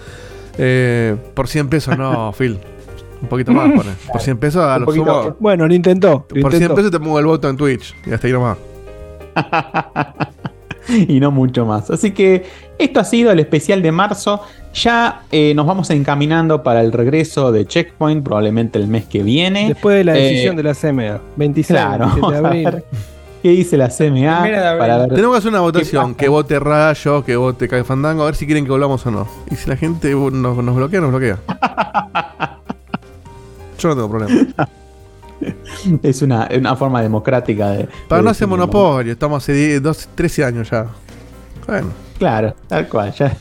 Eh, 0.59 1.15
por 1.35 1.47
100 1.47 1.69
pesos, 1.69 1.97
no, 1.97 2.33
Phil. 2.36 2.59
Un 3.23 3.28
poquito 3.28 3.52
más, 3.52 3.70
pone. 3.70 3.91
Por 4.11 4.20
100 4.20 4.39
pesos, 4.39 4.65
a 4.65 4.77
lo 4.81 4.91
sumo. 4.93 5.36
Bueno, 5.39 5.69
lo 5.69 5.75
intentó. 5.75 6.27
Lo 6.31 6.43
Por 6.43 6.51
100 6.51 6.55
intentó. 6.55 6.75
pesos 6.75 6.91
te 6.91 6.99
pongo 6.99 7.20
el 7.20 7.27
voto 7.27 7.49
en 7.49 7.57
Twitch. 7.57 7.94
Y 8.07 8.12
hasta 8.12 8.27
ahí 8.27 8.33
nomás. 8.33 8.59
y 11.09 11.20
no 11.20 11.31
mucho 11.31 11.65
más. 11.67 11.91
Así 11.91 12.12
que 12.12 12.44
esto 12.78 13.01
ha 13.01 13.05
sido 13.05 13.31
el 13.33 13.41
especial 13.41 13.83
de 13.83 13.93
marzo. 13.93 14.43
Ya 14.75 15.23
eh, 15.31 15.52
nos 15.55 15.67
vamos 15.67 15.91
encaminando 15.91 16.62
para 16.62 16.81
el 16.81 16.93
regreso 16.93 17.52
de 17.52 17.67
Checkpoint, 17.67 18.25
probablemente 18.25 18.78
el 18.78 18.89
mes 18.89 19.05
que 19.05 19.23
viene. 19.23 19.69
Después 19.69 19.97
de 19.99 20.05
la 20.05 20.17
Eh, 20.17 20.23
decisión 20.23 20.57
de 20.57 20.62
la 20.62 20.75
CMA. 20.75 21.20
26 21.36 21.78
Claro, 21.78 22.07
27 22.07 22.31
de 22.31 22.35
a 22.35 22.39
abril. 22.49 22.65
ver 22.65 22.85
qué 23.43 23.49
dice 23.51 23.77
la 23.77 23.89
CMA 23.89 24.43
para 24.78 24.99
ver. 24.99 25.09
Tenemos 25.11 25.33
que 25.35 25.39
hacer 25.39 25.51
una 25.51 25.61
votación. 25.61 26.15
Que 26.15 26.28
vote 26.28 26.59
Rayo, 26.59 27.23
que 27.25 27.36
vote 27.36 27.69
Kai 27.69 27.85
Fandango. 27.85 28.23
A 28.23 28.27
ver 28.27 28.35
si 28.36 28.47
quieren 28.47 28.65
que 28.65 28.70
volvamos 28.70 29.05
o 29.05 29.11
no. 29.11 29.28
Y 29.51 29.57
si 29.57 29.69
la 29.69 29.77
gente 29.77 30.15
uh, 30.15 30.31
nos, 30.31 30.57
nos 30.65 30.75
bloquea, 30.77 31.01
nos 31.01 31.11
bloquea. 31.11 31.39
Yo 33.78 33.89
no 33.89 33.94
tengo 33.97 34.09
problema. 34.11 34.47
Es 36.02 36.22
una, 36.22 36.48
una 36.56 36.76
forma 36.76 37.02
democrática 37.02 37.70
de. 37.70 37.88
Para 38.08 38.20
de 38.20 38.24
no 38.24 38.30
hacer 38.30 38.48
monopolio. 38.48 39.12
Estamos 39.12 39.42
hace 39.42 39.52
10, 39.52 39.82
12, 39.82 40.08
13 40.14 40.44
años 40.44 40.70
ya. 40.70 40.86
Bueno. 41.66 41.90
Claro, 42.18 42.54
tal 42.68 42.88
cual. 42.88 43.12
Ya. 43.12 43.36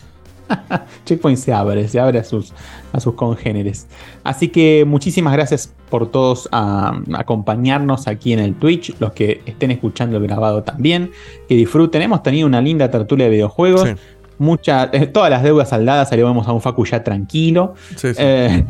Checkpoint 1.05 1.38
se 1.38 1.53
abre, 1.53 1.88
se 1.88 1.99
abre 1.99 2.19
a 2.19 2.23
sus, 2.23 2.53
a 2.91 2.99
sus 2.99 3.13
congéneres. 3.15 3.88
Así 4.23 4.49
que 4.49 4.83
muchísimas 4.85 5.33
gracias 5.33 5.73
por 5.89 6.11
todos 6.11 6.49
a, 6.51 6.99
acompañarnos 7.13 8.07
aquí 8.07 8.33
en 8.33 8.39
el 8.39 8.55
Twitch, 8.55 8.95
los 8.99 9.13
que 9.13 9.41
estén 9.45 9.71
escuchando 9.71 10.17
el 10.17 10.23
grabado 10.23 10.63
también, 10.63 11.11
que 11.47 11.55
disfruten. 11.55 12.01
Hemos 12.01 12.23
tenido 12.23 12.47
una 12.47 12.61
linda 12.61 12.89
tertulia 12.91 13.25
de 13.25 13.31
videojuegos. 13.31 13.88
Sí, 13.88 13.95
Mucha, 14.39 14.89
eh, 14.91 15.05
todas 15.05 15.30
las 15.30 15.43
deudas 15.43 15.69
saldadas, 15.69 16.09
salíamos 16.09 16.47
a 16.47 16.51
un 16.51 16.61
Facu 16.61 16.83
ya 16.83 17.03
tranquilo. 17.03 17.75
sí, 17.95 18.13
sí. 18.13 18.15
Eh, 18.17 18.65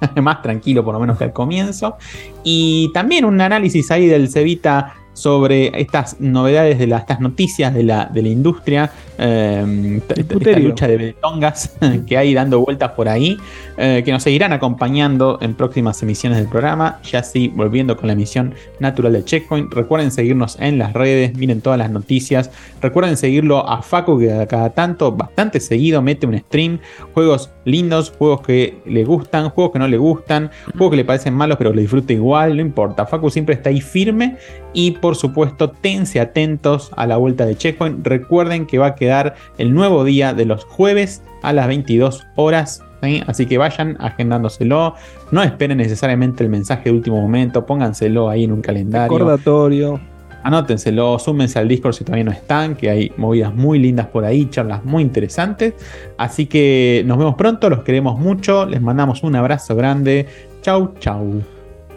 más 0.22 0.42
tranquilo 0.42 0.84
por 0.84 0.94
lo 0.94 1.00
menos 1.00 1.18
que 1.18 1.24
al 1.24 1.32
comienzo. 1.32 1.96
Y 2.44 2.90
también 2.92 3.24
un 3.24 3.40
análisis 3.40 3.90
ahí 3.90 4.06
del 4.06 4.28
Cevita 4.28 4.94
sobre 5.12 5.78
estas 5.78 6.18
novedades 6.20 6.78
de 6.78 6.86
la, 6.86 6.98
estas 6.98 7.20
noticias 7.20 7.74
de 7.74 7.82
la, 7.82 8.06
de 8.06 8.22
la 8.22 8.28
industria, 8.28 8.90
eh, 9.18 10.00
esta- 10.16 10.58
lucha 10.58 10.88
de 10.88 10.96
betongas 10.96 11.76
que 12.06 12.16
hay 12.16 12.32
dando 12.32 12.60
vueltas 12.60 12.92
por 12.92 13.08
ahí, 13.08 13.36
eh, 13.76 14.02
que 14.04 14.12
nos 14.12 14.22
seguirán 14.22 14.52
acompañando 14.54 15.38
en 15.42 15.54
próximas 15.54 16.02
emisiones 16.02 16.38
del 16.38 16.48
programa, 16.48 17.00
ya 17.02 17.18
así 17.18 17.48
volviendo 17.48 17.96
con 17.96 18.06
la 18.06 18.14
emisión 18.14 18.54
natural 18.78 19.12
de 19.12 19.24
Checkpoint. 19.24 19.72
Recuerden 19.74 20.10
seguirnos 20.10 20.56
en 20.60 20.78
las 20.78 20.94
redes, 20.94 21.34
miren 21.36 21.60
todas 21.60 21.78
las 21.78 21.90
noticias. 21.90 22.50
Recuerden 22.80 23.16
seguirlo 23.16 23.68
a 23.68 23.82
Facu 23.82 24.18
que 24.18 24.46
cada 24.48 24.70
tanto, 24.70 25.12
bastante 25.12 25.60
seguido, 25.60 26.00
mete 26.00 26.26
un 26.26 26.38
stream, 26.38 26.78
juegos 27.12 27.50
lindos, 27.64 28.12
juegos 28.16 28.42
que 28.42 28.80
le 28.86 29.04
gustan, 29.04 29.50
juegos 29.50 29.72
que 29.72 29.78
no 29.78 29.88
le 29.88 29.98
gustan, 29.98 30.50
juegos 30.72 30.90
que 30.90 30.96
le 30.96 31.04
parecen 31.04 31.34
malos 31.34 31.58
pero 31.58 31.72
le 31.72 31.82
disfruta 31.82 32.12
igual, 32.12 32.56
no 32.56 32.62
importa. 32.62 33.06
Facu 33.06 33.30
siempre 33.30 33.54
está 33.54 33.70
ahí 33.70 33.80
firme 33.80 34.36
y 34.72 34.92
por 34.92 35.16
supuesto 35.16 35.70
tense 35.70 36.20
atentos 36.20 36.90
a 36.96 37.06
la 37.06 37.16
vuelta 37.16 37.46
de 37.46 37.56
Checkpoint. 37.56 38.06
Recuerden 38.06 38.66
que 38.66 38.78
va 38.78 38.88
a 38.88 38.94
quedar 38.94 39.34
el 39.58 39.74
nuevo 39.74 40.04
día 40.04 40.34
de 40.34 40.46
los 40.46 40.64
jueves 40.64 41.22
a 41.42 41.52
las 41.52 41.66
22 41.66 42.26
horas. 42.36 42.82
¿sí? 43.02 43.22
Así 43.26 43.46
que 43.46 43.58
vayan 43.58 43.96
agendándoselo. 44.00 44.94
No 45.30 45.42
esperen 45.42 45.78
necesariamente 45.78 46.44
el 46.44 46.50
mensaje 46.50 46.84
de 46.84 46.92
último 46.92 47.20
momento. 47.20 47.66
Pónganselo 47.66 48.28
ahí 48.28 48.44
en 48.44 48.52
un 48.52 48.62
calendario. 48.62 49.16
Recordatorio. 49.18 50.00
Anótenselo, 50.42 51.18
súmense 51.18 51.58
al 51.58 51.68
Discord 51.68 51.94
si 51.94 52.04
todavía 52.04 52.24
no 52.24 52.32
están, 52.32 52.74
que 52.74 52.90
hay 52.90 53.12
movidas 53.16 53.54
muy 53.54 53.78
lindas 53.78 54.06
por 54.06 54.24
ahí, 54.24 54.48
charlas 54.50 54.84
muy 54.84 55.02
interesantes. 55.02 55.74
Así 56.16 56.46
que 56.46 57.02
nos 57.06 57.18
vemos 57.18 57.34
pronto, 57.34 57.68
los 57.68 57.82
queremos 57.82 58.18
mucho, 58.18 58.66
les 58.66 58.80
mandamos 58.80 59.22
un 59.22 59.36
abrazo 59.36 59.76
grande. 59.76 60.26
Chau, 60.62 60.94
chau. 60.98 61.42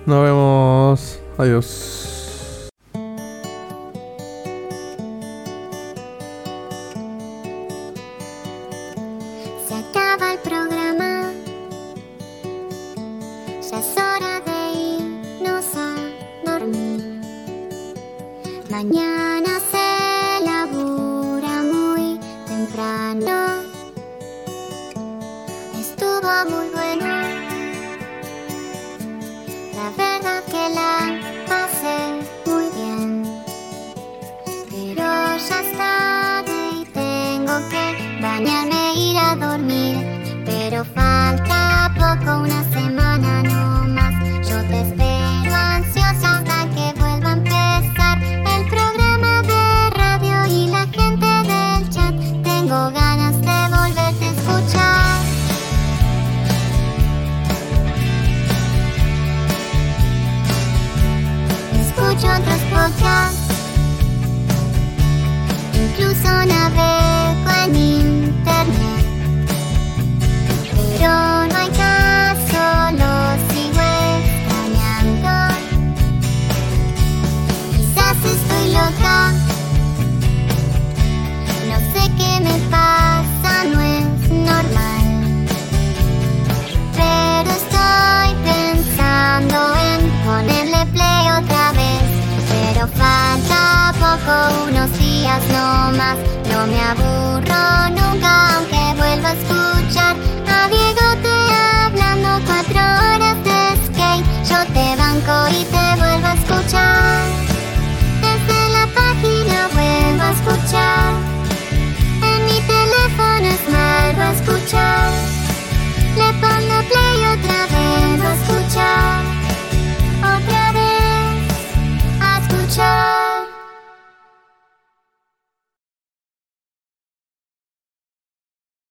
Nos 0.05 0.23
vemos. 0.23 1.21
Adiós. 1.37 2.12